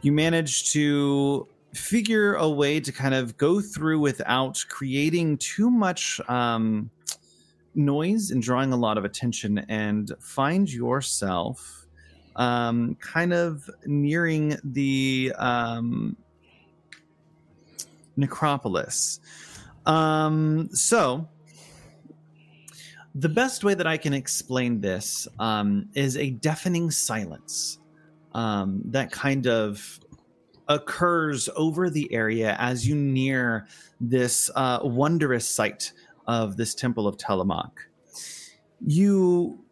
You 0.02 0.12
managed 0.12 0.73
to 0.73 1.49
figure 1.75 2.34
a 2.34 2.49
way 2.49 2.81
to 2.81 2.92
kind 2.92 3.15
of 3.15 3.36
go 3.36 3.60
through 3.60 4.00
without 4.00 4.62
creating 4.68 5.39
too 5.39 5.70
much 5.70 6.20
um, 6.28 6.91
noise 7.75 8.31
and 8.31 8.42
drawing 8.42 8.73
a 8.73 8.76
lot 8.76 8.99
of 8.99 9.05
attention 9.05 9.58
and 9.68 10.12
find 10.20 10.70
yourself 10.70 11.86
um, 12.36 12.97
kind 13.00 13.33
of 13.33 13.68
nearing 13.86 14.57
the 14.65 15.33
um, 15.39 16.17
necropolis. 18.18 19.20
Um, 19.86 20.68
so, 20.74 21.28
the 23.14 23.28
best 23.28 23.64
way 23.64 23.74
that 23.74 23.86
I 23.86 23.97
can 23.97 24.12
explain 24.12 24.80
this 24.80 25.26
um, 25.38 25.88
is 25.94 26.16
a 26.16 26.30
deafening 26.30 26.90
silence 26.90 27.78
um, 28.32 28.82
that 28.84 29.10
kind 29.10 29.47
of 29.47 29.98
occurs 30.68 31.48
over 31.56 31.88
the 31.88 32.12
area 32.12 32.55
as 32.60 32.86
you 32.86 32.94
near 32.94 33.66
this 34.00 34.50
uh, 34.55 34.80
wondrous 34.82 35.48
site 35.48 35.92
of 36.26 36.56
this 36.56 36.74
temple 36.74 37.08
of 37.08 37.16
Telemach. 37.16 37.72
You 38.86 39.64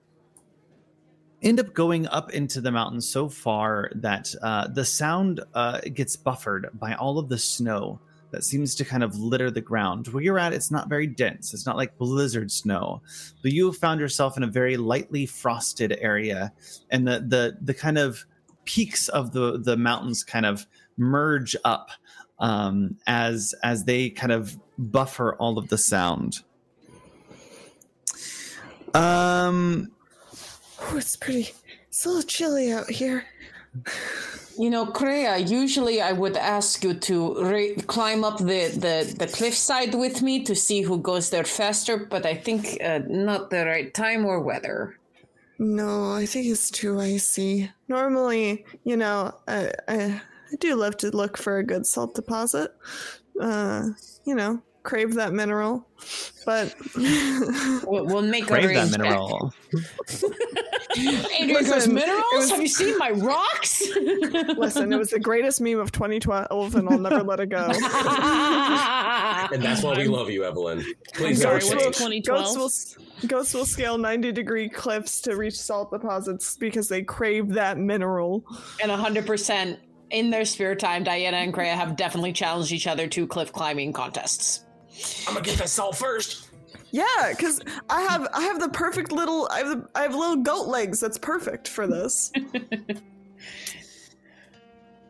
end 1.43 1.61
up 1.61 1.75
going 1.75 2.09
up 2.09 2.33
into 2.33 2.61
the 2.61 2.73
mountain 2.73 3.01
so 3.01 3.29
far 3.29 3.91
that 3.95 4.35
uh, 4.43 4.69
the 4.69 4.85
sound 4.85 5.41
uh, 5.55 5.81
gets 5.93 6.17
buffered 6.17 6.71
by 6.75 6.95
all 6.95 7.19
of 7.19 7.29
the 7.29 7.39
snow 7.39 8.01
that 8.37 8.45
seems 8.45 8.75
to 8.75 8.85
kind 8.85 9.03
of 9.03 9.19
litter 9.19 9.51
the 9.51 9.63
ground. 9.63 10.09
Where 10.09 10.23
you're 10.23 10.39
at, 10.39 10.53
it's 10.53 10.71
not 10.71 10.89
very 10.89 11.07
dense. 11.07 11.55
It's 11.55 11.65
not 11.65 11.77
like 11.77 11.97
blizzard 11.97 12.53
snow, 12.53 13.01
but 13.43 13.53
you 13.53 13.67
have 13.67 13.79
found 13.79 13.99
yourself 13.99 14.37
in 14.37 14.43
a 14.43 14.47
very 14.47 14.77
lightly 14.77 15.25
frosted 15.25 15.97
area, 16.01 16.53
and 16.91 17.09
the 17.09 17.25
the 17.27 17.57
the 17.63 17.75
kind 17.75 17.97
of 17.97 18.27
peaks 18.67 19.09
of 19.09 19.33
the 19.33 19.59
the 19.59 19.77
mountains 19.77 20.23
kind 20.23 20.45
of 20.45 20.67
merge 20.99 21.57
up 21.65 21.91
um, 22.39 22.99
as 23.07 23.55
as 23.65 23.85
they 23.85 24.11
kind 24.11 24.33
of 24.33 24.57
buffer 24.77 25.35
all 25.37 25.59
of 25.59 25.69
the 25.69 25.79
sound. 25.79 26.43
Um, 28.93 29.91
Oh, 30.79 30.97
it's 30.97 31.17
pretty. 31.17 31.49
It's 31.89 32.05
a 32.05 32.09
little 32.09 32.23
chilly 32.23 32.71
out 32.71 32.91
here. 32.91 33.25
You 34.59 34.71
know, 34.71 34.87
Kreia, 34.87 35.47
usually 35.49 36.01
I 36.01 36.13
would 36.13 36.37
ask 36.37 36.83
you 36.83 36.95
to 36.95 37.45
ra- 37.45 37.83
climb 37.87 38.25
up 38.25 38.39
the, 38.39 38.69
the, 38.73 39.15
the 39.19 39.27
cliffside 39.27 39.95
with 39.95 40.23
me 40.23 40.45
to 40.45 40.55
see 40.55 40.81
who 40.81 40.99
goes 40.99 41.29
there 41.29 41.45
faster, 41.45 41.99
but 41.99 42.25
I 42.25 42.35
think 42.35 42.79
uh, 42.83 43.01
not 43.07 43.51
the 43.51 43.67
right 43.67 43.93
time 43.93 44.25
or 44.25 44.41
weather. 44.41 44.99
No, 45.59 46.13
I 46.13 46.27
think 46.27 46.47
it's 46.47 46.71
too 46.71 46.99
icy. 47.01 47.71
Normally, 47.89 48.65
you 48.85 48.97
know, 48.97 49.33
I, 49.47 49.73
I, 49.89 50.23
I 50.53 50.57
do 50.59 50.75
love 50.75 50.97
to 50.99 51.11
look 51.11 51.37
for 51.37 51.59
a 51.59 51.65
good 51.65 51.87
salt 51.87 52.15
deposit. 52.15 52.73
Uh, 53.41 53.91
you 54.25 54.35
know, 54.35 54.63
crave 54.87 55.15
that 55.15 55.33
mineral. 55.35 55.87
But 56.47 56.75
We'll, 56.97 58.07
we'll 58.07 58.23
make 58.23 58.45
a 58.45 58.47
crave 58.47 58.69
that 58.75 58.91
check. 58.91 59.01
mineral. 59.01 59.53
Adrian 60.97 61.49
goes, 61.53 61.69
Listen, 61.69 61.95
minerals? 61.95 62.23
was- 62.33 62.51
Have 62.51 62.61
you 62.63 62.69
seen 62.69 62.97
my 62.99 63.11
rocks? 63.11 63.83
listen, 64.57 64.93
it 64.93 64.97
was 64.99 65.11
the 65.11 65.19
greatest 65.21 65.61
meme 65.61 65.79
of 65.79 65.93
2012, 65.93 66.75
and 66.77 66.89
I'll 66.89 66.99
never 66.99 67.23
let 67.23 67.41
it 67.41 67.49
go. 67.51 67.71
And 69.53 69.63
that's 69.63 69.83
why 69.83 69.97
we 69.97 70.09
love 70.09 70.29
you, 70.31 70.45
Evelyn. 70.45 70.85
Please 71.15 71.41
sorry, 71.43 71.61
never 71.61 71.81
change. 71.81 71.83
the 71.85 71.91
2012? 71.93 72.25
Goats 72.45 72.57
will, 72.57 72.65
s- 72.67 72.97
goats 73.27 73.55
will 73.55 73.65
scale 73.65 73.97
90 73.99 74.33
degree 74.33 74.69
cliffs 74.69 75.21
to 75.23 75.37
reach 75.37 75.55
salt 75.55 75.93
deposits 75.93 76.57
because 76.57 76.89
they 76.89 77.03
crave 77.03 77.51
that 77.51 77.79
mineral. 77.79 78.45
and 78.83 78.91
100% 78.91 79.79
in 80.11 80.31
their 80.31 80.45
spare 80.45 80.75
time, 80.75 81.05
Diana 81.05 81.37
and 81.39 81.53
Kreia 81.55 81.75
have 81.75 81.97
definitely 81.97 82.33
challenged 82.33 82.73
each 82.73 82.87
other 82.87 83.07
to 83.09 83.27
cliff 83.27 83.53
climbing 83.53 83.93
contests. 83.93 84.63
I'm 85.27 85.35
gonna 85.35 85.45
get 85.45 85.59
that 85.59 85.69
salt 85.69 85.97
first. 85.97 86.49
Yeah, 86.91 87.05
because 87.31 87.61
I 87.91 88.03
have 88.03 88.29
I 88.33 88.43
have 88.43 88.61
the 88.61 88.69
perfect 88.69 89.13
little 89.13 89.49
I 89.51 89.59
have 89.59 89.69
the, 89.69 89.89
I 89.95 90.03
have 90.03 90.15
little 90.15 90.37
goat 90.37 90.67
legs. 90.69 91.01
That's 91.01 91.19
perfect 91.19 91.69
for 91.69 91.87
this. 91.87 92.33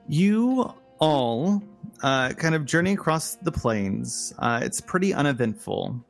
You 0.08 0.72
all 1.00 1.62
uh, 2.02 2.32
kind 2.34 2.54
of 2.54 2.64
journey 2.64 2.92
across 2.92 3.34
the 3.36 3.50
plains. 3.50 4.32
Uh, 4.38 4.60
it's 4.62 4.80
pretty 4.80 5.12
uneventful. 5.12 6.00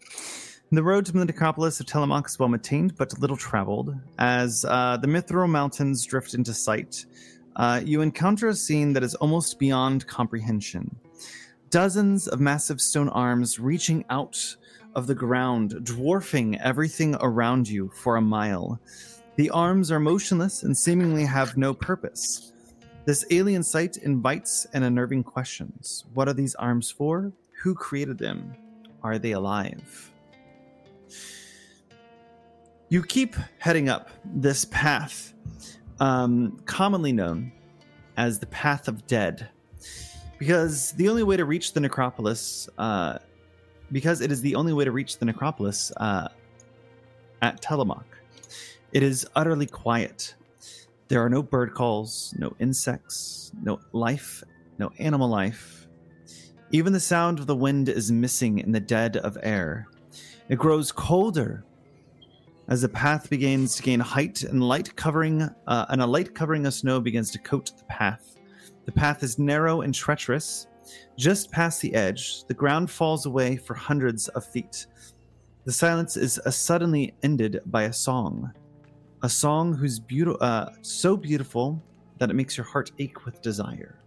The 0.71 0.83
road 0.83 1.07
to 1.07 1.13
the 1.13 1.25
necropolis 1.25 1.81
of 1.81 1.87
Telemach 1.87 2.27
is 2.27 2.39
well 2.39 2.49
maintained, 2.49 2.97
but 2.97 3.19
little 3.19 3.37
traveled. 3.37 3.95
As 4.19 4.67
uh, 4.69 4.99
the 4.99 5.07
Mithril 5.07 5.49
Mountains 5.49 6.05
drift 6.05 6.35
into 6.35 6.53
sight, 6.53 7.07
uh, 7.55 7.81
you 7.83 8.03
encounter 8.03 8.49
a 8.49 8.55
scene 8.55 8.93
that 8.93 9.03
is 9.03 9.15
almost 9.15 9.59
beyond 9.59 10.07
comprehension. 10.07 10.95
Dozens 11.71 12.29
of 12.29 12.41
massive 12.41 12.81
stone 12.81 13.09
arms 13.09 13.59
reaching 13.59 14.05
out 14.09 14.57
of 14.95 15.07
the 15.07 15.15
ground, 15.15 15.85
dwarfing 15.85 16.59
everything 16.61 17.17
around 17.21 17.69
you 17.69 17.91
for 17.95 18.17
a 18.17 18.21
mile. 18.21 18.81
The 19.37 19.51
arms 19.51 19.91
are 19.91 20.01
motionless 20.01 20.63
and 20.63 20.77
seemingly 20.77 21.25
have 21.25 21.57
no 21.57 21.75
purpose. 21.75 22.53
This 23.05 23.25
alien 23.31 23.63
sight 23.63 23.99
invites 23.99 24.67
and 24.73 24.85
unnerving 24.85 25.25
questions. 25.25 26.05
What 26.15 26.29
are 26.29 26.33
these 26.33 26.55
arms 26.55 26.91
for? 26.91 27.33
Who 27.63 27.75
created 27.75 28.19
them? 28.19 28.55
Are 29.03 29.19
they 29.19 29.33
alive? 29.33 30.13
You 32.89 33.03
keep 33.03 33.37
heading 33.59 33.89
up 33.89 34.11
this 34.25 34.65
path, 34.67 35.35
um, 36.01 36.61
commonly 36.65 37.13
known 37.13 37.53
as 38.17 38.39
the 38.39 38.47
Path 38.47 38.89
of 38.89 39.07
Dead, 39.07 39.49
because 40.39 40.93
the 40.93 41.09
only 41.09 41.23
way 41.23 41.37
to 41.37 41.45
reach 41.45 41.73
the 41.73 41.81
necropolis, 41.81 42.69
uh, 42.79 43.19
because 43.93 44.21
it 44.21 44.31
is 44.33 44.41
the 44.41 44.55
only 44.55 44.73
way 44.73 44.85
to 44.85 44.93
reach 44.93 45.19
the 45.19 45.25
necropolis 45.25 45.93
uh, 45.97 46.29
at 47.43 47.63
Telemach. 47.63 48.05
It 48.93 49.03
is 49.03 49.27
utterly 49.35 49.67
quiet. 49.67 50.35
There 51.09 51.25
are 51.25 51.29
no 51.29 51.43
bird 51.43 51.75
calls, 51.75 52.35
no 52.39 52.55
insects, 52.59 53.53
no 53.63 53.81
life, 53.93 54.43
no 54.79 54.91
animal 54.99 55.29
life. 55.29 55.87
Even 56.73 56.93
the 56.93 57.01
sound 57.01 57.39
of 57.39 57.47
the 57.47 57.55
wind 57.55 57.89
is 57.89 58.11
missing 58.11 58.59
in 58.59 58.73
the 58.73 58.81
dead 58.81 59.17
of 59.19 59.39
air. 59.43 59.87
It 60.49 60.59
grows 60.59 60.91
colder 60.91 61.65
as 62.69 62.83
the 62.83 62.89
path 62.89 63.31
begins 63.31 63.77
to 63.77 63.83
gain 63.83 64.01
height 64.01 64.43
and 64.43 64.63
light 64.63 64.97
covering, 64.97 65.43
uh, 65.67 65.87
and 65.89 66.03
a 66.03 66.07
light 66.07 66.35
covering 66.35 66.67
of 66.67 66.75
snow 66.75 67.01
begins 67.01 67.31
to 67.31 67.39
coat 67.39 67.71
the 67.79 67.85
path. 67.85 68.36
The 68.87 68.93
path 68.93 69.23
is 69.23 69.39
narrow 69.39 69.83
and 69.83 69.93
treacherous. 69.93 70.69
Just 71.19 71.51
past 71.51 71.83
the 71.83 71.93
edge, 71.95 72.45
the 72.45 72.55
ground 72.55 72.91
falls 72.91 73.27
away 73.27 73.57
for 73.57 73.75
hundreds 73.75 74.29
of 74.29 74.47
feet. 74.47 74.87
The 75.65 75.73
silence 75.73 76.17
is 76.17 76.39
uh, 76.39 76.51
suddenly 76.51 77.13
ended 77.25 77.61
by 77.67 77.83
a 77.83 77.93
song, 77.93 78.53
a 79.25 79.29
song 79.29 79.75
whose 79.75 79.99
beautiful, 79.99 80.39
uh, 80.41 80.71
so 80.83 81.17
beautiful 81.17 81.83
that 82.19 82.31
it 82.31 82.35
makes 82.35 82.57
your 82.57 82.65
heart 82.67 82.93
ache 83.01 83.27
with 83.27 83.43
desire. 83.43 83.99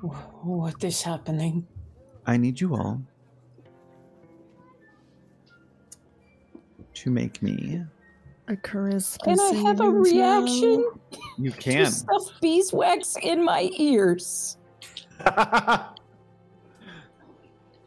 What 0.00 0.82
is 0.82 1.02
happening? 1.02 1.66
I 2.26 2.38
need 2.38 2.60
you 2.60 2.74
all 2.74 3.02
to 6.94 7.10
make 7.10 7.42
me 7.42 7.84
a 8.48 8.56
charisma. 8.56 9.18
Can 9.24 9.38
I 9.40 9.52
have 9.68 9.80
a 9.80 9.90
reaction 9.90 10.82
throw. 10.82 11.20
You 11.36 11.50
to 11.52 11.56
can. 11.58 11.90
stuff 11.90 12.22
beeswax 12.40 13.16
in 13.22 13.44
my 13.44 13.70
ears? 13.76 14.56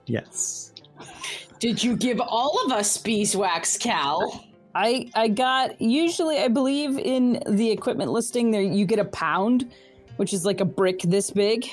yes. 0.06 0.72
Did 1.60 1.84
you 1.84 1.96
give 1.96 2.20
all 2.22 2.64
of 2.66 2.72
us 2.72 2.98
beeswax, 2.98 3.78
Cal? 3.78 4.46
I 4.76 5.10
I 5.16 5.28
got 5.28 5.82
usually 5.82 6.38
I 6.40 6.48
believe 6.48 6.98
in 6.98 7.42
the 7.50 7.70
equipment 7.72 8.12
listing 8.12 8.52
there 8.52 8.62
you 8.62 8.86
get 8.86 9.00
a 9.00 9.06
pound, 9.06 9.72
which 10.18 10.34
is 10.34 10.46
like 10.46 10.62
a 10.62 10.66
brick 10.66 11.02
this 11.02 11.32
big. 11.32 11.66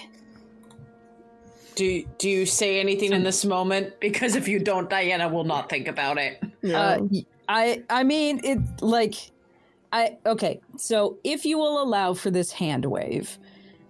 Do 1.75 2.05
do 2.19 2.29
you 2.29 2.45
say 2.47 2.81
anything 2.81 3.13
in 3.13 3.23
this 3.23 3.45
moment? 3.45 4.01
Because 4.01 4.35
if 4.35 4.49
you 4.49 4.59
don't, 4.59 4.91
Diana 4.91 5.29
will 5.29 5.45
not 5.45 5.69
think 5.69 5.87
about 5.89 6.19
it. 6.19 6.43
Yeah. 6.63 6.81
Uh, 6.81 6.99
y- 7.03 7.27
I 7.49 7.83
I 7.91 8.05
mean 8.05 8.41
it 8.45 8.59
like 8.83 9.15
I 9.93 10.19
okay. 10.27 10.61
So 10.77 11.19
if 11.25 11.45
you 11.45 11.59
will 11.59 11.83
allow 11.83 12.15
for 12.15 12.31
this 12.31 12.53
hand 12.53 12.85
wave, 12.85 13.39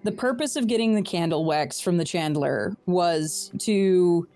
the 0.04 0.12
purpose 0.12 0.56
of 0.56 0.66
getting 0.68 0.94
the 0.94 1.02
candle 1.02 1.44
wax 1.44 1.80
from 1.80 1.96
the 1.96 2.04
chandler 2.04 2.76
was 2.86 3.50
to 3.60 4.26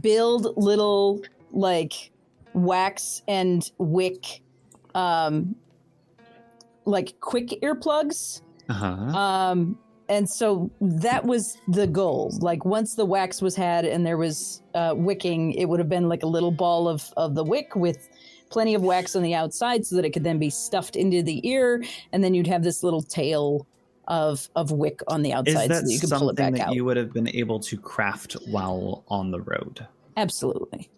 build 0.00 0.56
little 0.56 1.22
like 1.50 2.10
wax 2.54 3.22
and 3.28 3.70
wick 3.78 4.40
um 4.94 5.54
like 6.86 7.14
quick 7.20 7.58
earplugs 7.62 8.40
Uh-huh. 8.68 9.16
um, 9.18 9.78
and 10.08 10.28
so 10.28 10.70
that 10.80 11.24
was 11.24 11.56
the 11.68 11.86
goal. 11.86 12.36
Like 12.40 12.64
once 12.64 12.96
the 12.96 13.04
wax 13.06 13.40
was 13.40 13.54
had 13.56 13.84
and 13.84 14.04
there 14.04 14.18
was 14.18 14.62
uh, 14.74 14.92
wicking, 14.96 15.52
it 15.52 15.66
would 15.66 15.78
have 15.78 15.88
been 15.88 16.08
like 16.08 16.22
a 16.22 16.26
little 16.26 16.50
ball 16.50 16.88
of, 16.88 17.12
of 17.16 17.34
the 17.34 17.44
wick 17.44 17.74
with 17.76 18.08
plenty 18.52 18.74
of 18.74 18.82
wax 18.82 19.16
on 19.16 19.22
the 19.22 19.34
outside 19.34 19.84
so 19.86 19.96
that 19.96 20.04
it 20.04 20.10
could 20.10 20.24
then 20.24 20.38
be 20.38 20.50
stuffed 20.50 20.94
into 20.94 21.22
the 21.22 21.46
ear. 21.48 21.82
And 22.12 22.22
then 22.22 22.34
you'd 22.34 22.46
have 22.46 22.62
this 22.62 22.82
little 22.82 23.02
tail 23.02 23.66
of, 24.08 24.48
of 24.54 24.70
wick 24.70 25.00
on 25.08 25.22
the 25.22 25.30
Is 25.30 25.36
outside 25.36 25.52
so 25.54 25.68
that 25.68 25.84
that 25.84 25.90
you 25.90 25.98
could 25.98 26.10
pull 26.10 26.30
it 26.30 26.36
back 26.36 26.54
that 26.54 26.68
out. 26.68 26.74
you 26.74 26.84
would 26.84 26.96
have 26.96 27.12
been 27.12 27.28
able 27.28 27.58
to 27.60 27.76
craft 27.76 28.34
while 28.46 29.04
on 29.08 29.30
the 29.30 29.40
road? 29.40 29.86
Absolutely. 30.16 30.88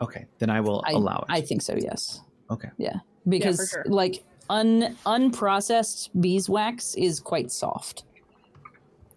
Okay, 0.00 0.24
then 0.38 0.48
I 0.48 0.60
will 0.60 0.82
I, 0.86 0.92
allow 0.92 1.18
it. 1.18 1.26
I 1.28 1.40
think 1.40 1.62
so, 1.62 1.74
yes. 1.76 2.20
okay. 2.50 2.70
Yeah. 2.78 3.00
Because 3.28 3.68
sure. 3.70 3.84
like 3.86 4.24
un, 4.48 4.96
unprocessed 5.04 6.08
beeswax 6.20 6.94
is 6.94 7.20
quite 7.20 7.50
soft. 7.50 8.04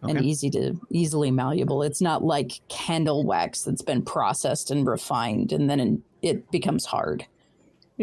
and 0.01 0.21
easy 0.21 0.49
to 0.49 0.77
easily 0.89 1.31
malleable. 1.31 1.81
It's 1.81 2.01
not 2.01 2.25
like 2.25 2.59
candle 2.67 3.23
wax 3.23 3.63
that's 3.63 3.81
been 3.81 4.01
processed 4.01 4.69
and 4.69 4.85
refined 4.85 5.53
and 5.53 5.69
then 5.69 6.03
it 6.21 6.51
becomes 6.51 6.85
hard. 6.85 7.25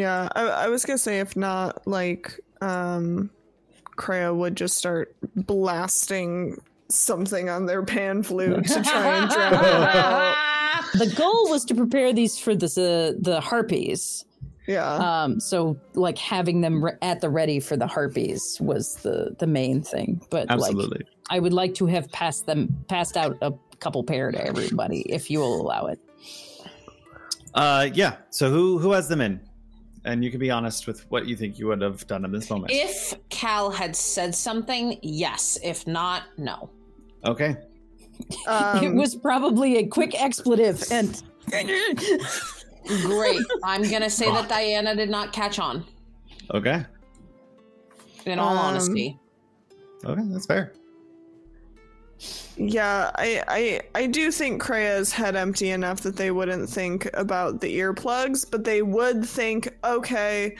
Yeah, 0.00 0.30
I, 0.34 0.42
I 0.64 0.68
was 0.68 0.86
gonna 0.86 0.96
say 0.96 1.20
if 1.20 1.36
not, 1.36 1.86
like, 1.86 2.40
um, 2.62 3.28
Kreia 3.96 4.34
would 4.34 4.56
just 4.56 4.78
start 4.78 5.14
blasting 5.36 6.56
something 6.88 7.50
on 7.50 7.66
their 7.66 7.82
pan 7.84 8.22
flute 8.22 8.66
to 8.66 8.82
try 8.82 9.18
and 9.18 9.30
drown 9.30 9.52
it 9.54 9.60
out. 9.60 10.34
The 10.94 11.14
goal 11.14 11.50
was 11.50 11.66
to 11.66 11.74
prepare 11.74 12.14
these 12.14 12.38
for 12.38 12.54
the 12.54 12.66
the, 12.68 13.16
the 13.20 13.40
harpies. 13.42 14.24
Yeah, 14.66 14.86
Um, 14.94 15.38
so 15.38 15.76
like 15.94 16.16
having 16.16 16.62
them 16.62 16.82
re- 16.82 16.96
at 17.02 17.20
the 17.20 17.28
ready 17.28 17.60
for 17.60 17.76
the 17.76 17.86
harpies 17.86 18.56
was 18.58 18.94
the 19.02 19.36
the 19.38 19.46
main 19.46 19.82
thing. 19.82 20.22
But 20.30 20.48
like 20.48 20.74
I 21.28 21.40
would 21.40 21.52
like 21.52 21.74
to 21.74 21.86
have 21.86 22.10
passed 22.10 22.46
them 22.46 22.74
passed 22.88 23.18
out 23.18 23.36
a 23.42 23.52
couple 23.80 24.02
pair 24.02 24.32
to 24.32 24.46
everybody 24.46 25.00
if 25.12 25.30
you 25.30 25.40
will 25.40 25.60
allow 25.60 25.88
it. 25.88 25.98
Uh, 27.52 27.90
yeah. 27.92 28.16
So 28.30 28.48
who 28.48 28.78
who 28.78 28.92
has 28.92 29.08
them 29.08 29.20
in? 29.20 29.40
And 30.04 30.24
you 30.24 30.30
can 30.30 30.40
be 30.40 30.50
honest 30.50 30.86
with 30.86 31.04
what 31.10 31.26
you 31.26 31.36
think 31.36 31.58
you 31.58 31.66
would 31.66 31.82
have 31.82 32.06
done 32.06 32.24
in 32.24 32.32
this 32.32 32.48
moment. 32.48 32.72
If 32.72 33.14
Cal 33.28 33.70
had 33.70 33.94
said 33.94 34.34
something, 34.34 34.98
yes. 35.02 35.58
If 35.62 35.86
not, 35.86 36.22
no. 36.38 36.70
okay. 37.24 37.56
um, 38.46 38.82
it 38.84 38.94
was 38.94 39.14
probably 39.14 39.78
a 39.78 39.86
quick 39.86 40.20
expletive 40.20 40.82
and 40.90 41.22
Great. 43.02 43.40
I'm 43.64 43.82
gonna 43.90 44.08
say 44.10 44.30
that 44.30 44.48
Diana 44.48 44.94
did 44.96 45.10
not 45.10 45.32
catch 45.32 45.58
on. 45.58 45.84
Okay. 46.54 46.84
In 48.26 48.38
all 48.38 48.50
Um, 48.52 48.58
honesty, 48.58 49.18
Okay, 50.04 50.22
that's 50.26 50.46
fair. 50.46 50.72
Yeah, 52.56 53.10
I, 53.14 53.42
I 53.48 53.80
I 54.02 54.06
do 54.06 54.30
think 54.30 54.62
Kreia's 54.62 55.12
head 55.12 55.36
empty 55.36 55.70
enough 55.70 56.02
that 56.02 56.16
they 56.16 56.30
wouldn't 56.30 56.68
think 56.68 57.08
about 57.14 57.60
the 57.60 57.78
earplugs, 57.78 58.44
but 58.50 58.64
they 58.64 58.82
would 58.82 59.24
think, 59.24 59.74
okay, 59.84 60.56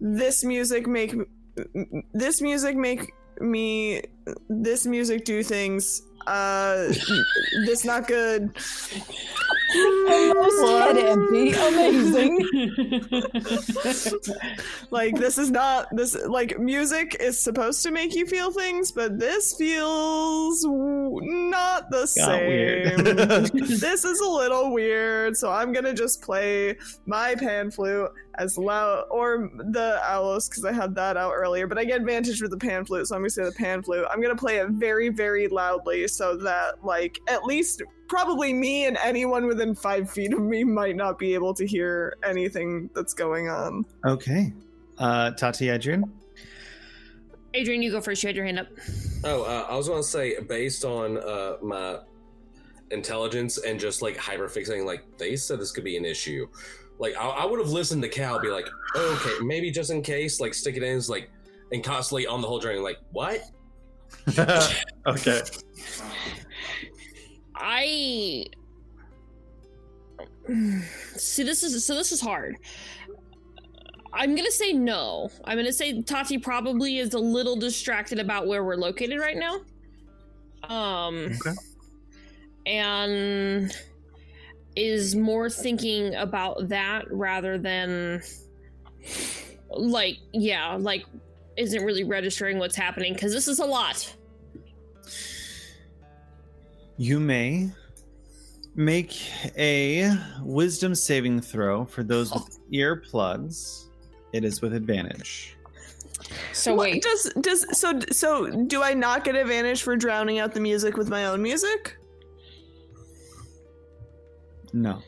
this 0.00 0.44
music 0.44 0.86
make 0.86 1.14
this 2.12 2.40
music 2.40 2.76
make 2.76 3.12
me 3.40 4.02
this 4.48 4.86
music 4.86 5.24
do 5.24 5.42
things. 5.42 6.02
Uh, 6.26 6.92
this 7.66 7.84
not 7.84 8.06
good. 8.06 8.52
Almost 9.74 10.62
head 10.68 10.98
empty. 10.98 11.52
Amazing. 11.52 12.48
Like 14.90 15.16
this 15.16 15.38
is 15.38 15.50
not 15.50 15.86
this 15.92 16.14
like 16.26 16.58
music 16.58 17.16
is 17.18 17.38
supposed 17.40 17.82
to 17.84 17.90
make 17.90 18.14
you 18.14 18.26
feel 18.26 18.50
things, 18.52 18.92
but 18.92 19.18
this 19.18 19.54
feels 19.56 20.62
w- 20.64 21.18
not 21.50 21.90
the 21.90 22.00
Got 22.00 22.08
same. 22.08 22.46
weird. 22.48 22.98
this 23.54 24.04
is 24.04 24.20
a 24.20 24.28
little 24.28 24.70
weird, 24.72 25.36
so 25.36 25.50
I'm 25.50 25.72
gonna 25.72 25.94
just 25.94 26.20
play 26.20 26.76
my 27.06 27.34
pan 27.34 27.70
flute 27.70 28.10
as 28.38 28.58
loud, 28.58 29.04
or 29.10 29.50
the 29.70 30.00
aulos 30.04 30.48
because 30.50 30.64
I 30.64 30.72
had 30.72 30.94
that 30.96 31.16
out 31.16 31.32
earlier. 31.34 31.66
But 31.66 31.78
I 31.78 31.84
get 31.84 32.00
advantage 32.00 32.42
with 32.42 32.50
the 32.50 32.58
pan 32.58 32.84
flute, 32.84 33.06
so 33.06 33.14
I'm 33.16 33.22
gonna 33.22 33.30
say 33.30 33.44
the 33.44 33.52
pan 33.52 33.82
flute. 33.82 34.04
I'm 34.10 34.20
gonna 34.20 34.36
play 34.36 34.56
it 34.58 34.68
very, 34.70 35.08
very 35.08 35.48
loudly 35.48 36.06
so 36.08 36.36
that, 36.36 36.84
like, 36.84 37.18
at 37.28 37.44
least 37.44 37.82
probably 38.08 38.52
me 38.52 38.86
and 38.86 38.96
anyone 39.02 39.46
within 39.46 39.74
five 39.74 40.10
feet 40.10 40.32
of 40.32 40.40
me 40.40 40.64
might 40.64 40.96
not 40.96 41.18
be 41.18 41.34
able 41.34 41.54
to 41.54 41.66
hear 41.66 42.16
anything 42.24 42.90
that's 42.94 43.14
going 43.14 43.48
on. 43.48 43.84
Okay. 44.06 44.52
Uh, 44.98 45.30
Tati 45.32 45.68
Adrian. 45.68 46.04
Adrian, 47.54 47.82
you 47.82 47.90
go 47.90 48.00
first. 48.00 48.22
You 48.22 48.28
had 48.28 48.36
your 48.36 48.44
hand 48.44 48.58
up. 48.58 48.68
Oh, 49.24 49.42
uh, 49.42 49.66
I 49.68 49.76
was 49.76 49.88
going 49.88 50.02
to 50.02 50.08
say, 50.08 50.40
based 50.40 50.84
on 50.84 51.18
uh, 51.18 51.56
my 51.62 51.98
intelligence 52.90 53.58
and 53.58 53.78
just 53.78 54.02
like 54.02 54.16
hyperfixating, 54.16 54.84
like 54.84 55.04
they 55.18 55.36
said 55.36 55.58
this 55.58 55.72
could 55.72 55.84
be 55.84 55.96
an 55.96 56.04
issue. 56.04 56.46
Like 56.98 57.16
I, 57.16 57.28
I 57.28 57.44
would 57.44 57.58
have 57.58 57.70
listened 57.70 58.02
to 58.02 58.08
Cal 58.08 58.38
be 58.40 58.48
like, 58.48 58.68
oh, 58.94 59.20
okay, 59.20 59.44
maybe 59.44 59.70
just 59.70 59.90
in 59.90 60.02
case, 60.02 60.40
like 60.40 60.54
stick 60.54 60.76
it 60.76 60.82
in, 60.82 60.96
is 60.96 61.08
like, 61.08 61.30
and 61.72 61.82
constantly 61.82 62.26
on 62.26 62.40
the 62.40 62.48
whole 62.48 62.60
journey, 62.60 62.78
like 62.78 62.98
what? 63.10 63.42
okay. 65.06 65.40
I 67.64 68.46
see. 71.16 71.42
This 71.44 71.62
is 71.62 71.84
so. 71.84 71.94
This 71.94 72.10
is 72.12 72.20
hard. 72.20 72.56
I'm 74.12 74.34
gonna 74.34 74.50
say 74.50 74.72
no. 74.72 75.30
I'm 75.44 75.56
gonna 75.56 75.72
say 75.72 76.02
Tati 76.02 76.38
probably 76.38 76.98
is 76.98 77.14
a 77.14 77.18
little 77.18 77.56
distracted 77.56 78.18
about 78.18 78.46
where 78.46 78.64
we're 78.64 78.76
located 78.76 79.18
right 79.20 79.36
now. 79.36 79.60
Um, 80.68 81.32
Okay. 81.40 81.56
and 82.66 83.72
is 84.76 85.14
more 85.14 85.48
thinking 85.50 86.14
about 86.16 86.68
that 86.68 87.04
rather 87.10 87.58
than 87.58 88.22
like 89.70 90.18
yeah, 90.32 90.74
like 90.74 91.04
isn't 91.56 91.84
really 91.84 92.04
registering 92.04 92.58
what's 92.58 92.76
happening 92.76 93.12
because 93.14 93.32
this 93.32 93.48
is 93.48 93.60
a 93.60 93.64
lot. 93.64 94.14
You 97.02 97.18
may 97.18 97.68
make 98.76 99.28
a 99.58 100.16
wisdom 100.40 100.94
saving 100.94 101.40
throw 101.40 101.84
for 101.84 102.04
those 102.04 102.32
with 102.32 102.60
oh. 102.60 102.72
earplugs. 102.72 103.86
It 104.32 104.44
is 104.44 104.62
with 104.62 104.72
advantage. 104.72 105.56
so 106.52 106.76
What- 106.76 106.82
wait. 106.92 107.02
does 107.02 107.32
does 107.40 107.66
so 107.76 107.98
so 108.12 108.46
do 108.66 108.84
I 108.84 108.94
not 108.94 109.24
get 109.24 109.34
advantage 109.34 109.82
for 109.82 109.96
drowning 109.96 110.38
out 110.38 110.54
the 110.54 110.60
music 110.60 110.96
with 110.96 111.08
my 111.08 111.24
own 111.24 111.42
music? 111.42 111.96
No. 114.72 115.02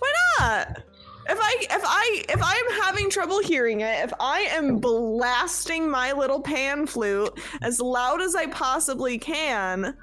Why 0.00 0.12
not? 0.38 0.82
If 1.30 1.38
I 1.40 1.56
if 1.62 1.82
I 1.82 2.24
if 2.28 2.42
I 2.42 2.54
am 2.54 2.82
having 2.82 3.08
trouble 3.08 3.40
hearing 3.40 3.80
it, 3.80 4.04
if 4.04 4.12
I 4.20 4.40
am 4.50 4.80
blasting 4.80 5.88
my 5.88 6.12
little 6.12 6.42
pan 6.42 6.86
flute 6.86 7.40
as 7.62 7.80
loud 7.80 8.20
as 8.20 8.34
I 8.34 8.48
possibly 8.48 9.16
can, 9.16 9.96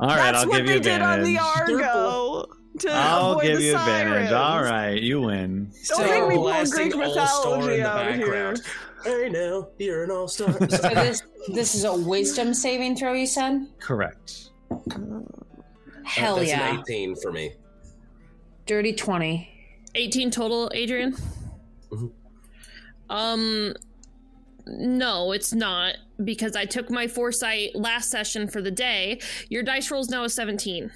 All 0.00 0.08
right, 0.08 0.16
that's 0.32 0.42
I'll 0.44 0.48
what 0.48 0.56
give 0.58 0.66
they 0.66 0.74
you 0.74 0.80
did 0.80 1.02
on 1.02 1.22
the 1.22 1.38
Argo 1.38 2.46
to 2.80 2.90
I'll 2.90 3.32
avoid 3.32 3.42
give 3.44 3.58
the 3.58 3.64
you 3.64 3.76
advantage. 3.76 4.28
sirens. 4.28 4.32
All 4.32 4.62
right, 4.62 5.02
you 5.02 5.20
win. 5.22 5.72
Don't 5.88 6.00
make 6.10 6.28
me 6.28 6.34
pull 6.36 6.64
Greek 6.70 6.96
mythology 6.96 7.82
out 7.82 8.14
here. 8.14 8.54
Hey 9.04 9.28
now, 9.30 9.68
you're 9.78 10.04
an 10.04 10.10
all 10.10 10.28
star. 10.28 10.48
So 10.70 10.88
this 10.88 11.22
this 11.54 11.74
is 11.74 11.84
a 11.84 11.94
wisdom 11.94 12.52
saving 12.52 12.96
throw. 12.96 13.12
You 13.12 13.26
said. 13.26 13.66
Correct. 13.78 14.50
Hell 16.04 16.36
That's 16.36 16.48
yeah! 16.48 16.74
an 16.74 16.80
18 16.88 17.16
for 17.16 17.32
me. 17.32 17.52
Dirty 18.66 18.92
twenty. 18.92 19.48
18 19.94 20.30
total, 20.30 20.70
Adrian? 20.74 21.16
Mhm. 21.90 22.10
Um, 23.08 23.74
no, 24.66 25.32
it's 25.32 25.54
not 25.54 25.96
because 26.24 26.56
I 26.56 26.64
took 26.64 26.90
my 26.90 27.06
foresight 27.06 27.74
last 27.74 28.10
session 28.10 28.48
for 28.48 28.62
the 28.62 28.70
day. 28.70 29.20
Your 29.48 29.62
dice 29.62 29.90
roll 29.90 30.00
is 30.00 30.08
now 30.08 30.24
a 30.24 30.28
17. 30.28 30.90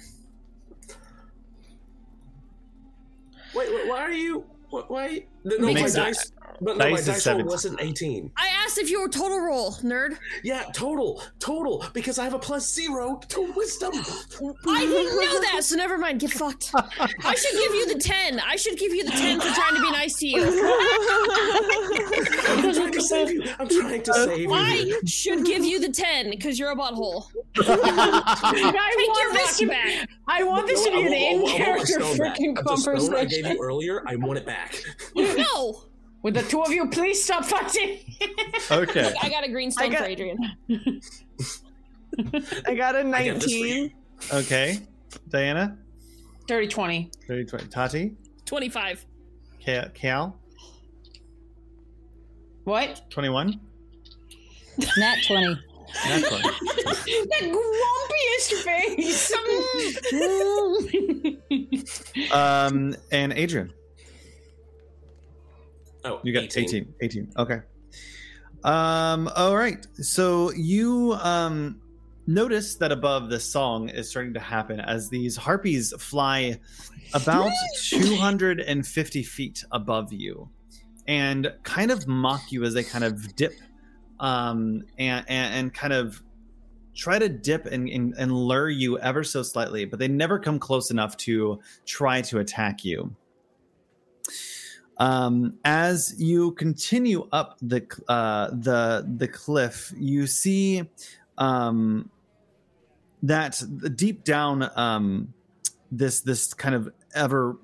Wait, 3.53 3.73
wait, 3.73 3.87
why 3.87 3.99
are 4.01 4.11
you? 4.11 4.45
wh- 4.69 4.89
Why? 4.89 5.25
No, 5.43 5.57
my 5.59 5.73
Makes 5.73 5.93
it- 5.93 5.97
dice. 5.97 6.31
But 6.63 6.77
no, 6.77 6.85
dice 6.85 7.07
my 7.07 7.13
dice 7.13 7.27
roll 7.27 7.43
wasn't 7.43 7.81
18. 7.81 8.31
I 8.37 8.47
asked 8.63 8.77
if 8.77 8.89
you 8.91 9.01
were 9.01 9.09
total 9.09 9.39
roll, 9.39 9.71
nerd. 9.81 10.17
Yeah, 10.43 10.63
total, 10.73 11.23
total, 11.39 11.83
because 11.93 12.19
I 12.19 12.23
have 12.23 12.35
a 12.35 12.39
plus 12.39 12.71
zero 12.71 13.19
to 13.29 13.51
wisdom. 13.55 13.91
I 13.95 14.85
didn't 14.85 15.19
know 15.19 15.41
that, 15.41 15.63
so 15.63 15.75
never 15.75 15.97
mind. 15.97 16.19
Get 16.19 16.31
fucked. 16.31 16.71
I 16.75 17.35
should 17.35 17.57
give 17.59 17.73
you 17.73 17.87
the 17.93 17.99
10. 17.99 18.39
I 18.41 18.55
should 18.57 18.77
give 18.77 18.93
you 18.93 19.03
the 19.05 19.11
10 19.11 19.39
for 19.41 19.47
trying 19.47 19.75
to 19.75 19.81
be 19.81 19.91
nice 19.91 20.15
to 20.19 20.27
you. 20.27 20.43
I'm 22.47 22.73
trying 22.73 22.91
to 22.91 23.01
save 23.01 23.31
you. 23.31 23.43
I'm 23.59 23.67
trying 23.67 24.03
to 24.03 24.13
save 24.13 24.39
you. 24.39 24.53
I 24.53 24.93
should 25.05 25.45
give 25.45 25.65
you 25.65 25.79
the 25.79 25.89
10 25.89 26.29
because 26.29 26.59
you're 26.59 26.71
a 26.71 26.75
butthole. 26.75 27.25
I 27.57 27.61
Take 28.53 28.63
your 28.63 28.71
want 29.07 29.33
this 29.33 29.61
rock 29.63 29.69
back. 29.71 30.09
I 30.27 30.43
want 30.43 30.67
this 30.67 30.83
to 30.85 30.91
be 30.91 31.01
an 31.01 31.11
want- 31.11 31.15
I 31.15 31.15
want- 31.15 31.49
I 31.51 31.57
want 31.57 31.59
my 31.59 31.65
in-character 31.87 31.99
freaking 31.99 32.63
The 32.63 32.77
stone 32.77 33.15
I 33.15 33.25
gave 33.25 33.47
you 33.47 33.57
earlier, 33.59 34.03
I 34.07 34.15
want 34.15 34.37
it 34.37 34.45
back. 34.45 34.75
No. 35.15 35.83
Would 36.23 36.33
the 36.35 36.43
two 36.43 36.61
of 36.61 36.71
you 36.71 36.87
please 36.89 37.23
stop 37.23 37.45
fighting? 37.45 37.99
Okay. 38.69 39.13
I 39.21 39.29
got 39.29 39.43
a 39.43 39.49
green 39.49 39.71
stone 39.71 39.89
got- 39.91 39.99
for 39.99 40.05
Adrian. 40.05 40.37
I 42.67 42.75
got 42.75 42.95
a 42.95 42.99
I 42.99 43.25
got 43.25 43.39
this 43.41 43.43
for 43.45 43.49
19. 43.49 43.65
you. 43.83 43.89
Okay. 44.33 44.79
Diana? 45.29 45.77
Dirty 46.47 46.67
20. 46.67 47.09
30, 47.27 47.45
20. 47.45 47.65
Tati? 47.67 48.15
25. 48.45 49.05
Ka- 49.65 49.89
Cal? 49.93 50.37
What? 52.63 53.01
21? 53.09 53.59
Nat 54.97 55.17
20. 55.27 55.57
That's 56.05 56.31
one. 56.31 56.41
the 57.03 57.41
grumpiest 57.51 58.51
face. 58.63 59.33
Um, 62.31 62.95
and 63.11 63.33
Adrian? 63.33 63.73
Oh, 66.03 66.19
You 66.23 66.33
got 66.33 66.43
18. 66.57 66.93
18. 67.01 67.33
Okay. 67.37 67.61
Um, 68.63 69.29
all 69.35 69.55
right. 69.55 69.85
So 69.93 70.51
you 70.51 71.13
um 71.21 71.81
notice 72.27 72.75
that 72.75 72.91
above 72.91 73.29
the 73.29 73.39
song 73.39 73.89
is 73.89 74.09
starting 74.09 74.33
to 74.33 74.39
happen 74.39 74.79
as 74.79 75.09
these 75.09 75.35
harpies 75.35 75.93
fly 75.99 76.59
about 77.13 77.51
250 77.89 79.23
feet 79.23 79.63
above 79.71 80.13
you 80.13 80.47
and 81.07 81.51
kind 81.63 81.91
of 81.91 82.07
mock 82.07 82.51
you 82.51 82.63
as 82.63 82.73
they 82.75 82.83
kind 82.83 83.03
of 83.03 83.35
dip 83.35 83.53
um 84.19 84.83
and 84.99 85.25
and, 85.27 85.53
and 85.55 85.73
kind 85.73 85.93
of 85.93 86.21
try 86.93 87.17
to 87.17 87.27
dip 87.27 87.65
and, 87.65 87.89
and, 87.89 88.13
and 88.17 88.31
lure 88.31 88.69
you 88.69 88.99
ever 88.99 89.23
so 89.23 89.41
slightly 89.41 89.83
but 89.83 89.97
they 89.97 90.07
never 90.07 90.37
come 90.37 90.59
close 90.59 90.91
enough 90.91 91.17
to 91.17 91.59
try 91.85 92.21
to 92.21 92.37
attack 92.37 92.85
you 92.85 93.13
um, 95.01 95.55
as 95.65 96.13
you 96.19 96.51
continue 96.51 97.27
up 97.31 97.57
the 97.59 97.83
uh, 98.07 98.49
the 98.51 99.03
the 99.17 99.27
cliff, 99.27 99.91
you 99.97 100.27
see 100.27 100.87
um, 101.39 102.07
that 103.23 103.59
deep 103.95 104.23
down 104.23 104.69
um, 104.75 105.33
this 105.91 106.21
this 106.21 106.53
kind 106.53 106.75
of 106.75 106.93
ever 107.15 107.57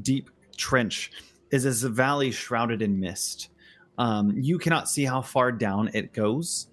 deep 0.00 0.28
trench 0.56 1.12
is 1.52 1.62
this 1.62 1.82
valley 1.82 2.32
shrouded 2.32 2.82
in 2.82 2.98
mist. 2.98 3.50
Um, 3.96 4.32
you 4.36 4.58
cannot 4.58 4.88
see 4.88 5.04
how 5.04 5.22
far 5.22 5.52
down 5.52 5.88
it 5.94 6.12
goes, 6.12 6.66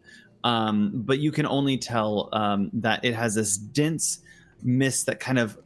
um, 0.44 0.92
but 0.96 1.20
you 1.20 1.32
can 1.32 1.46
only 1.46 1.78
tell 1.78 2.30
um, 2.34 2.72
that 2.74 3.06
it 3.06 3.14
has 3.14 3.36
this 3.36 3.58
dense 3.58 4.22
mist 4.64 5.06
that 5.06 5.20
kind 5.20 5.38
of 5.38 5.60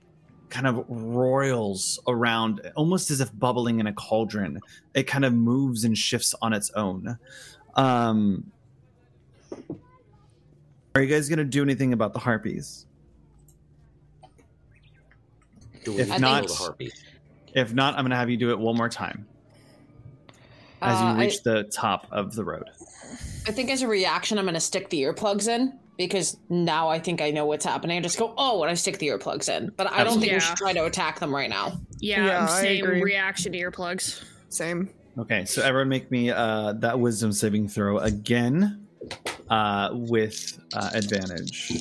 kind 0.53 0.67
of 0.67 0.85
roils 0.88 1.99
around 2.07 2.61
almost 2.75 3.09
as 3.09 3.19
if 3.19 3.38
bubbling 3.40 3.80
in 3.80 3.88
a 3.88 3.93
cauldron. 3.93 4.59
It 4.93 5.03
kind 5.03 5.25
of 5.25 5.33
moves 5.33 5.83
and 5.83 5.98
shifts 5.98 6.35
on 6.43 6.53
its 6.53 6.69
own. 6.75 7.17
Um 7.75 8.51
are 10.95 11.01
you 11.01 11.07
guys 11.07 11.27
gonna 11.27 11.43
do 11.43 11.64
anything 11.64 11.91
about 11.91 12.14
the 12.14 12.19
harpies? 12.19 12.85
If 15.85 16.07
need 16.09 16.22
not- 16.22 16.48
kill 16.48 16.77
if 17.56 17.72
not 17.73 17.95
i'm 17.98 18.03
gonna 18.06 18.15
have 18.15 18.30
you 18.30 18.38
do 18.38 18.51
it 18.51 18.59
one 18.59 18.77
more 18.77 18.90
time. 18.90 19.25
As 20.83 20.99
you 21.01 21.07
Uh, 21.07 21.14
I- 21.15 21.19
reach 21.19 21.41
the 21.43 21.64
top 21.64 22.07
of 22.11 22.35
the 22.35 22.43
road. 22.43 22.69
I 23.48 23.51
think 23.51 23.69
as 23.72 23.82
a 23.82 23.88
reaction, 23.88 24.38
I'm 24.38 24.45
going 24.45 24.53
to 24.53 24.59
stick 24.59 24.90
the 24.90 25.01
earplugs 25.01 25.48
in 25.49 25.77
because 25.97 26.38
now 26.49 26.89
I 26.89 26.99
think 26.99 27.22
I 27.22 27.31
know 27.31 27.45
what's 27.45 27.65
happening. 27.65 27.97
I 27.97 28.01
just 28.01 28.17
go, 28.17 28.33
oh, 28.38 28.59
when 28.59 28.69
I 28.69 28.73
stick 28.73 28.97
the 28.97 29.07
earplugs 29.07 29.49
in. 29.49 29.72
But 29.77 29.91
I 29.91 30.03
don't 30.03 30.19
think 30.19 30.33
we 30.33 30.39
should 30.39 30.55
try 30.57 30.73
to 30.73 30.85
attack 30.85 31.19
them 31.19 31.33
right 31.33 31.49
now. 31.49 31.80
Yeah, 31.99 32.25
Yeah, 32.25 32.47
I 32.49 32.61
same 32.61 32.83
agree. 32.85 33.01
reaction 33.03 33.51
to 33.53 33.57
earplugs. 33.59 34.23
Same. 34.49 34.89
okay 35.19 35.45
so 35.45 35.61
everyone 35.61 35.89
make 35.89 36.09
me 36.11 36.31
uh 36.31 36.73
that 36.73 36.99
wisdom 36.99 37.31
saving 37.31 37.67
throw 37.67 37.99
again 37.99 38.88
uh 39.49 39.89
with 39.93 40.59
uh 40.73 40.89
advantage 40.93 41.72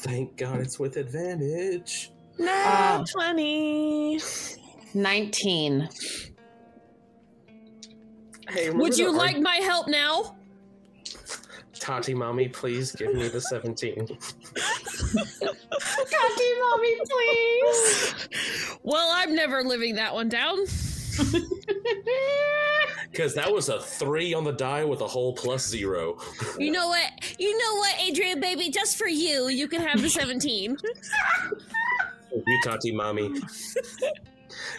Thank 0.00 0.36
God 0.36 0.60
it's 0.60 0.78
with 0.78 0.96
advantage. 0.98 2.12
Nah, 2.38 2.52
Uh, 2.52 3.04
20. 3.12 4.20
19. 4.94 5.88
Hey, 8.48 8.70
Would 8.70 8.96
you 8.96 9.10
the 9.10 9.18
like 9.18 9.40
my 9.40 9.56
help 9.56 9.88
now? 9.88 10.35
Tati, 11.86 12.14
mommy? 12.14 12.48
Please 12.48 12.90
give 12.90 13.14
me 13.14 13.28
the 13.28 13.40
seventeen. 13.40 14.04
Tati, 14.08 14.18
mommy, 16.58 16.96
please. 17.04 18.28
Well, 18.82 19.08
I'm 19.14 19.36
never 19.36 19.62
living 19.62 19.94
that 19.94 20.12
one 20.12 20.28
down. 20.28 20.58
Because 23.12 23.34
that 23.34 23.50
was 23.50 23.68
a 23.70 23.80
three 23.80 24.34
on 24.34 24.44
the 24.44 24.52
die 24.52 24.84
with 24.84 25.00
a 25.00 25.06
whole 25.06 25.32
plus 25.32 25.66
zero. 25.66 26.18
You 26.58 26.70
know 26.72 26.88
what? 26.88 27.08
You 27.38 27.56
know 27.56 27.76
what, 27.76 27.94
Adrian, 28.00 28.40
baby? 28.40 28.68
Just 28.68 28.98
for 28.98 29.06
you, 29.06 29.48
you 29.48 29.68
can 29.68 29.80
have 29.80 30.02
the 30.02 30.10
17. 30.10 30.76
You 32.34 32.60
Tati, 32.64 32.92
mommy. 32.92 33.30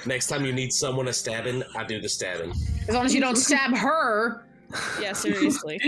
Next 0.06 0.28
time 0.28 0.46
you 0.46 0.52
need 0.54 0.72
someone 0.74 1.08
a 1.08 1.14
stabbing, 1.14 1.64
I 1.76 1.86
do 1.86 2.00
the 2.02 2.10
stabbing. 2.10 2.52
As 2.88 2.94
long 2.94 3.06
as 3.06 3.16
you 3.16 3.22
don't 3.22 3.38
stab 3.38 3.76
her. 3.76 4.44
yeah, 5.02 5.14
seriously. 5.14 5.80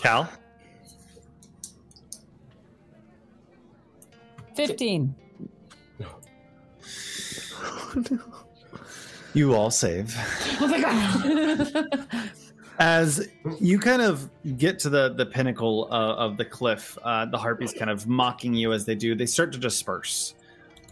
Cal 0.00 0.28
15. 4.56 5.14
you 9.34 9.54
all 9.54 9.70
save 9.70 10.14
Oh 10.60 10.66
my 10.66 10.80
god. 10.80 12.10
as 12.80 13.28
you 13.60 13.78
kind 13.78 14.00
of 14.00 14.30
get 14.56 14.78
to 14.78 14.88
the 14.88 15.12
the 15.14 15.26
pinnacle 15.26 15.86
uh, 15.90 16.14
of 16.14 16.36
the 16.38 16.44
cliff 16.44 16.96
uh, 17.04 17.26
the 17.26 17.36
harpies 17.36 17.72
kind 17.72 17.90
of 17.90 18.06
mocking 18.08 18.54
you 18.54 18.72
as 18.72 18.86
they 18.86 18.94
do 18.94 19.14
they 19.14 19.26
start 19.26 19.52
to 19.52 19.58
disperse 19.58 20.34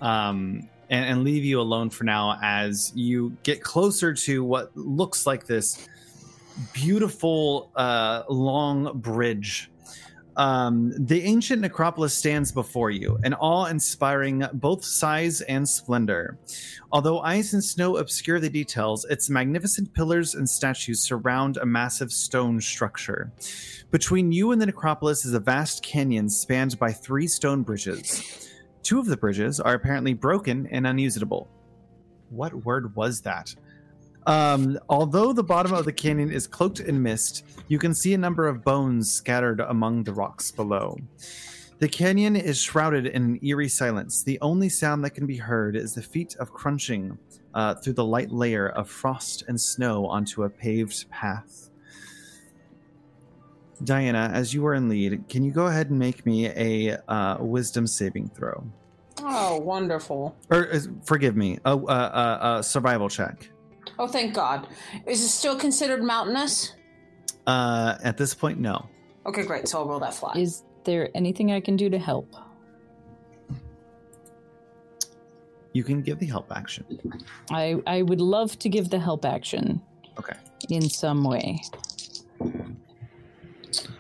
um, 0.02 0.68
and, 0.90 1.06
and 1.06 1.24
leave 1.24 1.44
you 1.44 1.60
alone 1.60 1.88
for 1.88 2.04
now 2.04 2.38
as 2.42 2.92
you 2.94 3.34
get 3.42 3.62
closer 3.62 4.12
to 4.12 4.44
what 4.44 4.70
looks 4.76 5.26
like 5.26 5.46
this 5.46 5.88
beautiful 6.72 7.70
uh, 7.76 8.22
long 8.28 8.98
bridge 9.00 9.70
um, 10.38 10.92
the 10.96 11.20
ancient 11.24 11.62
necropolis 11.62 12.14
stands 12.14 12.52
before 12.52 12.92
you, 12.92 13.18
an 13.24 13.34
awe 13.34 13.64
inspiring 13.64 14.46
both 14.54 14.84
size 14.84 15.40
and 15.42 15.68
splendor. 15.68 16.38
Although 16.92 17.18
ice 17.20 17.54
and 17.54 17.62
snow 17.62 17.96
obscure 17.96 18.38
the 18.38 18.48
details, 18.48 19.04
its 19.06 19.28
magnificent 19.28 19.92
pillars 19.92 20.36
and 20.36 20.48
statues 20.48 21.02
surround 21.02 21.56
a 21.56 21.66
massive 21.66 22.12
stone 22.12 22.60
structure. 22.60 23.32
Between 23.90 24.30
you 24.30 24.52
and 24.52 24.62
the 24.62 24.66
necropolis 24.66 25.24
is 25.24 25.34
a 25.34 25.40
vast 25.40 25.82
canyon 25.82 26.30
spanned 26.30 26.78
by 26.78 26.92
three 26.92 27.26
stone 27.26 27.62
bridges. 27.62 28.48
Two 28.84 29.00
of 29.00 29.06
the 29.06 29.16
bridges 29.16 29.58
are 29.58 29.74
apparently 29.74 30.14
broken 30.14 30.68
and 30.70 30.86
unusable. 30.86 31.48
What 32.30 32.64
word 32.64 32.94
was 32.94 33.22
that? 33.22 33.52
Um, 34.28 34.78
although 34.90 35.32
the 35.32 35.42
bottom 35.42 35.72
of 35.72 35.86
the 35.86 35.92
canyon 35.92 36.30
is 36.30 36.46
cloaked 36.46 36.80
in 36.80 37.02
mist, 37.02 37.46
you 37.68 37.78
can 37.78 37.94
see 37.94 38.12
a 38.12 38.18
number 38.18 38.46
of 38.46 38.62
bones 38.62 39.10
scattered 39.10 39.60
among 39.60 40.04
the 40.04 40.12
rocks 40.12 40.50
below. 40.50 40.98
The 41.78 41.88
canyon 41.88 42.36
is 42.36 42.60
shrouded 42.60 43.06
in 43.06 43.22
an 43.22 43.38
eerie 43.42 43.70
silence. 43.70 44.22
The 44.22 44.38
only 44.42 44.68
sound 44.68 45.02
that 45.04 45.10
can 45.10 45.26
be 45.26 45.38
heard 45.38 45.76
is 45.76 45.94
the 45.94 46.02
feet 46.02 46.36
of 46.36 46.52
crunching 46.52 47.16
uh, 47.54 47.76
through 47.76 47.94
the 47.94 48.04
light 48.04 48.30
layer 48.30 48.68
of 48.68 48.90
frost 48.90 49.44
and 49.48 49.58
snow 49.58 50.04
onto 50.06 50.42
a 50.42 50.50
paved 50.50 51.08
path. 51.08 51.70
Diana, 53.82 54.30
as 54.34 54.52
you 54.52 54.66
are 54.66 54.74
in 54.74 54.90
lead, 54.90 55.26
can 55.30 55.42
you 55.42 55.52
go 55.52 55.68
ahead 55.68 55.88
and 55.88 55.98
make 55.98 56.26
me 56.26 56.48
a 56.48 56.98
uh, 57.08 57.38
wisdom 57.40 57.86
saving 57.86 58.28
throw? 58.28 58.62
Oh, 59.20 59.56
wonderful. 59.58 60.36
Or 60.50 60.64
is, 60.64 60.90
forgive 61.04 61.34
me, 61.34 61.58
a, 61.64 61.74
a, 61.74 62.58
a 62.58 62.62
survival 62.62 63.08
check. 63.08 63.48
Oh, 63.98 64.06
thank 64.06 64.34
God. 64.34 64.68
Is 65.06 65.22
it 65.22 65.28
still 65.28 65.56
considered 65.56 66.02
mountainous? 66.02 66.74
Uh, 67.46 67.96
at 68.02 68.16
this 68.16 68.34
point, 68.34 68.58
no. 68.60 68.86
Okay, 69.26 69.44
great. 69.44 69.68
So 69.68 69.78
I'll 69.78 69.88
roll 69.88 70.00
that 70.00 70.14
flat. 70.14 70.36
Is 70.36 70.62
there 70.84 71.10
anything 71.14 71.50
I 71.52 71.60
can 71.60 71.76
do 71.76 71.90
to 71.90 71.98
help? 71.98 72.34
You 75.72 75.84
can 75.84 76.02
give 76.02 76.18
the 76.18 76.26
help 76.26 76.50
action. 76.54 76.84
I 77.50 77.76
I 77.86 78.02
would 78.02 78.20
love 78.20 78.58
to 78.60 78.68
give 78.68 78.88
the 78.90 78.98
help 78.98 79.24
action 79.24 79.80
Okay. 80.18 80.34
in 80.70 80.88
some 80.88 81.22
way. 81.24 81.60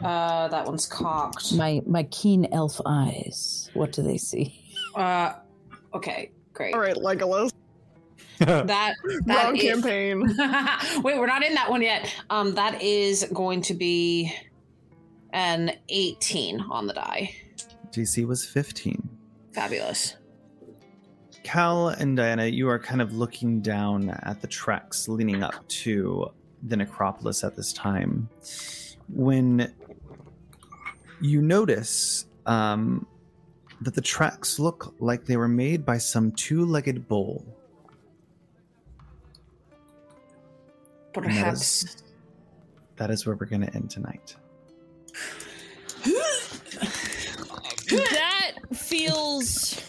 Uh, 0.02 0.48
that 0.48 0.64
one's 0.66 0.86
cocked. 0.86 1.54
My 1.54 1.82
my 1.86 2.04
keen 2.04 2.48
elf 2.52 2.80
eyes. 2.86 3.70
What 3.74 3.92
do 3.92 4.02
they 4.02 4.16
see? 4.16 4.58
Uh, 4.94 5.34
okay, 5.94 6.30
great. 6.54 6.74
All 6.74 6.80
right, 6.80 6.96
Legolas. 6.96 7.50
That 8.66 8.66
that 8.66 9.44
Wrong 9.44 9.56
is- 9.56 9.62
campaign. 9.62 10.20
Wait, 11.02 11.18
we're 11.18 11.26
not 11.26 11.44
in 11.44 11.54
that 11.54 11.68
one 11.70 11.82
yet. 11.82 12.12
Um, 12.30 12.54
that 12.54 12.80
is 12.82 13.26
going 13.32 13.62
to 13.62 13.74
be 13.74 14.32
an 15.32 15.72
18 15.88 16.60
on 16.70 16.86
the 16.86 16.92
die. 16.94 17.34
DC 17.90 18.26
was 18.26 18.44
15. 18.44 19.08
Fabulous. 19.52 20.14
Cal 21.42 21.88
and 21.88 22.16
Diana, 22.16 22.46
you 22.46 22.68
are 22.68 22.78
kind 22.78 23.00
of 23.00 23.14
looking 23.14 23.60
down 23.60 24.10
at 24.22 24.40
the 24.40 24.46
tracks 24.46 25.08
leading 25.08 25.42
up 25.42 25.66
to 25.68 26.30
the 26.62 26.76
necropolis 26.76 27.42
at 27.44 27.56
this 27.56 27.72
time. 27.72 28.28
When 29.08 29.72
you 31.20 31.40
notice 31.42 32.26
um, 32.46 33.06
that 33.80 33.94
the 33.94 34.00
tracks 34.00 34.58
look 34.58 34.94
like 35.00 35.24
they 35.24 35.36
were 35.36 35.48
made 35.48 35.84
by 35.84 35.98
some 35.98 36.32
two 36.32 36.64
legged 36.64 37.08
bull. 37.08 37.44
And 41.14 41.24
that 41.24 41.30
Perhaps. 41.30 41.82
is- 41.84 42.02
that 42.96 43.10
is 43.10 43.24
where 43.26 43.36
we're 43.36 43.46
going 43.46 43.62
to 43.62 43.72
end 43.74 43.90
tonight. 43.90 44.34
That 47.90 48.52
feels 48.74 49.80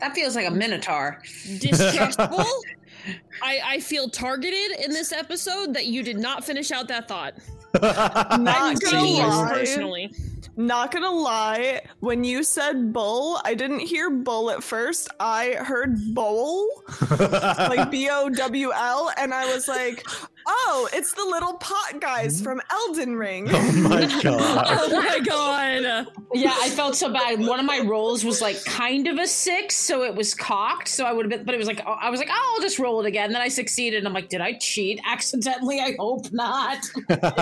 That 0.00 0.14
feels 0.14 0.34
like 0.34 0.46
a 0.48 0.50
minotaur. 0.50 1.20
distrustful. 1.58 2.44
I, 3.42 3.60
I 3.64 3.80
feel 3.80 4.08
targeted 4.08 4.72
in 4.84 4.90
this 4.90 5.12
episode 5.12 5.72
that 5.74 5.86
you 5.86 6.02
did 6.02 6.18
not 6.18 6.44
finish 6.44 6.70
out 6.70 6.88
that 6.88 7.08
thought. 7.08 7.34
I'm 7.82 8.44
Not 8.44 8.80
gonna 8.80 8.96
taking 9.00 9.16
it 9.18 9.48
personally. 9.48 10.12
Not 10.56 10.92
gonna 10.92 11.10
lie, 11.10 11.80
when 12.00 12.24
you 12.24 12.42
said 12.42 12.92
bull, 12.92 13.40
I 13.44 13.54
didn't 13.54 13.80
hear 13.80 14.10
bull 14.10 14.50
at 14.50 14.62
first. 14.62 15.08
I 15.18 15.52
heard 15.58 15.96
bowl, 16.14 16.68
like 17.10 17.90
B 17.90 18.08
O 18.10 18.28
W 18.28 18.72
L, 18.74 19.10
and 19.16 19.32
I 19.32 19.52
was 19.54 19.68
like, 19.68 20.04
oh, 20.46 20.88
it's 20.92 21.14
the 21.14 21.24
little 21.24 21.54
pot 21.54 22.00
guys 22.00 22.42
from 22.42 22.60
Elden 22.70 23.16
Ring. 23.16 23.48
oh 23.50 23.72
my 23.88 24.00
god. 24.22 24.66
Oh 24.68 25.00
my 25.02 25.18
god. 25.20 26.06
Yeah, 26.34 26.54
I 26.60 26.68
felt 26.70 26.94
so 26.96 27.10
bad. 27.12 27.40
One 27.40 27.58
of 27.60 27.64
my 27.66 27.80
rolls 27.80 28.24
was 28.24 28.42
like 28.42 28.62
kind 28.64 29.06
of 29.08 29.18
a 29.18 29.26
six, 29.26 29.76
so 29.76 30.02
it 30.02 30.14
was 30.14 30.34
cocked. 30.34 30.88
So 30.88 31.04
I 31.06 31.12
would 31.12 31.24
have 31.24 31.30
been, 31.30 31.44
but 31.46 31.54
it 31.54 31.58
was 31.58 31.68
like 31.68 31.80
I 31.86 32.10
was 32.10 32.20
like, 32.20 32.28
oh, 32.30 32.52
I'll 32.56 32.62
just 32.62 32.78
roll 32.78 33.00
it 33.00 33.06
again. 33.06 33.26
And 33.26 33.34
Then 33.34 33.42
I 33.42 33.48
succeeded. 33.48 33.98
And 33.98 34.06
I'm 34.06 34.12
like, 34.14 34.28
did 34.28 34.40
I 34.42 34.54
cheat 34.54 35.00
accidentally? 35.06 35.80
I 35.80 35.94
hope 35.98 36.30
not. 36.32 36.84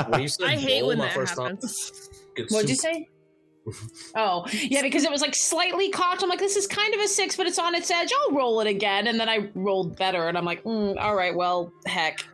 When 0.09 0.23
you 0.23 0.29
said 0.29 0.47
I 0.47 0.57
hate 0.57 0.81
bull, 0.81 0.89
when 0.91 0.99
my 0.99 1.07
that 1.07 1.15
first 1.15 1.35
thought- 1.35 1.51
happens. 1.51 2.08
It's 2.39 2.53
What'd 2.53 2.71
you 2.71 2.77
say? 2.77 3.09
Oh, 4.15 4.47
yeah, 4.51 4.81
because 4.81 5.05
it 5.05 5.11
was 5.11 5.21
like 5.21 5.35
slightly 5.35 5.91
cocked. 5.91 6.23
I'm 6.23 6.31
like, 6.31 6.39
this 6.39 6.57
is 6.57 6.67
kind 6.67 6.95
of 6.95 7.01
a 7.01 7.07
six, 7.09 7.37
but 7.37 7.47
it's 7.47 7.59
on 7.59 7.75
its 7.75 7.91
edge. 7.91 8.11
I'll 8.23 8.35
roll 8.35 8.61
it 8.61 8.67
again. 8.67 9.07
And 9.09 9.21
then 9.21 9.29
I 9.29 9.51
rolled 9.55 9.97
better, 9.97 10.29
and 10.29 10.39
I'm 10.39 10.45
like, 10.47 10.65
mm, 10.65 10.99
all 10.99 11.15
right, 11.15 11.35
well, 11.35 11.71
heck. 11.87 12.25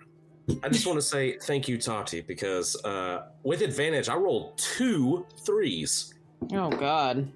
I 0.62 0.68
just 0.68 0.86
want 0.86 0.96
to 0.98 1.02
say 1.02 1.38
thank 1.38 1.66
you, 1.68 1.76
Tati, 1.78 2.20
because 2.20 2.76
uh, 2.84 3.26
with 3.42 3.62
advantage, 3.62 4.08
I 4.08 4.14
rolled 4.14 4.56
two 4.58 5.26
threes. 5.44 6.14
Oh, 6.52 6.70
God. 6.70 7.32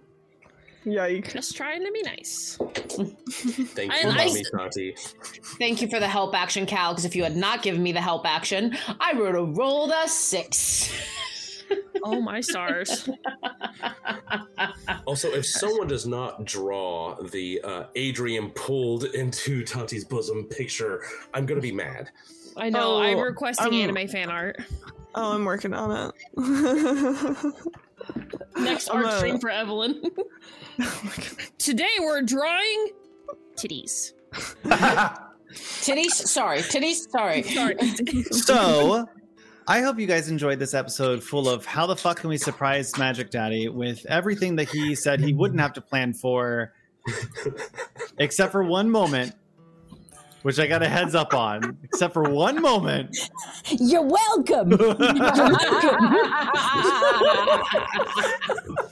Yikes. 0.86 1.32
Just 1.32 1.56
trying 1.56 1.84
to 1.84 1.90
be 1.90 2.02
nice. 2.02 2.56
Thank 2.60 3.92
you, 3.92 4.10
I- 4.10 4.26
mommy, 4.26 4.44
Tati. 4.54 4.94
Thank 5.58 5.82
you 5.82 5.88
for 5.88 5.98
the 5.98 6.08
help 6.08 6.34
action, 6.34 6.66
Cal, 6.66 6.92
because 6.92 7.04
if 7.04 7.16
you 7.16 7.24
had 7.24 7.36
not 7.36 7.62
given 7.62 7.82
me 7.82 7.92
the 7.92 8.00
help 8.00 8.26
action, 8.26 8.76
I 9.00 9.12
would 9.14 9.34
have 9.34 9.56
rolled 9.56 9.90
a 9.90 10.08
six. 10.08 10.92
Oh 12.04 12.20
my 12.20 12.40
stars. 12.40 13.08
Also, 15.06 15.28
if 15.32 15.46
someone 15.46 15.88
does 15.88 16.06
not 16.06 16.44
draw 16.44 17.14
the 17.30 17.60
uh, 17.62 17.84
Adrian 17.94 18.50
pulled 18.50 19.04
into 19.04 19.62
Tati's 19.64 20.04
bosom 20.04 20.44
picture, 20.44 21.02
I'm 21.34 21.46
gonna 21.46 21.60
be 21.60 21.72
mad. 21.72 22.10
I 22.56 22.70
know. 22.70 22.96
Oh, 22.96 23.00
I'm 23.02 23.18
requesting 23.18 23.72
I'm- 23.72 23.90
anime 23.96 24.08
fan 24.08 24.30
art. 24.30 24.56
Oh, 25.14 25.32
I'm 25.32 25.44
working 25.44 25.72
on 25.74 26.12
it. 26.12 26.14
Next 28.56 28.88
I'm 28.90 28.96
art 28.96 29.06
a- 29.06 29.16
stream 29.18 29.38
for 29.40 29.50
Evelyn. 29.50 30.02
Today 31.58 31.88
we're 32.00 32.22
drawing 32.22 32.90
titties. 33.56 34.12
Titties, 35.50 36.10
sorry. 36.10 36.58
Titties, 36.58 37.08
sorry. 37.10 37.42
Sorry. 37.42 37.76
so 38.30 39.08
I 39.70 39.82
hope 39.82 39.98
you 39.98 40.06
guys 40.06 40.30
enjoyed 40.30 40.58
this 40.58 40.72
episode 40.72 41.22
full 41.22 41.46
of 41.46 41.66
how 41.66 41.86
the 41.86 41.94
fuck 41.94 42.20
can 42.20 42.30
we 42.30 42.38
surprise 42.38 42.96
Magic 42.96 43.30
Daddy 43.30 43.68
with 43.68 44.06
everything 44.06 44.56
that 44.56 44.70
he 44.70 44.94
said 44.94 45.20
he 45.20 45.34
wouldn't 45.34 45.60
have 45.60 45.74
to 45.74 45.82
plan 45.82 46.14
for, 46.14 46.72
except 48.16 48.50
for 48.50 48.62
one 48.62 48.88
moment, 48.88 49.34
which 50.40 50.58
I 50.58 50.66
got 50.66 50.82
a 50.82 50.88
heads 50.88 51.14
up 51.14 51.34
on. 51.34 51.76
Except 51.84 52.14
for 52.14 52.22
one 52.22 52.62
moment. 52.62 53.14
You're 53.78 54.00
welcome. 54.00 54.70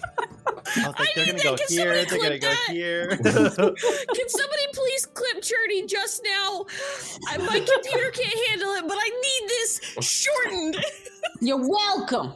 I 0.76 0.86
was 0.88 0.94
like, 0.98 1.08
they're 1.14 1.26
gonna 1.26 1.38
need 1.38 1.42
go 1.42 1.56
that. 1.56 1.68
Can 1.68 1.78
here, 1.78 2.05
somebody 2.05 2.10
they're 2.10 2.18
gonna 2.18 2.38
clip 2.38 2.40
go 2.40 2.48
that? 2.48 2.70
here. 2.70 3.08
Can 4.14 4.28
somebody 4.28 4.62
please 4.72 5.06
clip 5.06 5.42
Churdy 5.42 5.88
just 5.88 6.22
now? 6.24 6.64
I, 7.28 7.38
my 7.38 7.60
computer 7.60 8.10
can't 8.10 8.48
handle 8.48 8.70
it, 8.74 8.88
but 8.88 8.98
I 9.00 9.08
need 9.08 9.48
this 9.48 9.80
shortened. 10.00 10.84
You're 11.40 11.68
welcome. 11.68 12.32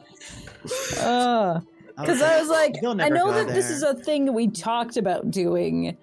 Uh, 0.99 1.61
because 1.97 2.23
I 2.23 2.41
was 2.41 2.49
like, 2.49 2.77
I 2.85 3.09
know 3.09 3.27
go 3.27 3.33
that 3.33 3.49
this 3.49 3.71
is 3.71 3.83
a 3.83 3.95
thing 3.95 4.25
that 4.25 4.33
we 4.33 4.49
talked 4.49 4.97
about 4.97 5.31
doing. 5.31 5.97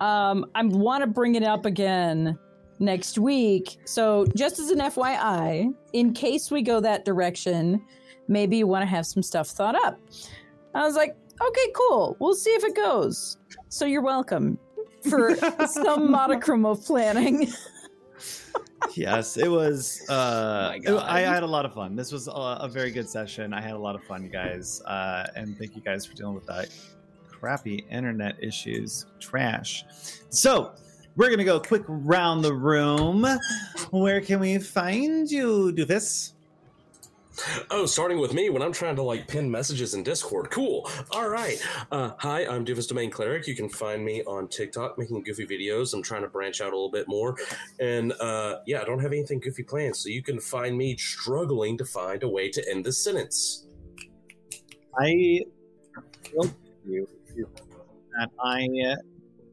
Um, 0.00 0.46
I 0.54 0.62
want 0.64 1.02
to 1.02 1.06
bring 1.06 1.34
it 1.34 1.42
up 1.42 1.66
again 1.66 2.38
next 2.78 3.18
week. 3.18 3.78
So, 3.84 4.26
just 4.36 4.58
as 4.58 4.70
an 4.70 4.78
FYI, 4.78 5.72
in 5.92 6.12
case 6.12 6.50
we 6.50 6.62
go 6.62 6.80
that 6.80 7.04
direction, 7.04 7.82
maybe 8.28 8.58
you 8.58 8.66
want 8.66 8.82
to 8.82 8.86
have 8.86 9.06
some 9.06 9.22
stuff 9.22 9.48
thought 9.48 9.74
up. 9.74 9.98
I 10.74 10.84
was 10.84 10.94
like, 10.94 11.16
okay, 11.40 11.72
cool. 11.74 12.16
We'll 12.20 12.34
see 12.34 12.50
if 12.50 12.64
it 12.64 12.74
goes. 12.74 13.38
So, 13.68 13.84
you're 13.86 14.02
welcome 14.02 14.58
for 15.08 15.36
some 15.66 16.10
modicum 16.10 16.64
of 16.66 16.84
planning. 16.84 17.48
yes, 18.94 19.36
it 19.36 19.48
was. 19.50 20.02
Uh, 20.08 20.68
my 20.70 20.76
it- 20.76 20.84
God. 20.84 21.06
I 21.08 21.20
had 21.20 21.42
a 21.42 21.46
lot 21.46 21.64
of 21.64 21.74
fun. 21.74 21.96
This 21.96 22.12
was 22.12 22.28
a, 22.28 22.30
a 22.32 22.68
very 22.68 22.90
good 22.90 23.08
session. 23.08 23.52
I 23.52 23.60
had 23.60 23.72
a 23.72 23.78
lot 23.78 23.94
of 23.94 24.02
fun, 24.04 24.22
you 24.22 24.30
guys, 24.30 24.80
uh, 24.82 25.26
and 25.36 25.56
thank 25.58 25.74
you 25.76 25.82
guys 25.82 26.06
for 26.06 26.14
dealing 26.14 26.34
with 26.34 26.46
that 26.46 26.68
crappy 27.28 27.84
internet 27.90 28.36
issues. 28.42 29.06
Trash. 29.20 29.84
So 30.30 30.72
we're 31.16 31.30
gonna 31.30 31.44
go 31.44 31.60
quick 31.60 31.84
round 31.86 32.44
the 32.44 32.54
room. 32.54 33.26
Where 33.90 34.20
can 34.20 34.40
we 34.40 34.58
find 34.58 35.30
you, 35.30 35.72
Doofus? 35.72 36.32
Oh, 37.70 37.86
starting 37.86 38.18
with 38.18 38.34
me 38.34 38.50
when 38.50 38.62
I'm 38.62 38.72
trying 38.72 38.96
to 38.96 39.02
like 39.02 39.28
pin 39.28 39.50
messages 39.50 39.94
in 39.94 40.02
Discord. 40.02 40.50
Cool. 40.50 40.90
All 41.12 41.28
right. 41.28 41.60
Uh, 41.90 42.12
hi, 42.18 42.46
I'm 42.46 42.64
Doofus 42.64 42.88
Domain 42.88 43.10
Cleric. 43.10 43.46
You 43.46 43.54
can 43.54 43.68
find 43.68 44.04
me 44.04 44.22
on 44.24 44.48
TikTok 44.48 44.98
making 44.98 45.22
goofy 45.22 45.46
videos. 45.46 45.94
I'm 45.94 46.02
trying 46.02 46.22
to 46.22 46.28
branch 46.28 46.60
out 46.60 46.72
a 46.72 46.76
little 46.76 46.90
bit 46.90 47.06
more. 47.08 47.36
And 47.78 48.12
uh, 48.20 48.58
yeah, 48.66 48.80
I 48.80 48.84
don't 48.84 49.00
have 49.00 49.12
anything 49.12 49.40
goofy 49.40 49.62
planned, 49.62 49.96
so 49.96 50.08
you 50.08 50.22
can 50.22 50.40
find 50.40 50.76
me 50.76 50.96
struggling 50.96 51.78
to 51.78 51.84
find 51.84 52.22
a 52.22 52.28
way 52.28 52.50
to 52.50 52.70
end 52.70 52.84
this 52.84 53.02
sentence. 53.02 53.66
I 54.98 55.44
feel 56.24 56.50
you 56.86 57.08
that 58.18 58.30
I 58.42 58.66
uh, 58.90 58.96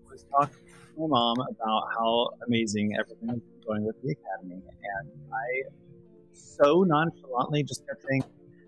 was 0.10 0.26
talking 0.32 0.56
to 0.56 1.02
my 1.02 1.08
mom 1.08 1.38
about 1.40 1.84
how 1.96 2.30
amazing 2.48 2.96
everything 2.98 3.30
is 3.30 3.66
going 3.66 3.84
with 3.84 4.02
the 4.02 4.12
academy, 4.12 4.56
and 4.56 5.12
I 5.32 5.85
so 6.36 6.84
nonchalantly 6.84 7.64
just 7.64 7.86
kept 7.88 8.04
saying, 8.08 8.24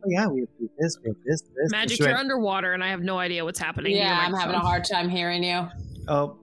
"Oh 0.05 0.09
yeah, 0.09 0.27
we 0.27 0.41
have 0.41 0.49
to 0.49 0.59
do 0.59 0.69
this, 0.79 0.97
we 1.03 1.09
have 1.09 1.17
this, 1.25 1.41
this." 1.41 1.71
Magic, 1.71 1.97
She 1.97 2.03
you're 2.03 2.09
went, 2.09 2.19
underwater, 2.19 2.73
and 2.73 2.83
I 2.83 2.89
have 2.89 3.01
no 3.01 3.17
idea 3.19 3.43
what's 3.43 3.59
happening. 3.59 3.95
Yeah, 3.95 4.19
I'm 4.19 4.33
having 4.33 4.55
a 4.55 4.59
hard 4.59 4.85
time 4.85 5.09
hearing 5.09 5.43
you. 5.43 5.67
Oh, 6.07 6.37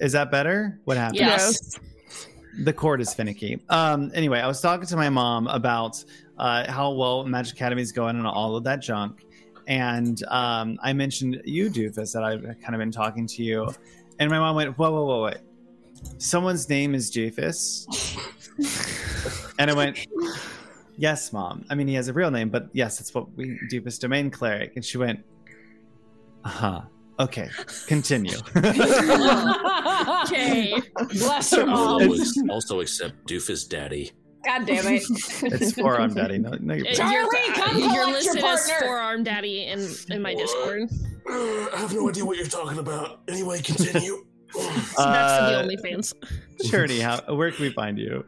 is 0.00 0.12
that 0.12 0.30
better? 0.30 0.80
What 0.84 0.96
happened? 0.96 1.18
Yes. 1.18 1.78
the 2.60 2.72
cord 2.72 3.00
is 3.00 3.12
finicky. 3.14 3.60
Um, 3.68 4.10
anyway, 4.14 4.40
I 4.40 4.46
was 4.46 4.60
talking 4.60 4.86
to 4.86 4.96
my 4.96 5.08
mom 5.10 5.46
about 5.48 6.02
uh, 6.38 6.70
how 6.70 6.92
well 6.92 7.24
Magic 7.24 7.54
Academy 7.54 7.82
is 7.82 7.92
going 7.92 8.16
and 8.16 8.26
all 8.26 8.56
of 8.56 8.64
that 8.64 8.80
junk, 8.80 9.24
and 9.66 10.22
um, 10.28 10.78
I 10.82 10.92
mentioned 10.92 11.42
you, 11.44 11.68
Doofus, 11.70 12.12
that 12.12 12.22
I've 12.24 12.42
kind 12.60 12.74
of 12.74 12.78
been 12.78 12.92
talking 12.92 13.26
to 13.26 13.42
you, 13.42 13.68
and 14.18 14.30
my 14.30 14.38
mom 14.38 14.56
went, 14.56 14.78
"Whoa, 14.78 14.90
whoa, 14.92 15.04
whoa, 15.04 15.24
wait! 15.24 15.38
Someone's 16.18 16.68
name 16.68 16.94
is 16.94 17.10
Doofus," 17.10 17.86
and 19.58 19.70
I 19.70 19.74
went, 19.74 20.06
"Yes, 20.96 21.32
mom. 21.32 21.64
I 21.70 21.74
mean, 21.74 21.86
he 21.88 21.94
has 21.94 22.08
a 22.08 22.12
real 22.12 22.30
name, 22.30 22.48
but 22.50 22.68
yes, 22.72 23.00
it's 23.00 23.14
what 23.14 23.32
we 23.36 23.58
do 23.68 23.80
Doofus 23.82 23.98
Domain 24.00 24.30
Cleric." 24.30 24.72
And 24.76 24.84
she 24.84 24.98
went, 24.98 25.20
"Uh 26.44 26.48
huh. 26.48 26.80
Okay, 27.20 27.48
continue." 27.86 28.38
Okay. 30.24 30.74
Bless 31.18 31.50
her 31.54 31.66
mom. 31.66 32.02
Also, 32.08 32.40
also 32.50 32.80
accept 32.80 33.26
Doofus 33.26 33.68
Daddy. 33.68 34.12
God 34.44 34.66
damn 34.66 34.86
it. 34.86 35.02
it's 35.42 35.72
forearm 35.72 36.14
daddy. 36.14 36.38
No, 36.38 36.50
no, 36.60 36.74
you're 36.74 36.86
Uh, 36.88 36.92
Charlie, 36.94 37.28
you're, 37.46 37.54
come 37.54 37.78
you're 37.78 37.88
collect 37.88 37.96
your 37.96 38.06
listed 38.12 38.44
as 38.44 38.68
partner. 38.70 38.86
forearm 38.86 39.24
daddy 39.24 39.64
in 39.64 39.88
in 40.10 40.22
my 40.22 40.34
Discord. 40.34 40.88
I 41.28 41.70
have 41.76 41.92
no 41.92 42.08
idea 42.08 42.24
what 42.24 42.36
you're 42.38 42.46
talking 42.46 42.78
about. 42.78 43.20
Anyway, 43.28 43.60
continue. 43.60 44.24
So 44.52 44.60
that's 44.70 44.94
for 44.94 45.02
the 45.02 45.58
Uh, 45.58 45.66
OnlyFans. 45.66 46.14
Journey, 46.70 47.00
how 47.00 47.20
where 47.34 47.50
can 47.50 47.62
we 47.62 47.70
find 47.72 47.98
you? 47.98 48.24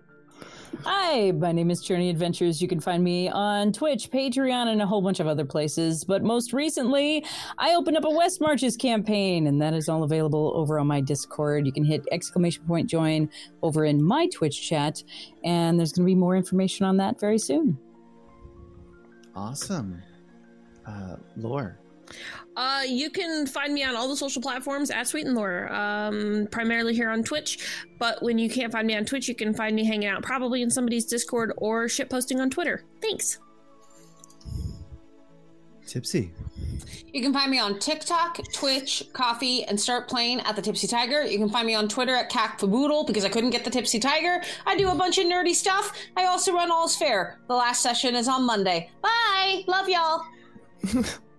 Hi, 0.84 1.32
my 1.32 1.52
name 1.52 1.70
is 1.70 1.82
Journey 1.82 2.10
Adventures. 2.10 2.62
You 2.62 2.68
can 2.68 2.80
find 2.80 3.02
me 3.02 3.28
on 3.28 3.72
Twitch, 3.72 4.10
Patreon, 4.10 4.68
and 4.68 4.80
a 4.80 4.86
whole 4.86 5.02
bunch 5.02 5.20
of 5.20 5.26
other 5.26 5.44
places. 5.44 6.04
But 6.04 6.22
most 6.22 6.52
recently, 6.52 7.24
I 7.58 7.74
opened 7.74 7.96
up 7.96 8.04
a 8.04 8.10
West 8.10 8.40
Marches 8.40 8.76
campaign, 8.76 9.46
and 9.46 9.60
that 9.60 9.74
is 9.74 9.88
all 9.88 10.04
available 10.04 10.52
over 10.54 10.78
on 10.78 10.86
my 10.86 11.00
Discord. 11.00 11.66
You 11.66 11.72
can 11.72 11.84
hit 11.84 12.06
exclamation 12.12 12.64
point 12.66 12.88
join 12.88 13.28
over 13.62 13.84
in 13.84 14.02
my 14.02 14.28
Twitch 14.28 14.66
chat, 14.66 15.02
and 15.44 15.78
there's 15.78 15.92
going 15.92 16.06
to 16.06 16.10
be 16.10 16.14
more 16.14 16.36
information 16.36 16.86
on 16.86 16.96
that 16.98 17.18
very 17.20 17.38
soon. 17.38 17.76
Awesome. 19.34 20.00
Uh, 20.86 21.16
lore. 21.36 21.78
Uh, 22.60 22.82
you 22.82 23.08
can 23.08 23.46
find 23.46 23.72
me 23.72 23.82
on 23.82 23.96
all 23.96 24.06
the 24.06 24.14
social 24.14 24.42
platforms 24.42 24.90
at 24.90 25.08
Sweet 25.08 25.24
and 25.24 25.34
Lore, 25.34 25.72
um, 25.72 26.46
primarily 26.50 26.94
here 26.94 27.08
on 27.08 27.24
Twitch. 27.24 27.58
But 27.98 28.22
when 28.22 28.38
you 28.38 28.50
can't 28.50 28.70
find 28.70 28.86
me 28.86 28.94
on 28.94 29.06
Twitch, 29.06 29.28
you 29.28 29.34
can 29.34 29.54
find 29.54 29.74
me 29.74 29.82
hanging 29.82 30.10
out 30.10 30.22
probably 30.22 30.60
in 30.60 30.70
somebody's 30.70 31.06
Discord 31.06 31.54
or 31.56 31.88
shit 31.88 32.10
posting 32.10 32.38
on 32.38 32.50
Twitter. 32.50 32.84
Thanks. 33.00 33.38
Tipsy. 35.86 36.34
You 37.14 37.22
can 37.22 37.32
find 37.32 37.50
me 37.50 37.58
on 37.58 37.78
TikTok, 37.78 38.38
Twitch, 38.52 39.04
Ko-fi, 39.14 39.64
and 39.66 39.80
Start 39.80 40.06
Playing 40.06 40.40
at 40.40 40.54
the 40.54 40.60
Tipsy 40.60 40.86
Tiger. 40.86 41.24
You 41.24 41.38
can 41.38 41.48
find 41.48 41.66
me 41.66 41.74
on 41.74 41.88
Twitter 41.88 42.14
at 42.14 42.30
CacFaboodle 42.30 43.06
because 43.06 43.24
I 43.24 43.30
couldn't 43.30 43.50
get 43.50 43.64
the 43.64 43.70
Tipsy 43.70 43.98
Tiger. 43.98 44.42
I 44.66 44.76
do 44.76 44.90
a 44.90 44.94
bunch 44.94 45.16
of 45.16 45.24
nerdy 45.24 45.54
stuff. 45.54 45.94
I 46.14 46.26
also 46.26 46.52
run 46.52 46.70
All's 46.70 46.94
Fair. 46.94 47.40
The 47.48 47.54
last 47.54 47.80
session 47.80 48.14
is 48.14 48.28
on 48.28 48.44
Monday. 48.44 48.90
Bye! 49.00 49.64
Love 49.66 49.88
y'all! 49.88 50.26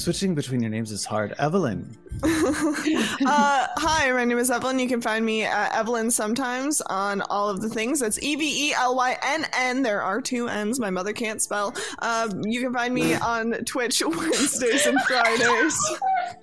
Switching 0.00 0.34
between 0.34 0.62
your 0.62 0.70
names 0.70 0.92
is 0.92 1.04
hard. 1.04 1.34
Evelyn. 1.38 1.94
uh, 2.22 3.66
hi, 3.76 4.10
my 4.12 4.24
name 4.24 4.38
is 4.38 4.50
Evelyn. 4.50 4.78
You 4.78 4.88
can 4.88 5.02
find 5.02 5.22
me 5.26 5.42
at 5.44 5.74
Evelyn 5.74 6.10
sometimes 6.10 6.80
on 6.80 7.20
all 7.28 7.50
of 7.50 7.60
the 7.60 7.68
things. 7.68 8.00
That's 8.00 8.18
E 8.22 8.34
V 8.34 8.68
E 8.70 8.72
L 8.72 8.96
Y 8.96 9.14
N 9.22 9.44
N. 9.54 9.82
There 9.82 10.00
are 10.00 10.22
two 10.22 10.48
N's. 10.48 10.80
My 10.80 10.88
mother 10.88 11.12
can't 11.12 11.42
spell. 11.42 11.74
Um, 11.98 12.40
you 12.46 12.62
can 12.62 12.72
find 12.72 12.94
me 12.94 13.14
on 13.16 13.52
Twitch 13.66 14.02
Wednesdays 14.02 14.86
and 14.86 14.98
Fridays. 15.02 15.78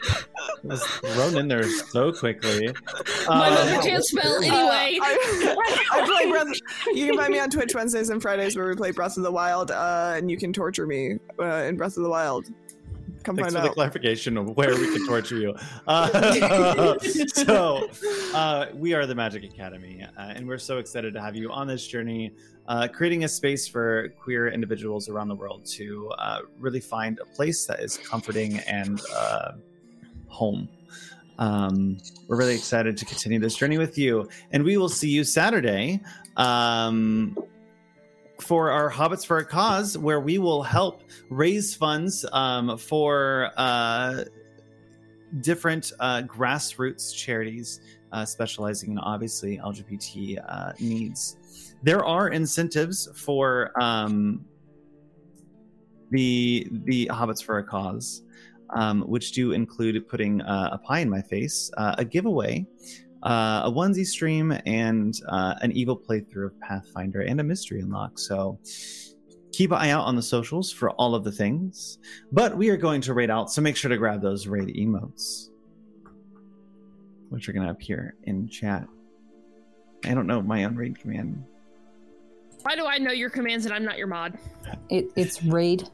It 0.03 0.63
was 0.63 0.83
thrown 0.83 1.37
in 1.37 1.47
there 1.47 1.67
so 1.67 2.11
quickly. 2.13 2.67
My 3.27 3.47
Uh, 3.47 3.49
mother 3.55 3.81
can't 3.81 4.05
spell 4.05 4.35
anyway. 4.43 4.99
Uh, 5.01 5.03
I, 5.03 5.85
I 5.93 6.05
play 6.05 6.29
Breath. 6.29 6.55
You 6.93 7.07
can 7.07 7.17
find 7.17 7.33
me 7.33 7.39
on 7.39 7.49
Twitch 7.49 7.73
Wednesdays 7.73 8.11
and 8.11 8.21
Fridays 8.21 8.55
where 8.55 8.67
we 8.67 8.75
play 8.75 8.91
Breath 8.91 9.17
of 9.17 9.23
the 9.23 9.31
Wild, 9.31 9.71
uh, 9.71 10.13
and 10.15 10.29
you 10.29 10.37
can 10.37 10.53
torture 10.53 10.85
me 10.85 11.15
uh, 11.39 11.63
in 11.67 11.75
Breath 11.75 11.97
of 11.97 12.03
the 12.03 12.09
Wild. 12.09 12.45
Come 13.27 13.35
Thanks 13.35 13.53
find 13.53 13.61
for 13.61 13.67
the 13.67 13.73
clarification 13.73 14.37
of 14.37 14.55
where 14.55 14.73
we 14.73 14.89
can 14.89 15.05
torture 15.05 15.37
you. 15.37 15.53
Uh, 15.87 16.97
so, 17.27 17.89
uh, 18.33 18.67
we 18.73 18.93
are 18.93 19.05
the 19.05 19.15
Magic 19.15 19.43
Academy, 19.43 20.01
uh, 20.17 20.21
and 20.21 20.47
we're 20.47 20.57
so 20.57 20.77
excited 20.77 21.13
to 21.13 21.19
have 21.19 21.35
you 21.35 21.51
on 21.51 21.67
this 21.67 21.85
journey, 21.85 22.33
uh, 22.67 22.87
creating 22.87 23.25
a 23.25 23.27
space 23.27 23.67
for 23.67 24.09
queer 24.21 24.47
individuals 24.47 25.09
around 25.09 25.27
the 25.27 25.35
world 25.35 25.65
to 25.65 26.09
uh, 26.19 26.39
really 26.57 26.79
find 26.79 27.19
a 27.19 27.25
place 27.25 27.65
that 27.65 27.81
is 27.81 27.97
comforting 27.97 28.59
and 28.59 29.01
uh, 29.13 29.51
home. 30.27 30.69
Um, 31.37 31.97
we're 32.27 32.37
really 32.37 32.55
excited 32.55 32.95
to 32.97 33.05
continue 33.05 33.39
this 33.39 33.55
journey 33.55 33.77
with 33.77 33.97
you, 33.97 34.29
and 34.51 34.63
we 34.63 34.77
will 34.77 34.89
see 34.89 35.09
you 35.09 35.25
Saturday. 35.25 35.99
Um, 36.37 37.37
for 38.41 38.71
our 38.71 38.91
Hobbits 38.91 39.25
for 39.25 39.39
a 39.39 39.45
Cause, 39.45 39.97
where 39.97 40.19
we 40.19 40.37
will 40.37 40.63
help 40.63 41.01
raise 41.29 41.75
funds 41.75 42.25
um, 42.31 42.77
for 42.77 43.51
uh, 43.57 44.23
different 45.41 45.91
uh, 45.99 46.21
grassroots 46.23 47.13
charities 47.15 47.81
uh, 48.11 48.25
specializing 48.25 48.91
in 48.91 48.99
obviously 48.99 49.57
LGBT 49.57 50.43
uh, 50.47 50.73
needs. 50.79 51.75
There 51.83 52.05
are 52.05 52.29
incentives 52.29 53.09
for 53.15 53.71
um, 53.81 54.45
the 56.11 56.67
the 56.71 57.07
Hobbits 57.11 57.43
for 57.43 57.59
a 57.59 57.63
Cause, 57.63 58.23
um, 58.71 59.01
which 59.01 59.31
do 59.31 59.51
include 59.51 60.07
putting 60.07 60.41
uh, 60.41 60.69
a 60.71 60.77
pie 60.77 60.99
in 60.99 61.09
my 61.09 61.21
face, 61.21 61.71
uh, 61.77 61.95
a 61.97 62.05
giveaway, 62.05 62.65
uh, 63.23 63.61
a 63.65 63.71
onesie 63.71 64.05
stream, 64.05 64.57
and 64.65 65.19
uh, 65.27 65.55
an 65.61 65.71
evil 65.71 65.97
playthrough 65.97 66.47
of 66.47 66.59
Pathfinder 66.59 67.21
and 67.21 67.39
a 67.39 67.43
mystery 67.43 67.81
unlock. 67.81 68.19
So 68.19 68.59
keep 69.51 69.71
an 69.71 69.77
eye 69.77 69.89
out 69.89 70.05
on 70.05 70.15
the 70.15 70.21
socials 70.21 70.71
for 70.71 70.91
all 70.91 71.15
of 71.15 71.23
the 71.23 71.31
things. 71.31 71.99
But 72.31 72.55
we 72.55 72.69
are 72.69 72.77
going 72.77 73.01
to 73.01 73.13
raid 73.13 73.29
out, 73.29 73.51
so 73.51 73.61
make 73.61 73.75
sure 73.75 73.89
to 73.89 73.97
grab 73.97 74.21
those 74.21 74.47
raid 74.47 74.75
emotes, 74.75 75.49
which 77.29 77.49
are 77.49 77.53
going 77.53 77.65
to 77.65 77.71
appear 77.71 78.15
in 78.23 78.47
chat. 78.47 78.87
I 80.05 80.13
don't 80.13 80.27
know 80.27 80.41
my 80.41 80.65
own 80.65 80.75
raid 80.75 80.99
command. 80.99 81.43
Why 82.61 82.75
do 82.75 82.85
I 82.85 82.97
know 82.97 83.11
your 83.11 83.29
commands 83.29 83.65
and 83.65 83.73
I'm 83.73 83.83
not 83.83 83.97
your 83.97 84.07
mod? 84.07 84.37
It, 84.89 85.11
it's 85.15 85.43
raid. 85.43 85.89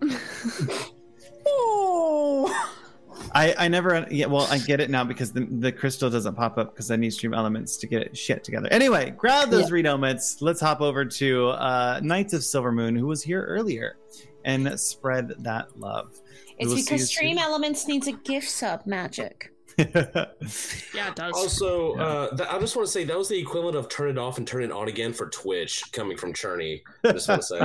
I, 3.32 3.54
I 3.58 3.68
never 3.68 4.06
yeah 4.10 4.26
well 4.26 4.46
I 4.50 4.58
get 4.58 4.80
it 4.80 4.90
now 4.90 5.04
because 5.04 5.32
the, 5.32 5.44
the 5.44 5.72
crystal 5.72 6.10
doesn't 6.10 6.34
pop 6.34 6.58
up 6.58 6.74
because 6.74 6.90
I 6.90 6.96
need 6.96 7.12
stream 7.12 7.34
elements 7.34 7.76
to 7.78 7.86
get 7.86 8.02
it 8.02 8.16
shit 8.16 8.44
together. 8.44 8.68
Anyway, 8.70 9.10
grab 9.10 9.50
those 9.50 9.70
read 9.70 9.86
elements. 9.86 10.40
Let's 10.40 10.60
hop 10.60 10.80
over 10.80 11.04
to 11.04 11.48
uh, 11.48 12.00
Knights 12.02 12.32
of 12.32 12.44
Silver 12.44 12.72
Moon, 12.72 12.96
who 12.96 13.06
was 13.06 13.22
here 13.22 13.44
earlier, 13.44 13.96
and 14.44 14.78
spread 14.78 15.32
that 15.40 15.78
love. 15.78 16.10
We 16.12 16.54
It's 16.58 16.68
will 16.68 16.76
because 16.76 17.00
you 17.00 17.06
Stream 17.06 17.38
Elements 17.38 17.88
needs 17.88 18.06
a 18.06 18.12
gift 18.12 18.48
sub 18.50 18.86
magic. 18.86 19.53
Soon. 19.78 19.90
Yeah, 20.94 21.08
it 21.08 21.16
does. 21.16 21.32
Also, 21.34 21.94
uh, 21.96 22.36
th- 22.36 22.48
I 22.48 22.58
just 22.58 22.76
want 22.76 22.86
to 22.86 22.92
say 22.92 23.04
that 23.04 23.16
was 23.18 23.28
the 23.28 23.38
equivalent 23.38 23.76
of 23.76 23.88
turn 23.88 24.08
it 24.10 24.18
off 24.18 24.38
and 24.38 24.46
turn 24.46 24.62
it 24.62 24.70
on 24.70 24.88
again 24.88 25.12
for 25.12 25.28
Twitch 25.28 25.82
coming 25.92 26.16
from 26.16 26.32
Churney. 26.32 26.82
I 27.04 27.12
just 27.12 27.28
want 27.28 27.42
to 27.42 27.46
say 27.46 27.58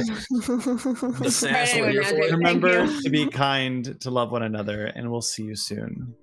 the 1.19 1.29
sass 1.31 1.73
Anyway, 1.73 1.87
we're 1.87 1.91
here 1.91 2.03
for 2.03 2.15
Magic. 2.15 2.31
Remember 2.37 2.85
you. 2.85 3.01
to 3.03 3.09
be 3.09 3.27
kind, 3.27 3.99
to 4.01 4.09
love 4.09 4.31
one 4.31 4.43
another, 4.43 4.85
and 4.87 5.11
we'll 5.11 5.21
see 5.21 5.43
you 5.43 5.55
soon. 5.55 6.15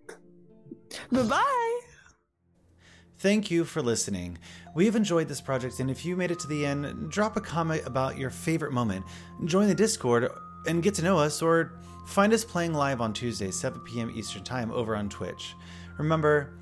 bye 1.13 1.23
bye. 1.23 1.81
Thank 3.19 3.51
you 3.51 3.65
for 3.65 3.81
listening. 3.81 4.39
We 4.75 4.85
have 4.87 4.97
enjoyed 4.97 5.29
this 5.29 5.41
project, 5.41 5.81
and 5.81 5.91
if 5.91 6.05
you 6.05 6.17
made 6.17 6.31
it 6.31 6.39
to 6.41 6.47
the 6.49 6.67
end, 6.67 7.11
drop 7.11 7.37
a 7.37 7.41
comment 7.41 7.83
about 7.87 8.19
your 8.19 8.31
favorite 8.31 8.73
moment, 8.73 9.07
join 9.47 9.69
the 9.69 9.75
Discord, 9.75 10.29
and 10.67 10.83
get 10.83 10.95
to 10.97 11.03
know 11.03 11.19
us, 11.19 11.41
or 11.41 11.79
find 12.07 12.33
us 12.35 12.45
playing 12.45 12.75
live 12.75 13.01
on 13.01 13.13
Tuesday, 13.15 13.51
7 13.51 13.81
p.m. 13.81 14.13
Eastern 14.15 14.45
Time 14.45 14.71
over 14.71 14.95
on 14.95 15.09
Twitch. 15.09 15.55
Remember 15.99 16.53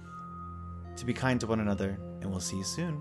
to 0.97 1.05
be 1.05 1.13
kind 1.13 1.41
to 1.41 1.47
one 1.47 1.61
another, 1.61 1.99
and 2.21 2.31
we'll 2.31 2.41
see 2.41 2.57
you 2.57 2.65
soon. 2.65 3.01